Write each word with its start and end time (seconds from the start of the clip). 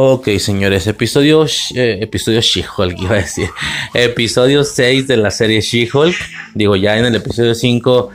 Ok, 0.00 0.28
señores, 0.38 0.86
episodio, 0.86 1.44
eh, 1.74 1.98
episodio 2.00 2.40
She-Hulk, 2.40 2.96
iba 3.02 3.14
a 3.14 3.18
decir. 3.18 3.48
Episodio 3.94 4.62
6 4.62 5.08
de 5.08 5.16
la 5.16 5.32
serie 5.32 5.60
She-Hulk. 5.60 6.14
Digo, 6.54 6.76
ya 6.76 6.96
en 6.96 7.06
el 7.06 7.16
episodio 7.16 7.52
5 7.52 8.10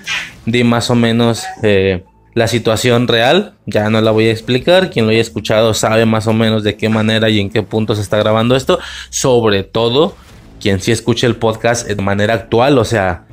di 0.46 0.64
más 0.64 0.90
o 0.90 0.96
menos 0.96 1.44
eh, 1.62 2.06
la 2.36 2.48
situación 2.48 3.10
real. 3.10 3.56
Ya 3.66 3.90
no 3.90 4.00
la 4.00 4.12
voy 4.12 4.28
a 4.28 4.32
explicar. 4.32 4.92
Quien 4.92 5.08
lo 5.08 5.12
haya 5.12 5.20
escuchado 5.20 5.74
sabe 5.74 6.06
más 6.06 6.26
o 6.28 6.32
menos 6.32 6.64
de 6.64 6.78
qué 6.78 6.88
manera 6.88 7.30
y 7.30 7.42
en 7.42 7.50
qué 7.50 7.64
punto 7.64 7.96
se 7.96 8.02
está 8.02 8.16
grabando 8.16 8.56
esto. 8.56 8.80
Sobre 9.10 9.64
todo, 9.64 10.16
quien 10.62 10.80
sí 10.80 10.94
escuche 10.94 11.28
el 11.28 11.36
podcast 11.36 11.86
de 11.86 12.02
manera 12.02 12.34
actual, 12.34 12.78
o 12.78 12.86
sea, 12.86 13.26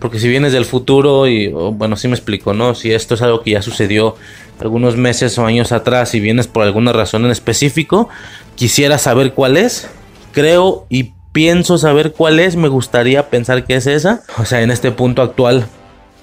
porque 0.00 0.18
si 0.18 0.28
vienes 0.28 0.52
del 0.52 0.64
futuro 0.64 1.28
y, 1.28 1.46
bueno, 1.46 1.94
sí 1.94 2.08
me 2.08 2.14
explico, 2.14 2.54
¿no? 2.54 2.74
Si 2.74 2.92
esto 2.92 3.14
es 3.14 3.22
algo 3.22 3.42
que 3.42 3.52
ya 3.52 3.62
sucedió 3.62 4.16
algunos 4.64 4.96
meses 4.96 5.38
o 5.38 5.46
años 5.46 5.72
atrás 5.72 6.14
y 6.14 6.20
vienes 6.20 6.48
por 6.48 6.64
alguna 6.64 6.92
razón 6.92 7.24
en 7.24 7.30
específico, 7.30 8.08
quisiera 8.56 8.98
saber 8.98 9.32
cuál 9.32 9.56
es. 9.56 9.88
Creo 10.32 10.86
y 10.88 11.12
pienso 11.32 11.78
saber 11.78 12.12
cuál 12.12 12.40
es, 12.40 12.56
me 12.56 12.68
gustaría 12.68 13.28
pensar 13.30 13.64
que 13.64 13.76
es 13.76 13.86
esa. 13.86 14.22
O 14.38 14.44
sea, 14.44 14.62
en 14.62 14.70
este 14.70 14.90
punto 14.90 15.22
actual, 15.22 15.66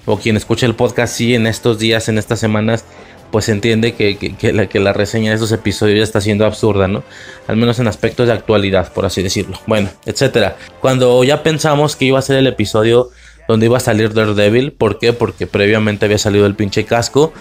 o 0.05 0.17
quien 0.17 0.37
escuche 0.37 0.65
el 0.65 0.75
podcast, 0.75 1.15
sí, 1.15 1.35
en 1.35 1.47
estos 1.47 1.79
días, 1.79 2.09
en 2.09 2.17
estas 2.17 2.39
semanas, 2.39 2.83
pues 3.31 3.47
entiende 3.47 3.93
que, 3.93 4.35
la, 4.51 4.67
que 4.67 4.79
la 4.79 4.91
reseña 4.91 5.29
de 5.29 5.35
estos 5.35 5.53
episodios 5.53 5.99
ya 5.99 6.03
está 6.03 6.19
siendo 6.19 6.45
absurda, 6.45 6.87
¿no? 6.87 7.03
Al 7.47 7.55
menos 7.55 7.79
en 7.79 7.87
aspectos 7.87 8.27
de 8.27 8.33
actualidad, 8.33 8.91
por 8.91 9.05
así 9.05 9.21
decirlo. 9.21 9.57
Bueno, 9.67 9.89
etcétera. 10.05 10.57
Cuando 10.81 11.23
ya 11.23 11.43
pensamos 11.43 11.95
que 11.95 12.05
iba 12.05 12.19
a 12.19 12.23
ser 12.23 12.37
el 12.37 12.47
episodio 12.47 13.11
donde 13.47 13.65
iba 13.65 13.77
a 13.77 13.81
salir 13.81 14.13
Daredevil. 14.13 14.71
¿Por 14.71 14.97
qué? 14.99 15.13
Porque 15.13 15.47
previamente 15.47 16.05
había 16.05 16.17
salido 16.17 16.45
el 16.45 16.55
pinche 16.55 16.85
casco. 16.85 17.33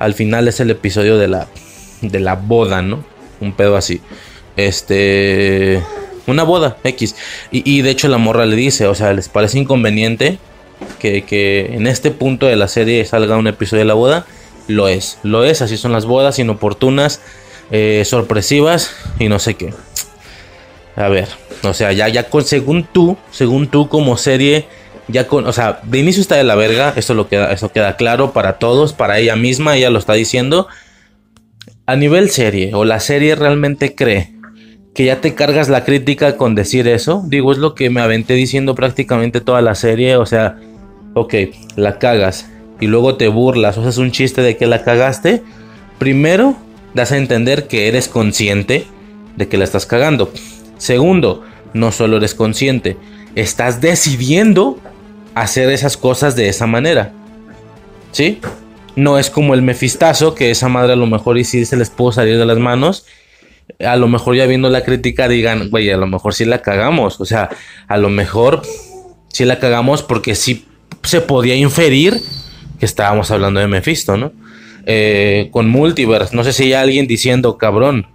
Al 0.00 0.14
final 0.14 0.48
es 0.48 0.58
el 0.58 0.70
episodio 0.70 1.16
de 1.16 1.28
la, 1.28 1.46
de 2.00 2.18
la 2.18 2.34
boda, 2.34 2.82
¿no? 2.82 3.04
Un 3.40 3.52
pedo 3.52 3.76
así. 3.76 4.00
Este... 4.56 5.80
Una 6.26 6.42
boda, 6.42 6.76
X. 6.84 7.16
Y, 7.50 7.82
de 7.82 7.90
hecho 7.90 8.08
la 8.08 8.18
morra 8.18 8.46
le 8.46 8.56
dice, 8.56 8.86
o 8.86 8.94
sea, 8.94 9.12
les 9.12 9.28
parece 9.28 9.58
inconveniente 9.58 10.38
que, 10.98 11.22
que 11.22 11.74
en 11.74 11.86
este 11.86 12.10
punto 12.10 12.46
de 12.46 12.56
la 12.56 12.68
serie 12.68 13.04
salga 13.04 13.36
un 13.36 13.46
episodio 13.46 13.80
de 13.80 13.86
la 13.86 13.94
boda. 13.94 14.26
Lo 14.68 14.88
es, 14.88 15.18
lo 15.22 15.44
es, 15.44 15.62
así 15.62 15.76
son 15.76 15.92
las 15.92 16.06
bodas, 16.06 16.38
inoportunas, 16.38 17.20
eh, 17.70 18.04
sorpresivas 18.06 18.92
y 19.18 19.28
no 19.28 19.38
sé 19.38 19.54
qué. 19.54 19.74
A 20.96 21.08
ver, 21.08 21.28
o 21.62 21.74
sea, 21.74 21.92
ya, 21.92 22.08
ya 22.08 22.28
con, 22.28 22.44
según 22.44 22.84
tú, 22.84 23.16
según 23.32 23.68
tú 23.68 23.88
como 23.88 24.16
serie 24.16 24.66
ya 25.12 25.26
con, 25.26 25.46
o 25.46 25.52
sea, 25.52 25.80
de 25.82 25.98
inicio 25.98 26.20
está 26.20 26.36
de 26.36 26.44
la 26.44 26.54
verga, 26.54 26.92
eso 26.96 27.14
lo 27.14 27.28
queda, 27.28 27.52
eso 27.52 27.70
queda 27.70 27.96
claro 27.96 28.32
para 28.32 28.58
todos, 28.58 28.92
para 28.92 29.18
ella 29.18 29.36
misma, 29.36 29.76
ella 29.76 29.90
lo 29.90 29.98
está 29.98 30.14
diciendo. 30.14 30.68
A 31.86 31.96
nivel 31.96 32.30
serie, 32.30 32.72
o 32.74 32.84
la 32.84 33.00
serie 33.00 33.34
realmente 33.34 33.94
cree 33.94 34.34
que 34.94 35.04
ya 35.04 35.20
te 35.20 35.34
cargas 35.34 35.68
la 35.68 35.84
crítica 35.84 36.36
con 36.36 36.54
decir 36.54 36.88
eso. 36.88 37.22
Digo, 37.26 37.52
es 37.52 37.58
lo 37.58 37.74
que 37.74 37.90
me 37.90 38.00
aventé 38.00 38.34
diciendo 38.34 38.74
prácticamente 38.74 39.40
toda 39.40 39.62
la 39.62 39.74
serie. 39.74 40.16
O 40.16 40.26
sea, 40.26 40.58
ok, 41.14 41.34
la 41.76 41.98
cagas 41.98 42.48
y 42.80 42.86
luego 42.86 43.16
te 43.16 43.28
burlas 43.28 43.76
o 43.78 43.82
haces 43.82 43.98
un 43.98 44.10
chiste 44.10 44.42
de 44.42 44.56
que 44.56 44.66
la 44.66 44.82
cagaste. 44.82 45.42
Primero, 45.98 46.56
das 46.94 47.12
a 47.12 47.18
entender 47.18 47.68
que 47.68 47.88
eres 47.88 48.08
consciente 48.08 48.86
de 49.36 49.48
que 49.48 49.58
la 49.58 49.64
estás 49.64 49.86
cagando. 49.86 50.32
Segundo, 50.78 51.44
no 51.72 51.92
solo 51.92 52.16
eres 52.16 52.34
consciente, 52.34 52.96
estás 53.34 53.80
decidiendo 53.80 54.78
hacer 55.40 55.70
esas 55.70 55.96
cosas 55.96 56.36
de 56.36 56.48
esa 56.48 56.66
manera. 56.66 57.12
¿Sí? 58.12 58.40
No 58.96 59.18
es 59.18 59.30
como 59.30 59.54
el 59.54 59.62
mefistazo, 59.62 60.34
que 60.34 60.50
esa 60.50 60.68
madre 60.68 60.92
a 60.92 60.96
lo 60.96 61.06
mejor 61.06 61.38
y 61.38 61.44
si 61.44 61.64
se 61.64 61.76
les 61.76 61.90
pudo 61.90 62.12
salir 62.12 62.38
de 62.38 62.44
las 62.44 62.58
manos. 62.58 63.06
A 63.78 63.96
lo 63.96 64.08
mejor 64.08 64.36
ya 64.36 64.46
viendo 64.46 64.68
la 64.68 64.84
crítica 64.84 65.28
digan, 65.28 65.70
güey, 65.70 65.90
a 65.90 65.96
lo 65.96 66.06
mejor 66.06 66.34
sí 66.34 66.44
la 66.44 66.60
cagamos. 66.60 67.20
O 67.20 67.24
sea, 67.24 67.48
a 67.88 67.96
lo 67.96 68.10
mejor 68.10 68.62
sí 69.28 69.44
la 69.44 69.58
cagamos 69.58 70.02
porque 70.02 70.34
sí 70.34 70.66
se 71.02 71.22
podía 71.22 71.54
inferir 71.54 72.20
que 72.78 72.84
estábamos 72.84 73.30
hablando 73.30 73.60
de 73.60 73.68
Mephisto, 73.68 74.16
¿no? 74.16 74.32
Eh, 74.86 75.48
con 75.52 75.68
Multiverse, 75.68 76.34
no 76.34 76.44
sé 76.44 76.52
si 76.52 76.64
hay 76.64 76.72
alguien 76.74 77.06
diciendo, 77.06 77.56
cabrón. 77.56 78.06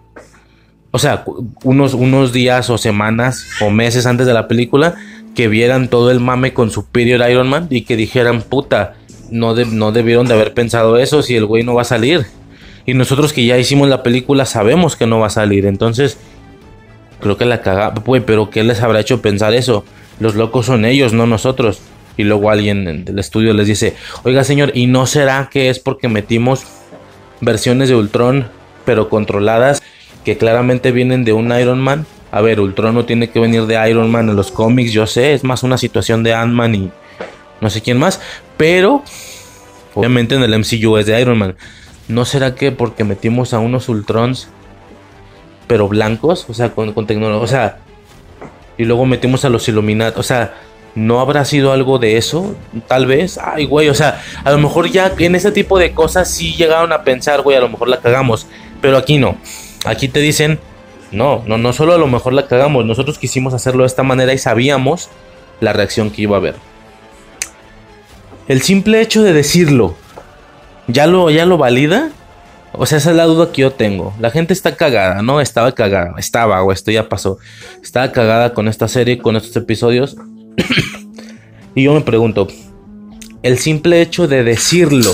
O 0.91 0.99
sea, 0.99 1.23
unos, 1.63 1.93
unos 1.93 2.33
días 2.33 2.69
o 2.69 2.77
semanas 2.77 3.47
o 3.61 3.69
meses 3.69 4.05
antes 4.05 4.27
de 4.27 4.33
la 4.33 4.47
película, 4.47 4.95
que 5.35 5.47
vieran 5.47 5.89
todo 5.89 6.09
el 6.11 6.19
mame 6.19 6.53
con 6.53 6.71
Superior 6.71 7.29
Iron 7.29 7.47
Man 7.47 7.67
y 7.69 7.81
que 7.81 7.95
dijeran, 7.97 8.41
puta, 8.41 8.95
no, 9.29 9.53
no 9.53 9.91
debieron 9.91 10.27
de 10.27 10.33
haber 10.33 10.53
pensado 10.53 10.97
eso 10.97 11.21
si 11.21 11.35
el 11.35 11.45
güey 11.45 11.63
no 11.63 11.75
va 11.75 11.81
a 11.81 11.85
salir. 11.85 12.25
Y 12.85 12.93
nosotros 12.93 13.33
que 13.33 13.45
ya 13.45 13.57
hicimos 13.57 13.89
la 13.89 14.01
película 14.01 14.45
sabemos 14.45 14.95
que 14.95 15.07
no 15.07 15.19
va 15.19 15.27
a 15.27 15.31
salir. 15.31 15.65
Entonces, 15.65 16.17
creo 17.19 17.37
que 17.37 17.45
la 17.45 17.61
caga, 17.61 17.93
güey, 18.05 18.21
pero 18.21 18.49
¿qué 18.49 18.63
les 18.63 18.81
habrá 18.81 19.01
hecho 19.01 19.21
pensar 19.21 19.53
eso? 19.53 19.83
Los 20.19 20.35
locos 20.35 20.67
son 20.67 20.85
ellos, 20.85 21.13
no 21.13 21.27
nosotros. 21.27 21.81
Y 22.17 22.23
luego 22.23 22.49
alguien 22.49 23.03
del 23.03 23.19
estudio 23.19 23.53
les 23.53 23.67
dice, 23.67 23.95
oiga 24.23 24.43
señor, 24.43 24.71
¿y 24.73 24.87
no 24.87 25.05
será 25.05 25.49
que 25.51 25.69
es 25.69 25.79
porque 25.79 26.07
metimos 26.07 26.63
versiones 27.41 27.89
de 27.89 27.95
Ultron, 27.95 28.47
pero 28.85 29.09
controladas, 29.09 29.81
que 30.23 30.37
claramente 30.37 30.91
vienen 30.91 31.25
de 31.25 31.33
un 31.33 31.51
Iron 31.59 31.81
Man? 31.81 32.05
A 32.35 32.41
ver, 32.41 32.59
Ultron 32.59 32.93
no 32.93 33.05
tiene 33.05 33.29
que 33.29 33.39
venir 33.39 33.65
de 33.65 33.89
Iron 33.89 34.11
Man 34.11 34.27
en 34.27 34.35
los 34.35 34.51
cómics, 34.51 34.91
yo 34.91 35.07
sé, 35.07 35.31
es 35.31 35.45
más 35.45 35.63
una 35.63 35.77
situación 35.77 36.21
de 36.21 36.33
Ant-Man 36.33 36.75
y 36.75 36.91
no 37.61 37.69
sé 37.69 37.79
quién 37.79 37.97
más, 37.97 38.19
pero 38.57 39.03
obviamente 39.93 40.35
en 40.35 40.43
el 40.43 40.59
MCU 40.59 40.97
es 40.97 41.05
de 41.05 41.21
Iron 41.21 41.37
Man. 41.37 41.55
¿No 42.09 42.25
será 42.25 42.53
que 42.53 42.73
porque 42.73 43.05
metimos 43.05 43.53
a 43.53 43.59
unos 43.59 43.87
Ultrons, 43.87 44.49
pero 45.65 45.87
blancos, 45.87 46.45
o 46.49 46.53
sea, 46.53 46.71
con, 46.71 47.07
tecnología, 47.07 47.41
o 47.41 47.47
sea, 47.47 47.77
y 48.77 48.83
luego 48.83 49.05
metimos 49.05 49.45
a 49.45 49.49
los 49.49 49.65
Illuminati, 49.69 50.19
o 50.19 50.23
sea, 50.23 50.55
¿no 50.93 51.21
habrá 51.21 51.45
sido 51.45 51.71
algo 51.71 51.99
de 51.99 52.17
eso? 52.17 52.53
Tal 52.89 53.05
vez, 53.05 53.39
ay, 53.41 53.63
güey, 53.63 53.87
o 53.87 53.93
sea, 53.95 54.21
a 54.43 54.51
lo 54.51 54.57
mejor 54.57 54.91
ya 54.91 55.13
en 55.17 55.35
ese 55.35 55.53
tipo 55.53 55.79
de 55.79 55.93
cosas 55.93 56.29
sí 56.29 56.53
llegaron 56.53 56.91
a 56.91 57.05
pensar, 57.05 57.43
güey, 57.43 57.55
a 57.55 57.61
lo 57.61 57.69
mejor 57.69 57.87
la 57.87 58.01
cagamos, 58.01 58.45
pero 58.81 58.97
aquí 58.97 59.19
no. 59.19 59.37
Aquí 59.85 60.09
te 60.09 60.19
dicen, 60.19 60.59
no, 61.15 61.43
no, 61.47 61.57
no 61.57 61.73
solo 61.73 61.93
a 61.93 61.97
lo 61.97 62.07
mejor 62.07 62.33
la 62.33 62.47
cagamos, 62.47 62.85
nosotros 62.85 63.17
quisimos 63.17 63.53
hacerlo 63.53 63.83
de 63.83 63.87
esta 63.87 64.03
manera 64.03 64.33
y 64.33 64.37
sabíamos 64.37 65.09
la 65.61 65.73
reacción 65.73 66.11
que 66.11 66.23
iba 66.23 66.35
a 66.35 66.39
haber. 66.39 66.55
El 68.47 68.61
simple 68.61 69.01
hecho 69.01 69.23
de 69.23 69.33
decirlo, 69.33 69.95
¿ya 70.87 71.07
lo, 71.07 71.31
ya 71.31 71.45
lo 71.45 71.57
valida? 71.57 72.11
O 72.73 72.85
sea, 72.85 72.97
esa 72.97 73.11
es 73.11 73.15
la 73.15 73.23
duda 73.23 73.51
que 73.51 73.61
yo 73.61 73.71
tengo. 73.71 74.13
La 74.19 74.29
gente 74.29 74.53
está 74.53 74.75
cagada, 74.75 75.21
¿no? 75.21 75.41
Estaba 75.41 75.71
cagada, 75.71 76.13
estaba, 76.17 76.61
o 76.61 76.71
esto 76.71 76.91
ya 76.91 77.09
pasó. 77.09 77.37
Estaba 77.81 78.11
cagada 78.11 78.53
con 78.53 78.67
esta 78.67 78.87
serie, 78.87 79.17
con 79.17 79.35
estos 79.35 79.55
episodios. 79.55 80.15
y 81.75 81.83
yo 81.83 81.93
me 81.93 82.01
pregunto, 82.01 82.47
¿el 83.41 83.57
simple 83.57 84.01
hecho 84.01 84.27
de 84.27 84.43
decirlo 84.43 85.11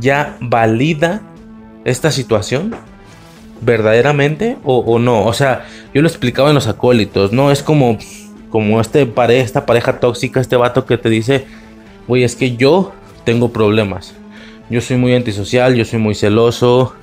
ya 0.00 0.36
valida 0.40 1.22
esta 1.84 2.10
situación? 2.10 2.74
Verdaderamente 3.60 4.56
o, 4.64 4.98
no. 4.98 5.24
O 5.24 5.32
sea, 5.32 5.66
yo 5.94 6.02
lo 6.02 6.08
explicaba 6.08 6.48
en 6.48 6.54
los 6.54 6.66
acólitos, 6.66 7.32
¿no? 7.32 7.50
Es 7.50 7.62
como, 7.62 7.98
como 8.50 8.80
este 8.80 9.06
pare, 9.06 9.40
esta 9.40 9.66
pareja 9.66 10.00
tóxica, 10.00 10.40
este 10.40 10.56
vato 10.56 10.86
que 10.86 10.98
te 10.98 11.08
dice, 11.08 11.46
güey, 12.08 12.24
es 12.24 12.36
que 12.36 12.56
yo 12.56 12.92
tengo 13.24 13.52
problemas. 13.52 14.14
Yo 14.70 14.80
soy 14.80 14.96
muy 14.96 15.14
antisocial, 15.14 15.74
yo 15.74 15.84
soy 15.84 15.98
muy 15.98 16.14
celoso. 16.14 16.94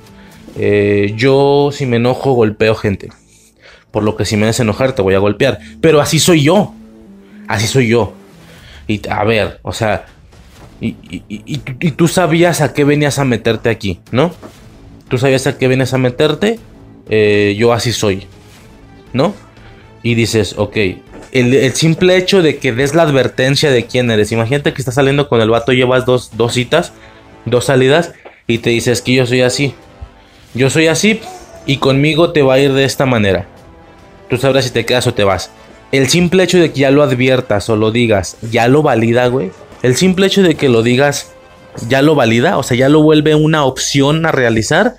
Eh, 0.57 1.13
yo 1.16 1.69
si 1.72 1.85
me 1.85 1.97
enojo 1.97 2.34
golpeo 2.34 2.75
gente. 2.75 3.09
Por 3.91 4.03
lo 4.03 4.16
que 4.16 4.25
si 4.25 4.38
me 4.38 4.45
des 4.45 4.59
enojar 4.59 4.94
te 4.94 5.01
voy 5.01 5.13
a 5.13 5.19
golpear. 5.19 5.59
Pero 5.81 6.01
así 6.01 6.19
soy 6.19 6.44
yo. 6.44 6.74
Así 7.47 7.68
soy 7.68 7.89
yo. 7.89 8.13
Y 8.88 9.01
a 9.09 9.24
ver, 9.25 9.59
o 9.63 9.74
sea, 9.74 10.06
y, 10.79 10.95
y 11.28 11.91
tú 11.91 12.07
sabías 12.07 12.62
a 12.62 12.74
qué 12.74 12.85
venías 12.85 13.19
a 13.19 13.25
meterte 13.25 13.69
aquí, 13.69 14.00
¿no? 14.12 14.31
Tú 15.09 15.18
sabías 15.18 15.47
a 15.47 15.57
qué 15.57 15.68
vienes 15.68 15.94
a 15.94 15.97
meterte, 15.97 16.59
eh, 17.09 17.56
yo 17.57 17.73
así 17.73 17.92
soy, 17.94 18.27
¿no? 19.13 19.33
Y 20.04 20.15
dices, 20.15 20.56
ok, 20.57 20.77
el, 21.31 21.74
simple 21.74 22.18
hecho 22.18 22.42
de 22.42 22.57
que 22.57 22.71
des 22.71 22.95
la 22.95 23.04
advertencia 23.04 23.71
de 23.71 23.86
quién 23.86 24.09
eres, 24.12 24.31
imagínate 24.31 24.74
que 24.74 24.81
estás 24.81 24.95
saliendo 24.95 25.27
con 25.27 25.42
el 25.42 25.50
vato, 25.50 25.71
llevas 25.71 26.06
dos, 26.06 26.31
dos 26.36 26.54
citas, 26.54 26.94
dos 27.45 27.65
salidas, 27.65 28.13
y 28.48 28.59
te 28.59 28.69
dices 28.69 29.01
que 29.01 29.13
yo 29.13 29.25
soy 29.25 29.42
así, 29.42 29.74
yo 30.54 30.69
soy 30.69 30.88
así, 30.88 31.19
y 31.65 31.77
conmigo 31.77 32.31
te 32.31 32.42
va 32.42 32.56
a 32.56 32.60
ir 32.60 32.74
de 32.74 32.86
esta 32.86 33.06
manera. 33.06 33.48
Tú 34.30 34.38
sabrás 34.38 34.65
si 34.65 34.71
te 34.71 34.86
quedas 34.86 35.07
o 35.07 35.13
te 35.13 35.24
vas. 35.24 35.51
El 35.92 36.10
simple 36.10 36.44
hecho 36.44 36.60
de 36.60 36.71
que 36.71 36.81
ya 36.81 36.92
lo 36.92 37.03
adviertas 37.03 37.69
o 37.69 37.75
lo 37.75 37.92
digas, 37.92 38.38
ya 38.42 38.68
lo 38.68 38.81
valida, 38.81 39.27
güey. 39.27 39.51
El 39.83 39.95
simple 39.95 40.27
hecho 40.27 40.44
de 40.44 40.56
que 40.56 40.69
lo 40.69 40.83
digas 40.83 41.33
ya 41.88 42.01
lo 42.01 42.15
valida, 42.15 42.57
o 42.57 42.63
sea, 42.63 42.77
ya 42.77 42.89
lo 42.89 43.01
vuelve 43.01 43.35
una 43.35 43.65
opción 43.65 44.25
a 44.25 44.31
realizar. 44.31 44.95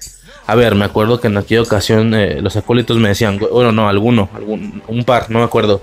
A 0.46 0.54
ver, 0.54 0.74
me 0.74 0.84
acuerdo 0.84 1.20
que 1.20 1.28
en 1.28 1.36
aquella 1.36 1.62
ocasión 1.62 2.14
eh, 2.14 2.40
los 2.40 2.56
acólitos 2.56 2.96
me 2.98 3.08
decían, 3.08 3.38
bueno, 3.38 3.72
no, 3.72 3.88
alguno, 3.88 4.30
algún, 4.34 4.82
un 4.86 5.04
par, 5.04 5.30
no 5.30 5.40
me 5.40 5.44
acuerdo. 5.44 5.82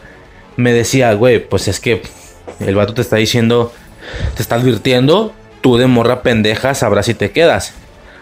Me 0.58 0.74
decía, 0.74 1.14
güey, 1.14 1.48
pues 1.48 1.68
es 1.68 1.80
que 1.80 2.02
el 2.60 2.76
vato 2.76 2.94
te 2.94 3.02
está 3.02 3.18
diciendo, 3.18 3.74
te 4.36 4.42
está 4.42 4.56
advirtiendo, 4.56 5.34
tú 5.62 5.78
de 5.78 5.88
morra 5.88 6.22
pendeja 6.22 6.74
sabrás 6.74 7.06
si 7.06 7.14
te 7.14 7.32
quedas. 7.32 7.74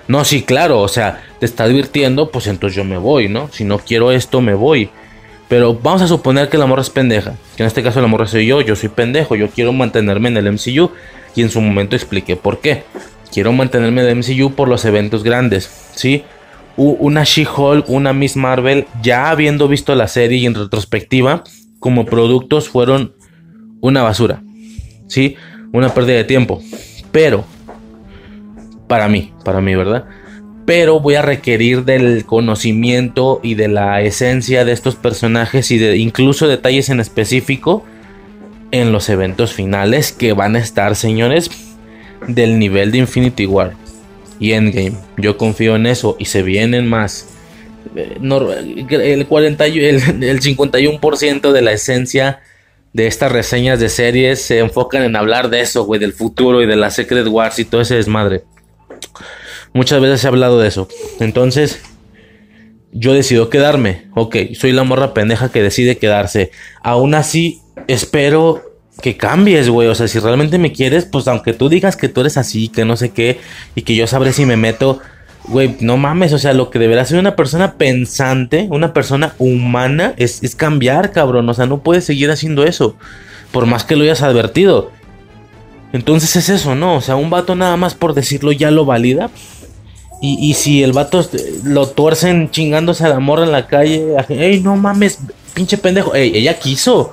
No, 0.08 0.25
sí, 0.25 0.44
claro, 0.44 0.81
o 0.81 0.88
sea, 0.90 1.24
te 1.40 1.46
está 1.46 1.64
advirtiendo, 1.64 2.30
pues 2.30 2.48
entonces 2.48 2.75
yo 2.75 2.84
me 2.84 2.98
voy, 2.98 3.30
¿no? 3.30 3.50
Si 3.52 3.64
no 3.64 3.80
quiero 3.80 4.12
esto, 4.12 4.42
me 4.42 4.54
voy. 4.54 4.90
Pero 5.48 5.74
vamos 5.75 6.02
a 6.02 6.08
suponer 6.08 6.50
que 6.50 6.58
la 6.58 6.66
morra 6.66 6.81
es 6.81 6.90
pendeja. 6.90 7.36
Que 7.56 7.64
en 7.64 7.68
este 7.68 7.84
caso 7.84 8.02
la 8.02 8.08
morra 8.08 8.25
soy 8.25 8.48
yo, 8.48 8.62
yo 8.62 8.75
soy 8.75 8.90
pendejo, 8.90 9.36
yo 9.36 9.50
quiero 9.50 9.72
mantenerme 9.72 10.30
en 10.30 10.38
el 10.38 10.52
MCU. 10.52 10.92
Y 11.36 11.42
en 11.42 11.50
su 11.50 11.62
momento 11.62 11.96
expliqué 11.96 12.36
por 12.36 12.60
qué. 12.60 12.84
Quiero 13.32 13.52
mantenerme 13.52 14.02
en 14.02 14.08
el 14.08 14.16
MCU 14.18 14.54
por 14.54 14.68
los 14.68 14.86
eventos 14.86 15.24
grandes, 15.24 15.70
¿sí? 15.96 16.24
Una 16.76 17.24
She-Hulk, 17.24 17.90
una 17.90 18.14
Miss 18.14 18.36
Marvel, 18.36 18.86
ya 19.02 19.30
habiendo 19.30 19.68
visto 19.68 19.96
la 19.96 20.08
serie 20.08 20.40
y 20.40 20.46
en 20.46 20.56
retrospectiva, 20.56 21.44
como 21.80 22.06
productos 22.06 22.70
fueron 22.70 23.14
una 23.82 24.04
basura, 24.04 24.42
¿sí? 25.08 25.36
Una 25.72 25.94
pérdida 25.94 26.18
de 26.18 26.24
tiempo. 26.24 26.62
Pero, 27.12 27.44
para 28.88 29.08
mí, 29.08 29.34
para 29.44 29.62
mí, 29.62 29.76
¿verdad? 29.76 30.06
pero 30.66 31.00
voy 31.00 31.16
a 31.16 31.22
requerir 31.22 31.84
del 31.84 32.26
conocimiento 32.26 33.40
y 33.44 33.56
de 33.56 33.68
la 33.68 34.02
esencia 34.02 34.66
de 34.66 34.72
estos 34.72 34.96
personajes 34.96 35.72
y 35.72 35.78
de 35.78 35.98
incluso 35.98 36.48
detalles 36.48 36.90
en 36.90 37.00
específico 37.00 37.84
en 38.74 38.92
los 38.92 39.08
eventos 39.08 39.54
finales 39.54 40.12
que 40.12 40.34
van 40.34 40.56
a 40.56 40.60
estar, 40.60 40.96
señores, 40.96 41.52
del 42.28 42.58
nivel 42.58 42.92
de 42.92 42.98
Infinity 42.98 43.46
War 43.46 43.75
y 44.40 44.54
Endgame. 44.54 44.98
Yo 45.16 45.38
confío 45.38 45.75
en 45.75 45.86
eso 45.86 46.16
y 46.18 46.25
se 46.25 46.42
vienen 46.42 46.88
más. 46.88 47.28
Eh, 47.96 48.18
el, 48.20 49.28
40, 49.28 49.66
el, 49.68 50.24
el 50.24 50.42
51% 50.42 51.52
de 51.52 51.62
la 51.62 51.72
esencia 51.72 52.42
de 52.94 53.06
estas 53.06 53.31
reseñas 53.31 53.80
de 53.80 53.90
series 53.90 54.42
se 54.42 54.58
enfocan 54.58 55.04
en 55.04 55.16
hablar 55.16 55.52
de 55.52 55.62
eso, 55.62 55.86
güey, 55.86 56.00
del 56.00 56.14
futuro 56.14 56.64
y 56.64 56.66
de 56.66 56.75
la 56.75 56.90
Secret 56.90 57.28
Wars 57.28 57.60
y 57.60 57.66
todo 57.66 57.81
ese 57.81 57.96
desmadre. 57.96 58.44
Muchas 59.72 60.02
veces 60.02 60.24
he 60.24 60.28
hablado 60.28 60.60
de 60.60 60.68
eso. 60.68 60.88
Entonces, 61.20 61.80
yo 62.92 63.14
decido 63.14 63.52
quedarme. 63.52 64.08
Ok, 64.16 64.36
soy 64.56 64.72
la 64.72 64.84
morra 64.84 65.14
pendeja 65.14 65.52
que 65.52 65.62
decide 65.62 65.98
quedarse. 65.98 66.50
Aún 66.81 67.14
así, 67.14 67.62
espero 67.88 68.62
que 69.02 69.18
cambies, 69.18 69.70
güey. 69.70 69.88
O 69.88 69.96
sea, 69.96 70.08
si 70.08 70.20
realmente 70.20 70.58
me 70.58 70.72
quieres, 70.72 71.06
pues 71.06 71.28
aunque 71.28 71.54
tú 71.54 71.70
digas 71.70 71.96
que 71.96 72.10
tú 72.10 72.22
eres 72.22 72.38
así, 72.38 72.70
que 72.70 72.86
no 72.86 72.98
sé 72.98 73.12
qué, 73.12 73.40
y 73.75 73.81
que 73.81 73.96
yo 73.96 74.08
sabré 74.08 74.34
si 74.34 74.46
me 74.46 74.58
meto, 74.58 75.00
güey, 75.48 75.75
no 75.80 75.98
mames. 75.98 76.34
O 76.34 76.38
sea, 76.38 76.54
lo 76.54 76.70
que 76.70 76.80
deberá 76.80 77.06
ser 77.06 77.20
una 77.20 77.36
persona 77.36 77.74
pensante, 77.74 78.68
una 78.70 78.94
persona 78.94 79.34
humana, 79.40 80.14
es, 80.18 80.44
es 80.44 80.56
cambiar, 80.56 81.12
cabrón. 81.12 81.50
O 81.50 81.54
sea, 81.54 81.66
no 81.66 81.84
puedes 81.84 82.06
seguir 82.06 82.31
haciendo 82.31 82.64
eso. 82.64 82.96
Por 83.52 83.66
más 83.66 83.84
que 83.84 83.96
lo 83.96 84.04
hayas 84.04 84.22
advertido. 84.22 84.92
Entonces 85.94 86.36
es 86.36 86.50
eso, 86.50 86.74
¿no? 86.74 86.96
O 86.96 87.02
sea, 87.02 87.16
un 87.16 87.30
vato 87.30 87.56
nada 87.56 87.78
más 87.78 87.94
por 87.94 88.16
decirlo 88.16 88.52
ya 88.52 88.72
lo 88.72 88.84
valida. 88.84 89.30
Y, 90.25 90.54
si 90.54 90.81
el 90.84 90.94
vato 90.94 91.28
lo 91.66 91.86
tuercen 91.90 92.50
chingándose 92.50 93.04
al 93.04 93.12
amor 93.12 93.40
en 93.42 93.52
la 93.52 93.68
calle, 93.68 94.16
ey, 94.30 94.62
no 94.62 94.78
mames, 94.78 95.20
pinche 95.54 95.78
pendejo, 95.78 96.16
ey, 96.16 96.31
ella 96.34 96.58
quiso. 96.60 97.12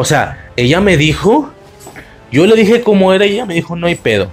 O 0.00 0.04
sea, 0.06 0.50
ella 0.56 0.80
me 0.80 0.96
dijo, 0.96 1.50
yo 2.32 2.46
le 2.46 2.56
dije 2.56 2.80
cómo 2.80 3.12
era, 3.12 3.26
ella 3.26 3.44
me 3.44 3.52
dijo, 3.52 3.76
no 3.76 3.86
hay 3.86 3.96
pedo. 3.96 4.30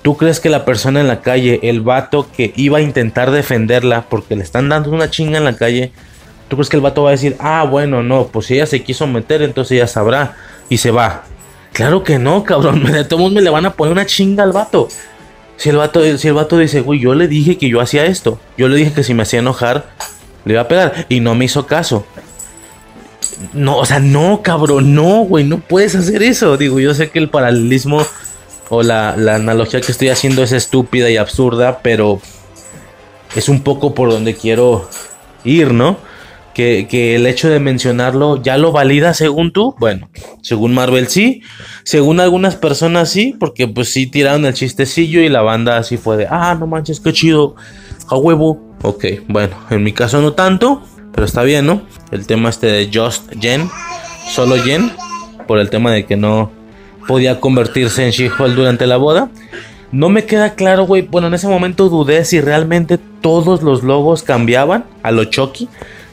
¿Tú 0.00 0.16
crees 0.16 0.40
que 0.40 0.48
la 0.48 0.64
persona 0.64 1.02
en 1.02 1.06
la 1.06 1.20
calle, 1.20 1.60
el 1.64 1.82
vato 1.82 2.26
que 2.34 2.50
iba 2.56 2.78
a 2.78 2.80
intentar 2.80 3.30
defenderla 3.30 4.06
porque 4.08 4.34
le 4.34 4.42
están 4.42 4.70
dando 4.70 4.90
una 4.90 5.10
chinga 5.10 5.36
en 5.36 5.44
la 5.44 5.54
calle, 5.54 5.92
¿tú 6.48 6.56
crees 6.56 6.70
que 6.70 6.76
el 6.76 6.82
vato 6.82 7.02
va 7.02 7.10
a 7.10 7.12
decir, 7.12 7.36
ah, 7.40 7.66
bueno, 7.70 8.02
no, 8.02 8.28
pues 8.28 8.46
si 8.46 8.54
ella 8.54 8.64
se 8.64 8.82
quiso 8.82 9.06
meter, 9.06 9.42
entonces 9.42 9.72
ella 9.72 9.86
sabrá 9.86 10.34
y 10.70 10.78
se 10.78 10.90
va? 10.90 11.24
Claro 11.74 12.02
que 12.02 12.18
no, 12.18 12.42
cabrón, 12.42 12.84
de 12.90 13.04
todos 13.04 13.30
me 13.30 13.42
le 13.42 13.50
van 13.50 13.66
a 13.66 13.74
poner 13.74 13.92
una 13.92 14.06
chinga 14.06 14.44
al 14.44 14.52
vato. 14.52 14.88
Si 15.58 15.68
el, 15.68 15.76
vato, 15.76 16.00
si 16.16 16.28
el 16.28 16.34
vato 16.34 16.56
dice, 16.56 16.80
güey, 16.80 17.00
yo 17.00 17.14
le 17.14 17.28
dije 17.28 17.58
que 17.58 17.68
yo 17.68 17.82
hacía 17.82 18.06
esto. 18.06 18.40
Yo 18.56 18.68
le 18.68 18.78
dije 18.78 18.94
que 18.94 19.04
si 19.04 19.12
me 19.12 19.24
hacía 19.24 19.40
enojar, 19.40 19.90
le 20.46 20.54
iba 20.54 20.62
a 20.62 20.68
pegar. 20.68 21.04
Y 21.10 21.20
no 21.20 21.34
me 21.34 21.44
hizo 21.44 21.66
caso. 21.66 22.06
No, 23.52 23.78
o 23.78 23.84
sea, 23.84 23.98
no, 23.98 24.42
cabrón, 24.42 24.94
no, 24.94 25.22
güey, 25.22 25.44
no 25.44 25.58
puedes 25.58 25.94
hacer 25.94 26.22
eso. 26.22 26.56
Digo, 26.56 26.80
yo 26.80 26.94
sé 26.94 27.10
que 27.10 27.18
el 27.18 27.28
paralelismo 27.28 28.02
o 28.68 28.82
la, 28.82 29.16
la 29.16 29.36
analogía 29.36 29.80
que 29.80 29.92
estoy 29.92 30.08
haciendo 30.08 30.42
es 30.42 30.52
estúpida 30.52 31.10
y 31.10 31.16
absurda, 31.16 31.80
pero 31.82 32.20
es 33.34 33.48
un 33.48 33.62
poco 33.62 33.94
por 33.94 34.10
donde 34.10 34.34
quiero 34.34 34.88
ir, 35.44 35.72
¿no? 35.72 35.98
que, 36.52 37.16
el 37.16 37.26
hecho 37.26 37.48
de 37.48 37.60
mencionarlo 37.60 38.42
ya 38.42 38.56
lo 38.56 38.72
valida 38.72 39.14
según 39.14 39.52
tú. 39.52 39.74
Bueno, 39.78 40.10
según 40.42 40.74
Marvel 40.74 41.08
sí, 41.08 41.42
según 41.84 42.20
algunas 42.20 42.56
personas 42.56 43.10
sí, 43.10 43.34
porque 43.38 43.68
pues 43.68 43.92
sí 43.92 44.06
tiraron 44.06 44.44
el 44.44 44.54
chistecillo 44.54 45.20
y 45.20 45.28
la 45.28 45.42
banda 45.42 45.78
así 45.78 45.96
fue 45.96 46.16
de, 46.16 46.26
ah, 46.30 46.56
no 46.58 46.66
manches, 46.66 47.00
qué 47.00 47.12
chido, 47.12 47.56
a 48.08 48.16
huevo. 48.16 48.60
Ok, 48.82 49.04
bueno, 49.28 49.56
en 49.70 49.82
mi 49.82 49.92
caso 49.92 50.20
no 50.20 50.32
tanto, 50.32 50.82
pero 51.12 51.24
está 51.24 51.42
bien, 51.42 51.66
¿no? 51.66 51.82
El 52.10 52.26
tema 52.26 52.48
este 52.48 52.66
de 52.66 52.90
Just 52.92 53.32
Jen, 53.40 53.68
solo 54.30 54.56
Jen, 54.56 54.92
por 55.46 55.58
el 55.58 55.70
tema 55.70 55.92
de 55.92 56.04
que 56.06 56.16
no 56.16 56.50
podía 57.06 57.40
convertirse 57.40 58.04
en 58.04 58.10
She-Hulk 58.10 58.54
durante 58.54 58.86
la 58.86 58.96
boda. 58.96 59.30
No 59.90 60.08
me 60.08 60.24
queda 60.24 60.54
claro, 60.54 60.84
güey. 60.86 61.02
Bueno, 61.02 61.28
en 61.28 61.34
ese 61.34 61.48
momento 61.48 61.88
dudé 61.88 62.24
si 62.24 62.40
realmente 62.40 62.98
todos 63.20 63.62
los 63.62 63.82
logos 63.82 64.22
cambiaban 64.22 64.84
a 65.02 65.10
lo 65.10 65.24
Chucky 65.24 65.68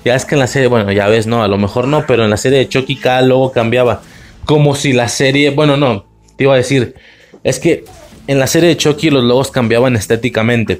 ya 0.05 0.15
es 0.15 0.25
que 0.25 0.35
en 0.35 0.39
la 0.39 0.47
serie, 0.47 0.67
bueno, 0.67 0.91
ya 0.91 1.07
ves, 1.07 1.27
no, 1.27 1.43
a 1.43 1.47
lo 1.47 1.57
mejor 1.57 1.87
no, 1.87 2.05
pero 2.07 2.23
en 2.23 2.29
la 2.29 2.37
serie 2.37 2.59
de 2.59 2.69
Chucky 2.69 2.95
cada 2.95 3.21
logo 3.21 3.51
cambiaba. 3.51 4.01
Como 4.45 4.75
si 4.75 4.93
la 4.93 5.09
serie, 5.09 5.51
bueno, 5.51 5.77
no, 5.77 6.05
te 6.35 6.45
iba 6.45 6.53
a 6.53 6.57
decir, 6.57 6.95
es 7.43 7.59
que 7.59 7.83
en 8.27 8.39
la 8.39 8.47
serie 8.47 8.69
de 8.69 8.77
Chucky 8.77 9.09
los 9.09 9.23
logos 9.23 9.51
cambiaban 9.51 9.95
estéticamente. 9.95 10.79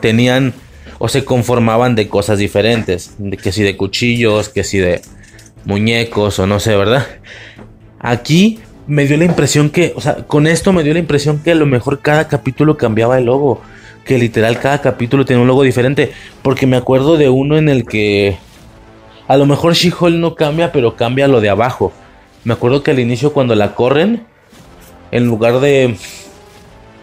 Tenían 0.00 0.52
o 0.98 1.08
se 1.08 1.24
conformaban 1.24 1.94
de 1.94 2.08
cosas 2.08 2.38
diferentes, 2.38 3.16
que 3.42 3.52
si 3.52 3.62
de 3.62 3.76
cuchillos, 3.76 4.48
que 4.48 4.64
si 4.64 4.78
de 4.78 5.02
muñecos 5.64 6.38
o 6.38 6.46
no 6.46 6.60
sé, 6.60 6.76
¿verdad? 6.76 7.06
Aquí 7.98 8.60
me 8.86 9.06
dio 9.06 9.16
la 9.16 9.24
impresión 9.24 9.70
que, 9.70 9.92
o 9.96 10.00
sea, 10.00 10.16
con 10.26 10.46
esto 10.46 10.72
me 10.72 10.82
dio 10.82 10.92
la 10.92 10.98
impresión 10.98 11.38
que 11.42 11.52
a 11.52 11.54
lo 11.54 11.66
mejor 11.66 12.00
cada 12.00 12.28
capítulo 12.28 12.76
cambiaba 12.76 13.18
el 13.18 13.24
logo 13.24 13.62
que 14.04 14.18
literal 14.18 14.60
cada 14.60 14.80
capítulo 14.80 15.24
tiene 15.24 15.42
un 15.42 15.48
logo 15.48 15.62
diferente. 15.62 16.12
Porque 16.42 16.66
me 16.66 16.76
acuerdo 16.76 17.16
de 17.16 17.28
uno 17.28 17.56
en 17.56 17.68
el 17.68 17.86
que 17.86 18.36
a 19.26 19.36
lo 19.36 19.46
mejor 19.46 19.74
She-Hulk 19.74 20.16
no 20.16 20.34
cambia, 20.34 20.72
pero 20.72 20.96
cambia 20.96 21.26
lo 21.26 21.40
de 21.40 21.48
abajo. 21.48 21.92
Me 22.44 22.52
acuerdo 22.52 22.82
que 22.82 22.90
al 22.90 22.98
inicio 22.98 23.32
cuando 23.32 23.54
la 23.54 23.74
corren, 23.74 24.24
en 25.10 25.26
lugar 25.26 25.60
de 25.60 25.96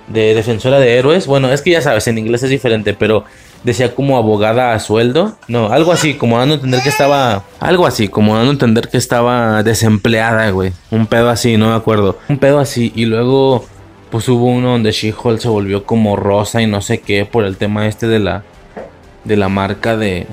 de 0.08 0.36
defensora 0.36 0.80
de 0.80 0.98
héroes, 0.98 1.26
bueno, 1.26 1.52
es 1.52 1.62
que 1.62 1.72
ya 1.72 1.82
sabes, 1.82 2.08
en 2.08 2.18
inglés 2.18 2.44
es 2.44 2.50
diferente, 2.50 2.94
pero 2.94 3.24
decía 3.64 3.94
como 3.96 4.18
abogada 4.18 4.74
a 4.74 4.80
sueldo, 4.80 5.36
no, 5.48 5.72
algo 5.72 5.92
así, 5.92 6.16
como 6.16 6.38
dando 6.38 6.54
a 6.54 6.58
entender 6.58 6.82
que 6.82 6.90
estaba, 6.90 7.44
algo 7.60 7.86
así, 7.86 8.08
como 8.08 8.36
dando 8.36 8.50
a 8.50 8.54
entender 8.54 8.90
que 8.90 8.98
estaba 8.98 9.64
desempleada, 9.64 10.50
güey, 10.52 10.74
un 10.90 11.08
pedo 11.08 11.30
así, 11.30 11.58
no 11.58 11.70
me 11.70 11.76
acuerdo, 11.76 12.18
un 12.30 12.38
pedo 12.38 12.60
así, 12.60 12.92
y 12.96 13.06
luego 13.06 13.66
pues 14.10 14.28
hubo 14.28 14.46
uno 14.46 14.72
donde 14.72 14.92
She-Hulk 14.92 15.40
se 15.40 15.48
volvió 15.48 15.86
como 15.86 16.18
rosa 16.18 16.62
y 16.62 16.68
no 16.68 16.82
sé 16.82 17.00
qué 17.00 17.26
por 17.26 17.46
el 17.46 17.56
tema 17.56 17.88
este 17.88 18.08
de 18.08 18.20
la 18.20 18.44
de 19.24 19.38
la 19.38 19.48
marca 19.48 19.96
de 19.96 20.28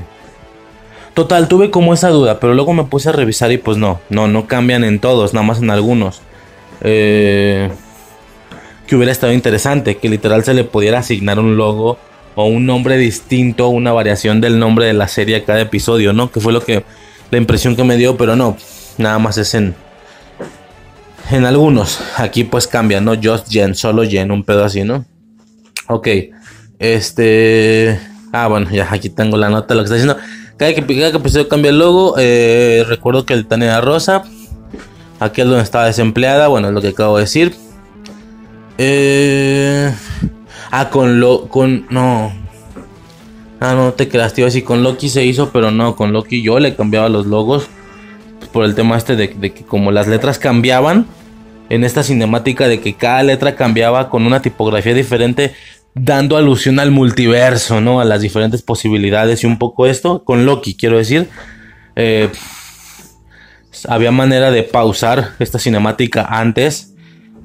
Total, 1.18 1.49
tuve 1.49 1.73
como 1.73 1.94
esa 1.94 2.11
duda, 2.11 2.38
pero 2.38 2.54
luego 2.54 2.73
me 2.75 2.85
puse 2.85 3.08
a 3.08 3.12
revisar 3.12 3.50
y 3.50 3.58
pues 3.58 3.76
no, 3.76 3.99
no, 4.08 4.28
no 4.28 4.47
cambian 4.47 4.85
en 4.85 5.00
todos, 5.00 5.35
nada 5.35 5.44
más 5.44 5.58
en 5.61 5.68
algunos. 5.68 6.20
Eh, 6.80 7.70
que 8.87 8.94
hubiera 8.94 9.11
estado 9.11 9.32
interesante, 9.32 9.97
que 9.97 10.08
literal 10.08 10.44
se 10.44 10.54
le 10.54 10.62
pudiera 10.62 11.00
asignar 11.00 11.40
un 11.40 11.56
logo 11.56 11.99
o 12.40 12.45
un 12.45 12.66
nombre 12.66 12.97
distinto, 12.97 13.68
una 13.68 13.90
variación 13.90 14.40
del 14.40 14.61
nombre 14.61 14.87
de 14.87 14.92
la 14.92 15.09
serie 15.09 15.35
a 15.35 15.45
cada 15.45 15.61
episodio, 15.61 16.12
¿no? 16.12 16.30
Que 16.30 16.38
fue 16.38 16.52
lo 16.52 16.64
que 16.64 16.85
la 17.33 17.38
impresión 17.38 17.75
que 17.75 17.83
me 17.83 17.97
dio, 17.97 18.16
pero 18.16 18.37
no, 18.37 18.57
nada 18.97 19.18
más 19.18 19.38
es 19.38 19.54
en, 19.54 19.75
en 21.33 21.45
algunos. 21.45 21.99
Aquí 22.16 22.45
pues 22.45 22.68
cambia, 22.68 23.00
¿no? 23.00 23.14
Just 23.21 23.50
Jen, 23.50 23.75
solo 23.75 24.04
Jen, 24.04 24.30
un 24.30 24.45
pedo 24.45 24.64
así, 24.64 24.85
¿no? 24.85 25.04
Ok. 25.88 26.07
Este. 26.78 27.99
Ah, 28.33 28.47
bueno, 28.47 28.71
ya 28.71 28.87
aquí 28.88 29.11
tengo 29.11 29.37
la 29.37 29.49
nota 29.49 29.75
lo 29.75 29.80
que 29.80 29.87
está 29.87 29.97
diciendo. 29.97 30.16
Cada 30.57 30.73
que, 30.75 30.87
cada 30.87 31.09
episodio 31.09 31.49
cambia 31.49 31.71
el 31.71 31.80
logo. 31.80 32.14
Eh, 32.18 32.85
recuerdo 32.87 33.26
que 33.26 33.35
el 33.35 33.49
Tania 33.49 33.80
Rosa. 33.80 34.23
Aquí 35.18 35.40
es 35.40 35.49
donde 35.49 35.64
estaba 35.64 35.87
desempleada. 35.87 36.47
Bueno, 36.47 36.68
es 36.68 36.75
lo 36.75 36.80
que 36.80 36.88
acabo 36.88 37.16
de 37.16 37.25
decir. 37.25 37.57
Eh, 38.78 39.92
ah, 40.70 40.90
con 40.90 41.20
lo. 41.20 41.48
Con. 41.48 41.87
No. 41.90 42.32
Ah, 43.60 43.75
no 43.75 43.92
te 43.92 44.08
creas, 44.08 44.34
tío. 44.34 44.46
Así 44.46 44.62
con 44.62 44.82
Loki 44.82 45.08
se 45.08 45.25
hizo, 45.25 45.50
pero 45.50 45.70
no, 45.70 45.96
con 45.96 46.12
Loki 46.12 46.42
yo 46.42 46.58
le 46.60 46.76
cambiaba 46.76 47.08
los 47.08 47.26
logos. 47.26 47.68
Por 48.52 48.64
el 48.64 48.75
tema 48.75 48.96
este 48.96 49.16
de 49.16 49.30
que 49.30 49.64
como 49.64 49.90
las 49.90 50.06
letras 50.06 50.38
cambiaban 50.38 51.06
en 51.68 51.84
esta 51.84 52.02
cinemática 52.02 52.68
de 52.68 52.80
que 52.80 52.94
cada 52.94 53.22
letra 53.22 53.56
cambiaba 53.56 54.08
con 54.08 54.26
una 54.26 54.40
tipografía 54.40 54.94
diferente, 54.94 55.54
dando 55.94 56.37
alusión 56.37 56.78
al 56.78 56.90
multiverso, 56.90 57.80
¿no? 57.80 58.00
A 58.00 58.04
las 58.04 58.22
diferentes 58.22 58.62
posibilidades 58.62 59.42
y 59.42 59.46
un 59.46 59.58
poco 59.58 59.87
esto, 59.87 60.25
con 60.25 60.46
Loki, 60.46 60.76
quiero 60.76 60.98
decir. 60.98 61.28
Eh, 61.96 62.30
había 63.87 64.10
manera 64.10 64.50
de 64.50 64.62
pausar 64.62 65.34
esta 65.38 65.58
cinemática 65.58 66.26
antes 66.28 66.88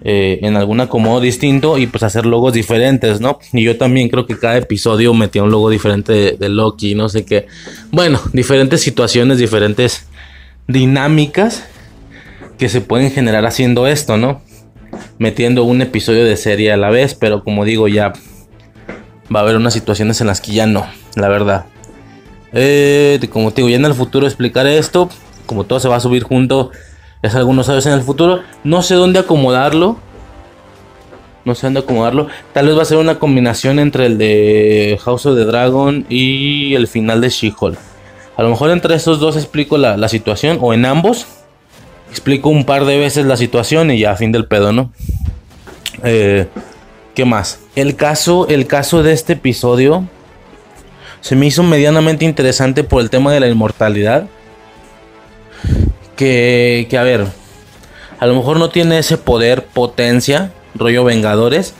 eh, 0.05 0.39
en 0.41 0.57
algún 0.57 0.81
acomodo 0.81 1.21
distinto 1.21 1.77
y 1.77 1.87
pues 1.87 2.03
hacer 2.03 2.25
logos 2.25 2.51
diferentes, 2.51 3.21
¿no? 3.21 3.39
Y 3.53 3.63
yo 3.63 3.77
también 3.77 4.09
creo 4.09 4.25
que 4.25 4.37
cada 4.37 4.57
episodio 4.57 5.13
metía 5.13 5.43
un 5.43 5.51
logo 5.51 5.69
diferente 5.69 6.35
de, 6.37 6.49
Loki, 6.49 6.93
no 6.93 7.07
sé 7.07 7.23
qué. 7.23 7.47
Bueno, 7.89 8.19
diferentes 8.33 8.81
situaciones, 8.81 9.37
diferentes 9.37 10.05
dinámicas 10.67 11.63
que 12.57 12.67
se 12.67 12.81
pueden 12.81 13.11
generar 13.11 13.45
haciendo 13.45 13.87
esto, 13.87 14.17
¿no? 14.17 14.41
Metiendo 15.19 15.63
un 15.63 15.81
episodio 15.81 16.25
de 16.25 16.35
serie 16.35 16.73
a 16.73 16.77
la 16.77 16.89
vez, 16.89 17.15
pero 17.15 17.41
como 17.45 17.63
digo, 17.63 17.87
ya 17.87 18.11
va 19.33 19.39
a 19.39 19.43
haber 19.43 19.55
unas 19.55 19.73
situaciones 19.73 20.19
en 20.19 20.27
las 20.27 20.41
que 20.41 20.51
ya 20.51 20.67
no, 20.67 20.85
la 21.15 21.29
verdad. 21.29 21.67
Eh, 22.51 23.21
como 23.31 23.51
te 23.51 23.61
digo, 23.61 23.69
ya 23.69 23.77
en 23.77 23.85
el 23.85 23.93
futuro 23.93 24.27
explicaré 24.27 24.77
esto, 24.77 25.07
como 25.45 25.63
todo 25.63 25.79
se 25.79 25.87
va 25.87 25.95
a 25.95 26.01
subir 26.01 26.23
junto 26.23 26.71
es 27.23 27.35
algunos 27.35 27.67
sabes 27.67 27.85
en 27.85 27.93
el 27.93 28.01
futuro. 28.01 28.41
No 28.65 28.83
sé 28.83 28.95
dónde 28.95 29.17
acomodarlo. 29.17 29.97
No 31.45 31.55
sé 31.55 31.67
dónde 31.67 31.79
acomodarlo. 31.79 32.27
Tal 32.51 32.67
vez 32.67 32.77
va 32.77 32.81
a 32.81 32.85
ser 32.85 32.97
una 32.97 33.17
combinación 33.17 33.79
entre 33.79 34.07
el 34.07 34.17
de 34.17 34.99
House 35.03 35.25
of 35.25 35.37
the 35.37 35.45
Dragon 35.45 36.05
y 36.09 36.75
el 36.75 36.87
final 36.87 37.21
de 37.21 37.29
She-Hulk. 37.29 37.77
A 38.35 38.43
lo 38.43 38.49
mejor 38.49 38.71
entre 38.71 38.95
esos 38.95 39.19
dos 39.21 39.37
explico 39.37 39.77
la, 39.77 40.07
situación. 40.09 40.57
O 40.61 40.73
en 40.73 40.85
ambos. 40.85 41.25
Explico 42.11 42.49
un 42.49 42.65
par 42.65 42.83
de 42.83 42.97
veces 42.97 43.25
la 43.25 43.37
situación 43.37 43.89
y 43.89 43.99
ya 43.99 44.15
fin 44.15 44.33
del 44.33 44.45
pedo, 44.45 44.73
¿no? 44.73 44.91
Eh, 46.03 46.47
¿Qué 47.15 47.23
más? 47.23 47.59
El 47.75 47.95
caso, 47.95 48.47
el 48.49 48.67
caso 48.67 49.01
de 49.01 49.13
este 49.13 49.33
episodio 49.33 50.07
se 51.21 51.37
me 51.37 51.45
hizo 51.45 51.63
medianamente 51.63 52.25
interesante 52.25 52.83
por 52.83 53.01
el 53.01 53.09
tema 53.09 53.31
de 53.31 53.39
la 53.39 53.47
inmortalidad 53.47 54.27
que, 56.15 56.87
que, 56.89 56.97
a 56.97 57.03
ver, 57.03 57.27
a 58.19 58.25
lo 58.25 58.35
mejor 58.35 58.57
no 58.57 58.69
tiene 58.69 58.99
ese 58.99 59.17
poder, 59.17 59.65
potencia, 59.65 60.51
rollo 60.75 61.03
Vengadores, 61.03 61.73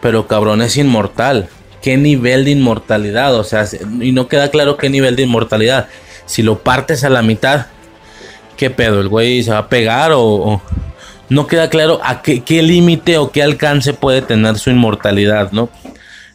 pero 0.00 0.26
cabrón 0.26 0.62
es 0.62 0.76
inmortal. 0.76 1.48
¿Qué 1.82 1.96
nivel 1.96 2.44
de 2.44 2.52
inmortalidad? 2.52 3.34
O 3.34 3.44
sea, 3.44 3.66
y 4.00 4.12
no 4.12 4.28
queda 4.28 4.50
claro 4.50 4.76
qué 4.76 4.90
nivel 4.90 5.16
de 5.16 5.22
inmortalidad. 5.22 5.88
Si 6.26 6.42
lo 6.42 6.58
partes 6.58 7.04
a 7.04 7.10
la 7.10 7.22
mitad, 7.22 7.66
¿qué 8.56 8.70
pedo? 8.70 9.00
¿El 9.00 9.08
güey 9.08 9.42
se 9.42 9.50
va 9.50 9.58
a 9.58 9.68
pegar 9.68 10.12
o, 10.14 10.62
no 11.28 11.46
queda 11.46 11.70
claro 11.70 12.00
a 12.02 12.22
qué, 12.22 12.42
qué 12.42 12.62
límite 12.62 13.18
o 13.18 13.30
qué 13.30 13.42
alcance 13.42 13.92
puede 13.92 14.20
tener 14.20 14.58
su 14.58 14.70
inmortalidad, 14.70 15.52
¿no? 15.52 15.70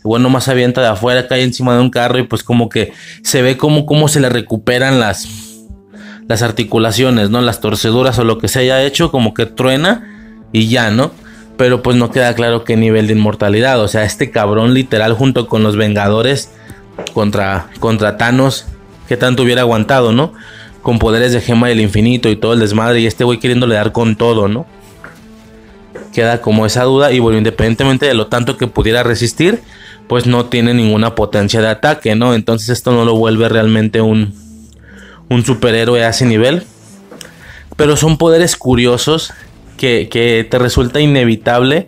bueno 0.06 0.30
más 0.30 0.48
avienta 0.48 0.82
de 0.82 0.88
afuera, 0.88 1.28
cae 1.28 1.42
encima 1.42 1.74
de 1.74 1.82
un 1.82 1.90
carro 1.90 2.20
y 2.20 2.24
pues 2.24 2.44
como 2.44 2.70
que 2.70 2.94
se 3.24 3.42
ve 3.42 3.58
como, 3.58 3.86
como 3.88 4.08
se 4.08 4.20
le 4.20 4.30
recuperan 4.30 5.00
las, 5.00 5.28
las 6.28 6.42
articulaciones, 6.42 7.30
¿no? 7.30 7.42
Las 7.42 7.62
torceduras 7.62 8.18
o 8.20 8.24
lo 8.24 8.38
que 8.38 8.48
se 8.48 8.60
haya 8.60 8.84
hecho, 8.84 9.12
como 9.12 9.34
que 9.34 9.46
truena 9.46 10.42
y 10.52 10.68
ya, 10.68 10.92
¿no? 10.92 11.12
Pero 11.58 11.82
pues 11.84 11.96
no 11.96 12.12
queda 12.12 12.34
claro 12.36 12.64
qué 12.64 12.76
nivel 12.76 13.08
de 13.08 13.14
inmortalidad. 13.14 13.80
O 13.82 13.88
sea, 13.88 14.04
este 14.04 14.32
cabrón 14.32 14.74
literal 14.74 15.14
junto 15.14 15.48
con 15.48 15.64
los 15.64 15.78
Vengadores 15.78 16.52
contra, 17.14 17.68
contra 17.80 18.18
Thanos, 18.18 18.66
que 19.08 19.18
tanto 19.18 19.44
hubiera 19.44 19.62
aguantado, 19.62 20.12
¿no? 20.12 20.34
Con 20.82 21.00
poderes 21.00 21.32
de 21.32 21.42
gema 21.42 21.68
del 21.68 21.82
infinito 21.82 22.30
y 22.30 22.36
todo 22.36 22.54
el 22.54 22.60
desmadre. 22.60 23.00
Y 23.00 23.08
este 23.08 23.24
güey 23.24 23.40
queriéndole 23.40 23.76
dar 23.76 23.92
con 23.92 24.16
todo, 24.16 24.48
¿no? 24.48 24.66
Queda 26.14 26.42
como 26.42 26.66
esa 26.66 26.84
duda. 26.84 27.12
Y 27.12 27.20
bueno, 27.20 27.38
independientemente 27.38 28.08
de 28.08 28.14
lo 28.16 28.28
tanto 28.28 28.58
que 28.58 28.68
pudiera 28.68 29.04
resistir, 29.04 29.62
pues 30.08 30.26
no 30.26 30.46
tiene 30.46 30.74
ninguna 30.74 31.16
potencia 31.16 31.62
de 31.62 31.68
ataque, 31.68 32.16
¿no? 32.16 32.34
Entonces 32.34 32.70
esto 32.70 32.92
no 32.92 33.06
lo 33.06 33.16
vuelve 33.16 33.48
realmente 33.48 34.02
un, 34.02 34.45
un 35.30 35.46
superhéroe 35.46 36.04
a 36.04 36.10
ese 36.10 36.26
nivel. 36.26 36.64
Pero 37.76 37.98
son 37.98 38.18
poderes 38.18 38.56
curiosos 38.56 39.34
que, 39.78 40.48
te 40.50 40.60
resulta 40.60 41.00
inevitable 41.00 41.88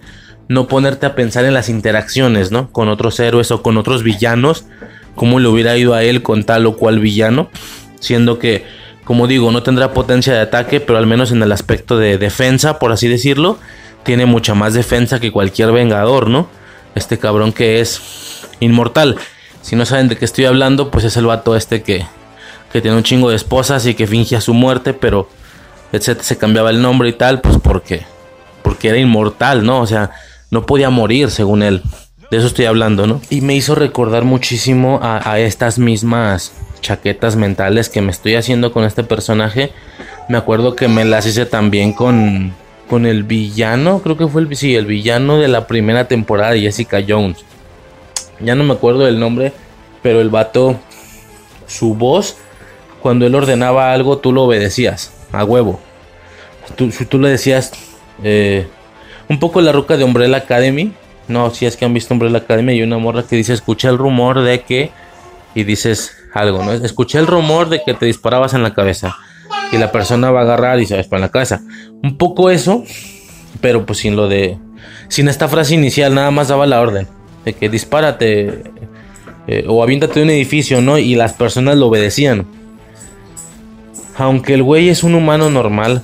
no 0.50 0.67
ponerte 0.67 1.06
a 1.06 1.15
pensar 1.15 1.46
en 1.46 1.53
las 1.53 1.67
interacciones, 1.67 2.51
¿no? 2.51 2.72
Con 2.72 2.88
otros 2.88 3.20
héroes 3.20 3.51
o 3.51 3.62
con 3.62 3.77
otros 3.77 4.03
villanos. 4.03 4.65
Cómo 5.15 5.39
le 5.39 5.48
hubiera 5.48 5.75
ido 5.77 5.94
a 5.94 6.03
él 6.03 6.24
con 6.24 6.44
tal 6.44 6.65
o 6.67 6.77
cual 6.77 7.00
villano. 7.00 7.50
Siendo 8.00 8.39
que, 8.39 8.65
como 9.03 9.27
digo, 9.27 9.51
no 9.51 9.63
tendrá 9.63 9.94
potencia 9.94 10.34
de 10.34 10.39
ataque, 10.39 10.79
pero 10.79 11.00
al 11.00 11.08
menos 11.08 11.32
en 11.32 11.44
el 11.44 11.51
aspecto 11.51 11.98
de 11.98 12.17
defensa, 12.17 12.79
por 12.79 12.91
así 12.91 13.08
decirlo, 13.08 13.58
tiene 14.03 14.25
mucha 14.25 14.53
más 14.53 14.74
defensa 14.74 15.20
que 15.20 15.32
cualquier 15.32 15.72
vengador, 15.72 16.29
¿no? 16.29 16.48
Este 16.96 17.17
cabrón 17.17 17.51
que 17.51 17.82
es 17.82 18.48
inmortal. 18.62 19.17
Si 19.62 19.75
no 19.75 19.86
saben 19.86 20.08
de 20.08 20.15
qué 20.15 20.24
estoy 20.24 20.46
hablando, 20.46 20.91
pues 20.91 21.03
es 21.03 21.17
el 21.17 21.25
vato 21.25 21.58
este 21.58 21.82
que, 21.82 22.06
que 22.77 22.81
tiene 22.84 22.98
un 22.98 23.01
chingo 23.01 23.31
de 23.31 23.36
esposas 23.36 23.88
y 23.88 23.96
que 23.96 24.05
fingía 24.05 24.39
su 24.39 24.53
muerte, 24.53 24.93
pero 24.93 25.27
etcétera, 25.91 26.24
se 26.24 26.38
cambiaba 26.38 26.69
el 26.69 26.79
nombre 26.79 27.10
y 27.10 27.13
tal, 27.13 27.41
pues 27.41 27.57
porque, 27.57 28.03
porque 28.62 28.89
era 28.89 29.00
inmortal, 29.00 29.65
¿no? 29.65 29.81
O 29.81 29.88
sea, 29.88 30.12
no 30.51 30.67
podía 30.67 30.91
morir 30.91 31.31
según 31.31 31.63
él. 31.63 31.81
De 32.29 32.38
eso 32.38 32.46
estoy 32.46 32.65
hablando, 32.65 33.07
¿no? 33.07 33.19
Y 33.31 33.41
me 33.41 33.55
hizo 33.55 33.74
recordar 33.74 34.25
muchísimo 34.25 35.00
a, 35.01 35.39
estas 35.39 35.79
mismas 35.79 36.53
chaquetas 36.81 37.36
mentales 37.36 37.89
que 37.89 38.01
me 38.01 38.12
estoy 38.12 38.36
haciendo 38.36 38.72
con 38.72 38.84
este 38.84 39.03
personaje. 39.03 39.72
Me 40.29 40.38
acuerdo 40.38 40.75
que 40.75 40.88
me 40.88 41.03
las 41.03 41.25
hice 41.25 41.48
también 41.48 41.93
con, 41.93 42.53
con 42.88 43.07
el 43.07 43.24
villano, 43.24 44.03
creo 44.03 44.17
que 44.17 44.27
fue 44.27 44.41
el 44.41 44.86
villano 44.86 45.39
de 45.39 45.48
la 45.48 45.65
primera 45.65 46.07
temporada 46.07 46.51
de 46.51 46.62
Jessica 46.62 47.00
Jones. 47.07 47.43
Ya 48.39 48.53
no 48.53 48.63
me 48.63 48.74
acuerdo 48.74 49.05
del 49.05 49.19
nombre, 49.19 49.51
pero 50.03 50.22
el 50.22 50.29
vato, 50.29 50.79
su 51.65 51.96
voz 51.96 52.38
cuando 53.08 53.26
él 53.26 53.36
ordenaba 53.36 53.94
algo, 53.94 54.18
tú 54.18 54.34
lo 54.34 54.44
obedecías, 54.44 55.14
a 55.32 55.46
huevo. 55.46 55.80
Tú, 56.76 56.90
tú 57.08 57.20
le 57.20 57.30
decías, 57.30 57.72
eh, 58.22 58.68
un 59.30 59.40
poco 59.40 59.62
la 59.62 59.72
ruca 59.72 59.96
de 59.96 60.04
Umbrella 60.04 60.36
Academy. 60.36 60.92
No, 61.30 61.50
si 61.52 61.66
es 61.66 61.78
que 61.78 61.86
han 61.86 61.94
visto 61.94 62.14
Umbrella 62.14 62.40
Academy, 62.40 62.74
hay 62.74 62.82
una 62.82 62.98
morra 62.98 63.24
que 63.24 63.38
dice, 63.38 63.54
escuché 63.54 63.88
el 63.88 63.98
rumor 63.98 64.42
de 64.42 64.60
que, 64.60 64.92
y 65.56 65.64
dices 65.64 66.18
algo, 66.34 66.66
¿no? 66.66 66.74
Escuché 66.74 67.18
el 67.20 67.28
rumor 67.28 67.70
de 67.70 67.82
que 67.82 67.94
te 67.94 68.06
disparabas 68.06 68.54
en 68.54 68.62
la 68.62 68.74
cabeza. 68.74 69.16
Y 69.72 69.78
la 69.78 69.90
persona 69.94 70.30
va 70.30 70.42
a 70.42 70.44
agarrar 70.44 70.82
y 70.82 70.86
se 70.86 70.94
va 70.98 71.00
a 71.00 71.16
en 71.16 71.22
la 71.22 71.30
cabeza. 71.30 71.62
Un 72.04 72.18
poco 72.18 72.50
eso, 72.50 72.84
pero 73.62 73.86
pues 73.86 74.00
sin 74.00 74.18
lo 74.18 74.28
de, 74.28 74.58
sin 75.08 75.30
esta 75.30 75.48
frase 75.48 75.76
inicial, 75.76 76.14
nada 76.14 76.32
más 76.32 76.50
daba 76.50 76.66
la 76.66 76.82
orden. 76.82 77.08
De 77.46 77.54
que 77.54 77.70
dispárate 77.70 78.64
eh, 79.48 79.64
o 79.66 79.82
aviéntate 79.82 80.20
de 80.20 80.24
un 80.26 80.30
edificio, 80.30 80.82
¿no? 80.82 80.98
Y 80.98 81.16
las 81.16 81.32
personas 81.32 81.78
lo 81.78 81.88
obedecían. 81.88 82.57
Aunque 84.18 84.54
el 84.56 84.64
güey 84.64 84.90
es 84.90 85.04
un 85.04 85.16
humano 85.16 85.50
normal 85.50 86.04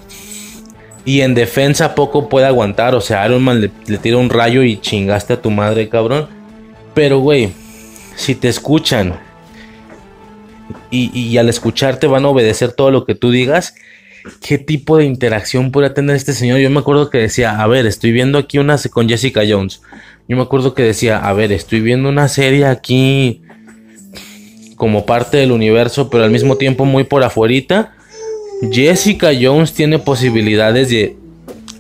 y 1.06 1.22
en 1.22 1.34
defensa 1.34 1.96
poco 1.96 2.30
puede 2.30 2.46
aguantar, 2.46 2.96
o 2.96 3.02
sea, 3.02 3.26
Iron 3.26 3.44
Man 3.44 3.60
le, 3.60 3.98
tira 3.98 4.18
un 4.18 4.30
rayo 4.30 4.64
y 4.64 4.78
chingaste 4.78 5.34
a 5.34 5.42
tu 5.42 5.52
madre, 5.52 5.90
cabrón. 5.90 6.28
Pero, 6.94 7.20
güey, 7.20 7.52
si 8.16 8.36
te 8.36 8.48
escuchan 8.48 9.16
y, 10.92 11.38
al 11.38 11.50
escucharte 11.50 12.08
van 12.08 12.24
a 12.26 12.30
obedecer 12.30 12.72
todo 12.72 12.92
lo 12.92 13.06
que 13.06 13.16
tú 13.16 13.32
digas, 13.32 13.76
¿qué 14.42 14.58
tipo 14.60 14.98
de 14.98 15.06
interacción 15.06 15.72
puede 15.72 15.90
tener 15.90 16.16
este 16.16 16.34
señor? 16.34 16.60
Yo 16.60 16.70
me 16.70 16.80
acuerdo 16.80 17.10
que 17.10 17.18
decía, 17.18 17.60
a 17.60 17.68
ver, 17.68 17.88
estoy 17.88 18.12
viendo 18.12 18.38
aquí 18.38 18.60
una 18.60 18.78
con 18.92 19.10
Jessica 19.10 19.42
Jones. 19.48 19.82
Yo 20.28 20.38
me 20.38 20.44
acuerdo 20.44 20.74
que 20.74 20.84
decía, 20.84 21.18
a 21.18 21.34
ver, 21.34 21.52
estoy 21.52 21.82
viendo 21.82 22.08
una 22.10 22.28
serie 22.28 22.66
aquí 22.66 23.42
como 24.78 25.06
parte 25.06 25.38
del 25.38 25.52
universo, 25.52 26.10
pero 26.10 26.24
al 26.24 26.32
mismo 26.32 26.58
tiempo 26.58 26.86
muy 26.86 27.04
por 27.04 27.24
afuerita. 27.24 27.93
Jessica 28.72 29.32
Jones 29.40 29.74
tiene 29.74 30.00
posibilidades 30.00 30.90
de 30.90 31.18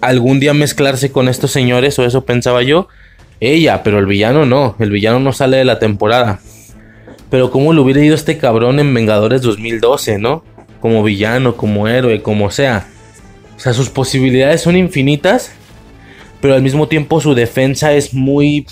algún 0.01 0.39
día 0.39 0.53
mezclarse 0.53 1.11
con 1.11 1.29
estos 1.29 1.51
señores, 1.51 1.97
o 1.99 2.05
eso 2.05 2.25
pensaba 2.25 2.61
yo. 2.63 2.87
Ella, 3.39 3.83
pero 3.83 3.99
el 3.99 4.05
villano 4.05 4.45
no, 4.45 4.75
el 4.79 4.91
villano 4.91 5.19
no 5.19 5.33
sale 5.33 5.57
de 5.57 5.65
la 5.65 5.79
temporada. 5.79 6.39
Pero 7.29 7.51
cómo 7.51 7.73
le 7.73 7.81
hubiera 7.81 8.03
ido 8.03 8.15
este 8.15 8.37
cabrón 8.37 8.79
en 8.79 8.93
Vengadores 8.93 9.41
2012, 9.41 10.19
¿no? 10.19 10.43
Como 10.79 11.03
villano, 11.03 11.55
como 11.55 11.87
héroe, 11.87 12.21
como 12.21 12.51
sea. 12.51 12.87
O 13.55 13.59
sea, 13.59 13.73
sus 13.73 13.89
posibilidades 13.89 14.61
son 14.61 14.77
infinitas, 14.77 15.51
pero 16.41 16.53
al 16.53 16.61
mismo 16.61 16.87
tiempo 16.87 17.21
su 17.21 17.33
defensa 17.33 17.93
es 17.93 18.13
muy 18.13 18.65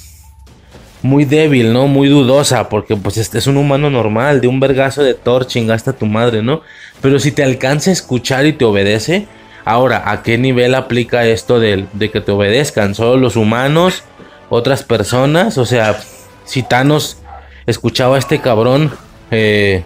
muy 1.02 1.26
débil, 1.26 1.74
¿no? 1.74 1.88
Muy 1.88 2.10
dudosa, 2.10 2.70
porque 2.70 2.96
pues 2.96 3.18
este 3.18 3.38
es 3.38 3.48
un 3.48 3.58
humano 3.58 3.90
normal, 3.90 4.42
de 4.42 4.48
un 4.48 4.60
vergazo 4.60 5.04
de 5.04 5.14
Thor 5.14 5.48
chingaste 5.48 5.90
a 5.90 5.94
tu 5.94 6.06
madre, 6.06 6.44
¿no? 6.44 6.62
Pero 7.02 7.20
si 7.20 7.32
te 7.32 7.44
alcanza 7.44 7.90
a 7.90 7.94
escuchar 7.94 8.46
y 8.46 8.54
te 8.54 8.66
obedece, 8.66 9.28
ahora, 9.66 10.04
¿a 10.12 10.22
qué 10.24 10.38
nivel 10.38 10.76
aplica 10.76 11.26
esto 11.26 11.60
de, 11.60 11.86
de 11.94 12.12
que 12.12 12.22
te 12.22 12.32
obedezcan? 12.32 12.94
¿Solo 12.96 13.18
los 13.18 13.36
humanos? 13.36 14.04
¿Otras 14.50 14.84
personas? 14.84 15.58
O 15.58 15.66
sea, 15.66 16.00
si 16.46 16.64
Thanos 16.64 17.18
escuchaba 17.66 18.18
a 18.18 18.20
este 18.20 18.40
cabrón, 18.40 18.92
eh, 19.32 19.84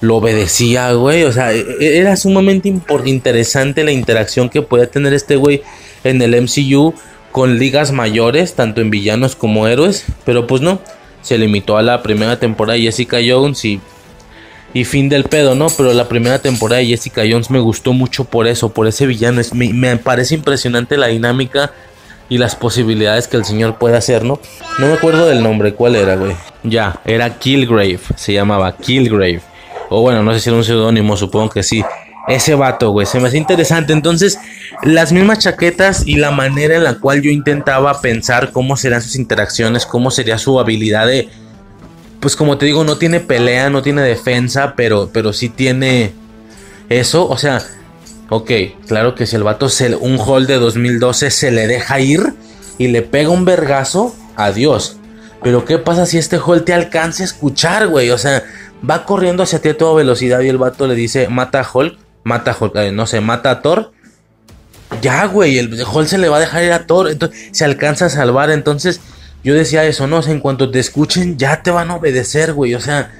lo 0.00 0.16
obedecía, 0.16 0.92
güey. 0.92 1.24
O 1.24 1.32
sea, 1.32 1.52
e, 1.52 1.60
e, 1.80 1.98
era 1.98 2.16
sumamente 2.16 2.72
interesante 3.04 3.84
la 3.84 3.92
interacción 3.92 4.48
que 4.48 4.62
podía 4.62 4.90
tener 4.90 5.12
este 5.12 5.36
güey 5.36 5.62
en 6.04 6.22
el 6.22 6.40
MCU 6.40 6.94
con 7.32 7.58
ligas 7.58 7.92
mayores, 7.92 8.54
tanto 8.54 8.80
en 8.80 8.90
villanos 8.90 9.36
como 9.36 9.66
héroes, 9.66 10.06
pero 10.24 10.46
pues 10.46 10.62
no, 10.62 10.80
se 11.22 11.38
limitó 11.38 11.76
a 11.76 11.82
la 11.82 12.02
primera 12.02 12.38
temporada 12.38 12.76
de 12.76 12.84
Jessica 12.84 13.18
Jones 13.26 13.64
y, 13.64 13.80
y 14.74 14.84
fin 14.84 15.08
del 15.08 15.24
pedo, 15.24 15.54
¿no? 15.54 15.68
Pero 15.68 15.92
la 15.92 16.08
primera 16.08 16.40
temporada 16.40 16.80
de 16.80 16.86
Jessica 16.86 17.22
Jones 17.28 17.50
me 17.50 17.58
gustó 17.60 17.92
mucho 17.92 18.24
por 18.24 18.46
eso, 18.46 18.70
por 18.70 18.86
ese 18.86 19.06
villano, 19.06 19.40
es, 19.40 19.54
me, 19.54 19.96
parece 19.96 20.34
impresionante 20.34 20.96
la 20.96 21.08
dinámica 21.08 21.72
y 22.28 22.38
las 22.38 22.56
posibilidades 22.56 23.26
que 23.28 23.36
el 23.36 23.44
señor 23.44 23.78
puede 23.78 23.96
hacer, 23.96 24.24
¿no? 24.24 24.40
No 24.78 24.86
me 24.86 24.94
acuerdo 24.94 25.26
del 25.26 25.42
nombre, 25.42 25.74
¿cuál 25.74 25.96
era, 25.96 26.16
güey? 26.16 26.34
Ya, 26.62 27.00
era 27.04 27.38
Killgrave, 27.38 28.00
se 28.16 28.32
llamaba 28.32 28.76
Killgrave. 28.76 29.40
O 29.90 30.02
bueno, 30.02 30.22
no 30.22 30.34
sé 30.34 30.40
si 30.40 30.50
era 30.50 30.58
un 30.58 30.64
seudónimo, 30.64 31.16
supongo 31.16 31.48
que 31.48 31.62
sí. 31.62 31.82
Ese 32.28 32.54
vato, 32.54 32.90
güey, 32.90 33.06
se 33.06 33.20
me 33.20 33.28
hace 33.28 33.38
interesante. 33.38 33.94
Entonces, 33.94 34.38
las 34.82 35.12
mismas 35.12 35.38
chaquetas 35.38 36.06
y 36.06 36.16
la 36.16 36.30
manera 36.30 36.76
en 36.76 36.84
la 36.84 36.98
cual 36.98 37.22
yo 37.22 37.30
intentaba 37.30 38.00
pensar 38.02 38.52
cómo 38.52 38.76
serán 38.76 39.00
sus 39.00 39.16
interacciones, 39.16 39.86
cómo 39.86 40.10
sería 40.10 40.38
su 40.38 40.60
habilidad 40.60 41.06
de... 41.06 41.28
Pues 42.20 42.36
como 42.36 42.58
te 42.58 42.66
digo, 42.66 42.84
no 42.84 42.98
tiene 42.98 43.20
pelea, 43.20 43.70
no 43.70 43.80
tiene 43.80 44.02
defensa, 44.02 44.74
pero, 44.76 45.08
pero 45.12 45.32
sí 45.32 45.48
tiene 45.48 46.12
eso. 46.88 47.26
O 47.28 47.38
sea, 47.38 47.62
ok, 48.28 48.50
claro 48.86 49.14
que 49.14 49.26
si 49.26 49.36
el 49.36 49.44
vato 49.44 49.68
se, 49.68 49.94
un 49.96 50.18
hall 50.18 50.46
de 50.46 50.56
2012 50.56 51.30
se 51.30 51.50
le 51.50 51.66
deja 51.66 52.00
ir 52.00 52.34
y 52.76 52.88
le 52.88 53.02
pega 53.02 53.30
un 53.30 53.44
vergazo, 53.44 54.14
adiós. 54.36 54.98
Pero 55.42 55.64
¿qué 55.64 55.78
pasa 55.78 56.04
si 56.04 56.18
este 56.18 56.38
hall 56.38 56.64
te 56.64 56.74
alcanza 56.74 57.22
a 57.22 57.26
escuchar, 57.26 57.86
güey? 57.86 58.10
O 58.10 58.18
sea, 58.18 58.42
va 58.88 59.04
corriendo 59.04 59.44
hacia 59.44 59.60
ti 59.60 59.70
a 59.70 59.78
toda 59.78 59.94
velocidad 59.94 60.40
y 60.40 60.48
el 60.48 60.58
vato 60.58 60.86
le 60.86 60.94
dice, 60.94 61.28
mata 61.28 61.60
a 61.60 61.68
Hulk, 61.72 61.96
mata 62.24 62.56
a 62.58 62.82
eh, 62.82 62.92
no 62.92 63.06
sé, 63.06 63.20
mata 63.20 63.50
a 63.50 63.62
Thor. 63.62 63.92
Ya, 65.02 65.26
güey, 65.26 65.58
el 65.58 65.82
Hulk 65.82 66.08
se 66.08 66.18
le 66.18 66.28
va 66.28 66.38
a 66.38 66.40
dejar 66.40 66.64
ir 66.64 66.72
a 66.72 66.86
Thor, 66.86 67.10
entonces 67.10 67.48
se 67.52 67.64
alcanza 67.64 68.06
a 68.06 68.08
salvar, 68.08 68.50
entonces 68.50 69.00
yo 69.44 69.54
decía 69.54 69.84
eso, 69.84 70.06
no, 70.06 70.18
o 70.18 70.22
sea, 70.22 70.32
en 70.32 70.40
cuanto 70.40 70.70
te 70.70 70.78
escuchen 70.78 71.36
ya 71.36 71.62
te 71.62 71.70
van 71.70 71.90
a 71.90 71.96
obedecer, 71.96 72.54
güey, 72.54 72.74
o 72.74 72.80
sea, 72.80 73.12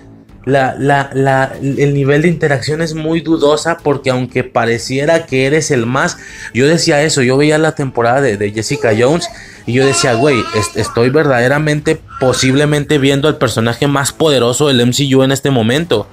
la, 0.46 0.74
la, 0.78 1.10
la, 1.12 1.52
el 1.60 1.92
nivel 1.92 2.22
de 2.22 2.28
interacción 2.28 2.80
es 2.80 2.94
muy 2.94 3.20
dudosa 3.20 3.76
porque 3.82 4.08
aunque 4.08 4.44
pareciera 4.44 5.26
que 5.26 5.44
eres 5.44 5.70
el 5.70 5.84
más, 5.84 6.16
yo 6.54 6.66
decía 6.66 7.02
eso, 7.02 7.20
yo 7.22 7.36
veía 7.36 7.58
la 7.58 7.74
temporada 7.74 8.22
de 8.22 8.50
Jessica 8.50 8.92
Jones 8.98 9.28
y 9.68 9.74
yo 9.74 9.84
decía, 9.84 10.14
güey, 10.14 10.42
estoy 10.76 11.10
verdaderamente, 11.10 12.00
posiblemente 12.20 12.96
viendo 12.96 13.28
al 13.28 13.36
personaje 13.36 13.86
más 13.86 14.12
poderoso 14.12 14.68
del 14.68 14.86
MCU 14.86 15.22
en 15.22 15.30
este 15.30 15.50
momento. 15.50 16.08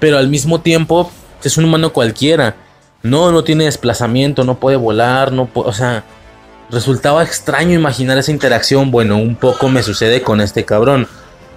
Pero 0.00 0.18
al 0.18 0.26
mismo 0.26 0.62
tiempo, 0.62 1.12
es 1.44 1.56
un 1.56 1.64
humano 1.64 1.92
cualquiera. 1.92 2.56
No, 3.02 3.30
no 3.30 3.44
tiene 3.44 3.64
desplazamiento, 3.64 4.44
no 4.44 4.58
puede 4.58 4.76
volar, 4.76 5.32
no 5.32 5.46
puede, 5.46 5.68
o 5.68 5.72
sea, 5.72 6.04
resultaba 6.70 7.22
extraño 7.22 7.74
imaginar 7.74 8.18
esa 8.18 8.32
interacción. 8.32 8.90
Bueno, 8.90 9.18
un 9.18 9.36
poco 9.36 9.68
me 9.68 9.82
sucede 9.82 10.22
con 10.22 10.40
este 10.40 10.64
cabrón. 10.64 11.06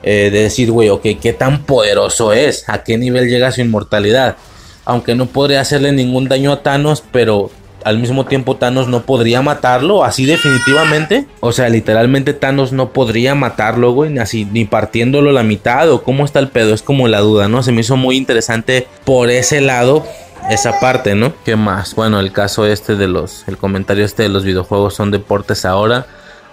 Eh, 0.03 0.31
de 0.31 0.43
decir, 0.43 0.71
güey, 0.71 0.89
ok, 0.89 1.05
¿qué 1.21 1.31
tan 1.31 1.63
poderoso 1.63 2.33
es? 2.33 2.67
¿A 2.67 2.83
qué 2.83 2.97
nivel 2.97 3.29
llega 3.29 3.51
su 3.51 3.61
inmortalidad? 3.61 4.35
Aunque 4.83 5.13
no 5.13 5.27
podría 5.27 5.61
hacerle 5.61 5.91
ningún 5.91 6.27
daño 6.27 6.51
a 6.51 6.63
Thanos, 6.63 7.03
pero 7.11 7.51
al 7.85 8.00
mismo 8.00 8.25
tiempo 8.25 8.55
Thanos 8.55 8.88
no 8.88 9.03
podría 9.03 9.41
matarlo, 9.41 10.03
así 10.03 10.25
definitivamente. 10.25 11.25
O 11.39 11.51
sea, 11.51 11.69
literalmente 11.69 12.33
Thanos 12.33 12.71
no 12.71 12.89
podría 12.93 13.35
matarlo, 13.35 13.91
güey, 13.91 14.17
así, 14.19 14.45
ni 14.45 14.65
partiéndolo 14.65 15.31
la 15.31 15.43
mitad, 15.43 15.89
o 15.91 16.03
cómo 16.03 16.25
está 16.25 16.39
el 16.39 16.50
pedo, 16.50 16.73
es 16.73 16.81
como 16.81 17.07
la 17.07 17.19
duda, 17.19 17.47
¿no? 17.47 17.63
Se 17.63 17.71
me 17.71 17.81
hizo 17.81 17.97
muy 17.97 18.17
interesante 18.17 18.88
por 19.05 19.29
ese 19.29 19.61
lado. 19.61 20.05
Esa 20.50 20.79
parte, 20.79 21.13
¿no? 21.13 21.33
¿Qué 21.45 21.55
más? 21.55 21.93
Bueno, 21.93 22.19
el 22.19 22.31
caso 22.31 22.65
este 22.65 22.95
de 22.95 23.07
los. 23.07 23.47
El 23.47 23.57
comentario 23.57 24.03
este 24.03 24.23
de 24.23 24.29
los 24.29 24.43
videojuegos 24.43 24.95
son 24.95 25.11
deportes 25.11 25.65
ahora 25.65 26.07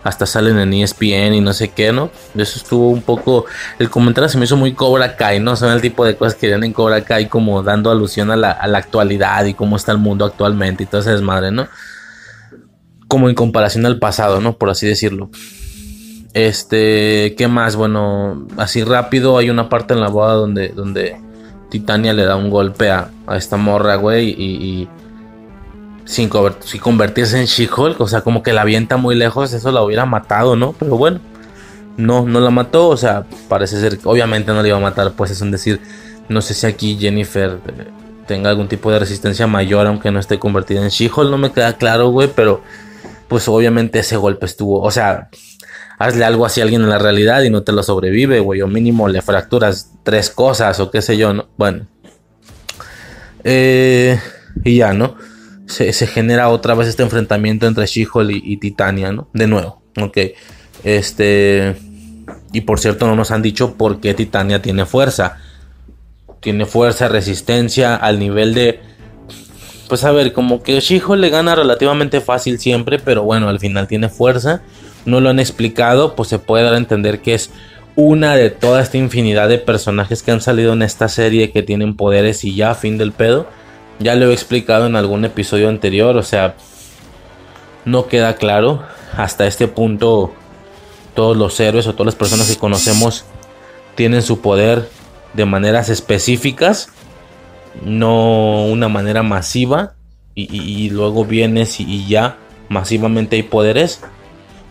hasta 0.04 0.26
salen 0.26 0.58
en 0.58 0.72
ESPN 0.72 1.34
y 1.34 1.40
no 1.40 1.52
sé 1.52 1.68
qué, 1.68 1.92
¿no? 1.92 2.10
Eso 2.36 2.58
estuvo 2.58 2.90
un 2.90 3.02
poco, 3.02 3.46
el 3.78 3.90
comentario 3.90 4.28
se 4.28 4.38
me 4.38 4.44
hizo 4.44 4.56
muy 4.56 4.72
Cobra 4.72 5.16
Kai, 5.16 5.40
¿no? 5.40 5.56
Son 5.56 5.72
el 5.72 5.80
tipo 5.80 6.04
de 6.04 6.16
cosas 6.16 6.34
que 6.34 6.46
vienen 6.46 6.64
en 6.64 6.72
Cobra 6.72 7.02
Kai 7.02 7.28
como 7.28 7.62
dando 7.62 7.90
alusión 7.90 8.30
a 8.30 8.36
la, 8.36 8.50
actualidad 8.50 9.44
y 9.44 9.54
cómo 9.54 9.76
está 9.76 9.92
el 9.92 9.98
mundo 9.98 10.24
actualmente 10.24 10.84
y 10.84 10.86
todo 10.86 11.00
ese 11.00 11.10
desmadre, 11.10 11.50
¿no? 11.50 11.68
Como 13.08 13.28
en 13.28 13.34
comparación 13.34 13.86
al 13.86 13.98
pasado, 13.98 14.40
¿no? 14.40 14.56
Por 14.56 14.70
así 14.70 14.86
decirlo. 14.86 15.30
Este, 16.34 17.34
¿qué 17.36 17.48
más? 17.48 17.74
Bueno, 17.74 18.46
así 18.56 18.84
rápido 18.84 19.38
hay 19.38 19.50
una 19.50 19.68
parte 19.68 19.94
en 19.94 20.00
la 20.00 20.08
boda 20.08 20.34
donde, 20.34 20.68
donde 20.68 21.16
Titania 21.70 22.12
le 22.12 22.24
da 22.24 22.36
un 22.36 22.50
golpe 22.50 22.90
a, 22.90 23.10
esta 23.34 23.56
morra, 23.56 23.96
güey, 23.96 24.28
y 24.38 24.88
sin, 26.08 26.30
convertirse 26.30 27.38
en 27.38 27.44
She-Hulk, 27.44 28.00
o 28.00 28.08
sea, 28.08 28.22
como 28.22 28.42
que 28.42 28.54
la 28.54 28.62
avienta 28.62 28.96
muy 28.96 29.14
lejos, 29.14 29.52
eso 29.52 29.70
la 29.70 29.82
hubiera 29.82 30.06
matado, 30.06 30.56
¿no? 30.56 30.72
Pero 30.72 30.96
bueno, 30.96 31.20
no, 31.98 32.24
no 32.24 32.40
la 32.40 32.48
mató, 32.48 32.88
o 32.88 32.96
sea, 32.96 33.26
parece 33.46 33.78
ser, 33.78 33.98
obviamente 34.04 34.50
no 34.52 34.62
la 34.62 34.68
iba 34.68 34.78
a 34.78 34.80
matar, 34.80 35.12
pues 35.12 35.30
es 35.30 35.42
un 35.42 35.50
decir, 35.50 35.82
no 36.30 36.40
sé 36.40 36.54
si 36.54 36.66
aquí 36.66 36.96
Jennifer 36.98 37.58
eh, 37.66 37.88
tenga 38.26 38.48
algún 38.48 38.68
tipo 38.68 38.90
de 38.90 39.00
resistencia 39.00 39.46
mayor, 39.46 39.86
aunque 39.86 40.10
no 40.10 40.18
esté 40.18 40.38
convertida 40.38 40.82
en 40.82 40.88
She-Hulk, 40.88 41.30
no 41.30 41.36
me 41.36 41.52
queda 41.52 41.74
claro, 41.74 42.08
güey, 42.08 42.30
pero 42.34 42.62
pues 43.28 43.46
obviamente 43.46 43.98
ese 43.98 44.16
golpe 44.16 44.46
estuvo, 44.46 44.80
o 44.80 44.90
sea, 44.90 45.28
hazle 45.98 46.24
algo 46.24 46.46
así 46.46 46.62
a 46.62 46.64
alguien 46.64 46.80
en 46.80 46.88
la 46.88 46.98
realidad 46.98 47.42
y 47.42 47.50
no 47.50 47.64
te 47.64 47.72
lo 47.72 47.82
sobrevive, 47.82 48.40
güey, 48.40 48.62
o 48.62 48.66
mínimo 48.66 49.08
le 49.08 49.20
fracturas 49.20 49.92
tres 50.04 50.30
cosas 50.30 50.80
o 50.80 50.90
qué 50.90 51.02
sé 51.02 51.18
yo, 51.18 51.34
¿no? 51.34 51.48
Bueno. 51.58 51.86
Eh, 53.44 54.18
y 54.64 54.78
ya, 54.78 54.94
¿no? 54.94 55.14
Se, 55.68 56.06
genera 56.06 56.48
otra 56.48 56.74
vez 56.74 56.88
este 56.88 57.02
enfrentamiento 57.02 57.66
entre 57.66 57.86
She-Hulk 57.86 58.30
y, 58.30 58.56
Titania, 58.56 59.12
¿no? 59.12 59.28
De 59.32 59.46
nuevo, 59.46 59.82
ok. 60.00 60.18
Este. 60.84 61.76
Y 62.52 62.62
por 62.62 62.80
cierto, 62.80 63.06
no 63.06 63.14
nos 63.16 63.30
han 63.30 63.42
dicho 63.42 63.74
por 63.74 64.00
qué 64.00 64.14
Titania 64.14 64.62
tiene 64.62 64.86
fuerza. 64.86 65.38
Tiene 66.40 66.66
fuerza, 66.66 67.08
resistencia 67.08 67.96
al 67.96 68.18
nivel 68.18 68.54
de. 68.54 68.80
Pues 69.88 70.04
a 70.04 70.12
ver, 70.12 70.32
como 70.32 70.62
que 70.62 70.80
She-Hulk 70.80 71.20
le 71.20 71.30
gana 71.30 71.54
relativamente 71.54 72.20
fácil 72.20 72.58
siempre, 72.58 72.98
pero 72.98 73.22
bueno, 73.22 73.48
al 73.48 73.58
final 73.58 73.88
tiene 73.88 74.08
fuerza. 74.08 74.62
No 75.04 75.20
lo 75.20 75.30
han 75.30 75.40
explicado, 75.40 76.14
pues 76.14 76.28
se 76.28 76.38
puede 76.38 76.64
dar 76.64 76.74
a 76.74 76.78
entender 76.78 77.20
que 77.20 77.34
es 77.34 77.50
una 77.96 78.36
de 78.36 78.50
toda 78.50 78.82
esta 78.82 78.98
infinidad 78.98 79.48
de 79.48 79.58
personajes 79.58 80.22
que 80.22 80.30
han 80.30 80.40
salido 80.40 80.72
en 80.74 80.82
esta 80.82 81.08
serie 81.08 81.50
que 81.50 81.62
tienen 81.62 81.96
poderes 81.96 82.44
y 82.44 82.54
ya, 82.54 82.74
fin 82.74 82.98
del 82.98 83.12
pedo. 83.12 83.48
Ya 83.98 84.14
lo 84.14 84.30
he 84.30 84.32
explicado 84.32 84.86
en 84.86 84.96
algún 84.96 85.24
episodio 85.24 85.68
anterior, 85.68 86.16
o 86.16 86.22
sea, 86.22 86.54
no 87.84 88.06
queda 88.06 88.36
claro. 88.36 88.82
Hasta 89.16 89.46
este 89.46 89.66
punto, 89.66 90.32
todos 91.14 91.36
los 91.36 91.58
héroes 91.58 91.86
o 91.86 91.94
todas 91.94 92.06
las 92.06 92.14
personas 92.14 92.48
que 92.48 92.56
conocemos 92.56 93.24
tienen 93.96 94.22
su 94.22 94.40
poder 94.40 94.88
de 95.34 95.44
maneras 95.44 95.88
específicas, 95.88 96.90
no 97.84 98.66
una 98.66 98.88
manera 98.88 99.22
masiva. 99.22 99.94
Y, 100.40 100.88
luego 100.90 101.24
vienes 101.24 101.80
y, 101.80 102.06
ya 102.06 102.36
masivamente 102.68 103.34
hay 103.34 103.42
poderes. 103.42 104.00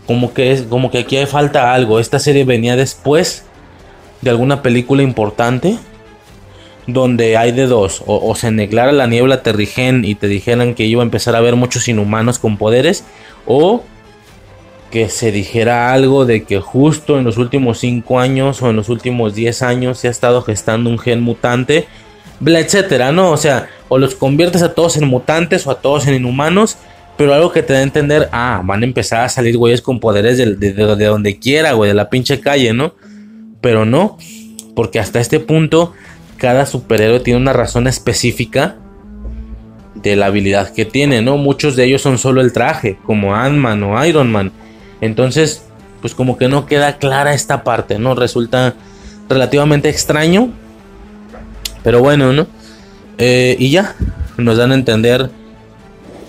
Como 0.06 0.32
que 0.32 0.52
es, 0.52 0.62
como 0.62 0.90
que 0.90 1.00
aquí 1.00 1.18
hay 1.18 1.26
falta 1.26 1.74
algo. 1.74 2.00
Esta 2.00 2.18
serie 2.18 2.44
venía 2.44 2.74
después 2.74 3.44
de 4.22 4.30
alguna 4.30 4.62
película 4.62 5.02
importante 5.02 5.78
donde 6.88 7.36
hay 7.36 7.52
de 7.52 7.66
dos, 7.66 8.02
o, 8.06 8.34
se 8.34 8.50
neglara 8.50 8.92
la 8.92 9.06
niebla 9.06 9.42
terrigen 9.42 10.06
y 10.06 10.14
te 10.14 10.26
dijeran 10.26 10.74
que 10.74 10.86
iba 10.86 11.02
a 11.02 11.04
empezar 11.04 11.34
a 11.34 11.38
haber 11.38 11.54
muchos 11.54 11.86
inhumanos 11.86 12.38
con 12.38 12.56
poderes, 12.56 13.04
o 13.46 13.84
que 14.90 15.10
se 15.10 15.30
dijera 15.30 15.92
algo 15.92 16.24
de 16.24 16.44
que 16.44 16.60
justo 16.60 17.18
en 17.18 17.24
los 17.24 17.36
últimos 17.36 17.78
5 17.80 18.18
años 18.18 18.62
o 18.62 18.70
en 18.70 18.76
los 18.76 18.88
últimos 18.88 19.34
10 19.34 19.60
años 19.60 19.98
se 19.98 20.08
ha 20.08 20.10
estado 20.10 20.40
gestando 20.40 20.88
un 20.88 20.98
gen 20.98 21.20
mutante, 21.20 21.86
bla, 22.40 22.58
etcétera, 22.58 23.12
¿no? 23.12 23.32
O 23.32 23.36
sea, 23.36 23.68
o 23.90 23.98
los 23.98 24.14
conviertes 24.14 24.62
a 24.62 24.72
todos 24.72 24.96
en 24.96 25.06
mutantes 25.06 25.66
o 25.66 25.70
a 25.70 25.82
todos 25.82 26.06
en 26.06 26.14
inhumanos, 26.14 26.78
pero 27.18 27.34
algo 27.34 27.52
que 27.52 27.62
te 27.62 27.74
da 27.74 27.80
a 27.80 27.82
entender, 27.82 28.30
ah, 28.32 28.62
van 28.64 28.80
a 28.80 28.86
empezar 28.86 29.24
a 29.24 29.28
salir 29.28 29.58
güeyes 29.58 29.82
con 29.82 30.00
poderes 30.00 30.38
de, 30.38 30.54
de 30.56 31.04
donde 31.04 31.38
quiera, 31.38 31.72
güey, 31.72 31.88
de 31.88 31.94
la 31.94 32.08
pinche 32.08 32.40
calle, 32.40 32.72
¿no? 32.72 32.94
Pero 33.60 33.84
no, 33.84 34.16
porque 34.74 35.00
hasta 35.00 35.20
este 35.20 35.38
punto 35.38 35.92
cada 36.38 36.66
superhéroe 36.66 37.20
tiene 37.20 37.40
una 37.40 37.52
razón 37.52 37.86
específica 37.86 38.76
de 39.96 40.16
la 40.16 40.26
habilidad 40.26 40.72
que 40.72 40.84
tiene, 40.84 41.20
¿no? 41.20 41.36
Muchos 41.36 41.74
de 41.76 41.84
ellos 41.84 42.00
son 42.00 42.18
solo 42.18 42.40
el 42.40 42.52
traje, 42.52 42.98
como 43.04 43.34
Ant-Man 43.34 43.82
o 43.82 44.04
Iron 44.06 44.30
Man. 44.30 44.52
Entonces, 45.00 45.64
pues 46.00 46.14
como 46.14 46.38
que 46.38 46.48
no 46.48 46.66
queda 46.66 46.98
clara 46.98 47.34
esta 47.34 47.64
parte, 47.64 47.98
¿no? 47.98 48.14
Resulta 48.14 48.74
relativamente 49.28 49.88
extraño. 49.88 50.50
Pero 51.82 52.00
bueno, 52.00 52.32
¿no? 52.32 52.46
Eh, 53.18 53.56
y 53.58 53.70
ya, 53.70 53.96
nos 54.36 54.56
dan 54.56 54.70
a 54.70 54.74
entender 54.74 55.30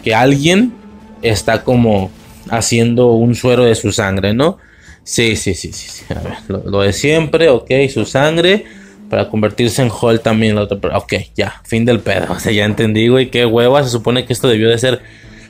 que 0.04 0.16
alguien 0.16 0.74
está 1.22 1.64
como 1.64 2.10
haciendo 2.50 3.12
un 3.12 3.36
suero 3.36 3.66
de 3.66 3.76
su 3.76 3.92
sangre, 3.92 4.34
¿no? 4.34 4.58
Sí, 5.04 5.36
sí, 5.36 5.54
sí, 5.54 5.72
sí. 5.72 6.04
A 6.10 6.20
ver, 6.20 6.34
lo, 6.48 6.64
lo 6.66 6.82
de 6.82 6.94
siempre, 6.94 7.50
ok, 7.50 7.70
su 7.94 8.06
sangre 8.06 8.66
para 9.10 9.30
convertirse 9.30 9.82
en 9.82 9.90
Hall 9.90 10.22
también 10.22 10.56
la 10.56 10.64
otra. 10.64 10.98
Ok, 10.98 11.14
ya, 11.36 11.62
fin 11.66 11.86
del 11.86 12.00
pedo. 12.00 12.32
O 12.34 12.40
sea, 12.40 12.52
ya 12.52 12.66
entendí, 12.66 13.08
güey, 13.08 13.32
qué 13.32 13.46
hueva. 13.46 13.84
Se 13.84 13.90
supone 13.90 14.26
que 14.26 14.34
esto 14.34 14.48
debió 14.48 14.70
de 14.70 14.78
ser 14.78 15.02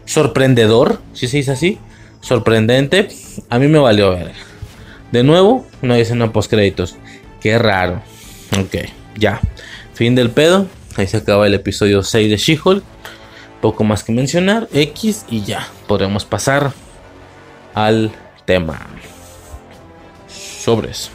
sorprendedor. 0.06 1.02
Si 1.14 1.28
se 1.28 1.38
dice 1.38 1.52
así, 1.52 1.78
sorprendente. 2.22 3.10
A 3.50 3.60
mí 3.60 3.68
me 3.68 3.80
valió 3.80 4.12
ver. 4.12 4.32
De 5.12 5.24
nuevo, 5.24 5.66
no 5.82 5.94
hay 5.94 6.02
escena 6.02 6.32
post 6.32 6.50
créditos. 6.50 6.96
Qué 7.42 7.58
raro. 7.58 8.02
Ok, 8.60 8.90
ya. 9.18 9.42
Fin 9.94 10.16
del 10.16 10.30
pedo. 10.30 10.68
Ahí 10.96 11.08
se 11.08 11.18
acaba 11.18 11.46
el 11.48 11.54
episodio 11.54 12.04
6 12.04 12.30
de 12.30 12.38
She-Hulk. 12.38 12.84
Poco 13.62 13.84
más 13.84 14.04
que 14.04 14.12
mencionar. 14.12 14.70
X 14.74 15.26
y 15.30 15.44
ya. 15.44 15.68
Podremos 15.88 16.26
pasar 16.26 16.72
al 17.74 18.12
tema. 18.46 18.80
Sobres. 20.28 21.12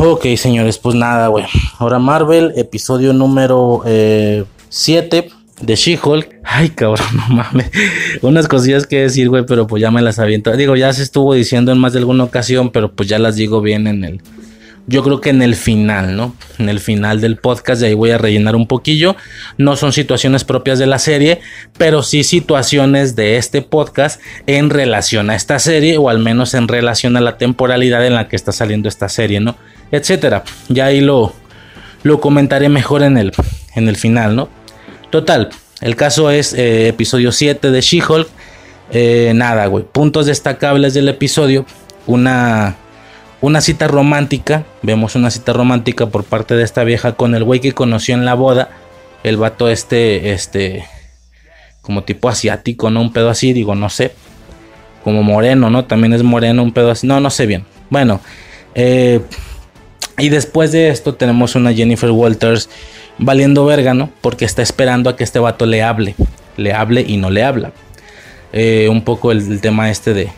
Ok, 0.00 0.26
señores, 0.36 0.78
pues 0.78 0.94
nada, 0.94 1.26
güey. 1.26 1.44
Ahora 1.78 1.98
Marvel, 1.98 2.52
episodio 2.54 3.12
número 3.12 3.82
7 3.84 5.18
eh, 5.18 5.30
de 5.60 5.74
She-Hulk. 5.74 6.36
Ay, 6.44 6.68
cabrón, 6.70 7.06
no 7.14 7.34
mames. 7.34 7.68
Unas 8.22 8.46
cosillas 8.46 8.86
que 8.86 9.00
decir, 9.00 9.28
güey, 9.28 9.44
pero 9.44 9.66
pues 9.66 9.80
ya 9.80 9.90
me 9.90 10.00
las 10.00 10.20
aviento. 10.20 10.56
Digo, 10.56 10.76
ya 10.76 10.92
se 10.92 11.02
estuvo 11.02 11.34
diciendo 11.34 11.72
en 11.72 11.78
más 11.78 11.94
de 11.94 11.98
alguna 11.98 12.22
ocasión, 12.22 12.70
pero 12.70 12.92
pues 12.92 13.08
ya 13.08 13.18
las 13.18 13.34
digo 13.34 13.60
bien 13.60 13.88
en 13.88 14.04
el, 14.04 14.22
yo 14.86 15.02
creo 15.02 15.20
que 15.20 15.30
en 15.30 15.42
el 15.42 15.56
final, 15.56 16.16
¿no? 16.16 16.32
En 16.58 16.68
el 16.68 16.78
final 16.78 17.20
del 17.20 17.36
podcast, 17.36 17.80
de 17.80 17.88
ahí 17.88 17.94
voy 17.94 18.12
a 18.12 18.18
rellenar 18.18 18.54
un 18.54 18.68
poquillo. 18.68 19.16
No 19.56 19.74
son 19.74 19.92
situaciones 19.92 20.44
propias 20.44 20.78
de 20.78 20.86
la 20.86 21.00
serie, 21.00 21.40
pero 21.76 22.04
sí 22.04 22.22
situaciones 22.22 23.16
de 23.16 23.36
este 23.36 23.62
podcast 23.62 24.20
en 24.46 24.70
relación 24.70 25.28
a 25.28 25.34
esta 25.34 25.58
serie, 25.58 25.98
o 25.98 26.08
al 26.08 26.20
menos 26.20 26.54
en 26.54 26.68
relación 26.68 27.16
a 27.16 27.20
la 27.20 27.36
temporalidad 27.36 28.06
en 28.06 28.14
la 28.14 28.28
que 28.28 28.36
está 28.36 28.52
saliendo 28.52 28.88
esta 28.88 29.08
serie, 29.08 29.40
¿no? 29.40 29.56
Etcétera. 29.90 30.44
Ya 30.68 30.86
ahí 30.86 31.00
lo, 31.00 31.34
lo 32.02 32.20
comentaré 32.20 32.68
mejor 32.68 33.02
en 33.02 33.16
el, 33.18 33.32
en 33.74 33.88
el 33.88 33.96
final, 33.96 34.36
¿no? 34.36 34.48
Total, 35.10 35.50
el 35.80 35.96
caso 35.96 36.30
es 36.30 36.52
eh, 36.52 36.88
episodio 36.88 37.32
7 37.32 37.70
de 37.70 37.80
She-Hulk. 37.80 38.28
Eh, 38.90 39.32
nada, 39.34 39.66
güey. 39.66 39.84
Puntos 39.84 40.26
destacables 40.26 40.94
del 40.94 41.08
episodio. 41.08 41.66
Una 42.06 42.76
una 43.40 43.60
cita 43.60 43.86
romántica, 43.86 44.64
vemos 44.82 45.14
una 45.14 45.30
cita 45.30 45.52
romántica 45.52 46.06
por 46.06 46.24
parte 46.24 46.54
de 46.54 46.64
esta 46.64 46.84
vieja 46.84 47.12
con 47.12 47.34
el 47.34 47.44
güey 47.44 47.60
que 47.60 47.72
conoció 47.72 48.14
en 48.14 48.24
la 48.24 48.34
boda, 48.34 48.70
el 49.22 49.36
vato 49.36 49.68
este, 49.68 50.32
este, 50.32 50.84
como 51.82 52.02
tipo 52.02 52.28
asiático, 52.28 52.90
¿no? 52.90 53.00
Un 53.00 53.12
pedo 53.12 53.30
así, 53.30 53.52
digo, 53.52 53.74
no 53.74 53.90
sé, 53.90 54.12
como 55.04 55.22
moreno, 55.22 55.70
¿no? 55.70 55.84
También 55.84 56.12
es 56.12 56.22
moreno, 56.22 56.62
un 56.62 56.72
pedo 56.72 56.90
así, 56.90 57.06
no, 57.06 57.20
no 57.20 57.30
sé 57.30 57.46
bien. 57.46 57.64
Bueno, 57.90 58.20
eh, 58.74 59.20
y 60.18 60.28
después 60.28 60.72
de 60.72 60.88
esto 60.88 61.14
tenemos 61.14 61.54
una 61.54 61.72
Jennifer 61.72 62.10
Walters 62.10 62.68
valiendo 63.18 63.64
verga, 63.64 63.94
¿no? 63.94 64.10
Porque 64.20 64.44
está 64.44 64.62
esperando 64.62 65.10
a 65.10 65.16
que 65.16 65.24
este 65.24 65.38
vato 65.38 65.66
le 65.66 65.82
hable, 65.82 66.14
le 66.56 66.72
hable 66.72 67.04
y 67.06 67.16
no 67.16 67.30
le 67.30 67.44
habla. 67.44 67.72
Eh, 68.52 68.88
un 68.90 69.02
poco 69.02 69.30
el 69.30 69.60
tema 69.60 69.90
este 69.90 70.14
de 70.14 70.30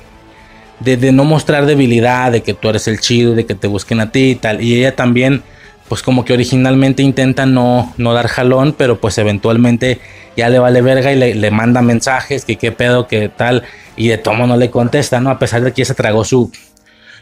de, 0.80 1.12
no 1.12 1.24
mostrar 1.24 1.66
debilidad, 1.66 2.32
de 2.32 2.42
que 2.42 2.54
tú 2.54 2.68
eres 2.68 2.88
el 2.88 3.00
chido, 3.00 3.34
de 3.34 3.46
que 3.46 3.54
te 3.54 3.68
busquen 3.68 4.00
a 4.00 4.10
ti 4.10 4.30
y 4.30 4.34
tal. 4.34 4.62
Y 4.62 4.76
ella 4.76 4.96
también, 4.96 5.42
pues 5.88 6.02
como 6.02 6.24
que 6.24 6.32
originalmente 6.32 7.02
intenta 7.02 7.46
no, 7.46 7.92
no 7.98 8.12
dar 8.14 8.28
jalón, 8.28 8.74
pero 8.76 8.98
pues 8.98 9.18
eventualmente 9.18 10.00
ya 10.36 10.48
le 10.48 10.58
vale 10.58 10.80
verga 10.80 11.12
y 11.12 11.34
le, 11.34 11.50
manda 11.50 11.82
mensajes, 11.82 12.44
que 12.44 12.56
qué 12.56 12.72
pedo, 12.72 13.06
que 13.06 13.28
tal, 13.28 13.62
y 13.96 14.08
de 14.08 14.18
tomo 14.18 14.46
no 14.46 14.56
le 14.56 14.70
contesta, 14.70 15.20
¿no? 15.20 15.30
A 15.30 15.38
pesar 15.38 15.62
de 15.62 15.72
que 15.72 15.84
se 15.84 15.94
tragó 15.94 16.24
su, 16.24 16.50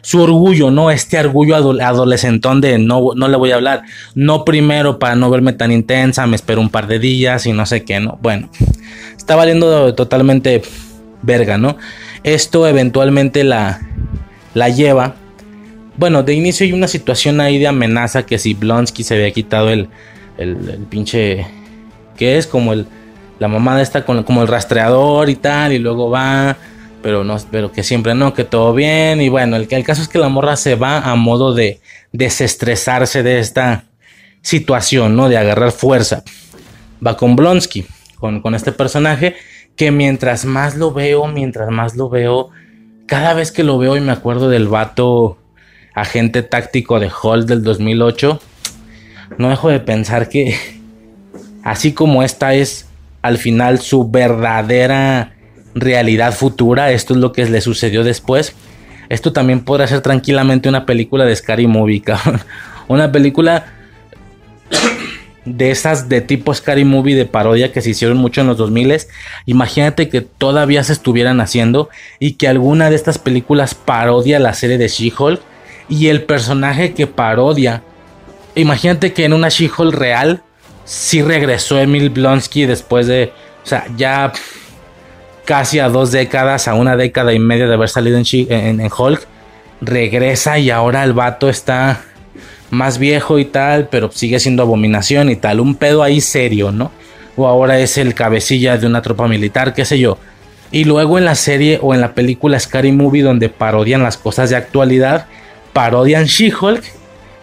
su 0.01 0.23
orgullo, 0.23 0.71
¿no? 0.71 0.91
Este 0.91 1.19
orgullo 1.19 1.57
adolescentón 1.57 2.61
de 2.61 2.79
no, 2.79 3.11
no 3.15 3.29
le 3.29 3.37
voy 3.37 3.53
a 3.53 3.57
hablar. 3.57 3.83
No 4.15 4.45
primero 4.45 4.99
para 4.99 5.15
no 5.15 5.31
verme 5.31 5.53
tan 5.53 5.73
intensa, 5.73 6.27
me 6.27 6.37
espero 6.37 6.61
un 6.61 6.71
par 6.71 6.87
de 6.87 6.99
días 6.99 7.47
y 7.47 7.53
no 7.53 7.67
sé 7.67 7.85
qué, 7.85 8.01
¿no? 8.01 8.19
Bueno, 8.23 8.51
está 9.17 9.37
valiendo 9.37 9.95
totalmente 9.95 10.63
verga, 11.23 11.59
¿no? 11.59 11.77
Esto 12.23 12.67
eventualmente 12.67 13.45
la, 13.45 13.81
la 14.55 14.69
lleva. 14.69 15.17
Bueno, 15.97 16.23
de 16.23 16.35
inicio 16.35 16.65
hay 16.65 16.73
una 16.73 16.89
situación 16.89 17.41
ahí 17.41 17.59
de 17.59 17.67
amenaza 17.67 18.25
que 18.25 18.39
si 18.39 18.55
Blonsky 18.55 19.03
se 19.03 19.15
había 19.15 19.31
quitado 19.33 19.71
el, 19.71 19.89
el, 20.37 20.87
pinche... 20.89 21.47
que 22.17 22.39
es? 22.39 22.47
Como 22.47 22.73
el... 22.73 22.87
La 23.39 23.47
mamada 23.47 23.83
está 23.83 24.05
con, 24.05 24.25
como 24.25 24.43
el 24.43 24.49
rastreador 24.49 25.31
y 25.31 25.37
tal, 25.37 25.73
y 25.73 25.79
luego 25.79 26.11
va, 26.11 26.57
pero 27.03 27.25
no, 27.25 27.37
pero 27.51 27.73
que 27.73 27.83
siempre 27.83 28.15
no, 28.15 28.35
que 28.35 28.45
todo 28.45 28.75
bien. 28.75 29.21
Y 29.21 29.29
bueno, 29.29 29.57
el, 29.57 29.69
el 29.71 29.85
caso 29.85 30.03
es 30.03 30.09
que 30.09 30.19
la 30.19 30.29
morra 30.29 30.57
se 30.57 30.75
va 30.75 30.99
a 30.99 31.15
modo 31.15 31.55
de 31.55 31.81
desestresarse 32.13 33.23
de 33.23 33.39
esta 33.39 33.85
situación, 34.43 35.17
¿no? 35.17 35.29
De 35.29 35.37
agarrar 35.37 35.73
fuerza. 35.73 36.23
Va 37.05 37.17
con 37.17 37.37
Blonsky, 37.37 37.87
con, 38.19 38.41
con 38.41 38.55
este 38.55 38.73
personaje 38.73 39.37
que 39.77 39.93
mientras 39.93 40.45
más 40.45 40.77
lo 40.77 40.93
veo, 40.93 41.29
mientras 41.29 41.71
más 41.71 41.95
lo 41.95 42.09
veo, 42.09 42.51
cada 43.07 43.33
vez 43.33 43.53
que 43.53 43.63
lo 43.63 43.79
veo 43.79 43.97
y 43.97 44.01
me 44.01 44.11
acuerdo 44.11 44.51
del 44.51 44.67
vato 44.67 45.39
agente 45.95 46.43
táctico 46.43 46.99
de 46.99 47.11
Hall 47.11 47.47
del 47.47 47.63
2008, 47.63 48.41
no 49.39 49.49
dejo 49.51 49.69
de 49.69 49.79
pensar 49.79 50.29
que 50.29 50.57
así 51.63 51.93
como 51.93 52.25
esta 52.25 52.55
es 52.55 52.89
al 53.23 53.39
final 53.39 53.79
su 53.79 54.11
verdadera 54.11 55.38
realidad 55.75 56.33
futura, 56.33 56.93
esto 56.93 57.15
es 57.15 57.21
lo 57.21 57.33
que 57.33 57.45
le 57.47 57.61
sucedió 57.61 58.05
después, 58.05 58.55
esto 59.09 59.33
también 59.33 59.61
podrá 59.65 59.87
ser 59.87 60.01
tranquilamente 60.01 60.69
una 60.69 60.87
película 60.87 61.25
de 61.25 61.35
Scary 61.35 61.67
Movie, 61.67 62.03
Una 62.89 63.13
película 63.13 63.67
de 65.45 65.71
esas 65.71 66.09
de 66.09 66.21
tipo 66.21 66.53
Scary 66.53 66.85
Movie 66.85 67.15
de 67.15 67.27
parodia 67.27 67.73
que 67.73 67.81
se 67.81 67.91
hicieron 67.91 68.19
mucho 68.19 68.41
en 68.41 68.49
los 68.49 68.57
2000 68.57 68.99
imagínate 69.47 70.09
que 70.09 70.21
todavía 70.21 70.85
se 70.85 70.93
estuvieran 70.93 71.41
haciendo 71.41 71.89
y 72.19 72.33
que 72.33 72.49
alguna 72.49 72.91
de 72.91 72.97
estas 72.97 73.19
películas 73.19 73.75
parodia 73.75 74.39
la 74.39 74.55
serie 74.55 74.79
de 74.79 74.89
She-Hulk 74.89 75.41
y 75.89 76.09
el 76.09 76.23
personaje 76.25 76.93
que 76.93 77.07
parodia. 77.07 77.83
Imagínate 78.55 79.13
que 79.13 79.25
en 79.25 79.33
una 79.33 79.49
She-Hulk 79.49 79.95
real 79.95 80.43
sí 80.85 81.23
regresó 81.23 81.79
Emil 81.79 82.11
Blonsky 82.11 82.67
después 82.67 83.07
de 83.07 83.33
o 83.65 83.67
sea 83.67 83.87
ya 83.97 84.33
casi 85.49 85.79
a 85.79 85.89
dos 85.89 86.13
décadas 86.13 86.69
a 86.69 86.75
una 86.75 86.95
década 86.95 87.33
y 87.33 87.39
media 87.39 87.67
de 87.67 87.73
haber 87.73 87.89
salido 87.89 88.21
en, 88.21 88.81
Hulk 88.83 89.27
regresa 89.81 90.59
y 90.59 90.69
ahora 90.69 91.03
el 91.05 91.15
vato 91.15 91.49
está 91.49 92.03
más 92.69 92.99
viejo 92.99 93.39
y 93.39 93.47
tal, 93.47 93.89
pero 93.89 94.11
sigue 94.13 94.41
siendo 94.41 94.63
abominación 94.63 95.31
y 95.31 95.37
tal. 95.37 95.61
Un 95.61 95.77
pedo 95.77 96.03
ahí 96.03 96.21
serio, 96.21 96.71
¿no? 96.71 96.93
O 97.35 97.47
ahora 97.47 97.79
es 97.79 97.97
el 97.97 98.13
cabecilla 98.13 98.77
de 98.77 98.87
una 98.87 99.01
tropa 99.01 99.27
militar, 99.27 99.73
qué 99.73 99.87
sé 99.87 99.99
yo. 99.99 100.19
Y 100.71 100.85
luego 100.85 101.17
en 101.17 101.25
la 101.25 101.35
serie 101.35 101.79
o 101.81 101.95
en 101.95 102.03
la 102.03 102.13
película 102.13 102.61
Scary 102.61 102.93
Movie 102.93 103.23
donde 103.23 103.49
parodian 103.49 104.03
las 104.03 104.19
cosas 104.19 104.51
de 104.51 104.57
actualidad, 104.57 105.29
parodian 105.73 106.27
She-Hulk 106.27 106.85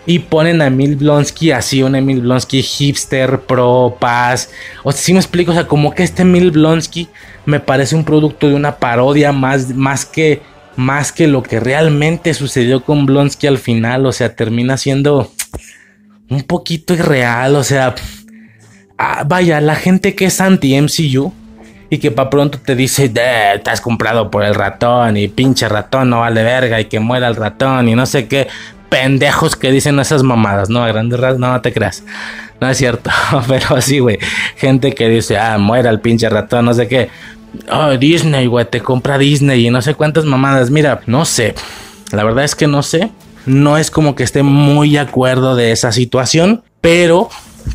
y 0.05 0.19
ponen 0.19 0.61
a 0.61 0.67
Emil 0.67 0.95
Blonsky 0.95 1.51
así, 1.51 1.81
un 1.81 1.95
Emil 1.95 2.21
Blonsky 2.21 2.61
hipster, 2.61 3.41
pro, 3.41 3.97
paz. 3.99 4.49
O 4.83 4.91
sea, 4.91 5.01
si 5.01 5.13
me 5.13 5.19
explico, 5.19 5.51
o 5.51 5.53
sea, 5.53 5.67
como 5.67 5.93
que 5.93 6.03
este 6.03 6.21
Emil 6.21 6.51
Blonsky 6.51 7.07
me 7.45 7.59
parece 7.59 7.95
un 7.95 8.03
producto 8.03 8.47
de 8.47 8.55
una 8.55 8.77
parodia 8.77 9.31
más, 9.31 9.69
más 9.69 10.05
que 10.05 10.41
más 10.75 11.11
que 11.11 11.27
lo 11.27 11.41
que 11.41 11.59
realmente 11.59 12.33
sucedió 12.33 12.83
con 12.83 13.05
Blonsky 13.05 13.47
al 13.47 13.57
final, 13.57 14.05
o 14.05 14.11
sea, 14.11 14.35
termina 14.35 14.77
siendo 14.77 15.31
un 16.29 16.43
poquito 16.43 16.93
irreal, 16.93 17.55
o 17.55 17.63
sea, 17.63 17.95
ah, 18.97 19.23
vaya, 19.25 19.61
la 19.61 19.75
gente 19.75 20.15
que 20.15 20.25
es 20.25 20.41
anti-MCU 20.41 21.33
y 21.89 21.99
que 21.99 22.11
para 22.11 22.29
pronto 22.29 22.59
te 22.59 22.75
dice, 22.75 23.09
te 23.09 23.69
has 23.69 23.79
comprado 23.79 24.31
por 24.31 24.43
el 24.43 24.55
ratón 24.55 25.17
y 25.17 25.27
pinche 25.27 25.69
ratón 25.69 26.09
no 26.09 26.21
vale 26.21 26.43
verga 26.43 26.81
y 26.81 26.85
que 26.85 26.99
muera 26.99 27.27
el 27.27 27.35
ratón 27.35 27.87
y 27.87 27.95
no 27.95 28.05
sé 28.05 28.27
qué, 28.27 28.47
pendejos 28.95 29.57
que 29.57 29.71
dicen 29.71 29.99
esas 29.99 30.23
mamadas, 30.23 30.69
no, 30.69 30.83
a 30.83 30.87
grandes 30.87 31.19
rasgos, 31.19 31.39
no, 31.39 31.59
te 31.61 31.73
creas. 31.73 32.03
No 32.61 32.69
es 32.69 32.77
cierto, 32.77 33.09
pero 33.47 33.75
así, 33.75 33.99
güey. 33.99 34.17
Gente 34.55 34.93
que 34.93 35.09
dice, 35.09 35.37
ah, 35.37 35.57
muera 35.57 35.89
el 35.89 35.99
pinche 35.99 36.29
ratón, 36.29 36.65
no 36.65 36.73
sé 36.73 36.87
qué 36.87 37.09
oh, 37.71 37.97
Disney, 37.97 38.47
güey, 38.47 38.65
te 38.65 38.81
compra 38.81 39.17
Disney 39.17 39.67
y 39.67 39.69
no 39.69 39.81
sé 39.81 39.93
cuántas 39.95 40.25
mamadas. 40.25 40.69
Mira, 40.69 41.01
no 41.05 41.25
sé. 41.25 41.55
La 42.11 42.23
verdad 42.23 42.43
es 42.43 42.55
que 42.55 42.67
no 42.67 42.83
sé. 42.83 43.11
No 43.45 43.77
es 43.77 43.91
como 43.91 44.15
que 44.15 44.23
esté 44.23 44.43
muy 44.43 44.91
de 44.91 44.99
acuerdo 44.99 45.55
de 45.55 45.71
esa 45.71 45.91
situación. 45.91 46.63
Pero, 46.81 47.29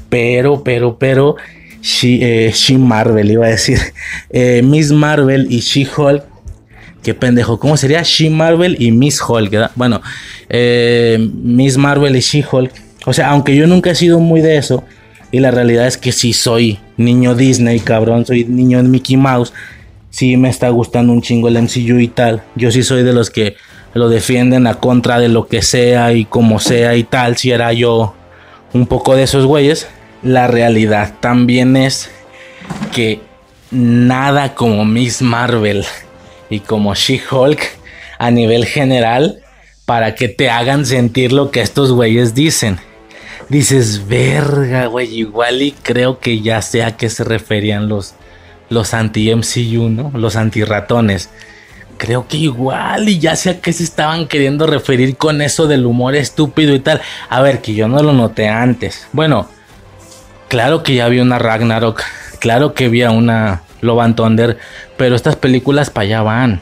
pero, 0.08 0.62
pero, 0.64 0.98
pero. 0.98 1.36
She, 1.82 2.48
eh, 2.48 2.78
Marvel, 2.78 3.30
iba 3.30 3.46
a 3.46 3.50
decir. 3.50 3.78
Eh, 4.30 4.62
Miss 4.62 4.92
Marvel 4.92 5.46
y 5.50 5.60
She-Hulk. 5.60 6.24
Qué 7.02 7.14
pendejo. 7.14 7.58
¿Cómo 7.58 7.76
sería? 7.76 8.02
She 8.02 8.28
Marvel 8.30 8.76
y 8.78 8.92
Miss 8.92 9.20
Hulk. 9.26 9.72
Bueno, 9.74 10.02
eh, 10.48 11.18
Miss 11.42 11.76
Marvel 11.76 12.16
y 12.16 12.20
She-Hulk. 12.20 12.72
O 13.06 13.12
sea, 13.12 13.30
aunque 13.30 13.56
yo 13.56 13.66
nunca 13.66 13.90
he 13.90 13.94
sido 13.94 14.18
muy 14.20 14.40
de 14.40 14.58
eso. 14.58 14.84
Y 15.32 15.40
la 15.40 15.50
realidad 15.50 15.86
es 15.86 15.96
que 15.96 16.12
sí 16.12 16.32
soy 16.32 16.78
niño 16.96 17.34
Disney, 17.34 17.80
cabrón, 17.80 18.26
soy 18.26 18.44
niño 18.44 18.82
Mickey 18.82 19.16
Mouse. 19.16 19.52
Sí 20.10 20.36
me 20.36 20.50
está 20.50 20.68
gustando 20.70 21.12
un 21.12 21.22
chingo 21.22 21.48
el 21.48 21.62
MCU 21.62 22.00
y 22.00 22.08
tal. 22.08 22.42
Yo 22.56 22.70
sí 22.70 22.82
soy 22.82 23.04
de 23.04 23.12
los 23.12 23.30
que 23.30 23.56
lo 23.94 24.08
defienden 24.08 24.66
a 24.66 24.74
contra 24.74 25.20
de 25.20 25.28
lo 25.28 25.46
que 25.46 25.62
sea 25.62 26.12
y 26.12 26.24
como 26.24 26.58
sea 26.58 26.96
y 26.96 27.04
tal. 27.04 27.36
Si 27.36 27.50
era 27.50 27.72
yo 27.72 28.14
un 28.72 28.86
poco 28.86 29.16
de 29.16 29.22
esos 29.22 29.46
güeyes. 29.46 29.88
La 30.22 30.48
realidad 30.48 31.14
también 31.20 31.76
es 31.76 32.10
que 32.92 33.20
nada 33.70 34.54
como 34.54 34.84
Miss 34.84 35.22
Marvel 35.22 35.84
y 36.50 36.60
como 36.60 36.94
She-Hulk 36.94 37.60
a 38.18 38.30
nivel 38.30 38.66
general 38.66 39.40
para 39.86 40.14
que 40.14 40.28
te 40.28 40.50
hagan 40.50 40.84
sentir 40.84 41.32
lo 41.32 41.50
que 41.50 41.62
estos 41.62 41.92
güeyes 41.92 42.34
dicen 42.34 42.78
dices, 43.50 44.06
verga, 44.06 44.86
güey, 44.86 45.12
igual 45.12 45.60
y 45.60 45.72
creo 45.72 46.20
que 46.20 46.40
ya 46.40 46.62
sé 46.62 46.84
a 46.84 46.96
qué 46.96 47.10
se 47.10 47.24
referían 47.24 47.88
los, 47.88 48.14
los 48.70 48.94
anti-MCU, 48.94 49.90
¿no? 49.90 50.12
Los 50.14 50.36
anti-ratones. 50.36 51.28
Creo 51.98 52.26
que 52.28 52.38
igual 52.38 53.08
y 53.10 53.18
ya 53.18 53.36
sé 53.36 53.50
a 53.50 53.60
qué 53.60 53.74
se 53.74 53.82
estaban 53.82 54.26
queriendo 54.26 54.66
referir 54.66 55.16
con 55.16 55.42
eso 55.42 55.66
del 55.66 55.84
humor 55.84 56.14
estúpido 56.14 56.74
y 56.74 56.80
tal. 56.80 57.02
A 57.28 57.42
ver, 57.42 57.60
que 57.60 57.74
yo 57.74 57.88
no 57.88 58.02
lo 58.02 58.14
noté 58.14 58.48
antes. 58.48 59.06
Bueno, 59.12 59.48
claro 60.48 60.82
que 60.82 60.94
ya 60.94 61.04
había 61.04 61.20
una 61.20 61.38
Ragnarok, 61.38 62.02
claro 62.38 62.72
que 62.72 62.86
había 62.86 63.10
una 63.10 63.64
Love 63.80 64.14
Thunder, 64.14 64.58
pero 64.96 65.14
estas 65.14 65.36
películas 65.36 65.90
para 65.90 66.04
allá 66.04 66.22
van. 66.22 66.60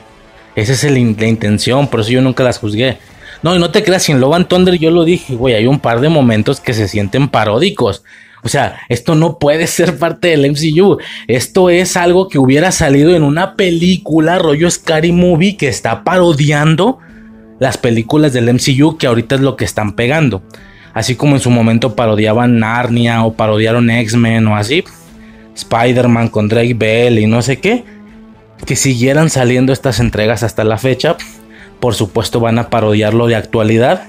Esa 0.55 0.73
es 0.73 0.85
la 0.85 0.99
intención, 0.99 1.89
por 1.89 2.01
eso 2.01 2.11
yo 2.11 2.21
nunca 2.21 2.43
las 2.43 2.59
juzgué. 2.59 2.99
No, 3.43 3.55
y 3.55 3.59
no 3.59 3.71
te 3.71 3.85
creas, 3.85 4.09
en 4.09 4.21
Love 4.21 4.35
and 4.35 4.49
Thunder 4.49 4.75
yo 4.75 4.91
lo 4.91 5.05
dije, 5.05 5.35
güey, 5.35 5.55
hay 5.55 5.67
un 5.67 5.79
par 5.79 6.01
de 6.01 6.09
momentos 6.09 6.61
que 6.61 6.75
se 6.75 6.89
sienten 6.89 7.29
paródicos. 7.29 8.03
O 8.43 8.49
sea, 8.49 8.81
esto 8.89 9.15
no 9.15 9.39
puede 9.39 9.67
ser 9.69 9.99
parte 9.99 10.29
del 10.29 10.51
MCU. 10.51 10.99
Esto 11.27 11.71
es 11.71 11.97
algo 11.97 12.29
que 12.29 12.39
hubiera 12.39 12.73
salido 12.73 13.15
en 13.15 13.23
una 13.23 13.55
película 13.55 14.39
rollo 14.39 14.71
Scary 14.71 15.13
Movie 15.13 15.57
que 15.57 15.69
está 15.69 16.05
parodiando 16.05 16.99
las 17.59 17.77
películas 17.77 18.33
del 18.33 18.53
MCU 18.53 18.99
que 18.99 19.07
ahorita 19.07 19.37
es 19.37 19.41
lo 19.41 19.57
que 19.57 19.65
están 19.65 19.95
pegando. 19.95 20.43
Así 20.95 21.15
como 21.15 21.37
en 21.37 21.41
su 21.41 21.51
momento 21.51 21.95
parodiaban 21.95 22.59
Narnia 22.59 23.25
o 23.25 23.35
parodiaron 23.35 23.91
X-Men 23.91 24.47
o 24.49 24.57
así. 24.57 24.85
Spider-Man 25.59 26.29
con 26.29 26.49
Drake 26.49 26.75
Bell 26.75 27.19
y 27.19 27.27
no 27.27 27.43
sé 27.43 27.59
qué. 27.59 27.85
Que 28.67 28.77
siguieran 28.77 29.31
saliendo 29.31 29.73
estas 29.73 30.01
entregas 30.01 30.43
hasta 30.43 30.65
la 30.65 30.79
fecha. 30.79 31.17
Por 31.81 31.95
supuesto 31.95 32.41
van 32.41 32.59
a 32.59 32.71
parodiarlo 32.71 33.27
de 33.27 33.37
actualidad. 33.37 34.05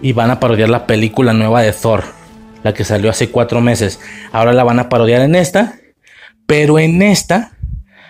Y 0.00 0.12
van 0.12 0.30
a 0.30 0.40
parodiar 0.40 0.68
la 0.68 0.86
película 0.86 1.32
nueva 1.32 1.62
de 1.62 1.72
Thor 1.72 2.18
la 2.62 2.74
que 2.74 2.84
salió 2.84 3.10
hace 3.10 3.30
cuatro 3.30 3.60
meses. 3.60 4.00
Ahora 4.32 4.52
la 4.52 4.64
van 4.64 4.78
a 4.78 4.88
parodiar 4.88 5.22
en 5.22 5.34
esta, 5.34 5.74
pero 6.46 6.78
en 6.78 7.02
esta, 7.02 7.52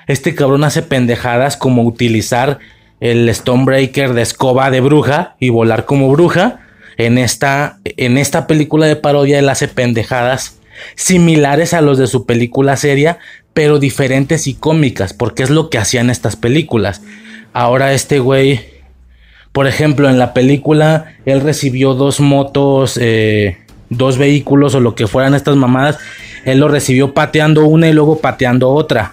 este 0.06 0.34
cabrón 0.34 0.64
hace 0.64 0.82
pendejadas 0.82 1.56
como 1.56 1.82
utilizar 1.82 2.58
el 3.00 3.32
Stonebreaker 3.32 4.14
de 4.14 4.22
escoba 4.22 4.70
de 4.70 4.80
bruja 4.80 5.36
y 5.38 5.50
volar 5.50 5.84
como 5.84 6.10
bruja. 6.10 6.60
En 6.96 7.16
esta, 7.18 7.78
en 7.84 8.18
esta 8.18 8.46
película 8.46 8.86
de 8.86 8.96
parodia 8.96 9.38
él 9.38 9.48
hace 9.48 9.68
pendejadas 9.68 10.57
similares 10.94 11.74
a 11.74 11.80
los 11.80 11.98
de 11.98 12.06
su 12.06 12.26
película 12.26 12.76
seria, 12.76 13.18
pero 13.54 13.78
diferentes 13.78 14.46
y 14.46 14.54
cómicas, 14.54 15.12
porque 15.12 15.42
es 15.42 15.50
lo 15.50 15.70
que 15.70 15.78
hacían 15.78 16.10
estas 16.10 16.36
películas. 16.36 17.02
Ahora 17.52 17.92
este 17.92 18.18
güey, 18.18 18.60
por 19.52 19.66
ejemplo, 19.66 20.08
en 20.08 20.18
la 20.18 20.34
película 20.34 21.14
él 21.24 21.40
recibió 21.40 21.94
dos 21.94 22.20
motos 22.20 22.98
eh, 23.00 23.58
dos 23.90 24.18
vehículos 24.18 24.74
o 24.74 24.80
lo 24.80 24.94
que 24.94 25.06
fueran 25.06 25.34
estas 25.34 25.56
mamadas, 25.56 25.98
él 26.44 26.58
lo 26.58 26.68
recibió 26.68 27.14
pateando 27.14 27.64
una 27.66 27.88
y 27.88 27.92
luego 27.92 28.18
pateando 28.18 28.70
otra. 28.70 29.12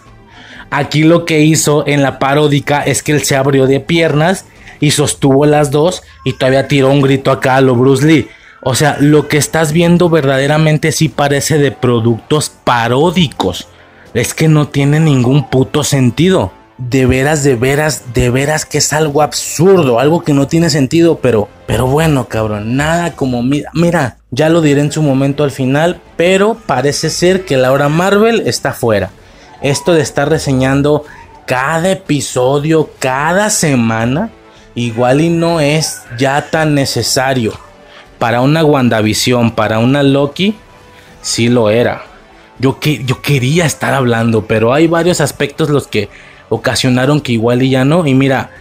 Aquí 0.69 1.03
lo 1.03 1.25
que 1.25 1.41
hizo 1.41 1.87
en 1.87 2.01
la 2.01 2.19
paródica 2.19 2.81
es 2.81 3.03
que 3.03 3.13
él 3.13 3.23
se 3.23 3.35
abrió 3.35 3.67
de 3.67 3.79
piernas 3.79 4.45
y 4.79 4.91
sostuvo 4.91 5.45
las 5.45 5.71
dos 5.71 6.03
y 6.23 6.33
todavía 6.33 6.67
tiró 6.67 6.89
un 6.89 7.01
grito 7.01 7.31
acá 7.31 7.57
a 7.57 7.61
lo 7.61 7.75
Bruce 7.75 8.05
Lee. 8.05 8.27
O 8.67 8.73
sea, 8.73 8.97
lo 8.99 9.27
que 9.27 9.37
estás 9.37 9.71
viendo 9.71 10.09
verdaderamente 10.09 10.91
sí 10.91 11.07
parece 11.07 11.59
de 11.59 11.71
productos 11.71 12.49
paródicos. 12.49 13.67
Es 14.15 14.33
que 14.33 14.47
no 14.47 14.69
tiene 14.69 14.99
ningún 14.99 15.51
puto 15.51 15.83
sentido 15.83 16.51
de 16.79 17.05
veras, 17.05 17.43
de 17.43 17.55
veras, 17.55 18.13
de 18.15 18.31
veras 18.31 18.65
que 18.65 18.79
es 18.79 18.91
algo 18.91 19.21
absurdo, 19.21 19.99
algo 19.99 20.23
que 20.23 20.33
no 20.33 20.47
tiene 20.47 20.71
sentido, 20.71 21.19
pero, 21.21 21.47
pero 21.67 21.85
bueno, 21.85 22.27
cabrón, 22.27 22.75
nada 22.75 23.15
como 23.15 23.43
mira, 23.43 23.69
mira, 23.75 24.17
ya 24.31 24.49
lo 24.49 24.61
diré 24.61 24.81
en 24.81 24.91
su 24.91 25.03
momento 25.03 25.43
al 25.43 25.51
final, 25.51 26.01
pero 26.17 26.57
parece 26.65 27.11
ser 27.11 27.45
que 27.45 27.57
la 27.57 27.71
hora 27.71 27.87
Marvel 27.87 28.47
está 28.47 28.73
fuera. 28.73 29.11
Esto 29.61 29.93
de 29.93 30.01
estar 30.01 30.27
reseñando 30.27 31.03
cada 31.45 31.91
episodio, 31.91 32.89
cada 32.97 33.51
semana, 33.51 34.31
igual 34.73 35.21
y 35.21 35.29
no 35.29 35.61
es 35.61 36.01
ya 36.17 36.49
tan 36.49 36.73
necesario. 36.73 37.53
Para 38.19 38.41
una 38.41 38.63
WandaVision, 38.63 39.51
para 39.51 39.79
una 39.79 40.03
Loki, 40.03 40.55
sí 41.21 41.49
lo 41.49 41.69
era. 41.69 42.03
Yo, 42.59 42.79
que, 42.79 43.03
yo 43.03 43.21
quería 43.21 43.65
estar 43.65 43.93
hablando, 43.93 44.45
pero 44.45 44.73
hay 44.73 44.87
varios 44.87 45.19
aspectos 45.21 45.69
los 45.69 45.87
que 45.87 46.09
ocasionaron 46.49 47.19
que 47.21 47.33
igual 47.33 47.63
y 47.63 47.71
ya 47.71 47.83
no. 47.83 48.07
Y 48.07 48.13
mira, 48.13 48.51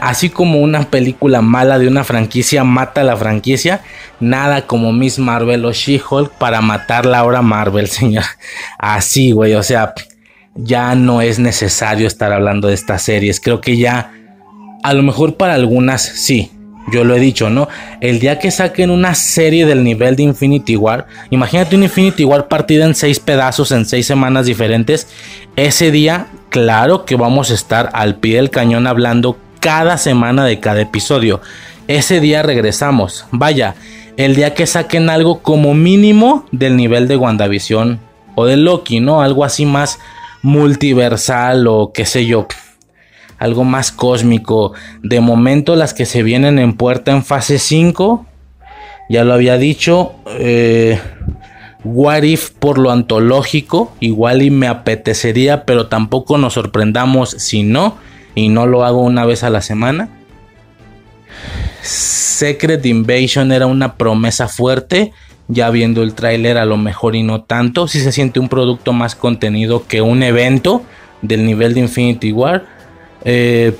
así 0.00 0.30
como 0.30 0.60
una 0.60 0.90
película 0.90 1.42
mala 1.42 1.78
de 1.78 1.88
una 1.88 2.04
franquicia 2.04 2.64
mata 2.64 3.00
a 3.00 3.04
la 3.04 3.16
franquicia, 3.16 3.82
nada 4.20 4.66
como 4.66 4.92
Miss 4.92 5.18
Marvel 5.18 5.64
o 5.64 5.72
She-Hulk 5.72 6.32
para 6.32 6.60
matar 6.60 7.06
la 7.06 7.24
hora 7.24 7.42
Marvel, 7.42 7.88
señor. 7.88 8.24
Así, 8.78 9.32
güey, 9.32 9.54
o 9.54 9.62
sea, 9.62 9.94
ya 10.54 10.94
no 10.94 11.20
es 11.20 11.38
necesario 11.38 12.06
estar 12.06 12.32
hablando 12.32 12.68
de 12.68 12.74
estas 12.74 13.02
series. 13.02 13.40
Creo 13.40 13.60
que 13.60 13.76
ya, 13.76 14.12
a 14.82 14.92
lo 14.94 15.02
mejor 15.02 15.36
para 15.36 15.54
algunas 15.54 16.02
sí, 16.02 16.50
yo 16.92 17.04
lo 17.04 17.16
he 17.16 17.20
dicho, 17.20 17.50
¿no? 17.50 17.68
El 18.00 18.20
día 18.20 18.38
que 18.38 18.50
saquen 18.50 18.90
una 18.90 19.14
serie 19.14 19.66
del 19.66 19.82
nivel 19.82 20.16
de 20.16 20.22
Infinity 20.22 20.76
War, 20.76 21.06
imagínate 21.30 21.76
un 21.76 21.82
Infinity 21.82 22.24
War 22.24 22.48
partida 22.48 22.84
en 22.84 22.94
seis 22.94 23.18
pedazos 23.20 23.72
en 23.72 23.86
seis 23.86 24.06
semanas 24.06 24.46
diferentes. 24.46 25.08
Ese 25.56 25.90
día, 25.90 26.28
claro 26.50 27.04
que 27.04 27.16
vamos 27.16 27.50
a 27.50 27.54
estar 27.54 27.90
al 27.92 28.16
pie 28.16 28.36
del 28.36 28.50
cañón 28.50 28.86
hablando 28.86 29.38
cada 29.60 29.98
semana 29.98 30.44
de 30.44 30.60
cada 30.60 30.80
episodio. 30.80 31.40
Ese 31.88 32.20
día 32.20 32.42
regresamos. 32.42 33.26
Vaya, 33.32 33.74
el 34.16 34.36
día 34.36 34.54
que 34.54 34.66
saquen 34.66 35.10
algo 35.10 35.42
como 35.42 35.74
mínimo 35.74 36.46
del 36.52 36.76
nivel 36.76 37.08
de 37.08 37.16
WandaVision 37.16 38.00
o 38.34 38.46
de 38.46 38.56
Loki, 38.56 39.00
¿no? 39.00 39.22
Algo 39.22 39.44
así 39.44 39.66
más 39.66 39.98
multiversal 40.42 41.66
o 41.66 41.90
qué 41.92 42.06
sé 42.06 42.26
yo 42.26 42.46
algo 43.38 43.64
más 43.64 43.92
cósmico. 43.92 44.72
De 45.02 45.20
momento 45.20 45.76
las 45.76 45.94
que 45.94 46.06
se 46.06 46.22
vienen 46.22 46.58
en 46.58 46.74
puerta 46.74 47.12
en 47.12 47.24
fase 47.24 47.58
5, 47.58 48.26
ya 49.08 49.24
lo 49.24 49.34
había 49.34 49.58
dicho, 49.58 50.14
eh, 50.38 50.98
What 51.84 52.22
If 52.24 52.50
por 52.50 52.78
lo 52.78 52.90
antológico, 52.90 53.92
igual 54.00 54.42
y 54.42 54.50
me 54.50 54.66
apetecería, 54.66 55.64
pero 55.64 55.86
tampoco 55.86 56.38
nos 56.38 56.54
sorprendamos 56.54 57.30
si 57.30 57.62
no, 57.62 57.96
y 58.34 58.48
no 58.48 58.66
lo 58.66 58.84
hago 58.84 59.02
una 59.02 59.24
vez 59.24 59.44
a 59.44 59.50
la 59.50 59.62
semana. 59.62 60.08
Secret 61.82 62.84
Invasion 62.84 63.52
era 63.52 63.66
una 63.66 63.94
promesa 63.94 64.48
fuerte, 64.48 65.12
ya 65.48 65.70
viendo 65.70 66.02
el 66.02 66.14
tráiler 66.14 66.58
a 66.58 66.64
lo 66.64 66.76
mejor 66.76 67.14
y 67.14 67.22
no 67.22 67.42
tanto, 67.42 67.86
si 67.86 68.00
se 68.00 68.10
siente 68.10 68.40
un 68.40 68.48
producto 68.48 68.92
más 68.92 69.14
contenido 69.14 69.86
que 69.86 70.02
un 70.02 70.24
evento 70.24 70.82
del 71.22 71.46
nivel 71.46 71.74
de 71.74 71.80
Infinity 71.80 72.32
War. 72.32 72.75
Eh, 73.24 73.72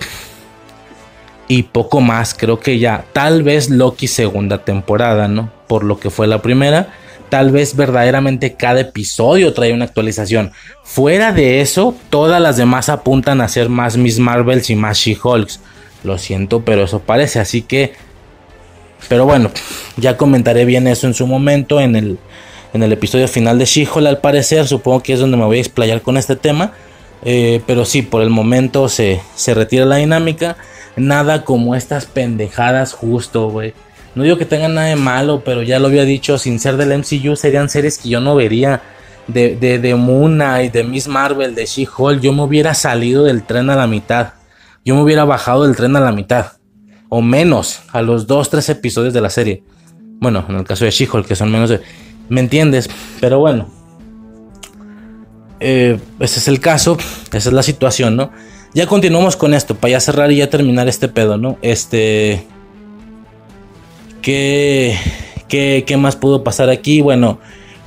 y 1.48 1.64
poco 1.64 2.00
más, 2.00 2.34
creo 2.34 2.58
que 2.58 2.78
ya. 2.78 3.04
Tal 3.12 3.42
vez 3.42 3.70
Loki 3.70 4.08
segunda 4.08 4.64
temporada, 4.64 5.28
¿no? 5.28 5.50
Por 5.68 5.84
lo 5.84 5.98
que 5.98 6.10
fue 6.10 6.26
la 6.26 6.42
primera. 6.42 6.92
Tal 7.28 7.50
vez 7.50 7.74
verdaderamente 7.74 8.54
cada 8.54 8.80
episodio 8.80 9.52
trae 9.52 9.72
una 9.72 9.84
actualización. 9.84 10.52
Fuera 10.84 11.32
de 11.32 11.60
eso, 11.60 11.94
todas 12.10 12.40
las 12.40 12.56
demás 12.56 12.88
apuntan 12.88 13.40
a 13.40 13.48
ser 13.48 13.68
más 13.68 13.96
Miss 13.96 14.18
Marvels 14.18 14.70
y 14.70 14.76
más 14.76 14.98
She-Hulks. 14.98 15.60
Lo 16.04 16.18
siento, 16.18 16.62
pero 16.64 16.84
eso 16.84 17.00
parece. 17.00 17.40
Así 17.40 17.62
que. 17.62 17.94
Pero 19.08 19.24
bueno, 19.24 19.50
ya 19.96 20.16
comentaré 20.16 20.64
bien 20.64 20.88
eso 20.88 21.06
en 21.06 21.14
su 21.14 21.26
momento. 21.26 21.80
En 21.80 21.94
el, 21.94 22.18
en 22.72 22.82
el 22.82 22.92
episodio 22.92 23.28
final 23.28 23.58
de 23.58 23.66
She-Hulk, 23.66 24.06
al 24.06 24.18
parecer. 24.18 24.66
Supongo 24.66 25.02
que 25.02 25.12
es 25.12 25.20
donde 25.20 25.36
me 25.36 25.44
voy 25.44 25.58
a 25.58 25.60
explayar 25.60 26.02
con 26.02 26.16
este 26.16 26.34
tema. 26.34 26.72
Eh, 27.22 27.62
pero 27.66 27.84
sí, 27.84 28.02
por 28.02 28.22
el 28.22 28.30
momento 28.30 28.88
se, 28.88 29.20
se 29.34 29.54
retira 29.54 29.84
la 29.84 29.96
dinámica. 29.96 30.56
Nada 30.96 31.44
como 31.44 31.74
estas 31.74 32.06
pendejadas 32.06 32.92
justo, 32.92 33.50
güey. 33.50 33.74
No 34.14 34.22
digo 34.22 34.38
que 34.38 34.46
tengan 34.46 34.74
nada 34.74 34.86
de 34.86 34.96
malo, 34.96 35.42
pero 35.44 35.62
ya 35.62 35.78
lo 35.78 35.88
había 35.88 36.04
dicho, 36.04 36.38
sin 36.38 36.58
ser 36.58 36.78
del 36.78 36.98
MCU, 36.98 37.36
serían 37.36 37.68
series 37.68 37.98
que 37.98 38.08
yo 38.08 38.20
no 38.20 38.34
vería. 38.34 38.80
De, 39.28 39.56
de, 39.56 39.78
de 39.78 40.70
de 40.72 40.84
Miss 40.84 41.08
Marvel, 41.08 41.54
de 41.54 41.66
She-Hulk, 41.66 42.20
yo 42.20 42.32
me 42.32 42.42
hubiera 42.42 42.74
salido 42.74 43.24
del 43.24 43.42
tren 43.42 43.68
a 43.70 43.76
la 43.76 43.86
mitad. 43.86 44.34
Yo 44.84 44.94
me 44.94 45.02
hubiera 45.02 45.24
bajado 45.24 45.64
del 45.64 45.76
tren 45.76 45.96
a 45.96 46.00
la 46.00 46.12
mitad. 46.12 46.52
O 47.08 47.20
menos, 47.20 47.80
a 47.92 48.02
los 48.02 48.26
dos, 48.26 48.48
tres 48.48 48.68
episodios 48.68 49.12
de 49.12 49.20
la 49.20 49.30
serie. 49.30 49.64
Bueno, 50.18 50.46
en 50.48 50.56
el 50.56 50.64
caso 50.64 50.84
de 50.84 50.92
She-Hulk, 50.92 51.26
que 51.26 51.36
son 51.36 51.50
menos 51.52 51.68
de... 51.68 51.80
¿Me 52.28 52.40
entiendes? 52.40 52.88
Pero 53.20 53.38
bueno, 53.38 53.68
eh, 55.60 55.98
ese 56.20 56.38
es 56.38 56.48
el 56.48 56.60
caso, 56.60 56.96
esa 57.32 57.48
es 57.48 57.52
la 57.52 57.62
situación, 57.62 58.16
¿no? 58.16 58.30
Ya 58.74 58.86
continuamos 58.86 59.36
con 59.36 59.54
esto, 59.54 59.74
para 59.74 59.92
ya 59.92 60.00
cerrar 60.00 60.30
y 60.32 60.36
ya 60.36 60.50
terminar 60.50 60.88
este 60.88 61.08
pedo, 61.08 61.36
¿no? 61.36 61.58
Este... 61.62 62.46
¿Qué, 64.20 64.98
qué, 65.48 65.84
qué 65.86 65.96
más 65.96 66.16
pudo 66.16 66.42
pasar 66.42 66.68
aquí? 66.68 67.00
Bueno, 67.00 67.38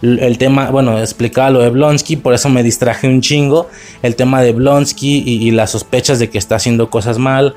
el 0.01 0.37
tema, 0.37 0.71
bueno, 0.71 0.97
explicaba 0.97 1.49
lo 1.49 1.59
de 1.59 1.69
Blonsky, 1.69 2.15
por 2.15 2.33
eso 2.33 2.47
me 2.49 2.63
distraje 2.63 3.07
un 3.07 3.21
chingo. 3.21 3.67
El 4.01 4.15
tema 4.15 4.41
de 4.41 4.53
Blonsky 4.53 5.23
y, 5.25 5.51
las 5.51 5.71
sospechas 5.71 6.19
de 6.19 6.29
que 6.29 6.37
está 6.37 6.55
haciendo 6.55 6.89
cosas 6.89 7.17
mal. 7.17 7.55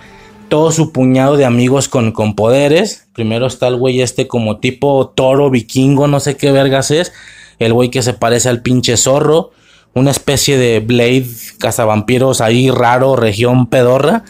Todo 0.48 0.72
su 0.72 0.92
puñado 0.92 1.36
de 1.36 1.44
amigos 1.44 1.88
con, 1.88 2.10
con 2.12 2.34
poderes. 2.34 3.06
Primero 3.12 3.46
está 3.46 3.68
el 3.68 3.76
güey 3.76 4.02
este 4.02 4.26
como 4.26 4.58
tipo 4.58 5.12
toro 5.14 5.50
vikingo, 5.50 6.08
no 6.08 6.18
sé 6.18 6.36
qué 6.36 6.50
vergas 6.50 6.90
es. 6.90 7.12
El 7.60 7.72
güey 7.72 7.90
que 7.90 8.02
se 8.02 8.12
parece 8.12 8.48
al 8.48 8.60
pinche 8.60 8.96
zorro 8.96 9.52
una 9.94 10.10
especie 10.10 10.56
de 10.58 10.80
Blade 10.80 11.26
cazavampiros 11.58 12.40
ahí 12.40 12.70
raro, 12.70 13.16
región 13.16 13.66
pedorra. 13.66 14.24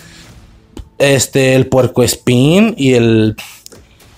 Este, 0.99 1.55
el 1.55 1.67
puerco 1.67 2.03
spin 2.03 2.75
y 2.77 2.95
el 2.95 3.37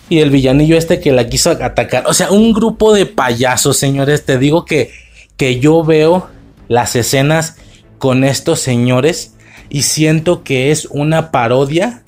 y 0.09 0.20
el 0.20 0.30
villanillo 0.30 0.76
este 0.76 1.00
que 1.00 1.12
la 1.12 1.28
quiso 1.28 1.50
atacar. 1.50 2.04
O 2.07 2.14
sea, 2.14 2.30
un 2.30 2.52
grupo 2.52 2.92
de 2.92 3.07
payasos, 3.07 3.76
señores. 3.76 4.24
Te 4.24 4.38
digo 4.38 4.64
que, 4.64 4.92
que 5.37 5.61
yo 5.61 5.83
veo 5.83 6.28
las 6.68 6.94
escenas 6.96 7.57
con 7.98 8.24
estos 8.24 8.61
señores 8.61 9.35
y 9.70 9.83
siento 9.83 10.44
que 10.44 10.70
es 10.70 10.87
una 10.87 11.30
parodia 11.30 12.04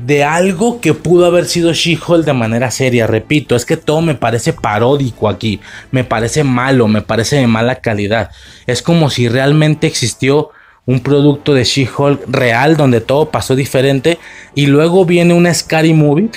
de 0.00 0.24
algo 0.24 0.80
que 0.80 0.94
pudo 0.94 1.26
haber 1.26 1.46
sido 1.46 1.72
She-Hulk 1.72 2.24
de 2.24 2.32
manera 2.32 2.70
seria. 2.70 3.06
Repito, 3.06 3.54
es 3.56 3.64
que 3.64 3.76
todo 3.76 4.00
me 4.00 4.14
parece 4.14 4.52
paródico 4.52 5.28
aquí. 5.28 5.60
Me 5.90 6.04
parece 6.04 6.44
malo, 6.44 6.88
me 6.88 7.02
parece 7.02 7.36
de 7.36 7.46
mala 7.46 7.76
calidad. 7.76 8.30
Es 8.66 8.82
como 8.82 9.10
si 9.10 9.28
realmente 9.28 9.86
existió 9.86 10.50
un 10.86 11.00
producto 11.00 11.54
de 11.54 11.64
She-Hulk 11.64 12.24
real 12.28 12.76
donde 12.76 13.00
todo 13.00 13.30
pasó 13.30 13.54
diferente 13.54 14.18
y 14.54 14.66
luego 14.66 15.04
viene 15.04 15.34
una 15.34 15.54
Scary 15.54 15.94
Movie. 15.94 16.30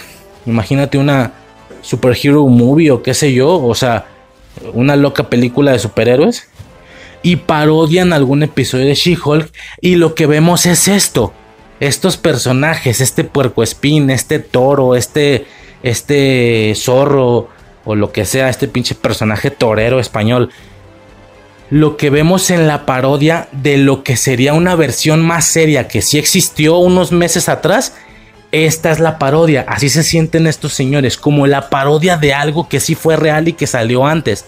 Imagínate 0.45 0.97
una 0.97 1.33
superhero 1.81 2.45
movie 2.47 2.91
o 2.91 3.01
qué 3.01 3.13
sé 3.13 3.33
yo, 3.33 3.63
o 3.63 3.75
sea, 3.75 4.05
una 4.73 4.95
loca 4.95 5.29
película 5.29 5.71
de 5.71 5.79
superhéroes 5.79 6.47
y 7.23 7.37
parodian 7.37 8.13
algún 8.13 8.43
episodio 8.43 8.85
de 8.85 8.95
She-Hulk 8.95 9.51
y 9.81 9.95
lo 9.95 10.13
que 10.13 10.27
vemos 10.27 10.65
es 10.65 10.87
esto 10.87 11.33
estos 11.79 12.17
personajes, 12.17 13.01
este 13.01 13.23
puercoespín, 13.23 14.09
este 14.09 14.39
toro, 14.39 14.95
este, 14.95 15.45
este 15.83 16.73
zorro 16.75 17.49
o 17.83 17.95
lo 17.95 18.11
que 18.11 18.25
sea, 18.25 18.49
este 18.49 18.67
pinche 18.67 18.95
personaje 18.95 19.51
torero 19.51 19.99
español, 19.99 20.49
lo 21.69 21.97
que 21.97 22.09
vemos 22.09 22.51
en 22.51 22.67
la 22.67 22.85
parodia 22.85 23.47
de 23.51 23.77
lo 23.77 24.03
que 24.03 24.17
sería 24.17 24.53
una 24.53 24.75
versión 24.75 25.21
más 25.21 25.45
seria 25.45 25.87
que 25.87 26.01
sí 26.01 26.17
existió 26.17 26.77
unos 26.77 27.11
meses 27.11 27.49
atrás, 27.49 27.93
esta 28.51 28.91
es 28.91 28.99
la 28.99 29.19
parodia, 29.19 29.65
así 29.67 29.89
se 29.89 30.03
sienten 30.03 30.47
estos 30.47 30.73
señores, 30.73 31.17
como 31.17 31.47
la 31.47 31.69
parodia 31.69 32.17
de 32.17 32.33
algo 32.33 32.69
que 32.69 32.79
sí 32.79 32.95
fue 32.95 33.17
real 33.17 33.47
y 33.47 33.53
que 33.53 33.67
salió 33.67 34.05
antes. 34.05 34.45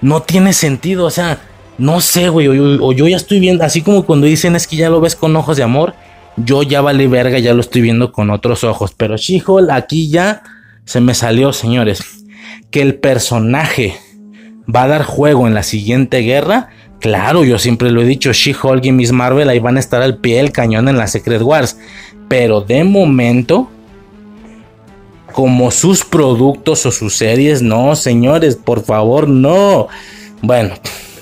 No 0.00 0.22
tiene 0.22 0.52
sentido, 0.52 1.06
o 1.06 1.10
sea, 1.10 1.40
no 1.78 2.00
sé, 2.00 2.28
güey, 2.28 2.46
o, 2.48 2.92
yo 2.92 3.08
ya 3.08 3.16
estoy 3.16 3.40
viendo, 3.40 3.64
así 3.64 3.82
como 3.82 4.04
cuando 4.04 4.26
dicen 4.26 4.54
es 4.54 4.66
que 4.66 4.76
ya 4.76 4.90
lo 4.90 5.00
ves 5.00 5.16
con 5.16 5.34
ojos 5.34 5.56
de 5.56 5.62
amor, 5.62 5.94
yo 6.36 6.62
ya 6.62 6.80
vale 6.80 7.06
verga, 7.08 7.38
ya 7.38 7.54
lo 7.54 7.60
estoy 7.60 7.82
viendo 7.82 8.12
con 8.12 8.30
otros 8.30 8.64
ojos. 8.64 8.94
Pero 8.96 9.16
She-Hulk 9.16 9.70
aquí 9.70 10.08
ya 10.08 10.42
se 10.84 11.00
me 11.00 11.14
salió, 11.14 11.52
señores. 11.52 12.02
Que 12.70 12.82
el 12.82 12.96
personaje 12.96 13.96
va 14.72 14.84
a 14.84 14.88
dar 14.88 15.04
juego 15.04 15.46
en 15.46 15.54
la 15.54 15.62
siguiente 15.62 16.18
guerra. 16.18 16.68
Claro, 17.00 17.44
yo 17.44 17.58
siempre 17.58 17.90
lo 17.90 18.02
he 18.02 18.06
dicho, 18.06 18.32
She-Hulk 18.32 18.84
y 18.86 18.92
Miss 18.92 19.12
Marvel 19.12 19.48
ahí 19.48 19.58
van 19.58 19.76
a 19.76 19.80
estar 19.80 20.02
al 20.02 20.18
pie 20.18 20.38
del 20.38 20.52
cañón 20.52 20.88
en 20.88 20.96
la 20.96 21.06
Secret 21.06 21.42
Wars. 21.42 21.78
Pero 22.28 22.62
de 22.62 22.82
momento, 22.82 23.68
como 25.32 25.70
sus 25.70 26.04
productos 26.04 26.86
o 26.86 26.90
sus 26.90 27.14
series, 27.14 27.62
no, 27.62 27.94
señores, 27.94 28.56
por 28.56 28.82
favor, 28.82 29.28
no. 29.28 29.88
Bueno, 30.40 30.74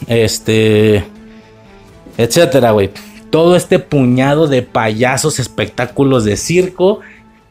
este, 0.07 1.05
etcétera, 2.17 2.71
güey 2.71 2.91
todo 3.33 3.57
este 3.57 3.79
puñado 3.79 4.47
de 4.47 4.61
payasos, 4.61 5.41
espectáculos 5.41 6.25
de 6.25 6.37
circo. 6.37 7.01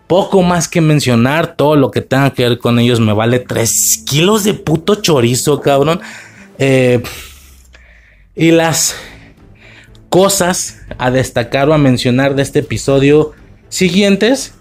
Poco 0.06 0.44
más 0.44 0.68
que 0.68 0.80
mencionar, 0.80 1.56
todo 1.56 1.76
lo 1.76 1.90
que 1.90 2.02
tenga 2.02 2.30
que 2.30 2.48
ver 2.48 2.60
con 2.60 2.78
ellos 2.78 3.00
me 3.00 3.14
vale 3.14 3.40
3 3.40 4.04
kilos 4.06 4.44
de 4.44 4.54
puto 4.54 4.96
chorizo, 4.96 5.60
cabrón. 5.60 6.00
Eh, 6.60 7.02
y 8.36 8.52
las 8.52 8.96
cosas 10.10 10.82
a 11.00 11.10
destacar 11.10 11.68
o 11.68 11.74
a 11.74 11.80
mencionar 11.80 12.36
de 12.36 12.44
este 12.44 12.60
episodio 12.60 13.32
siguientes 13.70 14.54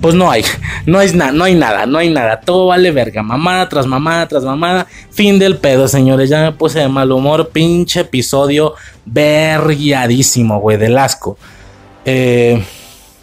pues 0.00 0.14
no 0.14 0.30
hay, 0.30 0.44
no 0.86 0.98
hay 0.98 1.12
nada, 1.12 1.32
no 1.32 1.44
hay 1.44 1.54
nada, 1.54 1.86
no 1.86 1.98
hay 1.98 2.10
nada, 2.10 2.40
todo 2.40 2.66
vale 2.66 2.90
verga, 2.90 3.22
mamada 3.22 3.68
tras 3.68 3.86
mamada 3.86 4.28
tras 4.28 4.44
mamada, 4.44 4.86
fin 5.10 5.38
del 5.38 5.56
pedo, 5.56 5.88
señores, 5.88 6.28
ya 6.30 6.42
me 6.42 6.52
puse 6.52 6.80
de 6.80 6.88
mal 6.88 7.10
humor, 7.12 7.48
pinche 7.48 8.00
episodio 8.00 8.74
verguiadísimo, 9.04 10.60
güey, 10.60 10.76
del 10.76 10.98
asco. 10.98 11.38
Eh, 12.04 12.62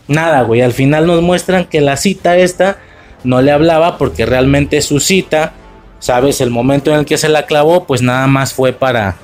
nada, 0.07 0.41
güey, 0.41 0.61
al 0.61 0.73
final 0.73 1.07
nos 1.07 1.21
muestran 1.21 1.65
que 1.65 1.79
la 1.79 1.95
cita 1.95 2.37
esta 2.37 2.79
no 3.23 3.41
le 3.41 3.51
hablaba 3.51 3.97
porque 3.97 4.25
realmente 4.25 4.81
su 4.81 4.99
cita, 4.99 5.53
sabes, 5.99 6.41
el 6.41 6.49
momento 6.49 6.91
en 6.91 6.99
el 6.99 7.05
que 7.05 7.17
se 7.17 7.29
la 7.29 7.45
clavó, 7.45 7.85
pues 7.85 8.01
nada 8.01 8.27
más 8.27 8.53
fue 8.53 8.73
para, 8.73 9.15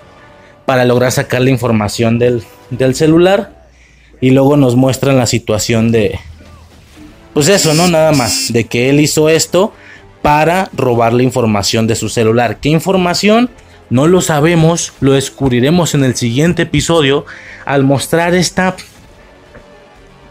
para 0.66 0.86
lograr 0.86 1.12
sacar 1.12 1.42
la 1.42 1.50
información 1.50 2.20
del, 2.20 2.44
del 2.70 2.96
celular. 2.96 3.58
Y 4.22 4.32
luego 4.32 4.58
nos 4.58 4.76
muestran 4.76 5.18
la 5.18 5.26
situación 5.26 5.92
de, 5.94 6.20
pues 7.40 7.48
eso, 7.48 7.74
¿no? 7.74 7.88
Nada 7.88 8.12
más, 8.12 8.52
de 8.52 8.66
que 8.66 8.90
él 8.90 9.00
hizo 9.00 9.30
esto 9.30 9.72
para 10.22 10.70
robar 10.74 11.14
la 11.14 11.24
información 11.24 11.88
de 11.88 11.96
su 11.96 12.10
celular. 12.10 12.58
¿Qué 12.58 12.68
información? 12.68 13.50
No 13.90 14.08
lo 14.08 14.20
sabemos, 14.20 14.92
lo 15.00 15.14
descubriremos 15.14 15.94
en 15.94 16.04
el 16.04 16.18
siguiente 16.18 16.64
episodio 16.64 17.26
al 17.64 17.86
mostrar 17.86 18.36
esta 18.36 18.76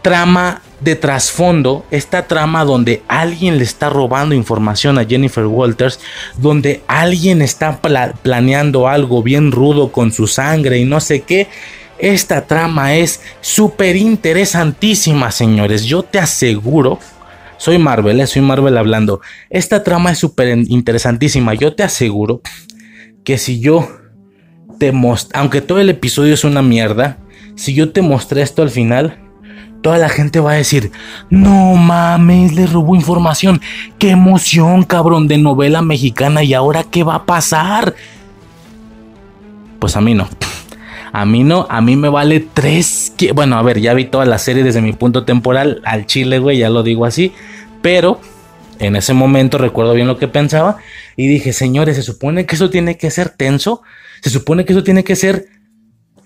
trama 0.03 0.61
de 0.81 0.95
trasfondo, 0.95 1.83
esta 1.89 2.27
trama 2.27 2.63
donde 2.63 3.01
alguien 3.07 3.57
le 3.57 3.63
está 3.63 3.89
robando 3.89 4.35
información 4.35 4.99
a 4.99 5.05
Jennifer 5.05 5.47
Walters, 5.47 5.99
donde 6.37 6.83
alguien 6.85 7.41
está 7.41 7.79
planeando 8.21 8.87
algo 8.87 9.23
bien 9.23 9.51
rudo 9.51 9.91
con 9.91 10.11
su 10.11 10.27
sangre 10.27 10.77
y 10.77 10.85
no 10.85 10.99
sé 10.99 11.21
qué, 11.21 11.47
esta 11.99 12.47
trama 12.47 12.95
es 12.95 13.21
súper 13.41 13.95
interesantísima, 13.95 15.31
señores. 15.31 15.83
Yo 15.83 16.03
te 16.03 16.19
aseguro. 16.19 16.99
Soy 17.57 17.77
Marvel, 17.77 18.21
eh, 18.21 18.27
soy 18.27 18.41
Marvel 18.41 18.77
hablando. 18.77 19.19
Esta 19.49 19.83
trama 19.83 20.11
es 20.11 20.17
súper 20.17 20.57
interesantísima. 20.69 21.53
Yo 21.53 21.75
te 21.75 21.83
aseguro 21.83 22.41
que 23.25 23.37
si 23.37 23.59
yo 23.59 23.87
te 24.79 24.93
mostré, 24.93 25.37
aunque 25.37 25.59
todo 25.59 25.79
el 25.79 25.89
episodio 25.89 26.33
es 26.33 26.45
una 26.45 26.61
mierda, 26.61 27.17
si 27.55 27.73
yo 27.73 27.91
te 27.91 28.01
mostré 28.01 28.41
esto 28.43 28.61
al 28.61 28.69
final, 28.69 29.19
toda 29.81 29.97
la 29.97 30.07
gente 30.07 30.39
va 30.39 30.53
a 30.53 30.55
decir, 30.55 30.91
no 31.29 31.75
mames, 31.75 32.53
le 32.53 32.65
robó 32.65 32.95
información. 32.95 33.59
Qué 33.97 34.11
emoción, 34.11 34.83
cabrón, 34.83 35.27
de 35.27 35.37
novela 35.37 35.81
mexicana. 35.81 36.43
¿Y 36.43 36.53
ahora 36.53 36.85
qué 36.85 37.03
va 37.03 37.15
a 37.15 37.25
pasar? 37.25 37.93
Pues 39.79 39.97
a 39.97 40.01
mí 40.01 40.13
no. 40.13 40.29
A 41.11 41.25
mí 41.25 41.43
no, 41.43 41.65
a 41.69 41.81
mí 41.81 41.95
me 41.95 42.09
vale 42.09 42.39
tres. 42.53 43.13
Bueno, 43.33 43.57
a 43.57 43.63
ver, 43.63 43.79
ya 43.79 43.93
vi 43.93 44.05
toda 44.05 44.25
la 44.25 44.37
serie 44.37 44.63
desde 44.63 44.81
mi 44.81 44.93
punto 44.93 45.25
temporal 45.25 45.81
al 45.85 46.05
chile, 46.05 46.39
güey, 46.39 46.59
ya 46.59 46.69
lo 46.69 46.83
digo 46.83 47.05
así. 47.05 47.33
Pero 47.81 48.19
en 48.79 48.95
ese 48.95 49.13
momento 49.13 49.57
recuerdo 49.57 49.93
bien 49.93 50.07
lo 50.07 50.17
que 50.17 50.27
pensaba 50.27 50.77
y 51.15 51.27
dije, 51.27 51.53
señores, 51.53 51.95
se 51.97 52.03
supone 52.03 52.45
que 52.45 52.55
eso 52.55 52.69
tiene 52.69 52.97
que 52.97 53.11
ser 53.11 53.29
tenso, 53.29 53.81
se 54.21 54.29
supone 54.29 54.65
que 54.65 54.73
eso 54.73 54.83
tiene 54.83 55.03
que 55.03 55.15
ser 55.15 55.47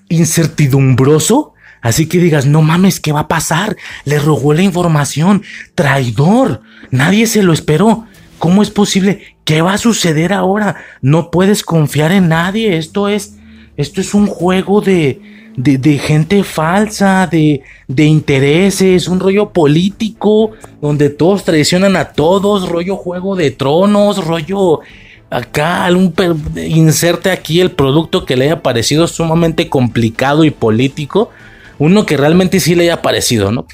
incertidumbroso. 0.09 1.53
Así 1.81 2.07
que 2.07 2.19
digas, 2.19 2.45
no 2.45 2.61
mames, 2.61 2.99
¿qué 2.99 3.11
va 3.11 3.21
a 3.21 3.27
pasar? 3.27 3.75
Le 4.05 4.19
robó 4.19 4.53
la 4.53 4.61
información, 4.61 5.43
traidor, 5.75 6.61
nadie 6.91 7.27
se 7.27 7.43
lo 7.43 7.51
esperó. 7.51 8.05
¿Cómo 8.39 8.61
es 8.61 8.69
posible? 8.69 9.37
¿Qué 9.45 9.61
va 9.61 9.73
a 9.73 9.77
suceder 9.77 10.31
ahora? 10.31 10.77
No 11.01 11.31
puedes 11.31 11.63
confiar 11.63 12.11
en 12.11 12.29
nadie, 12.29 12.77
esto 12.77 13.09
es 13.09 13.37
esto 13.77 14.01
es 14.01 14.13
un 14.13 14.27
juego 14.27 14.81
de, 14.81 15.19
de, 15.55 15.97
gente 15.97 16.43
falsa, 16.43 17.27
de, 17.27 17.61
de, 17.87 18.05
intereses, 18.05 19.07
un 19.07 19.19
rollo 19.19 19.49
político 19.49 20.51
donde 20.81 21.09
todos 21.09 21.43
traicionan 21.43 21.95
a 21.95 22.13
todos, 22.13 22.69
rollo 22.69 22.95
juego 22.95 23.35
de 23.35 23.51
tronos, 23.51 24.25
rollo 24.25 24.81
acá, 25.29 25.85
algún 25.85 26.13
inserte 26.55 27.31
aquí 27.31 27.59
el 27.59 27.71
producto 27.71 28.25
que 28.25 28.35
le 28.35 28.45
haya 28.45 28.61
parecido 28.61 29.07
sumamente 29.07 29.69
complicado 29.69 30.43
y 30.43 30.51
político, 30.51 31.31
uno 31.79 32.05
que 32.05 32.17
realmente 32.17 32.59
sí 32.59 32.75
le 32.75 32.83
haya 32.83 33.01
parecido, 33.01 33.51
¿no? 33.51 33.65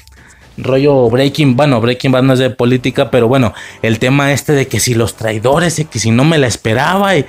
Rollo 0.56 1.08
Breaking, 1.08 1.56
bueno, 1.56 1.80
Breaking 1.80 2.12
Bad 2.12 2.22
no 2.22 2.32
es 2.34 2.38
de 2.38 2.50
política, 2.50 3.10
pero 3.10 3.28
bueno, 3.28 3.54
el 3.82 3.98
tema 3.98 4.32
este 4.32 4.52
de 4.52 4.66
que 4.66 4.80
si 4.80 4.94
los 4.94 5.14
traidores 5.14 5.86
que 5.90 5.98
si 5.98 6.10
no 6.10 6.24
me 6.24 6.38
la 6.38 6.46
esperaba 6.46 7.16
y, 7.16 7.24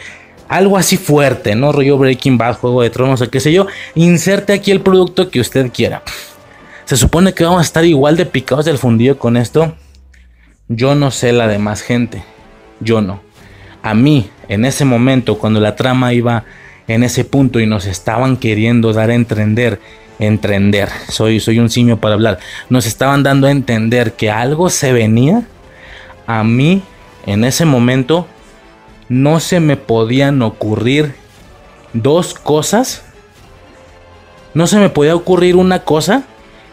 algo 0.52 0.78
así 0.78 0.98
fuerte, 0.98 1.56
¿no? 1.56 1.72
Rollo 1.72 1.98
Breaking 1.98 2.38
Bad, 2.38 2.58
Juego 2.58 2.82
de 2.82 2.90
Tronos 2.90 3.22
o 3.22 3.30
qué 3.30 3.40
sé 3.40 3.54
yo. 3.54 3.68
Inserte 3.96 4.52
aquí 4.52 4.72
el 4.72 4.82
producto 4.82 5.30
que 5.30 5.40
usted 5.40 5.72
quiera. 5.72 6.04
Se 6.84 6.98
supone 6.98 7.34
que 7.34 7.46
vamos 7.46 7.60
a 7.60 7.64
estar 7.64 7.86
igual 7.86 8.18
de 8.18 8.26
picados 8.26 8.66
del 8.66 8.78
fundido 8.78 9.18
con 9.18 9.38
esto. 9.38 9.74
Yo 10.68 10.94
no 10.94 11.10
sé 11.10 11.32
la 11.32 11.48
demás 11.48 11.82
gente. 11.82 12.26
Yo 12.82 13.02
no. 13.02 13.22
A 13.82 13.94
mí, 13.94 14.30
en 14.50 14.66
ese 14.66 14.84
momento, 14.84 15.38
cuando 15.38 15.62
la 15.62 15.78
trama 15.78 16.14
iba 16.14 16.44
en 16.90 17.04
ese 17.04 17.24
punto 17.24 17.62
y 17.62 17.66
nos 17.66 17.86
estaban 17.86 18.36
queriendo 18.36 18.92
dar 18.92 19.10
a 19.10 19.16
entender, 19.16 19.80
entender, 20.20 20.90
soy, 21.08 21.40
soy 21.40 21.60
un 21.60 21.70
simio 21.70 21.96
para 21.96 22.16
hablar, 22.16 22.40
nos 22.70 22.86
estaban 22.86 23.24
dando 23.24 23.48
a 23.48 23.52
entender 23.52 24.14
que 24.14 24.30
algo 24.30 24.70
se 24.70 24.92
venía, 24.92 25.44
a 26.28 26.44
mí, 26.44 26.84
en 27.26 27.46
ese 27.46 27.64
momento, 27.64 28.28
no 29.12 29.42
se 29.42 29.60
me 29.60 29.76
podían 29.76 30.42
ocurrir 30.42 31.16
dos 31.92 32.34
cosas. 32.34 33.04
No 34.54 34.68
se 34.68 34.80
me 34.80 34.90
podía 34.90 35.18
ocurrir 35.18 35.58
una 35.58 35.84
cosa 35.84 36.24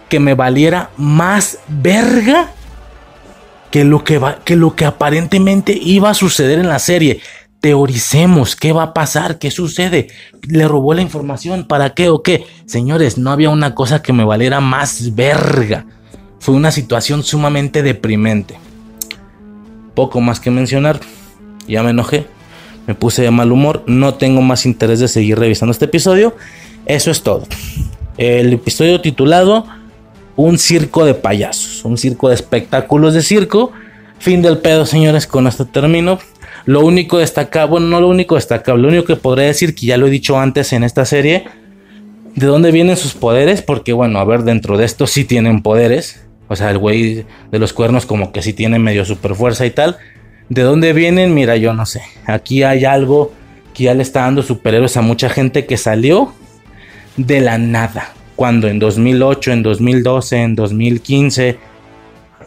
que 0.09 0.21
me 0.21 0.35
valiera 0.35 0.91
más 0.97 1.59
verga 1.67 2.53
que 3.73 3.83
lo 3.83 4.05
que, 4.05 4.19
va, 4.19 4.39
que 4.45 4.55
lo 4.55 4.77
que 4.77 4.85
aparentemente 4.85 5.77
iba 5.83 6.11
a 6.11 6.15
suceder 6.15 6.61
en 6.61 6.69
la 6.69 6.79
serie. 6.79 7.21
Teoricemos 7.61 8.55
qué 8.55 8.73
va 8.73 8.85
a 8.85 8.95
pasar, 8.95 9.41
qué 9.41 9.51
sucede. 9.51 10.07
Le 10.43 10.69
robó 10.69 10.95
la 10.95 11.03
información, 11.03 11.67
¿para 11.67 11.93
qué 11.93 12.09
o 12.09 12.23
qué? 12.23 12.47
Señores, 12.67 13.19
no 13.19 13.33
había 13.33 13.51
una 13.51 13.75
cosa 13.75 14.01
que 14.01 14.13
me 14.13 14.23
valiera 14.23 14.61
más 14.61 15.17
verga. 15.17 15.87
Fue 16.39 16.55
una 16.55 16.71
situación 16.71 17.25
sumamente 17.25 17.83
deprimente. 17.83 18.61
Poco 19.97 20.21
más 20.21 20.39
que 20.39 20.53
mencionar. 20.53 21.01
Ya 21.69 21.83
me 21.83 21.91
enojé. 21.91 22.27
Me 22.87 22.95
puse 22.95 23.23
de 23.23 23.31
mal 23.31 23.53
humor. 23.53 23.85
No 23.87 24.15
tengo 24.15 24.41
más 24.43 24.67
interés 24.67 25.01
de 25.01 25.09
seguir 25.09 25.39
revisando 25.39 25.73
este 25.73 25.85
episodio. 25.85 26.35
Eso 26.87 27.11
es 27.11 27.23
todo. 27.23 27.45
El 28.17 28.53
episodio 28.53 29.01
titulado 29.01 29.67
Un 30.37 30.59
circo 30.59 31.05
de 31.05 31.15
payasos. 31.15 31.85
Un 31.85 31.99
circo 31.99 32.29
de 32.29 32.35
espectáculos 32.35 33.15
de 33.15 33.23
circo. 33.23 33.73
Fin 34.19 34.43
del 34.43 34.59
pedo, 34.59 34.87
señores. 34.87 35.27
Con 35.27 35.47
esto 35.47 35.67
termino. 35.67 36.19
Lo 36.69 36.85
único 36.85 37.17
destacable, 37.17 37.71
bueno, 37.71 37.87
no 37.87 38.01
lo 38.03 38.09
único 38.09 38.35
destacable, 38.35 38.83
lo 38.83 38.89
único 38.89 39.05
que 39.05 39.17
podría 39.17 39.47
decir, 39.47 39.75
que 39.75 39.87
ya 39.87 39.97
lo 39.97 40.07
he 40.07 40.11
dicho 40.11 40.39
antes 40.39 40.75
en 40.75 40.85
esta 40.85 41.07
serie, 41.07 41.45
de 42.35 42.47
dónde 42.47 42.73
vienen 42.73 42.99
sus 42.99 43.15
poderes, 43.15 43.63
porque 43.63 43.95
bueno, 43.95 44.19
a 44.19 44.25
ver, 44.25 44.43
dentro 44.43 44.77
de 44.77 44.85
esto 44.85 45.07
sí 45.07 45.25
tienen 45.25 45.63
poderes. 45.63 46.27
O 46.49 46.57
sea, 46.57 46.71
el 46.71 46.77
güey 46.77 47.25
de 47.51 47.59
los 47.59 47.73
cuernos 47.73 48.05
como 48.05 48.33
que 48.33 48.43
sí 48.43 48.53
tiene 48.53 48.79
medio 48.79 49.07
super 49.07 49.35
fuerza 49.35 49.65
y 49.65 49.71
tal. 49.71 49.97
¿De 50.49 50.63
dónde 50.63 50.93
vienen? 50.93 51.35
Mira, 51.35 51.57
yo 51.57 51.75
no 51.75 51.85
sé. 51.85 52.03
Aquí 52.27 52.63
hay 52.63 52.85
algo 52.85 53.33
que 53.75 53.85
ya 53.85 53.95
le 53.95 54.03
está 54.03 54.23
dando 54.23 54.43
superhéroes 54.43 54.97
a 54.97 55.03
mucha 55.03 55.29
gente 55.29 55.67
que 55.67 55.77
salió 55.77 56.33
de 57.17 57.41
la 57.41 57.59
nada. 57.59 58.13
Cuando 58.35 58.69
en 58.69 58.79
2008, 58.79 59.53
en 59.53 59.63
2012, 59.63 60.37
en 60.37 60.55
2015, 60.55 61.59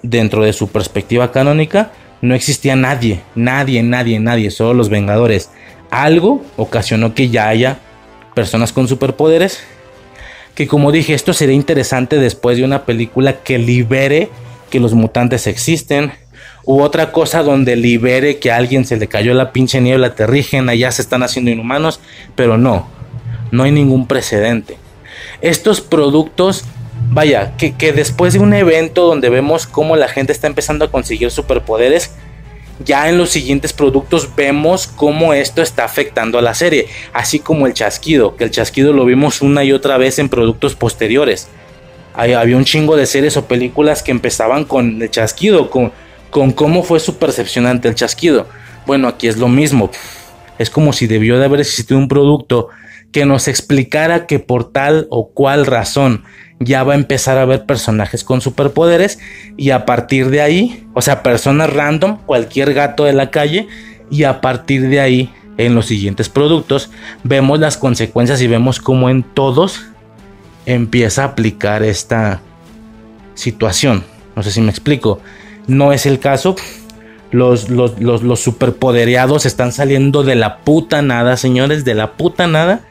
dentro 0.02 0.43
de 0.43 0.54
su 0.54 0.70
perspectiva 0.70 1.32
canónica, 1.32 1.91
no 2.22 2.34
existía 2.34 2.76
nadie, 2.76 3.22
nadie, 3.36 3.84
nadie, 3.84 4.20
nadie, 4.20 4.52
solo 4.52 4.74
los 4.74 4.89
Vengadores. 4.89 5.49
Algo 5.89 6.43
ocasionó 6.58 7.14
que 7.14 7.30
ya 7.30 7.49
haya 7.49 7.80
personas 8.34 8.72
con 8.74 8.88
superpoderes. 8.88 9.60
Que 10.56 10.68
como 10.68 10.91
dije, 10.91 11.14
esto 11.14 11.34
sería 11.34 11.56
interesante 11.56 12.18
después 12.18 12.58
de 12.58 12.64
una 12.64 12.86
película 12.86 13.41
que 13.43 13.58
libere 13.58 14.30
que 14.70 14.80
los 14.80 14.93
mutantes 14.93 15.47
existen, 15.47 16.14
u 16.64 16.82
otra 16.82 17.12
cosa 17.12 17.43
donde 17.43 17.76
libere 17.76 18.38
que 18.39 18.51
a 18.51 18.57
alguien 18.57 18.86
se 18.86 18.97
le 18.97 19.07
cayó 19.07 19.34
la 19.34 19.51
pinche 19.51 19.82
niebla 19.82 20.16
terrígena, 20.16 20.76
ya 20.76 20.91
se 20.91 21.01
están 21.01 21.24
haciendo 21.24 21.51
inhumanos, 21.51 21.99
pero 22.36 22.57
no, 22.57 22.88
no 23.51 23.64
hay 23.64 23.72
ningún 23.72 24.07
precedente. 24.07 24.78
Estos 25.41 25.82
productos, 25.82 26.64
vaya, 27.09 27.57
que, 27.57 27.74
que 27.74 27.93
después 27.93 28.34
de 28.34 28.39
un 28.39 28.53
evento 28.53 29.07
donde 29.07 29.30
vemos 29.30 29.66
cómo 29.66 29.95
la 29.95 30.07
gente 30.07 30.32
está 30.32 30.47
empezando 30.47 30.86
a 30.86 30.91
conseguir 30.91 31.32
superpoderes, 31.32 32.12
ya 32.86 33.09
en 33.09 33.18
los 33.18 33.30
siguientes 33.30 33.74
productos 33.74 34.36
vemos 34.36 34.88
cómo 34.88 35.34
esto 35.34 35.62
está 35.62 35.84
afectando 35.84 36.39
a 36.39 36.41
la 36.41 36.53
serie, 36.53 36.88
así 37.14 37.39
como 37.39 37.68
el 37.68 37.74
chasquido, 37.74 38.36
que 38.36 38.43
el 38.43 38.51
chasquido 38.51 38.93
lo 38.93 39.05
vimos 39.05 39.41
una 39.41 39.64
y 39.64 39.72
otra 39.72 39.97
vez 39.97 40.20
en 40.20 40.30
productos 40.30 40.76
posteriores. 40.76 41.47
había 42.14 42.57
un 42.57 42.66
chingo 42.66 42.95
de 42.95 43.05
series 43.05 43.38
o 43.38 43.45
películas 43.45 44.03
que 44.03 44.12
empezaban 44.12 44.66
con 44.66 45.01
el 45.01 45.12
chasquido, 45.12 45.70
con, 45.70 45.91
con 46.32 46.52
cómo 46.52 46.82
fue 46.82 47.00
su 47.00 47.18
percepción 47.18 47.68
ante 47.68 47.88
el 47.88 47.96
chasquido. 47.96 48.48
Bueno, 48.88 49.08
aquí 49.08 49.28
es 49.28 49.38
lo 49.38 49.48
mismo. 49.48 49.92
Es 50.58 50.70
como 50.70 50.94
si 50.94 51.06
debió 51.06 51.38
de 51.38 51.46
haber 51.46 51.60
existido 51.60 52.00
un 52.00 52.08
producto 52.08 52.70
que 53.12 53.26
nos 53.26 53.48
explicara 53.48 54.26
que 54.26 54.40
por 54.40 54.72
tal 54.72 55.08
o 55.10 55.30
cual 55.30 55.66
razón 55.66 56.24
ya 56.60 56.84
va 56.84 56.94
a 56.94 56.96
empezar 56.96 57.38
a 57.38 57.42
haber 57.42 57.66
personajes 57.66 58.24
con 58.24 58.42
superpoderes 58.42 59.20
y 59.58 59.72
a 59.72 59.86
partir 59.86 60.30
de 60.30 60.42
ahí, 60.42 60.88
o 60.94 61.02
sea, 61.02 61.24
personas 61.24 61.72
random, 61.72 62.18
cualquier 62.26 62.74
gato 62.74 63.04
de 63.04 63.14
la 63.14 63.32
calle 63.32 63.68
y 64.10 64.24
a 64.24 64.42
partir 64.42 64.88
de 64.88 65.00
ahí 65.00 65.34
en 65.58 65.76
los 65.76 65.88
siguientes 65.88 66.30
productos 66.30 66.90
vemos 67.24 67.60
las 67.60 67.78
consecuencias 67.78 68.42
y 68.42 68.48
vemos 68.48 68.80
cómo 68.80 69.10
en 69.10 69.24
todos 69.24 69.82
empieza 70.66 71.24
a 71.24 71.28
aplicar 71.28 71.84
esta 71.84 72.42
situación. 73.34 74.04
No 74.36 74.44
sé 74.44 74.52
si 74.52 74.62
me 74.62 74.70
explico. 74.70 75.20
No 75.68 75.93
es 75.93 76.05
el 76.05 76.20
caso. 76.20 76.55
Los, 77.32 77.70
los, 77.70 79.45
están 79.45 79.72
saliendo 79.72 80.24
de 80.24 80.36
la 80.36 80.57
puta 80.59 81.01
nada, 81.01 81.38
señores, 81.38 81.86
de 81.86 81.93
la 81.93 82.14
puta 82.14 82.47
nada. 82.47 82.88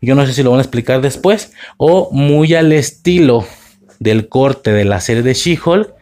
Yo 0.00 0.14
no 0.14 0.26
sé 0.26 0.32
si 0.32 0.42
lo 0.42 0.50
van 0.50 0.60
a 0.60 0.62
explicar 0.62 1.00
después. 1.00 1.52
O 1.76 2.10
muy 2.12 2.54
al 2.54 2.72
estilo 2.72 3.46
del 3.98 4.28
corte 4.28 4.72
de 4.72 4.84
la 4.84 5.00
serie 5.00 5.22
de 5.22 5.34
She-Hulk. 5.34 5.92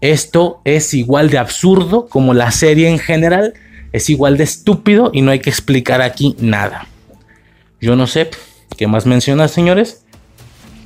Esto 0.00 0.60
es 0.64 0.94
igual 0.94 1.30
de 1.30 1.38
absurdo 1.38 2.06
como 2.08 2.34
la 2.34 2.50
serie 2.50 2.88
en 2.88 2.98
general. 2.98 3.54
Es 3.92 4.10
igual 4.10 4.36
de 4.36 4.44
estúpido 4.44 5.10
y 5.12 5.22
no 5.22 5.30
hay 5.30 5.40
que 5.40 5.50
explicar 5.50 6.02
aquí 6.02 6.36
nada. 6.38 6.86
Yo 7.80 7.96
no 7.96 8.06
sé 8.06 8.30
qué 8.76 8.86
más 8.86 9.06
mencionar, 9.06 9.48
señores. 9.48 10.04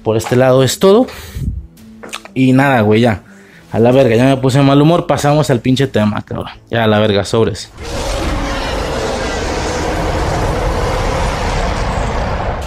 Por 0.03 0.17
este 0.17 0.37
lado 0.37 0.63
es 0.63 0.79
todo. 0.79 1.07
Y 2.35 2.53
nada, 2.53 2.81
güey, 2.81 3.03
ya. 3.03 3.25
A 3.73 3.79
la 3.79 3.93
verga, 3.93 4.17
ya 4.17 4.25
me 4.25 4.37
puse 4.37 4.61
mal 4.63 4.83
humor. 4.83 5.07
Pasamos 5.07 5.49
al 5.49 5.61
pinche 5.61 5.87
tema, 5.87 6.21
cabrón. 6.23 6.51
Ya 6.71 6.85
a 6.85 6.87
la 6.89 6.99
verga, 6.99 7.25
sobres. 7.25 7.71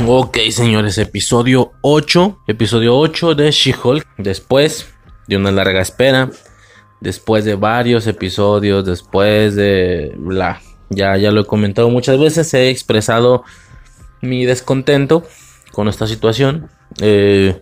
Ok, 0.08 0.38
señores, 0.50 0.98
episodio 0.98 1.74
8. 1.82 2.44
Episodio 2.48 2.98
8 2.98 3.36
de 3.36 3.52
She-Hulk. 3.52 4.08
Después 4.18 4.94
de 5.28 5.36
una 5.36 5.52
larga 5.52 5.82
espera. 5.82 6.30
Después 7.02 7.44
de 7.44 7.56
varios 7.56 8.08
episodios. 8.08 8.86
Después 8.86 9.56
de 9.56 10.18
la. 10.26 10.62
Ya, 10.90 11.18
ya 11.18 11.32
lo 11.32 11.42
he 11.42 11.46
comentado 11.46 11.90
muchas 11.90 12.18
veces. 12.18 12.54
He 12.54 12.70
expresado 12.70 13.44
mi 14.22 14.46
descontento 14.46 15.26
con 15.74 15.90
esta 15.90 16.08
situación. 16.08 16.70
Eh 17.02 17.62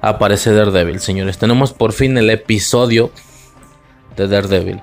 aparece 0.00 0.52
Daredevil, 0.52 1.00
señores. 1.00 1.38
Tenemos 1.38 1.72
por 1.72 1.92
fin 1.92 2.16
el 2.18 2.30
episodio 2.30 3.10
de 4.16 4.28
Daredevil. 4.28 4.80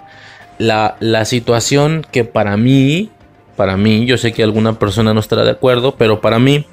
La, 0.58 0.96
la 1.00 1.26
situación 1.26 2.06
que 2.12 2.24
para 2.24 2.58
mí, 2.58 3.10
para 3.56 3.78
mí, 3.78 4.06
yo 4.06 4.18
sé 4.18 4.34
que 4.34 4.44
alguna 4.44 4.80
persona 4.80 5.14
no 5.14 5.20
estará 5.20 5.44
de 5.44 5.52
acuerdo, 5.52 5.96
pero 5.98 6.22
para 6.22 6.40
mí 6.40 6.66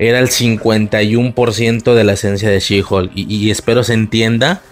era 0.00 0.18
el 0.18 0.28
51% 0.28 1.94
de 1.94 2.04
la 2.04 2.14
esencia 2.14 2.48
de 2.48 2.58
She-Hulk. 2.58 3.12
Y, 3.14 3.50
espero 3.50 3.84
se 3.84 3.92
entienda 3.92 4.62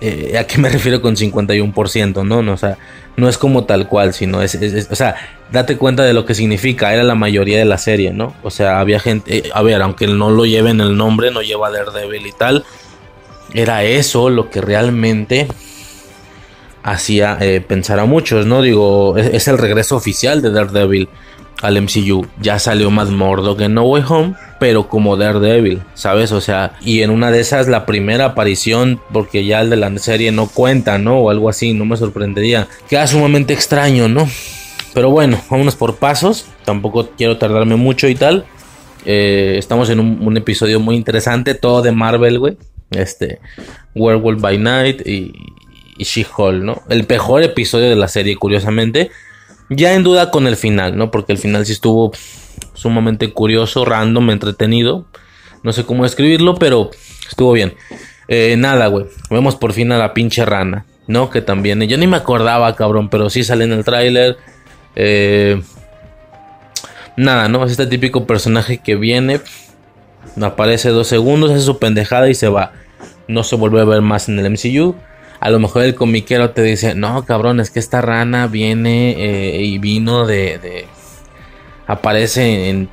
eh, 0.00 0.38
a 0.38 0.46
qué 0.46 0.58
me 0.58 0.68
refiero 0.68 1.02
con 1.02 1.16
51%, 1.16 2.24
¿no? 2.24 2.40
no 2.40 2.52
o 2.52 2.56
sea, 2.56 2.78
no 3.16 3.28
es 3.28 3.38
como 3.38 3.64
tal 3.64 3.88
cual, 3.88 4.12
sino 4.12 4.42
es, 4.42 4.56
o 4.90 4.94
sea, 4.94 5.16
date 5.50 5.76
cuenta 5.76 6.04
de 6.04 6.12
lo 6.12 6.26
que 6.26 6.34
significa, 6.34 6.92
era 6.92 7.02
la 7.02 7.14
mayoría 7.14 7.58
de 7.58 7.64
la 7.64 7.78
serie, 7.78 8.12
¿no? 8.12 8.34
O 8.42 8.50
sea, 8.50 8.80
había 8.80 9.00
gente, 9.00 9.44
a 9.54 9.62
ver, 9.62 9.80
aunque 9.82 10.06
no 10.06 10.30
lo 10.30 10.44
lleven 10.44 10.80
el 10.80 10.96
nombre, 10.96 11.30
no 11.30 11.40
lleva 11.40 11.70
Daredevil 11.70 12.26
y 12.26 12.32
tal, 12.32 12.64
era 13.54 13.84
eso 13.84 14.28
lo 14.28 14.50
que 14.50 14.60
realmente 14.60 15.48
hacía 16.82 17.38
eh, 17.40 17.60
pensar 17.60 17.98
a 17.98 18.04
muchos, 18.04 18.46
¿no? 18.46 18.62
Digo, 18.62 19.16
es, 19.16 19.48
el 19.48 19.58
regreso 19.58 19.96
oficial 19.96 20.42
de 20.42 20.50
Daredevil 20.50 21.08
al 21.62 21.80
MCU. 21.80 22.26
Ya 22.40 22.58
salió 22.58 22.90
más 22.90 23.10
Murdock 23.10 23.60
en 23.60 23.74
No 23.74 23.84
Way 23.84 24.02
Home, 24.08 24.34
pero 24.60 24.88
como 24.88 25.16
Daredevil, 25.16 25.82
¿sabes? 25.94 26.32
O 26.32 26.40
sea, 26.40 26.72
y 26.80 27.02
en 27.02 27.10
una 27.10 27.30
de 27.30 27.40
esas 27.40 27.68
la 27.68 27.86
primera 27.86 28.26
aparición, 28.26 29.00
porque 29.12 29.44
ya 29.44 29.60
el 29.60 29.70
de 29.70 29.76
la 29.76 29.96
serie 29.98 30.32
no 30.32 30.48
cuenta, 30.48 30.98
¿no? 30.98 31.18
O 31.18 31.30
algo 31.30 31.48
así, 31.48 31.72
no 31.72 31.84
me 31.84 31.96
sorprendería. 31.96 32.68
Queda 32.88 33.06
sumamente 33.06 33.52
extraño, 33.54 34.08
¿no? 34.08 34.28
Pero 34.94 35.10
bueno, 35.10 35.40
vámonos 35.50 35.76
por 35.76 35.96
pasos. 35.96 36.46
Tampoco 36.64 37.10
quiero 37.16 37.36
tardarme 37.36 37.76
mucho 37.76 38.08
y 38.08 38.14
tal. 38.14 38.46
Eh, 39.04 39.56
estamos 39.58 39.90
en 39.90 40.00
un, 40.00 40.36
episodio 40.36 40.80
muy 40.80 40.96
interesante, 40.96 41.54
todo 41.54 41.82
de 41.82 41.92
Marvel, 41.92 42.38
güey. 42.38 42.56
Este, 42.90 43.40
Werewolf 43.94 44.40
by 44.40 44.58
Night 44.58 45.06
y, 45.06 45.32
y 45.96 46.04
She-Hulk, 46.04 46.62
¿no? 46.62 46.82
El 46.88 47.06
mejor 47.08 47.42
episodio 47.42 47.88
de 47.88 47.96
la 47.96 48.08
serie, 48.08 48.36
curiosamente. 48.36 49.10
Ya 49.68 49.94
en 49.94 50.04
duda 50.04 50.30
con 50.30 50.46
el 50.46 50.56
final, 50.56 50.96
¿no? 50.96 51.10
Porque 51.10 51.32
el 51.32 51.38
final 51.38 51.66
sí 51.66 51.72
estuvo 51.72 52.12
sumamente 52.74 53.32
curioso, 53.32 53.84
random, 53.84 54.30
entretenido. 54.30 55.06
No 55.62 55.72
sé 55.72 55.84
cómo 55.84 56.04
escribirlo, 56.04 56.54
pero 56.54 56.90
estuvo 57.28 57.52
bien. 57.52 57.74
Eh, 58.28 58.54
nada, 58.56 58.86
güey. 58.86 59.06
Vemos 59.30 59.56
por 59.56 59.72
fin 59.72 59.92
a 59.92 59.98
la 59.98 60.14
pinche 60.14 60.44
rana, 60.44 60.86
¿no? 61.06 61.30
Que 61.30 61.42
también, 61.42 61.80
yo 61.82 61.98
ni 61.98 62.06
me 62.06 62.16
acordaba, 62.16 62.74
cabrón, 62.76 63.08
pero 63.08 63.30
sí 63.30 63.42
sale 63.42 63.64
en 63.64 63.72
el 63.72 63.84
tráiler. 63.84 64.36
Eh, 64.94 65.60
nada, 67.16 67.48
¿no? 67.48 67.64
Es 67.64 67.72
este 67.72 67.86
típico 67.86 68.26
personaje 68.26 68.78
que 68.78 68.96
viene, 68.96 69.40
aparece 70.40 70.90
dos 70.90 71.08
segundos, 71.08 71.50
hace 71.50 71.62
su 71.62 71.78
pendejada 71.78 72.28
y 72.28 72.34
se 72.34 72.48
va. 72.48 72.72
No 73.28 73.42
se 73.42 73.56
vuelve 73.56 73.80
a 73.80 73.84
ver 73.84 74.02
más 74.02 74.28
en 74.28 74.38
el 74.38 74.50
MCU. 74.50 74.94
A 75.40 75.50
lo 75.50 75.58
mejor 75.58 75.82
el 75.82 75.94
comiquero 75.94 76.50
te 76.50 76.62
dice, 76.62 76.94
no, 76.94 77.24
cabrón, 77.24 77.60
es 77.60 77.70
que 77.70 77.78
esta 77.78 78.00
rana 78.00 78.46
viene 78.46 79.14
eh, 79.18 79.62
y 79.62 79.78
vino 79.78 80.26
de, 80.26 80.86
aparece 81.86 82.68
en, 82.68 82.88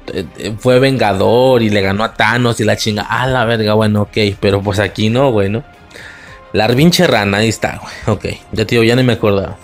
fue 0.60 0.80
vengador 0.80 1.62
y 1.62 1.70
le 1.70 1.82
ganó 1.82 2.04
a 2.04 2.14
Thanos 2.14 2.60
y 2.60 2.64
la 2.64 2.76
chinga, 2.76 3.08
ah 3.10 3.28
la 3.28 3.46
verga, 3.46 3.74
bueno, 3.74 4.04
ok, 4.04 4.18
pero 4.40 4.62
pues 4.62 4.80
aquí 4.80 5.10
no, 5.10 5.32
güey, 5.32 5.50
¿no? 5.50 5.64
La 6.52 6.68
pinche 6.68 7.08
rana, 7.08 7.38
ahí 7.38 7.50
está, 7.50 7.82
güey, 7.82 8.18
ok, 8.18 8.26
ya 8.52 8.66
tío, 8.66 8.84
ya 8.84 8.96
ni 8.96 9.04
me 9.04 9.14
acordaba. 9.14 9.58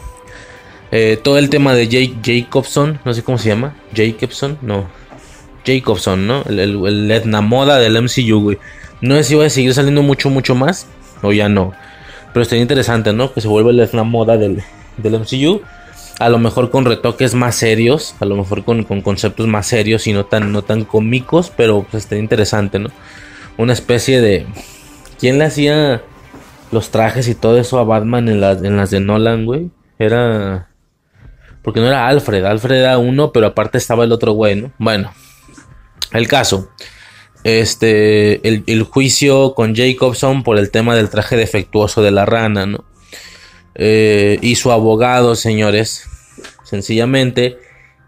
Eh, 0.92 1.20
todo 1.22 1.38
el 1.38 1.50
tema 1.50 1.76
de 1.76 1.88
Jake 1.88 2.16
Jacobson, 2.24 3.00
no 3.06 3.14
sé 3.14 3.24
cómo 3.24 3.38
se 3.38 3.50
llama, 3.50 3.76
Jacobson, 3.96 4.58
no, 4.62 4.90
Jacobson, 5.66 6.26
¿no? 6.26 6.44
El, 6.48 6.60
el, 6.60 7.12
Etna 7.12 7.42
Moda 7.42 7.78
del 7.78 8.02
MCU, 8.02 8.42
güey. 8.42 8.58
No 9.02 9.16
sé 9.16 9.24
si 9.24 9.36
va 9.36 9.46
a 9.46 9.50
seguir 9.50 9.74
saliendo 9.74 10.02
mucho, 10.02 10.30
mucho 10.30 10.56
más, 10.56 10.88
o 11.22 11.32
ya 11.32 11.48
no. 11.48 11.74
Pero 12.34 12.44
estaría 12.44 12.62
interesante, 12.62 13.14
¿no? 13.14 13.34
Que 13.34 13.42
se 13.42 13.48
vuelva 13.48 13.72
el 13.72 13.80
Etna 13.80 14.04
Moda 14.04 14.38
del, 14.38 14.62
del 14.98 15.20
MCU 15.20 15.62
a 16.20 16.28
lo 16.28 16.38
mejor 16.38 16.70
con 16.70 16.86
retoques 16.86 17.34
más 17.34 17.56
serios, 17.56 18.14
a 18.20 18.26
lo 18.26 18.36
mejor 18.36 18.66
con, 18.66 18.84
conceptos 18.84 19.48
más 19.48 19.66
serios 19.66 20.06
y 20.06 20.14
no 20.14 20.26
tan, 20.26 20.52
no 20.52 20.62
tan 20.62 20.84
cómicos, 20.84 21.52
pero 21.56 21.86
pues 21.90 22.04
está 22.04 22.18
interesante, 22.18 22.78
¿no? 22.78 22.90
Una 23.58 23.74
especie 23.74 24.22
de... 24.22 24.46
¿Quién 25.18 25.40
le 25.40 25.46
hacía 25.46 26.02
los 26.72 26.92
trajes 26.92 27.28
y 27.30 27.36
todo 27.36 27.58
eso 27.58 27.80
a 27.80 27.86
Batman 27.86 28.28
en 28.28 28.42
las, 28.42 28.62
en 28.64 28.76
las 28.76 28.92
de 28.92 29.00
Nolan, 29.00 29.46
güey? 29.46 29.72
Era... 29.98 30.68
Porque 31.62 31.80
no 31.80 31.88
era 31.88 32.08
Alfred, 32.08 32.44
Alfred 32.44 32.82
era 32.82 32.98
uno, 32.98 33.32
pero 33.32 33.48
aparte 33.48 33.78
estaba 33.78 34.04
el 34.04 34.12
otro 34.12 34.34
güey, 34.34 34.56
¿no? 34.56 34.72
Bueno, 34.78 35.14
el 36.12 36.28
caso. 36.28 36.70
Este, 37.44 38.48
el, 38.48 38.64
el 38.68 38.84
juicio 38.84 39.54
con 39.54 39.76
Jacobson 39.76 40.44
por 40.44 40.58
el 40.58 40.72
tema 40.72 40.96
del 40.96 41.10
traje 41.10 41.38
defectuoso 41.38 42.02
de 42.02 42.12
la 42.12 42.26
rana, 42.26 42.66
¿no? 42.66 42.84
Eh, 43.82 44.40
y 44.42 44.56
su 44.56 44.74
abogado, 44.74 45.36
señores, 45.36 46.04
sencillamente 46.64 47.58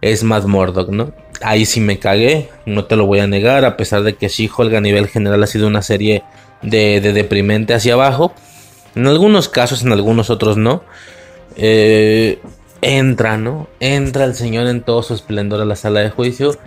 es 0.01 0.21
Matt 0.23 0.45
Murdock, 0.45 0.89
¿no? 0.89 1.13
Ahí 1.41 1.65
sí 1.65 1.79
me 1.79 1.97
cagué, 1.97 2.49
no 2.65 2.85
te 2.85 2.97
lo 2.97 3.05
voy 3.05 3.19
a 3.19 3.27
negar, 3.27 3.63
a 3.63 3.77
pesar 3.77 4.03
de 4.03 4.15
que 4.15 4.27
She-Hulk 4.27 4.73
a 4.73 4.81
nivel 4.81 5.07
general 5.07 5.41
ha 5.41 5.47
sido 5.47 5.67
una 5.67 5.81
serie 5.81 6.23
de, 6.61 6.99
deprimente 6.99 7.73
hacia 7.73 7.93
abajo. 7.93 8.33
En 8.95 9.07
algunos 9.07 9.47
casos, 9.47 9.83
en 9.83 9.93
algunos 9.93 10.29
otros 10.29 10.57
no. 10.57 10.83
Eh, 11.55 12.39
entra, 12.81 13.37
¿no? 13.37 13.69
Entra 13.79 14.25
el 14.25 14.35
señor 14.35 14.67
en 14.67 14.81
todo 14.81 15.03
su 15.03 15.13
esplendor 15.13 15.61
a 15.61 15.65
la 15.65 15.77
sala 15.77 16.01
de 16.01 16.09
juicio. 16.09 16.57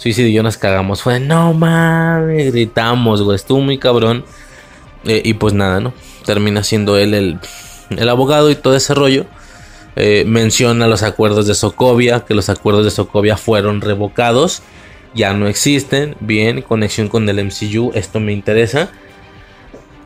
Suicide 0.00 0.28
y 0.28 0.32
yo 0.32 0.42
nos 0.42 0.56
cagamos. 0.56 1.02
Fue, 1.02 1.20
no 1.20 1.52
mames, 1.52 2.52
gritamos, 2.52 3.22
güey, 3.22 3.36
estuvo 3.36 3.60
muy 3.60 3.78
cabrón. 3.78 4.24
Eh, 5.04 5.22
y 5.24 5.34
pues 5.34 5.54
nada, 5.54 5.80
¿no? 5.80 5.92
Termina 6.24 6.62
siendo 6.62 6.96
él 6.98 7.14
el 7.14 7.38
el 7.96 8.08
abogado 8.08 8.50
y 8.50 8.54
todo 8.54 8.76
ese 8.76 8.94
rollo, 8.94 9.26
eh, 9.96 10.24
menciona 10.26 10.86
los 10.86 11.02
acuerdos 11.02 11.46
de 11.46 11.54
Sokovia, 11.54 12.24
que 12.24 12.34
los 12.34 12.48
acuerdos 12.48 12.84
de 12.84 12.90
Sokovia 12.90 13.36
fueron 13.36 13.80
revocados, 13.80 14.62
ya 15.14 15.32
no 15.34 15.48
existen, 15.48 16.16
bien, 16.20 16.62
conexión 16.62 17.08
con 17.08 17.28
el 17.28 17.44
MCU, 17.44 17.90
esto 17.94 18.20
me 18.20 18.32
interesa. 18.32 18.90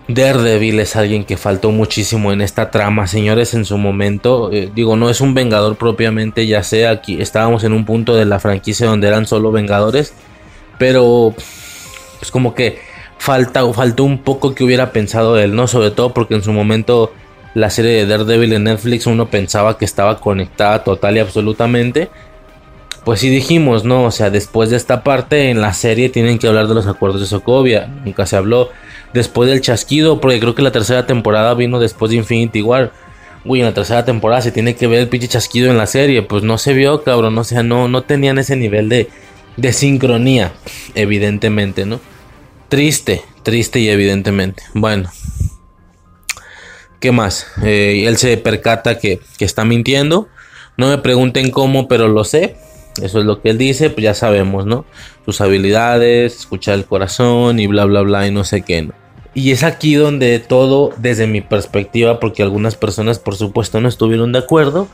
Daredevil 0.06 0.80
es 0.80 0.96
alguien 0.96 1.24
que 1.24 1.38
faltó 1.38 1.70
muchísimo 1.70 2.32
en 2.32 2.42
esta 2.42 2.70
trama, 2.70 3.06
señores, 3.06 3.54
en 3.54 3.64
su 3.64 3.78
momento. 3.78 4.50
Eh, 4.52 4.70
digo, 4.74 4.96
no 4.96 5.08
es 5.08 5.20
un 5.20 5.32
vengador 5.32 5.76
propiamente, 5.76 6.46
ya 6.46 6.62
sé, 6.62 6.86
aquí 6.86 7.20
estábamos 7.20 7.64
en 7.64 7.72
un 7.72 7.86
punto 7.86 8.14
de 8.14 8.26
la 8.26 8.38
franquicia 8.38 8.86
donde 8.86 9.08
eran 9.08 9.26
solo 9.26 9.50
vengadores, 9.50 10.12
pero 10.78 11.34
pues 12.18 12.30
como 12.30 12.54
que 12.54 12.78
falta, 13.18 13.66
faltó 13.72 14.04
un 14.04 14.18
poco 14.18 14.54
que 14.54 14.64
hubiera 14.64 14.92
pensado 14.92 15.38
él, 15.38 15.54
¿no? 15.56 15.66
Sobre 15.68 15.90
todo 15.90 16.12
porque 16.12 16.34
en 16.34 16.42
su 16.42 16.52
momento 16.52 17.12
la 17.54 17.70
serie 17.70 17.92
de 17.92 18.06
Daredevil 18.06 18.52
en 18.52 18.64
Netflix 18.64 19.06
uno 19.06 19.30
pensaba 19.30 19.78
que 19.78 19.86
estaba 19.86 20.20
conectada 20.20 20.84
total 20.84 21.16
y 21.16 21.20
absolutamente. 21.20 22.10
Pues 23.04 23.20
sí 23.20 23.28
dijimos, 23.28 23.84
¿no? 23.84 24.04
O 24.04 24.10
sea, 24.10 24.30
después 24.30 24.70
de 24.70 24.76
esta 24.76 25.02
parte 25.04 25.50
en 25.50 25.60
la 25.60 25.74
serie 25.74 26.08
tienen 26.08 26.38
que 26.38 26.48
hablar 26.48 26.68
de 26.68 26.74
los 26.74 26.86
acuerdos 26.86 27.20
de 27.20 27.26
Sokovia. 27.26 27.86
Nunca 28.04 28.26
se 28.26 28.36
habló. 28.36 28.70
Después 29.12 29.48
del 29.48 29.60
chasquido, 29.60 30.20
porque 30.20 30.40
creo 30.40 30.54
que 30.54 30.62
la 30.62 30.72
tercera 30.72 31.06
temporada 31.06 31.54
vino 31.54 31.78
después 31.78 32.10
de 32.10 32.16
Infinity 32.16 32.62
War. 32.62 32.92
Uy, 33.44 33.60
en 33.60 33.66
la 33.66 33.74
tercera 33.74 34.04
temporada 34.04 34.40
se 34.40 34.52
tiene 34.52 34.74
que 34.74 34.86
ver 34.86 35.00
el 35.00 35.08
pinche 35.08 35.28
chasquido 35.28 35.70
en 35.70 35.76
la 35.76 35.86
serie. 35.86 36.22
Pues 36.22 36.42
no 36.42 36.58
se 36.58 36.72
vio, 36.72 37.02
cabrón. 37.04 37.36
O 37.36 37.44
sea, 37.44 37.62
no, 37.62 37.88
no 37.88 38.02
tenían 38.02 38.38
ese 38.38 38.56
nivel 38.56 38.88
de, 38.88 39.08
de 39.56 39.72
sincronía, 39.72 40.52
evidentemente, 40.94 41.84
¿no? 41.84 42.00
Triste, 42.68 43.22
triste 43.42 43.80
y 43.80 43.88
evidentemente. 43.90 44.62
Bueno, 44.72 45.10
¿Qué 47.04 47.12
más? 47.12 47.48
Eh, 47.62 48.04
él 48.06 48.16
se 48.16 48.34
percata 48.38 48.98
que, 48.98 49.20
está 49.38 49.66
mintiendo. 49.66 50.26
No 50.78 50.88
me 50.88 50.96
pregunten 50.96 51.50
cómo, 51.50 51.86
pero 51.86 52.08
lo 52.08 52.24
sé. 52.24 52.56
Eso 53.02 53.18
es 53.18 53.24
lo 53.24 53.40
que 53.40 53.50
él 53.50 53.58
dice, 53.58 53.90
pues 53.90 54.04
ya 54.04 54.14
sabemos, 54.14 54.66
¿no? 54.66 54.84
Sus 55.24 55.40
habilidades, 55.40 56.36
escuchar 56.36 56.74
el 56.74 56.84
corazón 56.84 57.58
y 57.58 57.66
bla, 57.66 57.84
bla, 57.84 58.02
bla 58.02 58.26
y 58.26 58.30
no 58.30 58.44
sé 58.44 58.62
qué, 58.62 58.82
¿no? 58.82 58.92
Y 59.36 59.50
es 59.50 59.64
aquí 59.64 59.94
donde 59.94 60.38
todo, 60.38 60.92
desde 60.96 61.26
mi 61.26 61.40
perspectiva, 61.40 62.20
porque 62.20 62.44
algunas 62.44 62.76
personas 62.76 63.18
por 63.18 63.34
supuesto 63.34 63.80
no 63.80 63.88
estuvieron 63.88 64.30
de 64.30 64.38
acuerdo. 64.38 64.86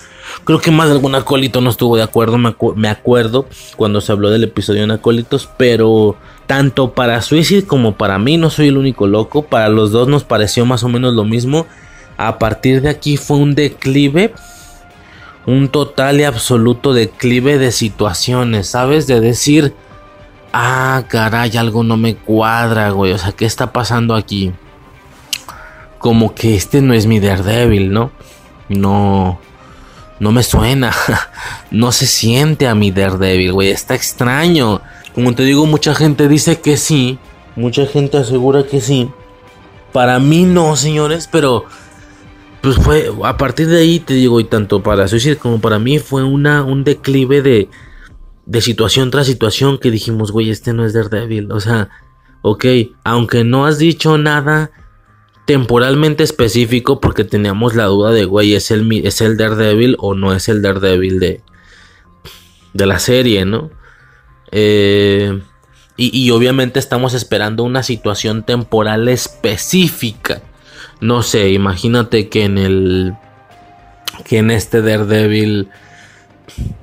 Creo 0.45 0.61
que 0.61 0.71
más 0.71 0.89
de 0.89 0.95
algún 0.95 1.15
acólito 1.15 1.61
no 1.61 1.69
estuvo 1.69 1.97
de 1.99 2.03
acuerdo, 2.03 2.39
me, 2.39 2.57
me 2.75 2.89
acuerdo 2.89 3.47
cuando 3.77 4.01
se 4.01 4.13
habló 4.13 4.31
del 4.31 4.45
episodio 4.45 4.83
en 4.83 4.93
acólitos, 4.93 5.51
pero 5.59 6.17
tanto 6.47 6.95
para 6.95 7.21
Suicide 7.21 7.67
como 7.67 7.99
para 7.99 8.19
mí, 8.19 8.39
no 8.39 8.49
soy 8.49 8.69
el 8.69 8.79
único 8.79 9.07
loco, 9.07 9.43
para 9.43 9.69
los 9.69 9.93
dos 9.93 10.09
nos 10.09 10.25
pareció 10.25 10.65
más 10.65 10.85
o 10.85 10.89
menos 10.89 11.13
lo 11.13 11.25
mismo 11.25 11.67
a 12.21 12.39
partir 12.39 12.83
de 12.83 12.91
aquí 12.91 13.17
fue 13.17 13.39
un 13.39 13.55
declive, 13.55 14.35
un 15.51 15.69
total 15.69 16.21
y 16.21 16.25
absoluto 16.25 16.93
declive 16.93 17.59
de 17.59 17.73
situaciones, 17.73 18.69
¿sabes? 18.69 19.07
De 19.07 19.21
decir, 19.21 19.75
ah, 20.53 21.03
caray, 21.09 21.57
algo 21.57 21.83
no 21.83 21.97
me 21.97 22.15
cuadra, 22.15 22.91
güey, 22.91 23.13
o 23.13 23.19
sea, 23.19 23.33
¿qué 23.33 23.47
está 23.47 23.73
pasando 23.73 24.15
aquí? 24.15 24.53
Como 25.99 26.35
que 26.35 26.55
este 26.55 26.81
no 26.81 26.95
es 26.95 27.07
mi 27.07 27.19
Daredevil, 27.19 27.93
¿no? 27.93 28.13
No, 28.69 29.41
no 30.21 30.33
me 30.33 30.43
suena, 30.45 30.95
no 31.73 31.91
se 31.91 32.07
siente 32.07 32.69
a 32.69 32.75
mi 32.77 32.93
Daredevil, 32.93 33.53
güey, 33.53 33.71
está 33.71 33.95
extraño. 33.95 34.81
Como 35.15 35.35
te 35.35 35.43
digo, 35.43 35.67
mucha 35.67 35.95
gente 35.95 36.29
dice 36.29 36.61
que 36.61 36.77
sí, 36.77 37.19
mucha 37.57 37.87
gente 37.87 38.19
asegura 38.19 38.65
que 38.65 38.81
sí. 38.81 39.11
Para 39.93 40.21
mí 40.21 40.45
no, 40.45 40.77
señores, 40.77 41.29
pero 41.31 41.65
pues 42.63 42.77
fue, 42.77 43.11
a 43.25 43.37
partir 43.37 43.69
de 43.69 43.79
ahí 43.79 44.01
te 44.01 44.15
digo, 44.15 44.39
y 44.39 44.45
tanto 44.45 44.83
para 44.83 45.09
Suicide 45.09 45.37
como 45.37 45.61
para 45.61 45.79
mí 45.79 45.99
fue 45.99 46.25
una, 46.25 46.63
un 46.63 46.85
declive 46.85 47.43
de, 47.43 47.69
de 48.45 48.61
situación 48.61 49.11
tras 49.11 49.27
situación 49.27 49.79
que 49.79 49.91
dijimos, 49.91 50.31
güey, 50.31 50.51
este 50.51 50.73
no 50.73 50.85
es 50.85 50.93
Daredevil. 50.93 51.53
O 51.53 51.61
sea, 51.61 51.89
ok, 52.43 52.65
aunque 53.05 53.45
no 53.45 53.65
has 53.65 53.79
dicho 53.79 54.19
nada 54.19 54.71
temporalmente 55.47 56.23
específico, 56.23 57.01
porque 57.01 57.25
teníamos 57.25 57.75
la 57.75 57.87
duda 57.87 58.11
de, 58.13 58.25
güey, 58.25 58.55
¿es 58.55 58.71
el, 58.71 58.93
es 59.07 59.21
el 59.21 59.37
Daredevil 59.37 59.97
o 59.99 60.15
no 60.15 60.35
es 60.35 60.49
el 60.49 60.61
Daredevil 60.61 61.19
de, 61.19 61.41
de 62.75 62.87
la 62.87 62.99
serie, 62.99 63.47
¿no? 63.47 63.71
Eh, 64.53 65.41
y, 65.97 66.17
y 66.17 66.31
obviamente 66.31 66.79
estamos 66.79 67.15
esperando 67.15 67.65
una 67.65 67.83
situación 67.83 68.45
temporal 68.45 69.09
específica 69.09 70.43
no 71.01 71.23
sé, 71.23 71.51
imagínate 71.51 72.29
que 72.29 72.45
en 72.45 72.59
el 72.59 73.15
que 74.25 74.39
en 74.39 74.51
este 74.51 74.83
Daredevil 74.83 75.69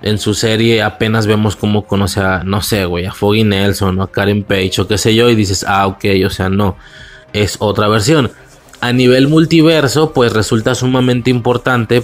en 0.01 0.17
su 0.17 0.33
serie 0.33 0.81
apenas 0.81 1.27
vemos 1.27 1.55
cómo 1.55 1.85
conoce 1.85 2.21
a, 2.21 2.43
no 2.43 2.61
sé, 2.61 2.85
güey, 2.85 3.05
a 3.05 3.13
Foggy 3.13 3.43
Nelson 3.43 3.99
o 3.99 4.03
a 4.03 4.11
Karen 4.11 4.43
Page 4.43 4.81
o 4.81 4.87
qué 4.87 4.97
sé 4.97 5.13
yo 5.15 5.29
y 5.29 5.35
dices, 5.35 5.65
ah, 5.67 5.87
ok, 5.87 6.05
o 6.25 6.29
sea, 6.29 6.49
no, 6.49 6.77
es 7.33 7.57
otra 7.59 7.87
versión. 7.87 8.31
A 8.79 8.93
nivel 8.93 9.27
multiverso, 9.27 10.13
pues 10.13 10.33
resulta 10.33 10.75
sumamente 10.75 11.29
importante, 11.29 12.03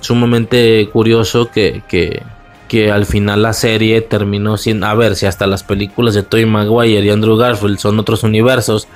sumamente 0.00 0.88
curioso 0.92 1.50
que, 1.50 1.82
que, 1.88 2.22
que 2.68 2.90
al 2.90 3.06
final 3.06 3.42
la 3.42 3.52
serie 3.52 4.00
terminó 4.00 4.56
sin, 4.56 4.82
a 4.84 4.94
ver, 4.94 5.16
si 5.16 5.26
hasta 5.26 5.46
las 5.46 5.62
películas 5.62 6.14
de 6.14 6.22
Tobey 6.22 6.46
Maguire 6.46 7.04
y 7.04 7.10
Andrew 7.10 7.36
Garfield 7.36 7.78
son 7.78 7.98
otros 7.98 8.22
universos, 8.22 8.88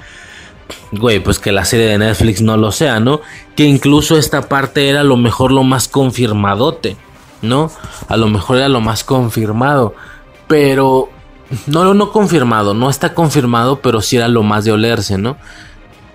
güey, 0.93 1.21
pues 1.21 1.39
que 1.39 1.53
la 1.53 1.65
serie 1.65 1.87
de 1.87 1.99
Netflix 1.99 2.43
no 2.43 2.57
lo 2.57 2.73
sea, 2.73 3.01
¿no? 3.01 3.21
Que 3.55 3.65
incluso 3.65 4.17
esta 4.17 4.49
parte 4.49 4.89
era 4.89 5.05
lo 5.05 5.17
mejor 5.17 5.53
lo 5.53 5.63
más 5.63 5.89
confirmadote, 5.89 6.97
¿no? 7.43 7.71
A 8.09 8.17
lo 8.17 8.29
mejor 8.29 8.59
era 8.59 8.69
lo 8.69 8.81
más 8.81 9.05
confirmado, 9.05 9.95
pero 10.47 11.09
no, 11.67 11.95
no 11.95 12.11
confirmado, 12.11 12.75
no 12.75 12.91
está 12.91 13.15
confirmado, 13.15 13.81
pero 13.81 14.01
sí 14.01 14.17
era 14.17 14.29
lo 14.29 14.43
más 14.43 14.65
de 14.65 14.73
olerse, 14.73 15.19
¿no? 15.19 15.37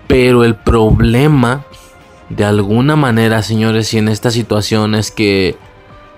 Pero 0.08 0.44
el 0.44 0.56
problema, 0.56 1.66
de 2.30 2.44
alguna 2.44 2.96
manera, 2.96 3.42
señores, 3.44 3.94
y 3.94 3.98
en 3.98 4.10
esta 4.10 4.32
situación 4.32 4.96
es 4.96 5.12
que 5.12 5.56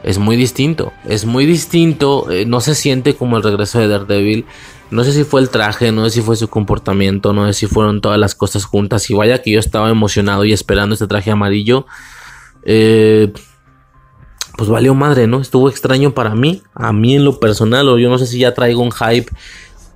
es 0.04 0.18
muy 0.18 0.36
distinto, 0.36 0.92
es 1.06 1.26
muy 1.26 1.46
distinto, 1.46 2.30
eh, 2.30 2.46
no 2.46 2.60
se 2.60 2.76
siente 2.76 3.16
como 3.16 3.38
el 3.38 3.44
regreso 3.44 3.80
de 3.80 3.88
Daredevil, 3.88 4.46
no 4.94 5.04
sé 5.04 5.12
si 5.12 5.24
fue 5.24 5.42
el 5.42 5.50
traje, 5.50 5.92
no 5.92 6.06
sé 6.06 6.12
si 6.12 6.22
fue 6.22 6.36
su 6.36 6.48
comportamiento, 6.48 7.34
no 7.34 7.48
sé 7.48 7.54
si 7.54 7.66
fueron 7.66 8.00
todas 8.00 8.20
las 8.20 8.36
cosas 8.36 8.64
juntas. 8.64 9.10
Y 9.10 9.16
vaya 9.16 9.42
que 9.42 9.52
yo 9.52 9.60
estaba 9.60 9.90
emocionado 9.90 10.46
y 10.46 10.54
esperando 10.54 10.94
este 10.94 11.08
traje 11.08 11.32
amarillo. 11.32 11.88
Eh, 12.64 13.34
pues 14.56 14.70
valió 14.70 14.94
madre, 14.94 15.26
¿no? 15.26 15.42
Estuvo 15.42 15.68
extraño 15.68 16.14
para 16.14 16.36
mí, 16.36 16.62
a 16.76 16.94
mí 16.94 17.16
en 17.16 17.26
lo 17.26 17.40
personal, 17.40 17.90
o 17.90 17.98
yo 17.98 18.10
no 18.10 18.20
sé 18.20 18.28
si 18.28 18.38
ya 18.38 18.54
traigo 18.54 18.84
un 18.84 18.92
hype 18.92 19.32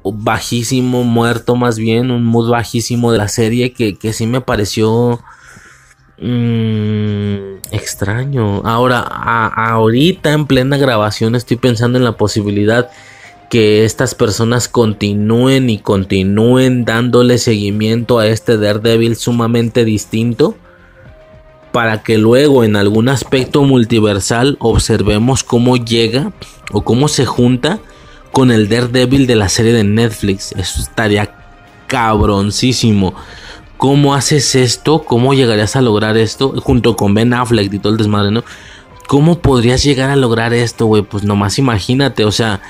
bajísimo, 0.04 1.04
muerto 1.04 1.56
más 1.56 1.78
bien, 1.78 2.10
un 2.10 2.24
mood 2.24 2.50
bajísimo 2.50 3.12
de 3.12 3.20
la 3.20 3.28
serie 3.28 3.74
que, 3.74 3.96
que 3.96 4.14
sí 4.14 4.26
me 4.26 4.42
pareció 4.42 5.20
mmm, 6.18 7.58
extraño. 7.72 8.62
Ahora, 8.66 9.02
ahorita 9.02 10.32
en 10.32 10.48
plena 10.48 10.78
grabación 10.78 11.36
estoy 11.36 11.58
pensando 11.58 12.00
en 12.00 12.04
la 12.04 12.18
posibilidad 12.18 12.90
que 13.50 13.86
estas 13.86 14.14
personas 14.16 14.68
continúen 14.68 15.70
y 15.70 15.80
continúen 15.80 16.86
dándole 16.86 17.38
seguimiento 17.38 18.20
a 18.20 18.28
este 18.28 18.58
Daredevil 18.58 19.16
sumamente 19.16 19.86
distinto 19.86 20.58
para 21.72 22.04
que 22.04 22.18
luego 22.18 22.64
en 22.64 22.76
algún 22.76 23.10
aspecto 23.10 23.64
multiversal 23.64 24.58
observemos 24.60 25.44
cómo 25.44 25.78
llega 25.78 26.34
o 26.72 26.82
cómo 26.82 27.08
se 27.08 27.26
junta 27.26 27.80
con 28.32 28.52
el 28.52 28.68
Daredevil 28.68 29.28
de 29.28 29.36
la 29.36 29.50
serie 29.50 29.74
de 29.74 29.84
Netflix. 29.84 30.52
Eso 30.54 30.82
estaría 30.82 31.36
cabroncísimo. 31.88 33.14
¿Cómo 33.78 34.16
haces 34.16 34.56
esto? 34.56 35.04
¿Cómo 35.04 35.34
llegarías 35.34 35.76
a 35.76 35.82
lograr 35.82 36.18
esto? 36.18 36.50
Junto 36.62 36.96
con 36.96 37.14
Ben 37.14 37.34
Affleck 37.34 37.72
y 37.72 37.80
todo 37.80 37.94
el 37.94 37.98
desmadre, 37.98 38.32
¿no? 38.32 38.44
¿Cómo 39.08 39.40
podrías 39.40 39.84
llegar 39.84 40.10
a 40.10 40.16
lograr 40.16 40.54
esto, 40.54 40.88
güey? 40.88 41.04
Pues 41.04 41.24
nomás 41.24 41.60
imagínate, 41.60 42.26
o 42.26 42.32
sea, 42.32 42.62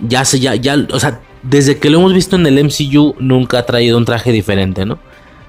ya 0.00 0.24
se, 0.24 0.40
ya, 0.40 0.54
ya, 0.54 0.76
o 0.92 1.00
sea, 1.00 1.20
desde 1.42 1.78
que 1.78 1.90
lo 1.90 1.98
hemos 1.98 2.12
visto 2.12 2.36
en 2.36 2.46
el 2.46 2.64
MCU, 2.64 3.14
nunca 3.18 3.58
ha 3.60 3.66
traído 3.66 3.96
un 3.98 4.04
traje 4.04 4.32
diferente, 4.32 4.84
¿no? 4.84 4.98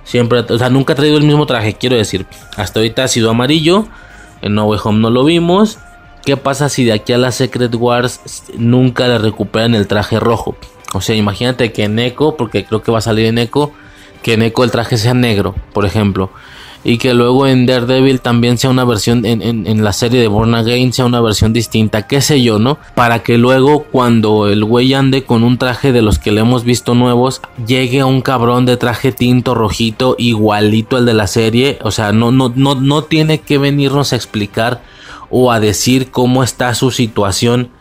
Siempre, 0.03 0.39
o 0.39 0.57
sea, 0.57 0.69
nunca 0.69 0.93
ha 0.93 0.95
traído 0.95 1.17
el 1.17 1.23
mismo 1.23 1.45
traje, 1.45 1.73
quiero 1.73 1.95
decir. 1.95 2.25
Hasta 2.57 2.79
ahorita 2.79 3.03
ha 3.03 3.07
sido 3.07 3.29
amarillo. 3.29 3.87
En 4.41 4.55
No 4.55 4.65
Way 4.65 4.79
Home 4.83 4.99
no 4.99 5.09
lo 5.09 5.23
vimos. 5.23 5.77
¿Qué 6.25 6.37
pasa 6.37 6.69
si 6.69 6.83
de 6.83 6.93
aquí 6.93 7.13
a 7.13 7.17
la 7.17 7.31
Secret 7.31 7.73
Wars 7.75 8.21
nunca 8.57 9.07
le 9.07 9.17
recuperan 9.17 9.75
el 9.75 9.87
traje 9.87 10.19
rojo? 10.19 10.55
O 10.93 11.01
sea, 11.01 11.15
imagínate 11.15 11.71
que 11.71 11.83
en 11.83 11.99
Echo, 11.99 12.35
porque 12.37 12.65
creo 12.65 12.81
que 12.81 12.91
va 12.91 12.97
a 12.97 13.01
salir 13.01 13.25
en 13.25 13.37
Echo, 13.37 13.71
que 14.23 14.33
en 14.33 14.41
Echo 14.41 14.63
el 14.63 14.71
traje 14.71 14.97
sea 14.97 15.13
negro, 15.13 15.53
por 15.73 15.85
ejemplo 15.85 16.31
y 16.83 16.97
que 16.97 17.13
luego 17.13 17.45
en 17.47 17.65
Daredevil 17.65 18.21
también 18.21 18.57
sea 18.57 18.69
una 18.69 18.85
versión 18.85 19.25
en, 19.25 19.83
la 19.83 19.93
serie 19.93 20.21
de 20.21 20.27
Born 20.27 20.55
Again 20.55 20.93
sea 20.93 21.05
una 21.05 21.21
versión 21.21 21.51
distinta, 21.53 22.07
qué 22.07 22.21
sé 22.21 22.41
yo, 22.41 22.59
¿no? 22.59 22.77
Para 22.95 23.19
que 23.19 23.37
luego 23.37 23.83
cuando 23.83 24.47
el 24.47 24.63
güey 24.63 24.93
ande 24.93 25.23
con 25.23 25.43
un 25.43 25.57
traje 25.57 25.91
de 25.91 26.01
los 26.01 26.19
que 26.19 26.31
le 26.31 26.41
hemos 26.41 26.63
visto 26.63 26.95
nuevos, 26.95 27.41
llegue 27.65 27.99
a 27.99 28.05
un 28.05 28.21
cabrón 28.21 28.65
de 28.65 28.77
traje 28.77 29.11
tinto 29.11 29.55
rojito 29.55 30.15
igualito 30.17 30.97
al 30.97 31.05
de 31.05 31.13
la 31.13 31.27
serie, 31.27 31.79
o 31.81 31.91
sea, 31.91 32.11
no 32.11 32.31
no 32.31 32.51
no 32.55 32.75
no 32.75 33.03
tiene 33.03 33.39
que 33.41 33.57
venirnos 33.57 34.13
a 34.13 34.15
explicar 34.15 34.81
o 35.29 35.51
a 35.51 35.59
decir 35.59 36.11
cómo 36.11 36.43
está 36.43 36.73
su 36.73 36.91
situación 36.91 37.71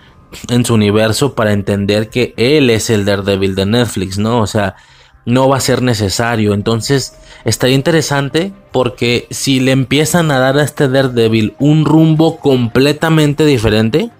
en 0.49 0.65
su 0.65 0.75
universo 0.75 1.35
para 1.35 1.53
entender 1.53 2.11
que 2.11 2.35
él 2.37 2.71
es 2.71 2.91
el 2.91 3.05
Daredevil 3.05 3.55
de 3.55 3.67
Netflix, 3.67 4.19
¿no? 4.19 4.41
O 4.41 4.47
sea, 4.47 4.77
no 5.25 5.49
va 5.49 5.59
a 5.59 5.61
ser 5.61 5.83
necesario. 5.83 6.55
Entonces, 6.55 7.17
estaría 7.45 7.77
interesante 7.77 8.53
porque 8.73 9.27
si 9.31 9.61
le 9.61 9.73
empiezan 9.73 10.31
a 10.31 10.39
dar 10.39 10.59
a 10.59 10.63
este 10.63 10.89
Daredevil 10.89 11.55
un 11.59 11.85
rumbo 11.85 12.39
completamente 12.39 13.45
diferente, 13.45 14.11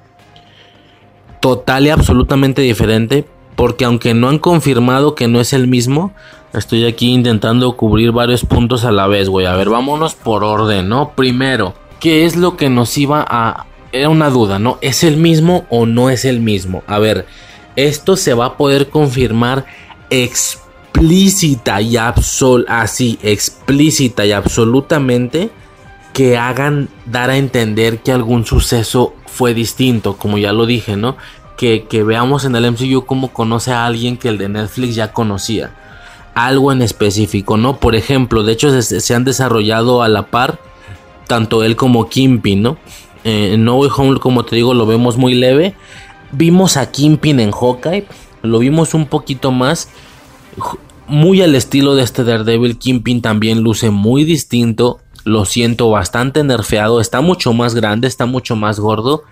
total 1.41 1.87
y 1.87 1.91
absolutamente 1.91 2.63
diferente, 2.63 3.25
porque 3.57 3.85
aunque 3.85 4.15
no 4.15 4.29
han 4.29 4.39
confirmado 4.39 5.15
que 5.15 5.29
no 5.29 5.41
es 5.41 5.53
el 5.53 5.67
mismo, 5.67 6.13
estoy 6.53 6.87
aquí 6.87 7.13
intentando 7.13 7.77
cubrir 7.77 8.13
varios 8.13 8.45
puntos 8.45 8.85
a 8.85 8.93
la 8.93 9.07
vez, 9.07 9.29
güey. 9.29 9.47
A 9.47 9.57
ver, 9.57 9.69
vámonos 9.69 10.15
por 10.15 10.45
orden, 10.45 10.89
¿no? 10.89 11.13
Primero, 11.15 11.75
¿qué 12.01 12.25
es 12.25 12.37
lo 12.37 12.57
que 12.57 12.71
nos 12.71 12.97
iba 12.99 13.25
a... 13.29 13.67
Era 13.91 14.11
una 14.11 14.31
duda, 14.31 14.59
¿no? 14.59 14.79
¿Es 14.81 15.03
el 15.03 15.17
mismo 15.17 15.65
o 15.71 15.87
no 15.87 16.11
es 16.11 16.25
el 16.25 16.41
mismo? 16.41 16.83
A 16.87 16.99
ver, 16.99 17.27
esto 17.75 18.17
se 18.17 18.35
va 18.35 18.47
a 18.47 18.57
poder 18.57 18.91
confirmar 18.91 19.65
explícita 20.89 21.81
y 21.81 21.97
absol 21.97 22.65
así 22.69 23.19
explícita 23.23 24.27
y 24.27 24.33
absolutamente 24.33 25.51
que 26.13 26.37
hagan 26.37 26.89
dar 27.07 27.31
a 27.31 27.37
entender 27.37 27.99
que 27.99 28.11
algún 28.11 28.45
suceso 28.45 29.15
fue 29.27 29.55
distinto, 29.55 30.17
como 30.17 30.39
ya 30.39 30.53
lo 30.53 30.67
dije, 30.67 30.97
¿no? 30.97 31.17
Que, 31.57 31.87
veamos 32.05 32.45
en 32.45 32.57
el 32.57 32.73
MCU 32.73 33.05
cómo 33.05 33.33
conoce 33.33 33.73
a 33.73 33.87
alguien 33.87 34.17
que 34.17 34.29
el 34.29 34.39
de 34.39 34.49
Netflix 34.49 34.95
ya 34.95 35.13
conocía. 35.13 35.75
Algo 36.35 36.73
en 36.73 36.83
específico, 36.83 37.57
¿no? 37.57 37.79
Por 37.79 37.95
ejemplo, 37.95 38.43
de 38.43 38.53
hecho 38.53 38.83
se, 38.83 39.15
han 39.15 39.25
desarrollado 39.25 40.03
a 40.03 40.09
la 40.09 40.27
par 40.27 40.59
tanto 41.27 41.63
él 41.63 41.77
como 41.77 42.09
Kimpin, 42.09 42.63
¿no? 42.63 42.79
Eh, 43.25 43.57
No 43.59 43.77
Way 43.77 43.91
Home, 43.97 44.19
como 44.19 44.45
te 44.45 44.57
digo, 44.57 44.75
lo 44.75 44.87
vemos 44.87 45.17
muy 45.17 45.35
leve. 45.35 45.75
Vimos 46.33 46.77
a 46.77 46.91
Kimpin 46.91 47.39
en 47.41 47.53
Hawkeye, 47.53 48.07
lo 48.43 48.59
vimos 48.59 48.95
un 48.95 49.07
poquito 49.07 49.53
más 49.53 49.89
muy 51.09 51.41
al 51.43 51.55
estilo 51.55 51.95
de 51.95 52.03
este 52.03 52.23
Daredevil, 52.23 52.79
Kingpin 52.79 53.23
también 53.23 53.63
luce 53.63 53.91
muy 53.91 54.25
distinto. 54.25 55.01
Lo 55.25 55.45
siento 55.45 55.91
bastante 55.91 56.45
nerfeado. 56.45 57.01
Está 57.01 57.21
mucho 57.21 57.53
más 57.53 57.75
grande, 57.75 58.07
está 58.09 58.27
mucho 58.27 58.57
más 58.57 58.79
gordo. 58.79 59.25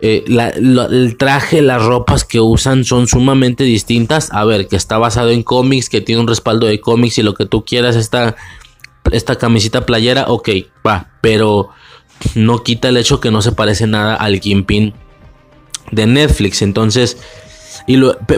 Eh, 0.00 0.24
el 0.26 1.16
traje, 1.16 1.62
las 1.62 1.82
ropas 1.82 2.24
que 2.24 2.40
usan 2.40 2.84
son 2.84 3.06
sumamente 3.06 3.64
distintas. 3.64 4.32
A 4.32 4.44
ver, 4.44 4.68
que 4.68 4.76
está 4.76 4.98
basado 4.98 5.30
en 5.30 5.42
cómics, 5.42 5.88
que 5.88 6.00
tiene 6.00 6.20
un 6.20 6.28
respaldo 6.28 6.66
de 6.66 6.80
cómics 6.80 7.18
y 7.18 7.22
lo 7.22 7.34
que 7.34 7.46
tú 7.46 7.64
quieras. 7.64 7.96
Esta, 7.96 8.36
esta 9.10 9.36
camisita 9.36 9.86
playera, 9.86 10.26
ok, 10.28 10.48
va. 10.86 11.10
Pero 11.20 11.70
no 12.34 12.62
quita 12.62 12.88
el 12.88 12.96
hecho 12.96 13.20
que 13.20 13.30
no 13.30 13.42
se 13.42 13.52
parece 13.52 13.86
nada 13.86 14.16
al 14.16 14.40
Kingpin 14.40 14.92
de 15.92 16.06
Netflix. 16.06 16.62
Entonces 16.62 17.16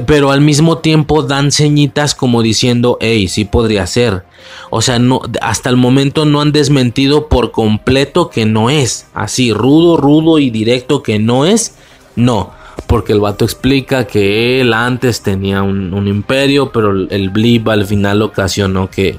pero 0.06 0.30
al 0.30 0.42
mismo 0.42 0.78
tiempo 0.78 1.22
dan 1.22 1.50
ceñitas 1.50 2.14
como 2.14 2.42
diciendo, 2.42 2.98
hey, 3.00 3.28
sí 3.28 3.46
podría 3.46 3.86
ser. 3.86 4.24
O 4.70 4.82
sea, 4.82 4.98
no, 4.98 5.22
hasta 5.40 5.70
el 5.70 5.76
momento 5.76 6.26
no 6.26 6.42
han 6.42 6.52
desmentido 6.52 7.28
por 7.28 7.50
completo 7.50 8.28
que 8.28 8.44
no 8.44 8.68
es. 8.68 9.06
Así, 9.14 9.52
rudo, 9.52 9.96
rudo 9.96 10.38
y 10.38 10.50
directo 10.50 11.02
que 11.02 11.18
no 11.18 11.46
es. 11.46 11.76
No, 12.14 12.52
porque 12.86 13.14
el 13.14 13.20
vato 13.20 13.44
explica 13.46 14.06
que 14.06 14.60
él 14.60 14.74
antes 14.74 15.22
tenía 15.22 15.62
un, 15.62 16.06
imperio, 16.06 16.70
pero 16.70 16.90
el 16.92 17.30
blip 17.30 17.68
al 17.68 17.86
final 17.86 18.20
ocasionó 18.20 18.90
que, 18.90 19.18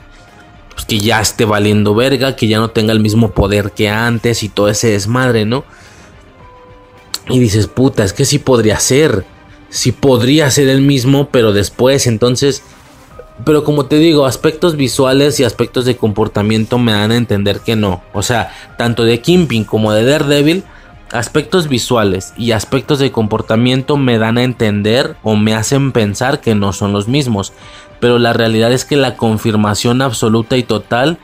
pues, 0.73 0.85
que 0.85 0.99
ya 0.99 1.21
esté 1.21 1.45
valiendo 1.45 1.95
verga, 1.95 2.35
que 2.35 2.47
ya 2.47 2.59
no 2.59 2.69
tenga 2.69 2.93
el 2.93 2.99
mismo 2.99 3.31
poder 3.31 3.71
que 3.71 3.89
antes 3.89 4.43
y 4.43 4.49
todo 4.49 4.69
ese 4.69 4.91
desmadre, 4.91 5.45
¿no? 5.45 5.65
Y 7.29 7.39
dices, 7.39 7.67
puta, 7.67 8.03
es 8.03 8.13
que 8.13 8.25
sí 8.25 8.39
podría 8.39 8.79
ser 8.79 9.25
si 9.69 9.91
podría 9.91 10.49
ser 10.51 10.69
el 10.69 10.81
mismo, 10.81 11.29
pero 11.31 11.53
después, 11.53 12.07
entonces... 12.07 12.63
Pero 13.45 13.63
como 13.63 13.85
te 13.85 13.95
digo, 13.95 14.25
aspectos 14.25 14.75
visuales 14.75 15.39
y 15.39 15.45
aspectos 15.45 15.85
de 15.85 15.95
comportamiento 15.95 16.77
me 16.77 16.91
dan 16.91 17.11
a 17.11 17.15
entender 17.15 17.61
que 17.61 17.77
no. 17.77 18.03
O 18.11 18.21
sea, 18.21 18.51
tanto 18.77 19.05
de 19.05 19.21
Kimping 19.21 19.63
como 19.63 19.93
de 19.93 20.03
Daredevil, 20.03 20.65
aspectos 21.13 21.69
visuales 21.69 22.33
y 22.37 22.51
aspectos 22.51 22.99
de 22.99 23.13
comportamiento 23.13 23.95
me 23.95 24.17
dan 24.17 24.37
a 24.37 24.43
entender 24.43 25.15
o 25.23 25.37
me 25.37 25.55
hacen 25.55 25.93
pensar 25.93 26.41
que 26.41 26.53
no 26.53 26.73
son 26.73 26.91
los 26.91 27.07
mismos. 27.07 27.53
Pero 28.01 28.19
la 28.19 28.33
realidad 28.33 28.71
es 28.73 28.83
que 28.83 28.97
la 28.97 29.15
confirmación 29.15 30.01
absoluta 30.01 30.57
y 30.57 30.63
total 30.63 31.17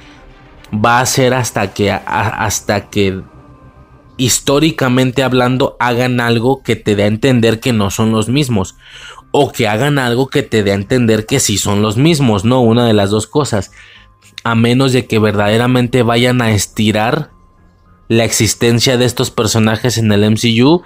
va 0.73 0.99
a 0.99 1.05
ser 1.05 1.33
hasta 1.33 1.73
que, 1.73 1.91
hasta 1.91 2.89
que 2.89 3.21
históricamente 4.17 5.23
hablando, 5.23 5.75
hagan 5.79 6.19
algo 6.19 6.63
que 6.63 6.75
te 6.75 6.95
dé 6.95 7.03
a 7.03 7.07
entender 7.07 7.59
que 7.59 7.73
no 7.73 7.89
son 7.91 8.11
los 8.11 8.29
mismos. 8.29 8.75
O 9.31 9.51
que 9.51 9.67
hagan 9.67 9.99
algo 9.99 10.27
que 10.27 10.43
te 10.43 10.63
dé 10.63 10.71
a 10.71 10.75
entender 10.75 11.25
que 11.25 11.39
sí 11.39 11.57
son 11.57 11.81
los 11.81 11.97
mismos, 11.97 12.45
¿no? 12.45 12.61
Una 12.61 12.85
de 12.85 12.93
las 12.93 13.09
dos 13.09 13.27
cosas. 13.27 13.71
A 14.43 14.55
menos 14.55 14.93
de 14.93 15.07
que 15.07 15.19
verdaderamente 15.19 16.03
vayan 16.03 16.41
a 16.41 16.51
estirar 16.51 17.31
la 18.07 18.23
existencia 18.23 18.97
de 18.97 19.05
estos 19.05 19.31
personajes 19.31 19.97
en 19.97 20.11
el 20.11 20.29
MCU. 20.31 20.83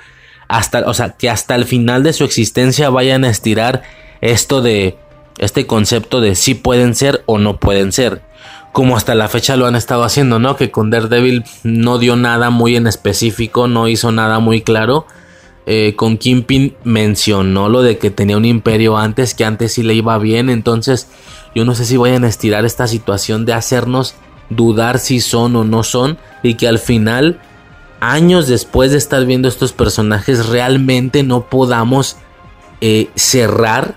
Hasta, 0.48 0.80
o 0.88 0.94
sea, 0.96 1.16
que 1.18 1.30
hasta 1.30 1.56
el 1.56 1.66
final 1.66 2.02
de 2.02 2.14
su 2.14 2.24
existencia 2.24 2.90
vayan 2.90 3.24
a 3.24 3.30
estirar 3.30 3.84
esto 4.22 4.62
de 4.62 4.98
este 5.38 5.68
concepto 5.68 6.22
de 6.22 6.36
si 6.36 6.56
pueden 6.56 6.96
ser 6.96 7.24
o 7.28 7.38
no 7.38 7.60
pueden 7.60 7.92
ser 7.92 8.24
como 8.72 8.96
hasta 8.96 9.16
la 9.16 9.28
fecha 9.28 9.56
lo 9.56 9.66
han 9.66 9.76
estado 9.76 10.04
haciendo, 10.04 10.40
¿no? 10.40 10.56
Que 10.56 10.72
con 10.72 10.90
Daredevil 10.90 11.44
no 11.64 11.98
dio 11.98 12.16
nada 12.16 12.50
muy 12.50 12.76
en 12.76 12.88
específico, 12.88 13.68
no 13.68 13.88
hizo 13.88 14.12
nada 14.12 14.40
muy 14.40 14.62
claro. 14.62 15.06
Eh, 15.66 15.96
con 15.96 16.18
Kimpin 16.18 16.76
mencionó 16.84 17.70
lo 17.70 17.82
de 17.82 17.98
que 17.98 18.10
tenía 18.10 18.38
un 18.38 18.46
imperio 18.46 18.98
antes, 18.98 19.36
que 19.36 19.46
antes 19.46 19.74
sí 19.74 19.84
le 19.84 19.94
iba 19.94 20.18
bien, 20.18 20.50
entonces 20.50 21.08
yo 21.54 21.66
no 21.66 21.76
sé 21.76 21.86
si 21.86 21.98
vayan 21.98 22.24
a 22.24 22.28
estirar 22.28 22.66
esta 22.66 22.88
situación 22.88 23.46
de 23.46 23.54
hacernos 23.54 24.16
dudar 24.50 24.98
si 24.98 25.20
son 25.20 25.56
o 25.56 25.64
no 25.64 25.84
son 25.84 26.18
y 26.42 26.56
que 26.56 26.68
al 26.68 26.80
final, 26.80 27.40
años 28.00 28.48
después 28.48 28.92
de 28.92 28.98
estar 28.98 29.26
viendo 29.26 29.48
estos 29.48 29.74
personajes, 29.74 30.48
realmente 30.48 31.22
no 31.24 31.50
podamos 31.50 32.18
eh, 32.82 33.10
cerrar 33.16 33.96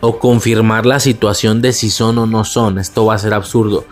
o 0.00 0.18
confirmar 0.18 0.84
la 0.84 1.00
situación 1.00 1.62
de 1.62 1.72
si 1.72 1.90
son 1.90 2.18
o 2.18 2.26
no 2.26 2.44
son. 2.44 2.78
Esto 2.78 3.06
va 3.06 3.14
a 3.14 3.18
ser 3.18 3.34
absurdo. 3.34 3.84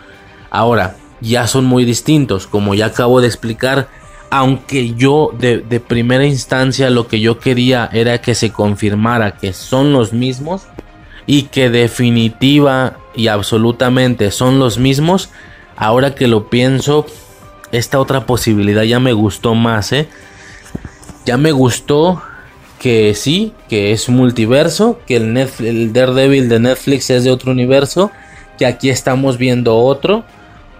Ahora, 0.53 0.95
ya 1.19 1.47
son 1.47 1.65
muy 1.65 1.83
distintos, 1.83 2.45
como 2.45 2.75
ya 2.75 2.85
acabo 2.85 3.21
de 3.21 3.27
explicar, 3.27 3.87
aunque 4.29 4.93
yo 4.93 5.31
de, 5.35 5.57
primera 5.79 6.27
instancia 6.27 6.91
lo 6.91 7.07
que 7.07 7.19
yo 7.19 7.39
quería 7.39 7.89
era 7.91 8.21
que 8.21 8.35
se 8.35 8.51
confirmara 8.51 9.35
que 9.35 9.51
son 9.51 9.93
los 9.93 10.13
mismos 10.13 10.67
y 11.25 11.43
que 11.43 11.71
definitiva 11.71 12.97
y 13.15 13.29
absolutamente 13.29 14.29
son 14.29 14.59
los 14.59 14.77
mismos, 14.77 15.31
ahora 15.75 16.13
que 16.13 16.27
lo 16.27 16.51
pienso, 16.51 17.07
esta 17.71 17.99
otra 17.99 18.27
posibilidad 18.27 18.83
ya 18.83 18.99
me 18.99 19.13
gustó 19.13 19.55
más, 19.55 19.91
¿eh? 19.91 20.07
Ya 21.25 21.37
me 21.37 21.51
gustó 21.51 22.21
que 22.77 23.15
sí, 23.15 23.53
que 23.69 23.91
es 23.91 24.07
multiverso, 24.07 24.99
que 25.07 25.15
el, 25.15 25.35
el 25.35 25.93
Daredevil 25.93 26.47
de 26.47 26.59
Netflix 26.59 27.09
es 27.09 27.23
de 27.23 27.31
otro 27.31 27.51
universo, 27.51 28.11
que 28.59 28.67
aquí 28.67 28.91
estamos 28.91 29.39
viendo 29.39 29.77
otro, 29.77 30.25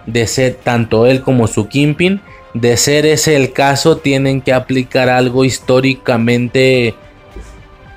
de 0.06 0.26
ser 0.26 0.54
tanto 0.54 1.06
él 1.06 1.22
como 1.22 1.46
su 1.46 1.68
Kimpin. 1.68 2.20
De 2.52 2.76
ser 2.76 3.04
ese 3.06 3.36
el 3.36 3.52
caso, 3.52 3.96
tienen 3.96 4.40
que 4.40 4.52
aplicar 4.52 5.08
algo 5.08 5.44
históricamente. 5.44 6.94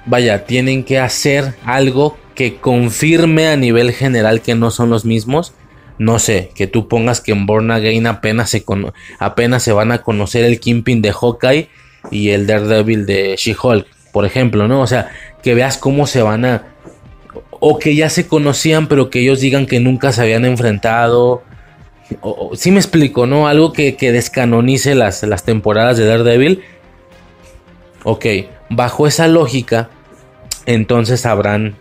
Vaya, 0.05 0.45
tienen 0.45 0.83
que 0.83 0.99
hacer 0.99 1.55
algo 1.63 2.17
que 2.33 2.55
confirme 2.55 3.47
a 3.47 3.57
nivel 3.57 3.91
general 3.91 4.41
que 4.41 4.55
no 4.55 4.71
son 4.71 4.89
los 4.89 5.05
mismos. 5.05 5.53
No 5.99 6.19
sé, 6.19 6.51
que 6.55 6.67
tú 6.67 6.87
pongas 6.87 7.21
que 7.21 7.31
en 7.31 7.45
Born 7.45 7.71
Again 7.71 8.05
apenas 8.05 8.51
se, 8.51 8.63
apenas 9.19 9.63
se 9.63 9.71
van 9.73 9.91
a 9.91 10.03
conocer 10.03 10.43
el 10.43 10.59
Kimpin 10.59 11.01
de 11.01 11.11
Hawkeye 11.11 11.69
y 12.11 12.29
el 12.29 12.45
Daredevil 12.45 13.05
de 13.05 13.35
She-Hulk, 13.35 13.87
por 14.11 14.25
ejemplo, 14.25 14.67
¿no? 14.67 14.81
O 14.81 14.87
sea, 14.87 15.09
que 15.41 15.55
veas 15.55 15.77
cómo 15.77 16.05
se 16.05 16.21
van 16.21 16.45
a. 16.45 16.63
O 17.59 17.79
que 17.79 17.95
ya 17.95 18.09
se 18.09 18.27
conocían, 18.27 18.87
pero 18.87 19.09
que 19.09 19.21
ellos 19.21 19.39
digan 19.39 19.65
que 19.65 19.79
nunca 19.79 20.11
se 20.11 20.21
habían 20.21 20.45
enfrentado 20.45 21.41
si 22.53 22.71
me 22.71 22.79
explico, 22.79 23.25
¿no? 23.25 23.47
Algo 23.47 23.73
que, 23.73 23.95
descanonice 23.99 24.95
las, 24.95 25.23
las, 25.23 25.43
temporadas 25.43 25.97
de 25.97 26.05
Daredevil. 26.05 26.63
Ok, 28.03 28.25
bajo 28.69 29.07
esa 29.07 29.27
lógica, 29.27 29.89
entonces 30.65 31.25
habrán. 31.25 31.75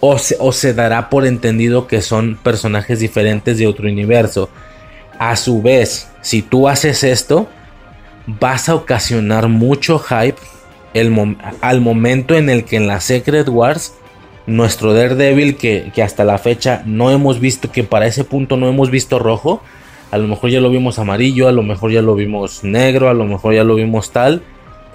O 0.00 0.16
se, 0.18 0.36
o 0.38 0.52
se 0.52 0.74
dará 0.74 1.10
por 1.10 1.26
entendido 1.26 1.88
que 1.88 2.02
son 2.02 2.38
personajes 2.42 3.00
diferentes 3.00 3.58
de 3.58 3.66
otro 3.66 3.88
universo. 3.88 4.48
A 5.18 5.34
su 5.34 5.60
vez, 5.60 6.08
si 6.20 6.42
tú 6.42 6.68
haces 6.68 7.02
esto, 7.02 7.48
vas 8.26 8.68
a 8.68 8.76
ocasionar 8.76 9.48
mucho 9.48 9.98
hype 9.98 10.38
el 10.94 11.36
al 11.60 11.80
momento 11.80 12.36
en 12.36 12.48
el 12.50 12.64
que 12.64 12.76
en 12.76 12.86
la 12.86 13.00
Secret 13.00 13.48
Wars 13.48 13.94
nuestro 14.48 14.94
Daredevil 14.94 15.56
que, 15.56 15.92
que 15.94 16.02
hasta 16.02 16.24
la 16.24 16.38
fecha 16.38 16.82
no 16.86 17.10
hemos 17.10 17.38
visto, 17.38 17.70
que 17.70 17.84
para 17.84 18.06
ese 18.06 18.24
punto 18.24 18.56
no 18.56 18.68
hemos 18.68 18.90
visto 18.90 19.18
rojo. 19.18 19.62
A 20.10 20.16
lo 20.16 20.26
mejor 20.26 20.50
ya 20.50 20.60
lo 20.60 20.70
vimos 20.70 20.98
amarillo, 20.98 21.48
a 21.48 21.52
lo 21.52 21.62
mejor 21.62 21.92
ya 21.92 22.00
lo 22.00 22.14
vimos 22.14 22.64
negro, 22.64 23.10
a 23.10 23.14
lo 23.14 23.26
mejor 23.26 23.54
ya 23.54 23.62
lo 23.62 23.74
vimos 23.74 24.10
tal. 24.10 24.42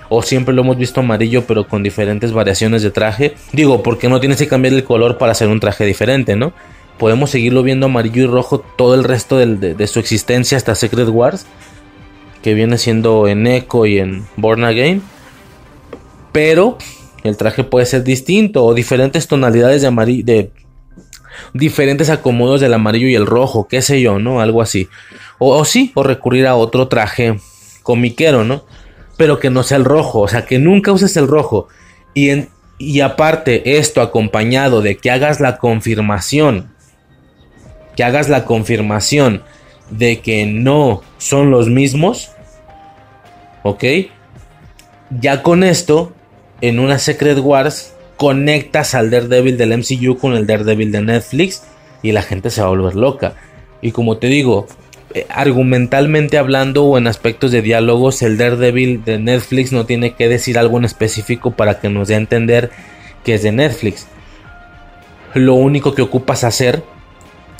O 0.09 0.23
siempre 0.23 0.53
lo 0.53 0.63
hemos 0.63 0.77
visto 0.77 0.99
amarillo 1.01 1.45
pero 1.45 1.67
con 1.67 1.83
diferentes 1.83 2.33
variaciones 2.33 2.81
de 2.81 2.89
traje. 2.89 3.35
Digo, 3.51 3.83
porque 3.83 4.09
no 4.09 4.19
tienes 4.19 4.39
que 4.39 4.47
cambiar 4.47 4.73
el 4.73 4.83
color 4.83 5.19
para 5.19 5.31
hacer 5.33 5.47
un 5.47 5.59
traje 5.59 5.85
diferente, 5.85 6.35
¿no? 6.35 6.51
Podemos 6.97 7.29
seguirlo 7.29 7.61
viendo 7.61 7.85
amarillo 7.85 8.23
y 8.23 8.27
rojo 8.27 8.59
todo 8.59 8.95
el 8.95 9.03
resto 9.03 9.37
de, 9.37 9.75
de 9.75 9.87
su 9.87 9.99
existencia 9.99 10.57
hasta 10.57 10.73
Secret 10.73 11.09
Wars. 11.09 11.45
Que 12.41 12.55
viene 12.55 12.77
siendo 12.79 13.27
en 13.27 13.45
Echo 13.45 13.85
y 13.85 13.99
en 13.99 14.25
Born 14.35 14.63
Again. 14.63 15.01
Pero 16.31 16.77
el 17.23 17.37
traje 17.37 17.63
puede 17.63 17.85
ser 17.85 18.03
distinto 18.03 18.65
o 18.65 18.73
diferentes 18.73 19.27
tonalidades 19.27 19.81
de 19.81 19.87
amarillo, 19.87 20.25
de 20.25 20.51
diferentes 21.53 22.09
acomodos 22.09 22.61
del 22.61 22.73
amarillo 22.73 23.07
y 23.07 23.15
el 23.15 23.25
rojo, 23.25 23.67
qué 23.67 23.81
sé 23.81 24.01
yo, 24.01 24.19
¿no? 24.19 24.41
Algo 24.41 24.61
así. 24.61 24.89
O, 25.39 25.63
sí, 25.65 25.91
o 25.95 26.03
recurrir 26.03 26.47
a 26.47 26.55
otro 26.55 26.87
traje 26.87 27.39
comiquero, 27.81 28.43
¿no? 28.43 28.63
Pero 29.17 29.39
que 29.39 29.49
no 29.49 29.63
sea 29.63 29.77
el 29.77 29.85
rojo, 29.85 30.21
o 30.21 30.27
sea, 30.27 30.45
que 30.45 30.59
nunca 30.59 30.91
uses 30.91 31.15
el 31.17 31.27
rojo. 31.27 31.67
Y, 32.13 32.45
y 32.77 33.01
aparte, 33.01 33.77
esto 33.77 34.01
acompañado 34.01 34.81
de 34.81 34.97
que 34.97 35.11
hagas 35.11 35.39
la 35.39 35.57
confirmación, 35.57 36.71
que 37.95 38.03
hagas 38.03 38.29
la 38.29 38.45
confirmación 38.45 39.43
de 39.89 40.19
que 40.21 40.45
no 40.45 41.01
son 41.17 41.51
los 41.51 41.69
mismos, 41.69 42.31
¿ok? 43.63 43.83
Ya 45.19 45.43
con 45.43 45.63
esto 45.63 46.13
en 46.63 46.79
una 46.79 46.97
Secret 46.97 47.39
Wars 47.39 47.93
conectas 48.15 48.95
al 48.95 49.11
Daredevil 49.11 49.57
del 49.57 49.77
MCU 49.77 50.17
con 50.17 50.33
el 50.33 50.47
Daredevil 50.47 50.93
de 50.93 51.01
Netflix 51.01 51.63
y 52.01 52.13
la 52.13 52.21
gente 52.21 52.49
se 52.49 52.61
va 52.61 52.67
a 52.67 52.69
volver 52.69 52.95
loca. 52.95 53.33
Y 53.81 53.91
como 53.91 54.15
te 54.17 54.27
digo, 54.27 54.67
eh, 55.13 55.25
argumentalmente 55.27 56.37
hablando 56.37 56.85
o 56.85 56.97
en 56.97 57.07
aspectos 57.07 57.51
de 57.51 57.61
diálogos, 57.61 58.21
el 58.21 58.37
Daredevil 58.37 59.03
de 59.03 59.19
Netflix 59.19 59.73
no 59.73 59.85
tiene 59.85 60.13
que 60.13 60.29
decir 60.29 60.57
algo 60.57 60.77
en 60.77 60.85
específico 60.85 61.51
para 61.51 61.81
que 61.81 61.89
nos 61.89 62.07
dé 62.07 62.13
a 62.13 62.19
entender 62.19 62.71
que 63.25 63.33
es 63.33 63.43
de 63.43 63.51
Netflix. 63.51 64.07
Lo 65.33 65.55
único 65.55 65.93
que 65.93 66.01
ocupas 66.01 66.45
hacer, 66.45 66.81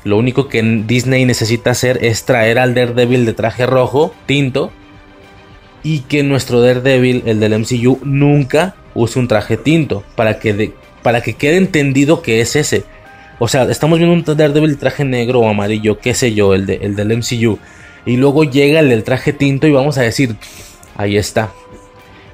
lo 0.06 0.18
único 0.18 0.48
que 0.48 0.64
Disney 0.88 1.26
necesita 1.26 1.72
hacer 1.72 2.06
es 2.06 2.24
traer 2.24 2.58
al 2.58 2.74
Daredevil 2.74 3.26
de 3.26 3.34
traje 3.34 3.66
rojo, 3.66 4.16
tinto, 4.28 4.72
y 5.84 6.00
que 6.00 6.24
nuestro 6.24 6.62
Daredevil, 6.62 7.24
el 7.26 7.42
del 7.42 7.60
MCU, 7.60 8.00
nunca 8.06 8.76
use 8.96 9.20
un 9.20 9.28
traje 9.28 9.58
tinto 9.58 10.04
para 10.16 10.40
que, 10.40 10.74
para 11.02 11.22
que 11.22 11.34
quede 11.34 11.58
entendido 11.58 12.22
que 12.22 12.42
es 12.42 12.56
ese. 12.56 12.84
O 13.40 13.48
sea, 13.48 13.64
estamos 13.64 14.00
viendo 14.00 14.14
un 14.14 14.24
Daredevil 14.38 14.72
de 14.72 14.78
traje 14.78 15.04
negro 15.04 15.42
o 15.42 15.50
amarillo, 15.50 16.00
qué 16.00 16.14
sé 16.14 16.34
yo, 16.34 16.54
el, 16.54 16.66
de, 16.66 16.76
el 16.76 16.96
del 16.96 17.18
MCU. 17.18 17.60
Y 18.06 18.18
luego 18.18 18.44
llega 18.44 18.80
el 18.80 18.90
del 18.90 19.04
traje 19.04 19.34
tinto 19.34 19.68
y 19.68 19.72
vamos 19.72 19.98
a 19.98 20.02
decir, 20.02 20.36
ahí 20.96 21.18
está. 21.18 21.52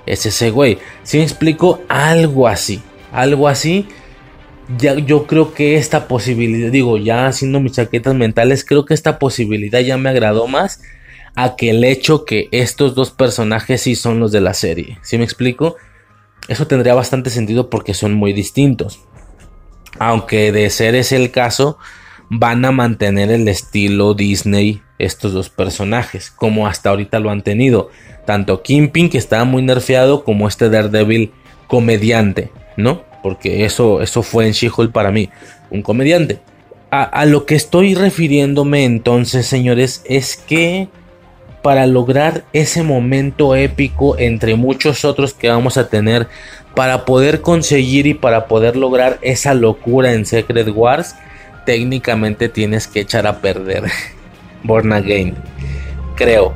Es 0.05 0.25
ese 0.25 0.49
güey. 0.49 0.79
Si 1.03 1.17
me 1.17 1.23
explico, 1.23 1.81
algo 1.87 2.47
así. 2.47 2.81
Algo 3.11 3.47
así. 3.47 3.87
Ya, 4.77 4.95
yo 4.95 5.25
creo 5.25 5.53
que 5.53 5.77
esta 5.77 6.07
posibilidad, 6.07 6.71
digo, 6.71 6.97
ya 6.97 7.27
haciendo 7.27 7.59
mis 7.59 7.73
chaquetas 7.73 8.13
mentales, 8.13 8.63
creo 8.63 8.85
que 8.85 8.93
esta 8.93 9.17
posibilidad 9.17 9.79
ya 9.79 9.97
me 9.97 10.09
agradó 10.09 10.47
más 10.47 10.81
a 11.35 11.55
que 11.55 11.71
el 11.71 11.83
hecho 11.83 12.25
que 12.25 12.49
estos 12.51 12.95
dos 12.95 13.11
personajes 13.11 13.81
sí 13.81 13.95
son 13.95 14.19
los 14.19 14.31
de 14.31 14.41
la 14.41 14.53
serie. 14.53 14.99
¿Sí 15.01 15.17
me 15.17 15.23
explico? 15.23 15.75
Eso 16.49 16.65
tendría 16.65 16.95
bastante 16.95 17.29
sentido 17.29 17.69
porque 17.69 17.93
son 17.93 18.15
muy 18.15 18.33
distintos. 18.33 18.99
Aunque 19.99 20.51
de 20.51 20.69
ser 20.71 20.95
ese 20.95 21.15
el 21.15 21.29
caso, 21.29 21.77
van 22.29 22.65
a 22.65 22.71
mantener 22.71 23.29
el 23.29 23.47
estilo 23.47 24.15
Disney 24.15 24.81
estos 24.97 25.31
dos 25.31 25.49
personajes, 25.49 26.31
como 26.31 26.65
hasta 26.65 26.89
ahorita 26.89 27.19
lo 27.19 27.29
han 27.29 27.43
tenido. 27.43 27.89
Tanto 28.25 28.63
Kimping, 28.63 29.09
que 29.09 29.19
estaba 29.19 29.43
muy 29.43 29.61
nerfeado, 29.61 30.23
como 30.23 30.47
este 30.47 30.69
Daredevil 30.71 31.31
comediante, 31.67 32.51
¿no? 32.77 33.03
Porque 33.21 33.63
eso, 33.65 34.01
eso 34.01 34.23
fue 34.23 34.47
en 34.47 34.53
She-Hulk 34.53 34.91
para 34.91 35.11
mí, 35.11 35.29
un 35.69 35.83
comediante. 35.83 36.39
A 36.91 37.25
lo 37.27 37.45
que 37.45 37.53
estoy 37.53 37.93
refiriéndome 37.93 38.83
entonces, 38.83 39.45
señores, 39.45 40.01
es 40.05 40.35
que 40.35 40.87
para 41.61 41.85
lograr 41.85 42.45
ese 42.53 42.83
momento 42.83 43.55
épico 43.55 44.17
entre 44.17 44.55
muchos 44.55 45.03
otros 45.03 45.33
que 45.33 45.49
vamos 45.49 45.77
a 45.77 45.89
tener 45.89 46.27
para 46.75 47.05
poder 47.05 47.41
conseguir 47.41 48.07
y 48.07 48.13
para 48.13 48.47
poder 48.47 48.75
lograr 48.75 49.19
esa 49.21 49.53
locura 49.53 50.13
en 50.13 50.25
Secret 50.25 50.69
Wars 50.73 51.15
técnicamente 51.65 52.47
tienes 52.47 52.87
que 52.87 53.01
echar 53.01 53.27
a 53.27 53.41
perder 53.41 53.83
Born 54.63 54.93
Again 54.93 55.35
creo 56.15 56.53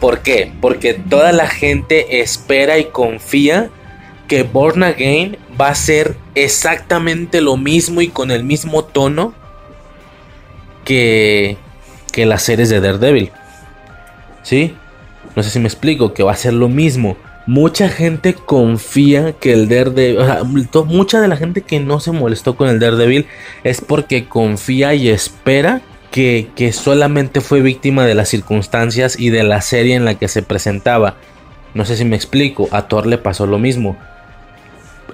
¿por 0.00 0.20
qué? 0.20 0.52
porque 0.60 0.94
toda 0.94 1.32
la 1.32 1.46
gente 1.46 2.20
espera 2.20 2.78
y 2.78 2.86
confía 2.86 3.70
que 4.26 4.42
Born 4.42 4.82
Again 4.82 5.38
va 5.60 5.68
a 5.68 5.74
ser 5.74 6.16
exactamente 6.34 7.40
lo 7.40 7.56
mismo 7.56 8.00
y 8.00 8.08
con 8.08 8.32
el 8.32 8.42
mismo 8.42 8.84
tono 8.84 9.34
que, 10.84 11.56
que 12.12 12.26
las 12.26 12.42
series 12.42 12.68
de 12.68 12.80
Daredevil 12.80 13.30
¿Sí? 14.46 14.76
No 15.34 15.42
sé 15.42 15.50
si 15.50 15.58
me 15.58 15.66
explico, 15.66 16.14
que 16.14 16.22
va 16.22 16.30
a 16.30 16.36
ser 16.36 16.52
lo 16.52 16.68
mismo. 16.68 17.16
Mucha 17.48 17.88
gente 17.88 18.32
confía 18.32 19.32
que 19.32 19.52
el 19.52 19.68
Daredevil, 19.68 20.18
o 20.18 20.24
sea, 20.24 20.44
mucha 20.84 21.20
de 21.20 21.26
la 21.26 21.36
gente 21.36 21.62
que 21.62 21.80
no 21.80 21.98
se 21.98 22.12
molestó 22.12 22.56
con 22.56 22.68
el 22.68 22.78
Daredevil 22.78 23.26
es 23.64 23.80
porque 23.80 24.28
confía 24.28 24.94
y 24.94 25.08
espera 25.08 25.80
que, 26.12 26.46
que, 26.54 26.72
solamente 26.72 27.40
fue 27.40 27.60
víctima 27.60 28.06
de 28.06 28.14
las 28.14 28.28
circunstancias 28.28 29.18
y 29.18 29.30
de 29.30 29.42
la 29.42 29.62
serie 29.62 29.96
en 29.96 30.04
la 30.04 30.14
que 30.14 30.28
se 30.28 30.44
presentaba. 30.44 31.16
No 31.74 31.84
sé 31.84 31.96
si 31.96 32.04
me 32.04 32.14
explico, 32.14 32.68
a 32.70 32.82
Thor 32.82 33.06
le 33.06 33.18
pasó 33.18 33.48
lo 33.48 33.58
mismo. 33.58 33.96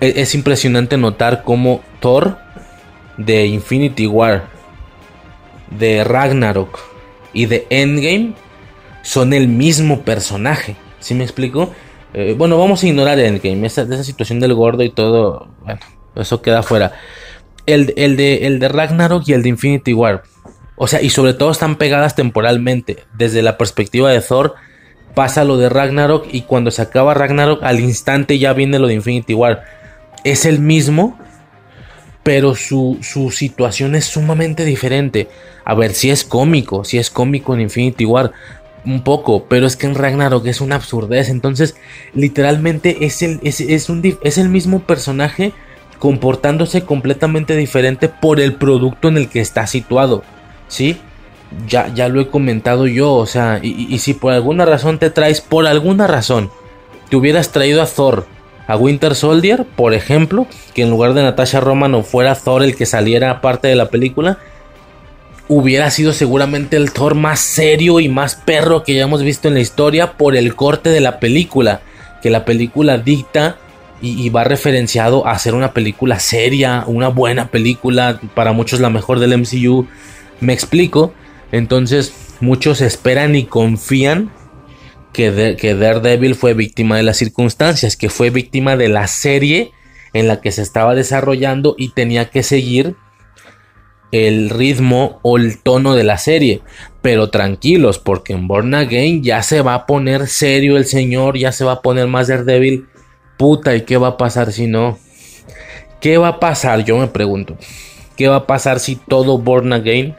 Es, 0.00 0.14
es 0.18 0.34
impresionante 0.34 0.98
notar 0.98 1.42
cómo 1.42 1.82
Thor 2.00 2.36
de 3.16 3.46
Infinity 3.46 4.06
War, 4.06 4.44
de 5.70 6.04
Ragnarok 6.04 6.78
y 7.32 7.46
de 7.46 7.66
Endgame 7.70 8.34
son 9.02 9.32
el 9.32 9.48
mismo 9.48 10.02
personaje. 10.02 10.76
¿Sí 11.00 11.14
me 11.14 11.24
explico? 11.24 11.72
Eh, 12.14 12.34
bueno, 12.36 12.58
vamos 12.58 12.82
a 12.82 12.86
ignorar 12.86 13.18
Endgame, 13.18 13.66
esa, 13.66 13.82
esa 13.82 14.04
situación 14.04 14.40
del 14.40 14.54
gordo 14.54 14.82
y 14.82 14.90
todo. 14.90 15.48
Bueno, 15.62 15.80
eso 16.16 16.42
queda 16.42 16.62
fuera. 16.62 16.92
El, 17.66 17.92
el, 17.96 18.16
de, 18.16 18.46
el 18.46 18.60
Ragnarok 18.60 19.24
y 19.26 19.32
el 19.32 19.42
de 19.42 19.50
Infinity 19.50 19.92
War. 19.92 20.22
O 20.76 20.86
sea, 20.86 21.00
y 21.00 21.10
sobre 21.10 21.34
todo 21.34 21.50
están 21.50 21.76
pegadas 21.76 22.14
temporalmente. 22.14 23.04
Desde 23.14 23.42
la 23.42 23.56
perspectiva 23.58 24.10
de 24.10 24.20
Thor, 24.20 24.54
pasa 25.14 25.44
lo 25.44 25.56
de 25.56 25.68
Ragnarok 25.68 26.26
y 26.30 26.42
cuando 26.42 26.70
se 26.70 26.82
acaba 26.82 27.14
Ragnarok 27.14 27.62
al 27.62 27.80
instante 27.80 28.38
ya 28.38 28.52
viene 28.52 28.78
lo 28.78 28.88
de 28.88 28.94
Infinity 28.94 29.34
War. 29.34 29.64
Es 30.24 30.44
el 30.44 30.58
mismo, 30.58 31.18
pero 32.22 32.54
su 32.54 32.98
situación 33.32 33.94
es 33.94 34.06
sumamente 34.06 34.64
diferente. 34.64 35.28
A 35.64 35.74
ver, 35.74 35.92
si 35.94 36.10
es 36.10 36.24
cómico, 36.24 36.84
si 36.84 36.98
es 36.98 37.10
cómico 37.10 37.54
en 37.54 37.60
Infinity 37.62 38.04
War, 38.04 38.32
un 38.84 39.02
poco, 39.02 39.44
pero 39.48 39.66
es 39.66 39.76
que 39.76 39.86
en 39.86 39.94
Ragnarok 39.94 40.46
es 40.46 40.60
una 40.60 40.76
absurdez. 40.76 41.28
Entonces, 41.28 41.76
literalmente 42.14 43.04
es 43.04 43.22
el, 43.22 43.40
es, 43.42 43.88
un, 43.88 44.02
es 44.22 44.38
el 44.38 44.48
mismo 44.48 44.80
personaje 44.80 45.52
comportándose 45.98 46.82
completamente 46.82 47.56
diferente 47.56 48.08
por 48.08 48.40
el 48.40 48.54
producto 48.54 49.08
en 49.08 49.16
el 49.16 49.28
que 49.28 49.40
está 49.40 49.66
situado. 49.66 50.24
¿Sí? 50.68 50.96
Ya, 51.68 51.92
ya 51.94 52.08
lo 52.08 52.20
he 52.20 52.28
comentado 52.28 52.86
yo, 52.86 53.12
o 53.12 53.26
sea, 53.26 53.60
y, 53.62 53.98
si 53.98 54.14
por 54.14 54.32
alguna 54.32 54.64
razón 54.64 54.98
te 54.98 55.10
traes, 55.10 55.42
por 55.42 55.66
alguna 55.66 56.06
razón, 56.06 56.50
te 57.10 57.16
hubieras 57.16 57.52
traído 57.52 57.82
a 57.82 57.86
Thor, 57.86 58.26
a 58.66 58.76
Winter 58.78 59.14
Soldier, 59.14 59.66
por 59.76 59.92
ejemplo, 59.92 60.46
que 60.74 60.82
en 60.82 60.88
lugar 60.88 61.12
de 61.12 61.22
Natasha 61.22 61.60
Romano 61.60 62.02
fuera 62.02 62.34
Thor 62.34 62.62
el 62.62 62.74
que 62.74 62.86
saliera 62.86 63.42
parte 63.42 63.68
de 63.68 63.76
la 63.76 63.90
película, 63.90 64.38
hubiera 65.48 65.90
sido 65.90 66.12
seguramente 66.12 66.76
el 66.76 66.92
Thor 66.92 67.14
más 67.14 67.40
serio 67.40 68.00
y 68.00 68.08
más 68.08 68.36
perro 68.36 68.84
que 68.84 68.92
hayamos 68.92 69.22
visto 69.22 69.48
en 69.48 69.54
la 69.54 69.60
historia 69.60 70.12
por 70.14 70.36
el 70.36 70.54
corte 70.54 70.90
de 70.90 71.00
la 71.00 71.20
película, 71.20 71.82
que 72.22 72.30
la 72.30 72.44
película 72.44 72.98
dicta 72.98 73.58
y, 74.00 74.28
va 74.30 74.42
referenciado 74.42 75.28
a 75.28 75.38
ser 75.38 75.54
una 75.54 75.72
película 75.72 76.18
seria, 76.18 76.82
una 76.88 77.06
buena 77.06 77.52
película, 77.52 78.18
para 78.34 78.52
muchos 78.52 78.80
la 78.80 78.90
mejor 78.90 79.20
del 79.20 79.38
MCU. 79.38 79.86
Me 80.40 80.52
explico. 80.52 81.14
Entonces, 81.52 82.12
muchos 82.40 82.80
esperan 82.80 83.36
y 83.36 83.44
confían 83.44 84.32
que, 85.12 85.56
que 85.56 85.74
Daredevil 85.76 86.34
fue 86.34 86.54
víctima 86.54 86.96
de 86.96 87.04
las 87.04 87.18
circunstancias, 87.18 87.96
que 87.96 88.10
fue 88.10 88.30
víctima 88.30 88.76
de 88.76 88.88
la 88.88 89.06
serie 89.06 89.70
en 90.14 90.26
la 90.26 90.40
que 90.40 90.50
se 90.50 90.62
estaba 90.62 90.96
desarrollando 90.96 91.76
y 91.78 91.90
tenía 91.90 92.28
que 92.28 92.42
seguir 92.42 92.96
el 94.12 94.50
ritmo 94.50 95.18
o 95.22 95.38
el 95.38 95.60
tono 95.60 95.94
de 95.94 96.04
la 96.04 96.18
serie. 96.18 96.60
Pero 97.00 97.30
tranquilos, 97.30 97.98
porque 97.98 98.34
en 98.34 98.46
Born 98.46 98.74
Again 98.74 99.24
ya 99.24 99.42
se 99.42 99.62
va 99.62 99.74
a 99.74 99.86
poner 99.86 100.28
serio 100.28 100.76
el 100.76 100.84
señor, 100.84 101.36
ya 101.36 101.50
se 101.50 101.64
va 101.64 101.72
a 101.72 101.82
poner 101.82 102.06
más 102.06 102.28
Daredevil. 102.28 102.86
Puta, 103.36 103.74
¿y 103.74 103.80
qué 103.80 103.96
va 103.96 104.08
a 104.08 104.16
pasar 104.16 104.52
si 104.52 104.68
no? 104.68 104.98
¿Qué 106.00 106.18
va 106.18 106.28
a 106.28 106.40
pasar? 106.40 106.84
Yo 106.84 106.98
me 106.98 107.08
pregunto. 107.08 107.56
¿Qué 108.16 108.28
va 108.28 108.36
a 108.36 108.46
pasar 108.46 108.78
si 108.78 108.96
todo 108.96 109.38
Born 109.38 109.72
Again 109.72 110.14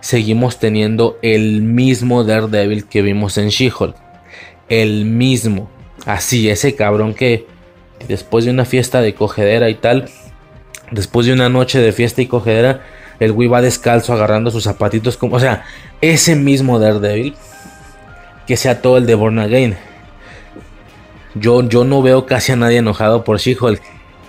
seguimos 0.00 0.58
teniendo 0.58 1.18
el 1.22 1.62
mismo 1.62 2.24
Daredevil 2.24 2.86
que 2.86 3.02
vimos 3.02 3.38
en 3.38 3.48
She-Hulk? 3.48 3.94
El 4.68 5.04
mismo. 5.04 5.70
Así, 6.06 6.48
ese 6.48 6.74
cabrón 6.74 7.14
que 7.14 7.46
después 8.08 8.44
de 8.44 8.50
una 8.50 8.64
fiesta 8.64 9.00
de 9.00 9.14
cogedera 9.14 9.68
y 9.68 9.74
tal, 9.74 10.08
después 10.90 11.26
de 11.26 11.32
una 11.32 11.48
noche 11.48 11.80
de 11.80 11.92
fiesta 11.92 12.22
y 12.22 12.26
cogedera, 12.26 12.82
el 13.20 13.32
güey 13.32 13.48
va 13.48 13.60
descalzo 13.60 14.12
agarrando 14.12 14.50
sus 14.50 14.64
zapatitos. 14.64 15.16
Como, 15.16 15.36
o 15.36 15.40
sea, 15.40 15.64
ese 16.00 16.36
mismo 16.36 16.78
Daredevil. 16.78 17.34
Que 18.46 18.56
sea 18.56 18.80
todo 18.80 18.96
el 18.96 19.06
de 19.06 19.14
Born 19.14 19.38
Again. 19.38 19.76
Yo, 21.34 21.68
yo 21.68 21.84
no 21.84 22.00
veo 22.00 22.24
casi 22.24 22.52
a 22.52 22.56
nadie 22.56 22.78
enojado 22.78 23.24
por 23.24 23.38
She-Hulk. 23.38 23.82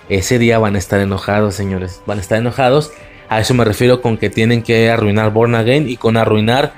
Ese 0.08 0.38
día 0.38 0.58
van 0.58 0.76
a 0.76 0.78
estar 0.78 1.00
enojados, 1.00 1.54
señores. 1.54 2.02
Van 2.06 2.18
a 2.18 2.20
estar 2.20 2.38
enojados. 2.38 2.92
A 3.28 3.40
eso 3.40 3.54
me 3.54 3.64
refiero 3.64 4.02
con 4.02 4.18
que 4.18 4.28
tienen 4.28 4.62
que 4.62 4.90
arruinar 4.90 5.30
Born 5.32 5.54
Again. 5.54 5.88
Y 5.88 5.96
con 5.96 6.16
arruinar. 6.16 6.74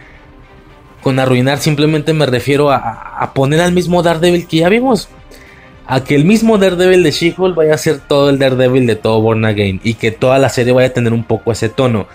Con 1.02 1.18
arruinar 1.18 1.58
simplemente 1.58 2.12
me 2.12 2.26
refiero 2.26 2.70
a, 2.70 2.78
a 3.18 3.34
poner 3.34 3.60
al 3.60 3.72
mismo 3.72 4.02
Daredevil 4.02 4.46
que 4.46 4.58
ya 4.58 4.68
vimos 4.68 5.08
a 5.86 6.04
que 6.04 6.14
el 6.14 6.24
mismo 6.24 6.58
Daredevil 6.58 7.02
de 7.02 7.10
She-Hulk 7.10 7.56
vaya 7.56 7.74
a 7.74 7.78
ser 7.78 7.98
todo 7.98 8.30
el 8.30 8.38
Daredevil 8.38 8.86
de 8.86 8.96
todo 8.96 9.20
Born 9.20 9.44
Again 9.44 9.80
y 9.82 9.94
que 9.94 10.10
toda 10.10 10.38
la 10.38 10.48
serie 10.48 10.72
vaya 10.72 10.88
a 10.88 10.92
tener 10.92 11.12
un 11.12 11.24
poco 11.24 11.52
ese 11.52 11.68
tono. 11.68 12.06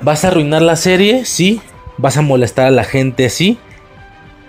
¿Vas 0.00 0.24
a 0.24 0.28
arruinar 0.28 0.62
la 0.62 0.76
serie? 0.76 1.24
Sí. 1.24 1.60
¿Vas 1.98 2.16
a 2.16 2.22
molestar 2.22 2.66
a 2.66 2.70
la 2.70 2.84
gente? 2.84 3.28
Sí. 3.30 3.58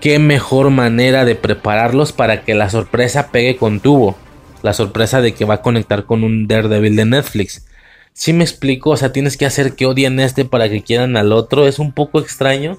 ¿Qué 0.01 0.19
mejor 0.19 0.69
manera 0.69 1.25
de 1.25 1.35
prepararlos 1.35 2.11
para 2.11 2.43
que 2.43 2.55
la 2.55 2.69
sorpresa 2.69 3.31
pegue 3.31 3.55
con 3.57 3.79
tubo? 3.79 4.17
La 4.61 4.73
sorpresa 4.73 5.21
de 5.21 5.33
que 5.33 5.45
va 5.45 5.55
a 5.55 5.61
conectar 5.61 6.05
con 6.05 6.23
un 6.23 6.47
Daredevil 6.47 6.95
de 6.95 7.05
Netflix. 7.05 7.65
Si 8.13 8.31
me 8.31 8.43
explico, 8.43 8.91
o 8.91 8.97
sea, 8.97 9.11
tienes 9.11 9.37
que 9.37 9.45
hacer 9.45 9.75
que 9.75 9.85
odien 9.85 10.19
este 10.19 10.45
para 10.45 10.69
que 10.69 10.83
quieran 10.83 11.17
al 11.17 11.31
otro. 11.31 11.67
Es 11.67 11.79
un 11.79 11.91
poco 11.91 12.19
extraño 12.19 12.77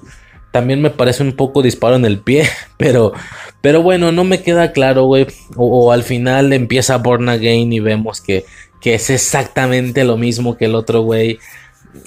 también 0.55 0.81
me 0.81 0.89
parece 0.89 1.21
un 1.21 1.33
poco 1.33 1.61
disparo 1.61 1.97
en 1.97 2.05
el 2.05 2.19
pie, 2.19 2.47
pero, 2.77 3.11
pero 3.59 3.81
bueno, 3.81 4.13
no 4.13 4.23
me 4.23 4.41
queda 4.41 4.71
claro, 4.71 5.03
güey. 5.03 5.27
O, 5.57 5.91
al 5.91 6.03
final 6.03 6.53
empieza 6.53 6.97
Born 6.97 7.27
Again 7.27 7.73
y 7.73 7.81
vemos 7.81 8.21
que, 8.21 8.45
que 8.79 8.93
es 8.93 9.09
exactamente 9.09 10.05
lo 10.05 10.15
mismo 10.15 10.55
que 10.55 10.63
el 10.65 10.75
otro, 10.75 11.01
güey. 11.01 11.39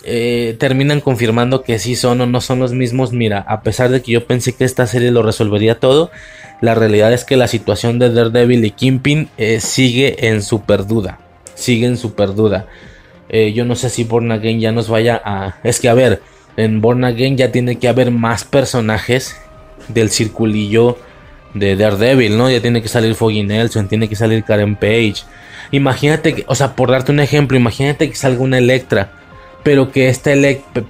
Eh, 0.03 0.57
terminan 0.59 1.03
confirmando 1.03 1.63
que 1.63 1.79
sí 1.79 1.95
son 1.95 2.23
o 2.23 2.27
no 2.27 2.41
son 2.41 2.59
los 2.61 2.73
mismos. 2.73 3.13
Mira, 3.13 3.41
a 3.47 3.61
pesar 3.61 3.91
de 3.91 4.01
que 4.01 4.13
yo 4.13 4.27
pensé 4.27 4.55
que 4.55 4.65
esta 4.65 4.87
serie 4.87 5.11
lo 5.11 5.23
resolvería 5.23 5.79
todo, 5.79 6.11
la 6.63 6.75
realidad 6.75 7.13
es 7.13 7.27
que 7.27 7.37
la 7.37 7.49
situación 7.49 7.99
de 7.99 8.11
Daredevil 8.11 8.65
y 8.65 8.71
Kingpin 8.71 9.29
eh, 9.37 9.61
sigue 9.61 10.27
en 10.27 10.41
super 10.41 10.87
duda. 10.87 11.21
Sigue 11.55 11.85
en 11.85 11.99
super 11.99 12.35
duda. 12.35 12.67
Eh, 13.29 13.53
yo 13.53 13.67
no 13.67 13.77
sé 13.77 13.91
si 13.91 14.05
Born 14.05 14.33
Again 14.33 14.59
ya 14.59 14.73
nos 14.73 14.89
vaya 14.89 15.21
a. 15.23 15.59
Es 15.65 15.81
que 15.81 15.91
a 15.91 15.95
ver 15.95 16.23
en 16.59 16.81
Born 16.81 17.05
Again 17.05 17.37
ya 17.37 17.53
tiene 17.53 17.79
que 17.79 17.89
haber 17.89 18.11
más 18.11 18.45
personajes 18.45 19.37
del 19.87 20.11
circulillo 20.11 20.99
de 21.55 21.77
Daredevil, 21.77 22.37
¿no? 22.37 22.51
Ya 22.51 22.61
tiene 22.61 22.83
que 22.83 22.89
salir 22.89 23.15
Foggy 23.15 23.45
Nelson, 23.45 23.89
tiene 23.89 24.09
que 24.09 24.17
salir 24.17 24.43
Karen 24.43 24.75
Page. 24.75 25.23
Imagínate 25.71 26.35
que, 26.35 26.45
o 26.49 26.57
sea, 26.57 26.75
por 26.75 26.91
darte 26.91 27.13
un 27.13 27.21
ejemplo, 27.21 27.57
imagínate 27.57 28.11
que 28.11 28.17
salga 28.17 28.43
una 28.43 28.59
Electra, 28.59 29.13
pero 29.63 29.93
que 29.93 30.09
esta 30.09 30.33
Electra, 30.33 30.83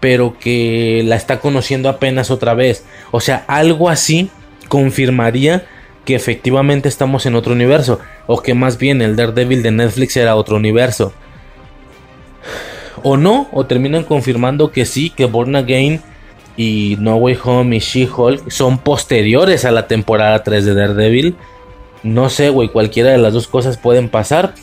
pero 0.00 0.36
que 0.40 1.02
la 1.06 1.14
está 1.14 1.38
conociendo 1.38 1.88
apenas 1.88 2.32
otra 2.32 2.54
vez. 2.54 2.84
O 3.12 3.20
sea, 3.20 3.44
algo 3.46 3.90
así 3.90 4.28
confirmaría 4.66 5.66
que 6.04 6.16
efectivamente 6.16 6.88
estamos 6.88 7.26
en 7.26 7.36
otro 7.36 7.52
universo, 7.52 8.00
o 8.26 8.42
que 8.42 8.54
más 8.54 8.76
bien 8.76 9.00
el 9.00 9.14
Daredevil 9.14 9.62
de 9.62 9.70
Netflix 9.70 10.16
era 10.16 10.34
otro 10.34 10.56
universo 10.56 11.12
o 13.02 13.16
no, 13.16 13.48
o 13.52 13.66
terminan 13.66 14.04
confirmando 14.04 14.70
que 14.70 14.84
sí, 14.84 15.10
que 15.10 15.24
Born 15.24 15.56
Again 15.56 16.00
y 16.56 16.96
No 17.00 17.16
Way 17.16 17.38
Home 17.44 17.76
y 17.76 17.78
She-Hulk 17.78 18.50
son 18.50 18.78
posteriores 18.78 19.64
a 19.64 19.70
la 19.70 19.86
temporada 19.86 20.42
3 20.42 20.64
de 20.64 20.74
Daredevil. 20.74 21.36
No 22.02 22.28
sé, 22.28 22.50
güey, 22.50 22.68
cualquiera 22.68 23.10
de 23.10 23.18
las 23.18 23.32
dos 23.32 23.48
cosas 23.48 23.78
pueden 23.78 24.08
pasar. 24.08 24.54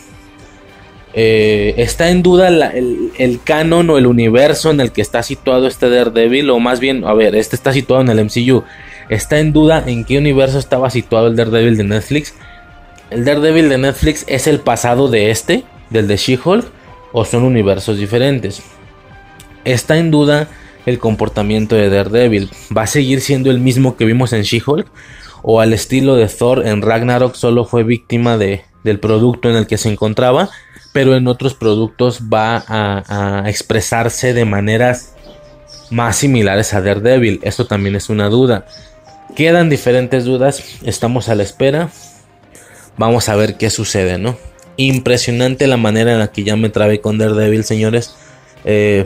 Eh, 1.14 1.74
está 1.78 2.10
en 2.10 2.22
duda 2.22 2.50
el, 2.50 3.40
canon 3.44 3.90
o 3.90 3.98
el 3.98 4.06
universo 4.06 4.70
en 4.70 4.80
el 4.80 4.92
que 4.92 5.02
está 5.02 5.24
situado 5.24 5.68
este 5.68 5.90
Daredevil, 5.90 6.50
o 6.52 6.60
más 6.60 6.80
bien, 6.80 7.04
a 7.06 7.14
ver, 7.14 7.36
este 7.36 7.56
está 7.56 7.74
situado 7.74 8.02
en 8.02 8.10
el 8.10 8.26
MCU. 8.26 8.64
Está 9.10 9.40
en 9.40 9.52
duda 9.52 9.84
en 9.88 10.06
qué 10.06 10.18
universo 10.20 10.60
estaba 10.60 10.90
situado 10.90 11.28
el 11.28 11.36
Daredevil 11.36 11.78
de 11.78 11.84
Netflix. 11.84 12.36
El 13.10 13.26
Daredevil 13.26 13.70
de 13.70 13.80
Netflix 13.80 14.24
es 14.28 14.46
el 14.46 14.60
pasado 14.60 15.08
de 15.08 15.32
este, 15.32 15.64
del 15.90 16.08
de 16.08 16.18
She-Hulk 16.18 16.79
o 17.12 17.26
son 17.26 17.44
universos 17.44 17.98
diferentes. 17.98 18.62
Está 19.66 19.98
en 19.98 20.12
duda 20.12 20.48
el 20.86 21.00
comportamiento 21.00 21.76
de 21.76 21.90
Daredevil. 21.90 22.50
¿Va 22.76 22.84
a 22.84 22.88
seguir 22.88 23.22
siendo 23.22 23.52
el 23.52 23.60
mismo 23.60 23.96
que 23.96 24.06
vimos 24.06 24.34
en 24.34 24.44
She-Hulk? 24.44 24.88
¿O 25.42 25.62
al 25.62 25.74
estilo 25.74 26.16
de 26.16 26.28
Thor 26.28 26.66
en 26.66 26.82
Ragnarok 26.82 27.36
solo 27.36 27.66
fue 27.66 27.84
víctima 27.84 28.38
de, 28.38 28.64
del 28.84 29.00
producto 29.00 29.50
en 29.50 29.56
el 29.56 29.68
que 29.68 29.78
se 29.78 29.90
encontraba? 29.90 30.50
Pero 30.92 31.16
en 31.16 31.28
otros 31.28 31.54
productos 31.54 32.22
va 32.34 32.64
a, 32.68 33.44
a 33.44 33.50
expresarse 33.50 34.34
de 34.34 34.46
maneras 34.46 35.14
más 35.92 36.18
similares 36.18 36.74
a 36.74 36.82
Daredevil. 36.82 37.40
Esto 37.44 37.68
también 37.68 37.96
es 37.96 38.10
una 38.10 38.28
duda. 38.30 38.66
Quedan 39.36 39.70
diferentes 39.70 40.26
dudas. 40.26 40.64
Estamos 40.84 41.30
a 41.30 41.36
la 41.36 41.44
espera. 41.44 41.90
Vamos 42.98 43.30
a 43.30 43.36
ver 43.36 43.56
qué 43.56 43.70
sucede, 43.70 44.18
¿no? 44.18 44.36
Impresionante 44.86 45.68
la 45.68 45.78
manera 45.78 46.14
en 46.14 46.20
la 46.20 46.32
que 46.32 46.44
ya 46.44 46.56
me 46.56 46.70
trabé 46.70 47.02
con 47.02 47.18
Daredevil, 47.18 47.66
señores. 47.66 48.16
Eh, 48.64 49.06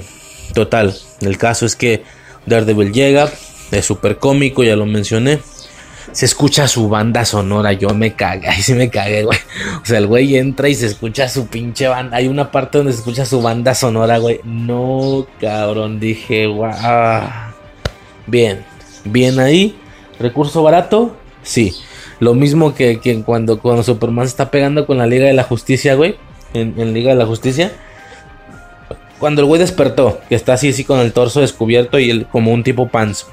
total, 0.54 0.96
el 1.22 1.38
caso 1.38 1.66
es 1.66 1.76
que 1.76 2.04
Daredevil 2.46 2.94
llega, 2.94 3.32
es 3.72 3.86
súper 3.86 4.18
cómico, 4.18 4.64
ya 4.64 4.76
lo 4.76 4.86
mencioné. 4.86 5.40
Se 6.12 6.26
escucha 6.26 6.68
su 6.68 6.90
banda 6.90 7.26
sonora, 7.26 7.74
yo 7.74 7.90
me 7.90 8.14
cagué, 8.14 8.48
ahí 8.50 8.62
sí 8.62 8.76
me 8.76 8.90
cagué, 8.92 9.24
güey. 9.24 9.40
O 9.82 9.86
sea, 9.86 9.98
el 9.98 10.06
güey 10.06 10.38
entra 10.38 10.70
y 10.70 10.76
se 10.76 10.86
escucha 10.86 11.28
su 11.28 11.48
pinche 11.48 11.88
banda. 11.88 12.18
Hay 12.18 12.28
una 12.28 12.52
parte 12.52 12.78
donde 12.78 12.94
se 12.94 13.00
escucha 13.00 13.26
su 13.26 13.42
banda 13.42 13.74
sonora, 13.74 14.20
güey. 14.20 14.42
No, 14.44 15.26
cabrón, 15.42 16.00
dije, 16.00 16.46
guau. 16.46 17.24
Bien, 18.28 18.64
bien 19.06 19.40
ahí. 19.40 19.76
Recurso 20.20 20.62
barato, 20.62 21.18
sí. 21.42 21.74
Lo 22.20 22.34
mismo 22.34 22.74
que, 22.74 23.24
cuando, 23.26 23.60
cuando 23.60 23.84
Superman 23.84 24.26
está 24.26 24.52
pegando 24.52 24.86
con 24.86 24.98
la 24.98 25.08
Liga 25.08 25.26
de 25.26 25.34
la 25.34 25.44
Justicia, 25.44 25.96
güey. 25.96 26.16
En, 26.54 26.94
Liga 26.94 27.12
de 27.12 27.18
la 27.18 27.26
Justicia. 27.26 27.72
Cuando 29.20 29.42
el 29.42 29.48
güey 29.48 29.60
despertó, 29.60 30.20
que 30.30 30.36
está 30.36 30.54
así, 30.54 30.70
así 30.70 30.84
con 30.84 31.00
el 31.00 31.14
torso 31.14 31.42
descubierto 31.42 31.98
y 32.00 32.10
él 32.10 32.28
como 32.32 32.52
un 32.52 32.64
tipo 32.64 32.90
panzo. 32.90 33.28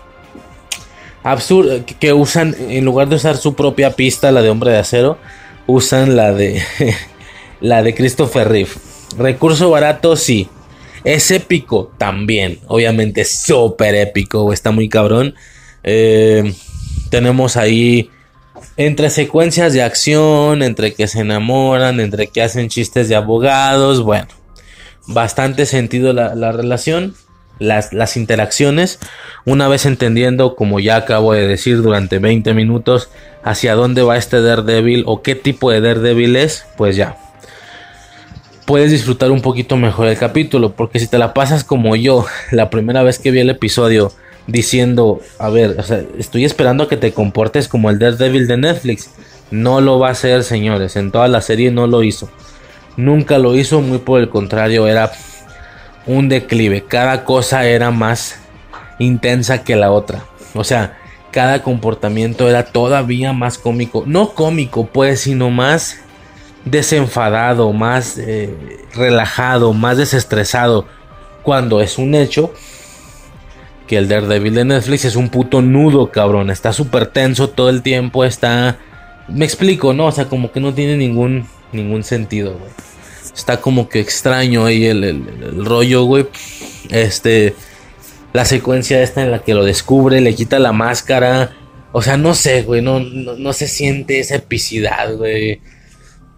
absurdo 1.23 1.85
que 1.99 2.13
usan 2.13 2.55
en 2.59 2.85
lugar 2.85 3.09
de 3.09 3.17
usar 3.17 3.37
su 3.37 3.55
propia 3.55 3.91
pista, 3.93 4.31
la 4.31 4.43
de 4.43 4.51
Hombre 4.51 4.71
de 4.71 4.79
Acero, 4.79 5.19
usan 5.67 6.17
la 6.17 6.33
de 6.33 6.63
la 7.61 7.83
de 7.83 7.95
Christopher 7.95 8.49
Reeve. 8.49 8.71
Recurso 9.19 9.71
barato, 9.71 10.17
sí. 10.17 10.49
Es 11.05 11.31
épico 11.31 11.93
también. 11.99 12.59
Obviamente, 12.67 13.25
súper 13.25 13.95
épico. 13.95 14.53
Está 14.53 14.71
muy 14.71 14.89
cabrón. 14.89 15.35
Eh, 15.83 16.55
tenemos 17.11 17.57
ahí 17.57 18.11
entre 18.77 19.11
secuencias 19.11 19.73
de 19.73 19.83
acción, 19.83 20.63
entre 20.63 20.95
que 20.95 21.07
se 21.07 21.21
enamoran, 21.21 22.01
entre 22.01 22.29
que 22.29 22.43
hacen 22.43 22.69
chistes 22.69 23.09
de 23.09 23.17
abogados. 23.17 24.03
Bueno, 24.03 24.29
bastante 25.07 25.67
sentido 25.67 26.13
la, 26.13 26.53
relación. 26.53 27.15
Las, 27.59 27.93
las, 27.93 28.17
interacciones, 28.17 29.01
una 29.45 29.69
vez 29.69 29.85
entendiendo, 29.85 30.57
como 30.57 30.81
ya 30.81 30.97
acabo 30.97 31.35
de 31.35 31.47
decir 31.47 31.83
durante 31.83 32.19
20 32.19 32.55
minutos, 32.55 33.11
hacia 33.43 33.75
dónde 33.75 34.01
va 34.01 34.17
este 34.17 34.41
Daredevil 34.41 35.05
o 35.07 35.21
qué 35.21 35.35
tipo 35.35 35.71
de 35.71 35.83
Daredevil 35.83 36.37
es, 36.37 36.65
pues 36.79 36.97
ya, 36.97 37.19
puedes 38.71 38.93
disfrutar 38.93 39.33
un 39.33 39.41
poquito 39.41 39.77
mejor 39.77 40.07
el 40.07 40.17
capítulo. 40.17 40.77
Porque 40.77 41.01
si 41.01 41.09
te 41.09 41.19
la 41.19 41.35
pasas 41.35 41.65
como 41.65 41.97
yo, 41.97 42.25
la 42.53 42.71
primera 42.71 43.03
vez 43.03 43.19
que 43.19 43.33
vi 43.33 43.41
el 43.41 43.51
episodio, 43.51 44.13
diciendo, 44.51 45.21
a 45.39 45.49
ver, 45.49 45.77
estoy 46.19 46.45
esperando 46.45 46.89
que 46.89 46.97
te 46.97 47.13
comportes 47.13 47.69
como 47.69 47.91
el 47.91 47.99
Daredevil 47.99 48.47
de 48.47 48.57
Netflix. 48.57 49.11
No 49.51 49.81
lo 49.81 49.99
va 49.99 50.09
a 50.09 50.13
hacer, 50.13 50.45
señores. 50.45 50.97
En 50.97 51.11
toda 51.11 51.29
la 51.29 51.41
serie 51.41 51.71
no 51.71 51.87
lo 51.87 52.03
hizo. 52.03 52.31
Nunca 52.97 53.39
lo 53.39 53.57
hizo, 53.57 53.81
muy 53.81 53.99
por 53.99 54.21
el 54.21 54.29
contrario, 54.29 54.87
era 54.87 55.13
un 56.07 56.29
declive. 56.29 56.85
Cada 56.85 57.25
cosa 57.25 57.65
era 57.67 57.91
más 57.91 58.37
intensa 58.99 59.63
que 59.65 59.77
la 59.77 59.93
otra. 59.93 60.25
O 60.55 60.65
sea, 60.65 60.99
cada 61.31 61.63
comportamiento 61.63 62.49
era 62.49 62.65
todavía 62.65 63.33
más 63.33 63.59
cómico. 63.59 64.05
No 64.07 64.35
cómico, 64.35 64.87
pues, 64.87 65.21
sino 65.21 65.51
más 65.51 65.99
desenfadado, 66.65 67.73
más 67.73 68.19
eh, 68.19 68.55
relajado, 68.95 69.73
más 69.73 69.97
desestresado. 69.97 70.87
Cuando 71.43 71.81
es 71.81 71.97
un 71.97 72.15
hecho 72.15 72.53
que 73.91 73.97
el 73.97 74.07
Daredevil 74.07 74.55
de 74.55 74.65
Netflix 74.65 75.05
es 75.05 75.17
un 75.17 75.31
puto 75.31 75.63
nudo, 75.63 76.13
cabrón. 76.13 76.49
Está 76.49 76.73
súper 76.73 77.09
tenso 77.09 77.51
todo 77.51 77.71
el 77.71 77.83
tiempo, 77.83 78.25
está... 78.25 78.79
Me 79.27 79.45
explico, 79.45 79.93
¿no? 79.93 80.07
O 80.07 80.13
sea, 80.13 80.27
como 80.27 80.53
que 80.53 80.61
no 80.61 80.73
tiene 80.73 80.97
ningún, 80.97 81.49
ningún 81.73 82.05
sentido, 82.05 82.57
güey. 82.57 82.71
Está 83.35 83.61
como 83.61 83.89
que 83.89 83.99
extraño 83.99 84.65
ahí 84.65 84.87
el, 84.87 85.65
rollo, 85.67 86.05
güey. 86.05 86.29
Este... 86.91 87.57
La 88.33 88.45
secuencia 88.45 89.03
esta 89.03 89.25
en 89.25 89.33
la 89.33 89.41
que 89.41 89.55
lo 89.55 89.65
descubre, 89.65 90.21
le 90.21 90.37
quita 90.37 90.61
la 90.61 90.71
máscara. 90.71 91.57
O 91.91 92.01
sea, 92.01 92.17
no 92.17 92.35
sé, 92.35 92.63
güey, 92.63 92.83
no, 92.83 93.01
no, 93.01 93.35
no 93.35 93.53
se 93.53 93.67
siente 93.67 94.21
esa 94.21 94.37
epicidad, 94.37 95.17
güey 95.17 95.61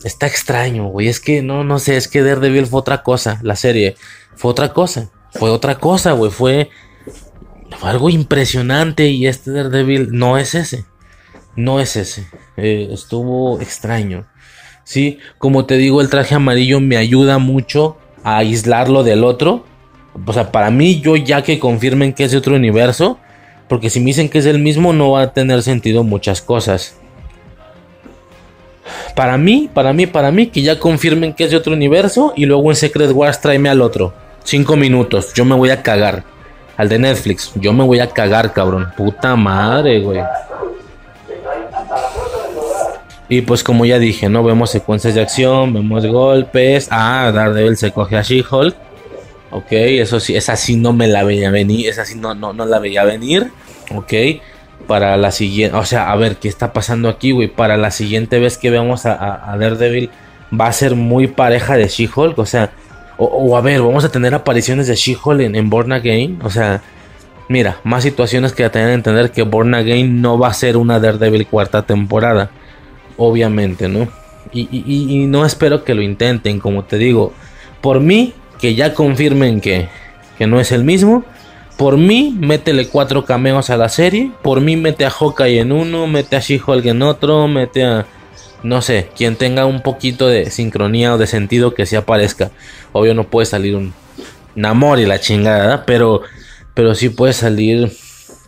está 0.04 0.26
extraño, 0.26 0.86
güey. 0.86 1.06
Es 1.06 1.20
que 1.20 1.42
no, 1.42 1.62
no 1.62 1.78
sé, 1.78 1.96
es 1.96 2.08
que 2.08 2.22
Daredevil 2.22 2.66
fue 2.66 2.80
otra 2.80 3.04
cosa, 3.04 3.38
la 3.42 3.54
serie. 3.54 3.94
Fue 4.34 4.50
otra 4.50 4.72
cosa, 4.72 5.10
fue 5.30 5.50
otra 5.50 5.78
cosa, 5.78 6.10
güey. 6.10 6.32
Fue, 6.32 6.70
algo 7.82 8.10
impresionante 8.10 9.08
y 9.08 9.26
este 9.26 9.50
Daredevil 9.50 10.08
no 10.12 10.38
es 10.38 10.54
ese. 10.54 10.84
No 11.56 11.80
es 11.80 11.96
ese. 11.96 12.26
Eh, 12.56 12.88
estuvo 12.92 13.60
extraño. 13.60 14.26
Sí, 14.84 15.18
como 15.38 15.64
te 15.64 15.76
digo, 15.76 16.00
el 16.00 16.10
traje 16.10 16.34
amarillo 16.34 16.80
me 16.80 16.96
ayuda 16.96 17.38
mucho 17.38 17.96
a 18.24 18.38
aislarlo 18.38 19.04
del 19.04 19.24
otro. 19.24 19.64
O 20.26 20.32
sea, 20.32 20.52
para 20.52 20.70
mí, 20.70 21.00
yo 21.00 21.16
ya 21.16 21.42
que 21.42 21.58
confirmen 21.58 22.12
que 22.12 22.24
es 22.24 22.32
de 22.32 22.38
otro 22.38 22.56
universo, 22.56 23.18
porque 23.68 23.90
si 23.90 24.00
me 24.00 24.06
dicen 24.06 24.28
que 24.28 24.38
es 24.38 24.46
el 24.46 24.58
mismo, 24.58 24.92
no 24.92 25.12
va 25.12 25.22
a 25.22 25.32
tener 25.32 25.62
sentido 25.62 26.02
muchas 26.02 26.42
cosas. 26.42 26.96
Para 29.14 29.38
mí, 29.38 29.70
para 29.72 29.92
mí, 29.92 30.06
para 30.06 30.30
mí, 30.30 30.46
que 30.48 30.62
ya 30.62 30.78
confirmen 30.78 31.34
que 31.34 31.44
es 31.44 31.50
de 31.50 31.56
otro 31.56 31.72
universo 31.72 32.32
y 32.36 32.46
luego 32.46 32.70
en 32.70 32.76
Secret 32.76 33.12
Wars 33.12 33.40
tráeme 33.40 33.68
al 33.68 33.80
otro. 33.80 34.14
Cinco 34.44 34.76
minutos, 34.76 35.32
yo 35.34 35.44
me 35.44 35.54
voy 35.54 35.70
a 35.70 35.82
cagar. 35.82 36.24
Al 36.76 36.88
de 36.88 36.98
Netflix, 36.98 37.52
yo 37.54 37.72
me 37.72 37.84
voy 37.84 38.00
a 38.00 38.08
cagar, 38.08 38.52
cabrón. 38.52 38.92
Puta 38.96 39.36
madre, 39.36 40.00
güey. 40.00 40.20
Y 43.28 43.42
pues 43.42 43.62
como 43.62 43.84
ya 43.84 43.98
dije, 43.98 44.28
¿no? 44.28 44.42
Vemos 44.44 44.70
secuencias 44.70 45.14
de 45.14 45.22
acción, 45.22 45.72
vemos 45.72 46.04
golpes. 46.06 46.88
Ah, 46.90 47.30
Daredevil 47.32 47.76
se 47.76 47.92
coge 47.92 48.16
a 48.16 48.22
She-Hulk. 48.22 48.76
Ok, 49.50 49.68
eso 49.70 50.18
sí, 50.18 50.34
esa 50.34 50.56
sí 50.56 50.76
no 50.76 50.92
me 50.92 51.06
la 51.06 51.24
veía 51.24 51.50
venir. 51.50 51.88
Esa 51.88 52.04
sí 52.04 52.14
no, 52.16 52.34
no, 52.34 52.52
no 52.52 52.66
la 52.66 52.78
veía 52.78 53.04
venir. 53.04 53.50
Ok 53.94 54.12
para 54.86 55.16
la 55.16 55.30
siguiente, 55.30 55.76
o 55.76 55.84
sea, 55.84 56.10
a 56.10 56.16
ver 56.16 56.36
qué 56.36 56.48
está 56.48 56.72
pasando 56.72 57.08
aquí, 57.08 57.30
güey. 57.32 57.48
Para 57.48 57.76
la 57.76 57.90
siguiente 57.90 58.38
vez 58.38 58.58
que 58.58 58.70
veamos 58.70 59.06
a, 59.06 59.56
Daredevil, 59.58 60.10
va 60.58 60.66
a 60.66 60.72
ser 60.72 60.96
muy 60.96 61.28
pareja 61.28 61.76
de 61.76 61.88
She-Hulk, 61.88 62.38
o 62.38 62.46
sea, 62.46 62.72
o, 63.18 63.56
a 63.56 63.60
ver, 63.60 63.80
vamos 63.80 64.04
a 64.04 64.10
tener 64.10 64.34
apariciones 64.34 64.86
de 64.86 64.94
She-Hulk 64.94 65.40
en, 65.40 65.70
Born 65.70 65.92
Again, 65.92 66.40
o 66.42 66.50
sea, 66.50 66.82
mira, 67.48 67.78
más 67.84 68.02
situaciones 68.02 68.52
que 68.52 68.68
tener 68.70 68.88
que 68.88 68.94
entender 68.94 69.30
que 69.30 69.42
Born 69.42 69.74
Again 69.74 70.20
no 70.20 70.38
va 70.38 70.48
a 70.48 70.54
ser 70.54 70.76
una 70.76 70.98
Daredevil 70.98 71.46
cuarta 71.46 71.82
temporada, 71.82 72.50
obviamente, 73.16 73.88
¿no? 73.88 74.08
Y, 74.52 74.68
y 74.70 75.26
no 75.26 75.46
espero 75.46 75.84
que 75.84 75.94
lo 75.94 76.02
intenten, 76.02 76.58
como 76.58 76.84
te 76.84 76.98
digo, 76.98 77.32
por 77.80 78.00
mí, 78.00 78.34
que 78.60 78.74
ya 78.74 78.92
confirmen 78.92 79.60
que, 79.60 79.88
que 80.36 80.46
no 80.46 80.60
es 80.60 80.72
el 80.72 80.84
mismo 80.84 81.24
por 81.76 81.96
mí, 81.96 82.32
métele 82.38 82.86
cuatro 82.86 83.24
cameos 83.24 83.70
a 83.70 83.76
la 83.76 83.88
serie. 83.88 84.30
Por 84.42 84.60
mí, 84.60 84.76
mete 84.76 85.04
a 85.04 85.10
Hawkeye 85.10 85.60
en 85.60 85.72
uno, 85.72 86.06
mete 86.06 86.36
a 86.36 86.40
She-Hulk 86.40 86.86
en 86.86 87.02
otro, 87.02 87.48
mete 87.48 87.84
a. 87.84 88.06
No 88.62 88.80
sé, 88.82 89.08
quien 89.16 89.36
tenga 89.36 89.66
un 89.66 89.82
poquito 89.82 90.28
de 90.28 90.50
sincronía 90.50 91.14
o 91.14 91.18
de 91.18 91.26
sentido 91.26 91.74
que 91.74 91.86
se 91.86 91.96
aparezca. 91.96 92.50
Obvio, 92.92 93.14
no 93.14 93.24
puede 93.24 93.46
salir 93.46 93.74
un 93.74 93.92
Namor 94.54 94.98
y 95.00 95.06
la 95.06 95.20
chingada, 95.20 95.84
pero. 95.86 96.22
Pero 96.74 96.94
sí 96.94 97.08
puede 97.08 97.32
salir. 97.32 97.92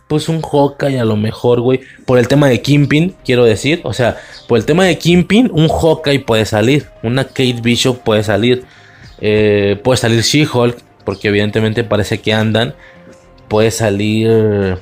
Pues 0.07 0.29
un 0.29 0.41
Hawkeye 0.41 0.99
a 0.99 1.05
lo 1.05 1.15
mejor, 1.15 1.61
güey. 1.61 1.81
Por 2.05 2.19
el 2.19 2.27
tema 2.27 2.47
de 2.47 2.61
Kimpin, 2.61 3.15
quiero 3.25 3.43
decir. 3.43 3.81
O 3.83 3.93
sea, 3.93 4.17
por 4.47 4.57
el 4.57 4.65
tema 4.65 4.85
de 4.85 4.97
Kimpin, 4.97 5.49
un 5.51 5.67
Hawkeye 5.67 6.19
puede 6.19 6.45
salir. 6.45 6.87
Una 7.01 7.25
Kate 7.25 7.59
Bishop 7.61 8.03
puede 8.03 8.23
salir. 8.23 8.63
Eh, 9.19 9.79
puede 9.83 9.97
salir 9.97 10.21
She-Hulk. 10.21 10.77
Porque 11.03 11.27
evidentemente 11.27 11.83
parece 11.83 12.19
que 12.19 12.33
andan 12.33 12.75
puede 13.47 13.71
salir... 13.71 14.79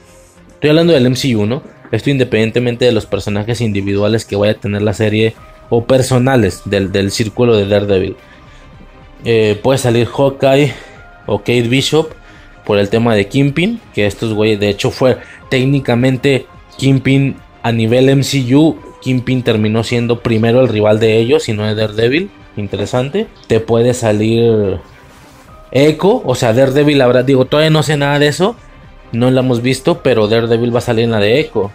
Estoy 0.54 0.70
hablando 0.70 0.94
del 0.94 1.10
MCU, 1.10 1.46
¿no? 1.46 1.64
Esto 1.94 2.10
independientemente 2.10 2.86
de 2.86 2.92
los 2.92 3.06
personajes 3.06 3.62
individuales 3.62 4.26
que 4.26 4.36
vaya 4.36 4.54
a 4.54 4.60
tener 4.60 4.82
la 4.82 4.96
serie 4.96 5.36
o 5.70 5.86
personales 5.86 6.64
del, 6.66 7.12
círculo 7.12 7.56
de 7.56 7.68
Daredevil. 7.68 8.16
Eh, 9.26 9.60
puede 9.62 9.78
salir 9.78 10.08
Hawkeye 10.08 10.74
o 11.28 11.38
Kate 11.38 11.68
Bishop 11.68 12.10
por 12.66 12.80
el 12.80 12.90
tema 12.90 13.14
de 13.14 13.28
Kimpin, 13.28 13.80
que 13.94 14.08
estos 14.08 14.34
güeyes 14.34 14.60
de 14.60 14.70
hecho 14.70 14.90
fue 14.90 15.20
técnicamente 15.52 16.48
Kimpin 16.80 17.36
a 17.62 17.72
nivel 17.72 18.10
MCU, 18.16 18.76
Kimpin 19.04 19.44
terminó 19.44 19.84
siendo 19.84 20.22
primero 20.22 20.62
el 20.62 20.70
rival 20.70 21.00
de 21.00 21.20
ellos 21.20 21.48
y 21.48 21.54
no 21.54 21.64
de 21.68 21.76
Daredevil, 21.76 22.32
interesante. 22.58 23.28
Te 23.46 23.60
puede 23.60 23.94
salir 23.94 24.80
Echo, 25.72 26.24
o 26.26 26.34
sea, 26.34 26.54
Daredevil 26.54 27.04
habrá, 27.04 27.22
digo, 27.22 27.46
todavía 27.46 27.70
no 27.70 27.84
sé 27.84 27.98
nada 27.98 28.18
de 28.18 28.30
eso, 28.30 28.56
no 29.12 29.30
la 29.30 29.42
hemos 29.42 29.62
visto, 29.62 30.02
pero 30.02 30.28
Daredevil 30.28 30.74
va 30.74 30.80
a 30.80 30.82
salir 30.82 31.04
en 31.04 31.12
la 31.12 31.20
de 31.20 31.40
Echo. 31.40 31.72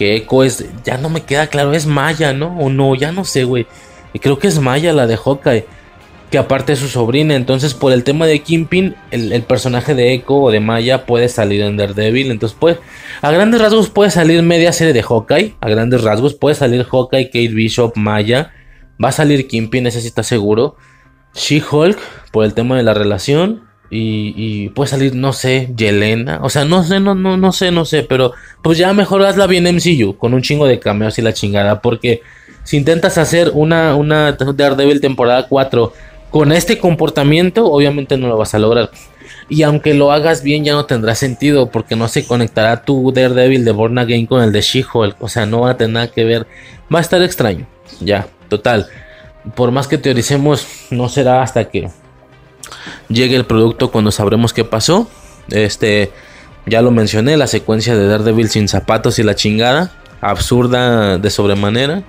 Que 0.00 0.16
Echo 0.16 0.44
es, 0.44 0.64
ya 0.82 0.96
no 0.96 1.10
me 1.10 1.24
queda 1.24 1.48
claro, 1.48 1.74
es 1.74 1.84
Maya, 1.84 2.32
¿no? 2.32 2.56
O 2.58 2.70
no, 2.70 2.94
ya 2.94 3.12
no 3.12 3.26
sé, 3.26 3.44
güey. 3.44 3.66
Creo 4.18 4.38
que 4.38 4.48
es 4.48 4.58
Maya 4.58 4.94
la 4.94 5.06
de 5.06 5.18
Hawkeye, 5.18 5.66
que 6.30 6.38
aparte 6.38 6.72
es 6.72 6.78
su 6.78 6.88
sobrina. 6.88 7.34
Entonces, 7.34 7.74
por 7.74 7.92
el 7.92 8.02
tema 8.02 8.26
de 8.26 8.38
Kimpin, 8.38 8.96
el, 9.10 9.42
personaje 9.42 9.94
de 9.94 10.14
Echo 10.14 10.36
o 10.36 10.50
de 10.50 10.60
Maya 10.60 11.04
puede 11.04 11.28
salir 11.28 11.60
en 11.60 11.76
Daredevil. 11.76 12.30
Entonces, 12.30 12.56
pues, 12.58 12.78
a 13.20 13.30
grandes 13.30 13.60
rasgos 13.60 13.90
puede 13.90 14.10
salir 14.10 14.42
media 14.42 14.72
serie 14.72 14.94
de 14.94 15.02
Hawkeye. 15.02 15.56
A 15.60 15.68
grandes 15.68 16.02
rasgos 16.02 16.32
puede 16.32 16.54
salir 16.54 16.86
Hawkeye, 16.86 17.26
Kate 17.26 17.48
Bishop, 17.48 17.94
Maya. 17.94 18.54
Va 19.04 19.10
a 19.10 19.12
salir 19.12 19.48
Kimpin, 19.48 19.86
ese 19.86 20.00
sí 20.00 20.06
está 20.06 20.22
seguro. 20.22 20.76
She-Hulk 21.34 21.98
por 22.32 22.46
el 22.46 22.54
tema 22.54 22.78
de 22.78 22.84
la 22.84 22.94
relación. 22.94 23.69
Y, 23.92 24.68
puede 24.70 24.88
salir, 24.88 25.14
no 25.14 25.32
sé, 25.32 25.72
Yelena. 25.76 26.40
O 26.42 26.48
sea, 26.48 26.64
no 26.64 26.84
sé, 26.84 27.00
no, 27.00 27.14
no, 27.14 27.36
no 27.36 27.52
sé, 27.52 27.70
no 27.72 27.84
sé. 27.84 28.04
Pero 28.04 28.32
pues 28.62 28.78
ya 28.78 28.92
mejor 28.92 29.22
hazla 29.24 29.46
bien 29.46 29.64
MCU. 29.64 30.16
Con 30.16 30.34
un 30.34 30.42
chingo 30.42 30.66
de 30.66 30.78
cameos 30.78 31.18
y 31.18 31.22
la 31.22 31.32
chingada. 31.32 31.80
Porque 31.80 32.22
si 32.62 32.76
intentas 32.76 33.18
hacer 33.18 33.50
una, 33.54 33.96
una 33.96 34.32
Daredevil 34.32 35.00
temporada 35.00 35.46
4 35.48 35.92
con 36.30 36.52
este 36.52 36.78
comportamiento, 36.78 37.66
obviamente 37.66 38.16
no 38.16 38.28
lo 38.28 38.36
vas 38.36 38.54
a 38.54 38.60
lograr. 38.60 38.90
Y 39.48 39.64
aunque 39.64 39.94
lo 39.94 40.12
hagas 40.12 40.44
bien, 40.44 40.64
ya 40.64 40.74
no 40.74 40.86
tendrá 40.86 41.16
sentido. 41.16 41.70
Porque 41.70 41.96
no 41.96 42.06
se 42.06 42.24
conectará 42.24 42.84
tu 42.84 43.10
Daredevil 43.12 43.64
de 43.64 43.72
Born 43.72 43.98
Again 43.98 44.26
con 44.26 44.42
el 44.42 44.52
de 44.52 44.60
She-Hulk. 44.60 45.16
O 45.20 45.28
sea, 45.28 45.46
no 45.46 45.62
va 45.62 45.70
a 45.70 45.76
tener 45.76 45.94
nada 45.94 46.08
que 46.12 46.24
ver. 46.24 46.46
Va 46.94 46.98
a 46.98 47.02
estar 47.02 47.20
extraño. 47.22 47.66
Ya, 48.00 48.28
total 48.48 48.88
por 49.54 49.70
más 49.70 49.88
que 49.88 49.98
teoricemos, 49.98 50.66
no 50.90 51.08
será 51.08 51.42
hasta 51.42 51.68
que 51.68 51.88
llegue 53.08 53.36
el 53.36 53.46
producto 53.46 53.90
cuando 53.90 54.10
sabremos 54.10 54.52
qué 54.52 54.64
pasó. 54.64 55.08
Este, 55.50 56.12
Ya 56.66 56.82
lo 56.82 56.90
mencioné, 56.90 57.36
la 57.36 57.46
secuencia 57.46 57.96
de 57.96 58.06
Daredevil 58.06 58.48
sin 58.48 58.68
zapatos 58.68 59.18
y 59.18 59.22
la 59.22 59.34
chingada. 59.34 59.92
Absurda 60.20 61.18
de 61.18 61.30
sobremanera. 61.30 62.02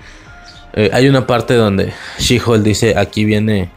Eh, 0.74 0.90
hay 0.94 1.08
una 1.08 1.26
parte 1.26 1.54
donde 1.54 1.94
She-Hulk 2.20 2.62
dice, 2.62 2.98
aquí 2.98 3.26
viene 3.26 3.70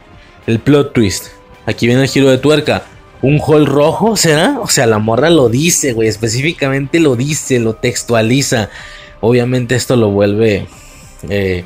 el 0.47 0.59
plot 0.59 0.93
twist. 0.93 1.27
Aquí 1.65 1.87
viene 1.87 2.03
el 2.03 2.09
giro 2.09 2.29
de 2.29 2.37
tuerca. 2.37 2.83
¿Un 3.21 3.39
hall 3.39 3.65
rojo 3.65 4.15
será? 4.15 4.59
O 4.59 4.67
sea, 4.67 4.85
la 4.85 4.99
morra 4.99 5.29
lo 5.29 5.49
dice, 5.49 5.93
güey. 5.93 6.07
Específicamente 6.07 6.99
lo 6.99 7.15
dice, 7.15 7.59
lo 7.59 7.73
textualiza. 7.73 8.69
Obviamente 9.21 9.75
esto 9.75 9.95
lo 9.95 10.09
vuelve... 10.09 10.67
Eh, 11.29 11.65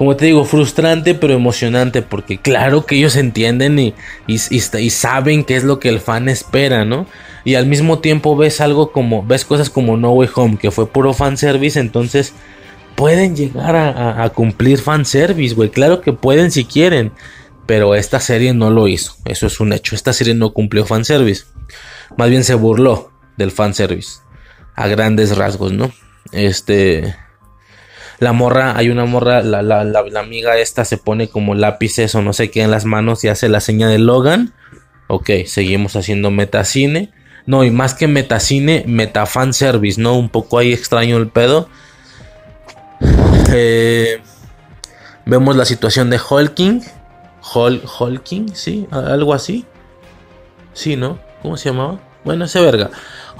como 0.00 0.16
te 0.16 0.24
digo, 0.24 0.46
frustrante 0.46 1.14
pero 1.14 1.34
emocionante 1.34 2.00
porque 2.00 2.38
claro 2.38 2.86
que 2.86 2.96
ellos 2.96 3.16
entienden 3.16 3.78
y, 3.78 3.92
saben 4.88 5.44
qué 5.44 5.56
es 5.56 5.62
lo 5.64 5.78
que 5.78 5.90
el 5.90 6.00
fan 6.00 6.30
espera, 6.30 6.86
¿no? 6.86 7.04
Y 7.44 7.56
al 7.56 7.66
mismo 7.66 7.98
tiempo 7.98 8.34
ves 8.34 8.62
algo 8.62 8.92
como, 8.92 9.22
ves 9.22 9.44
cosas 9.44 9.68
como 9.68 9.98
No 9.98 10.12
Way 10.12 10.30
Home, 10.36 10.56
que 10.56 10.70
fue 10.70 10.86
puro 10.90 11.12
fanservice, 11.12 11.78
entonces 11.78 12.32
pueden 12.94 13.36
llegar 13.36 13.76
a, 13.76 14.24
a 14.24 14.30
cumplir 14.30 14.78
fanservice, 14.78 15.54
güey, 15.54 15.68
claro 15.68 16.00
que 16.00 16.14
pueden 16.14 16.50
si 16.50 16.64
quieren, 16.64 17.12
pero 17.66 17.94
esta 17.94 18.20
serie 18.20 18.54
no 18.54 18.70
lo 18.70 18.88
hizo, 18.88 19.16
eso 19.26 19.48
es 19.48 19.60
un 19.60 19.74
hecho, 19.74 19.94
esta 19.94 20.14
serie 20.14 20.32
no 20.32 20.54
cumplió 20.54 20.86
fanservice, 20.86 21.44
más 22.16 22.30
bien 22.30 22.44
se 22.44 22.54
burló 22.54 23.12
del 23.36 23.50
fanservice, 23.50 24.20
a 24.76 24.88
grandes 24.88 25.36
rasgos, 25.36 25.74
¿no? 25.74 25.92
Este... 26.32 27.14
La 28.20 28.34
morra, 28.34 28.76
hay 28.76 28.90
una 28.90 29.06
morra, 29.06 29.42
la, 29.42 29.62
la, 29.62 29.82
la, 29.82 30.20
amiga 30.20 30.58
esta 30.58 30.84
se 30.84 30.98
pone 30.98 31.28
como 31.28 31.54
lápices 31.54 32.14
o 32.14 32.20
no 32.20 32.34
sé 32.34 32.50
qué 32.50 32.60
en 32.60 32.70
las 32.70 32.84
manos 32.84 33.24
y 33.24 33.28
hace 33.28 33.48
la 33.48 33.60
seña 33.60 33.88
de 33.88 33.98
Logan. 33.98 34.52
Ok, 35.06 35.30
seguimos 35.46 35.96
haciendo 35.96 36.30
metacine. 36.30 37.14
No, 37.46 37.64
y 37.64 37.70
más 37.70 37.94
que 37.94 38.08
metacine, 38.08 38.84
metafan 38.86 39.54
service, 39.54 39.98
¿no? 39.98 40.18
Un 40.18 40.28
poco 40.28 40.58
ahí 40.58 40.72
extraño 40.72 41.16
el 41.16 41.28
pedo. 41.28 41.68
Eh, 43.52 44.22
vemos 45.26 45.56
la 45.56 45.64
situación 45.64 46.08
de 46.08 46.20
Hulking. 46.20 46.84
Hol, 47.52 47.82
Hulking, 47.98 48.54
sí, 48.54 48.86
algo 48.92 49.34
así. 49.34 49.64
Sí, 50.72 50.94
¿no? 50.94 51.18
¿Cómo 51.42 51.56
se 51.56 51.70
llamaba? 51.70 51.98
Bueno, 52.24 52.44
ese 52.44 52.60
verga. 52.60 52.90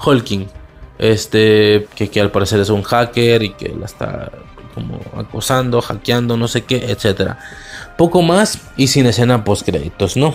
Hulking. 0.05 0.49
Este, 0.97 1.87
que, 1.95 2.09
que 2.09 2.19
al 2.19 2.31
parecer 2.31 2.59
es 2.59 2.69
un 2.69 2.83
hacker 2.83 3.41
y 3.43 3.53
que 3.53 3.69
la 3.69 3.85
está 3.85 4.31
como 4.81 4.99
acosando, 5.15 5.81
hackeando, 5.81 6.37
no 6.37 6.47
sé 6.47 6.63
qué, 6.63 6.91
etcétera. 6.91 7.39
Poco 7.97 8.21
más 8.21 8.59
y 8.77 8.87
sin 8.87 9.05
escena 9.05 9.43
post 9.43 9.65
créditos, 9.65 10.17
¿no? 10.17 10.33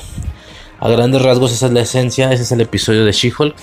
A 0.78 0.88
grandes 0.88 1.22
rasgos 1.22 1.53
esa 1.53 1.66
es 1.66 1.72
la 1.72 1.80
esencia, 1.80 2.32
ese 2.32 2.42
es 2.42 2.53
el 2.53 2.61
episodio 2.61 3.05
de 3.05 3.12
She-Hulk. 3.12 3.55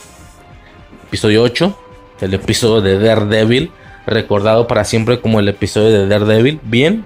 Episodio 1.07 1.43
8, 1.43 1.77
el 2.21 2.33
episodio 2.33 2.81
de 2.81 2.99
Daredevil, 2.99 3.71
recordado 4.07 4.67
para 4.67 4.83
siempre 4.83 5.21
como 5.21 5.39
el 5.39 5.47
episodio 5.47 5.89
de 5.89 6.07
Daredevil. 6.07 6.59
Bien, 6.63 7.05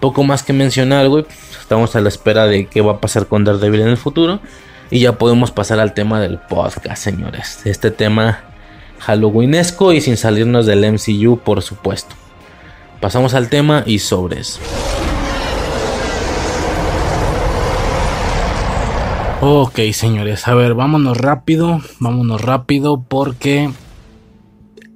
poco 0.00 0.22
más 0.22 0.42
que 0.42 0.52
mencionar, 0.52 1.08
güey. 1.08 1.24
Estamos 1.60 1.96
a 1.96 2.00
la 2.00 2.08
espera 2.08 2.46
de 2.46 2.66
qué 2.66 2.80
va 2.80 2.92
a 2.92 3.00
pasar 3.00 3.26
con 3.26 3.44
Daredevil 3.44 3.80
en 3.82 3.88
el 3.88 3.96
futuro. 3.96 4.40
Y 4.90 5.00
ya 5.00 5.12
podemos 5.12 5.50
pasar 5.50 5.80
al 5.80 5.92
tema 5.92 6.20
del 6.20 6.38
podcast, 6.38 7.02
señores. 7.02 7.60
Este 7.66 7.90
tema 7.90 8.40
halloweenesco 9.00 9.92
y 9.92 10.00
sin 10.00 10.16
salirnos 10.16 10.66
del 10.66 10.90
MCU, 10.92 11.38
por 11.38 11.62
supuesto. 11.62 12.14
Pasamos 13.00 13.34
al 13.34 13.48
tema 13.48 13.84
y 13.86 14.00
sobres. 14.00 14.60
Ok, 19.40 19.78
señores, 19.92 20.48
a 20.48 20.54
ver, 20.54 20.74
vámonos 20.74 21.16
rápido, 21.16 21.80
vámonos 22.00 22.40
rápido 22.40 23.04
porque... 23.06 23.70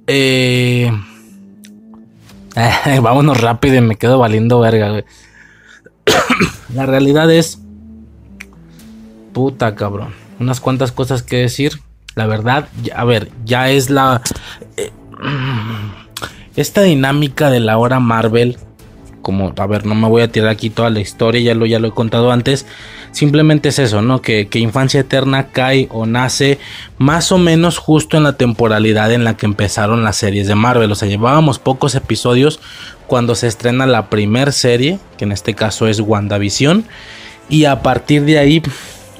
Eh, 0.07 0.91
vámonos 3.01 3.39
rápido 3.39 3.75
y 3.75 3.81
me 3.81 3.95
quedo 3.95 4.19
valiendo 4.19 4.59
verga, 4.59 5.05
La 6.73 6.85
realidad 6.85 7.31
es... 7.31 7.61
Puta 9.31 9.75
cabrón. 9.75 10.13
Unas 10.39 10.59
cuantas 10.59 10.91
cosas 10.91 11.23
que 11.23 11.37
decir. 11.37 11.79
La 12.15 12.27
verdad, 12.27 12.67
a 12.93 13.05
ver, 13.05 13.31
ya 13.45 13.69
es 13.69 13.89
la... 13.89 14.21
Eh, 14.75 14.91
esta 16.55 16.81
dinámica 16.81 17.49
de 17.49 17.59
la 17.59 17.77
hora 17.77 17.99
Marvel, 17.99 18.57
como, 19.21 19.53
a 19.57 19.67
ver, 19.67 19.85
no 19.85 19.95
me 19.95 20.07
voy 20.07 20.21
a 20.21 20.31
tirar 20.31 20.49
aquí 20.49 20.69
toda 20.69 20.89
la 20.89 20.99
historia, 20.99 21.41
ya 21.41 21.55
lo, 21.55 21.65
ya 21.65 21.79
lo 21.79 21.87
he 21.87 21.91
contado 21.91 22.31
antes, 22.31 22.65
simplemente 23.11 23.69
es 23.69 23.79
eso, 23.79 24.01
¿no? 24.01 24.21
Que, 24.21 24.47
que 24.47 24.59
Infancia 24.59 24.99
Eterna 24.99 25.47
cae 25.47 25.87
o 25.91 26.05
nace 26.05 26.59
más 26.97 27.31
o 27.31 27.37
menos 27.37 27.77
justo 27.77 28.17
en 28.17 28.23
la 28.23 28.37
temporalidad 28.37 29.11
en 29.13 29.23
la 29.23 29.37
que 29.37 29.45
empezaron 29.45 30.03
las 30.03 30.17
series 30.17 30.47
de 30.47 30.55
Marvel, 30.55 30.91
o 30.91 30.95
sea, 30.95 31.07
llevábamos 31.07 31.57
pocos 31.57 31.95
episodios 31.95 32.59
cuando 33.07 33.33
se 33.35 33.47
estrena 33.47 33.85
la 33.85 34.09
primer 34.09 34.51
serie, 34.51 34.99
que 35.17 35.23
en 35.23 35.31
este 35.31 35.53
caso 35.53 35.87
es 35.87 35.99
WandaVision, 35.99 36.85
y 37.49 37.65
a 37.65 37.81
partir 37.81 38.25
de 38.25 38.39
ahí, 38.39 38.61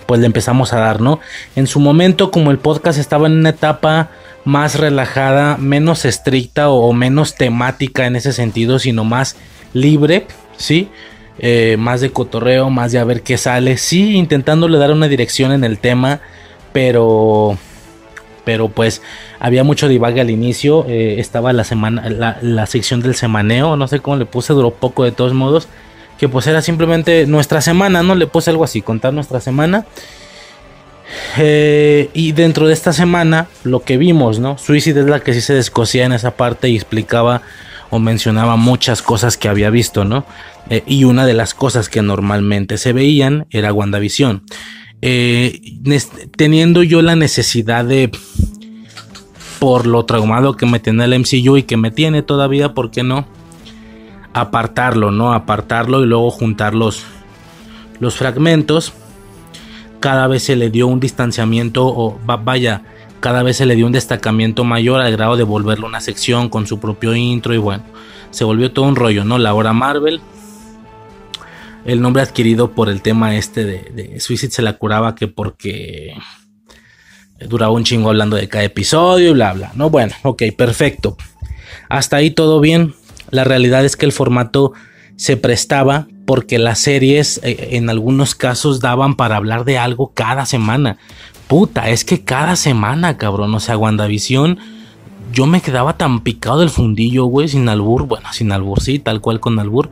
pues 0.05 0.19
le 0.19 0.25
empezamos 0.25 0.73
a 0.73 0.79
dar, 0.79 1.01
¿no? 1.01 1.19
En 1.55 1.65
su 1.65 1.79
momento, 1.79 2.29
como 2.29 2.51
el 2.51 2.57
podcast 2.57 2.99
estaba 2.99 3.27
en 3.27 3.33
una 3.33 3.49
etapa 3.49 4.09
más 4.45 4.75
relajada, 4.75 5.57
menos 5.57 6.05
estricta 6.05 6.69
o, 6.69 6.91
menos 6.93 7.35
temática 7.35 8.05
en 8.05 8.15
ese 8.15 8.33
sentido, 8.33 8.79
sino 8.79 9.03
más 9.03 9.35
libre, 9.73 10.27
¿sí? 10.57 10.89
Eh, 11.39 11.77
más 11.79 12.01
de 12.01 12.11
cotorreo, 12.11 12.69
más 12.69 12.91
de 12.91 12.99
a 12.99 13.03
ver 13.03 13.21
qué 13.23 13.37
sale, 13.37 13.77
sí, 13.77 14.15
intentándole 14.15 14.77
dar 14.77 14.91
una 14.91 15.07
dirección 15.07 15.51
en 15.51 15.63
el 15.63 15.79
tema, 15.79 16.19
pero 16.71 17.57
pero 18.45 18.67
pues 18.67 19.01
había 19.39 19.63
mucho 19.63 19.87
divague 19.87 20.19
al 20.19 20.29
inicio. 20.29 20.85
Eh, 20.87 21.15
estaba 21.19 21.53
la 21.53 21.63
semana, 21.63 22.09
la, 22.09 22.37
la, 22.41 22.65
sección 22.65 23.01
del 23.01 23.15
semaneo, 23.15 23.77
no 23.77 23.87
sé 23.87 23.99
cómo 23.99 24.17
le 24.17 24.25
puse, 24.25 24.51
duró 24.53 24.71
poco 24.71 25.05
de 25.05 25.11
todos 25.11 25.33
modos. 25.33 25.67
Que 26.17 26.29
pues 26.29 26.45
era 26.47 26.61
simplemente 26.61 27.25
nuestra 27.25 27.61
semana, 27.61 28.03
¿no? 28.03 28.15
Le 28.15 28.27
puse 28.27 28.49
algo 28.49 28.63
así, 28.63 28.81
contar 28.81 29.13
nuestra 29.13 29.39
semana. 29.39 29.85
Eh, 31.37 32.09
y 32.13 32.31
dentro 32.31 32.67
de 32.67 32.73
esta 32.73 32.93
semana, 32.93 33.47
lo 33.63 33.81
que 33.81 33.97
vimos, 33.97 34.39
¿no? 34.39 34.57
Suicide 34.57 35.01
es 35.01 35.07
la 35.07 35.19
que 35.19 35.33
sí 35.33 35.41
se 35.41 35.53
descosía 35.53 36.05
en 36.05 36.13
esa 36.13 36.35
parte 36.35 36.69
y 36.69 36.75
explicaba 36.75 37.41
o 37.89 37.99
mencionaba 37.99 38.55
muchas 38.55 39.01
cosas 39.01 39.37
que 39.37 39.49
había 39.49 39.69
visto, 39.69 40.05
¿no? 40.05 40.25
Eh, 40.69 40.83
y 40.87 41.03
una 41.03 41.25
de 41.25 41.33
las 41.33 41.53
cosas 41.53 41.89
que 41.89 42.01
normalmente 42.01 42.77
se 42.77 42.93
veían 42.93 43.45
era 43.51 43.73
WandaVision. 43.73 44.43
Eh, 45.01 45.61
teniendo 46.37 46.81
yo 46.81 47.01
la 47.01 47.15
necesidad 47.15 47.83
de, 47.83 48.09
por 49.59 49.85
lo 49.85 50.05
traumado 50.05 50.55
que 50.55 50.65
me 50.65 50.79
tiene 50.79 51.03
el 51.03 51.19
MCU 51.19 51.57
y 51.57 51.63
que 51.63 51.77
me 51.77 51.91
tiene 51.91 52.21
todavía, 52.21 52.73
¿por 52.73 52.89
qué 52.89 53.03
no? 53.03 53.27
Apartarlo, 54.33 55.11
¿no? 55.11 55.33
Apartarlo 55.33 56.03
y 56.03 56.07
luego 56.07 56.31
juntar 56.31 56.73
los, 56.73 57.03
los 57.99 58.15
fragmentos 58.15 58.93
cada 60.03 60.27
vez 60.27 60.43
se 60.43 60.57
le 60.57 60.69
dio 60.69 60.87
un 60.87 60.99
distanciamiento 60.99 61.87
o 61.87 62.19
vaya, 62.25 62.81
cada 63.21 63.41
vez 63.41 63.55
se 63.55 63.65
le 63.65 63.77
dio 63.77 63.85
un 63.85 63.93
destacamiento 63.93 64.65
mayor 64.65 64.99
al 64.99 65.09
grado 65.13 65.37
de 65.37 65.43
volverlo 65.43 65.87
una 65.87 66.01
sección 66.01 66.49
con 66.49 66.67
su 66.67 66.81
propio 66.81 67.15
intro 67.15 67.53
y 67.53 67.57
bueno, 67.57 67.85
se 68.29 68.43
volvió 68.43 68.73
todo 68.73 68.83
un 68.83 68.97
rollo, 68.97 69.23
¿no? 69.23 69.37
La 69.37 69.53
hora 69.53 69.71
Marvel, 69.71 70.19
el 71.85 72.01
nombre 72.01 72.21
adquirido 72.21 72.71
por 72.71 72.89
el 72.89 73.01
tema 73.01 73.37
este 73.37 73.63
de, 73.63 73.91
de 73.93 74.19
Suicide 74.19 74.51
se 74.51 74.61
la 74.61 74.73
curaba 74.73 75.15
que 75.15 75.29
porque 75.29 76.17
duraba 77.39 77.71
un 77.71 77.85
chingo 77.85 78.09
hablando 78.09 78.35
de 78.35 78.49
cada 78.49 78.65
episodio 78.65 79.29
y 79.29 79.33
bla 79.33 79.53
bla, 79.53 79.71
¿no? 79.73 79.89
Bueno, 79.89 80.13
ok, 80.23 80.43
perfecto. 80.57 81.15
Hasta 81.87 82.17
ahí 82.17 82.29
todo 82.29 82.59
bien. 82.59 82.93
La 83.29 83.45
realidad 83.45 83.85
es 83.85 83.95
que 83.95 84.05
el 84.05 84.11
formato 84.11 84.73
se 85.15 85.37
prestaba 85.37 86.07
porque 86.25 86.59
las 86.59 86.79
series 86.79 87.39
eh, 87.43 87.69
en 87.71 87.89
algunos 87.89 88.35
casos 88.35 88.79
daban 88.79 89.15
para 89.15 89.35
hablar 89.35 89.65
de 89.65 89.77
algo 89.77 90.11
cada 90.13 90.45
semana. 90.45 90.97
Puta, 91.47 91.89
es 91.89 92.05
que 92.05 92.23
cada 92.23 92.55
semana, 92.55 93.17
cabrón. 93.17 93.53
O 93.53 93.59
sea, 93.59 93.77
WandaVision, 93.77 94.57
yo 95.31 95.45
me 95.45 95.61
quedaba 95.61 95.97
tan 95.97 96.21
picado 96.21 96.59
del 96.59 96.69
fundillo, 96.69 97.25
güey, 97.25 97.47
sin 97.47 97.67
albur. 97.69 98.07
Bueno, 98.07 98.31
sin 98.31 98.51
albur, 98.51 98.81
sí, 98.81 98.99
tal 98.99 99.21
cual 99.21 99.39
con 99.39 99.59
albur. 99.59 99.89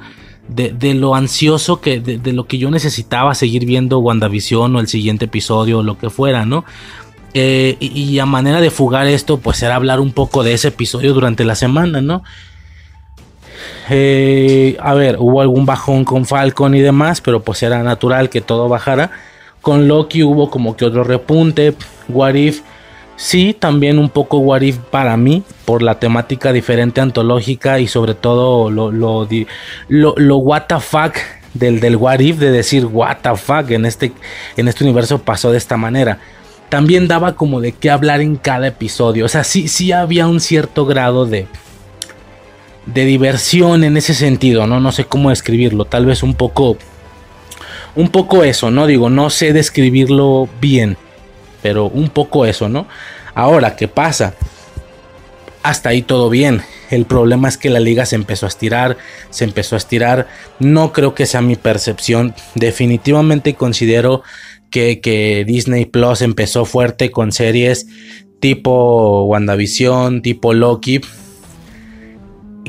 De, 0.48 0.94
lo 0.96 1.16
ansioso 1.16 1.80
que, 1.80 2.02
de, 2.02 2.34
lo 2.34 2.46
que 2.46 2.58
yo 2.58 2.70
necesitaba 2.72 3.36
seguir 3.36 3.66
viendo 3.66 4.00
WandaVision 4.00 4.76
o 4.76 4.80
el 4.82 4.90
siguiente 4.90 5.26
episodio 5.26 5.80
o 5.80 5.84
lo 5.84 5.98
que 5.98 6.10
fuera, 6.10 6.46
¿no? 6.46 6.66
Eh, 7.34 7.78
y, 7.80 7.88
y, 8.02 8.20
a 8.20 8.26
manera 8.26 8.60
de 8.60 8.70
fugar 8.70 9.08
esto, 9.08 9.38
pues 9.38 9.64
era 9.64 9.76
hablar 9.76 10.02
un 10.02 10.12
poco 10.12 10.44
de 10.44 10.52
ese 10.52 10.70
episodio 10.70 11.14
durante 11.14 11.46
la 11.46 11.56
semana, 11.56 12.02
¿no? 12.02 12.24
Eh, 13.90 14.78
a 14.80 14.94
ver, 14.94 15.18
hubo 15.20 15.42
algún 15.42 15.66
bajón 15.66 16.06
con 16.06 16.26
Falcon 16.26 16.76
y 16.76 16.82
demás, 16.82 17.22
pero 17.22 17.42
pues 17.42 17.62
era 17.64 17.84
natural 17.84 18.30
que 18.30 18.42
todo 18.42 18.70
bajara. 18.70 19.12
Con 19.62 19.88
Loki 19.88 20.24
hubo 20.24 20.50
como 20.50 20.76
que 20.76 20.86
otro 20.86 21.04
repunte. 21.04 21.76
What 22.08 22.34
If, 22.36 22.62
sí, 23.16 23.56
también 23.58 24.00
un 24.00 24.10
poco 24.10 24.40
What 24.40 24.62
If 24.62 24.78
para 24.78 25.18
mí, 25.18 25.44
por 25.66 25.82
la 25.82 26.00
temática 26.00 26.52
diferente 26.54 27.02
antológica 27.02 27.80
y 27.80 27.88
sobre 27.88 28.16
todo 28.16 28.72
lo, 28.72 28.92
lo, 28.92 29.28
lo, 29.90 30.16
lo 30.18 30.38
what 30.38 30.64
the 30.68 30.80
fuck 30.80 31.16
del, 31.54 31.80
del 31.80 31.96
What 31.96 32.20
If, 32.20 32.38
de 32.38 32.52
decir 32.52 32.86
what 32.86 33.18
the 33.22 33.36
fuck 33.36 33.70
en 33.72 33.86
este, 33.86 34.12
en 34.58 34.68
este 34.68 34.84
universo 34.84 35.20
pasó 35.20 35.52
de 35.52 35.58
esta 35.58 35.78
manera. 35.78 36.20
también 36.72 37.10
daba 37.10 37.36
como 37.36 37.60
de 37.60 37.74
qué 37.74 37.90
hablar 37.90 38.22
en 38.22 38.38
cada 38.38 38.68
episodio. 38.68 39.26
O 39.26 39.28
sea, 39.28 39.44
sí, 39.44 39.68
sí 39.68 39.92
había 39.92 40.26
un 40.28 40.40
cierto 40.40 40.86
grado 40.86 41.26
de, 41.26 41.46
de 42.86 43.06
diversión 43.06 43.84
en 43.84 43.98
ese 43.98 44.14
sentido, 44.14 44.68
¿no? 44.68 44.80
No 44.80 44.92
sé 44.92 45.06
cómo 45.06 45.30
describirlo, 45.30 45.86
tal 45.86 46.06
vez 46.06 46.24
un 46.24 46.34
poco, 46.34 46.78
un 47.96 48.10
poco 48.10 48.44
eso, 48.44 48.72
¿no? 48.72 48.88
Digo, 48.88 49.10
no 49.10 49.30
sé 49.30 49.54
describirlo 49.54 50.50
bien, 50.60 50.98
pero 51.62 51.86
un 51.86 52.10
poco 52.10 52.46
eso, 52.46 52.70
¿no? 52.70 52.88
Ahora, 53.34 53.76
¿qué 53.76 53.88
pasa? 53.88 54.34
Hasta 55.64 55.90
ahí 55.90 56.02
todo 56.02 56.30
bien. 56.30 56.64
El 56.90 57.06
problema 57.06 57.48
es 57.48 57.58
que 57.58 57.70
la 57.70 57.80
liga 57.80 58.06
se 58.06 58.16
empezó 58.16 58.46
a 58.46 58.50
estirar, 58.50 58.98
se 59.30 59.46
empezó 59.46 59.76
a 59.76 59.78
estirar. 59.78 60.28
No 60.60 60.92
creo 60.92 61.14
que 61.14 61.26
sea 61.26 61.42
mi 61.42 61.56
percepción. 61.56 62.34
Definitivamente 62.56 63.54
considero 63.54 64.24
que, 64.72 65.00
que 65.00 65.46
Disney 65.46 65.86
Plus 65.86 66.22
empezó 66.22 66.66
fuerte 66.66 67.12
con 67.12 67.32
series 67.32 67.88
tipo 68.42 69.26
WandaVision, 69.26 70.22
tipo 70.22 70.54
Loki, 70.54 71.00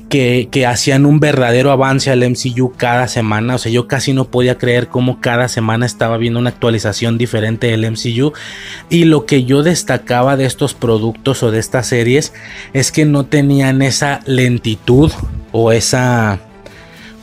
que, 0.08 0.66
hacían 0.66 1.06
un 1.06 1.20
verdadero 1.20 1.70
avance 1.70 2.10
al 2.10 2.28
MCU 2.28 2.72
cada 2.76 3.08
semana. 3.08 3.54
O 3.54 3.58
sea, 3.58 3.72
yo 3.72 3.88
casi 3.88 4.12
no 4.12 4.26
podía 4.26 4.58
creer 4.58 4.88
cómo 4.88 5.20
cada 5.20 5.48
semana 5.48 5.86
estaba 5.86 6.16
viendo 6.16 6.38
una 6.38 6.50
actualización 6.50 7.18
diferente 7.18 7.68
del 7.68 7.90
MCU. 7.90 8.32
Y 8.90 9.04
lo 9.04 9.26
que 9.26 9.44
yo 9.44 9.62
destacaba 9.62 10.36
de 10.36 10.46
estos 10.46 10.74
productos 10.74 11.42
o 11.42 11.50
de 11.50 11.58
estas 11.58 11.86
series 11.86 12.32
es 12.72 12.92
que 12.92 13.04
no 13.04 13.26
tenían 13.26 13.82
esa 13.82 14.20
lentitud 14.26 15.10
o 15.50 15.72
esa... 15.72 16.40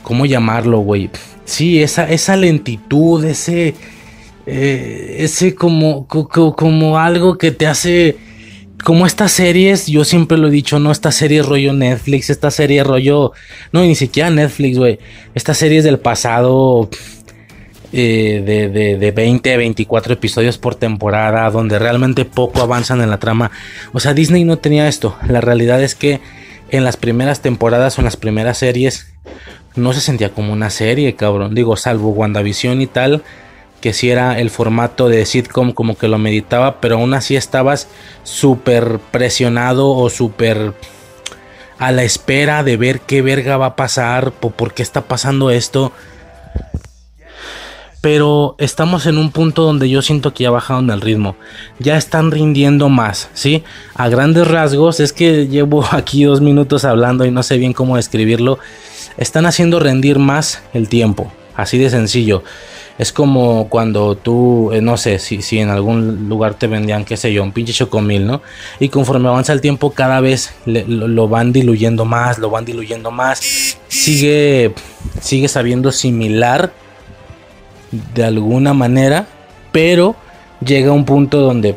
¿Cómo 0.02 0.26
llamarlo, 0.26 0.78
güey? 0.78 1.10
Sí, 1.44 1.82
esa, 1.82 2.08
esa 2.08 2.36
lentitud, 2.36 3.24
ese... 3.24 3.74
Eh, 4.46 5.16
ese 5.18 5.54
como, 5.54 6.08
como 6.08 6.98
algo 6.98 7.38
que 7.38 7.52
te 7.52 7.66
hace 7.66 8.16
como 8.84 9.06
estas 9.06 9.32
series, 9.32 9.86
yo 9.86 10.04
siempre 10.04 10.38
lo 10.38 10.48
he 10.48 10.50
dicho, 10.50 10.78
no, 10.78 10.92
esta 10.92 11.12
serie 11.12 11.42
rollo 11.42 11.72
Netflix, 11.72 12.30
esta 12.30 12.50
serie 12.50 12.84
rollo, 12.84 13.32
no, 13.72 13.82
ni 13.82 13.94
siquiera 13.94 14.30
Netflix, 14.30 14.78
güey, 14.78 14.98
estas 15.34 15.58
series 15.58 15.84
del 15.84 15.98
pasado 15.98 16.88
eh, 17.92 18.42
de, 18.44 18.68
de, 18.68 18.96
de 18.96 19.10
20, 19.10 19.56
24 19.56 20.14
episodios 20.14 20.58
por 20.58 20.76
temporada, 20.76 21.50
donde 21.50 21.78
realmente 21.78 22.24
poco 22.24 22.62
avanzan 22.62 23.00
en 23.00 23.10
la 23.10 23.18
trama. 23.18 23.50
O 23.92 24.00
sea, 24.00 24.14
Disney 24.14 24.44
no 24.44 24.58
tenía 24.58 24.88
esto. 24.88 25.16
La 25.26 25.40
realidad 25.40 25.82
es 25.82 25.94
que 25.94 26.20
en 26.70 26.84
las 26.84 26.96
primeras 26.96 27.40
temporadas 27.40 27.98
o 27.98 28.00
en 28.00 28.04
las 28.04 28.16
primeras 28.16 28.58
series 28.58 29.12
no 29.74 29.92
se 29.92 30.00
sentía 30.00 30.30
como 30.30 30.52
una 30.52 30.70
serie, 30.70 31.16
cabrón. 31.16 31.54
Digo, 31.54 31.76
salvo 31.76 32.10
WandaVision 32.10 32.80
y 32.80 32.86
tal 32.86 33.24
que 33.80 33.92
si 33.92 34.10
era 34.10 34.38
el 34.38 34.50
formato 34.50 35.08
de 35.08 35.24
sitcom 35.26 35.72
como 35.72 35.96
que 35.96 36.08
lo 36.08 36.18
meditaba, 36.18 36.80
pero 36.80 36.96
aún 36.96 37.14
así 37.14 37.36
estabas 37.36 37.88
súper 38.22 38.98
presionado 39.10 39.90
o 39.90 40.10
súper 40.10 40.74
a 41.78 41.92
la 41.92 42.02
espera 42.02 42.62
de 42.62 42.76
ver 42.76 43.00
qué 43.00 43.22
verga 43.22 43.56
va 43.56 43.66
a 43.66 43.76
pasar, 43.76 44.32
por 44.32 44.74
qué 44.74 44.82
está 44.82 45.00
pasando 45.02 45.50
esto. 45.50 45.92
Pero 48.02 48.54
estamos 48.58 49.06
en 49.06 49.18
un 49.18 49.30
punto 49.30 49.62
donde 49.62 49.88
yo 49.88 50.00
siento 50.02 50.32
que 50.32 50.44
ya 50.44 50.50
bajaron 50.50 50.90
el 50.90 51.00
ritmo. 51.00 51.36
Ya 51.78 51.96
están 51.96 52.30
rindiendo 52.30 52.88
más, 52.88 53.30
¿sí? 53.34 53.62
A 53.94 54.08
grandes 54.08 54.46
rasgos, 54.46 55.00
es 55.00 55.12
que 55.12 55.48
llevo 55.48 55.84
aquí 55.90 56.24
dos 56.24 56.42
minutos 56.42 56.84
hablando 56.84 57.24
y 57.24 57.30
no 57.30 57.42
sé 57.42 57.56
bien 57.56 57.72
cómo 57.72 57.96
describirlo. 57.96 58.58
Están 59.16 59.46
haciendo 59.46 59.80
rendir 59.80 60.18
más 60.18 60.62
el 60.74 60.88
tiempo. 60.88 61.32
Así 61.56 61.78
de 61.78 61.90
sencillo. 61.90 62.42
Es 62.98 63.12
como 63.12 63.68
cuando 63.68 64.14
tú, 64.14 64.70
eh, 64.72 64.82
no 64.82 64.96
sé, 64.96 65.18
si, 65.18 65.40
si 65.40 65.58
en 65.58 65.70
algún 65.70 66.28
lugar 66.28 66.54
te 66.54 66.66
vendían, 66.66 67.04
qué 67.04 67.16
sé 67.16 67.32
yo, 67.32 67.42
un 67.42 67.52
pinche 67.52 67.72
chocomil, 67.72 68.26
¿no? 68.26 68.42
Y 68.78 68.88
conforme 68.90 69.28
avanza 69.28 69.52
el 69.52 69.60
tiempo, 69.60 69.92
cada 69.92 70.20
vez 70.20 70.52
lo, 70.66 71.28
van 71.28 71.52
diluyendo 71.52 72.04
más, 72.04 72.38
lo 72.38 72.50
van 72.50 72.64
diluyendo 72.64 73.10
más. 73.10 73.78
Sigue, 73.88 74.74
sigue 75.20 75.48
sabiendo 75.48 75.92
similar 75.92 76.72
de 78.14 78.24
alguna 78.24 78.74
manera, 78.74 79.26
pero 79.72 80.14
llega 80.64 80.92
un 80.92 81.04
punto 81.04 81.40
donde 81.40 81.76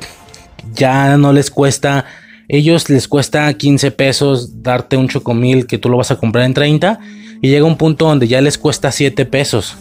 ya 0.73 1.17
no 1.17 1.31
les 1.33 1.49
cuesta, 1.49 2.05
ellos 2.47 2.89
les 2.89 3.07
cuesta 3.07 3.53
15 3.53 3.91
pesos 3.91 4.61
darte 4.61 4.97
un 4.97 5.07
chocomil 5.07 5.67
que 5.67 5.77
tú 5.77 5.89
lo 5.89 5.97
vas 5.97 6.11
a 6.11 6.17
comprar 6.17 6.45
en 6.45 6.53
30 6.53 6.99
y 7.41 7.49
llega 7.49 7.65
un 7.65 7.77
punto 7.77 8.07
donde 8.07 8.27
ya 8.27 8.41
les 8.41 8.57
cuesta 8.57 8.91
7 8.91 9.25
pesos 9.25 9.77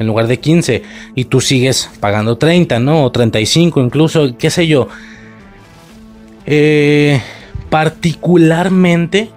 en 0.00 0.06
lugar 0.06 0.26
de 0.26 0.40
15 0.40 0.82
y 1.14 1.26
tú 1.26 1.40
sigues 1.42 1.90
pagando 2.00 2.38
30, 2.38 2.80
¿no? 2.80 3.04
O 3.04 3.12
35 3.12 3.80
incluso, 3.82 4.36
qué 4.38 4.48
sé 4.50 4.66
yo. 4.66 4.88
Eh, 6.46 7.20
particularmente 7.68 9.30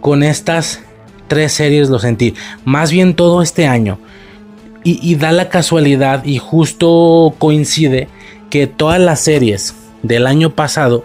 con 0.00 0.22
estas 0.22 0.80
tres 1.28 1.52
series 1.52 1.90
lo 1.90 1.98
sentí. 1.98 2.34
Más 2.64 2.90
bien 2.90 3.14
todo 3.14 3.42
este 3.42 3.66
año. 3.66 3.98
Y, 4.84 4.98
y, 5.02 5.16
da 5.16 5.32
la 5.32 5.50
casualidad 5.50 6.24
y 6.24 6.38
justo 6.38 7.34
coincide 7.38 8.08
que 8.48 8.66
todas 8.66 9.00
las 9.00 9.20
series 9.20 9.74
del 10.02 10.26
año 10.26 10.50
pasado 10.50 11.04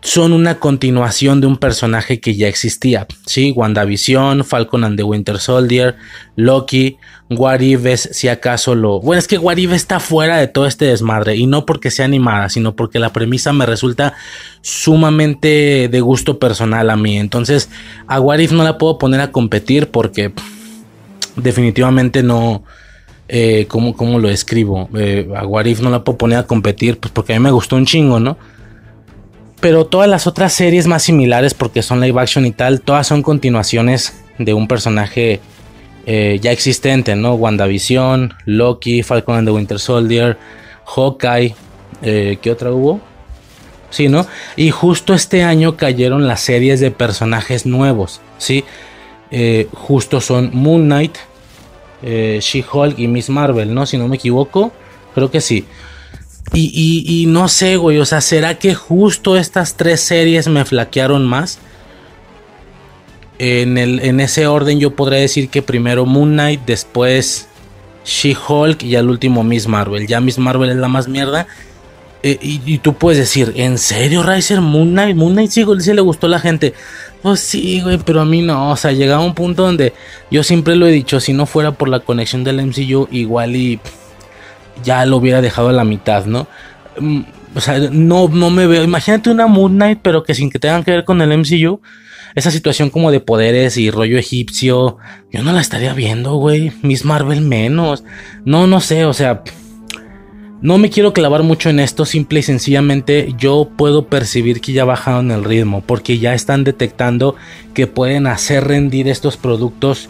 son 0.00 0.32
una 0.32 0.60
continuación 0.60 1.40
de 1.40 1.48
un 1.48 1.56
personaje 1.56 2.20
que 2.20 2.36
ya 2.36 2.46
existía. 2.48 3.06
Sí, 3.26 3.50
WandaVision, 3.50 4.44
Falcon 4.44 4.84
and 4.84 4.96
the 4.96 5.02
Winter 5.02 5.38
Soldier, 5.38 5.96
Loki, 6.36 6.98
What 7.30 7.60
si 7.96 8.28
acaso 8.28 8.74
lo. 8.74 9.00
Bueno, 9.00 9.18
es 9.18 9.28
que 9.28 9.38
What 9.38 9.58
está 9.58 10.00
fuera 10.00 10.38
de 10.38 10.46
todo 10.46 10.66
este 10.66 10.86
desmadre. 10.86 11.36
Y 11.36 11.46
no 11.46 11.66
porque 11.66 11.90
sea 11.90 12.04
animada, 12.04 12.48
sino 12.48 12.74
porque 12.76 12.98
la 12.98 13.12
premisa 13.12 13.52
me 13.52 13.66
resulta 13.66 14.14
sumamente 14.62 15.88
de 15.90 16.00
gusto 16.00 16.38
personal 16.38 16.88
a 16.90 16.96
mí. 16.96 17.18
Entonces, 17.18 17.68
a 18.06 18.20
What 18.20 18.38
no 18.52 18.62
la 18.62 18.78
puedo 18.78 18.98
poner 18.98 19.20
a 19.20 19.32
competir 19.32 19.90
porque 19.90 20.32
definitivamente 21.36 22.22
no. 22.22 22.62
Eh, 23.30 23.66
¿cómo, 23.68 24.18
lo 24.18 24.30
escribo? 24.30 24.88
Eh, 24.94 25.28
a 25.36 25.44
What 25.44 25.66
no 25.80 25.90
la 25.90 26.04
puedo 26.04 26.16
poner 26.16 26.38
a 26.38 26.46
competir, 26.46 26.98
pues 26.98 27.12
porque 27.12 27.34
a 27.34 27.38
mí 27.38 27.42
me 27.42 27.50
gustó 27.50 27.76
un 27.76 27.84
chingo, 27.84 28.20
¿no? 28.20 28.38
Pero 29.60 29.86
todas 29.86 30.08
las 30.08 30.26
otras 30.26 30.52
series 30.52 30.86
más 30.86 31.02
similares, 31.02 31.54
porque 31.54 31.82
son 31.82 32.00
live 32.00 32.20
action 32.20 32.46
y 32.46 32.52
tal, 32.52 32.80
todas 32.80 33.06
son 33.06 33.22
continuaciones 33.22 34.22
de 34.38 34.54
un 34.54 34.68
personaje 34.68 35.40
eh, 36.06 36.38
ya 36.40 36.52
existente, 36.52 37.16
¿no? 37.16 37.34
WandaVision, 37.34 38.32
Loki, 38.46 39.02
Falcon 39.02 39.36
and 39.36 39.48
the 39.48 39.52
Winter 39.52 39.78
Soldier, 39.78 40.38
Hawkeye, 40.86 41.54
eh, 42.00 42.38
¿qué 42.40 42.50
otra 42.50 42.72
hubo? 42.72 43.00
Sí, 43.90 44.08
¿no? 44.08 44.26
Y 44.56 44.70
justo 44.70 45.12
este 45.12 45.42
año 45.42 45.76
cayeron 45.76 46.26
las 46.26 46.40
series 46.40 46.80
de 46.80 46.90
personajes 46.90 47.66
nuevos, 47.66 48.20
¿sí? 48.38 48.64
Eh, 49.30 49.68
justo 49.74 50.20
son 50.20 50.50
Moon 50.54 50.84
Knight, 50.84 51.16
She-Hulk 52.00 52.98
y 52.98 53.08
Miss 53.08 53.28
Marvel, 53.28 53.74
¿no? 53.74 53.84
Si 53.84 53.98
no 53.98 54.08
me 54.08 54.16
equivoco, 54.16 54.72
creo 55.14 55.30
que 55.30 55.40
sí. 55.40 55.66
Y, 56.52 57.26
no 57.28 57.48
sé, 57.48 57.76
güey, 57.76 57.98
o 57.98 58.04
sea, 58.04 58.20
¿será 58.20 58.58
que 58.58 58.74
justo 58.74 59.36
estas 59.36 59.76
tres 59.76 60.00
series 60.00 60.48
me 60.48 60.64
flaquearon 60.64 61.26
más? 61.26 61.58
En, 63.38 63.78
el, 63.78 64.00
en 64.00 64.18
ese 64.18 64.48
orden 64.48 64.80
yo 64.80 64.96
podría 64.96 65.20
decir 65.20 65.48
que 65.48 65.62
primero 65.62 66.04
Moon 66.06 66.32
Knight, 66.32 66.62
después 66.66 67.46
She-Hulk 68.04 68.82
y 68.82 68.96
al 68.96 69.08
último 69.08 69.44
Miss 69.44 69.68
Marvel. 69.68 70.06
Ya 70.06 70.20
Miss 70.20 70.38
Marvel 70.38 70.70
es 70.70 70.76
la 70.76 70.88
más 70.88 71.06
mierda. 71.06 71.46
Eh, 72.24 72.36
y, 72.40 72.78
tú 72.78 72.94
puedes 72.94 73.18
decir, 73.18 73.52
¿en 73.56 73.78
serio, 73.78 74.24
Riser? 74.24 74.60
Moon 74.60 74.90
Knight, 74.90 75.14
Moon 75.14 75.32
Knight 75.34 75.50
sí 75.52 75.64
le 75.64 76.00
gustó 76.00 76.26
a 76.26 76.30
la 76.30 76.40
gente. 76.40 76.74
Pues 77.22 77.40
sí, 77.40 77.80
güey, 77.80 77.98
pero 77.98 78.20
a 78.20 78.24
mí 78.24 78.42
no. 78.42 78.72
O 78.72 78.76
sea, 78.76 78.90
llegaba 78.92 79.24
un 79.24 79.34
punto 79.34 79.62
donde 79.62 79.92
yo 80.30 80.42
siempre 80.42 80.74
lo 80.74 80.86
he 80.86 80.90
dicho, 80.90 81.20
si 81.20 81.32
no 81.32 81.46
fuera 81.46 81.72
por 81.72 81.88
la 81.88 82.00
conexión 82.00 82.42
del 82.42 82.64
MCU, 82.66 83.08
igual 83.12 83.54
y 83.54 83.78
ya 84.82 85.04
lo 85.06 85.16
hubiera 85.16 85.40
dejado 85.40 85.68
a 85.68 85.72
la 85.72 85.84
mitad, 85.84 86.26
¿no? 86.26 86.46
Mm, 86.98 87.20
o 87.54 87.60
sea, 87.60 87.78
no, 87.78 88.28
no 88.28 88.50
me 88.50 88.66
veo. 88.66 88.84
Imagínate 88.84 89.30
una 89.30 89.46
Moon 89.46 89.74
Knight, 89.74 90.00
pero 90.02 90.22
que 90.22 90.34
sin 90.34 90.50
que 90.50 90.58
tengan 90.58 90.84
que 90.84 90.92
ver 90.92 91.04
con 91.04 91.20
el 91.22 91.36
MCU. 91.36 91.80
Esa 92.34 92.50
situación 92.50 92.90
como 92.90 93.10
de 93.10 93.20
poderes 93.20 93.76
y 93.78 93.90
rollo 93.90 94.18
egipcio. 94.18 94.98
Yo 95.32 95.42
no 95.42 95.52
la 95.52 95.60
estaría 95.60 95.94
viendo, 95.94 96.34
güey. 96.36 96.72
Miss 96.82 97.04
Marvel 97.04 97.40
menos. 97.40 98.04
No, 98.44 98.66
no 98.66 98.80
sé, 98.80 99.04
o 99.04 99.12
sea. 99.12 99.42
No 100.60 100.76
me 100.76 100.90
quiero 100.90 101.12
clavar 101.12 101.44
mucho 101.44 101.70
en 101.70 101.78
esto, 101.78 102.04
simple 102.04 102.40
y 102.40 102.42
sencillamente 102.42 103.32
yo 103.38 103.70
puedo 103.76 104.08
percibir 104.08 104.60
que 104.60 104.72
ya 104.72 104.84
bajaron 104.84 105.30
el 105.30 105.44
ritmo, 105.44 105.84
porque 105.86 106.18
ya 106.18 106.34
están 106.34 106.64
detectando 106.64 107.36
que 107.74 107.86
pueden 107.86 108.26
hacer 108.26 108.64
rendir 108.64 109.06
estos 109.06 109.36
productos 109.36 110.08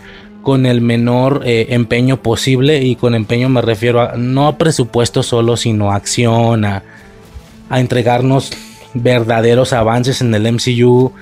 con 0.49 0.65
el 0.65 0.81
menor 0.81 1.43
eh, 1.45 1.67
empeño 1.73 2.23
posible 2.23 2.83
y 2.83 2.97
con 2.97 3.15
empeño 3.15 3.51
me 3.51 3.61
refiero 3.61 4.01
a 4.01 4.17
no 4.17 4.47
a 4.47 4.57
presupuesto 4.57 5.23
solo 5.23 5.59
sino 5.59 5.93
a 5.93 5.97
acción 5.97 6.65
a, 6.65 6.83
entregarnos 7.71 8.51
verdaderos 8.95 9.75
avances 9.75 10.23
en 10.23 10.35
el 10.35 10.51
MCU 10.51 11.13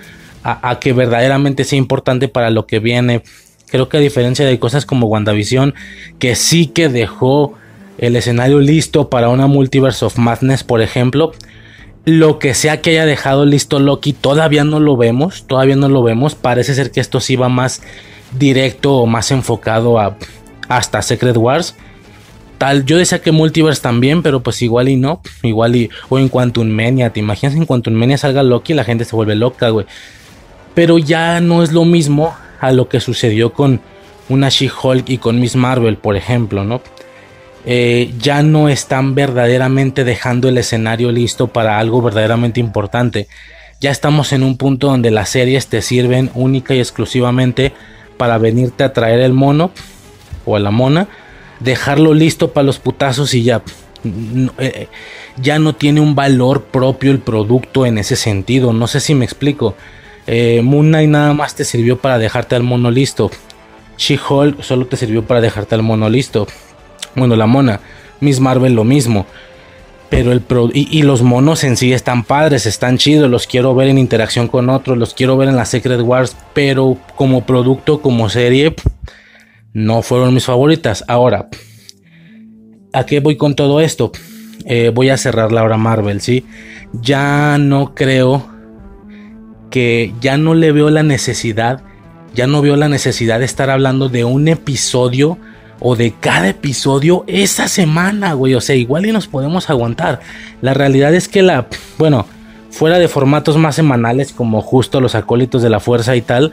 a, 0.45 0.79
que 0.79 0.93
verdaderamente 0.93 1.65
sea 1.65 1.77
importante 1.77 2.29
para 2.29 2.51
lo 2.51 2.69
que 2.69 2.79
viene 2.79 3.23
creo 3.67 3.89
que 3.89 3.97
a 3.97 4.01
diferencia 4.01 4.47
de 4.47 4.61
cosas 4.61 4.87
como 4.87 5.09
WandaVision 5.09 5.75
que 6.21 6.37
sí 6.37 6.69
que 6.69 6.89
dejó 6.89 7.55
el 7.99 8.15
escenario 8.15 8.61
listo 8.61 9.11
para 9.11 9.29
una 9.29 9.49
Multiverse 9.49 10.05
of 10.05 10.19
Madness, 10.19 10.63
por 10.63 10.83
ejemplo. 10.83 11.33
Lo 12.05 12.39
que 12.39 12.53
sea 12.53 12.83
que 12.83 12.91
haya 12.91 13.07
dejado 13.07 13.47
listo 13.47 13.81
Loki, 13.81 14.13
todavía 14.13 14.65
no 14.65 14.81
lo 14.81 14.99
vemos, 14.99 15.47
todavía 15.47 15.77
no 15.77 15.89
lo 15.89 16.03
vemos. 16.03 16.35
Parece 16.35 16.75
ser 16.75 16.91
que 16.91 17.01
esto 17.01 17.21
sí 17.21 17.37
va 17.37 17.49
más 17.49 17.81
directo 18.39 18.97
o 18.97 19.07
más 19.07 19.31
enfocado 19.31 19.99
a 19.99 20.17
hasta 20.69 21.03
Secret 21.03 21.37
Wars. 21.37 21.75
Tal, 22.59 22.87
yo 22.87 22.97
decía 22.97 23.21
que 23.21 23.33
Multiverse 23.33 23.83
también, 23.83 24.23
pero 24.23 24.43
pues 24.43 24.63
igual 24.63 24.89
y 24.89 24.97
no, 24.97 25.21
igual 25.43 25.77
y 25.77 25.91
o 26.09 26.19
en 26.19 26.29
Quantum 26.29 26.69
Mania, 26.69 27.11
te 27.11 27.21
imaginas 27.21 27.55
en 27.55 27.67
Quantum 27.67 27.93
Mania 27.93 28.17
salga 28.17 28.43
Loki 28.43 28.73
y 28.73 28.77
la 28.77 28.85
gente 28.85 29.05
se 29.05 29.15
vuelve 29.15 29.35
loca, 29.35 29.69
güey. 29.69 29.87
Pero 30.75 30.99
ya 30.99 31.41
no 31.41 31.63
es 31.63 31.73
lo 31.73 31.85
mismo 31.85 32.35
a 32.61 32.73
lo 32.73 32.89
que 32.89 33.01
sucedió 33.01 33.53
con 33.53 33.81
una 34.29 34.49
She-Hulk 34.49 35.09
y 35.11 35.19
con 35.19 35.39
Miss 35.39 35.55
Marvel, 35.55 35.99
por 35.99 36.17
ejemplo, 36.17 36.65
¿no? 36.65 36.81
Eh, 37.67 38.15
ya 38.19 38.43
no 38.43 38.69
están 38.69 39.15
verdaderamente 39.15 40.05
dejando 40.05 40.49
el 40.49 40.57
escenario 40.57 41.13
listo 41.13 41.49
para 41.49 41.79
algo 41.79 42.01
verdaderamente 42.01 42.61
importante. 42.61 43.29
Ya 43.81 43.91
estamos 43.91 44.33
en 44.33 44.43
un 44.43 44.57
punto 44.57 44.87
donde 44.87 45.11
las 45.11 45.29
series 45.29 45.67
te 45.67 45.83
sirven 45.83 46.31
única 46.35 46.75
y 46.75 46.79
exclusivamente 46.79 47.73
para 48.17 48.39
venirte 48.39 48.85
a 48.85 48.93
traer 48.93 49.21
el 49.21 49.33
mono 49.33 49.71
o 50.45 50.57
a 50.57 50.61
la 50.61 50.71
mona, 50.71 51.09
dejarlo 51.61 52.15
listo 52.15 52.53
para 52.53 52.65
los 52.65 52.79
putazos 52.79 53.35
y 53.35 53.43
ya. 53.43 53.63
Eh, 54.59 54.89
ya 55.41 55.59
no 55.59 55.75
tiene 55.75 56.01
un 56.01 56.15
valor 56.15 56.65
propio 56.65 57.11
el 57.11 57.19
producto 57.19 57.87
en 57.87 57.99
ese 57.99 58.17
sentido. 58.17 58.73
No 58.73 58.87
sé 58.87 59.01
si 59.01 59.15
me 59.15 59.25
explico. 59.25 59.75
Eh, 60.27 60.61
Moon 60.63 60.89
Knight 60.89 61.11
nada 61.11 61.35
más 61.35 61.55
te 61.55 61.65
sirvió 61.65 61.99
para 61.99 62.19
dejarte 62.19 62.57
al 62.57 62.63
mono 62.63 62.91
listo. 62.91 63.31
She-Hulk 63.99 64.63
solo 64.63 64.87
te 64.87 64.97
sirvió 64.97 65.25
para 65.25 65.41
dejarte 65.41 65.75
al 65.75 65.83
mono 65.83 66.09
listo. 66.09 66.47
Bueno, 67.15 67.37
la 67.37 67.47
mona. 67.47 67.81
Miss 68.21 68.41
Marvel 68.41 68.75
lo 68.75 68.85
mismo. 68.85 69.27
Pero 70.09 70.33
el 70.33 70.43
y, 70.73 71.03
los 71.03 71.23
monos 71.23 71.65
en 71.65 71.77
sí 71.77 71.93
están 71.93 72.25
padres, 72.25 72.67
están 72.67 72.97
chidos, 72.97 73.29
los 73.29 73.47
quiero 73.47 73.75
ver 73.75 73.89
en 73.89 73.99
interacción 73.99 74.47
con 74.47 74.71
otros, 74.71 74.97
los 74.97 75.15
quiero 75.15 75.37
ver 75.37 75.49
en 75.49 75.57
la 75.57 75.65
Secret 75.65 76.01
Wars, 76.01 76.37
pero 76.55 76.97
como 77.17 77.45
producto, 77.45 78.01
como 78.01 78.29
serie, 78.29 78.75
no 79.73 80.03
fueron 80.03 80.33
mis 80.33 80.45
favoritas. 80.45 81.05
Ahora, 81.09 81.49
¿a 82.93 83.05
qué 83.05 83.19
voy 83.19 83.37
con 83.37 83.57
todo 83.57 83.81
esto? 83.81 84.13
Eh, 84.65 84.91
voy 84.95 85.11
a 85.11 85.17
cerrar 85.17 85.51
la 85.51 85.65
hora 85.65 85.77
Marvel, 85.77 86.21
¿sí? 86.21 86.45
Ya 86.93 87.59
no 87.59 87.95
creo 87.95 88.49
que 89.71 90.15
ya 90.21 90.37
no 90.37 90.55
le 90.55 90.73
veo 90.73 90.91
la 90.91 91.03
necesidad, 91.03 91.83
ya 92.35 92.47
no 92.47 92.63
veo 92.63 92.77
la 92.77 92.89
necesidad 92.89 93.41
de 93.41 93.45
estar 93.45 93.71
hablando 93.71 94.09
de 94.09 94.25
un 94.25 94.49
episodio 94.49 95.39
o 95.81 95.97
de 95.97 96.13
cada 96.13 96.49
episodio 96.49 97.25
esa 97.27 97.69
semana, 97.69 98.33
güey. 98.33 98.55
O 98.55 98.61
sea, 98.61 98.77
igual 98.77 99.07
y 99.07 99.13
nos 99.13 99.27
podemos 99.27 99.71
aguantar. 99.71 100.21
La 100.61 100.75
realidad 100.75 101.15
es 101.15 101.29
que 101.29 101.43
la, 101.43 101.67
bueno, 101.99 102.27
fuera 102.71 102.99
de 102.99 103.09
formatos 103.09 103.57
más 103.57 103.75
semanales 103.75 104.33
como 104.33 104.61
justo 104.63 105.01
los 105.01 105.15
acólitos 105.15 105.63
de 105.63 105.71
la 105.71 105.81
fuerza 105.81 106.17
y 106.17 106.23
tal, 106.23 106.53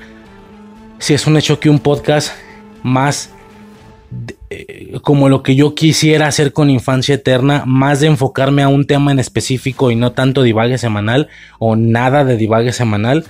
si 0.99 1.13
es 1.13 1.27
un 1.27 1.37
hecho 1.37 1.59
que 1.59 1.69
un 1.69 1.79
podcast 1.79 2.31
más 2.81 3.31
eh, 4.49 4.99
como 5.01 5.27
lo 5.27 5.41
que 5.41 5.55
yo 5.55 5.73
quisiera 5.73 6.27
hacer 6.27 6.53
con 6.53 6.69
Infancia 6.69 7.15
Eterna, 7.15 7.63
más 7.65 7.99
de 7.99 8.07
enfocarme 8.07 8.61
a 8.61 8.67
un 8.67 8.85
tema 8.85 9.11
en 9.11 9.19
específico 9.19 9.89
y 9.89 9.95
no 9.95 10.11
tanto 10.11 10.43
divague 10.43 10.77
semanal 10.77 11.29
o 11.59 11.75
nada 11.75 12.23
de 12.23 12.37
divague 12.37 12.71
semanal 12.71 13.25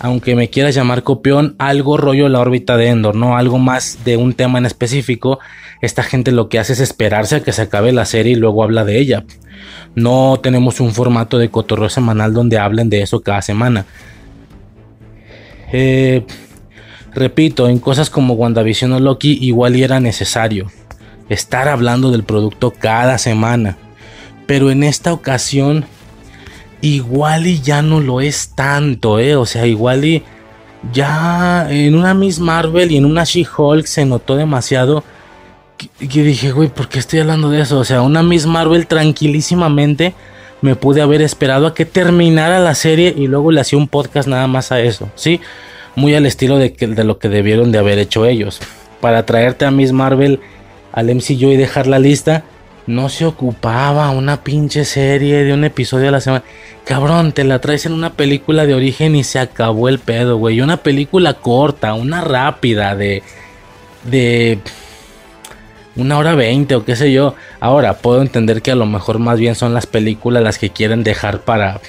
aunque 0.00 0.36
me 0.36 0.48
quieras 0.48 0.74
llamar 0.74 1.02
copión, 1.02 1.56
algo 1.58 1.96
rollo 1.96 2.28
la 2.28 2.40
órbita 2.40 2.76
de 2.76 2.88
Endor, 2.88 3.16
¿no? 3.16 3.36
Algo 3.36 3.58
más 3.58 3.98
de 4.04 4.16
un 4.16 4.34
tema 4.34 4.58
en 4.58 4.66
específico. 4.66 5.40
Esta 5.80 6.02
gente 6.02 6.32
lo 6.32 6.48
que 6.48 6.58
hace 6.58 6.72
es 6.72 6.80
esperarse 6.80 7.36
a 7.36 7.42
que 7.42 7.52
se 7.52 7.62
acabe 7.62 7.92
la 7.92 8.04
serie 8.04 8.32
y 8.32 8.36
luego 8.36 8.62
habla 8.62 8.84
de 8.84 8.98
ella. 8.98 9.24
No 9.94 10.38
tenemos 10.42 10.80
un 10.80 10.92
formato 10.92 11.38
de 11.38 11.50
cotorreo 11.50 11.88
semanal 11.88 12.32
donde 12.32 12.58
hablen 12.58 12.90
de 12.90 13.02
eso 13.02 13.20
cada 13.20 13.42
semana. 13.42 13.86
Eh, 15.72 16.24
repito, 17.12 17.68
en 17.68 17.78
cosas 17.78 18.08
como 18.08 18.34
WandaVision 18.34 18.92
o 18.92 19.00
Loki 19.00 19.38
igual 19.40 19.74
era 19.76 20.00
necesario 20.00 20.70
estar 21.28 21.68
hablando 21.68 22.10
del 22.10 22.22
producto 22.22 22.72
cada 22.72 23.18
semana. 23.18 23.76
Pero 24.46 24.70
en 24.70 24.82
esta 24.82 25.12
ocasión 25.12 25.84
igual 26.80 27.46
y 27.46 27.60
ya 27.60 27.82
no 27.82 28.00
lo 28.00 28.20
es 28.20 28.50
tanto, 28.54 29.18
¿eh? 29.18 29.36
O 29.36 29.46
sea, 29.46 29.66
igual 29.66 30.04
y 30.04 30.22
ya 30.92 31.66
en 31.70 31.94
una 31.94 32.14
Miss 32.14 32.38
Marvel 32.38 32.92
y 32.92 32.96
en 32.96 33.04
una 33.04 33.24
She-Hulk 33.24 33.86
se 33.86 34.04
notó 34.04 34.36
demasiado. 34.36 35.04
Que, 35.76 36.22
dije, 36.22 36.50
güey, 36.52 36.68
¿por 36.68 36.88
qué 36.88 36.98
estoy 36.98 37.20
hablando 37.20 37.50
de 37.50 37.60
eso? 37.60 37.78
O 37.78 37.84
sea, 37.84 38.02
una 38.02 38.22
Miss 38.22 38.46
Marvel 38.46 38.86
tranquilísimamente 38.86 40.14
me 40.60 40.74
pude 40.74 41.00
haber 41.02 41.22
esperado 41.22 41.68
a 41.68 41.74
que 41.74 41.84
terminara 41.84 42.58
la 42.58 42.74
serie 42.74 43.14
y 43.16 43.28
luego 43.28 43.52
le 43.52 43.60
hacía 43.60 43.78
un 43.78 43.86
podcast 43.86 44.26
nada 44.28 44.48
más 44.48 44.72
a 44.72 44.80
eso, 44.80 45.08
¿sí? 45.14 45.40
Muy 45.94 46.14
al 46.14 46.26
estilo 46.26 46.58
de, 46.58 46.70
de 46.70 47.04
lo 47.04 47.18
que 47.18 47.28
debieron 47.28 47.70
de 47.70 47.78
haber 47.78 47.98
hecho 47.98 48.26
ellos. 48.26 48.60
Para 49.00 49.24
traerte 49.24 49.64
a 49.66 49.70
Miss 49.70 49.92
Marvel 49.92 50.40
al 50.92 51.14
MCU 51.14 51.50
y 51.50 51.56
dejar 51.56 51.86
la 51.86 52.00
lista 52.00 52.42
no 52.88 53.10
se 53.10 53.26
ocupaba 53.26 54.10
una 54.10 54.42
pinche 54.42 54.86
serie 54.86 55.44
de 55.44 55.52
un 55.52 55.62
episodio 55.62 56.08
a 56.08 56.12
la 56.12 56.22
semana. 56.22 56.42
Cabrón, 56.84 57.32
te 57.32 57.44
la 57.44 57.60
traes 57.60 57.84
en 57.84 57.92
una 57.92 58.14
película 58.14 58.64
de 58.64 58.72
origen 58.72 59.14
y 59.14 59.24
se 59.24 59.38
acabó 59.38 59.90
el 59.90 59.98
pedo, 59.98 60.38
güey. 60.38 60.62
Una 60.62 60.78
película 60.78 61.34
corta, 61.34 61.92
una 61.92 62.22
rápida 62.22 62.96
de. 62.96 63.22
de. 64.04 64.58
una 65.96 66.16
hora 66.16 66.34
veinte 66.34 66.74
o 66.76 66.84
qué 66.86 66.96
sé 66.96 67.12
yo. 67.12 67.34
Ahora, 67.60 67.98
puedo 67.98 68.22
entender 68.22 68.62
que 68.62 68.70
a 68.70 68.76
lo 68.76 68.86
mejor 68.86 69.18
más 69.18 69.38
bien 69.38 69.54
son 69.54 69.74
las 69.74 69.84
películas 69.84 70.42
las 70.42 70.58
que 70.58 70.70
quieren 70.70 71.04
dejar 71.04 71.42
para. 71.42 71.82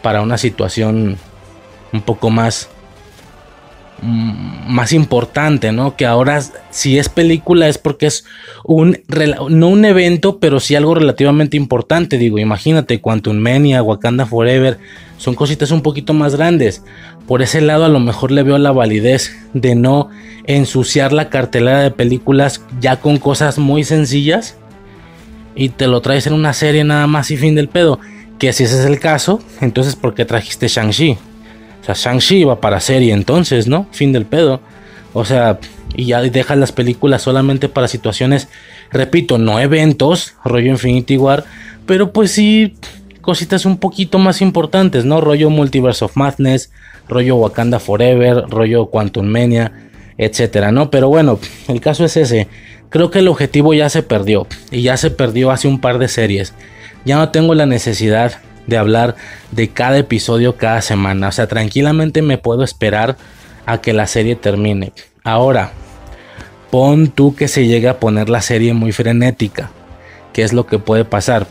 para 0.00 0.22
una 0.22 0.38
situación 0.38 1.18
un 1.92 2.00
poco 2.00 2.30
más 2.30 2.70
más 4.02 4.92
importante, 4.92 5.72
¿no? 5.72 5.96
Que 5.96 6.06
ahora 6.06 6.40
si 6.70 6.98
es 6.98 7.08
película 7.08 7.68
es 7.68 7.78
porque 7.78 8.06
es 8.06 8.24
un, 8.64 8.98
no 9.50 9.68
un 9.68 9.84
evento, 9.84 10.38
pero 10.38 10.60
sí 10.60 10.76
algo 10.76 10.94
relativamente 10.94 11.56
importante, 11.56 12.18
digo, 12.18 12.38
imagínate, 12.38 13.00
Quantum 13.00 13.36
Mania, 13.36 13.82
Wakanda 13.82 14.26
Forever, 14.26 14.78
son 15.16 15.34
cositas 15.34 15.70
un 15.72 15.82
poquito 15.82 16.14
más 16.14 16.36
grandes. 16.36 16.84
Por 17.26 17.42
ese 17.42 17.60
lado 17.60 17.84
a 17.84 17.88
lo 17.88 18.00
mejor 18.00 18.30
le 18.30 18.42
veo 18.42 18.56
la 18.58 18.72
validez 18.72 19.36
de 19.52 19.74
no 19.74 20.08
ensuciar 20.46 21.12
la 21.12 21.28
cartelera 21.28 21.80
de 21.80 21.90
películas 21.90 22.62
ya 22.80 22.96
con 23.00 23.18
cosas 23.18 23.58
muy 23.58 23.84
sencillas 23.84 24.56
y 25.54 25.70
te 25.70 25.88
lo 25.88 26.00
traes 26.00 26.26
en 26.26 26.32
una 26.32 26.52
serie 26.52 26.84
nada 26.84 27.06
más 27.06 27.30
y 27.30 27.36
fin 27.36 27.54
del 27.54 27.68
pedo. 27.68 27.98
Que 28.38 28.52
si 28.52 28.62
ese 28.62 28.78
es 28.78 28.86
el 28.86 29.00
caso, 29.00 29.42
entonces 29.60 29.96
¿por 29.96 30.14
qué 30.14 30.24
trajiste 30.24 30.68
Shang-Chi? 30.68 31.18
Shang-Chi 31.94 32.44
va 32.44 32.60
para 32.60 32.80
serie 32.80 33.12
entonces, 33.12 33.66
¿no? 33.66 33.86
Fin 33.92 34.12
del 34.12 34.26
pedo. 34.26 34.60
O 35.12 35.24
sea, 35.24 35.58
y 35.94 36.06
ya 36.06 36.20
dejas 36.22 36.58
las 36.58 36.72
películas 36.72 37.22
solamente 37.22 37.68
para 37.68 37.88
situaciones, 37.88 38.48
repito, 38.90 39.38
no 39.38 39.58
eventos, 39.60 40.34
rollo 40.44 40.70
Infinity 40.70 41.16
War, 41.16 41.44
pero 41.86 42.12
pues 42.12 42.30
sí 42.32 42.74
cositas 43.20 43.66
un 43.66 43.78
poquito 43.78 44.18
más 44.18 44.40
importantes, 44.40 45.04
¿no? 45.04 45.20
Rollo 45.20 45.50
Multiverse 45.50 46.04
of 46.04 46.16
Madness, 46.16 46.70
rollo 47.08 47.36
Wakanda 47.36 47.78
Forever, 47.78 48.44
rollo 48.48 48.86
Quantum 48.86 49.26
Mania, 49.26 49.72
etcétera, 50.18 50.72
¿no? 50.72 50.90
Pero 50.90 51.08
bueno, 51.08 51.38
el 51.68 51.80
caso 51.80 52.04
es 52.04 52.16
ese. 52.16 52.48
Creo 52.90 53.10
que 53.10 53.18
el 53.18 53.28
objetivo 53.28 53.74
ya 53.74 53.88
se 53.88 54.02
perdió 54.02 54.46
y 54.70 54.82
ya 54.82 54.96
se 54.96 55.10
perdió 55.10 55.50
hace 55.50 55.68
un 55.68 55.80
par 55.80 55.98
de 55.98 56.08
series. 56.08 56.54
Ya 57.04 57.16
no 57.16 57.30
tengo 57.30 57.54
la 57.54 57.66
necesidad 57.66 58.40
de 58.68 58.76
hablar 58.76 59.16
de 59.50 59.68
cada 59.70 59.98
episodio 59.98 60.56
cada 60.56 60.82
semana. 60.82 61.28
O 61.28 61.32
sea, 61.32 61.48
tranquilamente 61.48 62.22
me 62.22 62.38
puedo 62.38 62.62
esperar 62.62 63.16
a 63.66 63.80
que 63.80 63.92
la 63.92 64.06
serie 64.06 64.36
termine. 64.36 64.92
Ahora, 65.24 65.72
pon 66.70 67.08
tú 67.08 67.34
que 67.34 67.48
se 67.48 67.66
llegue 67.66 67.88
a 67.88 67.98
poner 67.98 68.28
la 68.28 68.42
serie 68.42 68.74
muy 68.74 68.92
frenética. 68.92 69.70
¿Qué 70.32 70.42
es 70.42 70.52
lo 70.52 70.66
que 70.66 70.78
puede 70.78 71.04
pasar? 71.04 71.46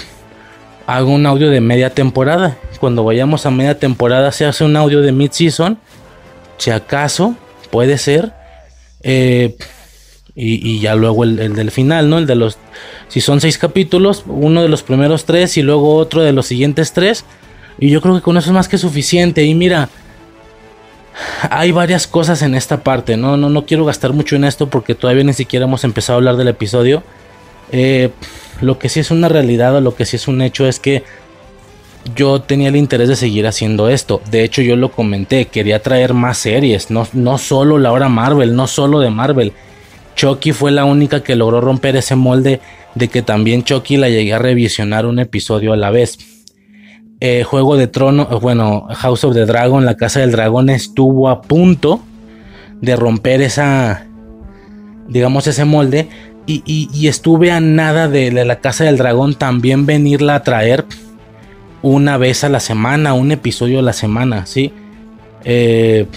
Hago 0.85 1.11
un 1.11 1.25
audio 1.25 1.49
de 1.49 1.59
media 1.59 1.89
temporada. 1.89 2.55
Cuando 2.79 3.03
vayamos 3.03 3.45
a 3.45 3.51
media 3.51 3.77
temporada 3.77 4.31
se 4.31 4.45
hace 4.45 4.63
un 4.63 4.77
audio 4.77 5.01
de 5.01 5.11
mid-season. 5.11 5.79
Si 6.57 6.69
acaso, 6.69 7.35
puede 7.71 7.97
ser. 7.97 8.31
Eh, 9.01 9.57
y, 10.39 10.79
ya 10.79 10.93
luego 10.93 11.23
el, 11.23 11.55
del 11.55 11.71
final, 11.71 12.11
¿no? 12.11 12.19
El 12.19 12.27
de 12.27 12.35
los, 12.35 12.59
si 13.07 13.21
son 13.21 13.41
seis 13.41 13.57
capítulos, 13.57 14.23
uno 14.27 14.61
de 14.61 14.69
los 14.69 14.83
primeros 14.83 15.25
tres 15.25 15.57
y 15.57 15.63
luego 15.63 15.95
otro 15.95 16.21
de 16.21 16.31
los 16.31 16.45
siguientes 16.45 16.93
tres. 16.93 17.25
Y 17.79 17.89
yo 17.89 18.01
creo 18.01 18.15
que 18.15 18.21
con 18.21 18.37
eso 18.37 18.49
es 18.49 18.53
más 18.53 18.67
que 18.67 18.77
suficiente. 18.77 19.43
Y 19.43 19.55
mira, 19.55 19.89
hay 21.49 21.71
varias 21.71 22.05
cosas 22.05 22.43
en 22.43 22.53
esta 22.53 22.83
parte, 22.83 23.17
¿no? 23.17 23.35
No, 23.35 23.49
no 23.49 23.65
quiero 23.65 23.83
gastar 23.85 24.13
mucho 24.13 24.35
en 24.35 24.43
esto 24.43 24.69
porque 24.69 24.93
todavía 24.93 25.23
ni 25.23 25.33
siquiera 25.33 25.65
hemos 25.65 25.83
empezado 25.83 26.17
a 26.17 26.19
hablar 26.19 26.37
del 26.37 26.49
episodio. 26.49 27.01
Eh, 27.71 28.11
lo 28.61 28.77
que 28.77 28.89
sí 28.89 28.99
es 28.99 29.09
una 29.09 29.29
realidad 29.29 29.75
o 29.75 29.81
lo 29.81 29.95
que 29.95 30.05
sí 30.05 30.17
es 30.17 30.27
un 30.27 30.43
hecho 30.43 30.67
es 30.67 30.79
que 30.79 31.03
yo 32.15 32.41
tenía 32.41 32.69
el 32.69 32.75
interés 32.75 33.09
de 33.09 33.15
seguir 33.15 33.47
haciendo 33.47 33.89
esto. 33.89 34.21
De 34.29 34.43
hecho, 34.43 34.61
yo 34.61 34.75
lo 34.75 34.91
comenté, 34.91 35.45
quería 35.45 35.81
traer 35.81 36.13
más 36.13 36.37
series, 36.37 36.91
no, 36.91 37.07
no 37.13 37.39
solo 37.39 37.79
la 37.79 37.91
hora 37.91 38.07
Marvel, 38.07 38.55
no 38.55 38.67
solo 38.67 38.99
de 38.99 39.09
Marvel. 39.09 39.53
Chucky 40.17 40.51
fue 40.51 40.71
la 40.71 40.83
única 40.83 41.21
que 41.21 41.35
logró 41.35 41.61
romper 41.61 41.95
ese 41.95 42.15
molde 42.15 42.59
de 42.95 43.07
que 43.07 43.21
también 43.21 43.63
Chucky 43.63 43.97
la 43.97 44.09
llegué 44.09 44.33
a 44.33 44.39
revisionar 44.39 45.05
un 45.05 45.19
episodio 45.19 45.73
a 45.73 45.77
la 45.77 45.91
vez. 45.91 46.17
Eh, 47.19 47.43
Juego 47.43 47.77
de 47.77 47.87
Trono, 47.87 48.25
bueno, 48.41 48.87
House 48.89 49.23
of 49.23 49.35
the 49.35 49.45
Dragon, 49.45 49.85
la 49.85 49.95
Casa 49.95 50.19
del 50.19 50.31
Dragón 50.31 50.69
estuvo 50.69 51.29
a 51.29 51.43
punto 51.43 52.01
de 52.81 52.95
romper 52.95 53.41
esa, 53.41 54.07
digamos, 55.07 55.45
ese 55.45 55.65
molde. 55.65 56.09
Y, 56.47 57.07
estuve 57.07 57.51
a 57.51 57.59
nada 57.59 58.07
de, 58.07 58.31
la 58.31 58.59
Casa 58.59 58.85
del 58.85 58.97
Dragón 58.97 59.35
también 59.35 59.85
venirla 59.85 60.35
a 60.35 60.43
traer 60.43 60.85
una 61.81 62.17
vez 62.17 62.43
a 62.43 62.49
la 62.49 62.61
semana, 62.61 63.13
un 63.13 63.31
episodio 63.31 63.79
a 63.79 63.81
la 63.81 63.93
semana, 63.93 64.45
¿sí? 64.45 64.71
Eh, 65.43 66.07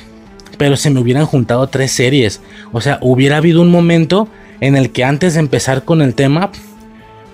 pero 0.60 0.76
se 0.76 0.90
me 0.90 1.00
hubieran 1.00 1.24
juntado 1.24 1.68
tres 1.68 1.90
series. 1.90 2.42
O 2.70 2.82
sea, 2.82 2.98
hubiera 3.00 3.38
habido 3.38 3.62
un 3.62 3.70
momento 3.70 4.28
en 4.60 4.76
el 4.76 4.92
que 4.92 5.04
antes 5.04 5.32
de 5.32 5.40
empezar 5.40 5.86
con 5.86 6.02
el 6.02 6.14
tema, 6.14 6.52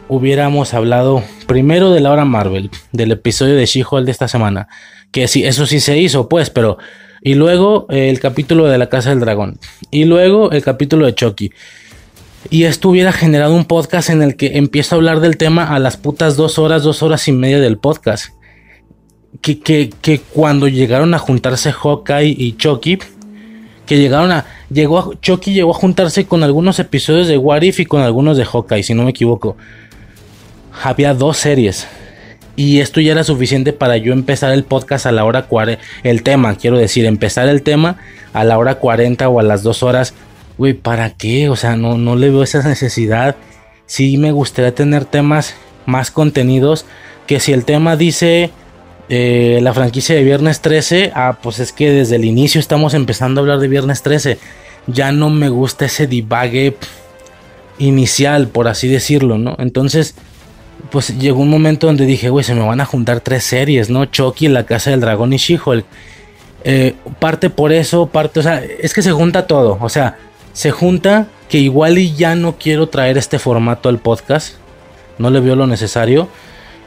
hubiéramos 0.06 0.74
hablado 0.74 1.24
primero 1.48 1.90
de 1.90 1.98
la 1.98 2.12
hora 2.12 2.24
Marvel, 2.24 2.70
del 2.92 3.10
episodio 3.10 3.56
de 3.56 3.66
She-Hulk 3.66 4.04
de 4.04 4.12
esta 4.12 4.28
semana. 4.28 4.68
Que 5.10 5.26
sí, 5.26 5.42
eso 5.42 5.66
sí 5.66 5.80
se 5.80 5.98
hizo, 5.98 6.28
pues, 6.28 6.50
pero 6.50 6.78
y 7.20 7.34
luego 7.34 7.86
el 7.88 8.20
capítulo 8.20 8.66
de 8.66 8.78
la 8.78 8.88
Casa 8.88 9.10
del 9.10 9.18
Dragón. 9.18 9.58
Y 9.90 10.04
luego 10.04 10.52
el 10.52 10.62
capítulo 10.62 11.06
de 11.06 11.16
Chucky. 11.16 11.50
Y 12.50 12.62
esto 12.62 12.90
hubiera 12.90 13.10
generado 13.10 13.56
un 13.56 13.64
podcast 13.64 14.08
en 14.08 14.22
el 14.22 14.36
que 14.36 14.56
empiezo 14.56 14.94
a 14.94 14.98
hablar 14.98 15.18
del 15.18 15.36
tema 15.36 15.74
a 15.74 15.80
las 15.80 15.96
putas 15.96 16.36
dos 16.36 16.60
horas, 16.60 16.84
dos 16.84 17.02
horas 17.02 17.26
y 17.26 17.32
media 17.32 17.58
del 17.58 17.76
podcast. 17.76 18.36
Que, 19.40 19.58
que, 19.58 20.20
cuando 20.32 20.68
llegaron 20.68 21.12
a 21.12 21.18
juntarse 21.18 21.72
Hawkeye 21.72 22.34
y 22.38 22.52
Chucky, 22.52 22.98
que 23.86 23.98
llegaron 23.98 24.32
a. 24.32 24.44
Llegó 24.70 25.14
Chucky 25.14 25.54
llegó 25.54 25.70
a 25.70 25.78
juntarse 25.78 26.26
con 26.26 26.42
algunos 26.42 26.78
episodios 26.78 27.28
de 27.28 27.38
What 27.38 27.62
If 27.62 27.80
y 27.80 27.86
con 27.86 28.02
algunos 28.02 28.36
de 28.36 28.44
Hawkeye, 28.44 28.82
si 28.82 28.94
no 28.94 29.04
me 29.04 29.10
equivoco. 29.10 29.56
Había 30.82 31.14
dos 31.14 31.38
series. 31.38 31.86
Y 32.56 32.80
esto 32.80 33.00
ya 33.00 33.12
era 33.12 33.22
suficiente 33.22 33.72
para 33.74 33.98
yo 33.98 34.12
empezar 34.12 34.52
el 34.52 34.64
podcast 34.64 35.06
a 35.06 35.12
la 35.12 35.24
hora 35.24 35.46
40. 35.46 35.82
El 36.02 36.22
tema, 36.22 36.56
quiero 36.56 36.78
decir, 36.78 37.04
empezar 37.04 37.48
el 37.48 37.62
tema 37.62 37.98
a 38.32 38.44
la 38.44 38.58
hora 38.58 38.76
40 38.76 39.28
o 39.28 39.40
a 39.40 39.42
las 39.42 39.62
2 39.62 39.82
horas. 39.82 40.14
Güey, 40.56 40.72
¿para 40.72 41.10
qué? 41.10 41.50
O 41.50 41.56
sea, 41.56 41.76
no, 41.76 41.98
no 41.98 42.16
le 42.16 42.30
veo 42.30 42.42
esa 42.42 42.66
necesidad. 42.66 43.36
Sí 43.84 44.16
me 44.16 44.32
gustaría 44.32 44.74
tener 44.74 45.04
temas 45.04 45.54
más 45.84 46.10
contenidos. 46.10 46.86
Que 47.26 47.40
si 47.40 47.52
el 47.52 47.64
tema 47.66 47.96
dice 47.96 48.50
eh, 49.08 49.60
la 49.62 49.72
franquicia 49.72 50.14
de 50.14 50.24
Viernes 50.24 50.60
13, 50.60 51.12
ah, 51.14 51.38
pues 51.42 51.58
es 51.58 51.72
que 51.72 51.90
desde 51.90 52.16
el 52.16 52.24
inicio 52.24 52.58
estamos 52.58 52.94
empezando 52.94 53.40
a 53.40 53.42
hablar 53.42 53.58
de 53.58 53.68
Viernes 53.68 54.02
13. 54.02 54.38
Ya 54.86 55.12
no 55.12 55.30
me 55.30 55.48
gusta 55.48 55.86
ese 55.86 56.06
divague 56.06 56.76
inicial, 57.78 58.48
por 58.48 58.68
así 58.68 58.88
decirlo, 58.88 59.38
¿no? 59.38 59.56
Entonces 59.58 60.14
pues 60.90 61.18
llegó 61.18 61.40
un 61.40 61.50
momento 61.50 61.86
donde 61.86 62.06
dije, 62.06 62.30
güey, 62.30 62.44
se 62.44 62.54
me 62.54 62.60
van 62.60 62.80
a 62.80 62.84
juntar 62.84 63.20
tres 63.20 63.44
series, 63.44 63.90
¿no? 63.90 64.04
Chucky, 64.04 64.48
La 64.48 64.64
Casa 64.64 64.90
del 64.90 65.00
Dragón 65.00 65.32
y 65.32 65.36
She-Hulk. 65.36 65.84
Eh, 66.64 66.94
parte 67.18 67.50
por 67.50 67.72
eso, 67.72 68.06
parte, 68.06 68.40
o 68.40 68.42
sea, 68.42 68.62
es 68.80 68.92
que 68.92 69.02
se 69.02 69.12
junta 69.12 69.46
todo, 69.46 69.78
o 69.80 69.88
sea, 69.88 70.18
se 70.52 70.72
junta 70.72 71.28
que 71.48 71.58
igual 71.58 71.96
y 71.98 72.14
ya 72.14 72.34
no 72.34 72.56
quiero 72.58 72.88
traer 72.88 73.18
este 73.18 73.38
formato 73.38 73.88
al 73.88 73.98
podcast, 73.98 74.54
no 75.18 75.30
le 75.30 75.38
veo 75.38 75.54
lo 75.54 75.68
necesario, 75.68 76.28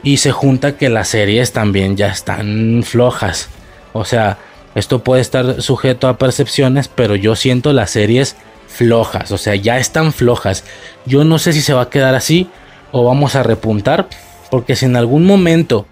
y 0.03 0.17
se 0.17 0.31
junta 0.31 0.77
que 0.77 0.89
las 0.89 1.09
series 1.09 1.51
también 1.51 1.97
ya 1.97 2.07
están 2.07 2.83
flojas, 2.83 3.49
o 3.93 4.05
sea, 4.05 4.37
esto 4.75 5.03
puede 5.03 5.21
estar 5.21 5.61
sujeto 5.61 6.07
a 6.07 6.17
percepciones, 6.17 6.87
pero 6.87 7.15
yo 7.15 7.35
siento 7.35 7.73
las 7.73 7.91
series 7.91 8.35
flojas, 8.67 9.31
o 9.31 9.37
sea, 9.37 9.55
ya 9.55 9.77
están 9.77 10.13
flojas, 10.13 10.63
yo 11.05 11.23
no 11.23 11.39
sé 11.39 11.53
si 11.53 11.61
se 11.61 11.73
va 11.73 11.83
a 11.83 11.89
quedar 11.89 12.15
así, 12.15 12.49
o 12.91 13.03
vamos 13.03 13.35
a 13.35 13.43
repuntar. 13.43 14.07
Porque 14.49 14.75
si 14.75 14.85
en 14.85 14.95
algún 14.95 15.25
momento 15.25 15.85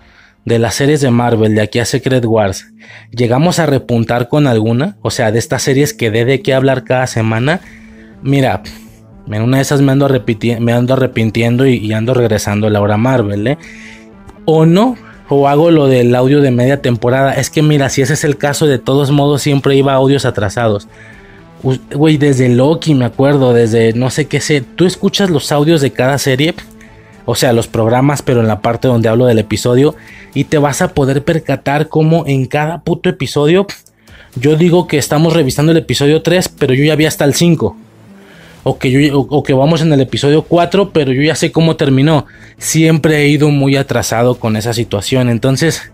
de 0.45 0.59
las 0.59 0.75
series 0.75 1.01
de 1.01 1.11
Marvel 1.11 1.55
de 1.55 1.61
aquí 1.61 1.79
a 1.79 1.85
Secret 1.85 2.23
Wars 2.25 2.71
llegamos 3.11 3.59
a 3.59 3.65
repuntar 3.65 4.29
con 4.29 4.47
alguna, 4.47 4.97
o 5.01 5.11
sea, 5.11 5.31
de 5.31 5.39
estas 5.39 5.63
series 5.63 5.93
que 5.93 6.09
dé 6.09 6.25
de 6.25 6.41
qué 6.41 6.53
hablar 6.53 6.84
cada 6.84 7.05
semana, 7.07 7.61
mira, 8.21 8.63
en 9.29 9.41
una 9.41 9.57
de 9.57 9.63
esas 9.63 9.81
me 9.81 9.91
ando, 9.91 10.07
me 10.59 10.73
ando 10.73 10.93
arrepintiendo 10.93 11.67
y, 11.67 11.91
ando 11.93 12.13
regresando 12.13 12.67
a 12.67 12.69
la 12.69 12.81
hora 12.81 12.97
Marvel, 12.97 13.45
¿eh? 13.45 13.57
O 14.49 14.65
no, 14.65 14.95
o 15.27 15.47
hago 15.47 15.71
lo 15.71 15.87
del 15.87 16.15
audio 16.15 16.41
de 16.41 16.51
media 16.51 16.81
temporada. 16.81 17.33
Es 17.33 17.49
que 17.49 17.61
mira, 17.61 17.89
si 17.89 18.01
ese 18.01 18.13
es 18.13 18.23
el 18.23 18.37
caso, 18.37 18.65
de 18.65 18.79
todos 18.79 19.11
modos 19.11 19.41
siempre 19.41 19.75
iba 19.75 19.93
audios 19.93 20.25
atrasados. 20.25 20.87
Güey, 21.61 22.17
desde 22.17 22.47
Loki 22.47 22.95
me 22.95 23.05
acuerdo, 23.05 23.53
desde 23.53 23.91
no 23.91 24.09
sé 24.09 24.27
qué 24.27 24.39
sé. 24.39 24.61
Tú 24.61 24.85
escuchas 24.85 25.29
los 25.29 25.51
audios 25.51 25.81
de 25.81 25.91
cada 25.91 26.17
serie 26.17 26.55
o 27.29 27.35
sea, 27.35 27.51
los 27.51 27.67
programas, 27.67 28.21
pero 28.21 28.39
en 28.39 28.47
la 28.47 28.61
parte 28.61 28.87
donde 28.87 29.09
hablo 29.09 29.25
del 29.25 29.37
episodio, 29.37 29.95
y 30.33 30.45
te 30.45 30.59
vas 30.59 30.81
a 30.81 30.93
poder 30.93 31.25
percatar 31.25 31.89
cómo 31.89 32.23
en 32.25 32.45
cada 32.45 32.79
puto 32.83 33.09
episodio, 33.09 33.67
yo 34.37 34.55
digo 34.55 34.87
que 34.87 34.97
estamos 34.97 35.33
revisando 35.33 35.73
el 35.73 35.77
episodio 35.79 36.21
3, 36.21 36.47
pero 36.57 36.73
yo 36.73 36.85
ya 36.85 36.95
vi 36.95 37.05
hasta 37.05 37.25
el 37.25 37.33
5. 37.33 37.75
O 38.69 38.77
que, 39.44 39.53
vamos 39.53 39.81
en 39.81 39.94
el 39.94 40.02
episodio 40.02 40.41
4, 40.41 40.91
pero 40.91 41.14
yo 41.14 41.22
ya 41.22 41.35
sé 41.35 41.53
cómo 41.53 41.77
terminó. 41.77 42.26
Siempre 42.57 43.22
he 43.22 43.30
ido 43.30 43.49
muy 43.49 43.77
atrasado 43.77 44.39
con 44.39 44.57
esa 44.57 44.73
situación. 44.73 45.30
Entonces, 45.30 45.89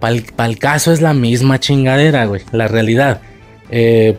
para 0.00 0.48
el 0.48 0.58
caso 0.58 0.90
es 0.90 1.02
la 1.02 1.12
misma 1.12 1.60
chingadera, 1.60 2.24
güey. 2.24 2.40
La 2.50 2.66
realidad. 2.66 3.20
Eh, 3.68 4.16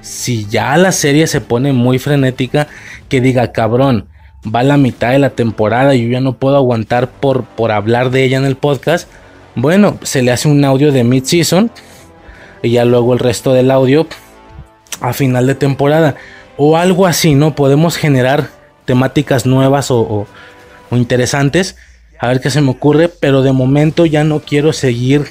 si 0.00 0.46
ya 0.46 0.76
la 0.76 0.92
serie 0.92 1.26
se 1.26 1.40
pone 1.40 1.72
muy 1.72 1.98
frenética, 1.98 2.68
que 3.08 3.20
diga, 3.20 3.50
cabrón, 3.50 4.06
va 4.44 4.62
la 4.62 4.76
mitad 4.76 5.10
de 5.10 5.18
la 5.18 5.30
temporada 5.30 5.96
y 5.96 6.04
yo 6.04 6.08
ya 6.10 6.20
no 6.20 6.34
puedo 6.34 6.56
aguantar 6.56 7.08
por, 7.08 7.44
por 7.44 7.72
hablar 7.72 8.10
de 8.10 8.22
ella 8.22 8.38
en 8.38 8.44
el 8.44 8.56
podcast, 8.56 9.08
bueno, 9.56 9.98
se 10.02 10.22
le 10.22 10.30
hace 10.30 10.46
un 10.46 10.64
audio 10.64 10.92
de 10.92 11.02
mid-season 11.02 11.70
y 12.62 12.70
ya 12.70 12.84
luego 12.84 13.12
el 13.12 13.18
resto 13.18 13.52
del 13.52 13.72
audio 13.72 14.06
a 15.00 15.12
final 15.12 15.48
de 15.48 15.56
temporada 15.56 16.16
o 16.56 16.76
algo 16.76 17.06
así, 17.06 17.34
¿no? 17.34 17.54
Podemos 17.54 17.96
generar 17.96 18.50
temáticas 18.84 19.46
nuevas 19.46 19.90
o, 19.90 20.26
interesantes. 20.90 21.76
A 22.18 22.28
ver 22.28 22.40
qué 22.40 22.50
se 22.50 22.60
me 22.60 22.70
ocurre, 22.70 23.08
pero 23.08 23.42
de 23.42 23.52
momento 23.52 24.06
ya 24.06 24.24
no 24.24 24.40
quiero 24.40 24.72
seguir 24.72 25.28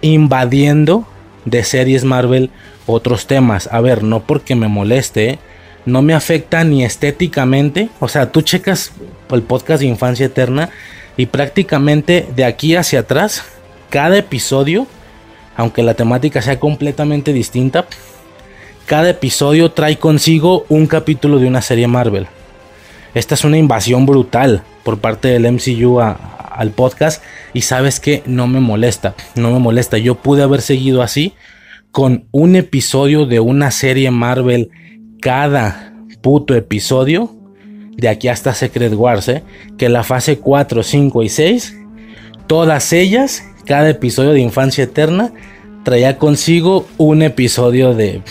invadiendo 0.00 1.06
de 1.44 1.64
series 1.64 2.04
Marvel 2.04 2.50
otros 2.86 3.26
temas. 3.26 3.68
A 3.70 3.80
ver, 3.80 4.02
no 4.02 4.20
porque 4.20 4.54
me 4.54 4.68
moleste, 4.68 5.38
no 5.84 6.02
me 6.02 6.14
afecta 6.14 6.64
ni 6.64 6.84
estéticamente. 6.84 7.90
O 8.00 8.08
sea, 8.08 8.32
tú 8.32 8.42
checas 8.42 8.92
el 9.30 9.42
podcast 9.42 9.80
de 9.80 9.88
Infancia 9.88 10.26
Eterna 10.26 10.70
y 11.16 11.26
prácticamente 11.26 12.26
de 12.34 12.44
aquí 12.44 12.74
hacia 12.74 13.00
atrás, 13.00 13.44
cada 13.90 14.16
episodio, 14.18 14.86
aunque 15.56 15.82
la 15.82 15.94
temática 15.94 16.40
sea 16.42 16.58
completamente 16.58 17.32
distinta, 17.32 17.86
cada 18.88 19.10
episodio 19.10 19.70
trae 19.70 19.98
consigo 19.98 20.64
un 20.70 20.86
capítulo 20.86 21.38
de 21.38 21.46
una 21.46 21.60
serie 21.60 21.86
Marvel. 21.86 22.26
Esta 23.12 23.34
es 23.34 23.44
una 23.44 23.58
invasión 23.58 24.06
brutal 24.06 24.62
por 24.82 24.98
parte 24.98 25.28
del 25.28 25.52
MCU 25.52 26.00
al 26.00 26.70
podcast 26.70 27.22
y 27.52 27.60
sabes 27.60 28.00
que 28.00 28.22
no 28.24 28.46
me 28.46 28.60
molesta, 28.60 29.14
no 29.34 29.52
me 29.52 29.58
molesta. 29.58 29.98
Yo 29.98 30.14
pude 30.14 30.42
haber 30.42 30.62
seguido 30.62 31.02
así 31.02 31.34
con 31.90 32.28
un 32.30 32.56
episodio 32.56 33.26
de 33.26 33.40
una 33.40 33.70
serie 33.72 34.10
Marvel 34.10 34.70
cada 35.20 35.92
puto 36.22 36.54
episodio 36.54 37.36
de 37.94 38.08
aquí 38.08 38.28
hasta 38.28 38.54
Secret 38.54 38.94
Wars, 38.94 39.28
¿eh? 39.28 39.42
que 39.76 39.90
la 39.90 40.02
fase 40.02 40.38
4, 40.38 40.82
5 40.82 41.22
y 41.24 41.28
6, 41.28 41.76
todas 42.46 42.94
ellas, 42.94 43.44
cada 43.66 43.90
episodio 43.90 44.30
de 44.30 44.40
Infancia 44.40 44.84
Eterna, 44.84 45.34
traía 45.84 46.16
consigo 46.16 46.86
un 46.96 47.22
episodio 47.22 47.92
de, 47.92 48.22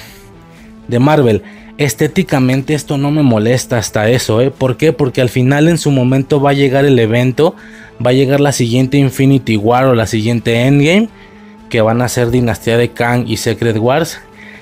de 0.88 1.00
Marvel. 1.00 1.44
Estéticamente 1.78 2.74
esto 2.74 2.98
no 2.98 3.12
me 3.12 3.22
molesta 3.22 3.78
hasta 3.78 4.10
eso, 4.10 4.42
¿eh? 4.42 4.52
¿Por 4.52 4.78
qué? 4.78 4.94
Porque 4.94 5.22
al 5.22 5.30
final 5.30 5.68
en 5.68 5.78
su 5.78 5.92
momento 5.92 6.42
va 6.42 6.52
a 6.52 6.54
llegar 6.54 6.86
el 6.86 6.98
evento, 6.98 7.56
va 8.04 8.12
a 8.12 8.14
llegar 8.14 8.40
la 8.40 8.52
siguiente 8.52 8.98
Infinity 8.98 9.58
War 9.58 9.86
o 9.86 9.94
la 9.94 10.08
siguiente 10.08 10.66
Endgame, 10.66 11.10
que 11.70 11.82
van 11.82 12.02
a 12.02 12.10
ser 12.10 12.32
Dinastía 12.32 12.78
de 12.78 12.90
Kang 12.90 13.26
y 13.28 13.38
Secret 13.38 13.78
Wars. 13.78 14.20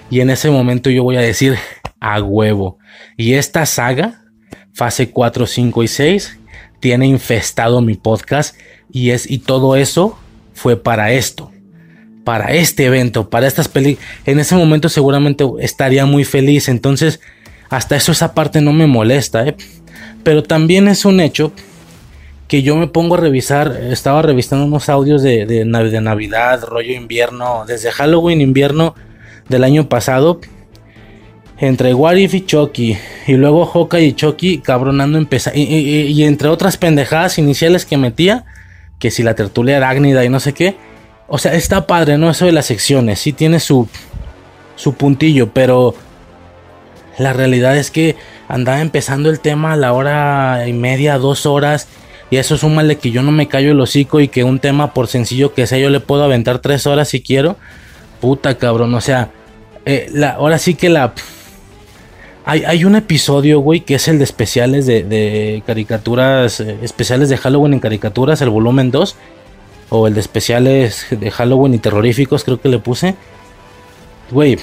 Y 0.09 0.19
en 0.19 0.29
ese 0.29 0.49
momento 0.49 0.89
yo 0.89 1.03
voy 1.03 1.15
a 1.15 1.21
decir, 1.21 1.55
a 1.99 2.21
huevo. 2.21 2.77
Y 3.17 3.33
esta 3.33 3.65
saga, 3.65 4.21
fase 4.73 5.09
4, 5.09 5.47
5 5.47 5.83
y 5.83 5.87
6, 5.87 6.39
tiene 6.79 7.07
infestado 7.07 7.81
mi 7.81 7.95
podcast 7.95 8.55
y 8.91 9.11
es 9.11 9.29
y 9.29 9.39
todo 9.39 9.75
eso 9.75 10.17
fue 10.53 10.77
para 10.77 11.11
esto. 11.11 11.51
Para 12.25 12.51
este 12.51 12.85
evento, 12.85 13.29
para 13.29 13.47
estas 13.47 13.69
películas. 13.69 14.05
En 14.25 14.39
ese 14.39 14.55
momento 14.55 14.89
seguramente 14.89 15.45
estaría 15.59 16.05
muy 16.05 16.25
feliz. 16.25 16.67
Entonces, 16.67 17.21
hasta 17.69 17.95
eso 17.95 18.11
esa 18.11 18.33
parte 18.33 18.59
no 18.59 18.73
me 18.73 18.87
molesta. 18.87 19.47
¿eh? 19.47 19.55
Pero 20.23 20.43
también 20.43 20.89
es 20.89 21.05
un 21.05 21.21
hecho 21.21 21.53
que 22.49 22.61
yo 22.63 22.75
me 22.75 22.87
pongo 22.87 23.15
a 23.15 23.19
revisar. 23.19 23.79
Estaba 23.89 24.21
revisando 24.21 24.65
unos 24.65 24.89
audios 24.89 25.23
de, 25.23 25.63
Navidad, 25.65 26.63
rollo 26.63 26.93
invierno, 26.93 27.63
desde 27.65 27.91
Halloween, 27.91 28.41
invierno 28.41 28.95
del 29.47 29.63
año 29.63 29.87
pasado 29.87 30.41
entre 31.57 31.93
Warif 31.93 32.33
y 32.33 32.45
Chucky, 32.45 32.97
y 33.27 33.33
luego 33.33 33.65
Hawkeye 33.65 34.07
y 34.07 34.13
Chucky 34.13 34.59
cabronando 34.59 35.17
empezar, 35.17 35.55
y, 35.55 36.23
entre 36.23 36.49
otras 36.49 36.77
pendejadas 36.77 37.37
iniciales 37.37 37.85
que 37.85 37.97
metía, 37.97 38.45
que 38.99 39.11
si 39.11 39.23
la 39.23 39.35
tertulia 39.35 39.77
arácnida 39.77 40.25
y 40.25 40.29
no 40.29 40.39
sé 40.39 40.53
qué, 40.53 40.75
o 41.27 41.37
sea, 41.37 41.53
está 41.53 41.87
padre, 41.87 42.17
¿no? 42.17 42.29
Eso 42.29 42.45
de 42.45 42.51
las 42.51 42.65
secciones, 42.65 43.19
sí 43.19 43.33
tiene 43.33 43.59
su, 43.59 43.87
su 44.75 44.93
puntillo, 44.93 45.51
pero 45.51 45.95
la 47.17 47.33
realidad 47.33 47.77
es 47.77 47.91
que 47.91 48.15
andaba 48.47 48.81
empezando 48.81 49.29
el 49.29 49.39
tema 49.39 49.73
a 49.73 49.75
la 49.75 49.93
hora 49.93 50.67
y 50.67 50.73
media, 50.73 51.17
dos 51.17 51.45
horas, 51.45 51.87
y 52.29 52.37
eso 52.37 52.57
súmale 52.57 52.97
que 52.97 53.11
yo 53.11 53.21
no 53.21 53.31
me 53.31 53.47
callo 53.47 53.71
el 53.71 53.79
hocico 53.79 54.19
y 54.19 54.27
que 54.27 54.43
un 54.43 54.59
tema, 54.59 54.93
por 54.93 55.07
sencillo 55.07 55.53
que 55.53 55.67
sea, 55.67 55.77
yo 55.77 55.89
le 55.89 55.99
puedo 55.99 56.23
aventar 56.23 56.59
tres 56.59 56.87
horas 56.87 57.09
si 57.09 57.21
quiero. 57.21 57.57
Puta 58.19 58.57
cabrón, 58.57 58.93
o 58.95 59.01
sea, 59.01 59.29
eh, 59.85 60.09
la, 60.11 60.31
ahora 60.31 60.57
sí 60.57 60.73
que 60.73 60.89
la 60.89 61.13
hay, 62.47 62.85
un 62.85 62.95
episodio, 62.95 63.59
güey, 63.59 63.81
que 63.81 63.95
es 63.95 64.07
el 64.07 64.19
de 64.19 64.23
especiales 64.23 64.85
de, 64.85 65.63
caricaturas, 65.65 66.59
eh, 66.59 66.77
especiales 66.83 67.29
de 67.29 67.37
Halloween 67.37 67.73
en 67.73 67.79
caricaturas, 67.79 68.39
el 68.41 68.51
volumen 68.51 68.91
2, 68.91 69.15
o 69.99 70.07
el 70.07 70.13
de 70.13 70.19
especiales 70.19 71.07
de 71.09 71.31
Halloween 71.31 71.73
y 71.73 71.79
terroríficos, 71.79 72.43
creo 72.43 72.59
que 72.59 72.69
le 72.69 72.79
puse. 72.79 73.15
Güey, 74.31 74.57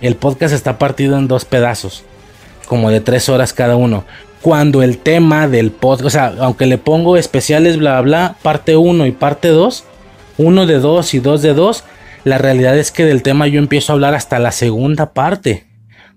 el 0.00 0.16
podcast 0.16 0.54
está 0.54 0.78
partido 0.78 1.18
en 1.18 1.28
dos 1.28 1.44
pedazos, 1.44 2.04
como 2.66 2.90
de 2.90 3.00
tres 3.00 3.28
horas 3.28 3.52
cada 3.52 3.76
uno. 3.76 4.04
Cuando 4.40 4.82
el 4.82 4.98
tema 4.98 5.46
del 5.46 5.70
podcast, 5.70 6.06
o 6.06 6.10
sea, 6.10 6.34
aunque 6.40 6.66
le 6.66 6.78
pongo 6.78 7.16
especiales, 7.16 7.76
bla, 7.76 8.00
bla, 8.00 8.36
parte 8.42 8.76
1 8.76 9.06
y 9.06 9.12
parte 9.12 9.48
2, 9.48 9.84
uno 10.38 10.66
de 10.66 10.78
dos 10.78 11.14
y 11.14 11.20
dos 11.20 11.42
de 11.42 11.54
dos, 11.54 11.84
la 12.24 12.38
realidad 12.38 12.76
es 12.78 12.90
que 12.90 13.04
del 13.04 13.22
tema 13.22 13.46
yo 13.46 13.58
empiezo 13.58 13.92
a 13.92 13.94
hablar 13.94 14.14
hasta 14.14 14.38
la 14.38 14.52
segunda 14.52 15.12
parte. 15.12 15.66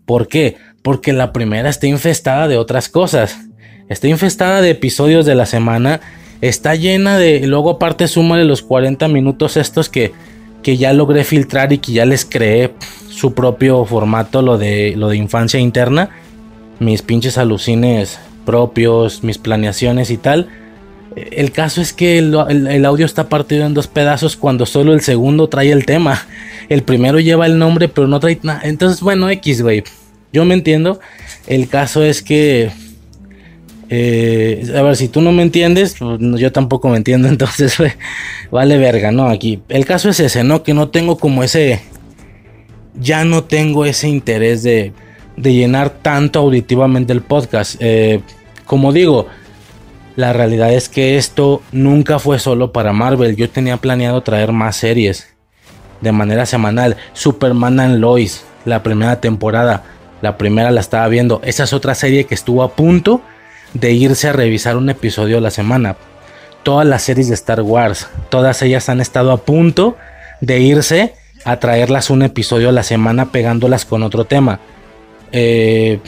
¿Por 0.06 0.28
qué? 0.28 0.58
Porque 0.82 1.14
la 1.14 1.34
primera 1.34 1.70
está 1.70 1.88
infestada 1.88 2.48
de 2.48 2.58
otras 2.58 2.90
cosas. 2.90 3.38
Está 3.90 4.08
infestada 4.08 4.62
de 4.62 4.72
episodios 4.72 5.26
de 5.26 5.36
la 5.36 5.46
semana. 5.46 6.02
Está 6.42 6.76
llena 6.76 7.18
de... 7.18 7.46
Luego 7.48 7.72
aparte 7.72 8.08
súmale 8.08 8.46
los 8.46 8.62
40 8.62 9.08
minutos 9.08 9.58
estos 9.58 9.90
que, 9.90 10.14
que 10.64 10.78
ya 10.78 10.94
logré 10.94 11.24
filtrar 11.24 11.74
y 11.74 11.78
que 11.80 11.94
ya 11.94 12.06
les 12.06 12.26
creé 12.26 12.74
su 13.10 13.34
propio 13.34 13.86
formato, 13.86 14.42
lo 14.42 14.58
de, 14.58 14.94
lo 14.96 15.10
de 15.10 15.18
infancia 15.18 15.60
interna. 15.60 16.10
Mis 16.80 17.02
pinches 17.02 17.38
alucines 17.38 18.20
propios, 18.46 19.24
mis 19.24 19.38
planeaciones 19.38 20.12
y 20.12 20.18
tal. 20.18 20.48
El 21.16 21.52
caso 21.52 21.82
es 21.82 21.94
que 21.94 22.18
el, 22.18 22.36
el, 22.68 22.86
audio 22.86 23.06
está 23.06 23.30
partido 23.30 23.66
en 23.66 23.74
dos 23.74 23.88
pedazos 23.88 24.36
cuando 24.36 24.66
solo 24.66 24.94
el 24.94 25.02
segundo 25.02 25.48
trae 25.48 25.72
el 25.72 25.86
tema. 25.86 26.28
El 26.70 26.84
primero 26.84 27.20
lleva 27.20 27.46
el 27.46 27.58
nombre 27.58 27.88
pero 27.88 28.08
no 28.08 28.20
trae 28.20 28.40
nada. 28.44 28.62
Entonces, 28.64 29.02
bueno, 29.02 29.30
X, 29.30 29.62
güey. 29.62 29.84
Yo 30.32 30.46
me 30.46 30.54
entiendo. 30.54 31.00
El 31.48 31.68
caso 31.68 32.04
es 32.04 32.22
que. 32.22 32.72
Eh, 33.90 34.66
a 34.76 34.82
ver, 34.82 34.96
si 34.96 35.08
tú 35.08 35.22
no 35.22 35.32
me 35.32 35.44
entiendes, 35.44 35.96
pues, 36.00 36.20
yo 36.40 36.52
tampoco 36.52 36.90
me 36.90 36.98
entiendo. 36.98 37.28
Entonces, 37.30 37.78
vale 38.52 38.78
verga, 38.78 39.12
¿no? 39.12 39.30
Aquí. 39.30 39.62
El 39.70 39.86
caso 39.86 40.10
es 40.10 40.20
ese, 40.20 40.44
¿no? 40.44 40.64
Que 40.64 40.74
no 40.74 40.90
tengo 40.90 41.18
como 41.18 41.44
ese. 41.44 41.82
Ya 43.00 43.26
no 43.26 43.44
tengo 43.44 43.86
ese 43.86 44.08
interés 44.08 44.64
de, 44.64 44.94
de 45.36 45.54
llenar 45.54 45.90
tanto 45.90 46.40
auditivamente 46.40 47.14
el 47.14 47.22
podcast. 47.22 47.76
Eh, 47.80 48.22
como 48.66 48.94
digo, 48.94 49.28
la 50.16 50.32
realidad 50.32 50.74
es 50.74 50.88
que 50.88 51.18
esto 51.18 51.62
nunca 51.72 52.20
fue 52.20 52.40
solo 52.40 52.72
para 52.72 52.94
Marvel. 52.94 53.36
Yo 53.36 53.50
tenía 53.50 53.78
planeado 53.78 54.22
traer 54.24 54.54
más 54.54 54.78
series 54.78 55.28
de 56.00 56.12
manera 56.12 56.46
semanal. 56.46 56.96
Superman 57.14 57.80
and 57.80 58.00
Lois, 58.00 58.46
la 58.64 58.82
primera 58.82 59.20
temporada. 59.20 59.84
La 60.22 60.38
primera 60.38 60.72
la 60.72 60.80
estaba 60.80 61.08
viendo. 61.10 61.42
Esa 61.44 61.66
es 61.66 61.74
otra 61.74 61.94
serie 61.96 62.24
que 62.24 62.34
estuvo 62.34 62.64
a 62.64 62.76
punto 62.76 63.22
de 63.76 63.92
irse 63.92 64.30
a 64.30 64.34
revisar 64.34 64.78
un 64.78 64.90
episodio 64.90 65.38
a 65.38 65.42
la 65.42 65.52
semana. 65.52 65.96
Todas 66.64 66.88
las 66.88 67.04
series 67.04 67.28
de 67.28 67.36
Star 67.36 67.62
Wars, 67.62 68.08
todas 68.30 68.64
ellas 68.64 68.90
han 68.90 69.02
estado 69.02 69.32
a 69.32 69.38
punto 69.38 69.96
de 70.42 70.60
irse 70.60 71.14
a 71.44 71.60
traerlas 71.60 72.10
un 72.10 72.24
episodio 72.24 72.70
a 72.70 72.72
la 72.72 72.82
semana 72.82 73.32
pegándolas 73.32 73.86
con 73.86 74.02
otro 74.02 74.26
tema. 74.26 74.60
Eh, 75.32 76.00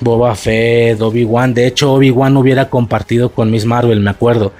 Boba 0.00 0.34
Fett, 0.34 1.00
Obi-Wan. 1.02 1.52
De 1.52 1.66
hecho, 1.66 1.92
Obi-Wan 1.92 2.36
hubiera 2.38 2.70
compartido 2.70 3.30
con 3.30 3.50
Miss 3.50 3.66
Marvel, 3.66 4.00
me 4.00 4.10
acuerdo. 4.10 4.52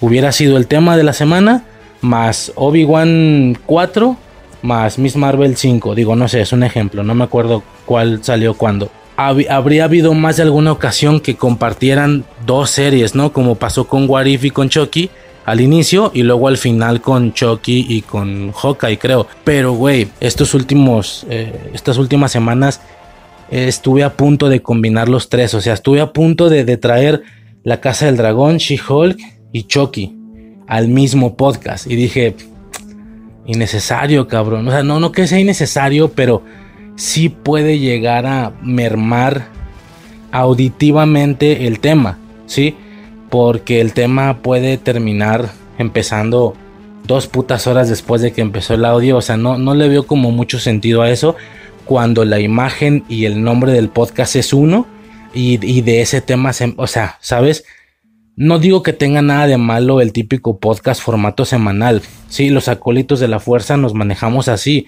Hubiera 0.00 0.32
sido 0.32 0.58
el 0.58 0.66
tema 0.66 0.96
de 0.96 1.04
la 1.04 1.14
semana, 1.14 1.64
más 2.02 2.52
Obi-Wan 2.56 3.56
4 3.64 4.16
más 4.62 4.98
Miss 4.98 5.16
Marvel 5.16 5.56
5. 5.56 5.94
Digo, 5.94 6.16
no 6.16 6.28
sé, 6.28 6.40
es 6.40 6.52
un 6.52 6.62
ejemplo, 6.62 7.02
no 7.02 7.14
me 7.14 7.24
acuerdo 7.24 7.62
cuál 7.86 8.22
salió 8.22 8.54
cuándo. 8.54 8.90
Habría 9.26 9.84
habido 9.84 10.14
más 10.14 10.36
de 10.36 10.44
alguna 10.44 10.72
ocasión 10.72 11.20
que 11.20 11.36
compartieran 11.36 12.24
dos 12.46 12.70
series, 12.70 13.14
¿no? 13.14 13.32
Como 13.32 13.56
pasó 13.56 13.86
con 13.86 14.08
Warif 14.08 14.44
y 14.44 14.50
con 14.50 14.68
Chucky 14.68 15.10
al 15.44 15.60
inicio 15.60 16.10
y 16.14 16.22
luego 16.22 16.48
al 16.48 16.56
final 16.56 17.00
con 17.00 17.32
Chucky 17.32 17.86
y 17.88 18.02
con 18.02 18.52
Hawkeye, 18.52 18.98
creo. 18.98 19.26
Pero, 19.44 19.72
güey, 19.72 20.08
estos 20.20 20.54
últimos, 20.54 21.26
eh, 21.28 21.70
estas 21.74 21.98
últimas 21.98 22.32
semanas 22.32 22.80
estuve 23.50 24.04
a 24.04 24.16
punto 24.16 24.48
de 24.48 24.62
combinar 24.62 25.08
los 25.08 25.28
tres. 25.28 25.54
O 25.54 25.60
sea, 25.60 25.74
estuve 25.74 26.00
a 26.00 26.12
punto 26.12 26.48
de, 26.48 26.64
de 26.64 26.76
traer 26.76 27.22
La 27.62 27.80
Casa 27.80 28.06
del 28.06 28.16
Dragón, 28.16 28.56
She-Hulk 28.56 29.18
y 29.52 29.64
Chucky 29.64 30.16
al 30.66 30.88
mismo 30.88 31.36
podcast. 31.36 31.86
Y 31.90 31.96
dije, 31.96 32.36
innecesario, 33.44 34.28
cabrón. 34.28 34.68
O 34.68 34.70
sea, 34.70 34.82
no, 34.82 35.00
no 35.00 35.12
que 35.12 35.26
sea 35.26 35.40
innecesario, 35.40 36.12
pero 36.12 36.42
sí 37.00 37.30
puede 37.30 37.78
llegar 37.78 38.26
a 38.26 38.52
mermar 38.62 39.48
auditivamente 40.32 41.66
el 41.66 41.80
tema, 41.80 42.18
¿sí? 42.44 42.76
Porque 43.30 43.80
el 43.80 43.94
tema 43.94 44.42
puede 44.42 44.76
terminar 44.76 45.50
empezando 45.78 46.54
dos 47.06 47.26
putas 47.26 47.66
horas 47.66 47.88
después 47.88 48.20
de 48.20 48.32
que 48.32 48.42
empezó 48.42 48.74
el 48.74 48.84
audio. 48.84 49.16
O 49.16 49.22
sea, 49.22 49.38
no, 49.38 49.56
no 49.56 49.74
le 49.74 49.88
veo 49.88 50.06
como 50.06 50.30
mucho 50.30 50.58
sentido 50.58 51.00
a 51.00 51.10
eso 51.10 51.36
cuando 51.86 52.26
la 52.26 52.38
imagen 52.38 53.02
y 53.08 53.24
el 53.24 53.42
nombre 53.42 53.72
del 53.72 53.88
podcast 53.88 54.36
es 54.36 54.52
uno 54.52 54.86
y, 55.32 55.58
y 55.66 55.80
de 55.80 56.02
ese 56.02 56.20
tema, 56.20 56.52
se, 56.52 56.74
o 56.76 56.86
sea, 56.86 57.16
¿sabes? 57.20 57.64
No 58.36 58.58
digo 58.58 58.82
que 58.82 58.92
tenga 58.92 59.22
nada 59.22 59.46
de 59.46 59.56
malo 59.56 60.02
el 60.02 60.12
típico 60.12 60.58
podcast 60.58 61.00
formato 61.00 61.46
semanal. 61.46 62.02
Sí, 62.28 62.50
los 62.50 62.68
acólitos 62.68 63.20
de 63.20 63.28
la 63.28 63.40
fuerza 63.40 63.78
nos 63.78 63.94
manejamos 63.94 64.48
así. 64.48 64.86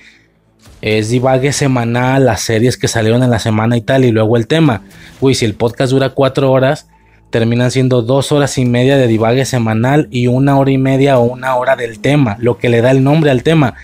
Es 0.81 1.11
divague 1.11 1.53
semanal, 1.53 2.27
las 2.27 2.41
series 2.41 2.77
que 2.77 2.89
salieron 2.89 3.23
en 3.23 3.31
la 3.31 3.39
semana 3.39 3.77
y 3.77 3.81
tal, 3.81 4.05
y 4.05 4.11
luego 4.11 4.37
el 4.37 4.47
tema. 4.47 4.83
Uy, 5.21 5.35
si 5.35 5.45
el 5.45 5.55
podcast 5.55 5.93
dura 5.93 6.11
cuatro 6.11 6.51
horas, 6.51 6.89
terminan 7.31 7.71
siendo 7.71 8.03
dos 8.03 8.33
horas 8.33 8.59
y 8.59 8.65
media 8.65 8.97
de 8.97 9.07
divague 9.07 9.45
semanal 9.45 10.09
y 10.11 10.27
una 10.27 10.59
hora 10.59 10.71
y 10.71 10.79
media 10.79 11.19
o 11.19 11.23
una 11.23 11.55
hora 11.57 11.77
del 11.77 12.01
tema, 12.01 12.37
lo 12.41 12.59
que 12.59 12.69
le 12.69 12.83
da 12.83 12.91
el 12.91 13.05
nombre 13.05 13.31
al 13.31 13.43
tema. 13.43 13.75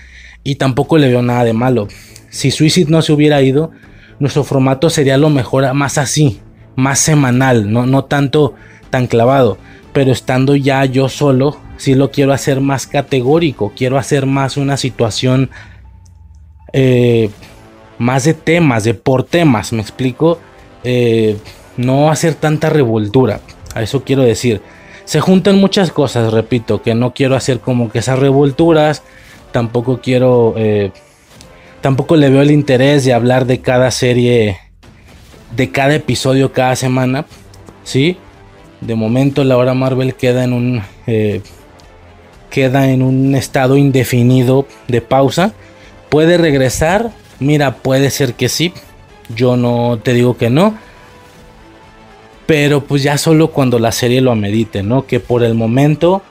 Y 0.43 0.55
tampoco 0.55 0.97
le 0.97 1.07
veo 1.07 1.21
nada 1.21 1.43
de 1.43 1.53
malo. 1.53 1.87
Si 2.29 2.51
Suicide 2.51 2.91
no 2.91 3.01
se 3.01 3.11
hubiera 3.11 3.41
ido, 3.41 3.71
nuestro 4.19 4.43
formato 4.43 4.89
sería 4.89 5.17
lo 5.17 5.29
mejor 5.29 5.73
más 5.73 5.97
así, 5.97 6.41
más 6.75 6.99
semanal, 6.99 7.71
no, 7.71 7.85
no 7.85 8.05
tanto 8.05 8.55
tan 8.89 9.07
clavado. 9.07 9.57
Pero 9.93 10.11
estando 10.11 10.55
ya 10.55 10.85
yo 10.85 11.09
solo, 11.09 11.59
sí 11.77 11.95
lo 11.95 12.11
quiero 12.11 12.33
hacer 12.33 12.61
más 12.61 12.87
categórico. 12.87 13.73
Quiero 13.75 13.97
hacer 13.97 14.25
más 14.25 14.57
una 14.57 14.77
situación 14.77 15.49
eh, 16.73 17.29
más 17.97 18.23
de 18.23 18.33
temas, 18.33 18.83
de 18.83 18.93
por 18.93 19.23
temas, 19.23 19.73
me 19.73 19.81
explico. 19.81 20.39
Eh, 20.83 21.37
no 21.77 22.09
hacer 22.09 22.35
tanta 22.35 22.69
revoltura. 22.69 23.41
A 23.73 23.81
eso 23.81 24.03
quiero 24.03 24.23
decir. 24.23 24.61
Se 25.05 25.19
juntan 25.19 25.57
muchas 25.57 25.91
cosas, 25.91 26.31
repito, 26.31 26.81
que 26.81 26.93
no 26.93 27.13
quiero 27.13 27.35
hacer 27.35 27.59
como 27.59 27.91
que 27.91 27.99
esas 27.99 28.19
revolturas. 28.19 29.03
Tampoco 29.51 29.99
quiero. 30.01 30.53
Eh, 30.57 30.91
tampoco 31.81 32.15
le 32.15 32.29
veo 32.29 32.41
el 32.41 32.51
interés 32.51 33.05
de 33.05 33.13
hablar 33.13 33.45
de 33.45 33.61
cada 33.61 33.91
serie. 33.91 34.57
De 35.55 35.71
cada 35.71 35.95
episodio 35.95 36.53
cada 36.53 36.75
semana. 36.75 37.25
¿Sí? 37.83 38.17
De 38.81 38.95
momento 38.95 39.43
la 39.43 39.57
hora 39.57 39.73
Marvel 39.73 40.15
queda 40.15 40.43
en 40.43 40.53
un 40.53 40.81
queda 42.49 42.89
en 42.89 43.01
un 43.01 43.35
estado 43.35 43.77
indefinido 43.77 44.65
de 44.87 45.01
pausa. 45.01 45.53
Puede 46.09 46.37
regresar. 46.37 47.11
Mira, 47.39 47.75
puede 47.75 48.09
ser 48.09 48.33
que 48.33 48.49
sí. 48.49 48.73
Yo 49.35 49.55
no 49.55 49.99
te 50.03 50.13
digo 50.13 50.37
que 50.37 50.49
no. 50.49 50.75
Pero 52.45 52.83
pues 52.83 53.03
ya 53.03 53.17
solo 53.17 53.51
cuando 53.51 53.77
la 53.77 53.91
serie 53.91 54.21
lo 54.21 54.31
amerite, 54.31 54.81
¿no? 54.81 55.05
Que 55.05 55.19
por 55.19 55.43
el 55.43 55.53
momento, 55.53 56.23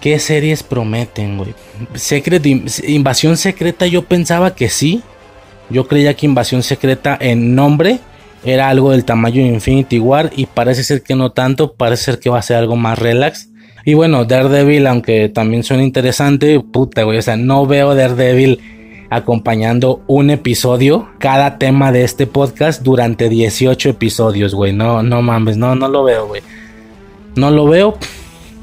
¿qué 0.00 0.18
series 0.18 0.62
prometen, 0.62 1.36
güey? 1.36 1.54
Secret, 1.94 2.44
Invasión 2.88 3.36
Secreta 3.36 3.86
yo 3.86 4.04
pensaba 4.06 4.54
que 4.54 4.70
sí. 4.70 5.02
Yo 5.68 5.86
creía 5.86 6.14
que 6.14 6.26
Invasión 6.26 6.62
Secreta 6.62 7.16
en 7.20 7.54
nombre 7.54 8.00
era 8.42 8.70
algo 8.70 8.90
del 8.90 9.04
tamaño 9.04 9.42
de 9.42 9.48
Infinity 9.48 9.98
War 9.98 10.30
y 10.34 10.46
parece 10.46 10.82
ser 10.82 11.02
que 11.02 11.14
no 11.14 11.32
tanto, 11.32 11.74
parece 11.74 12.04
ser 12.04 12.18
que 12.18 12.30
va 12.30 12.38
a 12.38 12.42
ser 12.42 12.56
algo 12.56 12.76
más 12.76 12.98
relax. 12.98 13.50
Y 13.84 13.94
bueno, 13.94 14.24
Daredevil, 14.24 14.86
aunque 14.86 15.28
también 15.28 15.62
suena 15.62 15.82
interesante, 15.82 16.60
puta, 16.60 17.02
güey, 17.02 17.18
o 17.18 17.22
sea, 17.22 17.36
no 17.36 17.66
veo 17.66 17.94
Daredevil 17.94 18.79
acompañando 19.10 20.02
un 20.06 20.30
episodio, 20.30 21.08
cada 21.18 21.58
tema 21.58 21.90
de 21.90 22.04
este 22.04 22.28
podcast 22.28 22.82
durante 22.82 23.28
18 23.28 23.90
episodios, 23.90 24.54
güey. 24.54 24.72
No, 24.72 25.02
no 25.02 25.20
mames, 25.20 25.56
no, 25.56 25.74
no 25.74 25.88
lo 25.88 26.04
veo, 26.04 26.28
güey. 26.28 26.42
No 27.34 27.50
lo 27.50 27.66
veo. 27.66 27.98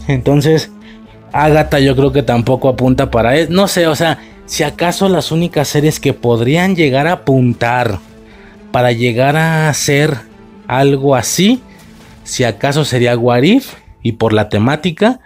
Entonces, 0.08 0.72
Agatha 1.34 1.80
yo 1.80 1.96
creo 1.98 2.14
que 2.14 2.24
tampoco 2.24 2.70
apunta 2.70 3.12
para 3.12 3.36
él. 3.38 3.48
No 3.52 3.68
sé, 3.68 3.88
o 3.88 3.96
sea, 3.96 4.20
si 4.46 4.64
acaso 4.64 5.10
las 5.10 5.34
únicas 5.34 5.68
series 5.68 6.00
que 6.00 6.14
podrían 6.14 6.78
llegar 6.78 7.08
a 7.08 7.14
apuntar 7.14 8.00
para 8.72 8.94
llegar 8.94 9.36
a 9.36 9.68
hacer 9.68 10.16
algo 10.66 11.16
así, 11.16 11.62
si 12.24 12.46
acaso 12.46 12.86
sería 12.86 13.18
Warif 13.18 13.74
y 14.02 14.14
por 14.14 14.32
la 14.32 14.48
temática, 14.48 15.20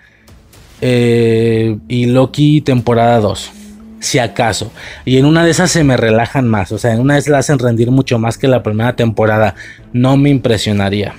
eh, 0.81 1.77
y 1.87 2.07
Loki 2.07 2.61
temporada 2.61 3.19
2 3.19 3.60
si 4.01 4.19
acaso. 4.19 4.71
Y 5.05 5.17
en 5.17 5.25
una 5.25 5.45
de 5.45 5.51
esas 5.51 5.71
se 5.71 5.83
me 5.83 5.95
relajan 5.95 6.47
más. 6.47 6.71
O 6.71 6.77
sea, 6.77 6.93
en 6.93 6.99
una 6.99 7.13
de 7.13 7.21
esas 7.21 7.31
la 7.31 7.37
hacen 7.37 7.59
rendir 7.59 7.91
mucho 7.91 8.19
más 8.19 8.37
que 8.37 8.47
la 8.47 8.63
primera 8.63 8.95
temporada. 8.95 9.55
No 9.93 10.17
me 10.17 10.29
impresionaría. 10.29 11.13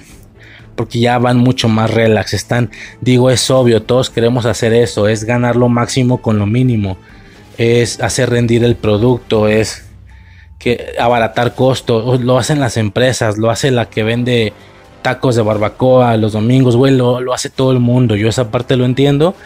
Porque 0.74 0.98
ya 0.98 1.18
van 1.18 1.38
mucho 1.38 1.68
más 1.68 1.90
relax. 1.90 2.34
Están, 2.34 2.70
digo, 3.00 3.30
es 3.30 3.50
obvio, 3.50 3.82
todos 3.82 4.10
queremos 4.10 4.46
hacer 4.46 4.74
eso. 4.74 5.08
Es 5.08 5.24
ganar 5.24 5.56
lo 5.56 5.68
máximo 5.68 6.20
con 6.20 6.38
lo 6.38 6.46
mínimo. 6.46 6.98
Es 7.56 8.00
hacer 8.00 8.30
rendir 8.30 8.64
el 8.64 8.74
producto. 8.74 9.48
Es 9.48 9.84
que 10.58 10.94
abaratar 10.98 11.54
costos. 11.54 12.20
Lo 12.20 12.36
hacen 12.36 12.58
las 12.58 12.76
empresas. 12.76 13.38
Lo 13.38 13.50
hace 13.50 13.70
la 13.70 13.86
que 13.86 14.02
vende 14.02 14.52
tacos 15.02 15.36
de 15.36 15.42
barbacoa 15.42 16.16
los 16.16 16.32
domingos. 16.32 16.76
Güey, 16.76 16.96
lo, 16.96 17.20
lo 17.20 17.32
hace 17.32 17.48
todo 17.48 17.70
el 17.70 17.78
mundo. 17.78 18.16
Yo 18.16 18.28
esa 18.28 18.50
parte 18.50 18.76
lo 18.76 18.84
entiendo 18.84 19.36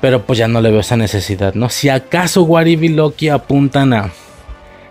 pero 0.00 0.24
pues 0.24 0.38
ya 0.38 0.48
no 0.48 0.60
le 0.60 0.70
veo 0.70 0.80
esa 0.80 0.96
necesidad, 0.96 1.54
¿no? 1.54 1.68
Si 1.68 1.88
acaso 1.88 2.42
Warib 2.42 2.82
y 2.84 2.88
Loki 2.88 3.28
apuntan 3.28 3.92
a, 3.92 4.10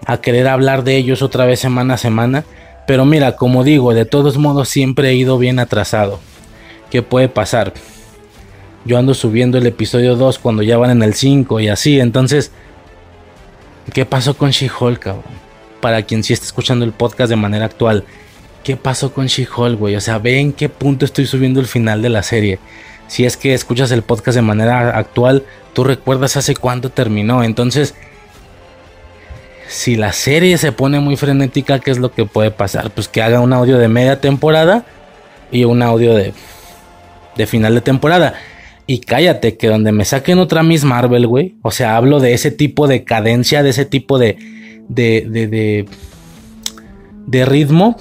a 0.06 0.18
querer 0.22 0.48
hablar 0.48 0.84
de 0.84 0.98
ellos 0.98 1.22
otra 1.22 1.46
vez 1.46 1.60
semana 1.60 1.96
a 1.96 1.98
semana. 1.98 2.44
Pero 2.88 3.06
mira, 3.06 3.36
como 3.36 3.64
digo, 3.64 3.94
de 3.94 4.06
todos 4.06 4.38
modos 4.38 4.70
siempre 4.70 5.10
he 5.10 5.14
ido 5.14 5.38
bien 5.38 5.60
atrasado. 5.60 6.20
¿Qué 6.90 7.04
puede 7.04 7.30
pasar? 7.30 7.74
Yo 8.86 8.98
ando 8.98 9.14
subiendo 9.14 9.58
el 9.60 9.68
episodio 9.68 10.16
2 10.16 10.40
cuando 10.40 10.64
ya 10.64 10.78
van 10.78 10.90
en 10.90 11.04
el 11.04 11.14
5 11.14 11.60
y 11.60 11.68
así. 11.68 12.00
Entonces, 12.00 12.52
¿qué 13.94 14.06
pasó 14.06 14.36
con 14.36 14.50
She-Hulk, 14.50 15.00
cabrón? 15.00 15.24
Para 15.82 16.02
quien 16.02 16.24
sí 16.24 16.34
está 16.34 16.48
escuchando 16.48 16.86
el 16.86 16.92
podcast 16.92 17.30
de 17.30 17.36
manera 17.36 17.66
actual, 17.66 18.04
¿qué 18.64 18.76
pasó 18.76 19.14
con 19.14 19.28
She-Hulk, 19.28 19.78
güey? 19.78 19.96
O 19.96 20.02
sea, 20.02 20.18
ve 20.18 20.40
en 20.40 20.54
qué 20.54 20.70
punto 20.70 21.06
estoy 21.06 21.28
subiendo 21.28 21.60
el 21.60 21.68
final 21.68 22.02
de 22.02 22.10
la 22.10 22.24
serie 22.24 22.58
si 23.10 23.26
es 23.26 23.38
que 23.38 23.54
escuchas 23.56 23.92
el 23.92 24.04
podcast 24.04 24.36
de 24.36 24.44
manera 24.44 24.98
actual, 24.98 25.44
tú 25.74 25.84
recuerdas 25.84 26.38
hace 26.38 26.56
cuánto 26.56 26.92
terminó. 26.92 27.44
Entonces, 27.44 27.96
si 29.68 29.96
la 29.96 30.14
serie 30.14 30.60
se 30.60 30.72
pone 30.72 31.00
muy 31.00 31.18
frenética, 31.18 31.80
¿qué 31.80 31.90
es 31.90 31.98
lo 31.98 32.12
que 32.12 32.26
puede 32.26 32.52
pasar? 32.52 32.92
Pues 32.92 33.08
que 33.08 33.24
haga 33.24 33.40
un 33.40 33.52
audio 33.52 33.80
de 33.80 33.88
media 33.88 34.22
temporada 34.22 34.86
y 35.52 35.64
un 35.64 35.82
audio 35.82 36.14
de, 36.14 36.34
de 37.36 37.48
final 37.48 37.74
de 37.74 37.82
temporada. 37.82 38.36
Y 38.86 39.00
cállate, 39.00 39.58
que 39.58 39.68
donde 39.68 39.92
me 39.92 40.06
saquen 40.06 40.38
otra 40.38 40.62
Miss 40.62 40.84
Marvel, 40.84 41.26
güey. 41.26 41.56
O 41.64 41.72
sea, 41.72 41.98
hablo 41.98 42.20
de 42.20 42.36
ese 42.36 42.52
tipo 42.52 42.88
de 42.88 43.04
cadencia, 43.04 43.64
de 43.64 43.72
ese 43.72 43.86
tipo 43.86 44.20
de, 44.20 44.38
de, 44.88 45.26
de, 45.28 45.48
de, 45.48 45.86
de 47.26 47.46
ritmo. 47.46 47.98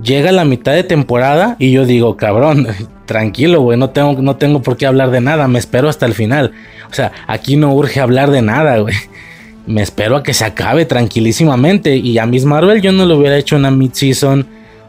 Llega 0.00 0.32
la 0.32 0.44
mitad 0.44 0.72
de 0.72 0.84
temporada 0.84 1.56
y 1.58 1.72
yo 1.72 1.84
digo, 1.84 2.16
cabrón, 2.16 2.68
tranquilo, 3.06 3.60
güey, 3.60 3.78
no 3.78 3.90
tengo, 3.90 4.20
no 4.22 4.36
tengo 4.36 4.62
por 4.62 4.76
qué 4.76 4.86
hablar 4.86 5.10
de 5.10 5.20
nada, 5.20 5.48
me 5.48 5.58
espero 5.58 5.88
hasta 5.88 6.06
el 6.06 6.14
final. 6.14 6.52
O 6.90 6.94
sea, 6.94 7.10
aquí 7.26 7.56
no 7.56 7.72
urge 7.74 8.00
hablar 8.00 8.30
de 8.30 8.42
nada, 8.42 8.78
güey. 8.78 8.94
Me 9.66 9.80
espero 9.80 10.16
a 10.16 10.22
que 10.22 10.34
se 10.34 10.44
acabe 10.44 10.84
tranquilísimamente. 10.84 11.96
Y 11.96 12.18
a 12.18 12.26
Miss 12.26 12.44
Marvel 12.44 12.82
yo 12.82 12.92
no 12.92 13.06
le 13.06 13.14
hubiera 13.14 13.38
hecho 13.38 13.56
una 13.56 13.70
mid-season, 13.70 14.46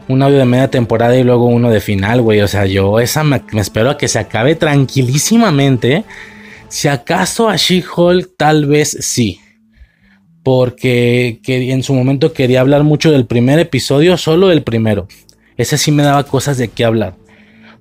un 0.08 0.22
audio 0.22 0.38
de 0.38 0.44
media 0.44 0.70
temporada 0.70 1.16
y 1.16 1.24
luego 1.24 1.46
uno 1.46 1.70
de 1.70 1.80
final, 1.80 2.20
güey. 2.20 2.40
O 2.42 2.48
sea, 2.48 2.66
yo 2.66 3.00
esa 3.00 3.24
me, 3.24 3.42
espero 3.54 3.90
a 3.90 3.96
que 3.96 4.08
se 4.08 4.18
acabe 4.18 4.54
tranquilísimamente. 4.54 6.04
Si 6.68 6.88
acaso 6.88 7.48
a 7.48 7.56
She-Hulk 7.56 8.32
tal 8.36 8.66
vez 8.66 8.96
sí. 9.00 9.40
Porque 10.44 11.40
que 11.42 11.72
en 11.72 11.82
su 11.82 11.94
momento 11.94 12.32
quería 12.32 12.60
hablar 12.60 12.84
mucho 12.84 13.10
del 13.10 13.26
primer 13.26 13.58
episodio, 13.58 14.16
solo 14.16 14.52
el 14.52 14.62
primero. 14.62 15.08
Ese 15.56 15.78
sí 15.78 15.90
me 15.90 16.04
daba 16.04 16.24
cosas 16.24 16.58
de 16.58 16.68
qué 16.68 16.84
hablar 16.84 17.16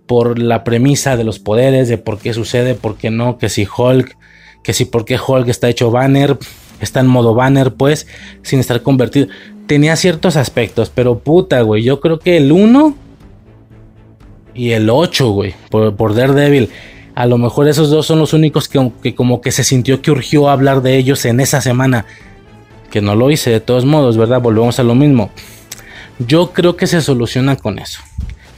por 0.08 0.40
la 0.40 0.64
premisa 0.64 1.16
de 1.18 1.24
los 1.24 1.40
poderes, 1.40 1.88
de 1.88 1.98
por 1.98 2.20
qué 2.20 2.34
sucede, 2.34 2.76
por 2.76 2.98
qué 2.98 3.10
no, 3.10 3.38
que 3.38 3.50
si 3.50 3.66
Hulk, 3.66 4.18
que 4.64 4.74
si 4.74 4.86
por 4.86 5.06
qué 5.06 5.18
Hulk 5.18 5.48
está 5.48 5.70
hecho 5.70 5.92
banner, 5.92 6.38
está 6.80 7.00
en 7.00 7.08
modo 7.08 7.34
banner, 7.34 7.74
pues, 7.74 8.08
sin 8.42 8.60
estar 8.60 8.82
convertido. 8.82 9.28
Tenía 9.68 9.96
ciertos 9.96 10.36
aspectos, 10.36 10.92
pero 10.94 11.20
puta, 11.20 11.62
güey, 11.62 11.84
yo 11.84 12.00
creo 12.00 12.20
que 12.20 12.38
el 12.38 12.52
1 12.52 12.96
y 14.54 14.72
el 14.72 14.90
8, 14.90 15.30
güey, 15.32 15.56
por, 15.70 15.96
por 15.96 16.16
Daredevil. 16.16 16.70
A 17.16 17.26
lo 17.28 17.38
mejor 17.38 17.68
esos 17.68 17.90
dos 17.90 18.08
son 18.08 18.20
los 18.20 18.34
únicos 18.34 18.68
que, 18.68 18.92
que 19.02 19.16
como 19.16 19.40
que 19.40 19.52
se 19.52 19.64
sintió 19.64 20.02
que 20.02 20.12
urgió 20.12 20.50
hablar 20.50 20.82
de 20.82 20.98
ellos 20.98 21.26
en 21.26 21.40
esa 21.40 21.62
semana. 21.62 22.06
Que 22.94 23.02
no 23.02 23.16
lo 23.16 23.32
hice 23.32 23.50
de 23.50 23.60
todos 23.60 23.86
modos, 23.86 24.18
¿verdad? 24.18 24.40
Volvemos 24.40 24.78
a 24.78 24.84
lo 24.84 24.94
mismo. 24.94 25.32
Yo 26.20 26.54
creo 26.54 26.78
que 26.78 26.86
se 26.86 27.02
soluciona 27.02 27.56
con 27.56 27.80
eso. 27.80 28.00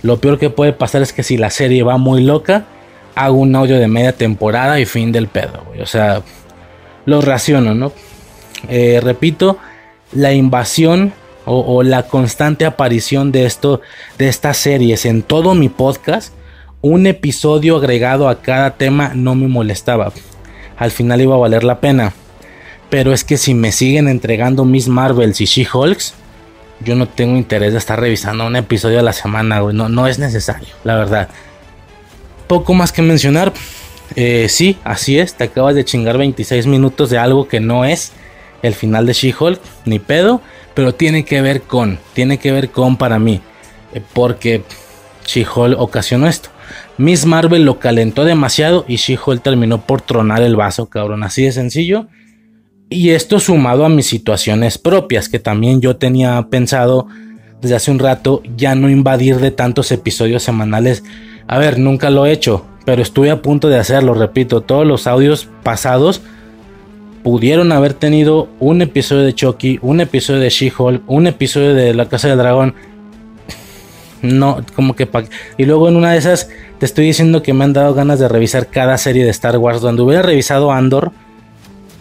Lo 0.04 0.20
peor 0.20 0.38
que 0.38 0.50
puede 0.50 0.74
pasar 0.74 1.02
es 1.02 1.14
que 1.14 1.24
si 1.24 1.38
la 1.38 1.50
serie 1.50 1.84
va 1.84 1.96
muy 1.96 2.22
loca, 2.22 2.66
hago 3.16 3.38
un 3.38 3.56
audio 3.56 3.78
de 3.78 3.88
media 3.88 4.12
temporada 4.12 4.78
y 4.82 4.86
fin 4.86 5.14
del 5.14 5.30
pedo, 5.30 5.64
güey. 5.68 5.80
O 5.80 5.86
sea, 5.86 6.22
lo 7.06 7.22
raciono, 7.22 7.76
¿no? 7.76 7.94
Eh, 8.68 9.00
repito, 9.02 9.58
la 10.12 10.34
invasión 10.34 11.14
o, 11.46 11.82
la 11.82 12.04
constante 12.04 12.66
aparición 12.66 13.32
de 13.32 13.46
esto, 13.46 13.80
de 14.18 14.28
estas 14.28 14.58
series 14.58 15.06
en 15.06 15.24
todo 15.24 15.56
mi 15.56 15.70
podcast, 15.70 16.34
un 16.82 17.08
episodio 17.08 17.78
agregado 17.78 18.28
a 18.28 18.42
cada 18.42 18.72
tema 18.72 19.14
no 19.16 19.34
me 19.34 19.48
molestaba. 19.48 20.12
Al 20.76 20.92
final 20.92 21.22
iba 21.22 21.36
a 21.36 21.40
valer 21.40 21.64
la 21.64 21.80
pena. 21.80 22.12
Pero 22.90 23.14
es 23.14 23.24
que 23.24 23.38
si 23.38 23.54
me 23.54 23.72
siguen 23.72 24.08
entregando 24.08 24.66
Miss 24.66 24.88
Marvels 24.88 25.42
y 25.42 25.46
She-Hulks, 25.46 26.14
yo 26.82 26.96
no 26.96 27.08
tengo 27.08 27.38
interés 27.38 27.72
de 27.72 27.80
estar 27.80 28.00
revisando 28.00 28.46
un 28.46 28.56
episodio 28.56 29.00
a 29.00 29.04
la 29.04 29.14
semana, 29.14 29.60
güey. 29.60 29.76
No, 29.76 29.90
no 29.90 30.08
es 30.08 30.20
necesario, 30.20 30.70
la 30.84 30.96
verdad. 30.96 31.30
Poco 32.48 32.74
más 32.74 32.92
que 32.92 33.02
mencionar. 33.02 33.54
Eh, 34.16 34.48
sí, 34.50 34.78
así 34.84 35.18
es. 35.18 35.34
Te 35.34 35.46
acabas 35.46 35.76
de 35.76 35.86
chingar 35.86 36.18
26 36.18 36.68
minutos 36.68 37.10
de 37.10 37.18
algo 37.18 37.48
que 37.48 37.60
no 37.60 37.86
es 37.86 38.12
el 38.62 38.76
final 38.76 39.06
de 39.06 39.14
She-Hulk, 39.14 39.60
ni 39.86 40.00
pedo. 40.00 40.42
Pero 40.74 40.94
tiene 40.94 41.26
que 41.26 41.42
ver 41.42 41.62
con, 41.62 42.00
tiene 42.14 42.38
que 42.38 42.52
ver 42.52 42.70
con 42.70 42.98
para 42.98 43.18
mí. 43.18 43.42
Eh, 43.94 44.02
porque 44.14 44.64
She-Hulk 45.26 45.80
ocasionó 45.80 46.28
esto. 46.28 46.50
Miss 46.98 47.26
Marvel 47.26 47.66
lo 47.66 47.80
calentó 47.80 48.26
demasiado 48.26 48.86
y 48.88 48.98
She-Hulk 48.98 49.42
terminó 49.42 49.86
por 49.86 50.02
tronar 50.02 50.44
el 50.44 50.56
vaso, 50.56 50.88
cabrón. 50.88 51.24
Así 51.24 51.44
de 51.44 51.52
sencillo. 51.52 52.08
Y 52.90 53.10
esto 53.10 53.40
sumado 53.40 53.86
a 53.86 53.90
mis 53.90 54.06
situaciones 54.06 54.78
propias, 54.78 55.28
que 55.28 55.40
también 55.40 55.82
yo 55.82 55.96
tenía 55.96 56.48
pensado 56.50 57.08
desde 57.62 57.76
hace 57.76 57.92
un 57.92 58.00
rato 58.00 58.44
ya 58.56 58.76
no 58.76 58.90
invadir 58.90 59.38
de 59.38 59.52
tantos 59.52 59.92
episodios 59.92 60.44
semanales. 60.44 61.04
A 61.48 61.58
ver, 61.58 61.80
nunca 61.80 62.10
lo 62.10 62.26
he 62.26 62.32
hecho, 62.32 62.66
pero 62.86 63.02
estuve 63.02 63.32
a 63.32 63.42
punto 63.42 63.70
de 63.70 63.78
hacerlo, 63.78 64.14
repito, 64.14 64.62
todos 64.62 64.86
los 64.86 65.08
audios 65.08 65.50
pasados 65.64 66.22
pudieron 67.24 67.72
haber 67.72 67.96
tenido 67.96 68.50
un 68.60 68.84
episodio 68.84 69.24
de 69.24 69.34
Chucky, 69.34 69.80
un 69.82 70.00
episodio 70.00 70.42
de 70.42 70.50
She-Hulk, 70.50 71.02
un 71.08 71.26
episodio 71.26 71.74
de 71.74 71.96
La 71.96 72.08
Casa 72.08 72.28
del 72.28 72.38
Dragón. 72.38 72.76
No, 74.22 74.64
como 74.76 74.96
que... 74.96 75.10
y 75.58 75.66
luego 75.66 75.90
en 75.90 75.96
una 75.96 76.12
de 76.12 76.20
esas 76.20 76.50
te 76.78 76.86
estoy 76.86 77.06
diciendo 77.06 77.42
que 77.42 77.54
me 77.54 77.64
han 77.64 77.74
dado 77.74 77.96
ganas 77.96 78.20
de 78.20 78.28
revisar 78.28 78.68
cada 78.68 79.00
serie 79.00 79.24
de 79.24 79.32
Star 79.32 79.58
Wars. 79.58 79.82
Donde 79.82 80.04
hubiera 80.04 80.22
revisado 80.22 80.72
Andor, 80.72 81.14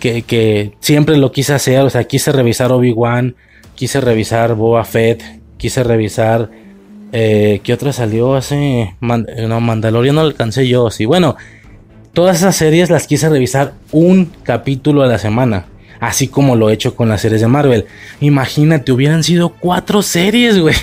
que, 0.05 0.73
siempre 0.81 1.17
lo 1.17 1.33
quise 1.33 1.55
hacer, 1.55 1.81
o 1.81 1.91
sea, 1.91 2.05
quise 2.05 2.31
revisar 2.33 2.73
Obi-Wan, 2.73 3.37
quise 3.75 4.01
revisar 4.01 4.55
Boba 4.55 4.85
Fett, 4.85 5.23
quise 5.57 5.83
revisar... 5.83 6.51
Eh, 7.17 7.61
¿Qué 7.63 7.73
otra 7.73 7.93
salió 7.93 8.35
hace? 8.35 8.97
no, 9.01 9.61
Mandalorian 9.61 10.17
no 10.17 10.23
lo 10.23 10.27
alcancé 10.27 10.67
yo, 10.67 10.91
sí. 10.91 11.05
Bueno, 11.05 11.37
todas 12.13 12.39
esas 12.39 12.57
series 12.57 12.91
las 12.91 13.07
quise 13.07 13.29
revisar 13.29 13.75
un 13.93 14.33
capítulo 14.43 15.03
a 15.03 15.07
la 15.07 15.19
semana. 15.19 15.67
Así 16.01 16.27
como 16.27 16.57
lo 16.57 16.69
he 16.69 16.73
hecho 16.73 16.97
con 16.97 17.09
las 17.09 17.21
series 17.21 17.41
de 17.41 17.47
Marvel. 17.47 17.87
Imagínate, 18.21 18.91
hubieran 18.91 19.23
sido 19.23 19.51
cuatro 19.51 20.03
series, 20.03 20.59
güey. 20.59 20.75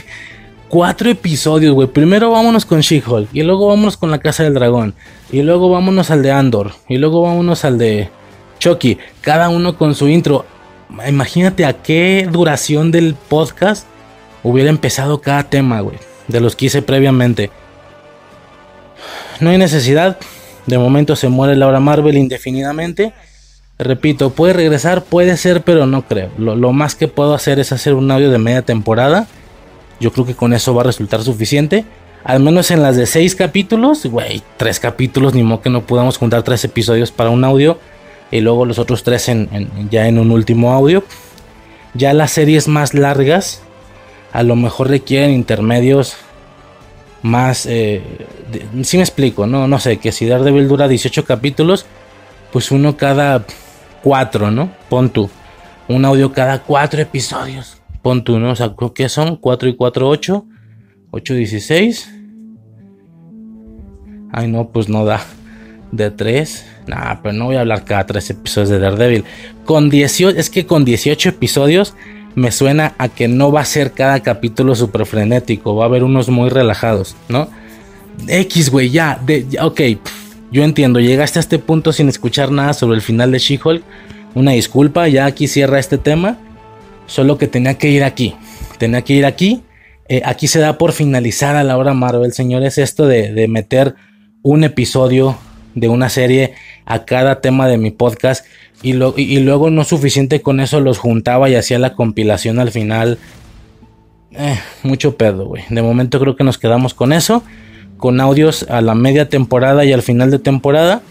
Cuatro 0.69 1.09
episodios, 1.09 1.73
güey. 1.75 1.89
Primero 1.89 2.31
vámonos 2.31 2.65
con 2.65 2.79
She-Hulk. 2.79 3.27
Y 3.33 3.43
luego 3.43 3.67
vámonos 3.67 3.97
con 3.97 4.09
la 4.09 4.19
Casa 4.19 4.43
del 4.43 4.53
Dragón. 4.53 4.93
Y 5.29 5.41
luego 5.41 5.69
vámonos 5.69 6.11
al 6.11 6.23
de 6.23 6.31
Andor. 6.31 6.71
Y 6.87 6.97
luego 6.97 7.23
vámonos 7.23 7.65
al 7.65 7.77
de 7.77 8.09
Chucky, 8.61 8.99
cada 9.21 9.49
uno 9.49 9.75
con 9.75 9.95
su 9.95 10.07
intro. 10.07 10.45
Imagínate 11.07 11.65
a 11.65 11.73
qué 11.73 12.29
duración 12.31 12.91
del 12.91 13.15
podcast 13.15 13.87
hubiera 14.43 14.69
empezado 14.69 15.19
cada 15.19 15.49
tema, 15.49 15.81
güey, 15.81 15.97
de 16.27 16.39
los 16.41 16.55
que 16.55 16.67
hice 16.67 16.83
previamente. 16.83 17.49
No 19.39 19.49
hay 19.49 19.57
necesidad. 19.57 20.19
De 20.67 20.77
momento 20.77 21.15
se 21.15 21.27
muere 21.27 21.55
Laura 21.55 21.79
Marvel 21.79 22.15
indefinidamente. 22.15 23.13
Repito, 23.79 24.29
puede 24.29 24.53
regresar, 24.53 25.05
puede 25.05 25.37
ser, 25.37 25.63
pero 25.63 25.87
no 25.87 26.03
creo. 26.03 26.29
Lo, 26.37 26.71
más 26.71 26.93
que 26.93 27.07
puedo 27.07 27.33
hacer 27.33 27.59
es 27.59 27.71
hacer 27.71 27.95
un 27.95 28.11
audio 28.11 28.29
de 28.29 28.37
media 28.37 28.61
temporada. 28.61 29.25
Yo 29.99 30.13
creo 30.13 30.27
que 30.27 30.35
con 30.35 30.53
eso 30.53 30.75
va 30.75 30.81
a 30.81 30.85
resultar 30.85 31.23
suficiente. 31.23 31.83
Al 32.23 32.39
menos 32.39 32.69
en 32.69 32.83
las 32.83 32.95
de 32.95 33.07
seis 33.07 33.33
capítulos, 33.33 34.05
güey, 34.05 34.43
tres 34.57 34.79
capítulos, 34.79 35.33
ni 35.33 35.41
modo 35.41 35.61
que 35.61 35.71
no 35.71 35.81
podamos 35.81 36.19
juntar 36.19 36.43
tres 36.43 36.63
episodios 36.63 37.11
para 37.11 37.31
un 37.31 37.43
audio. 37.43 37.79
Y 38.31 38.41
luego 38.41 38.65
los 38.65 38.79
otros 38.79 39.03
tres 39.03 39.29
ya 39.89 40.07
en 40.07 40.17
un 40.17 40.31
último 40.31 40.71
audio. 40.71 41.03
Ya 41.93 42.13
las 42.13 42.31
series 42.31 42.67
más 42.67 42.93
largas, 42.93 43.61
a 44.31 44.43
lo 44.43 44.55
mejor 44.55 44.89
requieren 44.89 45.31
intermedios 45.31 46.15
más... 47.21 47.65
Eh, 47.65 48.01
si 48.83 48.97
me 48.97 49.03
explico, 49.03 49.45
¿no? 49.45 49.67
No 49.67 49.79
sé, 49.79 49.97
que 49.97 50.11
si 50.11 50.25
Daredevil 50.25 50.67
dura 50.67 50.87
18 50.87 51.25
capítulos, 51.25 51.85
pues 52.51 52.71
uno 52.71 52.97
cada 52.97 53.45
cuatro, 54.01 54.51
¿no? 54.51 54.71
Pon 54.89 55.09
tú. 55.09 55.29
Un 55.87 56.05
audio 56.05 56.31
cada 56.31 56.63
cuatro 56.63 57.01
episodios. 57.01 57.81
Pon 58.01 58.23
tú, 58.23 58.39
¿no? 58.39 58.51
O 58.51 58.55
sea, 58.55 58.73
¿qué 58.95 59.09
son? 59.09 59.35
4 59.35 59.69
y 59.69 59.75
4, 59.75 60.09
8. 60.09 60.45
8, 61.11 61.33
16. 61.33 62.13
Ay, 64.31 64.47
no, 64.47 64.69
pues 64.69 64.89
no 64.89 65.05
da. 65.05 65.21
De 65.91 66.09
3. 66.09 66.65
Nah, 66.87 67.21
pero 67.21 67.33
no 67.33 67.45
voy 67.45 67.55
a 67.55 67.61
hablar 67.61 67.85
cada 67.85 68.05
3 68.05 68.31
episodios 68.31 68.69
de 68.69 68.79
Daredevil. 68.79 69.25
Con 69.65 69.89
18, 69.89 70.37
es 70.37 70.49
que 70.49 70.65
con 70.65 70.85
18 70.85 71.29
episodios 71.29 71.93
me 72.35 72.51
suena 72.51 72.95
a 72.97 73.09
que 73.09 73.27
no 73.27 73.51
va 73.51 73.61
a 73.61 73.65
ser 73.65 73.91
cada 73.91 74.21
capítulo 74.21 74.75
súper 74.75 75.05
frenético. 75.05 75.75
Va 75.75 75.85
a 75.85 75.87
haber 75.87 76.03
unos 76.03 76.29
muy 76.29 76.49
relajados, 76.49 77.15
¿no? 77.29 77.49
X, 78.27 78.69
güey, 78.69 78.89
ya. 78.89 79.21
Ok, 79.61 79.81
yo 80.51 80.63
entiendo. 80.63 80.99
Llegaste 80.99 81.39
a 81.39 81.41
este 81.41 81.59
punto 81.59 81.93
sin 81.93 82.09
escuchar 82.09 82.51
nada 82.51 82.73
sobre 82.73 82.95
el 82.95 83.01
final 83.01 83.31
de 83.31 83.39
She-Hulk. 83.39 83.83
Una 84.33 84.51
disculpa, 84.51 85.07
ya 85.07 85.25
aquí 85.25 85.47
cierra 85.47 85.79
este 85.79 85.97
tema. 85.97 86.37
Solo 87.05 87.37
que 87.37 87.47
tenía 87.47 87.77
que 87.77 87.89
ir 87.89 88.03
aquí. 88.03 88.35
Tenía 88.77 89.01
que 89.01 89.13
ir 89.13 89.25
aquí. 89.25 89.63
Eh, 90.07 90.21
aquí 90.25 90.47
se 90.47 90.59
da 90.59 90.77
por 90.77 90.93
finalizar 90.93 91.55
a 91.55 91.63
la 91.63 91.77
hora 91.77 91.93
Marvel, 91.93 92.33
señores. 92.33 92.77
Esto 92.77 93.07
de, 93.07 93.33
de 93.33 93.47
meter 93.47 93.95
un 94.41 94.63
episodio 94.63 95.37
de 95.75 95.87
una 95.89 96.09
serie 96.09 96.53
a 96.85 97.05
cada 97.05 97.41
tema 97.41 97.67
de 97.67 97.77
mi 97.77 97.91
podcast 97.91 98.45
y, 98.83 98.93
luego 98.93 99.69
no 99.69 99.83
suficiente 99.83 100.41
con 100.41 100.59
eso 100.59 100.79
los 100.79 100.97
juntaba 100.97 101.49
y 101.49 101.55
hacía 101.55 101.77
la 101.77 101.93
compilación 101.93 102.59
al 102.59 102.71
final. 102.71 103.19
Eh, 104.31 104.57
mucho 104.83 105.17
pedo, 105.17 105.45
güey. 105.45 105.63
De 105.69 105.81
momento 105.81 106.19
creo 106.19 106.35
que 106.35 106.43
nos 106.43 106.57
quedamos 106.57 106.93
con 106.93 107.13
eso. 107.13 107.43
Con 107.97 108.19
audios 108.19 108.63
a 108.69 108.81
la 108.81 108.95
media 108.95 109.29
temporada 109.29 109.85
y 109.85 109.93
al 109.93 110.01
final 110.01 110.31
de 110.31 110.39
temporada. 110.39 111.03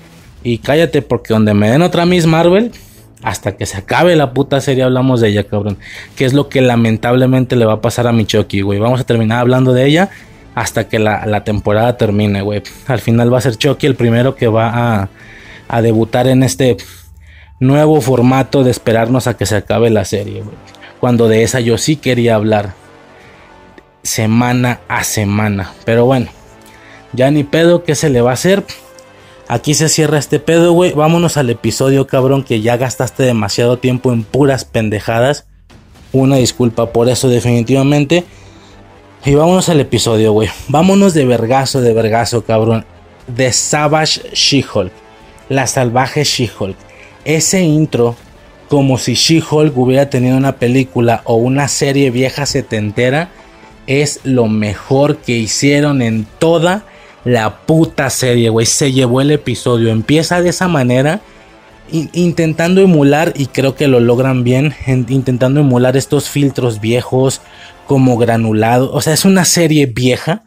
Y 0.43 0.59
cállate 0.59 1.03
porque 1.03 1.33
donde 1.33 1.55
me 1.55 1.71
den 1.71 1.83
otra 1.83 2.07
Miss 2.07 2.27
Marvel, 2.27 2.73
hasta 3.23 3.57
que 3.57 3.67
se 3.67 3.77
acabe 3.77 4.17
la 4.17 4.33
puta 4.33 4.61
serie 4.61 4.83
hablamos 4.83 5.21
de 5.21 5.29
ella, 5.29 5.45
cabrón. 5.45 5.79
Que 6.17 6.25
es 6.25 6.33
lo 6.33 6.49
que 6.49 6.63
lamentablemente 6.63 7.55
le 7.55 7.67
va 7.67 7.75
a 7.75 7.81
pasar 7.81 8.09
a 8.09 8.13
Michoki, 8.13 8.63
güey. 8.63 8.81
Vamos 8.81 9.01
a 9.01 9.05
terminar 9.05 9.39
hablando 9.39 9.73
de 9.73 9.87
ella 9.87 10.11
hasta 10.55 10.89
que 10.89 10.99
la, 10.99 11.45
temporada 11.45 11.97
termine, 11.97 12.43
güey. 12.43 12.63
Al 12.87 13.01
final 13.01 13.33
va 13.33 13.39
a 13.39 13.43
ser 13.43 13.57
Chucky 13.57 13.87
el 13.87 13.95
primero 13.95 14.35
que 14.35 14.49
va 14.49 15.01
a, 15.03 15.09
a 15.69 15.83
debutar 15.83 16.27
en 16.27 16.43
este 16.43 16.77
nuevo 17.61 18.01
formato 18.01 18.65
de 18.65 18.71
esperarnos 18.71 19.27
a 19.27 19.37
que 19.37 19.47
se 19.47 19.57
acabe 19.57 19.91
la 19.91 20.05
serie, 20.05 20.43
Cuando 20.99 21.29
de 21.29 21.43
esa 21.43 21.61
yo 21.61 21.79
sí 21.79 21.97
quería 21.97 22.35
hablar 22.35 22.75
semana 24.03 24.81
a 24.89 25.05
semana. 25.05 25.73
Pero 25.85 26.07
bueno, 26.07 26.29
ya 27.13 27.31
ni 27.31 27.45
pedo, 27.45 27.85
¿qué 27.85 27.95
se 27.95 28.11
le 28.11 28.21
va 28.21 28.31
a 28.31 28.35
hacer? 28.35 28.65
Aquí 29.49 29.75
se 29.75 29.89
cierra 29.89 30.19
este 30.19 30.39
pedo, 30.39 30.73
güey. 30.73 30.93
Vámonos 30.93 31.37
al 31.37 31.51
episodio, 31.51 32.07
cabrón, 32.07 32.45
que 32.45 32.61
ya 32.61 32.77
gastaste 32.77 33.25
demasiado 33.25 33.79
tiempo 33.79 34.13
en 34.13 34.23
puras 34.23 34.65
pendejadas. 34.65 35.47
Una 36.13 36.37
disculpa 36.37 36.93
por 36.93 37.09
eso, 37.09 37.29
definitivamente. 37.29 38.25
Y 39.25 39.35
vámonos 39.35 39.69
al 39.69 39.81
episodio, 39.81 40.33
güey. 40.33 40.49
Vámonos 40.69 41.15
de 41.15 41.25
vergazo, 41.25 41.81
de 41.81 41.93
vergazo, 41.93 42.45
cabrón. 42.45 42.85
De 43.27 43.53
Savage 43.53 44.23
She-Hulk. 44.33 44.93
La 45.49 45.67
salvaje 45.67 46.25
She-Hulk 46.25 46.77
ese 47.25 47.63
intro 47.63 48.17
como 48.69 48.99
si 48.99 49.15
She-Hulk 49.15 49.77
hubiera 49.77 50.11
tenido 50.11 50.37
una 50.37 50.57
película 50.57 51.23
o 51.25 51.35
una 51.35 51.69
serie 51.69 52.11
vieja 52.11 52.47
setentera 52.47 53.31
es 53.87 54.21
lo 54.23 54.47
mejor 54.47 55.17
que 55.19 55.37
hicieron 55.37 56.03
en 56.03 56.27
toda 56.39 56.85
la 57.25 57.59
puta 57.67 58.09
serie, 58.09 58.49
güey. 58.49 58.67
Se 58.67 58.93
llevó 58.93 59.21
el 59.21 59.33
episodio. 59.33 59.91
Empieza 59.91 60.41
de 60.41 60.51
esa 60.51 60.69
manera. 60.69 61.21
Intentando 61.91 62.81
emular, 62.81 63.33
y 63.37 63.47
creo 63.47 63.75
que 63.75 63.89
lo 63.89 63.99
logran 63.99 64.45
bien, 64.45 64.77
intentando 64.87 65.59
emular 65.59 65.97
estos 65.97 66.29
filtros 66.29 66.81
viejos 66.81 67.41
como 67.91 68.17
granulado. 68.17 68.93
O 68.93 69.01
sea, 69.01 69.15
es 69.15 69.25
una 69.25 69.45
serie 69.45 69.87
vieja, 69.87 70.45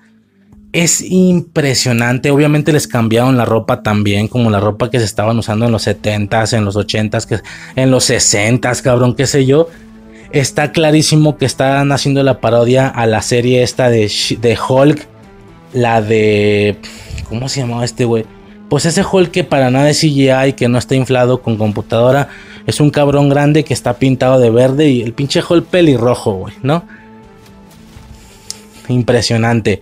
es 0.71 1.01
impresionante. 1.01 2.31
Obviamente 2.31 2.71
les 2.71 2.87
cambiaron 2.87 3.35
la 3.35 3.43
ropa 3.43 3.83
también, 3.83 4.29
como 4.29 4.49
la 4.49 4.61
ropa 4.61 4.89
que 4.89 4.97
se 4.97 5.03
estaban 5.03 5.37
usando 5.37 5.65
en 5.65 5.73
los 5.73 5.85
70s, 5.85 6.57
en 6.57 6.63
los 6.63 6.77
80s, 6.77 7.25
que, 7.25 7.41
en 7.75 7.91
los 7.91 8.09
60s, 8.09 8.81
cabrón, 8.81 9.13
qué 9.13 9.27
sé 9.27 9.45
yo. 9.45 9.67
Está 10.31 10.71
clarísimo 10.71 11.37
que 11.37 11.43
están 11.43 11.91
haciendo 11.91 12.23
la 12.23 12.39
parodia 12.39 12.87
a 12.87 13.07
la 13.07 13.21
serie 13.21 13.61
esta 13.61 13.89
de, 13.89 14.09
de 14.39 14.57
Hulk, 14.57 15.05
la 15.73 16.01
de... 16.01 16.77
¿Cómo 17.27 17.49
se 17.49 17.59
llamaba 17.59 17.83
este 17.83 18.05
güey? 18.05 18.23
Pues 18.69 18.85
ese 18.85 19.03
Hulk 19.03 19.31
que 19.31 19.43
para 19.43 19.69
nada 19.69 19.89
es 19.89 19.99
CGI, 19.99 20.53
que 20.55 20.69
no 20.69 20.77
está 20.77 20.95
inflado 20.95 21.41
con 21.41 21.57
computadora, 21.57 22.29
es 22.65 22.79
un 22.79 22.89
cabrón 22.89 23.27
grande 23.27 23.65
que 23.65 23.73
está 23.73 23.95
pintado 23.95 24.39
de 24.39 24.49
verde 24.49 24.87
y 24.87 25.01
el 25.01 25.11
pinche 25.11 25.41
Hulk 25.45 25.65
pelirrojo, 25.65 26.35
güey, 26.35 26.53
¿no? 26.63 26.85
Impresionante. 28.89 29.81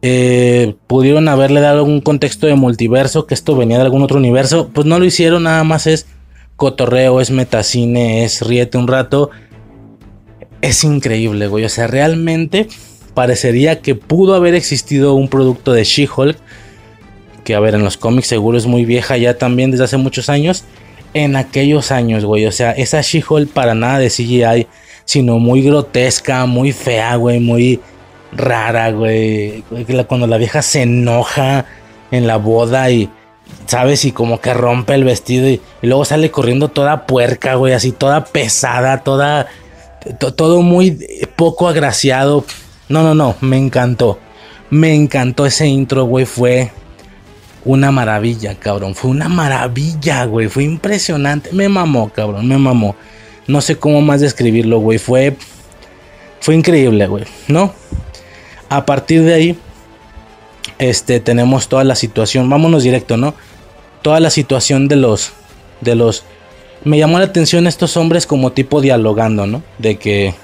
Eh, 0.00 0.76
pudieron 0.86 1.26
haberle 1.28 1.60
dado 1.60 1.78
algún 1.78 2.00
contexto 2.00 2.46
de 2.46 2.54
multiverso, 2.54 3.26
que 3.26 3.34
esto 3.34 3.56
venía 3.56 3.78
de 3.78 3.84
algún 3.84 4.02
otro 4.02 4.18
universo, 4.18 4.70
pues 4.72 4.86
no 4.86 4.98
lo 4.98 5.04
hicieron, 5.04 5.42
nada 5.42 5.64
más 5.64 5.86
es 5.88 6.06
cotorreo, 6.56 7.20
es 7.20 7.30
metacine, 7.30 8.24
es 8.24 8.42
ríete 8.42 8.78
un 8.78 8.86
rato. 8.86 9.30
Es 10.60 10.84
increíble, 10.84 11.46
güey, 11.48 11.64
o 11.64 11.68
sea, 11.68 11.86
realmente 11.86 12.68
parecería 13.14 13.80
que 13.80 13.94
pudo 13.94 14.34
haber 14.34 14.54
existido 14.54 15.14
un 15.14 15.28
producto 15.28 15.72
de 15.72 15.84
She-Hulk, 15.84 16.36
que 17.44 17.54
a 17.54 17.60
ver, 17.60 17.74
en 17.74 17.82
los 17.82 17.96
cómics 17.96 18.28
seguro 18.28 18.58
es 18.58 18.66
muy 18.66 18.84
vieja 18.84 19.16
ya 19.16 19.38
también 19.38 19.70
desde 19.70 19.84
hace 19.84 19.96
muchos 19.96 20.28
años, 20.28 20.64
en 21.14 21.36
aquellos 21.36 21.90
años, 21.90 22.24
güey, 22.24 22.46
o 22.46 22.52
sea, 22.52 22.72
esa 22.72 23.00
She-Hulk 23.00 23.50
para 23.50 23.74
nada 23.74 23.98
de 23.98 24.10
CGI, 24.10 24.66
sino 25.04 25.38
muy 25.38 25.62
grotesca, 25.62 26.46
muy 26.46 26.72
fea, 26.72 27.16
güey, 27.16 27.40
muy 27.40 27.80
rara, 28.32 28.90
güey. 28.90 29.64
Cuando 30.06 30.26
la 30.26 30.36
vieja 30.36 30.62
se 30.62 30.82
enoja 30.82 31.66
en 32.10 32.26
la 32.26 32.36
boda 32.36 32.90
y, 32.90 33.10
¿sabes? 33.66 34.04
Y 34.04 34.12
como 34.12 34.40
que 34.40 34.54
rompe 34.54 34.94
el 34.94 35.04
vestido 35.04 35.48
y, 35.48 35.60
luego 35.82 36.04
sale 36.04 36.30
corriendo 36.30 36.68
toda 36.68 37.06
puerca, 37.06 37.54
güey, 37.54 37.74
así 37.74 37.92
toda 37.92 38.24
pesada, 38.24 39.02
toda... 39.02 39.46
todo 40.36 40.62
muy 40.62 40.98
poco 41.36 41.68
agraciado. 41.68 42.44
No, 42.88 43.02
no, 43.02 43.14
no, 43.14 43.36
me 43.40 43.58
encantó. 43.58 44.18
Me 44.70 44.94
encantó 44.94 45.46
ese 45.46 45.66
intro, 45.66 46.04
güey, 46.04 46.26
fue 46.26 46.70
una 47.64 47.90
maravilla, 47.90 48.54
cabrón. 48.54 48.94
Fue 48.94 49.10
una 49.10 49.28
maravilla, 49.28 50.24
güey. 50.24 50.48
Fue 50.48 50.64
impresionante. 50.64 51.50
Me 51.52 51.68
mamó, 51.68 52.10
cabrón, 52.10 52.46
me 52.48 52.56
mamó. 52.58 52.96
No 53.46 53.60
sé 53.60 53.76
cómo 53.76 54.00
más 54.00 54.20
describirlo, 54.20 54.78
güey. 54.78 54.98
Fue... 54.98 55.36
Fue 56.40 56.54
increíble, 56.54 57.06
güey, 57.06 57.24
¿no? 57.48 57.72
A 58.68 58.84
partir 58.84 59.22
de 59.22 59.34
ahí, 59.34 59.58
este, 60.78 61.20
tenemos 61.20 61.68
toda 61.68 61.84
la 61.84 61.94
situación. 61.94 62.48
Vámonos 62.48 62.82
directo, 62.82 63.16
¿no? 63.16 63.34
Toda 64.02 64.20
la 64.20 64.30
situación 64.30 64.88
de 64.88 64.96
los, 64.96 65.32
de 65.80 65.94
los. 65.94 66.24
Me 66.84 66.98
llamó 66.98 67.18
la 67.18 67.24
atención 67.26 67.66
estos 67.66 67.96
hombres 67.96 68.26
como 68.26 68.52
tipo 68.52 68.80
dialogando, 68.80 69.46
¿no? 69.46 69.62
De 69.78 69.96
que, 69.96 70.34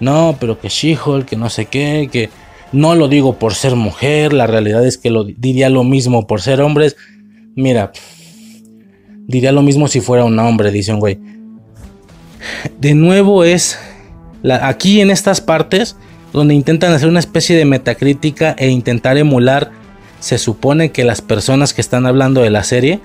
no, 0.00 0.36
pero 0.40 0.58
que 0.58 0.68
She-Hulk, 0.68 1.26
que 1.26 1.36
no 1.36 1.50
sé 1.50 1.66
qué, 1.66 2.08
que 2.10 2.30
no 2.72 2.94
lo 2.94 3.08
digo 3.08 3.38
por 3.38 3.54
ser 3.54 3.76
mujer, 3.76 4.32
la 4.32 4.46
realidad 4.46 4.86
es 4.86 4.96
que 4.96 5.10
lo 5.10 5.24
diría 5.24 5.68
lo 5.68 5.84
mismo 5.84 6.26
por 6.26 6.40
ser 6.40 6.62
hombres. 6.62 6.96
Mira, 7.54 7.92
diría 9.26 9.52
lo 9.52 9.62
mismo 9.62 9.88
si 9.88 10.00
fuera 10.00 10.24
un 10.24 10.38
hombre, 10.38 10.70
dice 10.70 10.92
un 10.92 11.00
güey. 11.00 11.18
De 12.78 12.94
nuevo 12.94 13.44
es, 13.44 13.78
aquí 14.62 15.00
en 15.00 15.10
estas 15.10 15.40
partes 15.40 15.96
donde 16.32 16.54
intentan 16.54 16.92
hacer 16.92 17.08
una 17.08 17.20
especie 17.20 17.56
de 17.56 17.64
metacrítica 17.64 18.54
e 18.58 18.68
intentar 18.68 19.18
emular, 19.18 19.72
se 20.20 20.38
supone 20.38 20.92
que 20.92 21.04
las 21.04 21.22
personas 21.22 21.74
que 21.74 21.80
están 21.80 22.06
hablando 22.06 22.42
de 22.42 22.50
la 22.50 22.62
serie, 22.62 23.00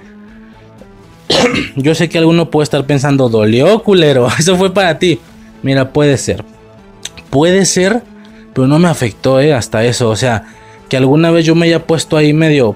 yo 1.76 1.96
sé 1.96 2.10
que 2.10 2.18
alguno 2.18 2.52
puede 2.52 2.66
estar 2.66 2.86
pensando, 2.86 3.30
dolió 3.30 3.82
culero, 3.84 4.28
eso 4.40 4.56
fue 4.58 4.74
para 4.74 5.00
ti. 5.00 5.20
Mira, 5.64 5.92
puede 5.94 6.18
ser, 6.18 6.44
puede 7.30 7.66
ser, 7.66 8.04
pero 8.54 8.68
no 8.68 8.78
me 8.80 8.88
afectó, 8.88 9.40
eh, 9.40 9.54
hasta 9.54 9.84
eso, 9.86 10.10
o 10.10 10.16
sea, 10.16 10.44
que 10.90 10.98
alguna 10.98 11.32
vez 11.32 11.46
yo 11.46 11.56
me 11.56 11.66
haya 11.66 11.86
puesto 11.88 12.18
ahí 12.18 12.34
medio... 12.34 12.76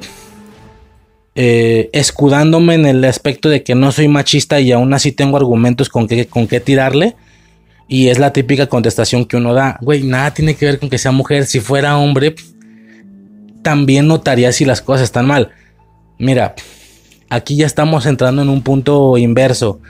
eh, 1.36 1.90
escudándome 1.94 2.74
en 2.74 2.86
el 2.86 3.06
aspecto 3.06 3.50
de 3.50 3.64
que 3.64 3.76
no 3.76 3.92
soy 3.92 4.08
machista 4.08 4.60
y 4.60 4.72
aún 4.72 4.94
así 4.94 5.12
tengo 5.12 5.38
argumentos 5.38 5.88
con 5.88 6.08
qué 6.08 6.28
con 6.28 6.48
qué 6.48 6.60
tirarle. 6.60 7.16
Y 7.90 8.10
es 8.10 8.20
la 8.20 8.32
típica 8.32 8.68
contestación 8.68 9.26
que 9.26 9.36
uno 9.36 9.54
da. 9.54 9.78
Güey, 9.82 10.04
nada 10.04 10.32
tiene 10.32 10.56
que 10.56 10.68
ver 10.68 10.80
con 10.80 10.90
que 10.90 11.00
sea 11.00 11.12
mujer. 11.12 11.48
Si 11.48 11.60
fuera 11.60 11.98
hombre, 11.98 12.36
también 13.64 14.08
notaría 14.08 14.52
si 14.52 14.64
las 14.64 14.82
cosas 14.82 15.04
están 15.04 15.26
mal. 15.26 15.50
Mira, 16.20 16.54
aquí 17.30 17.56
ya 17.56 17.66
estamos 17.66 18.06
entrando 18.06 18.44
en 18.44 18.50
un 18.50 18.62
punto 18.62 19.18
inverso. 19.18 19.82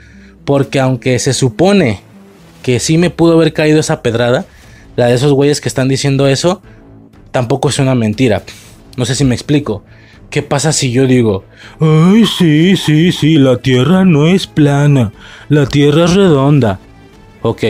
Porque 0.46 0.80
aunque 0.80 1.18
se 1.18 1.34
supone 1.34 2.00
que 2.62 2.80
sí 2.80 2.96
me 2.96 3.10
pudo 3.10 3.34
haber 3.34 3.52
caído 3.52 3.78
esa 3.78 4.00
pedrada, 4.00 4.46
la 4.96 5.06
de 5.06 5.14
esos 5.14 5.34
güeyes 5.34 5.60
que 5.60 5.68
están 5.68 5.88
diciendo 5.88 6.26
eso, 6.26 6.62
tampoco 7.32 7.68
es 7.68 7.78
una 7.78 7.94
mentira. 7.94 8.42
No 8.96 9.04
sé 9.04 9.14
si 9.14 9.24
me 9.24 9.34
explico. 9.34 9.84
¿Qué 10.30 10.42
pasa 10.42 10.72
si 10.72 10.92
yo 10.92 11.06
digo, 11.06 11.44
ay, 11.80 12.24
sí, 12.24 12.76
sí, 12.76 13.10
sí, 13.10 13.36
la 13.36 13.56
Tierra 13.56 14.04
no 14.04 14.28
es 14.28 14.46
plana, 14.46 15.12
la 15.48 15.66
Tierra 15.66 16.04
es 16.04 16.14
redonda? 16.14 16.78
Ok. 17.42 17.64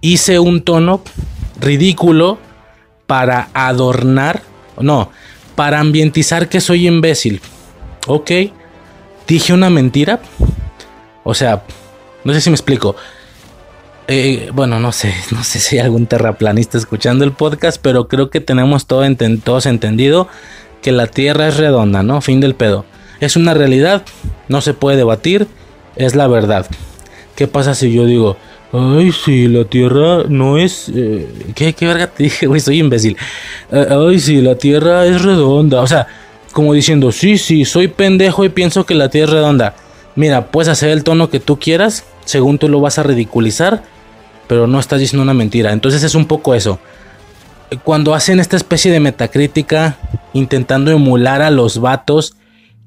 Hice 0.00 0.38
un 0.38 0.62
tono 0.62 1.02
ridículo 1.60 2.38
para 3.06 3.48
adornar, 3.54 4.42
no, 4.78 5.10
para 5.56 5.80
ambientizar 5.80 6.48
que 6.48 6.60
soy 6.60 6.86
imbécil. 6.86 7.40
Ok. 8.06 8.30
Dije 9.26 9.52
una 9.52 9.70
mentira. 9.70 10.20
O 11.22 11.34
sea, 11.34 11.62
no 12.24 12.32
sé 12.32 12.40
si 12.40 12.50
me 12.50 12.54
explico. 12.54 12.96
Eh, 14.08 14.50
bueno, 14.52 14.80
no 14.80 14.90
sé, 14.90 15.14
no 15.30 15.44
sé 15.44 15.60
si 15.60 15.76
hay 15.76 15.84
algún 15.84 16.06
terraplanista 16.06 16.78
escuchando 16.78 17.24
el 17.24 17.32
podcast, 17.32 17.80
pero 17.80 18.08
creo 18.08 18.30
que 18.30 18.40
tenemos 18.40 18.86
todo 18.86 19.04
todos 19.44 19.66
entendido 19.66 20.28
que 20.82 20.92
la 20.92 21.06
Tierra 21.06 21.48
es 21.48 21.58
redonda, 21.58 22.02
¿no? 22.02 22.20
Fin 22.20 22.40
del 22.40 22.54
pedo. 22.54 22.84
Es 23.20 23.36
una 23.36 23.54
realidad, 23.54 24.02
no 24.48 24.62
se 24.62 24.74
puede 24.74 24.96
debatir, 24.96 25.46
es 25.96 26.14
la 26.14 26.26
verdad. 26.26 26.66
¿Qué 27.36 27.46
pasa 27.46 27.74
si 27.74 27.92
yo 27.92 28.06
digo, 28.06 28.36
ay, 28.72 29.12
sí, 29.12 29.48
la 29.48 29.64
Tierra 29.64 30.24
no 30.28 30.58
es... 30.58 30.90
Eh, 30.94 31.28
¿qué, 31.54 31.72
¿Qué 31.72 31.86
verga 31.86 32.06
te 32.06 32.24
dije, 32.24 32.46
güey? 32.46 32.60
Soy 32.60 32.78
imbécil. 32.78 33.16
Eh, 33.70 33.86
ay, 33.90 34.18
sí, 34.20 34.40
la 34.40 34.56
Tierra 34.56 35.06
es 35.06 35.22
redonda. 35.22 35.80
O 35.80 35.86
sea, 35.86 36.06
como 36.52 36.72
diciendo, 36.72 37.12
sí, 37.12 37.38
sí, 37.38 37.64
soy 37.64 37.88
pendejo 37.88 38.44
y 38.44 38.48
pienso 38.48 38.86
que 38.86 38.94
la 38.94 39.08
Tierra 39.08 39.32
es 39.32 39.34
redonda. 39.34 39.74
Mira, 40.16 40.46
puedes 40.46 40.68
hacer 40.68 40.90
el 40.90 41.04
tono 41.04 41.30
que 41.30 41.40
tú 41.40 41.58
quieras, 41.58 42.04
según 42.24 42.58
tú 42.58 42.68
lo 42.68 42.80
vas 42.80 42.98
a 42.98 43.02
ridiculizar 43.02 43.82
pero 44.50 44.66
no 44.66 44.80
estás 44.80 44.98
diciendo 44.98 45.22
una 45.22 45.32
mentira. 45.32 45.72
Entonces 45.72 46.02
es 46.02 46.16
un 46.16 46.24
poco 46.24 46.56
eso. 46.56 46.80
Cuando 47.84 48.16
hacen 48.16 48.40
esta 48.40 48.56
especie 48.56 48.90
de 48.90 48.98
metacrítica, 48.98 49.96
intentando 50.32 50.90
emular 50.90 51.40
a 51.40 51.52
los 51.52 51.78
vatos 51.80 52.34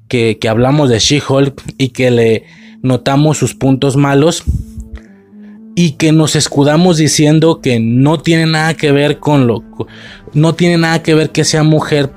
que, 0.06 0.38
hablamos 0.46 0.90
de 0.90 0.98
She-Hulk 0.98 1.62
y 1.78 1.88
que 1.88 2.10
le 2.10 2.44
notamos 2.82 3.38
sus 3.38 3.54
puntos 3.54 3.96
malos 3.96 4.44
y 5.74 5.92
que 5.92 6.12
nos 6.12 6.36
escudamos 6.36 6.96
diciendo 6.96 7.60
que 7.60 7.80
no 7.80 8.20
tiene 8.20 8.46
nada 8.46 8.74
que 8.74 8.92
ver 8.92 9.18
con 9.18 9.46
lo 9.46 9.62
no 10.32 10.54
tiene 10.54 10.78
nada 10.78 11.02
que 11.02 11.14
ver 11.14 11.30
que 11.30 11.44
sea 11.44 11.62
mujer 11.62 12.10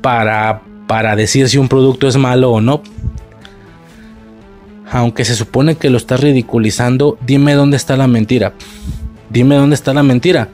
para 0.00 0.62
para 0.86 1.16
decir 1.16 1.48
si 1.48 1.58
un 1.58 1.68
producto 1.68 2.06
es 2.08 2.16
malo 2.16 2.52
o 2.52 2.60
no 2.60 2.82
aunque 4.90 5.24
se 5.24 5.34
supone 5.34 5.76
que 5.76 5.90
lo 5.90 5.98
estás 5.98 6.20
ridiculizando, 6.20 7.18
dime 7.26 7.54
dónde 7.54 7.76
está 7.76 7.96
la 7.96 8.06
mentira. 8.06 8.54
Dime 9.30 9.56
dónde 9.56 9.74
está 9.74 9.92
la 9.92 10.02
mentira. 10.02 10.48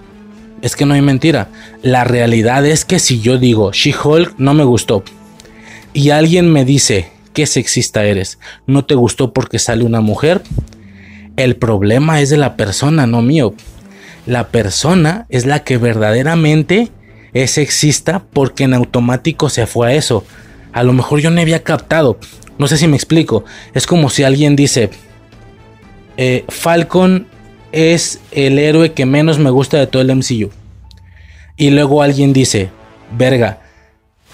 Es 0.60 0.76
que 0.76 0.86
no 0.86 0.94
hay 0.94 1.02
mentira. 1.02 1.48
La 1.82 2.04
realidad 2.04 2.66
es 2.66 2.84
que 2.84 2.98
si 2.98 3.20
yo 3.20 3.38
digo 3.38 3.72
She-Hulk 3.72 4.34
no 4.38 4.54
me 4.54 4.64
gustó 4.64 5.04
y 5.92 6.10
alguien 6.10 6.50
me 6.50 6.64
dice 6.64 7.10
qué 7.32 7.46
sexista 7.46 8.04
eres, 8.04 8.38
no 8.66 8.84
te 8.84 8.94
gustó 8.94 9.32
porque 9.32 9.58
sale 9.58 9.84
una 9.84 10.00
mujer, 10.00 10.42
el 11.36 11.56
problema 11.56 12.20
es 12.20 12.30
de 12.30 12.36
la 12.36 12.56
persona, 12.56 13.06
no 13.06 13.22
mío. 13.22 13.54
La 14.26 14.48
persona 14.48 15.26
es 15.28 15.46
la 15.46 15.64
que 15.64 15.78
verdaderamente 15.78 16.90
es 17.32 17.52
sexista 17.52 18.22
porque 18.32 18.64
en 18.64 18.74
automático 18.74 19.48
se 19.48 19.66
fue 19.66 19.88
a 19.88 19.94
eso. 19.94 20.24
A 20.72 20.82
lo 20.82 20.92
mejor 20.92 21.20
yo 21.20 21.30
no 21.30 21.40
había 21.40 21.62
captado. 21.62 22.18
No 22.58 22.68
sé 22.68 22.76
si 22.76 22.86
me 22.86 22.96
explico. 22.96 23.44
Es 23.74 23.86
como 23.86 24.08
si 24.08 24.22
alguien 24.22 24.56
dice, 24.56 24.90
eh, 26.16 26.44
Falcon 26.48 27.26
es 27.72 28.20
el 28.30 28.58
héroe 28.58 28.92
que 28.92 29.04
menos 29.04 29.38
me 29.38 29.50
gusta 29.50 29.78
de 29.78 29.86
todo 29.86 30.02
el 30.02 30.14
MCU. 30.14 30.50
Y 31.56 31.70
luego 31.70 32.02
alguien 32.02 32.32
dice, 32.32 32.70
verga, 33.16 33.60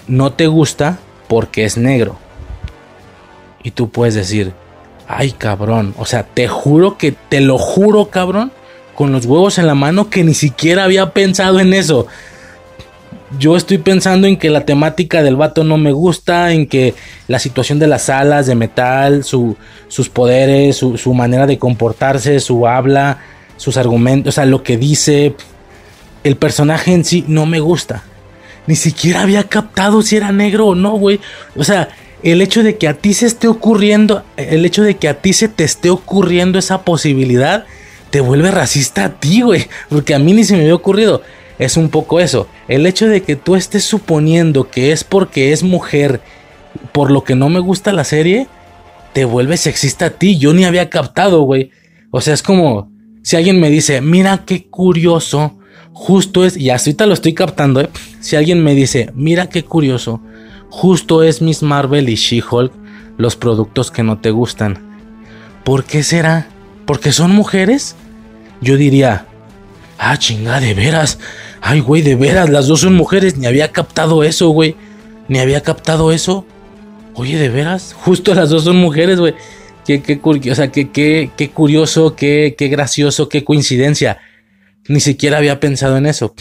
no 0.07 0.33
te 0.33 0.47
gusta 0.47 0.99
porque 1.27 1.65
es 1.65 1.77
negro. 1.77 2.17
Y 3.63 3.71
tú 3.71 3.89
puedes 3.89 4.15
decir, 4.15 4.53
ay 5.17 5.31
cabrón, 5.31 5.93
o 5.97 6.05
sea, 6.05 6.23
te 6.23 6.47
juro 6.47 6.97
que, 6.97 7.11
te 7.11 7.41
lo 7.41 7.57
juro 7.57 8.09
cabrón, 8.09 8.51
con 8.95 9.11
los 9.11 9.25
huevos 9.25 9.57
en 9.57 9.67
la 9.67 9.75
mano 9.75 10.09
que 10.09 10.23
ni 10.23 10.33
siquiera 10.33 10.83
había 10.83 11.11
pensado 11.11 11.59
en 11.59 11.73
eso 11.73 12.07
yo 13.39 13.55
estoy 13.55 13.77
pensando 13.77 14.27
en 14.27 14.37
que 14.37 14.49
la 14.49 14.65
temática 14.65 15.23
del 15.23 15.35
vato 15.35 15.63
no 15.63 15.77
me 15.77 15.91
gusta, 15.91 16.51
en 16.51 16.67
que 16.67 16.93
la 17.27 17.39
situación 17.39 17.79
de 17.79 17.87
las 17.87 18.09
alas 18.09 18.47
de 18.47 18.55
metal, 18.55 19.23
sus 19.23 20.09
poderes, 20.11 20.77
su, 20.77 21.13
manera 21.13 21.47
de 21.47 21.57
comportarse, 21.57 22.39
su 22.39 22.67
habla, 22.67 23.19
sus 23.57 23.77
argumentos, 23.77 24.33
o 24.33 24.35
sea, 24.35 24.45
lo 24.45 24.63
que 24.63 24.77
dice, 24.77 25.35
el 26.23 26.35
personaje 26.35 26.93
en 26.93 27.05
sí 27.05 27.23
no 27.27 27.45
me 27.45 27.59
gusta. 27.59 28.03
Ni 28.67 28.75
siquiera 28.75 29.21
había 29.21 29.45
captado 29.45 30.01
si 30.01 30.17
era 30.17 30.31
negro 30.31 30.67
o 30.67 30.75
no, 30.75 30.91
güey. 30.91 31.19
O 31.55 31.63
sea, 31.63 31.89
el 32.23 32.41
hecho 32.41 32.63
de 32.63 32.77
que 32.77 32.87
a 32.87 32.93
ti 32.95 33.13
se 33.13 33.25
esté 33.25 33.47
ocurriendo, 33.47 34.23
el 34.37 34.65
hecho 34.65 34.83
de 34.83 34.95
que 34.95 35.07
a 35.07 35.21
ti 35.21 35.33
se 35.33 35.47
te 35.47 35.63
esté 35.63 35.89
ocurriendo 35.89 36.59
esa 36.59 36.83
posibilidad, 36.83 37.65
te 38.09 38.21
vuelve 38.21 38.51
racista 38.51 39.05
a 39.05 39.19
ti, 39.19 39.41
güey. 39.41 39.67
Porque 39.89 40.13
a 40.13 40.19
mí 40.19 40.33
ni 40.33 40.43
se 40.43 40.55
me 40.55 40.61
había 40.61 40.75
ocurrido 40.75 41.21
es 41.57 41.77
un 41.77 41.89
poco 41.89 42.19
eso. 42.19 42.47
El 42.67 42.85
hecho 42.87 43.07
de 43.07 43.21
que 43.21 43.35
tú 43.35 43.55
estés 43.55 43.83
suponiendo 43.83 44.69
que 44.69 44.91
es 44.91 45.03
porque 45.03 45.51
es 45.53 45.61
mujer, 45.61 46.21
por 46.91 47.11
lo 47.11 47.23
que 47.23 47.35
no 47.35 47.49
me 47.49 47.59
gusta 47.59 47.93
la 47.93 48.03
serie, 48.03 48.47
te 49.13 49.25
vuelve 49.25 49.57
sexista 49.57 50.07
a 50.07 50.09
ti. 50.09 50.37
Yo 50.37 50.53
ni 50.53 50.65
había 50.65 50.89
captado, 50.89 51.41
güey. 51.43 51.69
O 52.09 52.19
sea, 52.19 52.33
es 52.33 52.41
como 52.41 52.91
si 53.23 53.35
alguien 53.35 53.59
me 53.59 53.69
dice, 53.69 54.01
mira 54.01 54.43
qué 54.45 54.65
curioso, 54.65 55.59
justo 55.93 56.45
es, 56.45 56.57
y 56.57 56.71
ahorita 56.71 57.05
lo 57.05 57.13
estoy 57.13 57.33
captando, 57.33 57.81
¿eh? 57.81 57.89
Si 58.19 58.35
alguien 58.35 58.63
me 58.63 58.73
dice, 58.73 59.11
mira 59.13 59.47
qué 59.47 59.63
curioso, 59.63 60.21
justo 60.71 61.21
es 61.21 61.43
Miss 61.43 61.61
Marvel 61.61 62.09
y 62.09 62.15
She-Hulk 62.15 62.73
los 63.17 63.35
productos 63.35 63.91
que 63.91 64.01
no 64.01 64.17
te 64.17 64.31
gustan. 64.31 64.79
¿Por 65.63 65.83
qué 65.83 66.01
será? 66.01 66.47
¿Porque 66.87 67.11
son 67.11 67.31
mujeres? 67.31 67.95
Yo 68.61 68.77
diría, 68.77 69.27
ah, 69.99 70.17
chinga, 70.17 70.59
de 70.59 70.73
veras, 70.73 71.19
Ay, 71.61 71.79
güey, 71.79 72.01
de 72.01 72.15
veras, 72.15 72.49
las 72.49 72.65
dos 72.65 72.81
son 72.81 72.95
mujeres. 72.95 73.37
Ni 73.37 73.45
había 73.45 73.71
captado 73.71 74.23
eso, 74.23 74.49
güey. 74.49 74.75
Ni 75.27 75.39
había 75.39 75.61
captado 75.61 76.11
eso. 76.11 76.45
Oye, 77.13 77.37
de 77.37 77.49
veras, 77.49 77.93
justo 77.93 78.33
las 78.33 78.49
dos 78.49 78.63
son 78.63 78.77
mujeres, 78.77 79.19
güey. 79.19 79.35
Qué, 79.85 80.01
qué, 80.01 80.19
qué 81.37 81.51
curioso, 81.51 82.15
qué, 82.15 82.55
qué 82.57 82.67
gracioso, 82.67 83.29
qué 83.29 83.43
coincidencia. 83.43 84.17
Ni 84.87 84.99
siquiera 84.99 85.37
había 85.37 85.59
pensado 85.59 85.97
en 85.97 86.07
eso. 86.07 86.33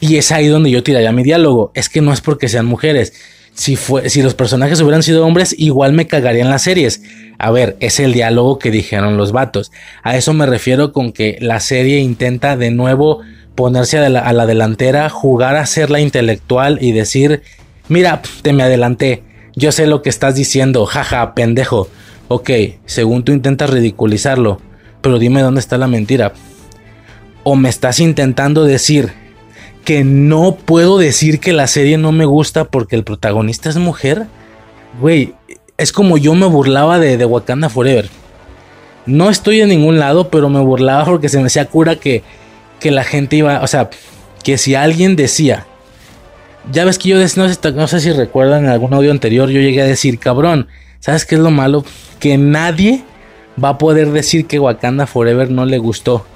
Y 0.00 0.16
es 0.16 0.32
ahí 0.32 0.48
donde 0.48 0.70
yo 0.70 0.82
tiraría 0.82 1.12
mi 1.12 1.22
diálogo. 1.22 1.70
Es 1.74 1.88
que 1.88 2.00
no 2.00 2.12
es 2.12 2.20
porque 2.20 2.48
sean 2.48 2.66
mujeres. 2.66 3.12
Si, 3.52 3.76
fue, 3.76 4.08
si 4.08 4.22
los 4.22 4.34
personajes 4.34 4.80
hubieran 4.80 5.02
sido 5.02 5.26
hombres, 5.26 5.54
igual 5.58 5.92
me 5.92 6.06
cagarían 6.06 6.48
las 6.48 6.62
series. 6.62 7.02
A 7.38 7.50
ver, 7.50 7.76
es 7.80 8.00
el 8.00 8.12
diálogo 8.12 8.58
que 8.58 8.70
dijeron 8.70 9.16
los 9.16 9.32
vatos. 9.32 9.70
A 10.02 10.16
eso 10.16 10.32
me 10.32 10.46
refiero 10.46 10.92
con 10.92 11.12
que 11.12 11.36
la 11.40 11.60
serie 11.60 11.98
intenta 11.98 12.56
de 12.56 12.70
nuevo 12.70 13.20
ponerse 13.54 13.98
a 13.98 14.08
la, 14.08 14.46
delantera, 14.46 15.10
jugar 15.10 15.56
a 15.56 15.66
ser 15.66 15.90
la 15.90 16.00
intelectual 16.00 16.78
y 16.80 16.92
decir, 16.92 17.42
mira, 17.88 18.22
te 18.40 18.54
me 18.54 18.62
adelanté, 18.62 19.22
yo 19.54 19.72
sé 19.72 19.86
lo 19.86 20.00
que 20.00 20.08
estás 20.08 20.34
diciendo, 20.34 20.86
jaja, 20.86 21.34
pendejo. 21.34 21.88
Ok, 22.28 22.50
según 22.86 23.24
tú 23.24 23.32
intentas 23.32 23.68
ridiculizarlo, 23.68 24.60
pero 25.02 25.18
dime 25.18 25.42
dónde 25.42 25.60
está 25.60 25.76
la 25.76 25.88
mentira. 25.88 26.32
O 27.42 27.56
me 27.56 27.68
estás 27.68 28.00
intentando 28.00 28.64
decir 28.64 29.12
que 29.84 30.04
no 30.04 30.56
puedo 30.56 30.98
decir 30.98 31.40
que 31.40 31.52
la 31.52 31.66
serie 31.66 31.98
no 31.98 32.12
me 32.12 32.24
gusta 32.24 32.64
porque 32.64 32.96
el 32.96 33.04
protagonista 33.04 33.68
es 33.68 33.76
mujer. 33.76 34.26
Güey, 35.00 35.34
es 35.78 35.92
como 35.92 36.18
yo 36.18 36.34
me 36.34 36.46
burlaba 36.46 36.98
de, 36.98 37.16
de 37.16 37.24
Wakanda 37.24 37.68
Forever. 37.68 38.08
No 39.06 39.30
estoy 39.30 39.60
en 39.60 39.70
ningún 39.70 39.98
lado, 39.98 40.28
pero 40.28 40.48
me 40.48 40.60
burlaba 40.60 41.04
porque 41.06 41.28
se 41.28 41.38
me 41.38 41.46
hacía 41.46 41.66
cura 41.66 41.96
que 41.96 42.22
que 42.80 42.90
la 42.90 43.04
gente 43.04 43.36
iba, 43.36 43.62
o 43.62 43.66
sea, 43.66 43.90
que 44.42 44.58
si 44.58 44.74
alguien 44.74 45.14
decía, 45.14 45.66
ya 46.72 46.84
ves 46.84 46.98
que 46.98 47.10
yo 47.10 47.18
no 47.18 47.28
sé, 47.28 47.72
no 47.72 47.86
sé 47.86 48.00
si 48.00 48.10
recuerdan 48.12 48.64
en 48.64 48.70
algún 48.70 48.92
audio 48.94 49.12
anterior, 49.12 49.48
yo 49.50 49.60
llegué 49.60 49.82
a 49.82 49.86
decir, 49.86 50.18
cabrón, 50.18 50.66
¿sabes 50.98 51.26
qué 51.26 51.36
es 51.36 51.40
lo 51.40 51.50
malo? 51.50 51.84
Que 52.18 52.38
nadie 52.38 53.04
va 53.62 53.70
a 53.70 53.78
poder 53.78 54.10
decir 54.10 54.46
que 54.46 54.58
Wakanda 54.58 55.06
Forever 55.06 55.50
no 55.50 55.66
le 55.66 55.78
gustó. 55.78 56.26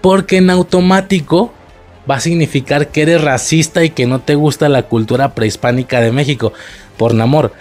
Porque 0.00 0.38
en 0.38 0.48
automático 0.48 1.52
va 2.10 2.16
a 2.16 2.20
significar 2.20 2.88
que 2.88 3.02
eres 3.02 3.20
racista 3.20 3.84
y 3.84 3.90
que 3.90 4.06
no 4.06 4.20
te 4.20 4.34
gusta 4.34 4.68
la 4.68 4.82
cultura 4.84 5.34
prehispánica 5.34 6.00
de 6.00 6.12
México. 6.12 6.52
Por 6.96 7.14
Namor. 7.14 7.52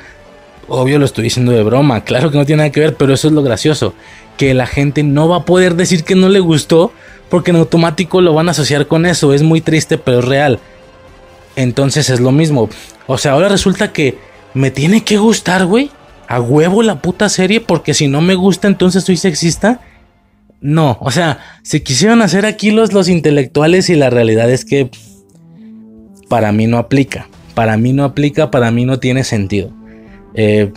Obvio 0.67 0.99
lo 0.99 1.05
estoy 1.05 1.23
diciendo 1.23 1.51
de 1.51 1.63
broma, 1.63 2.03
claro 2.03 2.29
que 2.29 2.37
no 2.37 2.45
tiene 2.45 2.63
nada 2.63 2.71
que 2.71 2.79
ver, 2.79 2.95
pero 2.95 3.13
eso 3.13 3.27
es 3.27 3.33
lo 3.33 3.41
gracioso. 3.41 3.93
Que 4.37 4.53
la 4.53 4.67
gente 4.67 5.03
no 5.03 5.27
va 5.27 5.37
a 5.37 5.45
poder 5.45 5.75
decir 5.75 6.03
que 6.03 6.15
no 6.15 6.29
le 6.29 6.39
gustó 6.39 6.91
porque 7.29 7.51
en 7.51 7.57
automático 7.57 8.21
lo 8.21 8.33
van 8.33 8.47
a 8.47 8.51
asociar 8.51 8.87
con 8.87 9.05
eso. 9.05 9.33
Es 9.33 9.43
muy 9.43 9.61
triste, 9.61 9.97
pero 9.97 10.19
es 10.19 10.25
real. 10.25 10.59
Entonces 11.55 12.09
es 12.09 12.19
lo 12.19 12.31
mismo. 12.31 12.69
O 13.07 13.17
sea, 13.17 13.33
ahora 13.33 13.49
resulta 13.49 13.91
que 13.91 14.17
me 14.53 14.71
tiene 14.71 15.03
que 15.03 15.17
gustar, 15.17 15.65
güey. 15.65 15.91
A 16.27 16.39
huevo 16.39 16.83
la 16.83 17.01
puta 17.01 17.27
serie 17.27 17.59
porque 17.59 17.93
si 17.93 18.07
no 18.07 18.21
me 18.21 18.35
gusta 18.35 18.67
entonces 18.67 19.03
soy 19.03 19.17
sexista. 19.17 19.81
No, 20.61 20.97
o 20.99 21.11
sea, 21.11 21.39
se 21.63 21.83
quisieron 21.83 22.21
hacer 22.21 22.45
aquí 22.45 22.71
los, 22.71 22.91
los 22.91 23.07
intelectuales 23.07 23.89
y 23.89 23.95
la 23.95 24.09
realidad 24.09 24.49
es 24.49 24.65
que 24.65 24.89
para 26.27 26.51
mí 26.51 26.67
no 26.67 26.77
aplica. 26.77 27.27
Para 27.55 27.77
mí 27.77 27.93
no 27.93 28.03
aplica, 28.03 28.51
para 28.51 28.71
mí 28.71 28.85
no 28.85 28.99
tiene 28.99 29.23
sentido. 29.23 29.71
Eh, 30.33 30.71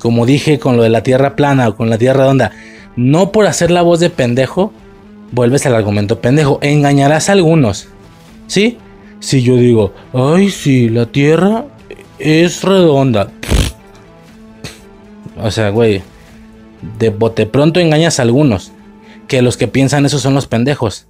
como 0.00 0.26
dije 0.26 0.58
con 0.58 0.76
lo 0.76 0.82
de 0.82 0.88
la 0.88 1.02
tierra 1.02 1.36
plana 1.36 1.68
o 1.68 1.76
con 1.76 1.90
la 1.90 1.98
tierra 1.98 2.20
redonda, 2.20 2.52
no 2.96 3.32
por 3.32 3.46
hacer 3.46 3.70
la 3.70 3.82
voz 3.82 4.00
de 4.00 4.10
pendejo, 4.10 4.72
vuelves 5.32 5.66
al 5.66 5.74
argumento 5.74 6.20
pendejo. 6.20 6.58
Engañarás 6.62 7.28
a 7.28 7.32
algunos. 7.32 7.88
¿Sí? 8.46 8.78
Si 9.20 9.42
yo 9.42 9.56
digo, 9.56 9.92
ay, 10.12 10.50
sí, 10.50 10.88
la 10.88 11.06
tierra 11.06 11.66
es 12.18 12.62
redonda. 12.62 13.30
O 15.42 15.50
sea, 15.50 15.70
güey, 15.70 16.02
de 16.98 17.10
bote 17.10 17.46
pronto 17.46 17.80
engañas 17.80 18.18
a 18.18 18.22
algunos. 18.22 18.72
Que 19.30 19.42
los 19.42 19.56
que 19.56 19.68
piensan 19.68 20.04
eso 20.06 20.18
son 20.18 20.34
los 20.34 20.48
pendejos. 20.48 21.06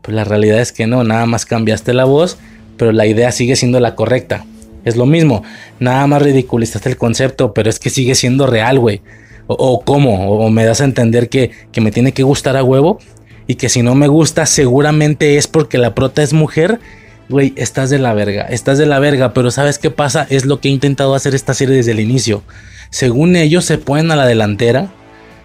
Pues 0.00 0.14
la 0.14 0.24
realidad 0.24 0.60
es 0.60 0.72
que 0.72 0.86
no, 0.86 1.04
nada 1.04 1.26
más 1.26 1.44
cambiaste 1.44 1.92
la 1.92 2.06
voz, 2.06 2.38
pero 2.78 2.90
la 2.90 3.04
idea 3.04 3.30
sigue 3.32 3.54
siendo 3.54 3.80
la 3.80 3.94
correcta. 3.94 4.46
Es 4.86 4.96
lo 4.96 5.04
mismo, 5.04 5.42
nada 5.78 6.06
más 6.06 6.22
ridiculizaste 6.22 6.88
el 6.88 6.96
concepto, 6.96 7.52
pero 7.52 7.68
es 7.68 7.78
que 7.78 7.90
sigue 7.90 8.14
siendo 8.14 8.46
real, 8.46 8.78
güey. 8.78 9.02
O, 9.46 9.82
cómo, 9.84 10.30
o 10.30 10.48
me 10.48 10.64
das 10.64 10.80
a 10.80 10.84
entender 10.84 11.28
que, 11.28 11.50
que 11.70 11.82
me 11.82 11.92
tiene 11.92 12.12
que 12.12 12.22
gustar 12.22 12.56
a 12.56 12.64
huevo 12.64 12.98
y 13.46 13.56
que 13.56 13.68
si 13.68 13.82
no 13.82 13.94
me 13.94 14.08
gusta 14.08 14.46
seguramente 14.46 15.36
es 15.36 15.46
porque 15.46 15.76
la 15.76 15.94
prota 15.94 16.22
es 16.22 16.32
mujer. 16.32 16.80
Güey, 17.28 17.52
estás 17.56 17.90
de 17.90 17.98
la 17.98 18.14
verga, 18.14 18.46
estás 18.46 18.78
de 18.78 18.86
la 18.86 19.00
verga, 19.00 19.34
pero 19.34 19.50
¿sabes 19.50 19.78
qué 19.78 19.90
pasa? 19.90 20.26
Es 20.30 20.46
lo 20.46 20.60
que 20.60 20.68
he 20.68 20.72
intentado 20.72 21.14
hacer 21.14 21.34
esta 21.34 21.52
serie 21.52 21.76
desde 21.76 21.92
el 21.92 22.00
inicio. 22.00 22.42
Según 22.88 23.36
ellos 23.36 23.66
se 23.66 23.76
ponen 23.76 24.10
a 24.12 24.16
la 24.16 24.24
delantera, 24.24 24.90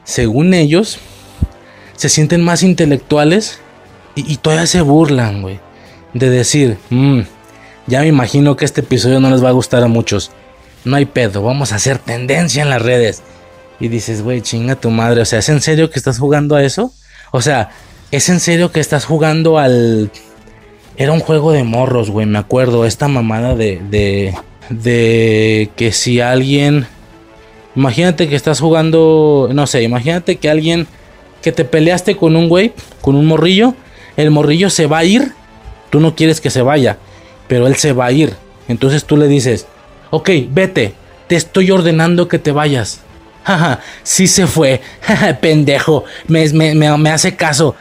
según 0.05 0.53
ellos 0.53 0.97
se 1.95 2.09
sienten 2.09 2.43
más 2.43 2.63
intelectuales 2.63 3.59
y, 4.15 4.38
todavía 4.38 4.67
se 4.67 4.81
burlan, 4.81 5.41
güey. 5.41 5.59
De 6.13 6.30
decir, 6.30 6.77
mmm, 6.89 7.22
ya 7.88 8.01
me 8.01 8.07
imagino 8.07 8.55
que 8.55 8.65
este 8.65 8.81
episodio 8.81 9.19
no 9.19 9.30
les 9.30 9.43
va 9.43 9.49
a 9.49 9.53
gustar 9.53 9.84
a 9.84 9.88
muchos. 9.88 10.31
No 10.85 10.95
hay 10.95 11.05
pedo, 11.05 11.41
vamos 11.41 11.72
a 11.72 11.76
hacer 11.76 11.97
tendencia 11.97 12.63
en 12.63 12.69
las 12.69 12.81
redes. 12.81 13.23
Y 13.80 13.89
dices, 13.89 14.22
güey, 14.22 14.41
chinga 14.41 14.76
tu 14.76 14.89
madre. 14.89 15.22
O 15.22 15.26
sea, 15.26 15.39
¿es 15.39 15.49
en 15.49 15.61
serio 15.61 15.89
que 15.89 15.99
estás 15.99 16.17
jugando 16.17 16.55
a 16.55 16.63
eso? 16.63 16.93
O 17.31 17.41
sea, 17.41 17.72
¿es 18.11 18.30
en 18.30 18.39
serio 18.39 18.72
que 18.72 18.80
estás 18.80 19.05
jugando 19.05 19.59
al... 19.59 20.11
Era 20.95 21.11
un 21.11 21.19
juego 21.19 21.51
de 21.51 21.63
morros, 21.63 22.09
güey, 22.09 22.26
me 22.26 22.39
acuerdo. 22.39 22.85
Esta 22.85 23.09
mamada 23.09 23.55
de... 23.55 23.81
De, 23.89 24.34
de 24.69 25.69
que 25.76 25.91
si 25.91 26.22
alguien... 26.22 26.88
Imagínate 27.76 28.30
que 28.30 28.38
estás 28.38 28.61
jugando... 28.61 29.49
No 29.51 29.67
sé, 29.67 29.84
imagínate 29.84 30.38
que 30.38 30.49
alguien... 30.49 30.88
Que 31.45 31.53
te 31.53 31.63
peleaste 31.63 32.17
con 32.17 32.35
un 32.35 32.49
güey, 32.49 32.73
con 32.99 33.15
un 33.15 33.26
morrillo. 33.26 33.73
El 34.17 34.31
morrillo 34.31 34.69
se 34.69 34.85
va 34.85 34.97
a 34.97 35.05
ir. 35.05 35.31
Tú 35.89 36.01
no 36.01 36.13
quieres 36.13 36.41
que 36.41 36.49
se 36.49 36.61
vaya 36.61 36.97
pero 37.47 37.67
él 37.67 37.76
se 37.76 37.93
va 37.93 38.07
a 38.07 38.11
ir. 38.11 38.34
Entonces 38.67 39.05
tú 39.05 39.17
le 39.17 39.27
dices, 39.27 39.67
ok, 40.09 40.30
vete, 40.49 40.93
te 41.27 41.35
estoy 41.35 41.72
ordenando 41.72 42.27
que 42.27 42.39
te 42.39 42.51
vayas. 42.51 43.01
Jaja, 43.43 43.80
sí 44.03 44.27
se 44.27 44.47
fue, 44.47 44.81
pendejo, 45.41 46.03
me, 46.27 46.51
me, 46.53 47.09
hace 47.09 47.35
caso. 47.35 47.76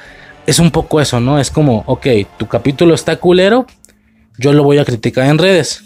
Es 0.46 0.58
un 0.58 0.70
poco 0.70 1.00
eso, 1.00 1.20
¿no? 1.20 1.38
Es 1.38 1.50
como, 1.50 1.84
ok, 1.86 2.06
tu 2.36 2.46
capítulo 2.46 2.94
está 2.94 3.16
culero, 3.16 3.66
yo 4.36 4.52
lo 4.52 4.62
voy 4.62 4.76
a 4.76 4.84
criticar 4.84 5.26
en 5.26 5.38
redes. 5.38 5.84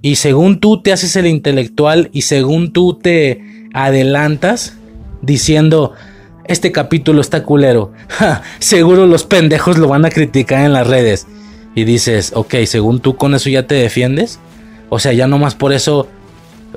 Y 0.00 0.16
según 0.16 0.60
tú 0.60 0.80
te 0.80 0.92
haces 0.92 1.14
el 1.16 1.26
intelectual 1.26 2.08
y 2.12 2.22
según 2.22 2.72
tú 2.72 2.94
te 2.94 3.68
adelantas 3.74 4.76
diciendo, 5.20 5.92
este 6.44 6.72
capítulo 6.72 7.20
está 7.20 7.42
culero, 7.44 7.92
seguro 8.58 9.06
los 9.06 9.24
pendejos 9.24 9.78
lo 9.78 9.88
van 9.88 10.04
a 10.04 10.10
criticar 10.10 10.64
en 10.64 10.72
las 10.72 10.86
redes 10.86 11.26
y 11.74 11.84
dices, 11.84 12.32
ok, 12.34 12.54
según 12.66 13.00
tú 13.00 13.16
con 13.16 13.34
eso 13.34 13.48
ya 13.48 13.66
te 13.66 13.74
defiendes. 13.74 14.38
O 14.88 14.98
sea, 14.98 15.12
ya 15.12 15.26
nomás 15.26 15.54
por 15.54 15.72
eso, 15.72 16.06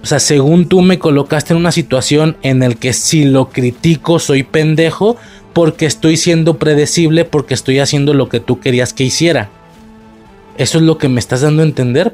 o 0.02 0.06
sea, 0.06 0.20
según 0.20 0.70
tú 0.70 0.82
me 0.82 1.00
colocaste 1.00 1.54
en 1.54 1.60
una 1.60 1.72
situación 1.72 2.38
en 2.44 2.64
el 2.64 2.78
que 2.78 2.94
si 2.94 3.26
lo 3.26 3.50
critico 3.50 4.20
soy 4.20 4.44
pendejo 4.44 5.18
porque 5.52 5.86
estoy 5.86 6.18
siendo 6.18 6.58
predecible, 6.58 7.26
porque 7.26 7.54
estoy 7.54 7.80
haciendo 7.80 8.14
lo 8.14 8.30
que 8.30 8.40
tú 8.40 8.60
querías 8.60 8.94
que 8.94 9.04
hiciera. 9.04 9.50
Eso 10.58 10.78
es 10.78 10.84
lo 10.86 10.98
que 10.98 11.10
me 11.10 11.20
estás 11.20 11.42
dando 11.42 11.62
a 11.62 11.66
entender. 11.66 12.14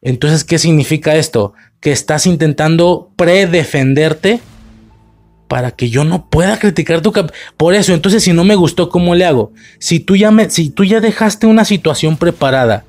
Entonces, 0.00 0.44
¿qué 0.44 0.58
significa 0.58 1.16
esto? 1.16 1.54
Que 1.80 1.90
estás 1.90 2.26
intentando 2.26 3.10
predefenderte 3.16 4.40
para 5.48 5.72
que 5.72 5.90
yo 5.90 6.04
no 6.04 6.26
pueda 6.26 6.58
criticar 6.58 7.00
tu 7.00 7.12
por 7.56 7.74
eso 7.74 7.94
entonces 7.94 8.22
si 8.22 8.32
no 8.32 8.44
me 8.44 8.54
gustó 8.54 8.90
cómo 8.90 9.14
le 9.14 9.24
hago 9.24 9.52
si 9.78 9.98
tú 9.98 10.14
ya 10.14 10.30
me 10.30 10.50
si 10.50 10.70
tú 10.70 10.84
ya 10.84 11.00
dejaste 11.00 11.46
una 11.46 11.64
situación 11.64 12.16
preparada 12.16 12.84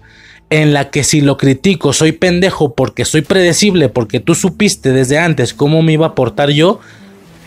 en 0.49 0.73
la 0.73 0.89
que 0.89 1.03
si 1.03 1.21
lo 1.21 1.37
critico 1.37 1.93
soy 1.93 2.11
pendejo 2.11 2.75
porque 2.75 3.05
soy 3.05 3.21
predecible 3.21 3.89
porque 3.89 4.19
tú 4.19 4.35
supiste 4.35 4.91
desde 4.91 5.17
antes 5.17 5.53
cómo 5.53 5.81
me 5.81 5.93
iba 5.93 6.07
a 6.07 6.15
portar 6.15 6.49
yo 6.49 6.79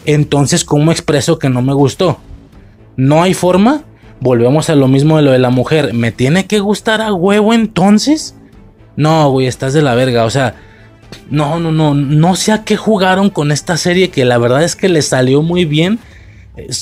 entonces 0.07 0.65
cómo 0.65 0.91
expreso 0.91 1.39
que 1.39 1.51
no 1.51 1.63
me 1.63 1.75
gustó 1.75 2.19
no 2.97 3.23
hay 3.23 3.35
forma 3.35 3.85
volvemos 4.21 4.71
a 4.71 4.75
lo 4.75 4.89
mismo 4.89 5.17
de 5.17 5.23
lo 5.23 5.33
de 5.33 5.41
la 5.41 5.51
mujer. 5.51 5.95
Me 5.95 6.13
tiene 6.13 6.47
que 6.47 6.61
gustar 6.61 7.01
a 7.01 7.13
huevo 7.13 7.53
entonces 7.53 8.35
no 8.97 9.31
güey 9.31 9.47
estás 9.47 9.75
de 9.75 9.83
la 9.83 9.95
verga 9.95 10.25
o 10.25 10.31
sea 10.31 10.55
no, 11.31 11.61
no, 11.61 11.73
no, 11.73 11.95
no 11.95 12.37
sé 12.37 12.53
a 12.53 12.65
qué 12.65 12.77
jugaron 12.77 13.31
con 13.31 13.53
esta 13.53 13.77
serie 13.77 14.11
que 14.11 14.25
la 14.25 14.39
verdad 14.39 14.63
es 14.63 14.77
que 14.77 14.89
le 14.89 15.03
salió 15.03 15.43
muy 15.43 15.65
bien. 15.65 15.99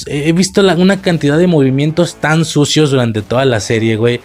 he 0.07 0.33
visto 0.33 0.61
una 0.61 1.03
cantidad 1.03 1.39
de 1.39 1.47
movimientos 1.47 2.17
tan 2.17 2.45
sucios 2.45 2.91
durante 2.91 3.23
toda 3.23 3.45
la 3.45 3.61
serie, 3.61 3.97
güey. 3.97 4.21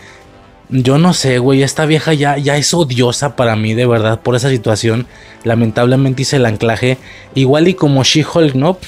Yo 0.70 0.98
no 0.98 1.14
sé, 1.14 1.38
güey, 1.38 1.62
esta 1.62 1.86
vieja 1.86 2.14
ya, 2.14 2.38
ya 2.38 2.58
es 2.58 2.74
odiosa 2.74 3.36
para 3.36 3.56
mí, 3.56 3.76
de 3.76 3.86
verdad, 3.86 4.22
por 4.22 4.36
esa 4.36 4.50
situación. 4.50 5.06
Lamentablemente 5.44 6.24
hice 6.24 6.38
el 6.38 6.46
anclaje. 6.48 6.98
Igual 7.36 7.68
y 7.68 7.76
como 7.76 8.04
She-Hulk, 8.04 8.56
¿no? 8.56 8.80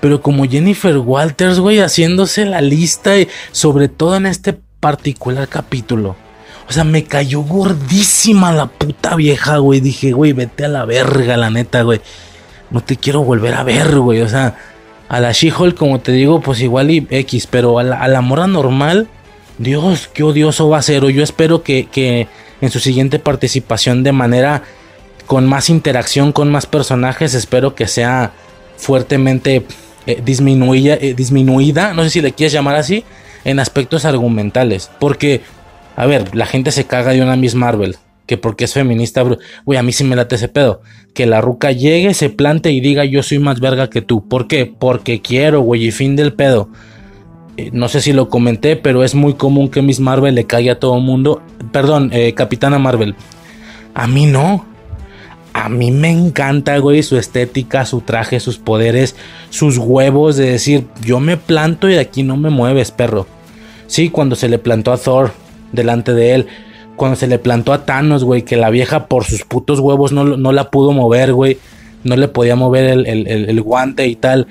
Pero 0.00 0.22
como 0.22 0.44
Jennifer 0.44 0.96
Walters, 0.96 1.58
güey, 1.58 1.80
haciéndose 1.80 2.44
la 2.44 2.60
lista, 2.60 3.14
sobre 3.50 3.88
todo 3.88 4.16
en 4.16 4.26
este 4.26 4.56
particular 4.78 5.48
capítulo. 5.48 6.14
O 6.68 6.72
sea, 6.72 6.84
me 6.84 7.04
cayó 7.04 7.40
gordísima 7.40 8.52
la 8.52 8.66
puta 8.66 9.16
vieja, 9.16 9.56
güey. 9.56 9.80
Dije, 9.80 10.12
güey, 10.12 10.34
vete 10.34 10.66
a 10.66 10.68
la 10.68 10.84
verga, 10.84 11.38
la 11.38 11.48
neta, 11.48 11.82
güey. 11.82 12.00
No 12.70 12.82
te 12.82 12.96
quiero 12.96 13.22
volver 13.24 13.54
a 13.54 13.62
ver, 13.62 13.98
güey. 13.98 14.20
O 14.20 14.28
sea, 14.28 14.54
a 15.08 15.20
la 15.20 15.32
She-Hulk, 15.32 15.76
como 15.76 16.00
te 16.00 16.12
digo, 16.12 16.42
pues 16.42 16.60
igual 16.60 16.90
y 16.90 17.06
X. 17.08 17.46
Pero 17.46 17.78
a 17.78 17.82
la, 17.82 18.04
a 18.04 18.20
mora 18.20 18.46
normal, 18.46 19.08
Dios, 19.56 20.10
qué 20.12 20.22
odioso 20.22 20.68
va 20.68 20.78
a 20.78 20.82
ser. 20.82 21.04
O 21.04 21.10
yo 21.10 21.22
espero 21.22 21.62
que, 21.62 22.28
en 22.60 22.70
su 22.70 22.80
siguiente 22.80 23.18
participación 23.18 24.02
de 24.02 24.12
manera 24.12 24.62
con 25.26 25.46
más 25.46 25.70
interacción 25.70 26.32
con 26.32 26.50
más 26.50 26.66
personajes, 26.66 27.34
espero 27.34 27.74
que 27.74 27.86
sea 27.86 28.32
fuertemente 28.76 29.64
eh, 30.06 30.22
disminuida, 30.24 30.94
eh, 30.94 31.14
disminuida, 31.14 31.92
no 31.92 32.02
sé 32.02 32.10
si 32.10 32.20
le 32.22 32.32
quieres 32.32 32.52
llamar 32.52 32.76
así, 32.76 33.04
en 33.44 33.58
aspectos 33.58 34.04
argumentales. 34.04 34.90
Porque 34.98 35.42
a 35.98 36.06
ver, 36.06 36.36
la 36.36 36.46
gente 36.46 36.70
se 36.70 36.84
caga 36.84 37.10
de 37.10 37.22
una 37.22 37.34
Miss 37.34 37.56
Marvel. 37.56 37.96
Que 38.24 38.36
porque 38.36 38.66
es 38.66 38.72
feminista, 38.72 39.24
güey, 39.64 39.78
a 39.80 39.82
mí 39.82 39.90
sí 39.92 40.04
me 40.04 40.14
late 40.14 40.36
ese 40.36 40.46
pedo. 40.46 40.80
Que 41.12 41.26
la 41.26 41.40
ruca 41.40 41.72
llegue, 41.72 42.14
se 42.14 42.30
plante 42.30 42.70
y 42.70 42.78
diga 42.78 43.04
yo 43.04 43.24
soy 43.24 43.40
más 43.40 43.58
verga 43.58 43.90
que 43.90 44.00
tú. 44.00 44.28
¿Por 44.28 44.46
qué? 44.46 44.64
Porque 44.66 45.20
quiero, 45.20 45.60
güey, 45.62 45.88
y 45.88 45.90
fin 45.90 46.14
del 46.14 46.34
pedo. 46.34 46.68
Eh, 47.56 47.70
no 47.72 47.88
sé 47.88 48.00
si 48.00 48.12
lo 48.12 48.28
comenté, 48.28 48.76
pero 48.76 49.02
es 49.02 49.16
muy 49.16 49.34
común 49.34 49.70
que 49.70 49.82
Miss 49.82 49.98
Marvel 49.98 50.36
le 50.36 50.44
caiga 50.44 50.74
a 50.74 50.78
todo 50.78 51.00
mundo. 51.00 51.42
Perdón, 51.72 52.10
eh, 52.12 52.32
Capitana 52.32 52.78
Marvel. 52.78 53.16
A 53.92 54.06
mí 54.06 54.26
no. 54.26 54.66
A 55.52 55.68
mí 55.68 55.90
me 55.90 56.10
encanta, 56.10 56.78
güey, 56.78 57.02
su 57.02 57.16
estética, 57.16 57.84
su 57.86 58.02
traje, 58.02 58.38
sus 58.38 58.58
poderes, 58.58 59.16
sus 59.50 59.78
huevos 59.78 60.36
de 60.36 60.52
decir, 60.52 60.86
yo 61.02 61.18
me 61.18 61.36
planto 61.36 61.90
y 61.90 61.94
de 61.94 62.00
aquí 62.00 62.22
no 62.22 62.36
me 62.36 62.50
mueves, 62.50 62.92
perro. 62.92 63.26
Sí, 63.88 64.10
cuando 64.10 64.36
se 64.36 64.48
le 64.48 64.60
plantó 64.60 64.92
a 64.92 64.96
Thor, 64.96 65.32
delante 65.72 66.14
de 66.14 66.34
él. 66.34 66.46
Cuando 66.96 67.16
se 67.16 67.28
le 67.28 67.38
plantó 67.38 67.72
a 67.72 67.86
Thanos, 67.86 68.24
güey, 68.24 68.42
que 68.42 68.56
la 68.56 68.70
vieja 68.70 69.06
por 69.06 69.24
sus 69.24 69.44
putos 69.44 69.78
huevos 69.78 70.10
no, 70.10 70.24
no 70.24 70.52
la 70.52 70.70
pudo 70.70 70.92
mover, 70.92 71.32
güey. 71.32 71.58
No 72.02 72.16
le 72.16 72.28
podía 72.28 72.56
mover 72.56 73.06
el, 73.06 73.62
guante 73.62 74.06
y 74.06 74.16
tal. 74.16 74.46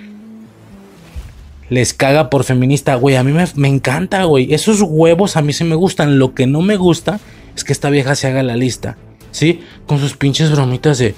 les 1.70 1.94
caga 1.94 2.30
por 2.30 2.44
feminista. 2.44 2.96
Güey, 2.96 3.18
a 3.18 3.24
mí 3.24 3.34
me, 3.34 3.46
me 3.56 3.68
encanta, 3.68 4.24
güey. 4.24 4.54
Esos 4.54 4.82
huevos 4.82 5.36
a 5.36 5.42
mí 5.42 5.52
sí 5.52 5.64
me 5.64 5.76
gustan. 5.76 6.20
Lo 6.20 6.34
que 6.34 6.48
no 6.48 6.62
me 6.62 6.78
gusta 6.78 7.20
es 7.54 7.64
que 7.64 7.74
esta 7.74 7.90
vieja 7.90 8.16
se 8.16 8.28
haga 8.28 8.44
la 8.44 8.56
lista. 8.56 8.98
¿Sí? 9.32 9.62
Con 9.86 10.00
sus 10.00 10.16
pinches 10.16 10.52
bromitas 10.52 11.00
de... 11.00 11.16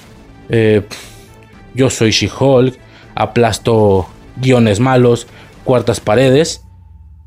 Eh, 0.49 0.81
yo 1.75 1.91
soy 1.91 2.09
She-Hulk. 2.09 2.75
Aplasto 3.13 4.07
guiones 4.37 4.79
malos. 4.79 5.27
Cuartas 5.63 5.99
paredes. 5.99 6.63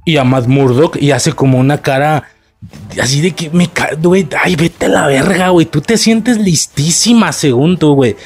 Y 0.04 0.16
a 0.16 0.24
Matt 0.24 0.46
Murdock. 0.46 0.96
Y 1.00 1.12
hace 1.12 1.32
como 1.32 1.58
una 1.58 1.82
cara... 1.82 2.24
Así 3.00 3.20
de 3.20 3.32
que 3.32 3.50
me 3.50 3.68
güey. 4.00 4.28
Ay, 4.42 4.56
vete 4.56 4.86
a 4.86 4.88
la 4.88 5.06
verga, 5.06 5.48
güey. 5.48 5.66
Tú 5.66 5.80
te 5.80 5.96
sientes 5.96 6.38
listísima 6.38 7.32
según 7.32 7.78
tú, 7.78 7.94
güey. 7.94 8.16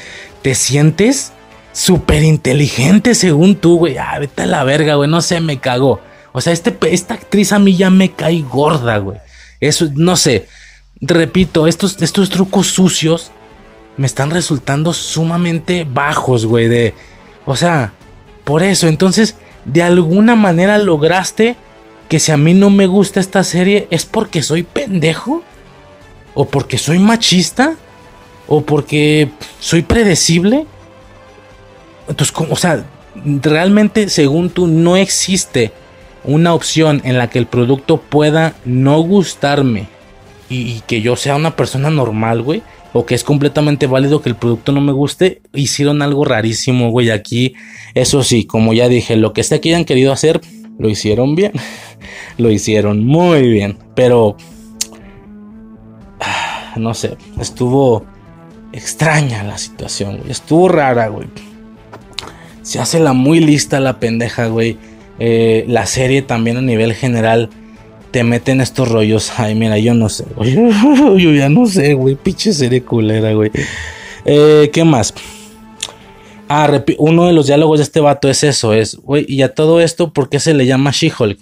Te 0.41 0.55
sientes 0.55 1.31
súper 1.71 2.23
inteligente 2.23 3.15
según 3.15 3.55
tú, 3.55 3.77
güey. 3.77 3.97
Ah, 3.97 4.17
vete 4.19 4.43
a 4.43 4.45
la 4.45 4.63
verga, 4.63 4.95
güey. 4.95 5.09
No 5.09 5.21
sé, 5.21 5.39
me 5.39 5.59
cagó. 5.59 6.01
O 6.33 6.41
sea, 6.41 6.53
este, 6.53 6.75
esta 6.91 7.15
actriz 7.15 7.51
a 7.51 7.59
mí 7.59 7.75
ya 7.75 7.89
me 7.89 8.11
cae 8.11 8.41
gorda, 8.41 8.97
güey. 8.97 9.17
Eso, 9.59 9.87
no 9.95 10.15
sé. 10.15 10.47
Repito, 10.99 11.67
estos, 11.67 12.01
estos 12.01 12.29
trucos 12.29 12.67
sucios 12.67 13.31
me 13.97 14.05
están 14.05 14.29
resultando 14.29 14.93
sumamente 14.93 15.87
bajos, 15.89 16.45
güey. 16.45 16.67
De, 16.67 16.93
o 17.45 17.55
sea, 17.55 17.93
por 18.43 18.63
eso. 18.63 18.87
Entonces, 18.87 19.35
de 19.65 19.81
alguna 19.81 20.35
manera 20.35 20.77
lograste 20.77 21.55
que 22.07 22.19
si 22.19 22.31
a 22.31 22.37
mí 22.37 22.53
no 22.53 22.69
me 22.69 22.87
gusta 22.87 23.19
esta 23.19 23.43
serie 23.43 23.87
es 23.91 24.05
porque 24.05 24.41
soy 24.41 24.63
pendejo. 24.63 25.43
O 26.33 26.45
porque 26.45 26.77
soy 26.77 26.99
machista. 26.99 27.75
O 28.47 28.61
porque 28.61 29.29
soy 29.59 29.81
predecible. 29.81 30.65
Entonces, 32.07 32.33
o 32.49 32.55
sea, 32.55 32.85
realmente 33.25 34.09
según 34.09 34.49
tú 34.49 34.67
no 34.67 34.95
existe 34.95 35.71
una 36.23 36.53
opción 36.53 37.01
en 37.03 37.17
la 37.17 37.29
que 37.29 37.39
el 37.39 37.47
producto 37.47 37.97
pueda 37.97 38.55
no 38.65 38.99
gustarme 38.99 39.87
y, 40.49 40.81
que 40.87 41.01
yo 41.01 41.15
sea 41.15 41.35
una 41.35 41.55
persona 41.55 41.89
normal, 41.89 42.41
güey. 42.41 42.61
O 42.93 43.05
que 43.05 43.15
es 43.15 43.23
completamente 43.23 43.85
válido 43.85 44.21
que 44.21 44.29
el 44.29 44.35
producto 44.35 44.71
no 44.71 44.79
me 44.79 44.93
guste. 44.93 45.41
Hicieron 45.53 46.01
algo 46.01 46.23
rarísimo, 46.23 46.89
güey. 46.89 47.09
Aquí, 47.09 47.53
eso 47.93 48.23
sí, 48.23 48.45
como 48.45 48.73
ya 48.73 48.87
dije, 48.87 49.17
lo 49.17 49.33
que 49.33 49.43
sea 49.43 49.59
que 49.59 49.69
hayan 49.69 49.85
querido 49.85 50.13
hacer, 50.13 50.39
lo 50.77 50.89
hicieron 50.89 51.35
bien. 51.35 51.53
lo 52.37 52.51
hicieron 52.51 53.05
muy 53.05 53.47
bien. 53.49 53.77
Pero, 53.95 54.37
no 56.75 56.93
sé, 56.93 57.17
estuvo 57.39 58.05
extraña 58.71 59.43
la 59.43 59.57
situación. 59.57 60.21
Estuvo 60.29 60.69
rara, 60.69 61.07
güey. 61.07 61.27
Se 62.61 62.79
hace 62.79 62.99
la 62.99 63.13
muy 63.13 63.39
lista 63.39 63.79
la 63.79 63.99
pendeja, 63.99 64.47
güey. 64.47 64.77
Eh, 65.19 65.65
la 65.67 65.85
serie 65.85 66.21
también 66.21 66.57
a 66.57 66.61
nivel 66.61 66.93
general 66.93 67.49
te 68.11 68.23
meten 68.23 68.61
estos 68.61 68.89
rollos. 68.89 69.31
Ay, 69.37 69.55
mira, 69.55 69.77
yo 69.77 69.93
no 69.93 70.09
sé, 70.09 70.25
güey. 70.35 70.53
Yo 71.17 71.31
ya 71.31 71.49
no 71.49 71.65
sé, 71.65 71.93
güey. 71.93 72.15
Pinche 72.15 72.53
serie 72.53 72.83
culera, 72.83 73.33
güey. 73.33 73.51
Eh, 74.25 74.69
¿Qué 74.73 74.83
más? 74.83 75.13
Ah, 76.49 76.83
uno 76.97 77.27
de 77.27 77.33
los 77.33 77.47
diálogos 77.47 77.79
de 77.79 77.83
este 77.83 77.99
vato 77.99 78.29
es 78.29 78.43
eso, 78.43 78.73
es, 78.73 78.95
güey, 78.95 79.25
y 79.27 79.41
a 79.41 79.53
todo 79.53 79.81
esto, 79.81 80.13
¿por 80.13 80.29
qué 80.29 80.39
se 80.39 80.53
le 80.53 80.65
llama 80.65 80.91
She-Hulk? 80.91 81.39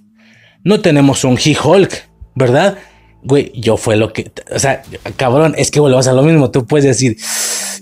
No 0.64 0.82
tenemos 0.82 1.24
un 1.24 1.38
He-Hulk, 1.38 1.92
¿verdad? 2.34 2.78
Güey, 3.24 3.52
yo 3.56 3.78
fue 3.78 3.96
lo 3.98 4.14
que, 4.14 4.32
o 4.52 4.60
sea, 4.60 4.82
cabrón, 5.16 5.54
es 5.58 5.70
que 5.70 5.80
volvemos 5.80 6.08
a 6.08 6.14
lo 6.14 6.24
mismo, 6.24 6.50
tú 6.50 6.66
puedes 6.66 6.86
decir, 6.86 7.18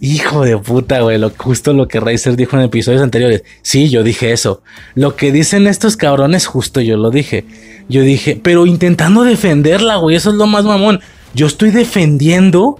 hijo 0.03 0.43
de 0.43 0.57
puta, 0.57 0.99
güey, 0.99 1.17
lo, 1.17 1.31
justo 1.35 1.71
lo 1.71 1.87
que 1.87 2.01
Razer 2.01 2.35
dijo 2.35 2.57
en 2.57 2.63
episodios 2.63 3.01
anteriores. 3.01 3.43
Sí, 3.61 3.89
yo 3.89 4.03
dije 4.03 4.33
eso. 4.33 4.61
Lo 4.95 5.15
que 5.15 5.31
dicen 5.31 5.65
estos 5.65 5.95
cabrones, 5.95 6.45
justo 6.45 6.81
yo 6.81 6.97
lo 6.97 7.09
dije. 7.09 7.45
Yo 7.87 8.01
dije, 8.01 8.39
pero 8.41 8.65
intentando 8.65 9.23
defenderla, 9.23 9.95
güey, 9.95 10.17
eso 10.17 10.29
es 10.31 10.35
lo 10.35 10.45
más 10.45 10.65
mamón. 10.65 10.99
Yo 11.33 11.47
estoy 11.47 11.71
defendiendo 11.71 12.77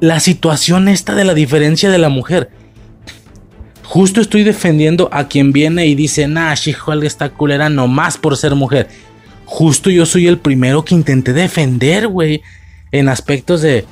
la 0.00 0.20
situación 0.20 0.88
esta 0.88 1.14
de 1.14 1.24
la 1.24 1.32
diferencia 1.32 1.90
de 1.90 1.98
la 1.98 2.10
mujer. 2.10 2.50
Justo 3.92 4.22
estoy 4.22 4.42
defendiendo 4.42 5.10
a 5.12 5.28
quien 5.28 5.52
viene 5.52 5.86
y 5.86 5.94
dice, 5.94 6.26
nah, 6.26 6.54
She-Hulk 6.54 7.04
está 7.04 7.28
culera 7.28 7.68
nomás 7.68 8.16
por 8.16 8.36
ser 8.38 8.54
mujer 8.54 8.88
justo 9.52 9.90
yo 9.90 10.06
soy 10.06 10.26
el 10.28 10.38
primero 10.38 10.82
que 10.82 10.94
intenté 10.94 11.34
defender, 11.34 12.08
güey. 12.08 12.40
En 12.90 13.10
aspectos 13.10 13.60
de, 13.60 13.84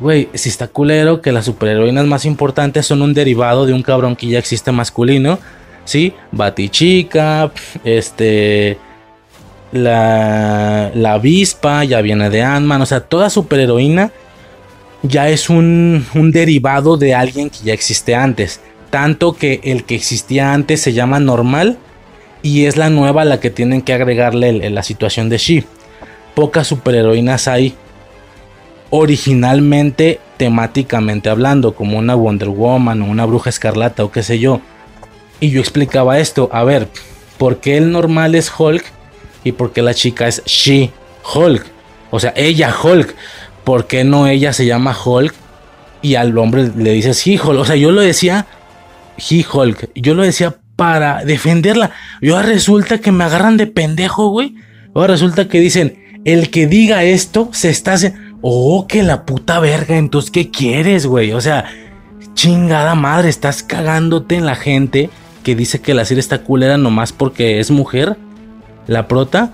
güey, 0.00 0.30
si 0.32 0.48
está 0.48 0.68
culero 0.68 1.20
que 1.20 1.32
las 1.32 1.44
superheroínas 1.44 2.06
más 2.06 2.24
importantes 2.24 2.86
son 2.86 3.02
un 3.02 3.12
derivado 3.12 3.66
de 3.66 3.74
un 3.74 3.82
cabrón 3.82 4.16
que 4.16 4.28
ya 4.28 4.38
existe 4.38 4.72
masculino. 4.72 5.38
¿Sí? 5.84 6.14
Batichica, 6.30 7.52
este... 7.84 8.78
La, 9.72 10.90
la 10.94 11.14
avispa 11.14 11.84
ya 11.84 12.00
viene 12.00 12.30
de 12.30 12.42
Ant-Man. 12.42 12.82
O 12.82 12.86
sea, 12.86 13.00
toda 13.00 13.28
superheroína 13.28 14.12
ya 15.02 15.28
es 15.28 15.50
un, 15.50 16.06
un 16.14 16.30
derivado 16.30 16.96
de 16.96 17.14
alguien 17.14 17.50
que 17.50 17.58
ya 17.64 17.74
existe 17.74 18.14
antes. 18.14 18.60
Tanto 18.92 19.32
que 19.32 19.62
el 19.64 19.84
que 19.84 19.94
existía 19.94 20.52
antes 20.52 20.82
se 20.82 20.92
llama 20.92 21.18
normal 21.18 21.78
y 22.42 22.66
es 22.66 22.76
la 22.76 22.90
nueva 22.90 23.24
la 23.24 23.40
que 23.40 23.48
tienen 23.48 23.80
que 23.80 23.94
agregarle 23.94 24.68
la 24.68 24.82
situación 24.82 25.30
de 25.30 25.38
She. 25.38 25.64
Pocas 26.34 26.66
superheroínas 26.66 27.48
hay 27.48 27.74
originalmente 28.90 30.20
temáticamente 30.36 31.30
hablando, 31.30 31.74
como 31.74 31.96
una 31.96 32.14
Wonder 32.14 32.50
Woman 32.50 33.00
o 33.00 33.06
una 33.06 33.24
Bruja 33.24 33.48
Escarlata 33.48 34.04
o 34.04 34.12
qué 34.12 34.22
sé 34.22 34.38
yo. 34.38 34.60
Y 35.40 35.48
yo 35.48 35.60
explicaba 35.60 36.18
esto, 36.18 36.50
a 36.52 36.62
ver, 36.62 36.86
¿por 37.38 37.60
qué 37.60 37.78
el 37.78 37.92
normal 37.92 38.34
es 38.34 38.52
Hulk 38.54 38.84
y 39.42 39.52
por 39.52 39.72
qué 39.72 39.80
la 39.80 39.94
chica 39.94 40.28
es 40.28 40.44
She 40.44 40.90
Hulk? 41.34 41.64
O 42.10 42.20
sea, 42.20 42.34
ella 42.36 42.76
Hulk. 42.84 43.14
¿Por 43.64 43.86
qué 43.86 44.04
no 44.04 44.26
ella 44.26 44.52
se 44.52 44.66
llama 44.66 44.94
Hulk 45.02 45.32
y 46.02 46.16
al 46.16 46.36
hombre 46.36 46.70
le 46.76 46.90
dices 46.90 47.26
He 47.26 47.40
Hulk? 47.40 47.58
O 47.58 47.64
sea, 47.64 47.76
yo 47.76 47.90
lo 47.90 48.02
decía 48.02 48.46
He 49.18 49.44
Hulk. 49.50 49.90
Yo 49.94 50.14
lo 50.14 50.22
decía 50.22 50.56
para 50.76 51.24
defenderla. 51.24 51.92
Y 52.20 52.30
ahora 52.30 52.48
resulta 52.48 52.98
que 52.98 53.12
me 53.12 53.24
agarran 53.24 53.56
de 53.56 53.66
pendejo, 53.66 54.30
güey. 54.30 54.56
Ahora 54.94 55.14
resulta 55.14 55.48
que 55.48 55.60
dicen, 55.60 56.20
el 56.24 56.50
que 56.50 56.66
diga 56.66 57.04
esto 57.04 57.48
se 57.52 57.70
está 57.70 57.94
haciendo... 57.94 58.18
Oh, 58.40 58.86
que 58.88 59.04
la 59.04 59.24
puta 59.24 59.60
verga, 59.60 59.96
entonces, 59.96 60.32
¿qué 60.32 60.50
quieres, 60.50 61.06
güey? 61.06 61.32
O 61.32 61.40
sea, 61.40 61.66
chingada 62.34 62.96
madre, 62.96 63.28
estás 63.28 63.62
cagándote 63.62 64.34
en 64.34 64.46
la 64.46 64.56
gente 64.56 65.10
que 65.44 65.54
dice 65.54 65.80
que 65.80 65.94
la 65.94 66.04
serie 66.04 66.20
está 66.20 66.42
culera 66.42 66.76
nomás 66.76 67.12
porque 67.12 67.60
es 67.60 67.70
mujer, 67.70 68.16
la 68.88 69.06
prota. 69.06 69.52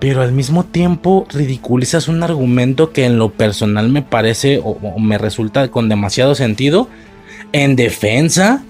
Pero 0.00 0.22
al 0.22 0.32
mismo 0.32 0.64
tiempo 0.64 1.28
ridiculizas 1.30 2.08
un 2.08 2.24
argumento 2.24 2.90
que 2.90 3.04
en 3.04 3.18
lo 3.18 3.30
personal 3.30 3.88
me 3.88 4.02
parece 4.02 4.60
o 4.64 4.98
me 4.98 5.16
resulta 5.16 5.68
con 5.68 5.88
demasiado 5.88 6.34
sentido 6.34 6.88
en 7.52 7.76
defensa 7.76 8.64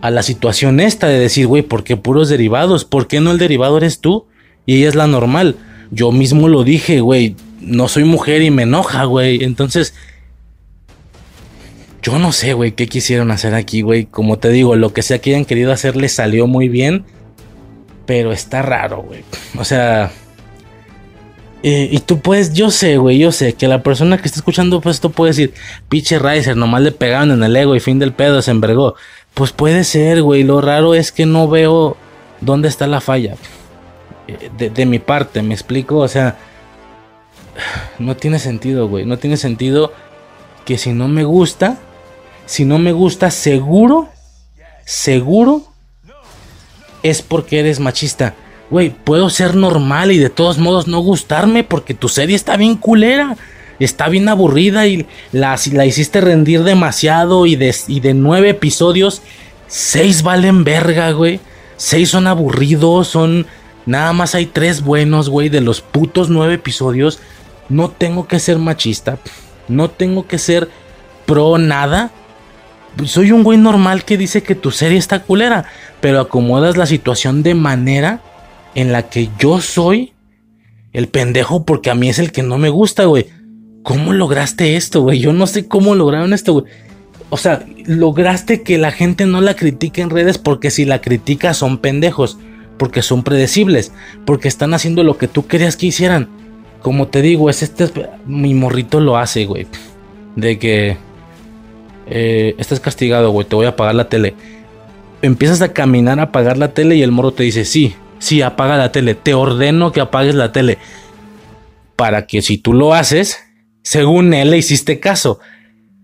a 0.00 0.10
la 0.10 0.22
situación 0.22 0.80
esta 0.80 1.06
de 1.06 1.18
decir, 1.18 1.46
güey, 1.46 1.62
¿por 1.62 1.84
qué 1.84 1.96
puros 1.96 2.28
derivados? 2.28 2.84
¿Por 2.84 3.06
qué 3.06 3.20
no 3.20 3.30
el 3.30 3.38
derivado 3.38 3.76
eres 3.76 4.00
tú? 4.00 4.26
Y 4.66 4.78
ella 4.78 4.88
es 4.88 4.94
la 4.94 5.06
normal. 5.06 5.56
Yo 5.90 6.10
mismo 6.10 6.48
lo 6.48 6.64
dije, 6.64 7.00
güey, 7.00 7.36
no 7.60 7.88
soy 7.88 8.04
mujer 8.04 8.42
y 8.42 8.50
me 8.50 8.62
enoja, 8.62 9.04
güey. 9.04 9.44
Entonces, 9.44 9.94
yo 12.02 12.18
no 12.18 12.32
sé, 12.32 12.52
güey, 12.52 12.72
qué 12.72 12.88
quisieron 12.88 13.30
hacer 13.30 13.54
aquí, 13.54 13.82
güey. 13.82 14.06
Como 14.06 14.38
te 14.38 14.48
digo, 14.48 14.74
lo 14.74 14.92
que 14.92 15.02
sea 15.02 15.20
que 15.20 15.30
hayan 15.30 15.44
querido 15.44 15.72
hacer 15.72 15.96
les 15.96 16.14
salió 16.14 16.46
muy 16.46 16.68
bien. 16.68 17.04
Pero 18.06 18.32
está 18.32 18.62
raro, 18.62 19.02
güey. 19.02 19.22
O 19.58 19.64
sea... 19.64 20.10
Eh, 21.62 21.88
y 21.92 22.00
tú 22.00 22.18
puedes, 22.18 22.52
yo 22.52 22.72
sé, 22.72 22.96
güey, 22.96 23.18
yo 23.18 23.30
sé 23.30 23.54
que 23.54 23.68
la 23.68 23.84
persona 23.84 24.18
que 24.18 24.26
está 24.26 24.40
escuchando 24.40 24.80
pues, 24.80 24.96
esto 24.96 25.10
puede 25.10 25.30
decir, 25.30 25.54
pinche 25.88 26.18
Riser, 26.18 26.56
nomás 26.56 26.82
le 26.82 26.90
pegaron 26.90 27.30
en 27.30 27.44
el 27.44 27.54
ego 27.54 27.76
y 27.76 27.80
fin 27.80 28.00
del 28.00 28.12
pedo 28.12 28.42
se 28.42 28.50
envergó. 28.50 28.96
Pues 29.34 29.52
puede 29.52 29.84
ser, 29.84 30.22
güey. 30.22 30.42
Lo 30.42 30.60
raro 30.60 30.94
es 30.94 31.12
que 31.12 31.24
no 31.24 31.48
veo 31.48 31.96
dónde 32.40 32.68
está 32.68 32.86
la 32.86 33.00
falla. 33.00 33.36
Eh, 34.28 34.70
de, 34.74 34.86
mi 34.86 34.98
parte, 34.98 35.42
me 35.42 35.54
explico. 35.54 35.98
O 35.98 36.08
sea, 36.08 36.36
no 37.98 38.16
tiene 38.16 38.38
sentido, 38.38 38.88
güey. 38.88 39.06
No 39.06 39.18
tiene 39.18 39.36
sentido 39.36 39.92
que 40.64 40.78
si 40.78 40.92
no 40.92 41.08
me 41.08 41.24
gusta, 41.24 41.78
si 42.46 42.64
no 42.64 42.78
me 42.78 42.92
gusta, 42.92 43.30
seguro, 43.30 44.08
seguro, 44.84 45.62
es 47.02 47.22
porque 47.22 47.60
eres 47.60 47.80
machista. 47.80 48.34
Güey, 48.72 48.90
puedo 48.90 49.30
ser 49.30 49.54
normal 49.54 50.10
y 50.10 50.18
de 50.18 50.30
todos 50.30 50.58
modos 50.58 50.88
no 50.88 50.98
gustarme 50.98 51.62
porque 51.62 51.94
tu 51.94 52.08
serie 52.08 52.34
está 52.34 52.56
bien 52.56 52.74
culera 52.74 53.36
está 53.84 54.08
bien 54.08 54.28
aburrida 54.28 54.86
y 54.86 55.06
la, 55.32 55.58
la 55.72 55.86
hiciste 55.86 56.20
rendir 56.20 56.62
demasiado 56.62 57.46
y 57.46 57.56
de, 57.56 57.74
y 57.88 58.00
de 58.00 58.14
nueve 58.14 58.50
episodios, 58.50 59.22
seis 59.66 60.22
valen 60.22 60.64
verga, 60.64 61.10
güey. 61.12 61.40
Seis 61.76 62.10
son 62.10 62.26
aburridos, 62.26 63.08
son... 63.08 63.46
Nada 63.84 64.12
más 64.12 64.36
hay 64.36 64.46
tres 64.46 64.82
buenos, 64.82 65.28
güey, 65.28 65.48
de 65.48 65.60
los 65.60 65.80
putos 65.80 66.28
nueve 66.28 66.54
episodios. 66.54 67.18
No 67.68 67.90
tengo 67.90 68.28
que 68.28 68.38
ser 68.38 68.58
machista. 68.58 69.18
No 69.66 69.90
tengo 69.90 70.28
que 70.28 70.38
ser 70.38 70.68
pro 71.26 71.58
nada. 71.58 72.12
Soy 73.04 73.32
un 73.32 73.42
güey 73.42 73.58
normal 73.58 74.04
que 74.04 74.16
dice 74.16 74.44
que 74.44 74.54
tu 74.54 74.70
serie 74.70 74.98
está 74.98 75.22
culera. 75.22 75.64
pero 76.00 76.20
acomodas 76.20 76.76
la 76.76 76.86
situación 76.86 77.42
de 77.42 77.54
manera 77.54 78.20
en 78.74 78.92
la 78.92 79.08
que 79.08 79.28
yo 79.38 79.60
soy 79.60 80.12
el 80.92 81.08
pendejo 81.08 81.64
porque 81.64 81.90
a 81.90 81.94
mí 81.94 82.08
es 82.08 82.18
el 82.18 82.32
que 82.32 82.42
no 82.42 82.58
me 82.58 82.68
gusta, 82.68 83.04
güey. 83.04 83.26
¿Cómo 83.82 84.12
lograste 84.12 84.76
esto, 84.76 85.02
güey? 85.02 85.18
Yo 85.18 85.32
no 85.32 85.46
sé 85.46 85.66
cómo 85.66 85.94
lograron 85.94 86.32
esto, 86.32 86.52
güey. 86.52 86.66
O 87.30 87.36
sea, 87.36 87.64
lograste 87.86 88.62
que 88.62 88.78
la 88.78 88.92
gente 88.92 89.26
no 89.26 89.40
la 89.40 89.56
critique 89.56 90.02
en 90.02 90.10
redes 90.10 90.38
porque 90.38 90.70
si 90.70 90.84
la 90.84 91.00
critica 91.00 91.54
son 91.54 91.78
pendejos, 91.78 92.38
porque 92.76 93.02
son 93.02 93.22
predecibles, 93.22 93.92
porque 94.26 94.48
están 94.48 94.74
haciendo 94.74 95.02
lo 95.02 95.16
que 95.16 95.28
tú 95.28 95.46
querías 95.46 95.76
que 95.76 95.86
hicieran. 95.86 96.28
Como 96.82 97.08
te 97.08 97.22
digo, 97.22 97.48
es 97.48 97.62
este, 97.62 97.90
mi 98.26 98.54
morrito 98.54 99.00
lo 99.00 99.16
hace, 99.16 99.46
güey. 99.46 99.66
De 100.36 100.58
que 100.58 100.96
eh, 102.06 102.54
estás 102.58 102.80
castigado, 102.80 103.30
güey, 103.30 103.46
te 103.46 103.56
voy 103.56 103.66
a 103.66 103.70
apagar 103.70 103.94
la 103.94 104.08
tele. 104.08 104.34
Empiezas 105.22 105.62
a 105.62 105.72
caminar 105.72 106.20
a 106.20 106.24
apagar 106.24 106.58
la 106.58 106.74
tele 106.74 106.96
y 106.96 107.02
el 107.02 107.12
morro 107.12 107.32
te 107.32 107.44
dice, 107.44 107.64
sí, 107.64 107.94
sí, 108.22 108.40
apaga 108.40 108.76
la 108.76 108.92
tele, 108.92 109.14
te 109.16 109.34
ordeno 109.34 109.90
que 109.90 110.00
apagues 110.00 110.36
la 110.36 110.52
tele. 110.52 110.78
Para 111.96 112.26
que 112.26 112.40
si 112.40 112.56
tú 112.56 112.72
lo 112.72 112.94
haces, 112.94 113.38
según 113.82 114.32
él 114.32 114.50
le 114.50 114.58
hiciste 114.58 115.00
caso. 115.00 115.40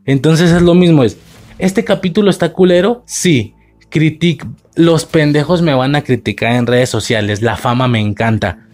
Entonces 0.05 0.51
es 0.51 0.63
lo 0.63 0.75
mismo, 0.75 1.05
es, 1.05 1.17
¿este 1.59 1.85
capítulo 1.85 2.29
está 2.29 2.53
culero? 2.53 3.05
Sí, 3.07 3.55
critic, 3.89 4.45
los 4.75 5.05
pendejos 5.05 5.63
me 5.63 5.75
van 5.75 5.95
a 5.95 6.03
criticar 6.03 6.57
en 6.57 6.67
redes 6.67 6.91
sociales, 6.91 7.41
la 7.41 7.57
fama 7.57 7.87
me 7.87 8.01
encanta. 8.01 8.67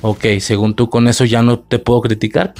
Ok, 0.00 0.24
según 0.40 0.74
tú 0.74 0.88
con 0.88 1.06
eso 1.06 1.24
ya 1.24 1.42
no 1.42 1.58
te 1.58 1.78
puedo 1.78 2.00
criticar. 2.00 2.54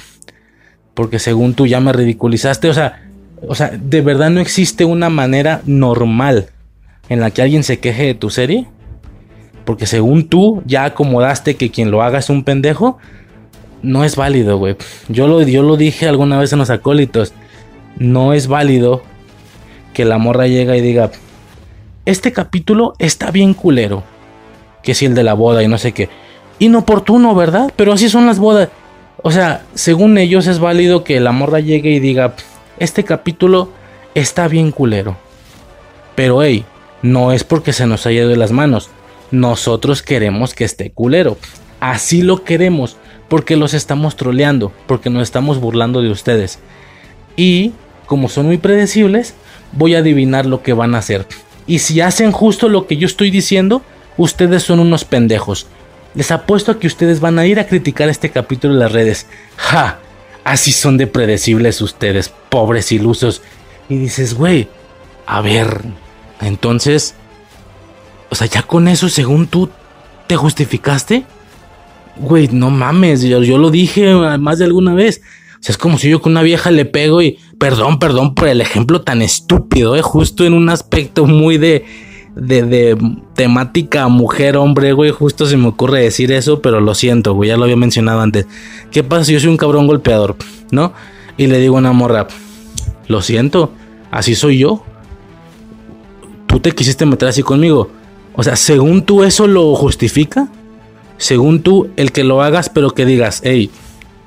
Porque 0.93 1.19
según 1.19 1.53
tú 1.53 1.65
ya 1.65 1.79
me 1.79 1.93
ridiculizaste, 1.93 2.69
o 2.69 2.73
sea, 2.73 3.07
o 3.47 3.55
sea, 3.55 3.69
de 3.69 4.01
verdad 4.01 4.29
no 4.29 4.39
existe 4.39 4.85
una 4.85 5.09
manera 5.09 5.61
normal 5.65 6.49
en 7.09 7.21
la 7.21 7.31
que 7.31 7.41
alguien 7.41 7.63
se 7.63 7.79
queje 7.79 8.05
de 8.05 8.15
tu 8.15 8.29
serie. 8.29 8.67
Porque 9.67 9.85
según 9.85 10.29
tú 10.29 10.63
ya 10.65 10.85
acomodaste 10.85 11.57
que 11.57 11.71
quien 11.71 11.91
lo 11.91 12.01
haga 12.01 12.19
es 12.19 12.29
un 12.29 12.45
pendejo. 12.45 12.99
No 13.81 14.05
es 14.05 14.15
válido, 14.15 14.57
güey. 14.57 14.77
Yo 15.09 15.27
lo, 15.27 15.41
yo 15.41 15.61
lo 15.61 15.75
dije 15.75 16.07
alguna 16.07 16.39
vez 16.39 16.53
en 16.53 16.59
los 16.59 16.69
acólitos. 16.69 17.33
No 17.97 18.31
es 18.31 18.47
válido 18.47 19.01
que 19.93 20.05
la 20.05 20.19
morra 20.19 20.47
llega 20.47 20.77
y 20.77 20.79
diga, 20.79 21.11
este 22.05 22.31
capítulo 22.31 22.93
está 22.97 23.29
bien 23.29 23.53
culero. 23.53 24.05
Que 24.83 24.93
si 24.93 25.05
el 25.05 25.15
de 25.15 25.23
la 25.23 25.33
boda 25.33 25.61
y 25.63 25.67
no 25.67 25.77
sé 25.77 25.91
qué. 25.91 26.07
Inoportuno, 26.59 27.35
¿verdad? 27.35 27.73
Pero 27.75 27.91
así 27.91 28.07
son 28.07 28.25
las 28.25 28.39
bodas. 28.39 28.69
O 29.21 29.31
sea, 29.31 29.65
según 29.73 30.17
ellos 30.17 30.47
es 30.47 30.59
válido 30.59 31.03
que 31.03 31.19
la 31.19 31.33
morra 31.33 31.59
llegue 31.59 31.91
y 31.91 31.99
diga, 31.99 32.35
este 32.79 33.03
capítulo 33.03 33.67
está 34.15 34.47
bien 34.47 34.71
culero. 34.71 35.17
Pero 36.15 36.41
hey, 36.41 36.63
no 37.01 37.33
es 37.33 37.43
porque 37.43 37.73
se 37.73 37.85
nos 37.85 38.05
haya 38.05 38.21
ido 38.21 38.33
las 38.37 38.53
manos. 38.53 38.91
Nosotros 39.31 40.01
queremos 40.01 40.53
que 40.53 40.63
esté 40.63 40.91
culero. 40.91 41.37
Así 41.79 42.21
lo 42.21 42.43
queremos 42.43 42.97
porque 43.27 43.57
los 43.57 43.73
estamos 43.73 44.15
troleando, 44.15 44.71
porque 44.87 45.09
nos 45.09 45.23
estamos 45.23 45.59
burlando 45.59 46.01
de 46.01 46.09
ustedes. 46.09 46.59
Y 47.35 47.73
como 48.05 48.29
son 48.29 48.45
muy 48.45 48.57
predecibles, 48.57 49.33
voy 49.73 49.95
a 49.95 49.99
adivinar 49.99 50.45
lo 50.45 50.63
que 50.63 50.73
van 50.73 50.95
a 50.95 50.99
hacer. 50.99 51.25
Y 51.67 51.79
si 51.79 51.99
hacen 52.01 52.31
justo 52.31 52.69
lo 52.69 52.87
que 52.87 52.97
yo 52.97 53.05
estoy 53.05 53.29
diciendo, 53.29 53.81
ustedes 54.15 54.63
son 54.63 54.79
unos 54.79 55.03
pendejos. 55.03 55.67
Les 56.15 56.31
apuesto 56.31 56.71
a 56.71 56.79
que 56.79 56.87
ustedes 56.87 57.19
van 57.19 57.37
a 57.37 57.45
ir 57.45 57.59
a 57.59 57.67
criticar 57.67 58.09
este 58.09 58.31
capítulo 58.31 58.73
en 58.73 58.79
las 58.79 58.91
redes. 58.91 59.27
¡Ja! 59.57 59.99
Así 60.45 60.71
son 60.71 60.97
de 60.97 61.07
predecibles 61.07 61.81
ustedes, 61.81 62.33
pobres 62.49 62.91
ilusos. 62.93 63.41
Y 63.89 63.97
dices, 63.97 64.33
güey, 64.33 64.69
a 65.25 65.41
ver, 65.41 65.81
entonces, 66.39 67.15
o 68.29 68.35
sea, 68.35 68.47
ya 68.47 68.63
con 68.63 68.87
eso, 68.87 69.09
según 69.09 69.47
tú, 69.47 69.69
¿te 70.27 70.35
justificaste? 70.35 71.25
Güey, 72.17 72.49
no 72.51 72.69
mames, 72.69 73.21
yo, 73.21 73.39
lo 73.57 73.69
dije 73.69 74.13
más 74.37 74.59
de 74.59 74.65
alguna 74.65 74.93
vez. 74.93 75.21
O 75.59 75.63
sea, 75.63 75.73
es 75.73 75.77
como 75.77 75.97
si 75.97 76.09
yo 76.09 76.21
con 76.21 76.33
una 76.33 76.41
vieja 76.41 76.71
le 76.71 76.85
pego 76.85 77.21
y, 77.21 77.39
perdón, 77.59 77.99
perdón 77.99 78.35
por 78.35 78.47
el 78.47 78.61
ejemplo 78.61 79.01
tan 79.01 79.21
estúpido, 79.21 79.95
¿eh? 79.95 80.01
justo 80.01 80.45
en 80.45 80.53
un 80.53 80.69
aspecto 80.69 81.25
muy 81.25 81.57
de, 81.57 81.85
de, 82.35 82.63
de 82.63 82.97
temática 83.33 84.07
mujer-hombre, 84.07 84.93
güey. 84.93 85.11
Justo 85.11 85.45
se 85.45 85.57
me 85.57 85.67
ocurre 85.67 86.01
decir 86.01 86.31
eso, 86.31 86.61
pero 86.61 86.79
lo 86.79 86.93
siento, 86.93 87.33
güey. 87.33 87.49
Ya 87.49 87.57
lo 87.57 87.63
había 87.63 87.75
mencionado 87.75 88.21
antes. 88.21 88.45
¿Qué 88.91 89.03
pasa 89.03 89.25
si 89.25 89.33
yo 89.33 89.39
soy 89.39 89.49
un 89.49 89.57
cabrón 89.57 89.87
golpeador, 89.87 90.35
no? 90.71 90.93
Y 91.37 91.47
le 91.47 91.59
digo 91.59 91.75
a 91.75 91.79
una 91.79 91.91
morra, 91.91 92.27
lo 93.07 93.21
siento, 93.21 93.71
así 94.11 94.35
soy 94.35 94.59
yo. 94.59 94.83
Tú 96.47 96.59
te 96.59 96.71
quisiste 96.71 97.05
meter 97.05 97.29
así 97.29 97.43
conmigo. 97.43 97.91
O 98.37 98.43
sea, 98.43 98.55
según 98.55 99.01
tú 99.01 99.23
eso 99.23 99.47
lo 99.47 99.75
justifica. 99.75 100.47
Según 101.17 101.63
tú, 101.63 101.89
el 101.97 102.11
que 102.11 102.23
lo 102.23 102.43
hagas, 102.43 102.69
pero 102.69 102.91
que 102.91 103.03
digas, 103.05 103.41
hey, 103.43 103.71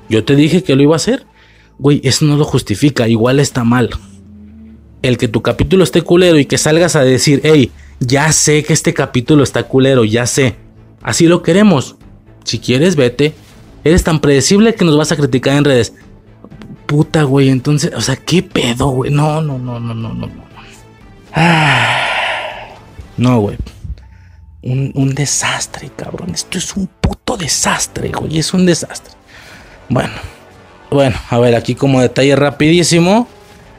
yo 0.09 0.25
te 0.25 0.35
dije 0.35 0.63
que 0.63 0.75
lo 0.75 0.83
iba 0.83 0.93
a 0.93 0.97
hacer. 0.97 1.25
Güey, 1.79 2.01
eso 2.03 2.25
no 2.25 2.35
lo 2.35 2.43
justifica. 2.43 3.07
Igual 3.07 3.39
está 3.39 3.63
mal. 3.63 3.89
El 5.01 5.17
que 5.17 5.29
tu 5.29 5.41
capítulo 5.41 5.85
esté 5.85 6.01
culero 6.01 6.37
y 6.37 6.45
que 6.45 6.57
salgas 6.57 6.97
a 6.97 7.03
decir, 7.03 7.39
hey, 7.45 7.71
ya 8.01 8.33
sé 8.33 8.63
que 8.65 8.73
este 8.73 8.93
capítulo 8.93 9.43
está 9.43 9.63
culero, 9.63 10.03
ya 10.03 10.27
sé. 10.27 10.57
Así 11.01 11.27
lo 11.27 11.41
queremos. 11.41 11.95
Si 12.43 12.59
quieres, 12.59 12.97
vete. 12.97 13.33
Eres 13.85 14.03
tan 14.03 14.19
predecible 14.19 14.75
que 14.75 14.83
nos 14.83 14.97
vas 14.97 15.13
a 15.13 15.15
criticar 15.15 15.55
en 15.55 15.63
redes. 15.63 15.93
Puta, 16.85 17.23
güey, 17.23 17.47
entonces, 17.47 17.93
o 17.95 18.01
sea, 18.01 18.17
¿qué 18.17 18.43
pedo, 18.43 18.89
güey? 18.89 19.09
No, 19.09 19.41
no, 19.41 19.57
no, 19.57 19.79
no, 19.79 19.93
no, 19.93 20.13
no. 20.13 20.29
No, 23.17 23.39
güey. 23.39 23.55
Un, 24.63 25.15
desastre, 25.15 25.89
cabrón. 25.95 26.31
Esto 26.33 26.57
es 26.57 26.75
un 26.75 26.87
puto 26.87 27.35
desastre, 27.35 28.09
güey. 28.09 28.37
Es 28.37 28.53
un 28.53 28.65
desastre. 28.65 29.13
Bueno, 29.89 30.13
bueno, 30.91 31.17
a 31.29 31.39
ver, 31.39 31.55
aquí 31.55 31.75
como 31.75 32.01
detalle 32.01 32.35
rapidísimo. 32.35 33.27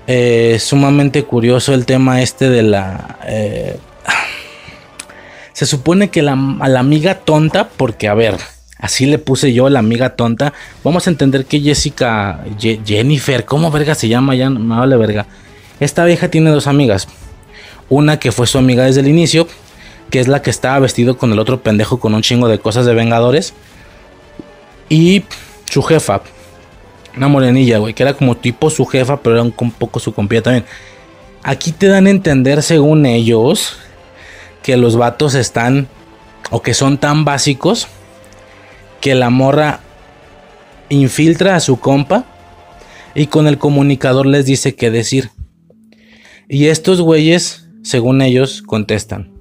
Eh, 0.08 0.58
sumamente 0.60 1.22
curioso 1.22 1.74
el 1.74 1.86
tema 1.86 2.22
este 2.22 2.50
de 2.50 2.62
la... 2.62 3.18
Eh, 3.26 3.78
se 5.52 5.66
supone 5.66 6.10
que 6.10 6.22
la, 6.22 6.36
a 6.60 6.68
la 6.68 6.80
amiga 6.80 7.14
tonta, 7.14 7.68
porque 7.68 8.08
a 8.08 8.14
ver, 8.14 8.36
así 8.78 9.06
le 9.06 9.18
puse 9.18 9.52
yo 9.52 9.68
la 9.68 9.78
amiga 9.78 10.16
tonta. 10.16 10.52
Vamos 10.82 11.06
a 11.06 11.10
entender 11.10 11.44
que 11.44 11.60
Jessica, 11.60 12.44
Jennifer, 12.58 13.44
¿cómo 13.44 13.70
verga 13.70 13.94
se 13.94 14.08
llama? 14.08 14.34
Ya 14.34 14.50
me 14.50 14.74
vale 14.74 14.96
verga. 14.96 15.26
Esta 15.78 16.04
vieja 16.04 16.28
tiene 16.28 16.50
dos 16.50 16.66
amigas. 16.66 17.06
Una 17.88 18.18
que 18.18 18.32
fue 18.32 18.46
su 18.46 18.58
amiga 18.58 18.84
desde 18.84 19.00
el 19.00 19.08
inicio, 19.08 19.46
que 20.12 20.20
es 20.20 20.28
la 20.28 20.42
que 20.42 20.50
estaba 20.50 20.78
vestido 20.78 21.16
con 21.16 21.32
el 21.32 21.38
otro 21.38 21.62
pendejo 21.62 21.98
con 21.98 22.14
un 22.14 22.20
chingo 22.20 22.46
de 22.46 22.58
cosas 22.58 22.84
de 22.84 22.92
Vengadores. 22.92 23.54
Y 24.90 25.24
su 25.64 25.82
jefa, 25.82 26.20
una 27.16 27.28
morenilla, 27.28 27.78
güey, 27.78 27.94
que 27.94 28.02
era 28.02 28.12
como 28.12 28.36
tipo 28.36 28.68
su 28.68 28.84
jefa, 28.84 29.22
pero 29.22 29.36
era 29.36 29.42
un, 29.42 29.70
poco 29.70 30.00
su 30.00 30.12
compía 30.12 30.42
también. 30.42 30.66
Aquí 31.42 31.72
te 31.72 31.86
dan 31.88 32.06
a 32.06 32.10
entender, 32.10 32.62
según 32.62 33.06
ellos, 33.06 33.78
que 34.62 34.76
los 34.76 34.96
vatos 34.96 35.34
están 35.34 35.88
o 36.50 36.60
que 36.60 36.74
son 36.74 36.98
tan 36.98 37.24
básicos 37.24 37.88
que 39.00 39.14
la 39.14 39.30
morra 39.30 39.80
infiltra 40.90 41.56
a 41.56 41.60
su 41.60 41.80
compa 41.80 42.26
y 43.14 43.28
con 43.28 43.46
el 43.46 43.56
comunicador 43.56 44.26
les 44.26 44.44
dice 44.44 44.74
qué 44.74 44.90
decir. 44.90 45.30
Y 46.50 46.66
estos 46.66 47.00
güeyes, 47.00 47.66
según 47.82 48.20
ellos, 48.20 48.60
contestan. 48.60 49.31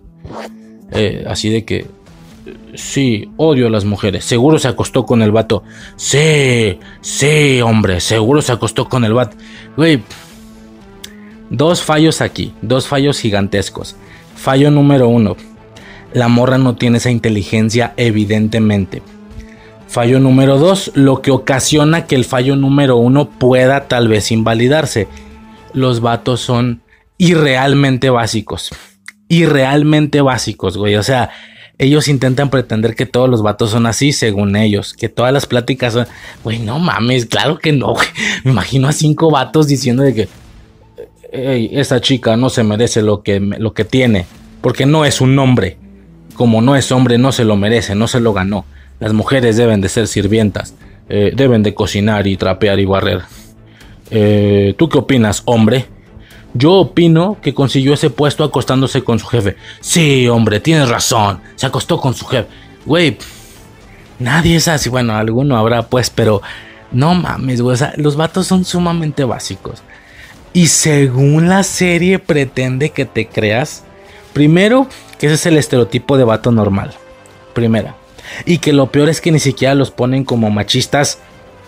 Eh, 0.92 1.26
así 1.28 1.50
de 1.50 1.64
que, 1.66 1.86
sí, 2.76 3.32
odio 3.38 3.68
a 3.68 3.70
las 3.70 3.86
mujeres. 3.86 4.26
Seguro 4.26 4.60
se 4.60 4.68
acostó 4.68 5.06
con 5.06 5.22
el 5.22 5.32
vato. 5.32 5.64
Sí, 5.96 6.80
sí, 7.02 7.62
hombre, 7.62 8.00
seguro 8.00 8.42
se 8.42 8.52
acostó 8.52 8.88
con 8.88 9.04
el 9.04 9.14
vato. 9.14 9.38
Dos 11.50 11.82
fallos 11.82 12.22
aquí, 12.22 12.54
dos 12.62 12.88
fallos 12.88 13.20
gigantescos. 13.20 13.96
Fallo 14.36 14.72
número 14.72 15.08
uno. 15.10 15.36
La 16.14 16.28
morra 16.28 16.58
no 16.58 16.76
tiene 16.76 16.98
esa 16.98 17.12
inteligencia 17.12 17.94
evidentemente. 17.98 19.02
Fallo 19.88 20.20
número 20.20 20.58
dos. 20.58 20.92
Lo 20.96 21.22
que 21.22 21.32
ocasiona 21.32 22.06
que 22.06 22.16
el 22.16 22.26
fallo 22.26 22.56
número 22.56 22.96
uno 22.96 23.30
pueda 23.30 23.88
tal 23.90 24.08
vez 24.08 24.32
invalidarse. 24.32 25.10
Los 25.74 26.00
vatos 26.00 26.40
son 26.40 26.82
irrealmente 27.18 28.10
básicos. 28.10 28.72
Irrealmente 29.32 30.20
básicos, 30.20 30.78
güey. 30.78 30.96
O 30.98 31.04
sea, 31.04 31.30
ellos 31.78 32.10
intentan 32.10 32.50
pretender 32.50 32.96
que 32.96 33.06
todos 33.06 33.30
los 33.30 33.42
vatos 33.42 33.72
son 33.72 33.86
así, 33.86 34.12
según 34.12 34.58
ellos. 34.58 34.94
Que 34.94 35.08
todas 35.08 35.32
las 35.32 35.46
pláticas 35.46 35.94
son. 35.94 36.08
Güey, 36.44 36.60
no 36.60 36.80
mames, 36.80 37.28
claro 37.28 37.58
que 37.58 37.72
no, 37.72 37.94
güey. 37.94 38.08
Me 38.44 38.52
imagino 38.52 38.90
a 38.90 38.92
cinco 38.92 39.32
vatos 39.32 39.68
diciendo 39.68 40.04
de 40.04 40.14
que 40.14 40.28
esa 41.32 42.02
chica 42.02 42.36
no 42.36 42.50
se 42.50 42.64
merece 42.66 43.02
lo 43.02 43.24
que, 43.24 43.40
lo 43.40 43.74
que 43.74 43.86
tiene, 43.86 44.26
porque 44.60 44.86
no 44.86 45.06
es 45.06 45.22
un 45.22 45.40
hombre. 45.40 45.78
Como 46.34 46.62
no 46.62 46.76
es 46.76 46.92
hombre, 46.92 47.18
no 47.18 47.32
se 47.32 47.46
lo 47.46 47.56
merece, 47.56 47.96
no 47.96 48.10
se 48.10 48.20
lo 48.20 48.34
ganó. 48.34 48.66
Las 49.00 49.14
mujeres 49.14 49.56
deben 49.56 49.80
de 49.80 49.88
ser 49.88 50.08
sirvientas, 50.08 50.76
eh, 51.08 51.32
deben 51.34 51.64
de 51.64 51.74
cocinar 51.74 52.28
y 52.28 52.36
trapear 52.36 52.80
y 52.80 52.86
barrer. 52.86 53.22
Eh, 54.10 54.76
¿Tú 54.78 54.90
qué 54.90 54.98
opinas, 54.98 55.42
hombre? 55.46 55.86
Yo 56.54 56.74
opino 56.74 57.38
que 57.42 57.54
consiguió 57.54 57.94
ese 57.94 58.10
puesto 58.10 58.44
acostándose 58.44 59.04
con 59.04 59.20
su 59.20 59.28
jefe. 59.28 59.56
Sí, 59.80 60.28
hombre, 60.28 60.60
tienes 60.60 60.90
razón. 60.90 61.42
Se 61.56 61.66
acostó 61.66 62.00
con 62.00 62.14
su 62.14 62.26
jefe. 62.26 62.50
Güey, 62.86 63.18
nadie 64.20 64.58
es 64.58 64.68
así. 64.68 64.90
Bueno, 64.90 65.16
alguno 65.16 65.58
habrá 65.58 65.84
pues, 65.84 66.10
pero 66.10 66.42
no 66.92 67.14
mames, 67.16 67.62
güey. 67.62 67.74
O 67.74 67.78
sea, 67.78 67.94
los 67.96 68.16
vatos 68.16 68.48
son 68.48 68.66
sumamente 68.66 69.24
básicos. 69.24 69.82
Y 70.54 70.68
según 70.68 71.48
la 71.48 71.64
serie 71.64 72.20
pretende 72.20 72.90
que 72.90 73.06
te 73.06 73.28
creas, 73.28 73.84
primero, 74.34 74.88
que 75.18 75.28
ese 75.28 75.36
es 75.36 75.46
el 75.46 75.58
estereotipo 75.58 76.18
de 76.18 76.26
vato 76.26 76.52
normal. 76.52 76.94
Primera. 77.54 77.96
Y 78.46 78.58
que 78.58 78.74
lo 78.74 78.92
peor 78.92 79.10
es 79.10 79.22
que 79.22 79.32
ni 79.32 79.40
siquiera 79.40 79.74
los 79.76 79.92
ponen 79.92 80.26
como 80.26 80.50
machistas 80.50 81.20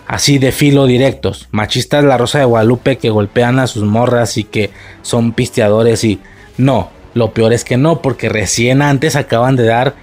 así 0.07 0.38
de 0.38 0.51
filo 0.51 0.85
directos. 0.85 1.47
Machistas 1.51 2.03
la 2.03 2.17
Rosa 2.17 2.39
de 2.39 2.45
Guadalupe 2.45 2.97
que 2.97 3.09
golpean 3.09 3.59
a 3.59 3.67
sus 3.67 3.84
morras 3.84 4.38
y 4.38 4.43
que 4.43 4.71
son 5.01 5.34
pisteadores 5.34 6.03
y 6.03 6.19
no, 6.57 6.89
lo 7.13 7.31
peor 7.31 7.53
es 7.53 7.63
que 7.63 7.77
no, 7.77 8.01
porque 8.01 8.30
recién 8.30 8.81
antes 8.81 9.15
acaban 9.15 9.55
de 9.55 9.65
dar, 9.65 9.95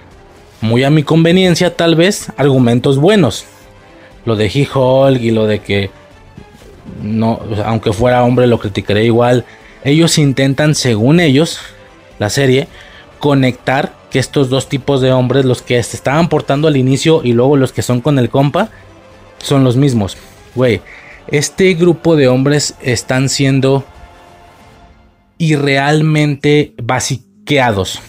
muy 0.61 0.83
a 0.83 0.89
mi 0.89 1.03
conveniencia 1.03 1.75
tal 1.75 1.95
vez, 1.95 2.27
argumentos 2.37 2.97
buenos. 2.97 3.45
Lo 4.25 4.35
de 4.35 4.45
he 4.45 5.19
y 5.19 5.31
lo 5.31 5.47
de 5.47 5.59
que 5.59 5.89
no, 7.01 7.39
aunque 7.65 7.93
fuera 7.93 8.23
hombre 8.23 8.47
lo 8.47 8.59
criticaré 8.59 9.05
igual. 9.05 9.45
Ellos 9.83 10.17
intentan, 10.17 10.75
según 10.75 11.19
ellos, 11.19 11.59
la 12.19 12.29
serie, 12.29 12.67
conectar 13.19 13.93
que 14.11 14.19
estos 14.19 14.49
dos 14.49 14.69
tipos 14.69 15.01
de 15.01 15.11
hombres, 15.11 15.45
los 15.45 15.61
que 15.61 15.81
se 15.81 15.95
estaban 15.95 16.29
portando 16.29 16.67
al 16.67 16.77
inicio 16.77 17.21
y 17.23 17.33
luego 17.33 17.57
los 17.57 17.71
que 17.71 17.81
son 17.81 18.01
con 18.01 18.19
el 18.19 18.29
compa, 18.29 18.69
son 19.41 19.63
los 19.63 19.77
mismos. 19.77 20.17
Güey, 20.55 20.81
este 21.27 21.73
grupo 21.73 22.15
de 22.15 22.27
hombres 22.27 22.75
están 22.81 23.29
siendo 23.29 23.85
irrealmente 25.37 26.73
basiqueados. 26.81 27.99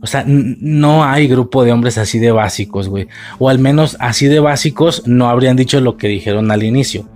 O 0.00 0.06
sea, 0.06 0.24
no 0.26 1.04
hay 1.04 1.28
grupo 1.28 1.64
de 1.64 1.72
hombres 1.72 1.96
así 1.96 2.18
de 2.18 2.32
básicos, 2.32 2.88
güey. 2.88 3.06
O 3.38 3.48
al 3.48 3.58
menos 3.58 3.96
así 4.00 4.26
de 4.26 4.40
básicos 4.40 5.06
no 5.06 5.28
habrían 5.28 5.56
dicho 5.56 5.80
lo 5.80 5.96
que 5.96 6.08
dijeron 6.08 6.50
al 6.50 6.64
inicio. 6.64 7.08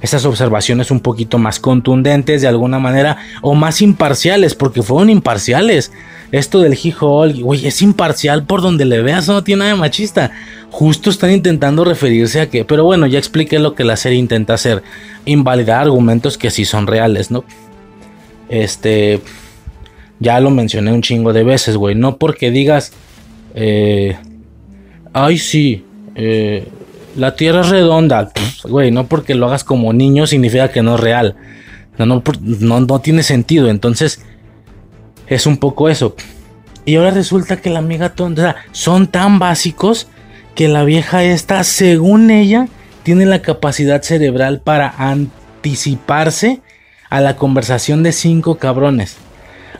Esas 0.00 0.24
observaciones 0.24 0.90
un 0.90 0.98
poquito 0.98 1.38
más 1.38 1.60
contundentes 1.60 2.42
de 2.42 2.48
alguna 2.48 2.80
manera 2.80 3.18
o 3.42 3.54
más 3.54 3.80
imparciales, 3.80 4.56
porque 4.56 4.82
fueron 4.82 5.10
imparciales. 5.10 5.92
Esto 6.32 6.60
del 6.60 6.78
hijo, 6.82 7.28
güey, 7.28 7.66
es 7.66 7.82
imparcial 7.82 8.46
por 8.46 8.62
donde 8.62 8.86
le 8.86 9.02
veas, 9.02 9.28
no 9.28 9.44
tiene 9.44 9.60
nada 9.60 9.72
de 9.72 9.78
machista. 9.78 10.32
Justo 10.70 11.10
están 11.10 11.30
intentando 11.30 11.84
referirse 11.84 12.40
a 12.40 12.48
que, 12.48 12.64
pero 12.64 12.84
bueno, 12.84 13.06
ya 13.06 13.18
expliqué 13.18 13.58
lo 13.58 13.74
que 13.74 13.84
la 13.84 13.96
serie 13.96 14.18
intenta 14.18 14.54
hacer, 14.54 14.82
invalidar 15.26 15.82
argumentos 15.82 16.38
que 16.38 16.50
sí 16.50 16.64
son 16.64 16.86
reales, 16.86 17.30
¿no? 17.30 17.44
Este, 18.48 19.20
ya 20.20 20.40
lo 20.40 20.50
mencioné 20.50 20.90
un 20.92 21.02
chingo 21.02 21.34
de 21.34 21.44
veces, 21.44 21.76
güey, 21.76 21.94
no 21.94 22.16
porque 22.16 22.50
digas, 22.50 22.92
eh, 23.54 24.16
ay 25.12 25.36
sí, 25.36 25.84
eh, 26.14 26.66
la 27.14 27.36
Tierra 27.36 27.60
es 27.60 27.68
redonda, 27.68 28.30
güey, 28.64 28.90
no 28.90 29.06
porque 29.06 29.34
lo 29.34 29.48
hagas 29.48 29.64
como 29.64 29.92
niño 29.92 30.26
significa 30.26 30.70
que 30.70 30.80
no 30.80 30.94
es 30.94 31.00
real, 31.00 31.36
no, 31.98 32.22
no, 32.40 32.80
no 32.80 33.00
tiene 33.00 33.22
sentido, 33.22 33.68
entonces 33.68 34.22
es 35.26 35.46
un 35.46 35.56
poco 35.56 35.88
eso. 35.88 36.14
Y 36.84 36.96
ahora 36.96 37.10
resulta 37.10 37.58
que 37.58 37.70
la 37.70 37.78
amiga 37.78 38.14
tonta, 38.14 38.56
son 38.72 39.06
tan 39.06 39.38
básicos 39.38 40.08
que 40.54 40.68
la 40.68 40.84
vieja 40.84 41.22
esta, 41.24 41.62
según 41.64 42.30
ella, 42.30 42.68
tiene 43.02 43.26
la 43.26 43.42
capacidad 43.42 44.02
cerebral 44.02 44.60
para 44.60 44.94
anticiparse 44.98 46.60
a 47.08 47.20
la 47.20 47.36
conversación 47.36 48.02
de 48.02 48.12
cinco 48.12 48.56
cabrones. 48.56 49.16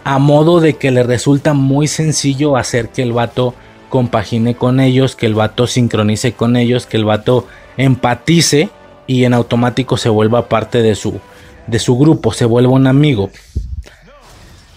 A 0.04 0.18
modo 0.18 0.60
de 0.60 0.74
que 0.74 0.90
le 0.90 1.02
resulta 1.02 1.54
muy 1.54 1.86
sencillo 1.86 2.56
hacer 2.56 2.88
que 2.88 3.02
el 3.02 3.12
vato 3.12 3.54
compagine 3.88 4.54
con 4.54 4.80
ellos, 4.80 5.16
que 5.16 5.26
el 5.26 5.34
vato 5.34 5.66
sincronice 5.66 6.32
con 6.32 6.56
ellos, 6.56 6.86
que 6.86 6.96
el 6.96 7.04
vato 7.04 7.46
empatice 7.76 8.70
y 9.06 9.24
en 9.24 9.34
automático 9.34 9.96
se 9.96 10.08
vuelva 10.08 10.48
parte 10.48 10.82
de 10.82 10.94
su, 10.94 11.20
de 11.66 11.78
su 11.78 11.98
grupo, 11.98 12.32
se 12.32 12.44
vuelva 12.44 12.72
un 12.72 12.86
amigo. 12.86 13.30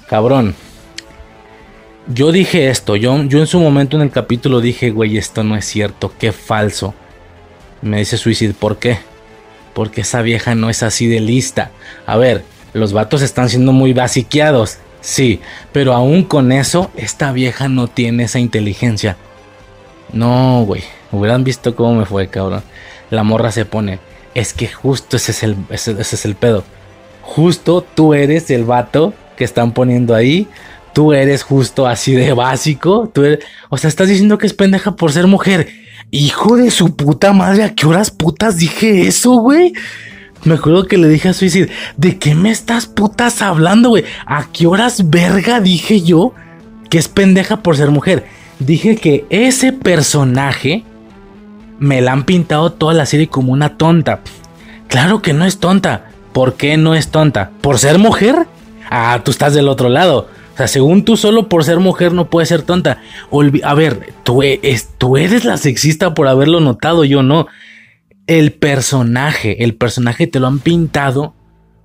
Cabrón, 0.08 0.56
yo 2.08 2.32
dije 2.32 2.70
esto, 2.70 2.96
yo, 2.96 3.24
yo 3.24 3.40
en 3.40 3.48
su 3.48 3.60
momento 3.60 3.98
en 3.98 4.04
el 4.04 4.12
capítulo 4.12 4.62
dije, 4.62 4.92
güey, 4.92 5.18
esto 5.18 5.44
no 5.44 5.56
es 5.56 5.66
cierto, 5.66 6.14
qué 6.20 6.32
falso. 6.32 6.94
Me 7.82 7.98
dice 7.98 8.18
Suicide, 8.18 8.54
¿por 8.54 8.78
qué? 8.78 9.00
Porque 9.74 10.02
esa 10.02 10.22
vieja 10.22 10.54
no 10.54 10.70
es 10.70 10.84
así 10.84 11.08
de 11.08 11.20
lista. 11.20 11.72
A 12.06 12.18
ver, 12.18 12.44
los 12.74 12.94
vatos 12.94 13.24
están 13.24 13.50
siendo 13.50 13.72
muy 13.72 13.94
basiqueados, 13.94 14.78
sí, 15.02 15.42
pero 15.72 15.94
aún 15.94 16.24
con 16.24 16.52
eso, 16.52 16.92
esta 16.96 17.32
vieja 17.32 17.68
no 17.68 17.88
tiene 17.88 18.26
esa 18.26 18.38
inteligencia. 18.38 19.18
No, 20.14 20.64
güey, 20.66 20.84
hubieran 21.12 21.44
visto 21.44 21.76
cómo 21.76 21.96
me 21.96 22.06
fue, 22.06 22.28
cabrón. 22.28 22.62
La 23.10 23.24
morra 23.24 23.52
se 23.52 23.66
pone, 23.66 23.98
es 24.36 24.54
que 24.54 24.68
justo 24.68 25.18
ese 25.18 25.32
es 25.32 25.42
el, 25.42 25.58
ese 25.72 26.00
es 26.00 26.26
el 26.26 26.36
pedo. 26.36 26.64
Justo 27.24 27.82
tú 27.82 28.14
eres 28.14 28.52
el 28.52 28.66
vato 28.66 29.16
que 29.36 29.44
están 29.44 29.72
poniendo 29.72 30.16
ahí 30.16 30.48
tú 30.96 31.12
eres 31.12 31.44
justo 31.44 31.86
así 31.86 32.14
de 32.16 32.32
básico. 32.32 33.12
Tú 33.14 33.24
o 33.70 33.78
sea, 33.78 33.90
estás 33.90 34.08
diciendo 34.08 34.38
que 34.38 34.48
es 34.48 34.54
pendeja 34.54 34.96
por 34.96 35.12
ser 35.12 35.28
mujer. 35.28 35.68
Hijo 36.10 36.56
de 36.56 36.72
su 36.72 36.96
puta 36.96 37.34
madre, 37.34 37.64
¿a 37.64 37.76
qué 37.76 37.86
horas 37.86 38.12
putas 38.12 38.58
dije 38.58 39.06
eso, 39.06 39.34
güey? 39.34 39.74
Me 40.46 40.56
acuerdo 40.56 40.88
que 40.88 40.98
le 40.98 41.10
dije 41.10 41.30
a 41.30 41.34
Suicide, 41.34 41.70
¿de 41.98 42.18
qué 42.18 42.34
me 42.34 42.50
estás 42.50 42.86
putas 42.86 43.42
hablando, 43.42 43.90
güey? 43.90 44.06
¿A 44.26 44.48
qué 44.54 44.68
horas 44.68 45.10
verga 45.10 45.60
dije 45.60 46.02
yo 46.02 46.34
que 46.90 46.98
es 46.98 47.10
pendeja 47.10 47.58
por 47.58 47.76
ser 47.76 47.92
mujer? 47.92 48.26
Dije 48.60 48.96
que 48.96 49.26
ese 49.30 49.74
personaje 49.74 50.86
me 51.78 52.00
la 52.00 52.14
han 52.14 52.24
pintado 52.24 52.72
toda 52.72 52.94
la 52.94 53.06
serie 53.06 53.28
como 53.28 53.52
una 53.52 53.78
tonta. 53.78 54.22
Claro 54.88 55.22
que 55.22 55.34
no 55.34 55.44
es 55.44 55.58
tonta. 55.58 56.06
¿Por 56.32 56.54
qué 56.54 56.78
no 56.78 56.96
es 56.96 57.10
tonta? 57.10 57.52
¿Por 57.60 57.80
ser 57.80 57.98
mujer? 58.00 58.48
Ah, 58.90 59.22
tú 59.24 59.32
estás 59.32 59.54
del 59.54 59.68
otro 59.68 59.90
lado. 59.90 60.28
O 60.56 60.58
sea, 60.58 60.68
según 60.68 61.04
tú, 61.04 61.18
solo 61.18 61.50
por 61.50 61.66
ser 61.66 61.80
mujer 61.80 62.14
no 62.14 62.30
puedes 62.30 62.48
ser 62.48 62.62
tonta. 62.62 63.02
a 63.64 63.74
ver, 63.74 64.14
tú, 64.24 64.42
e-, 64.42 64.60
tú 64.98 65.18
eres 65.18 65.44
la 65.44 65.58
sexista 65.58 66.14
por 66.14 66.30
haberlo 66.30 66.62
notado, 66.62 67.04
yo 67.04 67.24
no. 67.24 67.48
El 68.26 68.54
personaje, 68.54 69.64
el 69.66 69.76
personaje 69.76 70.28
te 70.28 70.40
lo 70.40 70.48
han 70.48 70.60
pintado 70.60 71.34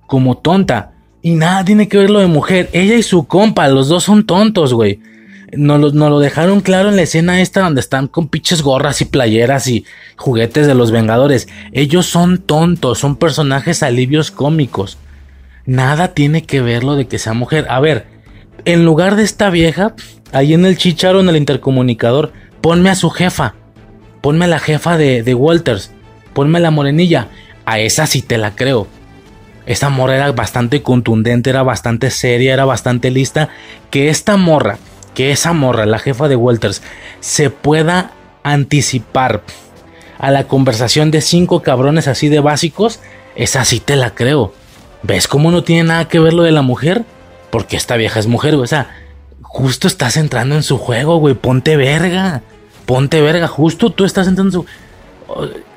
como 0.07 0.37
tonta. 0.37 0.93
Y 1.21 1.31
nada 1.31 1.65
tiene 1.65 1.87
que 1.87 1.97
ver 1.97 2.09
lo 2.09 2.19
de 2.19 2.27
mujer. 2.27 2.69
Ella 2.71 2.95
y 2.95 3.03
su 3.03 3.27
compa, 3.27 3.67
los 3.67 3.89
dos 3.89 4.05
son 4.05 4.25
tontos, 4.25 4.73
güey. 4.73 4.99
Nos 5.51 5.93
lo, 5.93 6.09
lo 6.09 6.19
dejaron 6.19 6.61
claro 6.61 6.87
en 6.87 6.95
la 6.95 7.01
escena 7.01 7.41
esta 7.41 7.59
donde 7.59 7.81
están 7.81 8.07
con 8.07 8.29
pinches 8.29 8.61
gorras 8.61 9.01
y 9.01 9.05
playeras 9.05 9.67
y 9.67 9.85
juguetes 10.15 10.65
de 10.65 10.75
los 10.75 10.91
Vengadores. 10.91 11.49
Ellos 11.73 12.05
son 12.05 12.37
tontos, 12.37 12.99
son 12.99 13.17
personajes 13.17 13.83
alivios 13.83 14.31
cómicos. 14.31 14.97
Nada 15.65 16.13
tiene 16.13 16.43
que 16.43 16.61
ver 16.61 16.83
lo 16.83 16.95
de 16.95 17.07
que 17.07 17.19
sea 17.19 17.33
mujer. 17.33 17.65
A 17.69 17.79
ver, 17.79 18.07
en 18.65 18.85
lugar 18.85 19.15
de 19.15 19.23
esta 19.23 19.49
vieja, 19.49 19.95
ahí 20.31 20.53
en 20.53 20.65
el 20.65 20.77
chicharo, 20.77 21.19
en 21.19 21.29
el 21.29 21.37
intercomunicador, 21.37 22.33
ponme 22.61 22.89
a 22.89 22.95
su 22.95 23.09
jefa. 23.09 23.55
Ponme 24.21 24.45
a 24.45 24.49
la 24.49 24.59
jefa 24.59 24.97
de, 24.97 25.23
de 25.23 25.33
Walters. 25.33 25.91
Ponme 26.33 26.57
a 26.57 26.61
la 26.61 26.71
morenilla. 26.71 27.27
A 27.65 27.79
esa 27.79 28.07
sí 28.07 28.21
te 28.21 28.37
la 28.37 28.55
creo. 28.55 28.87
Esa 29.65 29.89
morra 29.89 30.15
era 30.15 30.31
bastante 30.31 30.81
contundente, 30.81 31.49
era 31.49 31.63
bastante 31.63 32.09
seria, 32.09 32.53
era 32.53 32.65
bastante 32.65 33.11
lista. 33.11 33.49
Que 33.89 34.09
esta 34.09 34.37
morra, 34.37 34.77
que 35.13 35.31
esa 35.31 35.53
morra, 35.53 35.85
la 35.85 35.99
jefa 35.99 36.27
de 36.27 36.35
Walters, 36.35 36.81
se 37.19 37.49
pueda 37.49 38.11
anticipar 38.43 39.43
a 40.17 40.31
la 40.31 40.47
conversación 40.47 41.11
de 41.11 41.21
cinco 41.21 41.61
cabrones 41.61 42.07
así 42.07 42.29
de 42.29 42.39
básicos, 42.39 42.99
esa 43.35 43.65
sí 43.65 43.79
te 43.79 43.95
la 43.95 44.13
creo. 44.13 44.53
¿Ves 45.03 45.27
cómo 45.27 45.51
no 45.51 45.63
tiene 45.63 45.83
nada 45.83 46.07
que 46.07 46.19
ver 46.19 46.33
lo 46.33 46.43
de 46.43 46.51
la 46.51 46.61
mujer? 46.61 47.03
Porque 47.49 47.75
esta 47.75 47.97
vieja 47.97 48.19
es 48.19 48.27
mujer, 48.27 48.55
güey. 48.55 48.63
O 48.63 48.67
sea, 48.67 48.95
justo 49.41 49.87
estás 49.87 50.17
entrando 50.17 50.55
en 50.55 50.63
su 50.63 50.77
juego, 50.77 51.17
güey. 51.17 51.33
Ponte 51.33 51.75
verga. 51.75 52.41
Ponte 52.85 53.21
verga. 53.21 53.47
Justo 53.47 53.89
tú 53.89 54.05
estás 54.05 54.27
entrando 54.27 54.59
en 54.59 54.63
su. 54.63 54.65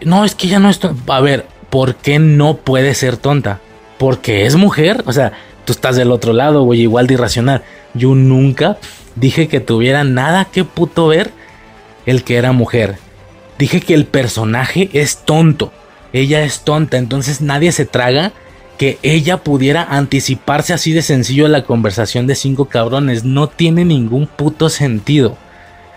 No, 0.03 0.25
es 0.25 0.35
que 0.35 0.47
ella 0.47 0.59
no 0.59 0.69
es. 0.69 0.81
A 1.09 1.21
ver, 1.21 1.47
¿por 1.71 1.97
qué 1.97 2.19
no 2.19 2.57
puede 2.57 2.95
ser 2.95 3.17
tonta? 3.17 3.61
Porque 3.99 4.47
es 4.47 4.57
mujer. 4.57 5.03
O 5.07 5.13
sea, 5.13 5.33
tú 5.65 5.73
estás 5.73 5.97
del 5.97 6.13
otro 6.13 6.33
lado, 6.33 6.63
güey. 6.63 6.83
Igual 6.83 7.07
de 7.07 7.15
irracional. 7.15 7.63
Yo 7.95 8.15
nunca 8.15 8.79
dije 9.17 9.49
que 9.49 9.61
tuviera 9.61 10.05
nada 10.05 10.47
que 10.47 10.65
puto 10.65 11.09
ver 11.09 11.33
el 12.07 12.25
que 12.25 12.37
era 12.37 12.53
mujer. 12.53 12.99
Dije 13.59 13.81
que 13.81 13.95
el 13.95 14.05
personaje 14.05 14.91
es 14.93 15.19
tonto. 15.19 15.73
Ella 16.13 16.45
es 16.45 16.61
tonta. 16.61 16.99
Entonces 16.99 17.41
nadie 17.41 17.73
se 17.73 17.87
traga 17.87 18.33
que 18.79 18.99
ella 19.03 19.39
pudiera 19.39 19.85
anticiparse 19.85 20.73
así 20.73 20.93
de 20.93 21.03
sencillo 21.03 21.47
a 21.47 21.51
la 21.51 21.65
conversación 21.65 22.27
de 22.27 22.35
cinco 22.35 22.67
cabrones. 22.67 23.25
No 23.25 23.49
tiene 23.49 23.85
ningún 23.85 24.27
puto 24.27 24.69
sentido. 24.69 25.37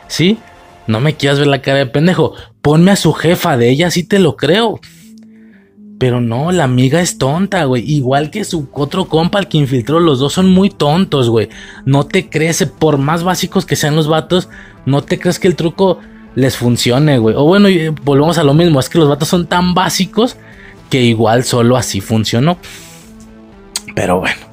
¿Sí? 0.08 0.38
No 0.86 1.00
me 1.00 1.16
quieras 1.16 1.40
ver 1.40 1.48
la 1.48 1.62
cara 1.62 1.80
de 1.80 1.86
pendejo. 1.88 2.34
Ponme 2.62 2.92
a 2.92 2.96
su 2.96 3.14
jefa 3.14 3.58
de 3.58 3.70
ella, 3.70 3.92
sí 3.92 4.04
te 4.04 4.20
lo 4.20 4.38
creo. 4.38 4.80
Pero 6.00 6.22
no, 6.22 6.52
la 6.52 6.66
amiga 6.66 7.02
es 7.02 7.18
tonta, 7.18 7.64
güey. 7.66 7.84
Igual 7.92 8.30
que 8.30 8.44
su 8.44 8.70
otro 8.72 9.06
compa, 9.06 9.40
el 9.40 9.48
que 9.48 9.58
infiltró, 9.58 10.00
los 10.00 10.20
dos 10.20 10.34
son 10.34 10.50
muy 10.50 10.70
tontos, 10.70 11.30
güey. 11.30 11.50
No 11.86 12.06
te 12.06 12.30
crees, 12.30 12.64
por 12.78 13.00
más 13.00 13.24
básicos 13.24 13.66
que 13.66 13.76
sean 13.76 13.96
los 13.96 14.08
vatos, 14.08 14.48
no 14.86 15.04
te 15.04 15.20
crees 15.20 15.40
que 15.40 15.48
el 15.48 15.56
truco 15.56 16.00
les 16.36 16.56
funcione, 16.56 17.18
güey. 17.18 17.36
O 17.36 17.46
bueno, 17.46 17.68
volvemos 18.04 18.38
a 18.38 18.44
lo 18.44 18.54
mismo, 18.54 18.80
es 18.80 18.90
que 18.90 19.00
los 19.00 19.10
vatos 19.10 19.28
son 19.28 19.48
tan 19.48 19.74
básicos 19.74 20.38
que 20.90 21.02
igual 21.02 21.44
solo 21.44 21.78
así 21.78 22.02
funcionó. 22.02 22.58
Pero 23.96 24.20
bueno. 24.20 24.48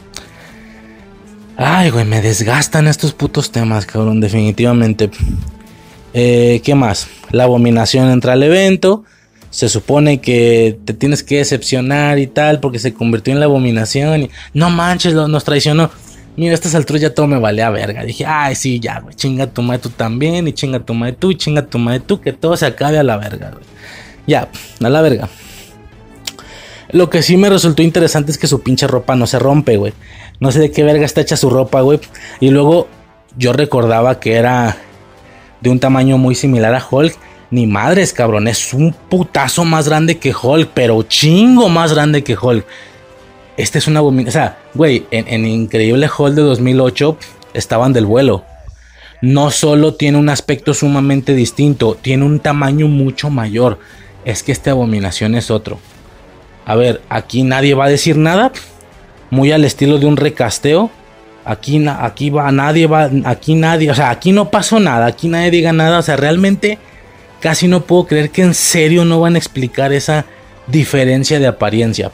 Ay, 1.56 1.90
güey, 1.90 2.04
me 2.04 2.20
desgastan 2.20 2.88
estos 2.88 3.12
putos 3.12 3.52
temas, 3.52 3.86
cabrón, 3.86 4.20
definitivamente. 4.20 5.10
Eh, 6.12 6.60
¿Qué 6.64 6.74
más? 6.74 7.08
La 7.30 7.44
abominación 7.44 8.10
entra 8.10 8.32
al 8.32 8.42
evento. 8.42 9.04
Se 9.50 9.68
supone 9.68 10.20
que 10.20 10.78
te 10.84 10.94
tienes 10.94 11.22
que 11.22 11.36
decepcionar 11.36 12.18
y 12.18 12.26
tal 12.26 12.58
porque 12.58 12.80
se 12.80 12.92
convirtió 12.92 13.32
en 13.32 13.38
la 13.38 13.46
abominación. 13.46 14.28
No 14.52 14.70
manches, 14.70 15.14
nos 15.14 15.44
traicionó. 15.44 15.90
Mira, 16.36 16.50
a 16.50 16.54
estas 16.54 16.74
alturas 16.74 17.02
ya 17.02 17.14
todo 17.14 17.28
me 17.28 17.38
vale 17.38 17.62
a 17.62 17.70
verga. 17.70 18.02
Dije, 18.02 18.24
ay, 18.26 18.56
sí, 18.56 18.80
ya, 18.80 18.98
güey, 18.98 19.14
chinga 19.14 19.46
tu 19.46 19.62
madre 19.62 19.82
tú 19.82 19.90
también, 19.90 20.48
y 20.48 20.52
chinga 20.52 20.80
tu 20.80 20.92
madre 20.92 21.12
tú, 21.12 21.32
chinga 21.34 21.64
tu 21.64 21.78
madre 21.78 22.00
tú, 22.00 22.20
que 22.20 22.32
todo 22.32 22.56
se 22.56 22.66
acabe 22.66 22.98
a 22.98 23.04
la 23.04 23.16
verga, 23.16 23.50
güey. 23.50 23.64
Ya, 24.26 24.48
a 24.82 24.88
la 24.88 25.00
verga. 25.00 25.28
Lo 26.90 27.10
que 27.10 27.22
sí 27.22 27.36
me 27.36 27.50
resultó 27.50 27.82
interesante 27.82 28.30
es 28.30 28.38
que 28.38 28.46
su 28.46 28.62
pinche 28.62 28.86
ropa 28.86 29.16
no 29.16 29.26
se 29.26 29.38
rompe, 29.38 29.76
güey. 29.76 29.92
No 30.40 30.52
sé 30.52 30.60
de 30.60 30.70
qué 30.70 30.82
verga 30.82 31.06
está 31.06 31.20
hecha 31.20 31.36
su 31.36 31.50
ropa, 31.50 31.80
güey. 31.80 32.00
Y 32.40 32.50
luego 32.50 32.88
yo 33.36 33.52
recordaba 33.52 34.20
que 34.20 34.34
era 34.34 34.76
de 35.60 35.70
un 35.70 35.80
tamaño 35.80 36.18
muy 36.18 36.34
similar 36.34 36.74
a 36.74 36.86
Hulk. 36.88 37.16
Ni 37.50 37.66
madres, 37.66 38.12
cabrón. 38.12 38.48
Es 38.48 38.74
un 38.74 38.92
putazo 38.92 39.64
más 39.64 39.88
grande 39.88 40.18
que 40.18 40.34
Hulk, 40.34 40.70
pero 40.74 41.02
chingo 41.04 41.68
más 41.68 41.92
grande 41.92 42.24
que 42.24 42.36
Hulk. 42.40 42.66
Este 43.56 43.78
es 43.78 43.86
una 43.86 44.00
abominación. 44.00 44.28
O 44.28 44.32
sea, 44.32 44.58
güey, 44.74 45.06
en, 45.10 45.46
Increíble 45.46 46.08
Hulk 46.16 46.34
de 46.34 46.42
2008 46.42 47.16
estaban 47.54 47.92
del 47.92 48.06
vuelo. 48.06 48.44
No 49.22 49.50
solo 49.50 49.94
tiene 49.94 50.18
un 50.18 50.28
aspecto 50.28 50.74
sumamente 50.74 51.34
distinto, 51.34 51.96
tiene 52.00 52.24
un 52.24 52.40
tamaño 52.40 52.88
mucho 52.88 53.30
mayor. 53.30 53.78
Es 54.24 54.42
que 54.42 54.52
esta 54.52 54.72
abominación 54.72 55.34
es 55.34 55.50
otro. 55.50 55.78
A 56.66 56.74
ver, 56.76 57.02
aquí 57.08 57.42
nadie 57.42 57.74
va 57.74 57.86
a 57.86 57.88
decir 57.90 58.16
nada. 58.16 58.52
Muy 59.30 59.52
al 59.52 59.64
estilo 59.64 59.98
de 59.98 60.06
un 60.06 60.16
recasteo. 60.16 60.90
Aquí, 61.44 61.84
aquí 61.86 62.30
va, 62.30 62.50
nadie 62.52 62.86
va, 62.86 63.10
aquí 63.24 63.54
nadie, 63.54 63.90
o 63.90 63.94
sea, 63.94 64.08
aquí 64.08 64.32
no 64.32 64.50
pasó 64.50 64.80
nada, 64.80 65.04
aquí 65.04 65.28
nadie 65.28 65.50
diga 65.50 65.72
nada. 65.74 65.98
O 65.98 66.02
sea, 66.02 66.16
realmente 66.16 66.78
casi 67.40 67.68
no 67.68 67.82
puedo 67.82 68.06
creer 68.06 68.30
que 68.30 68.40
en 68.40 68.54
serio 68.54 69.04
no 69.04 69.20
van 69.20 69.34
a 69.34 69.38
explicar 69.38 69.92
esa 69.92 70.24
diferencia 70.66 71.38
de 71.38 71.46
apariencia. 71.46 72.10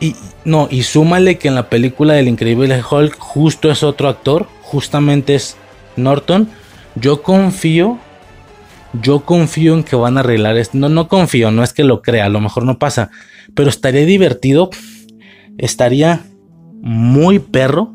Y 0.00 0.16
no, 0.44 0.68
y 0.70 0.82
súmale 0.82 1.36
que 1.36 1.48
en 1.48 1.54
la 1.54 1.68
película 1.68 2.14
del 2.14 2.28
Increíble 2.28 2.82
Hulk 2.90 3.18
justo 3.18 3.70
es 3.70 3.82
otro 3.82 4.08
actor, 4.08 4.46
justamente 4.62 5.34
es 5.34 5.56
Norton. 5.96 6.48
Yo 6.94 7.22
confío, 7.22 7.98
yo 9.02 9.20
confío 9.20 9.74
en 9.74 9.84
que 9.84 9.96
van 9.96 10.16
a 10.16 10.20
arreglar 10.20 10.56
esto. 10.56 10.78
No, 10.78 10.88
no 10.88 11.08
confío, 11.08 11.50
no 11.50 11.62
es 11.62 11.74
que 11.74 11.84
lo 11.84 12.00
crea, 12.00 12.24
a 12.24 12.30
lo 12.30 12.40
mejor 12.40 12.64
no 12.64 12.78
pasa, 12.78 13.10
pero 13.54 13.68
estaría 13.68 14.04
divertido, 14.06 14.70
estaría 15.58 16.22
muy 16.80 17.38
perro 17.38 17.90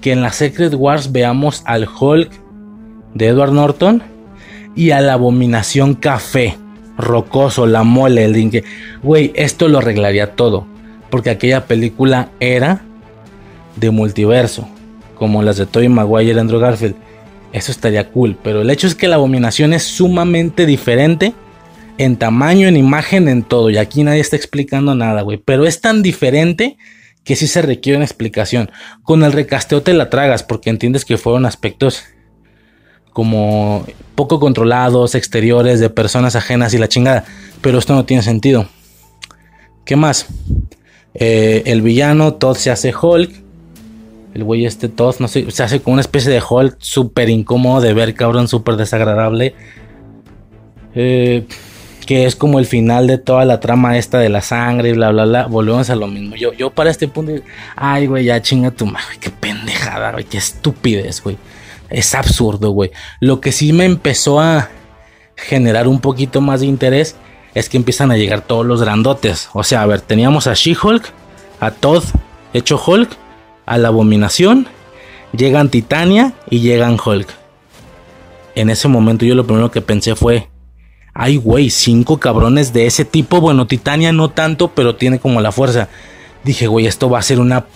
que 0.00 0.12
en 0.12 0.22
la 0.22 0.32
Secret 0.32 0.74
Wars 0.74 1.12
veamos 1.12 1.62
al 1.66 1.88
Hulk 1.88 2.30
de 3.14 3.26
Edward 3.26 3.52
Norton 3.52 4.02
y 4.76 4.90
a 4.92 5.00
la 5.00 5.14
abominación 5.14 5.94
café 5.94 6.56
rocoso, 6.96 7.66
la 7.66 7.82
mole, 7.82 8.24
el 8.24 8.32
dingue. 8.32 8.64
Güey, 9.02 9.32
esto 9.34 9.68
lo 9.68 9.78
arreglaría 9.78 10.34
todo 10.36 10.66
porque 11.10 11.30
aquella 11.30 11.66
película 11.66 12.30
era 12.40 12.82
de 13.76 13.90
multiverso, 13.90 14.68
como 15.14 15.42
las 15.42 15.56
de 15.56 15.66
Tobey 15.66 15.88
Maguire 15.88 16.32
y 16.32 16.38
Andrew 16.38 16.60
Garfield. 16.60 16.96
Eso 17.52 17.72
estaría 17.72 18.10
cool, 18.10 18.36
pero 18.42 18.60
el 18.60 18.70
hecho 18.70 18.86
es 18.86 18.94
que 18.94 19.08
la 19.08 19.16
abominación 19.16 19.72
es 19.72 19.84
sumamente 19.84 20.66
diferente 20.66 21.32
en 21.98 22.16
tamaño, 22.16 22.68
en 22.68 22.76
imagen, 22.76 23.28
en 23.28 23.42
todo. 23.42 23.70
Y 23.70 23.76
aquí 23.76 24.04
nadie 24.04 24.20
está 24.20 24.36
explicando 24.36 24.94
nada, 24.94 25.22
güey. 25.22 25.38
Pero 25.38 25.66
es 25.66 25.80
tan 25.80 26.02
diferente 26.02 26.78
que 27.24 27.36
sí 27.36 27.46
se 27.46 27.60
requiere 27.60 27.96
una 27.96 28.06
explicación. 28.06 28.70
Con 29.02 29.22
el 29.22 29.32
recasteo 29.32 29.82
te 29.82 29.92
la 29.92 30.08
tragas 30.08 30.42
porque 30.42 30.70
entiendes 30.70 31.04
que 31.04 31.18
fueron 31.18 31.44
aspectos 31.44 32.04
como 33.12 33.84
poco 34.14 34.38
controlados, 34.40 35.14
exteriores, 35.14 35.80
de 35.80 35.90
personas 35.90 36.36
ajenas 36.36 36.72
y 36.72 36.78
la 36.78 36.88
chingada. 36.88 37.24
Pero 37.60 37.78
esto 37.78 37.94
no 37.94 38.04
tiene 38.04 38.22
sentido. 38.22 38.68
¿Qué 39.84 39.96
más? 39.96 40.26
Eh, 41.14 41.64
el 41.66 41.82
villano, 41.82 42.34
Todd 42.34 42.56
se 42.56 42.70
hace 42.70 42.94
Hulk. 42.94 43.32
El 44.34 44.44
güey 44.44 44.66
este 44.66 44.88
Todd, 44.88 45.16
no 45.18 45.26
sé, 45.26 45.50
se 45.50 45.62
hace 45.62 45.80
como 45.80 45.94
una 45.94 46.02
especie 46.02 46.30
de 46.30 46.40
Hulk 46.48 46.76
súper 46.78 47.28
incómodo 47.28 47.80
de 47.80 47.92
ver, 47.92 48.14
cabrón, 48.14 48.46
súper 48.46 48.76
desagradable. 48.76 49.54
Eh, 50.94 51.46
que 52.08 52.24
es 52.24 52.36
como 52.36 52.58
el 52.58 52.64
final 52.64 53.06
de 53.06 53.18
toda 53.18 53.44
la 53.44 53.60
trama 53.60 53.98
esta 53.98 54.18
de 54.18 54.30
la 54.30 54.40
sangre 54.40 54.88
y 54.88 54.92
bla, 54.94 55.10
bla, 55.10 55.26
bla. 55.26 55.44
Volvemos 55.44 55.90
a 55.90 55.94
lo 55.94 56.06
mismo. 56.06 56.36
Yo, 56.36 56.54
yo 56.54 56.70
para 56.70 56.88
este 56.88 57.06
punto, 57.06 57.32
ay, 57.76 58.06
güey, 58.06 58.24
ya 58.24 58.40
chinga 58.40 58.70
tu 58.70 58.86
madre, 58.86 59.18
qué 59.20 59.28
pendejada, 59.28 60.12
güey, 60.12 60.24
qué 60.24 60.38
estupidez, 60.38 61.22
güey. 61.22 61.36
Es 61.90 62.14
absurdo, 62.14 62.70
güey. 62.70 62.92
Lo 63.20 63.42
que 63.42 63.52
sí 63.52 63.74
me 63.74 63.84
empezó 63.84 64.40
a 64.40 64.70
generar 65.36 65.86
un 65.86 66.00
poquito 66.00 66.40
más 66.40 66.60
de 66.60 66.66
interés 66.68 67.14
es 67.52 67.68
que 67.68 67.76
empiezan 67.76 68.10
a 68.10 68.16
llegar 68.16 68.40
todos 68.40 68.64
los 68.64 68.80
grandotes. 68.80 69.50
O 69.52 69.62
sea, 69.62 69.82
a 69.82 69.86
ver, 69.86 70.00
teníamos 70.00 70.46
a 70.46 70.54
She-Hulk, 70.54 71.12
a 71.60 71.72
Todd 71.72 72.04
hecho 72.54 72.82
Hulk, 72.82 73.10
a 73.66 73.76
la 73.76 73.88
Abominación, 73.88 74.66
llegan 75.36 75.68
Titania 75.68 76.32
y 76.48 76.60
llegan 76.60 76.96
Hulk. 77.04 77.28
En 78.54 78.70
ese 78.70 78.88
momento 78.88 79.26
yo 79.26 79.34
lo 79.34 79.46
primero 79.46 79.70
que 79.70 79.82
pensé 79.82 80.16
fue, 80.16 80.48
ay 81.18 81.36
güey, 81.36 81.68
cinco 81.68 82.18
cabrones 82.18 82.72
de 82.72 82.86
ese 82.86 83.04
tipo. 83.04 83.40
Bueno, 83.40 83.66
Titania 83.66 84.12
no 84.12 84.30
tanto, 84.30 84.68
pero 84.68 84.96
tiene 84.96 85.18
como 85.18 85.40
la 85.40 85.52
fuerza. 85.52 85.88
Dije, 86.44 86.68
güey, 86.68 86.86
esto 86.86 87.10
va 87.10 87.18
a 87.18 87.22
ser 87.22 87.40
una 87.40 87.66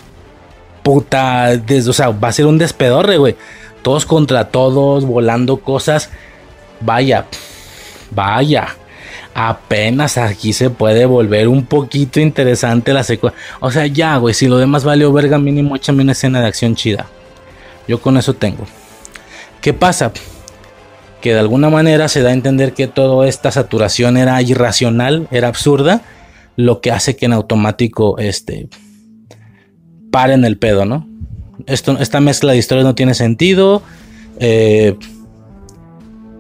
puta, 0.83 1.51
o 1.89 1.93
sea, 1.93 2.11
va 2.11 2.29
a 2.29 2.33
ser 2.33 2.47
un 2.47 2.57
despedorre, 2.57 3.19
güey. 3.19 3.37
Todos 3.83 4.07
contra 4.07 4.49
todos, 4.49 5.05
volando 5.05 5.59
cosas. 5.59 6.09
Vaya, 6.81 7.27
vaya 8.13 8.77
apenas 9.35 10.19
aquí 10.19 10.53
se 10.53 10.71
puede 10.71 11.07
volver 11.07 11.49
un 11.49 11.65
poquito 11.65 12.21
interesante 12.21 12.93
la 12.93 13.03
secuencia. 13.03 13.41
O 13.61 13.71
sea, 13.71 13.87
ya, 13.87 14.17
güey, 14.17 14.35
si 14.35 14.47
lo 14.47 14.59
demás 14.59 14.85
valió 14.85 15.13
verga, 15.13 15.39
mínimo 15.39 15.77
échame 15.77 16.03
una 16.03 16.13
escena 16.13 16.41
de 16.41 16.47
acción 16.47 16.75
chida. 16.75 17.07
Yo 17.89 18.01
con 18.01 18.17
eso 18.17 18.35
tengo. 18.35 18.67
¿Qué 19.61 19.73
pasa? 19.73 20.13
Que 21.23 21.33
de 21.33 21.41
alguna 21.41 21.71
manera 21.71 22.09
se 22.09 22.21
da 22.21 22.31
a 22.31 22.35
entender 22.35 22.75
que 22.75 22.89
toda 22.89 23.27
esta 23.27 23.51
saturación 23.51 24.19
era 24.19 24.43
irracional, 24.43 25.29
era 25.31 25.49
absurda, 25.49 26.03
lo 26.57 26.83
que 26.83 26.91
hace 26.91 27.17
que 27.17 27.25
en 27.25 27.33
automático 27.33 28.19
este 28.19 28.69
paren 30.11 30.45
el 30.45 30.59
pedo, 30.59 30.85
¿no? 30.85 31.09
Esta 31.67 32.21
mezcla 32.21 32.53
de 32.53 32.59
historias 32.59 32.85
no 32.85 32.95
tiene 32.95 33.15
sentido. 33.15 33.83
Eh, 34.39 34.97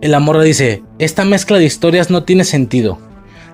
el 0.00 0.14
amor 0.14 0.42
dice, 0.42 0.82
esta 0.98 1.24
mezcla 1.24 1.58
de 1.58 1.64
historias 1.64 2.10
no 2.10 2.24
tiene 2.24 2.44
sentido. 2.44 2.98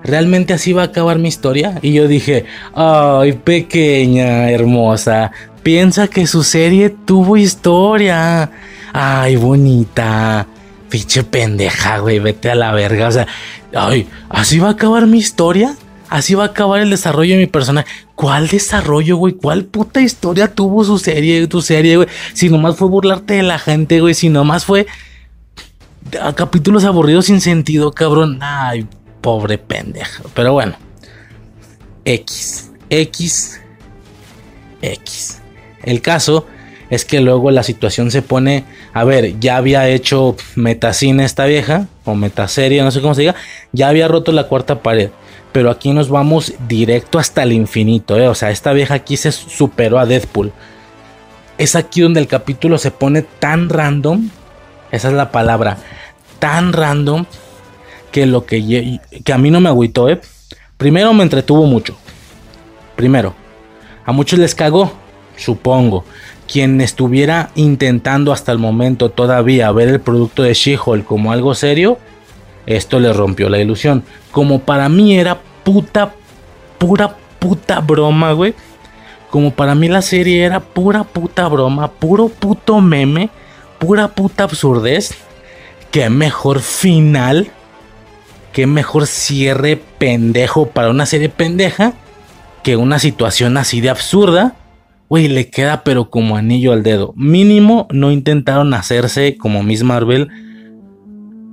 ¿Realmente 0.03 0.53
así 0.53 0.73
va 0.73 0.81
a 0.83 0.85
acabar 0.85 1.19
mi 1.19 1.27
historia? 1.27 1.77
Y 1.81 1.93
yo 1.93 2.07
dije, 2.07 2.45
ay, 2.73 3.33
pequeña, 3.33 4.49
hermosa, 4.49 5.31
piensa 5.61 6.07
que 6.07 6.25
su 6.25 6.43
serie 6.43 6.89
tuvo 6.89 7.37
historia. 7.37 8.49
Ay, 8.93 9.35
bonita. 9.35 10.47
Fiche 10.89 11.23
pendeja, 11.23 11.99
güey, 11.99 12.19
vete 12.19 12.51
a 12.51 12.55
la 12.55 12.71
verga. 12.71 13.07
O 13.07 13.11
sea, 13.11 13.27
ay, 13.73 14.07
¿así 14.29 14.59
va 14.59 14.69
a 14.69 14.71
acabar 14.71 15.07
mi 15.07 15.19
historia? 15.19 15.75
Así 16.09 16.33
va 16.33 16.43
a 16.43 16.47
acabar 16.47 16.81
el 16.81 16.89
desarrollo 16.89 17.35
de 17.35 17.41
mi 17.41 17.47
personaje. 17.47 17.87
¿Cuál 18.15 18.47
desarrollo, 18.47 19.17
güey? 19.17 19.33
¿Cuál 19.33 19.65
puta 19.65 20.01
historia 20.01 20.53
tuvo 20.53 20.83
su 20.83 20.97
serie, 20.97 21.45
tu 21.47 21.61
serie, 21.61 21.97
güey? 21.97 22.07
Si 22.33 22.49
nomás 22.49 22.75
fue 22.77 22.87
burlarte 22.87 23.35
de 23.35 23.43
la 23.43 23.59
gente, 23.59 24.01
güey. 24.01 24.15
Si 24.15 24.29
nomás 24.29 24.65
fue 24.65 24.87
a 26.19 26.33
capítulos 26.33 26.83
aburridos 26.83 27.25
sin 27.25 27.41
sentido, 27.41 27.91
cabrón. 27.91 28.39
Ay, 28.41 28.87
pobre 29.21 29.59
pendejo. 29.59 30.23
Pero 30.33 30.53
bueno. 30.53 30.75
X. 32.05 32.71
X. 32.89 33.61
X. 34.81 35.41
El 35.83 36.01
caso 36.01 36.47
es 36.89 37.05
que 37.05 37.21
luego 37.21 37.51
la 37.51 37.63
situación 37.63 38.11
se 38.11 38.21
pone. 38.21 38.65
A 38.93 39.03
ver, 39.03 39.39
ya 39.39 39.57
había 39.57 39.87
hecho 39.87 40.35
metacine 40.55 41.25
esta 41.25 41.45
vieja. 41.45 41.87
O 42.05 42.15
metaserie, 42.15 42.81
no 42.81 42.91
sé 42.91 43.01
cómo 43.01 43.15
se 43.15 43.21
diga. 43.21 43.35
Ya 43.71 43.89
había 43.89 44.07
roto 44.07 44.31
la 44.31 44.47
cuarta 44.47 44.81
pared. 44.81 45.09
Pero 45.51 45.69
aquí 45.69 45.93
nos 45.93 46.09
vamos 46.09 46.53
directo 46.67 47.19
hasta 47.19 47.43
el 47.43 47.51
infinito. 47.51 48.17
¿eh? 48.17 48.27
O 48.27 48.35
sea, 48.35 48.51
esta 48.51 48.73
vieja 48.73 48.95
aquí 48.95 49.17
se 49.17 49.31
superó 49.31 49.99
a 49.99 50.05
Deadpool. 50.05 50.51
Es 51.57 51.75
aquí 51.75 52.01
donde 52.01 52.19
el 52.19 52.27
capítulo 52.27 52.77
se 52.77 52.91
pone 52.91 53.21
tan 53.21 53.69
random. 53.69 54.29
Esa 54.91 55.09
es 55.09 55.13
la 55.13 55.31
palabra 55.31 55.77
tan 56.39 56.73
random 56.73 57.25
que 58.11 58.25
lo 58.25 58.45
que, 58.45 58.99
que 59.23 59.33
a 59.33 59.37
mí 59.37 59.51
no 59.51 59.59
me 59.59 59.69
agüitó, 59.69 60.09
¿eh? 60.09 60.19
Primero 60.77 61.13
me 61.13 61.23
entretuvo 61.23 61.65
mucho. 61.65 61.95
Primero, 62.95 63.35
a 64.05 64.11
muchos 64.11 64.39
les 64.39 64.55
cagó, 64.55 64.91
supongo. 65.37 66.05
Quien 66.51 66.81
estuviera 66.81 67.51
intentando 67.55 68.33
hasta 68.33 68.51
el 68.51 68.57
momento 68.57 69.09
todavía 69.09 69.71
ver 69.71 69.89
el 69.89 69.99
producto 69.99 70.43
de 70.43 70.53
She-Hulk 70.53 71.05
como 71.05 71.31
algo 71.31 71.53
serio, 71.53 71.99
esto 72.65 72.99
le 72.99 73.13
rompió 73.13 73.49
la 73.49 73.59
ilusión. 73.59 74.03
Como 74.31 74.59
para 74.59 74.89
mí 74.89 75.17
era 75.17 75.39
puta, 75.63 76.13
pura 76.77 77.15
puta 77.37 77.79
broma, 77.81 78.31
güey. 78.33 78.55
Como 79.29 79.51
para 79.51 79.75
mí 79.75 79.87
la 79.87 80.01
serie 80.01 80.43
era 80.43 80.59
pura 80.59 81.03
puta 81.03 81.47
broma, 81.47 81.91
puro 81.91 82.29
puto 82.29 82.81
meme, 82.81 83.29
pura 83.77 84.07
puta 84.07 84.45
absurdez. 84.45 85.15
Qué 85.91 86.09
mejor 86.09 86.61
final, 86.61 87.51
qué 88.53 88.65
mejor 88.67 89.05
cierre 89.05 89.81
pendejo 89.97 90.67
para 90.69 90.89
una 90.89 91.05
serie 91.05 91.29
pendeja 91.29 91.93
que 92.63 92.75
una 92.75 92.99
situación 92.99 93.57
así 93.57 93.81
de 93.81 93.89
absurda. 93.89 94.55
Güey, 95.09 95.27
le 95.27 95.49
queda 95.49 95.83
pero 95.83 96.09
como 96.11 96.37
anillo 96.37 96.71
al 96.71 96.83
dedo. 96.83 97.13
Mínimo 97.17 97.87
no 97.91 98.11
intentaron 98.11 98.73
hacerse 98.75 99.37
como 99.37 99.63
Miss 99.63 99.83
Marvel. 99.83 100.29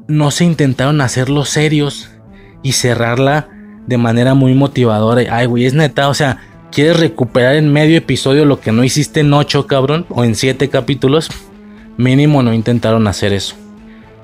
No 0.08 0.30
se 0.30 0.44
intentaron 0.44 1.00
hacerlo 1.00 1.44
serios 1.46 2.10
y 2.62 2.72
cerrarla 2.72 3.48
de 3.86 3.96
manera 3.96 4.34
muy 4.34 4.54
motivadora. 4.54 5.22
Ay, 5.30 5.46
güey, 5.46 5.64
es 5.64 5.74
neta, 5.74 6.08
o 6.08 6.14
sea, 6.14 6.38
quieres 6.70 7.00
recuperar 7.00 7.56
en 7.56 7.72
medio 7.72 7.96
episodio 7.96 8.44
lo 8.44 8.60
que 8.60 8.72
no 8.72 8.84
hiciste 8.84 9.20
en 9.20 9.32
ocho, 9.32 9.66
cabrón, 9.66 10.04
o 10.10 10.24
en 10.24 10.34
siete 10.34 10.68
capítulos. 10.68 11.30
Mínimo 11.96 12.42
no 12.42 12.52
intentaron 12.52 13.06
hacer 13.06 13.32
eso. 13.32 13.56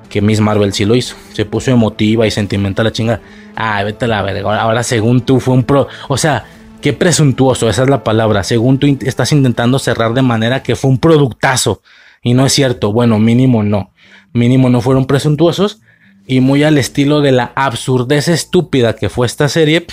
Que 0.09 0.21
Miss 0.21 0.41
Marvel 0.41 0.73
sí 0.73 0.85
lo 0.85 0.95
hizo. 0.95 1.15
Se 1.33 1.45
puso 1.45 1.71
emotiva 1.71 2.27
y 2.27 2.31
sentimental 2.31 2.85
la 2.85 2.91
chinga. 2.91 3.21
Ay, 3.55 3.85
vete 3.85 4.05
a 4.05 4.07
la 4.07 4.21
verga. 4.21 4.61
Ahora, 4.61 4.83
según 4.83 5.21
tú, 5.21 5.39
fue 5.39 5.55
un 5.55 5.63
pro. 5.63 5.87
O 6.07 6.17
sea, 6.17 6.45
qué 6.83 6.93
presuntuoso, 6.93 7.69
esa 7.69 7.83
es 7.83 7.89
la 7.89 8.03
palabra. 8.03 8.43
Según 8.43 8.77
tú 8.77 8.85
estás 9.01 9.31
intentando 9.31 9.79
cerrar 9.79 10.13
de 10.13 10.21
manera 10.21 10.61
que 10.61 10.75
fue 10.75 10.91
un 10.91 10.99
productazo. 10.99 11.81
Y 12.21 12.33
no 12.33 12.45
es 12.45 12.53
cierto. 12.53 12.91
Bueno, 12.91 13.19
mínimo 13.19 13.63
no. 13.63 13.91
Mínimo 14.33 14.69
no 14.69 14.81
fueron 14.81 15.05
presuntuosos 15.05 15.79
y 16.27 16.41
muy 16.41 16.63
al 16.63 16.77
estilo 16.77 17.21
de 17.21 17.31
la 17.31 17.53
absurdez 17.55 18.27
estúpida 18.27 18.95
que 18.95 19.09
fue 19.09 19.25
esta 19.25 19.47
serie, 19.47 19.85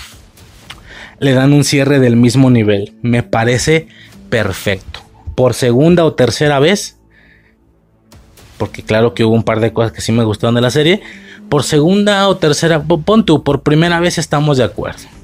le 1.19 1.33
dan 1.33 1.53
un 1.53 1.63
cierre 1.63 1.99
del 1.99 2.17
mismo 2.17 2.49
nivel. 2.49 2.93
Me 3.01 3.23
parece 3.23 3.87
perfecto. 4.29 5.01
Por 5.35 5.53
segunda 5.53 6.03
o 6.03 6.13
tercera 6.13 6.59
vez, 6.59 6.99
porque 8.57 8.83
claro 8.83 9.13
que 9.13 9.23
hubo 9.23 9.33
un 9.33 9.43
par 9.43 9.61
de 9.61 9.71
cosas 9.71 9.93
que 9.93 10.01
sí 10.01 10.11
me 10.11 10.25
gustaron 10.25 10.55
de 10.55 10.61
la 10.61 10.71
serie, 10.71 11.01
por 11.47 11.63
segunda 11.63 12.27
o 12.27 12.37
tercera, 12.37 12.83
pon 12.83 13.25
tú, 13.25 13.43
por 13.43 13.61
primera 13.61 13.99
vez 13.99 14.17
estamos 14.17 14.57
de 14.57 14.65
acuerdo. 14.65 15.20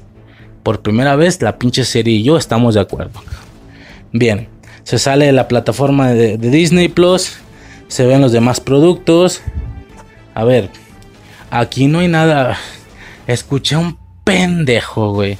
Por 0.68 0.82
primera 0.82 1.16
vez 1.16 1.40
la 1.40 1.58
pinche 1.58 1.82
serie 1.82 2.16
y 2.16 2.22
yo 2.22 2.36
estamos 2.36 2.74
de 2.74 2.82
acuerdo. 2.82 3.22
Bien, 4.12 4.48
se 4.82 4.98
sale 4.98 5.24
de 5.24 5.32
la 5.32 5.48
plataforma 5.48 6.10
de, 6.10 6.36
Disney 6.36 6.88
Plus, 6.88 7.38
se 7.86 8.04
ven 8.04 8.20
los 8.20 8.32
demás 8.32 8.60
productos. 8.60 9.40
A 10.34 10.44
ver, 10.44 10.68
Aquí 11.50 11.86
no 11.86 12.00
hay 12.00 12.08
nada. 12.08 12.58
Escuché 13.26 13.76
un 13.76 13.96
pendejo, 14.24 15.14
güey. 15.14 15.38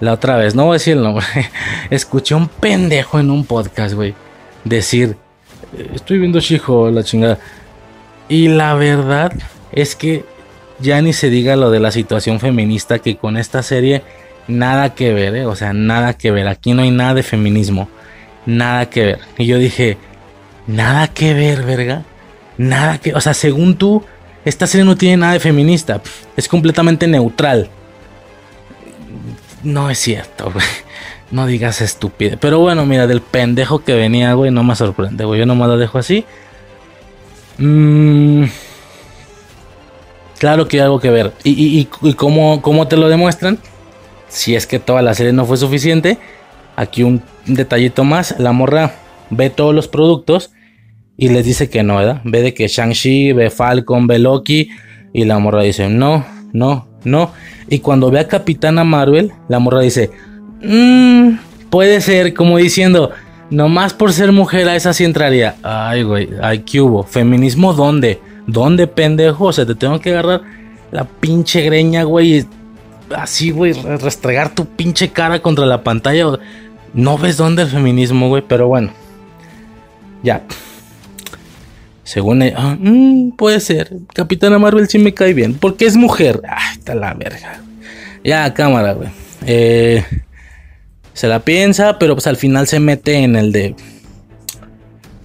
La 0.00 0.14
otra 0.14 0.38
vez, 0.38 0.54
no 0.54 0.64
voy 0.64 0.70
a 0.70 0.78
decir 0.78 0.96
el 0.96 1.02
nombre. 1.02 1.26
Escuché 1.90 2.34
un 2.34 2.48
pendejo 2.48 3.20
en 3.20 3.30
un 3.30 3.44
podcast, 3.44 3.94
güey. 3.94 4.14
Decir, 4.64 5.14
estoy 5.92 6.20
viendo 6.20 6.40
Shijo, 6.40 6.90
la 6.90 7.04
chingada. 7.04 7.38
Y 8.30 8.48
la 8.48 8.72
verdad 8.72 9.30
es 9.72 9.94
que 9.94 10.24
ya 10.78 11.02
ni 11.02 11.12
se 11.12 11.28
diga 11.28 11.54
lo 11.56 11.70
de 11.70 11.80
la 11.80 11.90
situación 11.90 12.40
feminista 12.40 12.98
que 12.98 13.18
con 13.18 13.36
esta 13.36 13.62
serie 13.62 14.02
nada 14.50 14.94
que 14.94 15.12
ver, 15.12 15.34
¿eh? 15.36 15.46
o 15.46 15.56
sea, 15.56 15.72
nada 15.72 16.14
que 16.14 16.30
ver. 16.30 16.48
Aquí 16.48 16.74
no 16.74 16.82
hay 16.82 16.90
nada 16.90 17.14
de 17.14 17.22
feminismo, 17.22 17.88
nada 18.46 18.90
que 18.90 19.04
ver. 19.04 19.18
Y 19.38 19.46
yo 19.46 19.58
dije, 19.58 19.96
nada 20.66 21.08
que 21.08 21.34
ver, 21.34 21.62
verga. 21.62 22.02
Nada 22.58 22.98
que, 22.98 23.14
o 23.14 23.20
sea, 23.20 23.32
según 23.32 23.76
tú, 23.76 24.04
esta 24.44 24.66
serie 24.66 24.84
no 24.84 24.96
tiene 24.96 25.16
nada 25.16 25.32
de 25.32 25.40
feminista. 25.40 26.02
Es 26.36 26.48
completamente 26.48 27.06
neutral. 27.06 27.70
No 29.62 29.90
es 29.90 29.98
cierto, 29.98 30.50
güey. 30.52 30.66
No 31.30 31.46
digas 31.46 31.80
estúpido. 31.80 32.36
Pero 32.40 32.58
bueno, 32.58 32.84
mira, 32.86 33.06
del 33.06 33.20
pendejo 33.20 33.84
que 33.84 33.94
venía, 33.94 34.32
güey, 34.32 34.50
no 34.50 34.64
me 34.64 34.74
sorprende, 34.74 35.24
güey. 35.24 35.38
Yo 35.38 35.46
nomás 35.46 35.68
lo 35.68 35.78
dejo 35.78 35.98
así. 35.98 36.24
Mm. 37.58 38.44
claro 40.38 40.66
que 40.66 40.78
hay 40.78 40.84
algo 40.84 40.98
que 40.98 41.10
ver. 41.10 41.32
¿Y, 41.44 41.88
y, 42.02 42.14
cómo, 42.14 42.62
cómo, 42.62 42.88
te 42.88 42.96
lo 42.96 43.08
demuestran? 43.08 43.58
Si 44.30 44.54
es 44.54 44.66
que 44.66 44.78
toda 44.78 45.02
la 45.02 45.12
serie 45.12 45.32
no 45.32 45.44
fue 45.44 45.58
suficiente. 45.58 46.16
Aquí 46.76 47.02
un 47.02 47.22
detallito 47.46 48.04
más. 48.04 48.36
La 48.38 48.52
morra 48.52 48.94
ve 49.28 49.50
todos 49.50 49.74
los 49.74 49.88
productos 49.88 50.52
y 51.16 51.28
les 51.28 51.44
dice 51.44 51.68
que 51.68 51.82
no, 51.82 51.96
¿verdad? 51.96 52.22
Ve 52.24 52.40
de 52.40 52.54
que 52.54 52.66
Shang-Chi, 52.66 53.34
ve 53.34 53.50
Falcon, 53.50 54.06
ve 54.06 54.18
Loki 54.18 54.70
y 55.12 55.24
la 55.24 55.38
morra 55.38 55.62
dice 55.62 55.88
no, 55.90 56.24
no, 56.52 56.88
no. 57.04 57.32
Y 57.68 57.80
cuando 57.80 58.10
ve 58.10 58.20
a 58.20 58.28
Capitana 58.28 58.84
Marvel, 58.84 59.32
la 59.48 59.58
morra 59.58 59.80
dice, 59.80 60.10
mmm, 60.62 61.32
puede 61.68 62.00
ser, 62.00 62.32
como 62.32 62.56
diciendo, 62.56 63.10
nomás 63.50 63.92
por 63.92 64.12
ser 64.12 64.32
mujer 64.32 64.68
a 64.68 64.76
esa 64.76 64.92
sí 64.92 65.04
entraría. 65.04 65.56
Ay, 65.62 66.02
güey, 66.02 66.28
ay, 66.42 66.60
¿qué 66.60 66.80
hubo? 66.80 67.02
¿Feminismo 67.02 67.74
dónde? 67.74 68.20
¿Dónde, 68.46 68.86
pendejo? 68.86 69.46
O 69.46 69.52
sea, 69.52 69.66
te 69.66 69.74
tengo 69.74 70.00
que 70.00 70.10
agarrar 70.10 70.42
la 70.90 71.04
pinche 71.04 71.60
greña, 71.62 72.04
güey. 72.04 72.46
Así, 73.14 73.50
güey, 73.50 73.72
restregar 73.72 74.54
tu 74.54 74.66
pinche 74.66 75.10
cara 75.10 75.40
contra 75.42 75.66
la 75.66 75.82
pantalla. 75.82 76.38
No 76.94 77.18
ves 77.18 77.36
dónde 77.36 77.62
el 77.62 77.68
feminismo, 77.68 78.28
güey, 78.28 78.42
pero 78.46 78.68
bueno. 78.68 78.92
Ya. 80.22 80.42
Según 82.04 82.42
ella, 82.42 82.56
ah, 82.58 82.76
mm, 82.78 83.32
puede 83.32 83.60
ser. 83.60 83.92
Capitana 84.12 84.58
Marvel 84.58 84.88
sí 84.88 84.98
me 84.98 85.14
cae 85.14 85.32
bien. 85.32 85.54
Porque 85.54 85.86
es 85.86 85.96
mujer. 85.96 86.40
Ay, 86.48 86.78
está 86.78 86.94
la 86.94 87.14
verga. 87.14 87.60
Ya, 88.24 88.52
cámara, 88.52 88.92
güey. 88.92 89.10
Eh, 89.46 90.04
se 91.14 91.28
la 91.28 91.40
piensa, 91.40 91.98
pero 91.98 92.14
pues 92.14 92.26
al 92.26 92.36
final 92.36 92.66
se 92.66 92.80
mete 92.80 93.18
en 93.18 93.36
el 93.36 93.52
de. 93.52 93.76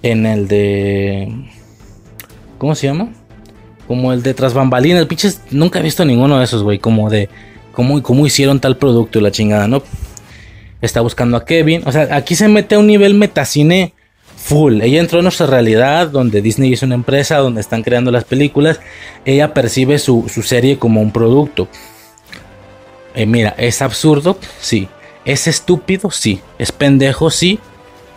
En 0.02 0.26
el 0.26 0.48
de. 0.48 1.50
¿Cómo 2.58 2.74
se 2.74 2.86
llama? 2.86 3.12
Como 3.86 4.12
el 4.12 4.22
de 4.22 4.34
tras 4.34 4.54
bambalinas. 4.54 5.06
Pinches, 5.06 5.40
nunca 5.50 5.80
he 5.80 5.82
visto 5.82 6.04
ninguno 6.04 6.38
de 6.38 6.44
esos, 6.44 6.62
güey. 6.62 6.78
Como 6.78 7.10
de. 7.10 7.28
Cómo, 7.76 8.02
cómo 8.02 8.26
hicieron 8.26 8.58
tal 8.58 8.78
producto 8.78 9.18
y 9.18 9.22
la 9.22 9.30
chingada, 9.30 9.68
¿no? 9.68 9.82
Está 10.80 11.02
buscando 11.02 11.36
a 11.36 11.44
Kevin. 11.44 11.82
O 11.84 11.92
sea, 11.92 12.08
aquí 12.10 12.34
se 12.34 12.48
mete 12.48 12.74
a 12.74 12.78
un 12.78 12.86
nivel 12.86 13.12
metacine 13.12 13.92
full. 14.34 14.80
Ella 14.80 14.98
entró 14.98 15.18
en 15.18 15.24
nuestra 15.24 15.46
realidad, 15.46 16.08
donde 16.08 16.40
Disney 16.40 16.72
es 16.72 16.82
una 16.82 16.94
empresa, 16.94 17.36
donde 17.36 17.60
están 17.60 17.82
creando 17.82 18.10
las 18.10 18.24
películas. 18.24 18.80
Ella 19.26 19.52
percibe 19.52 19.98
su, 19.98 20.26
serie 20.42 20.78
como 20.78 21.02
un 21.02 21.12
producto. 21.12 21.68
Eh, 23.14 23.26
mira, 23.26 23.54
¿es 23.58 23.82
absurdo? 23.82 24.38
Sí. 24.58 24.88
¿Es 25.26 25.46
estúpido? 25.46 26.10
Sí. 26.10 26.40
¿Es 26.58 26.72
pendejo? 26.72 27.30
Sí. 27.30 27.60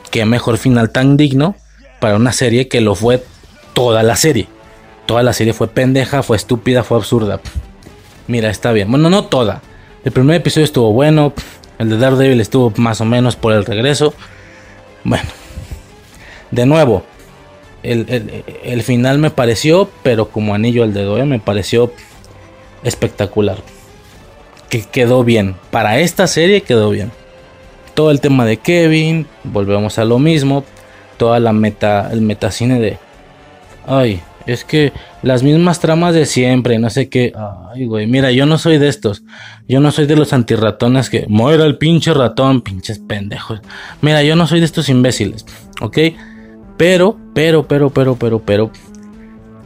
Qué 0.10 0.23
mejor 0.23 0.57
final 0.57 0.91
tan 0.91 1.18
digno 1.18 1.57
para 1.99 2.15
una 2.15 2.31
serie 2.31 2.69
que 2.69 2.80
lo 2.80 2.95
fue 2.95 3.22
toda 3.73 4.03
la 4.03 4.15
serie. 4.15 4.48
Toda 5.06 5.22
la 5.22 5.34
serie 5.34 5.52
fue 5.52 5.68
pendeja, 5.68 6.23
fue 6.23 6.38
estúpida, 6.38 6.84
fue 6.84 6.95
absurda. 6.95 7.41
Mira, 8.30 8.51
está 8.51 8.72
bien. 8.72 8.91
Bueno, 8.91 9.10
no 9.10 9.26
toda. 9.26 9.64
El 10.06 10.11
primer 10.11 10.35
episodio 10.35 10.64
estuvo 10.64 10.93
bueno. 10.93 11.34
El 11.80 11.89
de 11.89 11.97
Daredevil 11.97 12.39
estuvo 12.39 12.72
más 12.77 13.01
o 13.01 13.06
menos 13.06 13.35
por 13.35 13.53
el 13.53 13.65
regreso. 13.65 14.14
Bueno, 15.03 15.27
de 16.51 16.68
nuevo, 16.68 17.03
el, 17.81 18.84
final 18.84 19.18
me 19.18 19.31
pareció, 19.31 19.89
pero 20.03 20.30
como 20.30 20.53
anillo 20.53 20.84
al 20.84 20.93
dedo, 20.93 21.18
¿eh? 21.18 21.26
me 21.26 21.39
pareció 21.39 21.91
espectacular. 22.84 23.57
Que 24.69 24.84
quedó 24.84 25.23
bien. 25.23 25.56
Para 25.72 25.97
esta 25.97 26.27
serie 26.27 26.61
quedó 26.61 26.91
bien. 26.91 27.11
Todo 27.95 28.11
el 28.11 28.22
tema 28.22 28.45
de 28.45 28.57
Kevin, 28.57 29.26
volvemos 29.43 29.97
a 29.97 30.06
lo 30.06 30.19
mismo. 30.19 30.64
Toda 31.18 31.39
la 31.39 31.51
meta, 31.51 32.11
el 32.11 32.22
metacine 32.22 32.80
de. 32.80 32.99
Ay, 33.88 34.22
es 34.52 34.64
que 34.64 34.92
las 35.22 35.44
mismas 35.44 35.80
tramas 35.80 36.14
de 36.14 36.26
siempre, 36.26 36.80
no 36.80 36.90
sé 36.90 37.10
qué. 37.10 37.34
Ay, 37.74 37.86
güey, 37.86 38.08
mira, 38.08 38.32
yo 38.32 38.46
no 38.46 38.58
soy 38.58 38.78
de 38.78 38.88
estos. 38.88 39.24
Yo 39.68 39.80
no 39.80 39.92
soy 39.92 40.06
de 40.06 40.16
los 40.16 40.34
antirratones 40.34 41.10
que 41.10 41.26
muera 41.28 41.66
el 41.66 41.78
pinche 41.78 42.14
ratón, 42.14 42.62
pinches 42.62 43.00
pendejos. 43.00 43.62
Mira, 44.02 44.24
yo 44.24 44.36
no 44.36 44.48
soy 44.48 44.60
de 44.60 44.66
estos 44.66 44.90
imbéciles, 44.90 45.46
¿ok? 45.82 45.98
Pero, 46.78 47.18
pero, 47.34 47.68
pero, 47.68 47.90
pero, 47.90 48.16
pero, 48.16 48.40
pero, 48.40 48.72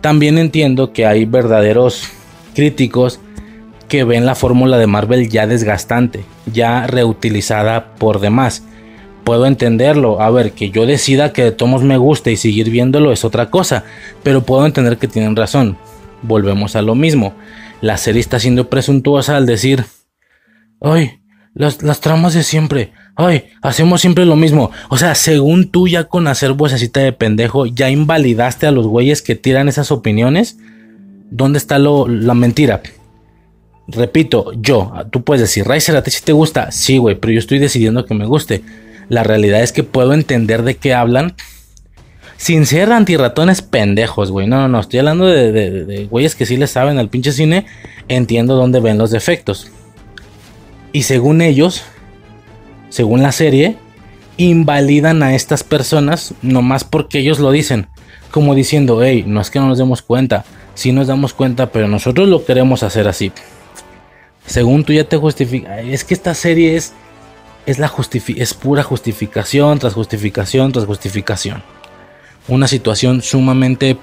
también 0.02 0.38
entiendo 0.38 0.92
que 0.92 1.06
hay 1.06 1.26
verdaderos 1.26 2.10
críticos 2.54 3.20
que 3.88 4.04
ven 4.04 4.26
la 4.26 4.36
fórmula 4.36 4.78
de 4.78 4.88
Marvel 4.88 5.30
ya 5.30 5.48
desgastante, 5.48 6.26
ya 6.52 6.88
reutilizada 6.88 7.94
por 7.96 8.20
demás. 8.20 8.64
Puedo 9.24 9.46
entenderlo, 9.46 10.22
a 10.22 10.30
ver, 10.32 10.52
que 10.52 10.70
yo 10.70 10.86
decida 10.86 11.32
que 11.32 11.44
de 11.46 11.52
tomos 11.52 11.82
me 11.84 11.98
gusta 11.98 12.30
y 12.30 12.38
seguir 12.38 12.70
viéndolo 12.70 13.12
es 13.12 13.24
otra 13.24 13.50
cosa, 13.50 13.86
pero 14.22 14.44
puedo 14.44 14.66
entender 14.66 14.98
que 14.98 15.08
tienen 15.08 15.36
razón. 15.36 15.78
Volvemos 16.24 16.76
a 16.76 16.82
lo 16.82 16.96
mismo. 16.96 17.34
La 17.80 17.98
serie 17.98 18.20
está 18.20 18.40
siendo 18.40 18.70
presuntuosa 18.70 19.38
al 19.38 19.46
decir, 19.46 19.86
ay, 20.82 21.22
las, 21.54 21.84
las 21.84 22.02
tramas 22.02 22.34
de 22.34 22.44
siempre, 22.44 22.92
ay, 23.16 23.46
hacemos 23.62 24.02
siempre 24.02 24.26
lo 24.26 24.36
mismo. 24.36 24.72
O 24.90 24.98
sea, 24.98 25.16
según 25.16 25.70
tú 25.70 25.88
ya 25.88 26.06
con 26.06 26.28
hacer 26.28 26.54
vocecita 26.54 27.00
de 27.00 27.14
pendejo, 27.14 27.66
ya 27.66 27.90
invalidaste 27.90 28.68
a 28.68 28.72
los 28.72 28.88
güeyes 28.88 29.22
que 29.22 29.36
tiran 29.36 29.70
esas 29.70 29.92
opiniones. 29.92 30.58
¿Dónde 31.30 31.58
está 31.58 31.80
lo, 31.80 32.08
la 32.08 32.34
mentira? 32.34 32.82
Repito, 33.88 34.52
yo, 34.54 34.94
tú 35.12 35.24
puedes 35.24 35.42
decir, 35.42 35.68
Riser, 35.68 35.96
¿a 35.96 36.04
ti 36.04 36.12
sí 36.12 36.22
te 36.24 36.32
gusta? 36.32 36.72
Sí, 36.72 36.98
güey, 36.98 37.16
pero 37.16 37.34
yo 37.34 37.40
estoy 37.40 37.60
decidiendo 37.60 38.06
que 38.06 38.14
me 38.14 38.26
guste. 38.26 38.64
La 39.14 39.22
realidad 39.22 39.62
es 39.62 39.72
que 39.72 39.84
puedo 39.84 40.16
entender 40.16 40.64
de 40.64 40.78
qué 40.78 40.96
hablan 40.96 41.36
sin 42.36 42.66
ser 42.66 42.92
antirratones 42.92 43.62
pendejos, 43.62 44.32
güey. 44.32 44.48
No, 44.48 44.58
no, 44.58 44.68
no. 44.68 44.80
Estoy 44.80 44.98
hablando 44.98 45.28
de, 45.28 46.08
güeyes 46.10 46.34
que 46.34 46.48
sí 46.48 46.58
le 46.58 46.66
saben 46.66 46.98
al 46.98 47.10
pinche 47.10 47.32
cine. 47.32 47.68
Entiendo 48.08 48.56
dónde 48.56 48.80
ven 48.80 48.98
los 48.98 49.12
defectos. 49.12 49.70
Y 50.94 51.04
según 51.04 51.42
ellos, 51.44 51.84
según 52.90 53.22
la 53.22 53.32
serie, 53.32 53.78
invalidan 54.38 55.22
a 55.22 55.36
estas 55.36 55.64
personas 55.64 56.34
nomás 56.42 56.84
porque 56.84 57.20
ellos 57.20 57.38
lo 57.38 57.52
dicen. 57.52 57.86
Como 58.32 58.56
diciendo, 58.56 59.04
hey, 59.04 59.26
no 59.28 59.42
es 59.42 59.52
que 59.52 59.60
no 59.60 59.68
nos 59.68 59.78
demos 59.78 60.02
cuenta. 60.02 60.44
Sí 60.74 60.92
nos 60.92 61.06
damos 61.06 61.36
cuenta, 61.36 61.72
pero 61.72 61.88
nosotros 61.88 62.28
lo 62.28 62.46
queremos 62.46 62.82
hacer 62.82 63.08
así. 63.08 63.32
Según 64.48 64.84
tú 64.84 64.92
ya 64.92 65.04
te 65.04 65.18
justifica. 65.18 65.82
Es 65.82 66.04
que 66.04 66.16
esta 66.16 66.34
serie 66.34 66.76
es. 66.76 66.94
Es, 67.66 67.80
la 67.80 67.92
es 68.36 68.54
pura 68.54 68.84
justificación 68.84 69.80
tras 69.80 69.94
justificación 69.94 70.72
tras 70.72 70.86
justificación 70.86 71.64
una 72.48 72.68
situación 72.68 73.22
sumamente 73.22 73.98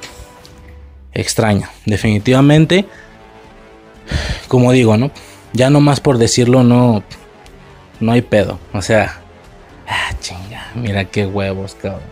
extraña. 1.13 1.71
Definitivamente, 1.85 2.87
como 4.49 4.73
digo, 4.73 4.97
¿no? 4.97 5.11
Ya 5.53 5.71
no 5.71 5.81
más 5.81 6.01
por 6.01 6.19
decirlo, 6.19 6.63
no, 6.63 7.03
no 7.99 8.13
hay 8.13 8.23
pedo. 8.23 8.59
O 8.73 8.83
sea, 8.83 9.21
ah, 9.89 10.15
chinga, 10.21 10.71
mira 10.75 11.05
qué 11.05 11.27
huevos, 11.27 11.77
cabrón. 11.81 12.03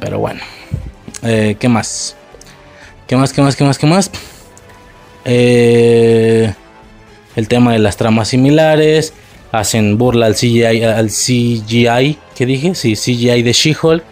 Pero 0.00 0.18
bueno, 0.18 0.40
eh, 1.22 1.56
¿qué 1.58 1.68
más? 1.68 2.16
¿Qué 3.06 3.16
más, 3.16 3.32
qué 3.32 3.42
más, 3.42 3.56
qué 3.56 3.64
más, 3.64 3.78
qué 3.78 3.86
más? 3.86 4.10
Eh, 5.24 6.52
el 7.34 7.48
tema 7.48 7.72
de 7.72 7.80
las 7.80 7.96
tramas 7.96 8.28
similares. 8.28 9.12
Hacen 9.50 9.96
burla 9.96 10.26
al 10.26 10.34
CGI, 10.34 10.82
al 10.82 11.08
CGI, 11.08 12.18
¿qué 12.36 12.46
dije? 12.46 12.74
Sí, 12.74 12.94
CGI 12.94 13.42
de 13.42 13.52
She-Hulk 13.52 14.04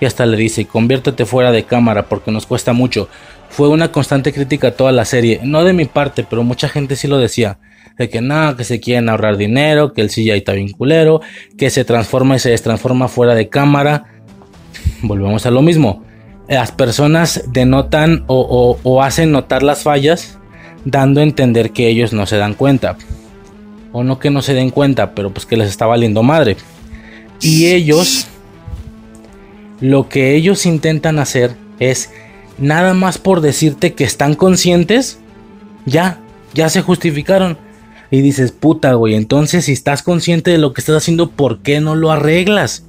y 0.00 0.06
hasta 0.06 0.26
le 0.26 0.36
dice, 0.36 0.66
conviértete 0.66 1.24
fuera 1.24 1.52
de 1.52 1.64
cámara 1.64 2.06
porque 2.08 2.30
nos 2.30 2.46
cuesta 2.46 2.72
mucho. 2.72 3.08
Fue 3.48 3.68
una 3.68 3.92
constante 3.92 4.32
crítica 4.32 4.68
a 4.68 4.70
toda 4.72 4.92
la 4.92 5.04
serie, 5.04 5.40
no 5.42 5.64
de 5.64 5.72
mi 5.72 5.84
parte, 5.84 6.24
pero 6.28 6.42
mucha 6.42 6.68
gente 6.68 6.96
sí 6.96 7.08
lo 7.08 7.18
decía. 7.18 7.58
De 7.96 8.08
que 8.08 8.20
nada, 8.20 8.56
que 8.56 8.64
se 8.64 8.80
quieren 8.80 9.08
ahorrar 9.08 9.36
dinero, 9.36 9.92
que 9.92 10.00
el 10.00 10.08
CGI 10.08 10.30
está 10.30 10.52
bien 10.52 10.72
culero, 10.72 11.20
que 11.56 11.70
se 11.70 11.84
transforma 11.84 12.36
y 12.36 12.40
se 12.40 12.50
destransforma 12.50 13.06
fuera 13.06 13.36
de 13.36 13.48
cámara. 13.48 14.04
Volvemos 15.02 15.46
a 15.46 15.52
lo 15.52 15.62
mismo. 15.62 16.02
Las 16.48 16.72
personas 16.72 17.44
denotan 17.52 18.24
o 18.26 19.02
hacen 19.02 19.30
notar 19.30 19.62
las 19.62 19.84
fallas, 19.84 20.38
dando 20.84 21.20
a 21.20 21.22
entender 21.22 21.70
que 21.70 21.88
ellos 21.88 22.12
no 22.12 22.26
se 22.26 22.36
dan 22.36 22.54
cuenta. 22.54 22.96
O 23.96 24.04
no 24.04 24.18
que 24.18 24.28
no 24.28 24.42
se 24.42 24.52
den 24.52 24.68
cuenta, 24.68 25.14
pero 25.14 25.32
pues 25.32 25.46
que 25.46 25.56
les 25.56 25.70
está 25.70 25.86
valiendo 25.86 26.22
madre. 26.22 26.58
Y 27.40 27.68
ellos 27.68 28.26
lo 29.80 30.08
que 30.08 30.34
ellos 30.34 30.66
intentan 30.66 31.18
hacer 31.18 31.56
es 31.78 32.10
nada 32.58 32.94
más 32.94 33.18
por 33.18 33.40
decirte 33.40 33.94
que 33.94 34.04
están 34.04 34.34
conscientes, 34.34 35.18
ya, 35.86 36.18
ya 36.54 36.68
se 36.68 36.82
justificaron. 36.82 37.58
Y 38.10 38.20
dices, 38.20 38.52
puta, 38.52 38.94
güey, 38.94 39.14
entonces 39.14 39.66
si 39.66 39.72
estás 39.72 40.02
consciente 40.02 40.50
de 40.50 40.58
lo 40.58 40.72
que 40.72 40.80
estás 40.80 40.96
haciendo, 40.96 41.30
¿por 41.30 41.60
qué 41.60 41.80
no 41.80 41.96
lo 41.96 42.10
arreglas? 42.10 42.84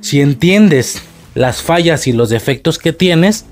Si 0.00 0.20
entiendes 0.20 1.02
las 1.34 1.62
fallas 1.62 2.06
y 2.06 2.12
los 2.12 2.28
defectos 2.28 2.78
que 2.78 2.92
tienes, 2.92 3.46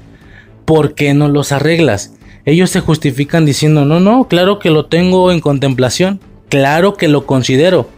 ¿por 0.65 0.95
qué 0.95 1.15
no 1.15 1.29
los 1.29 1.53
arreglas? 1.53 2.13
Ellos 2.45 2.71
se 2.71 2.81
justifican 2.81 3.47
diciendo, 3.47 3.85
no, 3.85 4.01
no, 4.01 4.29
claro 4.29 4.59
que 4.59 4.71
lo 4.71 4.87
tengo 4.87 5.33
en 5.33 5.41
contemplación, 5.41 6.21
claro 6.55 6.95
que 6.95 7.09
lo 7.09 7.27
considero. 7.27 7.89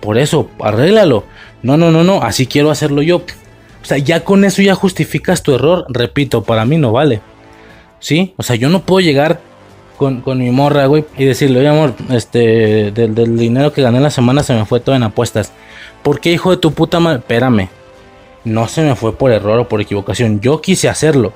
Por 0.00 0.16
eso, 0.16 0.48
arréglalo. 0.58 1.24
No, 1.62 1.76
no, 1.76 1.90
no, 1.90 2.02
no, 2.02 2.22
así 2.22 2.46
quiero 2.46 2.70
hacerlo 2.70 3.02
yo. 3.02 3.18
O 3.18 3.84
sea, 3.84 3.98
ya 3.98 4.24
con 4.24 4.46
eso 4.46 4.62
ya 4.62 4.74
justificas 4.74 5.42
tu 5.42 5.54
error. 5.54 5.84
Repito, 5.90 6.44
para 6.44 6.64
mí 6.64 6.78
no 6.78 6.92
vale. 6.92 7.20
¿Sí? 8.00 8.32
O 8.38 8.42
sea, 8.42 8.56
yo 8.56 8.70
no 8.70 8.80
puedo 8.80 9.00
llegar 9.00 9.40
con, 9.98 10.22
mi 10.38 10.50
morra, 10.50 10.86
güey, 10.86 11.04
y 11.18 11.26
decirle, 11.26 11.60
oye, 11.60 11.68
amor, 11.68 11.94
este, 12.10 12.90
del, 12.90 13.36
dinero 13.36 13.72
que 13.72 13.82
gané 13.82 14.00
la 14.00 14.10
semana 14.10 14.42
se 14.42 14.54
me 14.54 14.64
fue 14.64 14.80
todo 14.80 14.96
en 14.96 15.02
apuestas. 15.02 15.52
¿Por 16.02 16.20
qué, 16.20 16.32
hijo 16.32 16.52
de 16.52 16.56
tu 16.56 16.72
puta 16.72 17.00
madre? 17.00 17.18
Espérame. 17.18 17.68
No 18.44 18.66
se 18.66 18.80
me 18.80 18.96
fue 18.96 19.14
por 19.14 19.30
error 19.30 19.58
o 19.60 19.68
por 19.68 19.82
equivocación. 19.82 20.40
Yo 20.40 20.62
quise 20.62 20.88
hacerlo. 20.88 21.34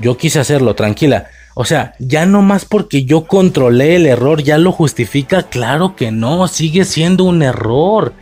Yo 0.00 0.16
quise 0.16 0.40
hacerlo, 0.40 0.74
tranquila. 0.74 1.28
O 1.60 1.64
sea, 1.64 1.94
ya 1.98 2.24
no 2.24 2.40
más 2.40 2.64
porque 2.64 3.02
yo 3.02 3.24
controlé 3.24 3.96
el 3.96 4.06
error, 4.06 4.44
ya 4.44 4.58
lo 4.58 4.70
justifica. 4.70 5.42
Claro 5.42 5.96
que 5.96 6.12
no, 6.12 6.46
sigue 6.46 6.84
siendo 6.84 7.24
un 7.24 7.42
error. 7.42 8.12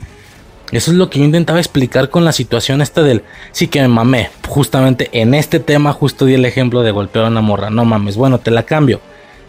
Eso 0.72 0.90
es 0.90 0.96
lo 0.96 1.10
que 1.10 1.18
yo 1.18 1.26
intentaba 1.26 1.58
explicar 1.58 2.08
con 2.08 2.24
la 2.24 2.32
situación 2.32 2.80
esta 2.80 3.02
del... 3.02 3.24
Sí 3.52 3.68
que 3.68 3.82
me 3.82 3.88
mamé. 3.88 4.30
Justamente 4.48 5.10
en 5.12 5.34
este 5.34 5.60
tema 5.60 5.92
justo 5.92 6.24
di 6.24 6.32
el 6.32 6.46
ejemplo 6.46 6.80
de 6.80 6.92
golpear 6.92 7.26
a 7.26 7.28
una 7.28 7.42
morra. 7.42 7.68
No 7.68 7.84
mames. 7.84 8.16
Bueno, 8.16 8.38
te 8.38 8.50
la 8.50 8.62
cambio. 8.62 9.02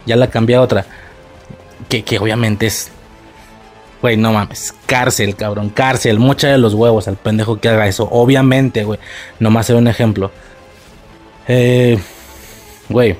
Ya 0.04 0.16
la 0.16 0.28
cambié 0.28 0.56
a 0.56 0.60
otra. 0.60 0.84
Que, 1.88 2.04
que 2.04 2.18
obviamente 2.18 2.66
es... 2.66 2.90
Güey, 4.02 4.18
no 4.18 4.34
mames. 4.34 4.74
Cárcel, 4.84 5.34
cabrón. 5.34 5.70
Cárcel. 5.70 6.18
Mucha 6.18 6.48
de 6.48 6.58
los 6.58 6.74
huevos 6.74 7.08
al 7.08 7.16
pendejo 7.16 7.58
que 7.58 7.70
haga 7.70 7.88
eso. 7.88 8.06
Obviamente, 8.12 8.84
güey. 8.84 8.98
Nomás 9.40 9.64
ser 9.64 9.76
un 9.76 9.88
ejemplo. 9.88 10.30
Eh... 11.46 11.98
Güey. 12.90 13.16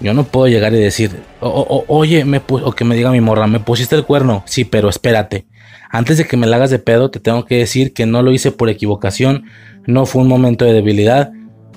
Yo 0.00 0.14
no 0.14 0.24
puedo 0.24 0.46
llegar 0.46 0.74
y 0.74 0.78
decir... 0.78 1.10
oye, 1.40 2.24
me 2.24 2.42
o 2.48 2.72
que 2.72 2.84
me 2.84 2.96
diga 2.96 3.10
mi 3.10 3.20
morra. 3.20 3.46
¿Me 3.46 3.60
pusiste 3.60 3.96
el 3.96 4.04
cuerno? 4.04 4.42
Sí, 4.46 4.64
pero 4.64 4.88
espérate 4.88 5.46
antes 5.90 6.18
de 6.18 6.26
que 6.26 6.36
me 6.36 6.46
la 6.46 6.56
hagas 6.56 6.70
de 6.70 6.78
pedo, 6.78 7.10
te 7.10 7.20
tengo 7.20 7.44
que 7.44 7.56
decir 7.56 7.92
que 7.92 8.06
no 8.06 8.22
lo 8.22 8.32
hice 8.32 8.52
por 8.52 8.68
equivocación, 8.68 9.44
no 9.86 10.06
fue 10.06 10.22
un 10.22 10.28
momento 10.28 10.64
de 10.64 10.72
debilidad, 10.72 11.32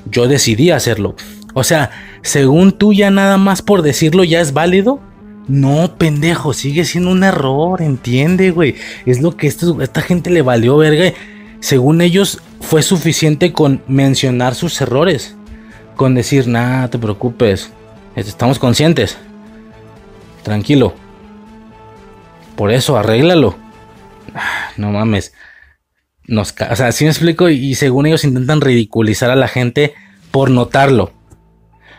yo 0.09 0.27
decidí 0.27 0.71
hacerlo. 0.71 1.15
O 1.53 1.63
sea, 1.63 1.91
según 2.21 2.71
tú 2.73 2.93
ya 2.93 3.11
nada 3.11 3.37
más 3.37 3.61
por 3.61 3.81
decirlo 3.81 4.23
ya 4.23 4.41
es 4.41 4.53
válido. 4.53 4.99
No, 5.47 5.95
pendejo, 5.97 6.53
sigue 6.53 6.85
siendo 6.85 7.11
un 7.11 7.23
error, 7.23 7.81
entiende, 7.81 8.51
güey. 8.51 8.75
Es 9.05 9.21
lo 9.21 9.35
que 9.35 9.47
esta 9.47 10.01
gente 10.01 10.29
le 10.29 10.43
valió 10.43 10.77
verga. 10.77 11.13
Según 11.59 12.01
ellos, 12.01 12.39
fue 12.61 12.83
suficiente 12.83 13.51
con 13.51 13.81
mencionar 13.87 14.53
sus 14.53 14.79
errores. 14.79 15.35
Con 15.95 16.13
decir, 16.13 16.47
nada, 16.47 16.89
te 16.89 16.99
preocupes. 16.99 17.71
Estamos 18.15 18.59
conscientes. 18.59 19.17
Tranquilo. 20.43 20.93
Por 22.55 22.71
eso, 22.71 22.97
arréglalo 22.97 23.55
no 24.77 24.91
mames. 24.91 25.33
Nos, 26.25 26.51
o 26.51 26.75
sea, 26.75 26.87
así 26.87 27.05
me 27.05 27.11
explico 27.11 27.49
y, 27.49 27.75
según 27.75 28.05
ellos 28.05 28.23
intentan 28.23 28.61
ridiculizar 28.61 29.31
a 29.31 29.35
la 29.35 29.47
gente 29.47 29.93
por 30.31 30.51
notarlo. 30.51 31.13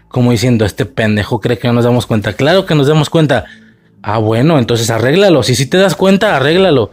Como 0.08 0.32
diciendo, 0.32 0.64
este 0.64 0.86
pendejo 0.86 1.40
cree 1.40 1.58
que 1.58 1.68
no 1.68 1.74
nos 1.74 1.84
damos 1.84 2.06
cuenta. 2.06 2.32
Claro 2.32 2.66
que 2.66 2.74
nos 2.74 2.88
damos 2.88 3.10
cuenta. 3.10 3.44
Ah, 4.02 4.18
bueno, 4.18 4.58
entonces 4.58 4.90
arréglalo. 4.90 5.42
Si 5.42 5.54
sí 5.54 5.66
te 5.66 5.78
das 5.78 5.94
cuenta, 5.94 6.36
arréglalo. 6.36 6.90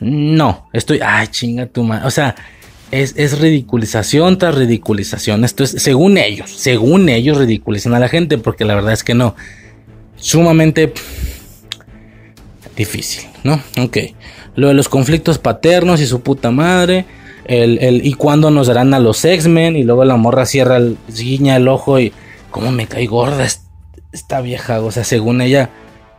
No, 0.00 0.68
estoy. 0.72 1.00
Ay, 1.04 1.28
chinga 1.28 1.66
tu 1.66 1.84
madre. 1.84 2.06
O 2.06 2.10
sea, 2.10 2.34
es, 2.90 3.14
es, 3.16 3.38
ridiculización 3.38 4.38
tras 4.38 4.54
ridiculización. 4.54 5.44
Esto 5.44 5.64
es, 5.64 5.70
según 5.70 6.18
ellos, 6.18 6.50
según 6.50 7.08
ellos 7.08 7.38
ridiculizan 7.38 7.94
a 7.94 8.00
la 8.00 8.08
gente, 8.08 8.38
porque 8.38 8.64
la 8.64 8.74
verdad 8.74 8.92
es 8.92 9.04
que 9.04 9.14
no. 9.14 9.36
Sumamente 10.16 10.92
difícil, 12.76 13.28
¿no? 13.44 13.62
Ok. 13.78 13.98
Lo 14.56 14.68
de 14.68 14.74
los 14.74 14.88
conflictos 14.88 15.38
paternos 15.38 16.00
y 16.00 16.06
su 16.06 16.20
puta 16.20 16.50
madre. 16.50 17.06
El, 17.44 17.78
el, 17.78 18.06
y 18.06 18.12
cuándo 18.14 18.50
nos 18.50 18.66
darán 18.66 18.92
a 18.94 18.98
los 18.98 19.24
X-Men. 19.24 19.76
Y 19.76 19.84
luego 19.84 20.04
la 20.04 20.16
morra 20.16 20.46
cierra, 20.46 20.76
el, 20.76 20.96
guiña 21.08 21.56
el 21.56 21.68
ojo 21.68 22.00
y. 22.00 22.12
¿Cómo 22.50 22.72
me 22.72 22.86
cae 22.86 23.06
gorda 23.06 23.46
esta 24.12 24.40
vieja? 24.40 24.80
O 24.80 24.90
sea, 24.90 25.04
según 25.04 25.40
ella. 25.40 25.70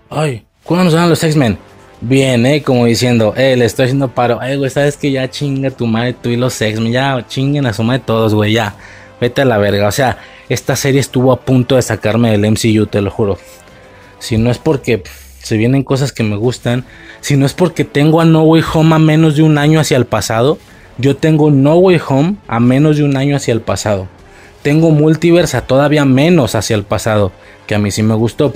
Ay, 0.10 0.46
¿cuándo 0.64 0.86
nos 0.86 0.94
darán 0.94 1.10
los 1.10 1.24
X-Men? 1.24 1.58
Bien, 2.02 2.44
eh, 2.48 2.64
como 2.64 2.86
diciendo, 2.86 3.36
eh, 3.38 3.56
le 3.56 3.66
estoy 3.66 3.86
haciendo 3.86 4.08
paro. 4.08 4.40
Ay, 4.42 4.58
güey, 4.58 4.72
sabes 4.72 4.98
que 4.98 5.12
ya 5.12 5.30
chinga 5.30 5.70
tu 5.70 5.86
madre, 5.86 6.14
tú 6.14 6.30
y 6.30 6.36
los 6.36 6.60
X-Men. 6.60 6.92
Ya 6.92 7.26
chinguen 7.28 7.68
a 7.68 7.74
su 7.74 7.84
madre 7.84 8.02
todos, 8.04 8.34
güey, 8.34 8.54
ya. 8.54 8.76
Vete 9.20 9.44
a 9.44 9.46
la 9.46 9.60
verga. 9.60 9.88
O 9.88 9.92
sea, 9.92 10.18
esta 10.50 10.76
serie 10.76 11.00
estuvo 11.00 11.32
a 11.32 11.42
punto 11.42 11.76
de 11.76 11.84
sacarme 11.84 12.32
del 12.32 12.52
MCU, 12.52 12.88
te 12.88 13.02
lo 13.02 13.12
juro. 13.12 13.38
Si 14.18 14.38
no 14.38 14.50
es 14.50 14.58
porque 14.58 15.04
se 15.44 15.58
vienen 15.58 15.84
cosas 15.84 16.12
que 16.12 16.24
me 16.24 16.36
gustan. 16.36 16.86
Si 17.22 17.38
no 17.38 17.46
es 17.46 17.54
porque 17.54 17.84
tengo 17.84 18.20
a 18.20 18.26
No 18.26 18.44
Way 18.44 18.64
Home 18.74 18.96
a 18.96 19.00
menos 19.00 19.36
de 19.36 19.44
un 19.44 19.60
año 19.60 19.80
hacia 19.80 19.98
el 19.98 20.06
pasado, 20.06 20.58
yo 20.98 21.16
tengo 21.16 21.52
No 21.52 21.76
Way 21.76 22.02
Home 22.08 22.36
a 22.48 22.60
menos 22.60 22.98
de 22.98 23.04
un 23.04 23.16
año 23.16 23.36
hacia 23.36 23.52
el 23.52 23.62
pasado. 23.62 24.08
Tengo 24.64 24.90
Multiverse 24.90 25.58
a 25.58 25.68
todavía 25.68 26.06
menos 26.06 26.56
hacia 26.56 26.76
el 26.76 26.84
pasado, 26.84 27.32
que 27.68 27.76
a 27.76 27.80
mí 27.80 27.92
sí 27.92 28.02
me 28.02 28.16
gustó. 28.16 28.54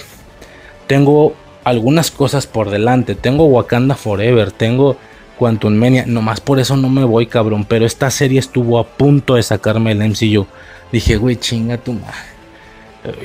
Tengo 0.88 1.36
algunas 1.66 2.12
cosas 2.12 2.48
por 2.48 2.70
delante. 2.70 3.16
Tengo 3.16 3.46
Wakanda 3.46 3.96
Forever, 3.96 4.52
tengo 4.52 4.96
Quantum 5.38 5.74
Mania. 5.74 6.06
Nomás 6.08 6.40
por 6.40 6.60
eso 6.60 6.78
no 6.78 6.90
me 6.90 7.04
voy, 7.04 7.26
cabrón. 7.26 7.66
Pero 7.68 7.86
esta 7.86 8.10
serie 8.10 8.40
estuvo 8.40 8.80
a 8.80 8.88
punto 8.88 9.36
de 9.36 9.44
sacarme 9.44 9.92
el 9.92 10.00
MCU. 10.00 10.48
Dije, 10.92 11.18
güey, 11.18 11.36
chinga 11.36 11.78
tu 11.78 11.94
madre. 11.94 12.36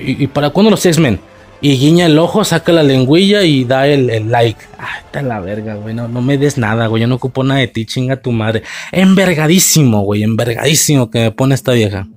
¿Y, 0.05 0.27
para 0.27 0.51
cuándo 0.51 0.70
los 0.70 0.85
X-Men? 0.85 1.20
Y 1.62 1.77
guiña 1.77 2.07
el 2.07 2.19
ojo, 2.19 2.43
saca 2.43 2.73
la 2.73 2.83
lengüilla 2.83 3.44
y 3.44 3.65
da 3.65 3.86
el, 3.86 4.31
like. 4.31 4.60
Ah, 4.78 4.99
está 5.05 5.20
la 5.20 5.41
verga, 5.41 5.75
güey. 5.75 5.94
No, 5.94 6.09
no 6.09 6.23
me 6.23 6.39
des 6.39 6.57
nada, 6.57 6.86
güey. 6.86 7.02
Yo 7.02 7.07
no 7.07 7.17
ocupo 7.17 7.44
nada 7.44 7.60
de 7.60 7.69
ti, 7.69 7.85
chinga 7.85 8.17
tu 8.17 8.33
madre. 8.33 8.62
Envergadísimo, 8.93 10.01
güey. 10.01 10.23
Envergadísimo 10.23 11.10
que 11.10 11.20
me 11.20 11.31
pone 11.31 11.55
esta 11.55 11.73
vieja. 11.73 12.09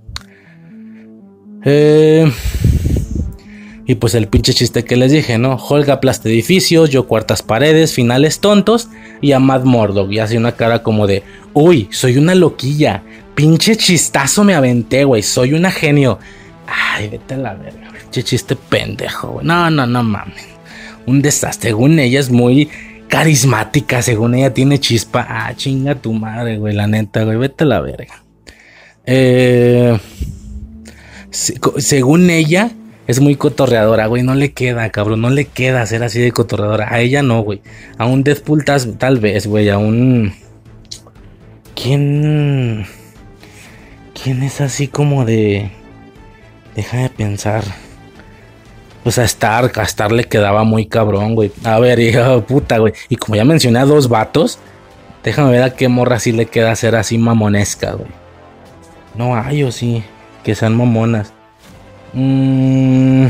Eh. 1.66 2.32
Y 3.86 3.96
pues 3.96 4.16
el 4.16 4.28
pinche 4.28 4.54
chiste 4.54 4.86
que 4.86 4.96
les 4.96 5.12
dije, 5.12 5.38
¿no? 5.38 5.56
Holga 5.56 5.96
aplasta 5.96 6.30
edificios, 6.30 6.90
yo 6.90 7.06
cuartas 7.06 7.42
paredes, 7.42 7.94
finales 7.94 8.40
tontos. 8.40 8.88
Y 9.22 9.34
a 9.34 9.40
Mad 9.40 9.64
Murdock 9.64 10.12
y 10.12 10.20
hace 10.20 10.38
una 10.38 10.54
cara 10.54 10.84
como 10.84 11.06
de, 11.06 11.24
uy, 11.54 11.90
soy 11.92 12.18
una 12.18 12.34
loquilla. 12.34 13.04
Pinche 13.36 13.76
chistazo 13.76 14.44
me 14.44 14.56
aventé, 14.56 15.04
güey. 15.04 15.22
Soy 15.22 15.54
una 15.54 15.70
genio. 15.70 16.20
Ay, 16.66 17.10
vete 17.10 17.34
a 17.34 17.38
la 17.38 17.54
verga, 17.56 17.92
pinche 17.92 18.24
chiste 18.24 18.56
pendejo, 18.56 19.32
güey. 19.32 19.46
No, 19.46 19.70
no, 19.70 19.86
no 19.86 20.02
mames. 20.02 20.48
Un 21.06 21.22
desastre. 21.22 21.72
Según 21.72 22.00
ella 22.00 22.22
es 22.22 22.30
muy 22.30 22.70
carismática. 23.10 24.02
Según 24.02 24.36
ella 24.36 24.54
tiene 24.54 24.80
chispa. 24.80 25.26
Ah, 25.28 25.54
chinga 25.56 25.96
tu 25.96 26.14
madre, 26.14 26.58
güey. 26.58 26.74
La 26.74 26.88
neta, 26.88 27.24
güey. 27.24 27.38
Vete 27.38 27.66
a 27.66 27.68
la 27.68 27.82
verga. 27.82 28.24
Eh, 29.06 30.00
según 31.32 32.30
ella, 32.30 32.72
es 33.06 33.20
muy 33.20 33.36
cotorreadora, 33.36 34.08
güey. 34.08 34.24
No 34.24 34.34
le 34.34 34.54
queda, 34.54 34.90
cabrón. 34.90 35.22
No 35.22 35.30
le 35.30 35.46
queda 35.46 35.86
ser 35.86 36.04
así 36.04 36.20
de 36.20 36.32
cotorreadora. 36.32 36.94
A 36.94 37.00
ella 37.02 37.22
no, 37.22 37.42
güey. 37.42 37.62
A 37.98 38.06
un 38.06 38.24
Deadpool 38.24 38.64
tal, 38.66 39.20
vez, 39.20 39.48
güey. 39.48 39.70
A 39.70 39.78
un. 39.78 40.34
¿Quién. 41.76 42.86
¿Quién 44.22 44.44
es 44.44 44.62
así 44.62 44.88
como 44.88 45.26
de. 45.26 45.70
Deja 46.76 46.98
de 46.98 47.10
pensar. 47.10 47.64
Pues 49.04 49.20
a 49.20 49.26
Star, 49.26 49.70
a 49.76 49.84
Star 49.84 50.14
le 50.14 50.24
quedaba 50.24 50.64
muy 50.64 50.86
cabrón, 50.86 51.36
güey. 51.36 51.52
A 51.66 51.78
ver, 51.80 52.00
hija 52.00 52.40
puta, 52.42 52.78
güey. 52.78 52.94
Y 53.10 53.18
como 53.18 53.36
ya 53.36 53.44
mencioné 53.44 53.80
a 53.80 53.86
dos 53.86 54.08
vatos, 54.08 54.60
déjame 55.24 55.52
ver 55.52 55.64
a 55.64 55.76
qué 55.76 55.90
morra 55.90 56.20
sí 56.20 56.32
le 56.32 56.46
queda 56.46 56.74
ser 56.78 56.96
así 56.96 57.18
mamonesca, 57.18 57.94
güey. 57.94 58.10
No 59.16 59.36
hay 59.36 59.64
o 59.64 59.72
sí, 59.74 60.04
que 60.44 60.56
sean 60.56 60.78
mamonas. 60.78 61.34
Mm. 62.14 63.28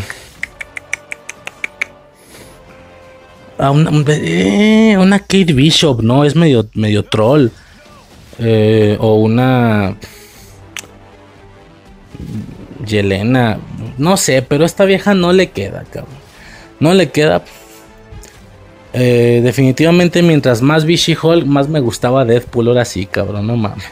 A 3.58 3.72
una, 3.72 3.92
eh, 4.10 4.98
una, 5.00 5.20
Kate 5.20 5.54
Bishop, 5.54 6.02
¿no? 6.02 6.26
Es 6.26 6.36
medio, 6.36 6.68
medio 6.74 7.04
troll. 7.04 7.50
Eh, 8.40 8.98
o 9.00 9.16
una. 9.16 9.96
Yelena. 12.86 13.60
No 13.98 14.18
sé, 14.18 14.42
pero 14.42 14.66
esta 14.66 14.86
vieja 14.86 15.14
no 15.14 15.32
le 15.32 15.52
queda, 15.52 15.86
cabrón. 15.90 16.16
No 16.80 16.94
le 16.94 17.10
queda. 17.10 17.44
Eh, 18.94 19.42
definitivamente, 19.44 20.22
mientras 20.22 20.62
más 20.62 20.86
vi 20.86 20.96
She-Hulk, 20.96 21.48
más 21.48 21.68
me 21.68 21.80
gustaba 21.80 22.26
Deadpool. 22.26 22.68
Ahora 22.68 22.86
sí, 22.86 23.08
cabrón, 23.08 23.48
no 23.48 23.58
mames. 23.58 23.84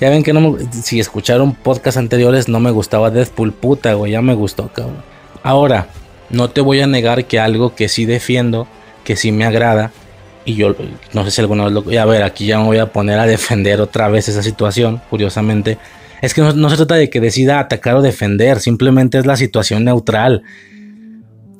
Ya 0.00 0.10
ven 0.10 0.22
que 0.22 0.32
no 0.32 0.56
si 0.70 1.00
escucharon 1.00 1.54
podcasts 1.54 1.98
anteriores, 1.98 2.48
no 2.48 2.60
me 2.60 2.70
gustaba 2.70 3.10
Deadpool, 3.10 3.52
puta, 3.52 3.94
güey, 3.94 4.12
ya 4.12 4.22
me 4.22 4.34
gustó, 4.34 4.68
cabrón. 4.68 5.02
Ahora, 5.42 5.88
no 6.30 6.50
te 6.50 6.60
voy 6.60 6.80
a 6.80 6.86
negar 6.86 7.24
que 7.26 7.40
algo 7.40 7.74
que 7.74 7.88
sí 7.88 8.06
defiendo, 8.06 8.68
que 9.02 9.16
sí 9.16 9.32
me 9.32 9.44
agrada, 9.44 9.90
y 10.44 10.54
yo 10.54 10.76
no 11.12 11.24
sé 11.24 11.30
si 11.30 11.40
alguna 11.40 11.64
vez 11.64 11.72
lo. 11.72 12.00
A 12.00 12.04
ver, 12.04 12.22
aquí 12.22 12.46
ya 12.46 12.58
me 12.58 12.64
voy 12.64 12.78
a 12.78 12.92
poner 12.92 13.18
a 13.18 13.26
defender 13.26 13.80
otra 13.80 14.08
vez 14.08 14.28
esa 14.28 14.42
situación, 14.42 15.00
curiosamente. 15.10 15.78
Es 16.22 16.32
que 16.32 16.40
no 16.40 16.70
se 16.70 16.76
trata 16.76 16.94
de 16.94 17.10
que 17.10 17.20
decida 17.20 17.58
atacar 17.58 17.96
o 17.96 18.02
defender, 18.02 18.60
simplemente 18.60 19.18
es 19.18 19.26
la 19.26 19.36
situación 19.36 19.84
neutral. 19.84 20.42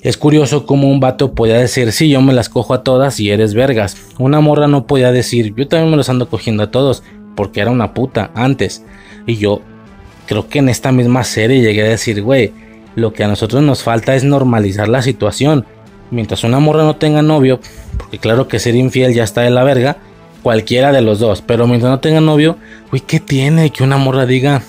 Es 0.05 0.19
curioso 0.19 0.67
cómo 0.67 0.91
un 0.91 1.01
vato 1.01 1.33
podía 1.33 1.57
decir, 1.57 1.91
sí, 1.91 2.11
yo 2.11 2.21
me 2.21 2.35
las 2.35 2.51
cojo 2.51 2.75
a 2.75 2.83
todas 2.85 3.19
y 3.21 3.31
eres 3.31 3.55
vergas. 3.55 3.97
Una 4.19 4.39
morra 4.41 4.69
no 4.69 4.87
podía 4.87 5.11
decir, 5.11 5.55
yo 5.57 5.67
también 5.67 5.91
me 5.91 5.97
los 5.97 6.11
ando 6.11 6.29
cogiendo 6.29 6.63
a 6.63 6.71
todos, 6.71 7.03
porque 7.35 7.63
era 7.63 7.71
una 7.71 7.95
puta 7.95 8.31
antes. 8.35 8.85
Y 9.27 9.39
yo 9.39 9.63
creo 10.27 10.47
que 10.47 10.59
en 10.59 10.69
esta 10.69 10.93
misma 10.93 11.25
serie 11.25 11.63
llegué 11.63 11.85
a 11.85 11.89
decir, 11.89 12.21
güey, 12.23 12.53
lo 12.97 13.15
que 13.15 13.25
a 13.25 13.29
nosotros 13.29 13.63
nos 13.63 13.83
falta 13.83 14.15
es 14.15 14.25
normalizar 14.25 14.89
la 14.89 15.01
situación. 15.01 15.65
Mientras 16.11 16.45
una 16.45 16.59
morra 16.59 16.85
no 16.85 16.97
tenga 16.97 17.23
novio, 17.23 17.59
porque 17.97 18.19
claro 18.19 18.47
que 18.47 18.59
ser 18.59 18.75
infiel 18.75 19.15
ya 19.15 19.25
está 19.25 19.41
de 19.41 19.49
la 19.49 19.65
verga, 19.65 19.97
cualquiera 20.43 20.93
de 20.93 21.01
los 21.01 21.19
dos, 21.19 21.41
pero 21.41 21.67
mientras 21.67 21.91
no 21.91 22.01
tenga 22.01 22.21
novio, 22.21 22.59
güey, 22.91 23.01
¿qué 23.01 23.21
tiene 23.21 23.71
que 23.71 23.83
una 23.83 23.97
morra 23.97 24.27
diga, 24.27 24.65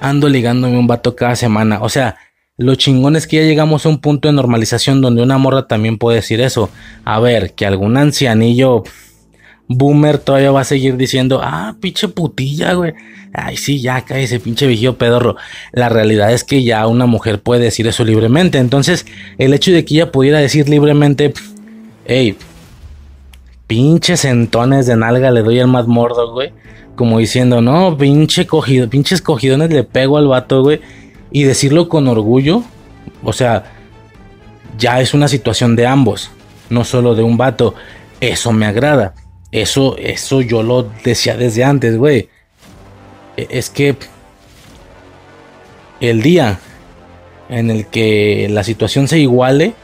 ando 0.00 0.30
ligándome 0.30 0.78
un 0.78 0.86
vato 0.86 1.14
cada 1.14 1.36
semana? 1.36 1.82
O 1.82 1.90
sea, 1.90 2.16
lo 2.62 2.74
chingón 2.76 3.16
es 3.16 3.26
que 3.26 3.36
ya 3.36 3.42
llegamos 3.42 3.84
a 3.84 3.88
un 3.88 3.98
punto 3.98 4.28
de 4.28 4.34
normalización 4.34 5.00
donde 5.00 5.22
una 5.22 5.38
morra 5.38 5.66
también 5.66 5.98
puede 5.98 6.16
decir 6.16 6.40
eso. 6.40 6.70
A 7.04 7.20
ver, 7.20 7.54
que 7.54 7.66
algún 7.66 7.96
ancianillo 7.96 8.84
boomer 9.68 10.18
todavía 10.18 10.50
va 10.50 10.60
a 10.60 10.64
seguir 10.64 10.96
diciendo, 10.96 11.40
ah, 11.42 11.76
pinche 11.80 12.08
putilla, 12.08 12.74
güey. 12.74 12.92
Ay, 13.32 13.56
sí, 13.56 13.80
ya 13.80 14.02
cae 14.02 14.24
ese 14.24 14.40
pinche 14.40 14.66
vigío 14.66 14.98
pedorro. 14.98 15.36
La 15.72 15.88
realidad 15.88 16.32
es 16.32 16.44
que 16.44 16.62
ya 16.62 16.86
una 16.86 17.06
mujer 17.06 17.40
puede 17.40 17.62
decir 17.62 17.86
eso 17.86 18.04
libremente. 18.04 18.58
Entonces, 18.58 19.06
el 19.38 19.54
hecho 19.54 19.72
de 19.72 19.84
que 19.84 19.94
ella 19.94 20.12
pudiera 20.12 20.38
decir 20.38 20.68
libremente, 20.68 21.32
hey, 22.04 22.36
pinches 23.66 24.20
centones 24.20 24.86
de 24.86 24.96
nalga 24.96 25.30
le 25.30 25.42
doy 25.42 25.60
al 25.60 25.68
más 25.68 25.86
mordo, 25.86 26.32
güey. 26.32 26.52
Como 26.94 27.18
diciendo, 27.18 27.62
no, 27.62 27.96
pinche 27.96 28.46
cogido, 28.46 28.88
pinches 28.90 29.22
cogidones 29.22 29.70
le 29.70 29.82
pego 29.82 30.18
al 30.18 30.28
vato, 30.28 30.62
güey 30.62 30.80
y 31.32 31.44
decirlo 31.44 31.88
con 31.88 32.08
orgullo, 32.08 32.62
o 33.24 33.32
sea, 33.32 33.64
ya 34.78 35.00
es 35.00 35.14
una 35.14 35.28
situación 35.28 35.76
de 35.76 35.86
ambos, 35.86 36.30
no 36.70 36.84
solo 36.84 37.14
de 37.14 37.22
un 37.22 37.36
vato. 37.36 37.74
Eso 38.20 38.52
me 38.52 38.66
agrada. 38.66 39.14
Eso, 39.50 39.96
eso 39.98 40.40
yo 40.40 40.62
lo 40.62 40.88
decía 41.04 41.36
desde 41.36 41.64
antes, 41.64 41.96
güey. 41.96 42.28
E, 43.36 43.48
es 43.50 43.70
que 43.70 43.96
el 46.00 46.22
día 46.22 46.58
en 47.48 47.70
el 47.70 47.86
que 47.86 48.48
la 48.50 48.64
situación 48.64 49.08
se 49.08 49.18
iguale, 49.18 49.74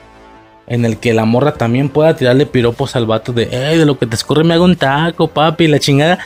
en 0.66 0.84
el 0.84 0.98
que 0.98 1.14
la 1.14 1.24
morra 1.24 1.54
también 1.54 1.88
pueda 1.88 2.16
tirarle 2.16 2.46
piropos 2.46 2.96
al 2.96 3.06
vato 3.06 3.32
de, 3.32 3.46
de 3.46 3.86
lo 3.86 3.98
que 3.98 4.06
te 4.06 4.16
escurre 4.16 4.44
me 4.44 4.54
hago 4.54 4.64
un 4.64 4.76
taco, 4.76 5.28
papi, 5.28 5.66
la 5.66 5.78
chingada. 5.78 6.18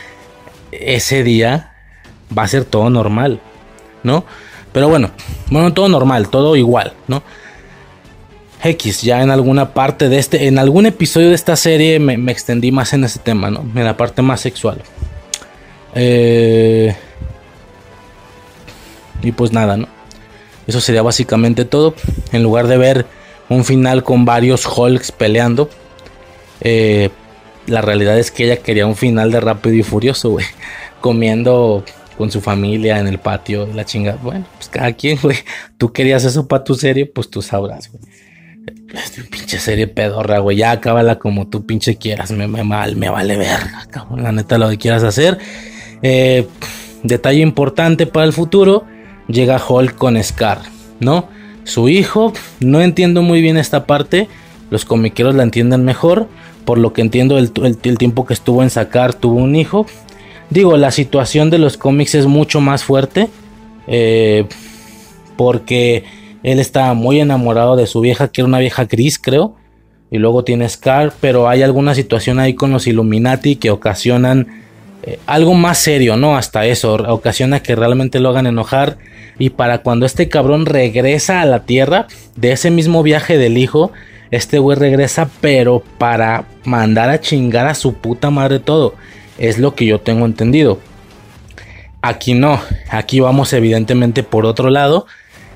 Ese 0.71 1.23
día 1.23 1.75
va 2.37 2.45
a 2.45 2.49
ser 2.49 2.65
todo 2.65 2.91
normal, 2.91 3.41
¿no? 4.03 4.25
Pero 4.73 4.89
bueno, 4.89 5.11
bueno, 5.51 5.73
todo 5.73 5.89
normal, 5.89 6.29
todo 6.29 6.57
igual, 6.57 6.95
¿no? 7.09 7.23
X, 8.65 9.03
ya 9.03 9.23
en 9.23 9.31
alguna 9.31 9.75
parte 9.75 10.09
de 10.09 10.19
este, 10.19 10.47
en 10.47 10.59
algún 10.59 10.87
episodio 10.87 11.29
de 11.31 11.35
esta 11.35 11.57
serie 11.57 11.99
me, 11.99 12.15
extendí 12.31 12.71
más 12.71 12.93
en 12.93 13.05
ese 13.05 13.19
tema, 13.19 13.51
¿no? 13.51 13.61
En 13.75 13.85
la 13.85 13.97
parte 13.97 14.23
más 14.23 14.41
sexual. 14.41 14.81
Eh, 15.95 16.95
y 19.23 19.33
pues 19.33 19.53
nada, 19.53 19.77
¿no? 19.77 19.89
Eso 20.67 20.81
sería 20.81 21.03
básicamente 21.03 21.65
todo. 21.65 21.95
En 22.31 22.43
lugar 22.43 22.69
de 22.69 22.77
ver 22.77 23.07
un 23.49 23.65
final 23.65 24.05
con 24.05 24.25
varios 24.25 24.67
Hulks 24.67 25.11
peleando, 25.11 25.69
eh, 26.61 27.11
la 27.67 27.81
realidad 27.81 28.19
es 28.19 28.31
que 28.31 28.45
ella 28.45 28.59
quería 28.59 28.87
un 28.87 28.97
final 28.97 29.33
de 29.33 29.41
rápido 29.41 29.75
y 29.75 29.83
furioso, 29.83 30.31
güey. 30.31 30.47
Comiendo 31.01 31.85
con 32.17 32.31
su 32.31 32.41
familia 32.41 32.99
en 32.99 33.09
el 33.09 33.19
patio, 33.19 33.67
la 33.75 33.85
chingada. 33.85 34.19
Bueno, 34.23 34.45
pues 34.57 34.69
cada 34.69 34.93
quien, 34.93 35.19
güey. 35.23 35.37
Tú 35.79 35.93
querías 35.93 36.25
eso 36.25 36.47
para 36.47 36.65
tu 36.65 36.75
serie, 36.75 37.07
pues 37.07 37.31
tú 37.31 37.43
sabrás, 37.43 37.91
güey. 37.91 38.03
Pinche 39.31 39.59
serie 39.59 39.87
pedorra, 39.87 40.39
güey. 40.39 40.59
Ya 40.59 40.71
acábala 40.71 41.19
como 41.19 41.49
tú 41.49 41.65
pinche 41.65 41.97
quieras. 41.97 42.31
Me, 42.31 42.47
mal, 42.47 42.97
me 42.97 43.09
vale 43.09 43.37
verga, 43.37 43.87
cabrón. 43.91 44.23
La 44.23 44.33
neta, 44.33 44.59
lo 44.59 44.69
que 44.69 44.79
quieras 44.79 45.03
hacer. 45.03 45.39
Eh, 46.03 46.47
detalle 47.03 47.41
importante 47.41 48.07
para 48.07 48.27
el 48.27 48.33
futuro. 48.33 48.85
Llega 49.29 49.63
Hulk 49.67 49.97
con 49.97 50.23
Scar, 50.23 50.61
¿no? 51.01 51.29
Su 51.65 51.89
hijo, 51.89 52.33
no 52.61 52.81
entiendo 52.83 53.23
muy 53.23 53.41
bien 53.41 53.57
esta 53.57 53.87
parte. 53.87 54.29
Los 54.69 54.85
comiqueros 54.85 55.35
la 55.35 55.43
entienden 55.45 55.85
mejor. 55.85 56.29
Por 56.65 56.79
lo 56.79 56.93
que 56.93 57.01
entiendo, 57.01 57.39
el 57.39 57.53
tiempo 57.99 58.27
que 58.27 58.35
estuvo 58.35 58.63
en 58.63 58.71
sacar, 58.71 59.15
tuvo 59.15 59.37
un 59.37 59.57
hijo. 59.57 59.87
Digo, 60.53 60.77
la 60.77 60.91
situación 60.91 61.51
de 61.51 61.59
los 61.59 61.77
cómics 61.77 62.15
es 62.15 62.27
mucho 62.27 62.61
más 62.61 62.85
fuerte. 62.85 63.29
Eh, 63.87 64.45
porque 65.37 66.05
él 66.43 66.59
estaba 66.61 66.95
muy 66.95 67.21
enamorado 67.21 67.75
de 67.75 67.87
su 67.87 68.01
vieja, 68.01 68.29
que 68.29 68.43
era 68.43 68.49
una 68.49 68.59
vieja 68.59 68.85
gris, 68.85 69.19
creo. 69.19 69.57
Y 70.11 70.19
luego 70.19 70.45
tiene 70.45 70.69
Scar, 70.69 71.13
pero 71.21 71.49
hay 71.49 71.63
alguna 71.63 71.95
situación 71.95 72.39
ahí 72.39 72.55
con 72.55 72.71
los 72.71 72.87
Illuminati 72.87 73.57
que 73.57 73.71
ocasionan 73.71 74.63
eh, 75.03 75.19
algo 75.27 75.55
más 75.55 75.79
serio, 75.79 76.17
¿no? 76.17 76.37
Hasta 76.37 76.67
eso, 76.67 76.95
ocasiona 76.95 77.61
que 77.61 77.75
realmente 77.75 78.21
lo 78.21 78.29
hagan 78.29 78.47
enojar. 78.47 78.99
Y 79.39 79.51
para 79.51 79.79
cuando 79.79 80.05
este 80.05 80.29
cabrón 80.29 80.67
regresa 80.67 81.41
a 81.41 81.47
la 81.47 81.65
Tierra 81.65 82.07
de 82.37 82.53
ese 82.53 82.71
mismo 82.71 83.03
viaje 83.03 83.39
del 83.39 83.57
hijo, 83.57 83.91
Este 84.33 84.59
güey 84.59 84.79
regresa, 84.79 85.29
pero 85.43 85.83
para 85.99 86.47
mandar 86.65 87.11
a 87.11 87.21
chingar 87.21 87.67
a 87.67 87.75
su 87.75 87.93
puta 87.93 88.31
madre 88.31 88.61
todo. 88.61 88.95
Es 89.43 89.59
lo 89.59 89.75
que 89.75 89.87
yo 89.87 90.01
tengo 90.01 90.25
entendido. 90.25 90.79
Aquí 92.01 92.33
no, 92.33 92.61
aquí 92.89 93.19
vamos 93.19 93.53
evidentemente 93.53 94.23
por 94.23 94.47
otro 94.47 94.71
lado. 94.71 95.07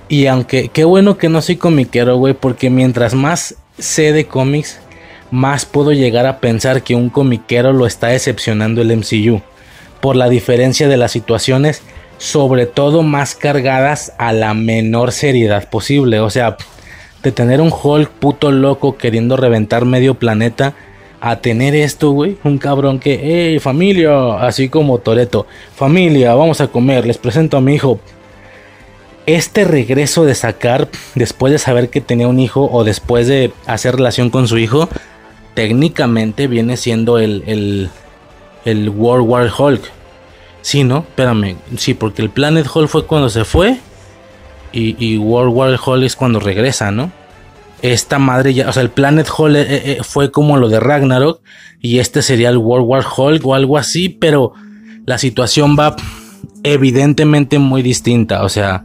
Y 0.09 0.27
aunque, 0.27 0.71
qué 0.71 0.83
bueno 0.83 1.19
que 1.19 1.29
no 1.29 1.41
soy 1.41 1.55
comiquero, 1.55 2.17
güey, 2.17 2.35
porque 2.35 2.69
mientras 2.69 3.15
más 3.15 3.55
sé 3.79 4.13
de 4.13 4.27
cómics, 4.27 4.81
más 5.31 5.67
puedo 5.67 5.93
llegar 5.93 6.27
a 6.27 6.41
pensar 6.41 6.83
que 6.83 6.97
un 6.97 7.11
comiquero 7.11 7.73
lo 7.73 7.87
está 7.87 8.09
decepcionando 8.09 8.83
el 8.83 8.97
MCU. 8.97 9.41
Por 10.01 10.17
la 10.17 10.29
diferencia 10.29 10.89
de 10.89 10.97
las 10.97 11.13
situaciones, 11.13 11.81
sobre 12.19 12.67
todo 12.67 13.05
más 13.05 13.37
cargadas 13.37 14.15
a 14.19 14.33
la 14.33 14.53
menor 14.53 15.13
seriedad 15.13 15.71
posible. 15.71 16.19
O 16.19 16.31
sea, 16.31 16.57
de 17.23 17.31
tener 17.31 17.61
un 17.61 17.73
Hulk 17.73 18.11
puto 18.11 18.51
loco 18.51 18.97
queriendo 18.97 19.37
reventar 19.37 19.85
medio 19.85 20.15
planeta 20.15 20.75
a 21.31 21.41
tener 21.41 21.75
esto, 21.75 22.13
güey. 22.13 22.37
Un 22.45 22.59
cabrón 22.59 23.01
que, 23.01 23.21
hey, 23.21 23.59
familia, 23.59 24.37
así 24.41 24.69
como 24.69 24.99
Toreto, 24.99 25.47
familia, 25.75 26.35
vamos 26.35 26.61
a 26.61 26.69
comer, 26.69 27.05
les 27.07 27.19
presento 27.19 27.57
a 27.57 27.61
mi 27.61 27.75
hijo. 27.75 27.99
Este 29.27 29.65
regreso 29.65 30.25
de 30.25 30.37
sacar, 30.37 30.89
después 31.17 31.53
de 31.53 31.59
saber 31.59 31.91
que 31.91 32.01
tenía 32.01 32.29
un 32.29 32.39
hijo 32.39 32.71
o 32.73 32.85
después 32.85 33.27
de 33.27 33.53
hacer 33.67 33.97
relación 33.97 34.31
con 34.31 34.47
su 34.47 34.57
hijo, 34.57 34.89
técnicamente 35.55 36.47
viene 36.47 36.77
siendo 36.77 37.19
el, 37.19 37.43
el, 37.47 37.91
el 38.65 38.89
World 38.89 39.29
War 39.29 39.51
Hulk. 39.59 39.83
Sí, 40.63 40.85
¿no? 40.85 40.99
Espérame. 40.99 41.57
Sí, 41.77 41.95
porque 41.95 42.23
el 42.23 42.31
Planet 42.31 42.69
Hulk 42.73 42.89
fue 42.89 43.05
cuando 43.05 43.29
se 43.31 43.45
fue. 43.45 43.79
Y, 44.73 44.95
y 45.05 45.19
World 45.19 45.55
War 45.55 45.79
Hulk 45.85 46.05
es 46.05 46.15
cuando 46.15 46.39
regresa, 46.39 46.93
¿no? 46.93 47.11
Esta 47.83 48.19
madre 48.19 48.55
ya, 48.55 48.69
o 48.69 48.73
sea, 48.73 48.83
el 48.83 48.91
Planet 48.91 49.29
Hall 49.37 49.57
eh, 49.57 49.67
eh, 49.69 49.99
fue 50.03 50.31
como 50.31 50.57
lo 50.57 50.69
de 50.69 50.81
Ragnarok 50.81 51.41
y 51.81 51.99
este 51.99 52.23
sería 52.23 52.49
el 52.49 52.59
World 52.59 52.87
War 52.87 53.05
Hulk 53.17 53.47
o 53.47 53.55
algo 53.55 53.79
así, 53.79 54.09
pero 54.09 54.53
la 55.05 55.19
situación 55.19 55.77
va 55.79 55.95
evidentemente 56.63 57.59
muy 57.59 57.83
distinta, 57.83 58.43
o 58.43 58.49
sea, 58.49 58.85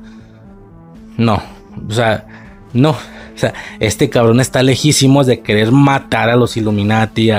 no, 1.17 1.41
o 1.87 1.91
sea, 1.91 2.25
no, 2.73 2.91
o 2.91 3.37
sea, 3.37 3.53
este 3.79 4.09
cabrón 4.09 4.39
está 4.39 4.61
lejísimo 4.61 5.23
de 5.23 5.41
querer 5.41 5.71
matar 5.71 6.29
a 6.29 6.35
los 6.35 6.57
Illuminati, 6.57 7.31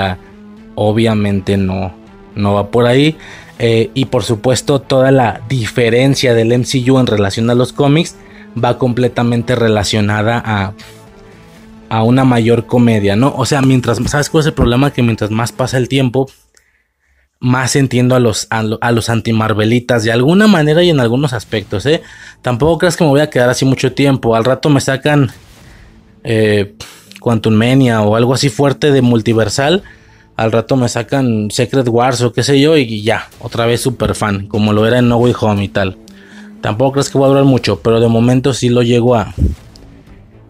obviamente 0.75 1.57
no, 1.57 1.93
no 2.35 2.53
va 2.53 2.69
por 2.69 2.87
ahí. 2.87 3.15
Eh, 3.59 3.91
y 3.93 4.05
por 4.05 4.23
supuesto 4.23 4.81
toda 4.81 5.11
la 5.11 5.41
diferencia 5.47 6.33
del 6.33 6.57
MCU 6.57 6.99
en 6.99 7.07
relación 7.07 7.49
a 7.49 7.55
los 7.55 7.71
cómics 7.71 8.15
va 8.61 8.77
completamente 8.77 9.55
relacionada 9.55 10.41
a 10.43 10.73
a 11.89 12.03
una 12.03 12.23
mayor 12.23 12.65
comedia, 12.65 13.15
¿no? 13.15 13.33
O 13.37 13.45
sea, 13.45 13.61
mientras, 13.61 13.99
¿sabes 14.07 14.29
cuál 14.29 14.41
es 14.41 14.47
el 14.47 14.53
problema? 14.53 14.91
Que 14.91 15.03
mientras 15.03 15.31
más 15.31 15.51
pasa 15.51 15.77
el 15.77 15.87
tiempo, 15.87 16.29
más 17.39 17.75
entiendo 17.75 18.15
a 18.15 18.19
los, 18.19 18.47
a, 18.49 18.91
los 18.91 19.09
anti-marvelitas 19.09 20.03
de 20.03 20.11
alguna 20.11 20.47
manera 20.47 20.81
y 20.81 20.89
en 20.89 20.99
algunos 21.01 21.33
aspectos, 21.33 21.85
¿eh? 21.85 22.01
Tampoco 22.41 22.77
creas 22.77 22.95
que 22.95 23.03
me 23.03 23.09
voy 23.09 23.19
a 23.19 23.29
quedar 23.29 23.49
así 23.49 23.65
mucho 23.65 23.91
tiempo. 23.91 24.35
Al 24.35 24.45
rato 24.45 24.69
me 24.69 24.79
sacan 24.79 25.29
eh, 26.23 26.73
Quantum 27.19 27.53
Mania 27.53 28.01
o 28.01 28.15
algo 28.15 28.33
así 28.33 28.49
fuerte 28.49 28.91
de 28.91 29.01
multiversal. 29.01 29.83
Al 30.37 30.51
rato 30.51 30.77
me 30.77 30.87
sacan 30.87 31.51
Secret 31.51 31.87
Wars 31.89 32.21
o 32.21 32.31
qué 32.31 32.43
sé 32.43 32.59
yo 32.59 32.77
y 32.77 33.03
ya, 33.03 33.27
otra 33.39 33.65
vez 33.65 33.81
super 33.81 34.15
fan, 34.15 34.47
como 34.47 34.73
lo 34.73 34.87
era 34.87 34.99
en 34.99 35.09
No 35.09 35.17
Way 35.17 35.35
Home 35.41 35.63
y 35.65 35.67
tal. 35.67 35.97
Tampoco 36.61 36.93
crees 36.93 37.09
que 37.09 37.17
voy 37.17 37.25
a 37.25 37.29
durar 37.29 37.43
mucho, 37.43 37.81
pero 37.81 37.99
de 37.99 38.07
momento 38.07 38.53
sí 38.53 38.69
lo 38.69 38.83
llego 38.83 39.15
a, 39.15 39.33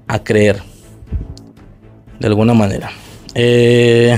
a 0.08 0.24
creer 0.24 0.62
de 2.24 2.30
alguna 2.30 2.54
manera. 2.54 2.90
Eh, 3.36 4.18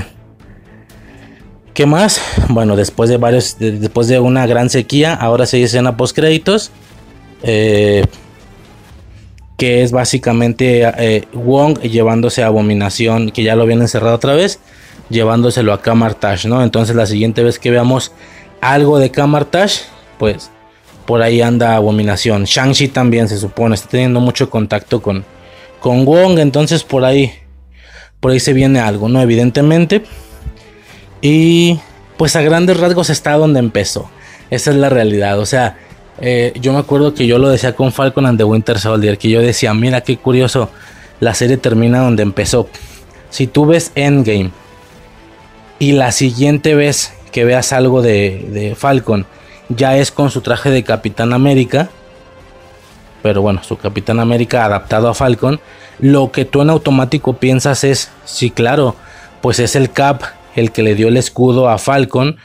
¿Qué 1.74 1.86
más? 1.86 2.20
Bueno, 2.48 2.76
después 2.76 3.10
de 3.10 3.16
varios, 3.16 3.56
después 3.58 4.06
de 4.06 4.20
una 4.20 4.46
gran 4.46 4.70
sequía, 4.70 5.12
ahora 5.12 5.44
se 5.44 5.56
dice 5.56 5.66
escena 5.66 5.96
post 5.96 6.14
créditos. 6.14 6.70
Eh, 7.42 8.04
que 9.58 9.82
es 9.82 9.90
básicamente 9.90 10.82
eh, 10.98 11.24
Wong 11.32 11.80
llevándose 11.80 12.42
a 12.42 12.46
Abominación, 12.46 13.30
que 13.30 13.42
ya 13.42 13.56
lo 13.56 13.62
habían 13.62 13.80
encerrado 13.80 14.14
otra 14.14 14.34
vez, 14.34 14.60
llevándoselo 15.08 15.72
a 15.72 15.80
Kamartash, 15.80 16.46
¿no? 16.46 16.62
Entonces 16.62 16.94
la 16.94 17.06
siguiente 17.06 17.42
vez 17.42 17.58
que 17.58 17.70
veamos 17.70 18.12
algo 18.60 18.98
de 18.98 19.10
Kamartash, 19.10 19.80
pues 20.18 20.50
por 21.06 21.22
ahí 21.22 21.40
anda 21.40 21.74
Abominación. 21.74 22.44
Shang-Chi 22.44 22.88
también 22.88 23.28
se 23.28 23.38
supone, 23.38 23.74
está 23.74 23.88
teniendo 23.88 24.20
mucho 24.20 24.50
contacto 24.50 25.00
con, 25.00 25.24
con 25.80 26.04
Wong, 26.04 26.38
entonces 26.38 26.84
por 26.84 27.04
ahí 27.04 27.32
por 28.20 28.32
ahí 28.32 28.40
se 28.40 28.52
viene 28.52 28.80
algo, 28.80 29.08
¿no? 29.08 29.20
Evidentemente. 29.20 30.02
Y 31.20 31.78
pues 32.16 32.36
a 32.36 32.42
grandes 32.42 32.78
rasgos 32.78 33.10
está 33.10 33.32
donde 33.32 33.60
empezó. 33.60 34.10
Esa 34.50 34.70
es 34.70 34.76
la 34.76 34.88
realidad. 34.88 35.38
O 35.38 35.46
sea, 35.46 35.76
eh, 36.20 36.52
yo 36.60 36.72
me 36.72 36.78
acuerdo 36.78 37.14
que 37.14 37.26
yo 37.26 37.38
lo 37.38 37.48
decía 37.48 37.74
con 37.74 37.92
Falcon 37.92 38.26
and 38.26 38.38
the 38.38 38.44
Winter 38.44 38.78
Soldier, 38.78 39.18
que 39.18 39.28
yo 39.28 39.40
decía, 39.40 39.74
mira 39.74 40.00
qué 40.00 40.16
curioso, 40.16 40.70
la 41.20 41.34
serie 41.34 41.56
termina 41.56 42.00
donde 42.00 42.22
empezó. 42.22 42.68
Si 43.30 43.46
tú 43.46 43.66
ves 43.66 43.92
Endgame 43.94 44.50
y 45.78 45.92
la 45.92 46.12
siguiente 46.12 46.74
vez 46.74 47.12
que 47.32 47.44
veas 47.44 47.72
algo 47.72 48.02
de, 48.02 48.48
de 48.50 48.74
Falcon 48.74 49.26
ya 49.68 49.96
es 49.96 50.10
con 50.10 50.30
su 50.30 50.40
traje 50.40 50.70
de 50.70 50.84
Capitán 50.84 51.32
América, 51.32 51.90
pero 53.26 53.42
bueno, 53.42 53.60
su 53.64 53.76
Capitán 53.76 54.20
América 54.20 54.64
adaptado 54.64 55.08
a 55.08 55.14
Falcon, 55.14 55.58
lo 55.98 56.30
que 56.30 56.44
tú 56.44 56.62
en 56.62 56.70
automático 56.70 57.32
piensas 57.32 57.82
es, 57.82 58.08
sí, 58.24 58.50
claro, 58.50 58.94
pues 59.40 59.58
es 59.58 59.74
el 59.74 59.90
Cap 59.90 60.22
el 60.54 60.70
que 60.70 60.84
le 60.84 60.94
dio 60.94 61.08
el 61.08 61.16
escudo 61.16 61.68
a 61.68 61.78
Falcon, 61.78 62.36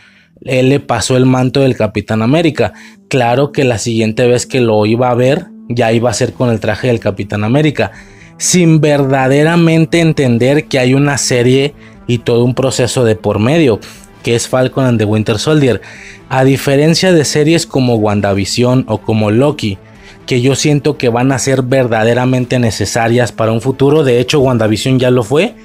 él 0.43 0.69
le 0.69 0.79
pasó 0.79 1.17
el 1.17 1.27
manto 1.27 1.59
del 1.59 1.77
Capitán 1.77 2.23
América. 2.23 2.73
Claro 3.09 3.51
que 3.51 3.63
la 3.63 3.77
siguiente 3.77 4.25
vez 4.25 4.47
que 4.47 4.59
lo 4.59 4.83
iba 4.87 5.11
a 5.11 5.13
ver, 5.13 5.49
ya 5.69 5.91
iba 5.91 6.09
a 6.09 6.15
ser 6.15 6.33
con 6.33 6.49
el 6.49 6.59
traje 6.59 6.87
del 6.87 6.99
Capitán 6.99 7.43
América, 7.43 7.91
sin 8.37 8.81
verdaderamente 8.81 9.99
entender 9.99 10.65
que 10.65 10.79
hay 10.79 10.95
una 10.95 11.19
serie 11.19 11.75
y 12.07 12.17
todo 12.17 12.43
un 12.43 12.55
proceso 12.55 13.05
de 13.05 13.15
por 13.15 13.37
medio, 13.37 13.79
que 14.23 14.33
es 14.33 14.47
Falcon 14.47 14.85
and 14.85 14.97
the 14.97 15.05
Winter 15.05 15.37
Soldier. 15.37 15.79
A 16.27 16.43
diferencia 16.43 17.13
de 17.13 17.23
series 17.23 17.67
como 17.67 17.97
WandaVision 17.97 18.85
o 18.87 18.97
como 18.97 19.29
Loki, 19.29 19.77
que 20.25 20.41
yo 20.41 20.55
siento 20.55 20.97
que 20.97 21.09
van 21.09 21.31
a 21.31 21.39
ser 21.39 21.63
verdaderamente 21.63 22.59
necesarias 22.59 23.31
para 23.31 23.51
un 23.51 23.61
futuro. 23.61 24.03
De 24.03 24.19
hecho, 24.19 24.39
WandaVision 24.39 24.99
ya 24.99 25.11
lo 25.11 25.23
fue. 25.23 25.55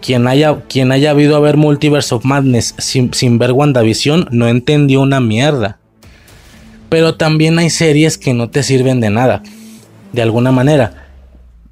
Quien 0.00 0.26
haya, 0.28 0.62
quien 0.68 0.92
haya 0.92 1.10
habido 1.10 1.36
a 1.36 1.40
ver 1.40 1.56
Multiverse 1.56 2.14
of 2.14 2.24
Madness 2.24 2.74
sin, 2.78 3.12
sin 3.12 3.38
ver 3.38 3.52
WandaVision 3.52 4.28
no 4.30 4.48
entendió 4.48 5.00
una 5.00 5.20
mierda. 5.20 5.78
Pero 6.88 7.14
también 7.14 7.58
hay 7.58 7.70
series 7.70 8.16
que 8.16 8.32
no 8.32 8.48
te 8.48 8.62
sirven 8.62 9.00
de 9.00 9.10
nada. 9.10 9.42
De 10.12 10.22
alguna 10.22 10.52
manera. 10.52 11.06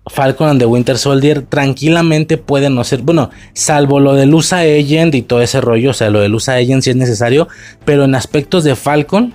Falcon 0.07 0.49
and 0.49 0.61
the 0.61 0.67
Winter 0.67 0.99
Soldier 0.99 1.43
tranquilamente 1.43 2.37
puede 2.37 2.69
no 2.69 2.85
ser, 2.85 3.01
bueno, 3.01 3.31
salvo 3.55 4.01
lo 4.01 4.13
de 4.13 4.27
Lusa 4.27 4.59
Agent 4.59 5.15
y 5.15 5.23
todo 5.23 5.41
ese 5.41 5.63
rollo, 5.63 5.91
o 5.91 5.95
sea, 5.95 6.11
lo 6.11 6.21
de 6.21 6.29
Lusa 6.29 6.57
Agent 6.57 6.83
sí 6.83 6.91
es 6.91 6.97
necesario, 6.97 7.49
pero 7.87 8.05
en 8.05 8.15
aspectos 8.15 8.65
de 8.65 8.77
Falcon 8.77 9.33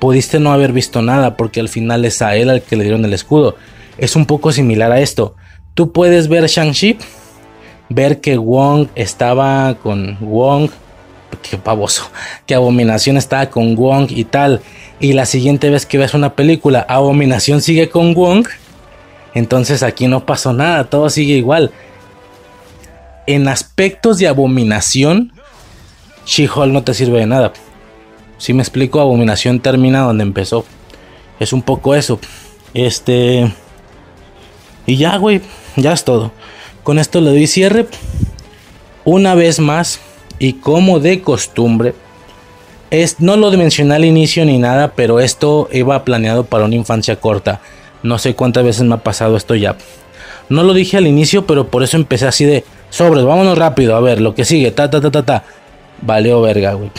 pudiste 0.00 0.40
no 0.40 0.52
haber 0.52 0.72
visto 0.72 1.02
nada 1.02 1.36
porque 1.36 1.60
al 1.60 1.68
final 1.68 2.04
es 2.04 2.22
a 2.22 2.34
él 2.34 2.50
al 2.50 2.62
que 2.62 2.74
le 2.74 2.82
dieron 2.82 3.04
el 3.04 3.12
escudo. 3.12 3.54
Es 3.98 4.16
un 4.16 4.26
poco 4.26 4.50
similar 4.50 4.90
a 4.90 5.00
esto. 5.00 5.36
Tú 5.74 5.92
puedes 5.92 6.26
ver 6.26 6.46
Shang-Chi, 6.46 6.98
ver 7.90 8.20
que 8.20 8.36
Wong 8.36 8.88
estaba 8.96 9.76
con 9.80 10.16
Wong, 10.20 10.70
qué 11.48 11.58
pavoso, 11.58 12.10
que 12.46 12.54
Abominación 12.54 13.16
estaba 13.16 13.50
con 13.50 13.76
Wong 13.76 14.08
y 14.10 14.24
tal. 14.24 14.62
Y 14.98 15.12
la 15.12 15.26
siguiente 15.26 15.70
vez 15.70 15.86
que 15.86 15.98
ves 15.98 16.14
una 16.14 16.34
película, 16.34 16.84
Abominación 16.88 17.60
sigue 17.60 17.88
con 17.88 18.14
Wong. 18.14 18.48
Entonces 19.34 19.82
aquí 19.82 20.08
no 20.08 20.26
pasó 20.26 20.52
nada, 20.52 20.84
todo 20.84 21.08
sigue 21.08 21.34
igual. 21.34 21.70
En 23.26 23.46
aspectos 23.46 24.18
de 24.18 24.26
abominación, 24.26 25.32
She-Hulk 26.26 26.72
no 26.72 26.82
te 26.82 26.94
sirve 26.94 27.20
de 27.20 27.26
nada. 27.26 27.52
Si 28.40 28.54
me 28.54 28.62
explico, 28.62 29.00
Abominación 29.00 29.60
termina 29.60 30.00
donde 30.00 30.22
empezó. 30.22 30.64
Es 31.38 31.52
un 31.52 31.60
poco 31.60 31.94
eso. 31.94 32.18
Este. 32.72 33.52
Y 34.86 34.96
ya, 34.96 35.18
güey. 35.18 35.42
Ya 35.76 35.92
es 35.92 36.04
todo. 36.04 36.32
Con 36.82 36.98
esto 36.98 37.20
le 37.20 37.30
doy 37.30 37.46
cierre. 37.46 37.86
Una 39.04 39.34
vez 39.34 39.60
más. 39.60 40.00
Y 40.38 40.54
como 40.54 41.00
de 41.00 41.20
costumbre. 41.20 41.92
Es, 42.90 43.20
no 43.20 43.36
lo 43.36 43.50
mencioné 43.50 43.94
al 43.94 44.06
inicio 44.06 44.46
ni 44.46 44.56
nada. 44.56 44.94
Pero 44.96 45.20
esto 45.20 45.68
iba 45.70 46.02
planeado 46.02 46.44
para 46.44 46.64
una 46.64 46.76
infancia 46.76 47.16
corta. 47.16 47.60
No 48.02 48.18
sé 48.18 48.34
cuántas 48.34 48.64
veces 48.64 48.84
me 48.84 48.94
ha 48.94 49.02
pasado 49.02 49.36
esto 49.36 49.54
ya. 49.54 49.76
No 50.48 50.62
lo 50.62 50.72
dije 50.72 50.96
al 50.96 51.06
inicio. 51.06 51.46
Pero 51.46 51.68
por 51.68 51.82
eso 51.82 51.98
empecé 51.98 52.26
así 52.26 52.46
de. 52.46 52.64
Sobres, 52.88 53.22
vámonos 53.22 53.58
rápido. 53.58 53.96
A 53.96 54.00
ver, 54.00 54.22
lo 54.22 54.34
que 54.34 54.46
sigue. 54.46 54.70
Ta 54.70 54.88
ta 54.88 54.98
ta 54.98 55.10
ta 55.10 55.26
ta. 55.26 55.44
Verga, 56.00 56.72
güey. 56.72 56.90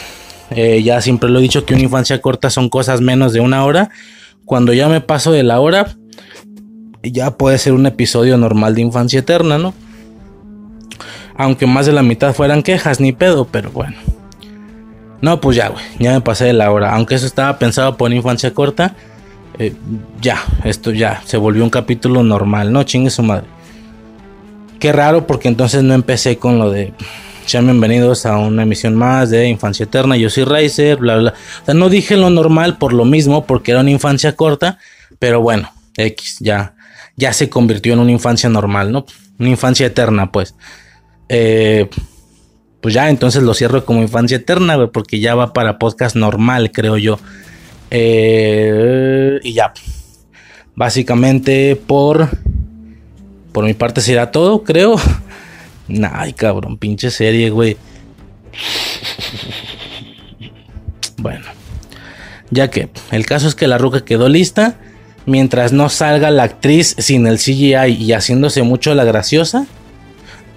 Eh, 0.51 0.83
ya 0.83 1.01
siempre 1.01 1.29
lo 1.29 1.39
he 1.39 1.41
dicho 1.41 1.65
que 1.65 1.73
una 1.73 1.83
infancia 1.83 2.21
corta 2.21 2.49
son 2.49 2.69
cosas 2.69 3.01
menos 3.01 3.33
de 3.33 3.39
una 3.39 3.63
hora. 3.63 3.89
Cuando 4.45 4.73
ya 4.73 4.89
me 4.89 4.99
paso 4.99 5.31
de 5.31 5.43
la 5.43 5.59
hora, 5.59 5.95
ya 7.03 7.31
puede 7.37 7.57
ser 7.57 7.73
un 7.73 7.85
episodio 7.85 8.37
normal 8.37 8.75
de 8.75 8.81
infancia 8.81 9.19
eterna, 9.19 9.57
¿no? 9.57 9.73
Aunque 11.35 11.65
más 11.65 11.85
de 11.85 11.93
la 11.93 12.03
mitad 12.03 12.33
fueran 12.33 12.63
quejas, 12.63 12.99
ni 12.99 13.13
pedo, 13.13 13.45
pero 13.45 13.71
bueno. 13.71 13.95
No, 15.21 15.39
pues 15.39 15.55
ya, 15.55 15.69
güey. 15.69 15.83
Ya 15.99 16.11
me 16.11 16.21
pasé 16.21 16.45
de 16.45 16.53
la 16.53 16.71
hora. 16.71 16.93
Aunque 16.93 17.15
eso 17.15 17.25
estaba 17.25 17.57
pensado 17.57 17.95
por 17.95 18.11
infancia 18.11 18.53
corta. 18.53 18.95
Eh, 19.57 19.73
ya, 20.19 20.43
esto 20.63 20.91
ya 20.91 21.21
se 21.25 21.37
volvió 21.37 21.63
un 21.63 21.69
capítulo 21.69 22.23
normal, 22.23 22.73
¿no? 22.73 22.83
Chingue 22.83 23.09
su 23.09 23.23
madre. 23.23 23.45
Qué 24.79 24.91
raro 24.91 25.27
porque 25.27 25.47
entonces 25.47 25.83
no 25.83 25.93
empecé 25.93 26.37
con 26.37 26.57
lo 26.57 26.71
de 26.71 26.93
sean 27.45 27.65
bienvenidos 27.65 28.25
a 28.25 28.37
una 28.37 28.63
emisión 28.63 28.95
más 28.95 29.29
de 29.29 29.47
Infancia 29.47 29.83
Eterna. 29.83 30.15
Yo 30.15 30.29
soy 30.29 30.43
Racer, 30.43 30.97
bla, 30.97 31.17
bla. 31.17 31.33
O 31.61 31.65
sea, 31.65 31.73
no 31.73 31.89
dije 31.89 32.17
lo 32.17 32.29
normal 32.29 32.77
por 32.77 32.93
lo 32.93 33.05
mismo, 33.05 33.45
porque 33.45 33.71
era 33.71 33.81
una 33.81 33.91
infancia 33.91 34.35
corta, 34.35 34.77
pero 35.19 35.41
bueno, 35.41 35.71
X, 35.97 36.37
ya, 36.39 36.75
ya 37.15 37.33
se 37.33 37.49
convirtió 37.49 37.93
en 37.93 37.99
una 37.99 38.11
infancia 38.11 38.49
normal, 38.49 38.91
¿no? 38.91 39.05
Una 39.39 39.49
infancia 39.49 39.85
eterna, 39.85 40.31
pues. 40.31 40.55
Eh, 41.29 41.89
pues 42.79 42.93
ya, 42.93 43.09
entonces 43.09 43.43
lo 43.43 43.53
cierro 43.53 43.85
como 43.85 44.01
infancia 44.01 44.37
eterna, 44.37 44.87
porque 44.87 45.19
ya 45.19 45.35
va 45.35 45.53
para 45.53 45.79
podcast 45.79 46.15
normal, 46.15 46.71
creo 46.71 46.97
yo. 46.97 47.19
Eh, 47.89 49.39
y 49.43 49.53
ya. 49.53 49.73
Básicamente 50.75 51.75
por... 51.75 52.29
Por 53.51 53.65
mi 53.65 53.73
parte 53.73 53.99
será 53.99 54.31
todo, 54.31 54.63
creo. 54.63 54.95
Ay, 56.13 56.33
cabrón, 56.33 56.77
pinche 56.77 57.11
serie, 57.11 57.49
güey. 57.49 57.77
Bueno. 61.17 61.45
Ya 62.49 62.69
que 62.69 62.89
el 63.11 63.25
caso 63.25 63.47
es 63.47 63.55
que 63.55 63.67
la 63.67 63.77
ruca 63.77 64.03
quedó 64.03 64.27
lista. 64.27 64.77
Mientras 65.25 65.71
no 65.71 65.87
salga 65.89 66.31
la 66.31 66.43
actriz 66.43 66.95
sin 66.97 67.27
el 67.27 67.37
CGI 67.37 67.93
y 67.99 68.13
haciéndose 68.13 68.63
mucho 68.63 68.93
la 68.95 69.03
graciosa. 69.03 69.67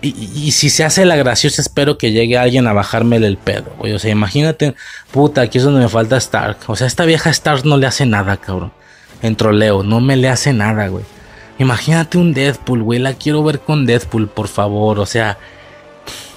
Y, 0.01 0.53
si 0.53 0.69
se 0.69 0.85
hace 0.85 1.07
la 1.07 1.17
graciosa, 1.17 1.63
espero 1.63 1.97
que 1.97 2.13
llegue 2.13 2.37
alguien 2.37 2.67
a 2.67 2.75
bajarme 2.75 3.17
el 3.17 3.39
pedo, 3.39 3.75
güey. 3.79 3.95
O 3.95 3.99
sea, 3.99 4.11
imagínate, 4.11 4.75
puta, 5.11 5.41
aquí 5.41 5.57
es 5.57 5.65
donde 5.65 5.81
me 5.81 5.89
falta 5.89 6.19
Stark. 6.19 6.59
O 6.67 6.77
sea, 6.77 6.87
esta 6.87 7.07
vieja 7.07 7.31
Stark 7.31 7.65
no 7.65 7.79
le 7.79 7.87
hace 7.87 8.05
nada, 8.05 8.37
cabrón. 8.37 8.73
En 9.23 9.35
troleo, 9.35 9.83
no 9.83 10.01
me 10.01 10.17
le 10.17 10.29
hace 10.29 10.53
nada, 10.53 10.89
güey. 10.89 11.05
Imagínate 11.59 12.19
un 12.19 12.35
Deadpool, 12.35 12.83
güey. 12.83 12.99
La 12.99 13.15
quiero 13.15 13.43
ver 13.45 13.61
con 13.61 13.87
Deadpool, 13.87 14.29
por 14.29 14.49
favor. 14.49 14.99
O 14.99 15.07
sea, 15.07 15.39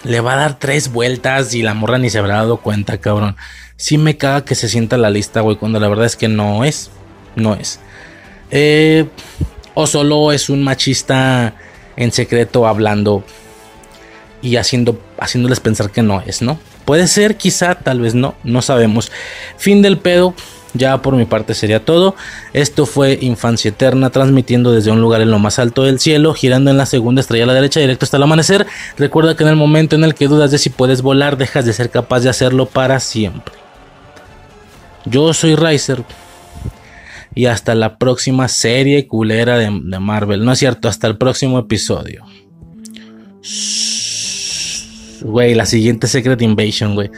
le 0.04 0.20
va 0.22 0.34
a 0.34 0.38
dar 0.38 0.60
tres 0.60 0.92
vueltas 0.92 1.54
y 1.54 1.64
la 1.64 1.74
morra 1.74 1.98
ni 1.98 2.10
se 2.10 2.20
habrá 2.20 2.36
dado 2.36 2.58
cuenta, 2.58 3.00
cabrón. 3.00 3.36
Sí 3.76 3.98
me 3.98 4.18
caga 4.18 4.46
que 4.46 4.56
se 4.56 4.70
sienta 4.70 4.98
la 4.98 5.10
lista, 5.10 5.42
güey, 5.42 5.58
cuando 5.58 5.80
la 5.80 5.88
verdad 5.88 6.06
es 6.06 6.16
que 6.16 6.28
no 6.28 6.64
es. 6.64 6.92
No 7.36 7.56
es. 7.56 7.80
Eh, 8.52 9.06
o 9.74 9.88
solo 9.88 10.32
es 10.32 10.50
un 10.50 10.64
machista 10.64 11.54
en 11.96 12.12
secreto 12.12 12.68
hablando 12.68 13.24
y 14.42 14.56
haciendo, 14.56 15.00
haciéndoles 15.20 15.60
pensar 15.60 15.92
que 15.92 16.02
no 16.02 16.22
es, 16.22 16.42
¿no? 16.42 16.60
Puede 16.86 17.08
ser, 17.08 17.36
quizá, 17.38 17.76
tal 17.76 18.00
vez 18.00 18.16
no, 18.16 18.36
no 18.44 18.62
sabemos. 18.62 19.12
Fin 19.58 19.82
del 19.82 19.98
pedo. 19.98 20.34
Ya 20.78 21.02
por 21.02 21.16
mi 21.16 21.26
parte 21.26 21.54
sería 21.54 21.84
todo. 21.84 22.16
Esto 22.54 22.86
fue 22.86 23.18
Infancia 23.22 23.70
Eterna, 23.70 24.10
transmitiendo 24.10 24.72
desde 24.72 24.92
un 24.92 25.02
lugar 25.02 25.22
en 25.22 25.32
lo 25.32 25.40
más 25.40 25.60
alto 25.60 25.84
del 25.84 26.00
cielo, 26.00 26.34
girando 26.34 26.72
en 26.72 26.78
la 26.78 26.86
segunda 26.86 27.22
estrella 27.22 27.46
a 27.46 27.48
la 27.48 27.54
derecha, 27.54 27.80
directo 27.80 28.06
hasta 28.06 28.18
el 28.18 28.24
amanecer. 28.24 28.68
Recuerda 28.98 29.36
que 29.36 29.44
en 29.44 29.50
el 29.50 29.56
momento 29.56 29.96
en 29.96 30.04
el 30.04 30.14
que 30.14 30.28
dudas 30.28 30.52
de 30.52 30.58
si 30.58 30.70
puedes 30.70 31.02
volar, 31.02 31.38
dejas 31.38 31.66
de 31.66 31.74
ser 31.74 31.90
capaz 31.90 32.22
de 32.22 32.30
hacerlo 32.30 32.68
para 32.68 33.00
siempre. 33.00 33.54
Yo 35.06 35.34
soy 35.34 35.56
Riser. 35.56 36.04
Y 37.34 37.46
hasta 37.46 37.76
la 37.76 37.98
próxima 37.98 38.48
serie 38.48 39.08
culera 39.08 39.58
de, 39.58 39.70
de 39.84 40.00
Marvel. 40.00 40.44
No 40.44 40.52
es 40.52 40.60
cierto, 40.60 40.88
hasta 40.88 41.08
el 41.08 41.18
próximo 41.18 41.60
episodio. 41.60 42.26
Güey, 45.22 45.56
la 45.56 45.66
siguiente 45.66 46.08
Secret 46.08 46.42
Invasion, 46.42 46.96
güey. 46.96 47.12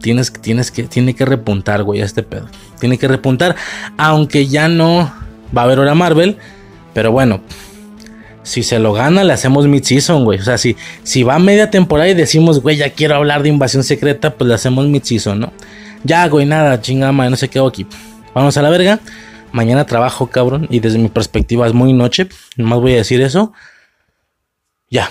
Tienes, 0.00 0.32
tienes 0.32 0.70
que, 0.70 0.84
tiene 0.84 1.14
que 1.14 1.24
repuntar, 1.24 1.82
güey, 1.82 2.00
a 2.00 2.04
este 2.04 2.22
pedo. 2.22 2.48
Tiene 2.78 2.98
que 2.98 3.08
repuntar. 3.08 3.56
Aunque 3.96 4.46
ya 4.46 4.68
no 4.68 5.12
va 5.56 5.62
a 5.62 5.64
haber 5.64 5.78
hora 5.78 5.94
Marvel. 5.94 6.36
Pero 6.94 7.12
bueno, 7.12 7.40
si 8.42 8.62
se 8.62 8.78
lo 8.78 8.92
gana, 8.92 9.24
le 9.24 9.32
hacemos 9.32 9.66
mid-season, 9.66 10.24
güey. 10.24 10.38
O 10.38 10.42
sea, 10.42 10.58
si, 10.58 10.76
si 11.02 11.22
va 11.22 11.38
media 11.38 11.70
temporada 11.70 12.08
y 12.08 12.14
decimos, 12.14 12.60
güey, 12.60 12.76
ya 12.76 12.90
quiero 12.90 13.14
hablar 13.14 13.42
de 13.42 13.48
invasión 13.48 13.84
secreta, 13.84 14.34
pues 14.34 14.48
le 14.48 14.54
hacemos 14.54 14.86
mid-season, 14.86 15.40
¿no? 15.40 15.52
Ya, 16.02 16.26
güey, 16.28 16.46
nada, 16.46 16.80
chingama, 16.80 17.28
no 17.28 17.36
qué 17.36 17.58
hago 17.58 17.68
aquí. 17.68 17.86
Vamos 18.34 18.56
a 18.56 18.62
la 18.62 18.70
verga. 18.70 19.00
Mañana 19.52 19.84
trabajo, 19.84 20.28
cabrón. 20.28 20.66
Y 20.70 20.80
desde 20.80 20.98
mi 20.98 21.08
perspectiva 21.08 21.66
es 21.66 21.74
muy 21.74 21.92
noche. 21.92 22.28
Nomás 22.56 22.80
voy 22.80 22.94
a 22.94 22.96
decir 22.96 23.20
eso. 23.20 23.52
Ya. 24.88 25.10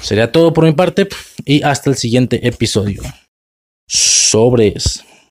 Sería 0.00 0.32
todo 0.32 0.52
por 0.52 0.64
mi 0.64 0.72
parte. 0.72 1.08
Y 1.44 1.62
hasta 1.62 1.90
el 1.90 1.96
siguiente 1.96 2.46
episodio. 2.46 3.02
Sobres. 4.30 5.04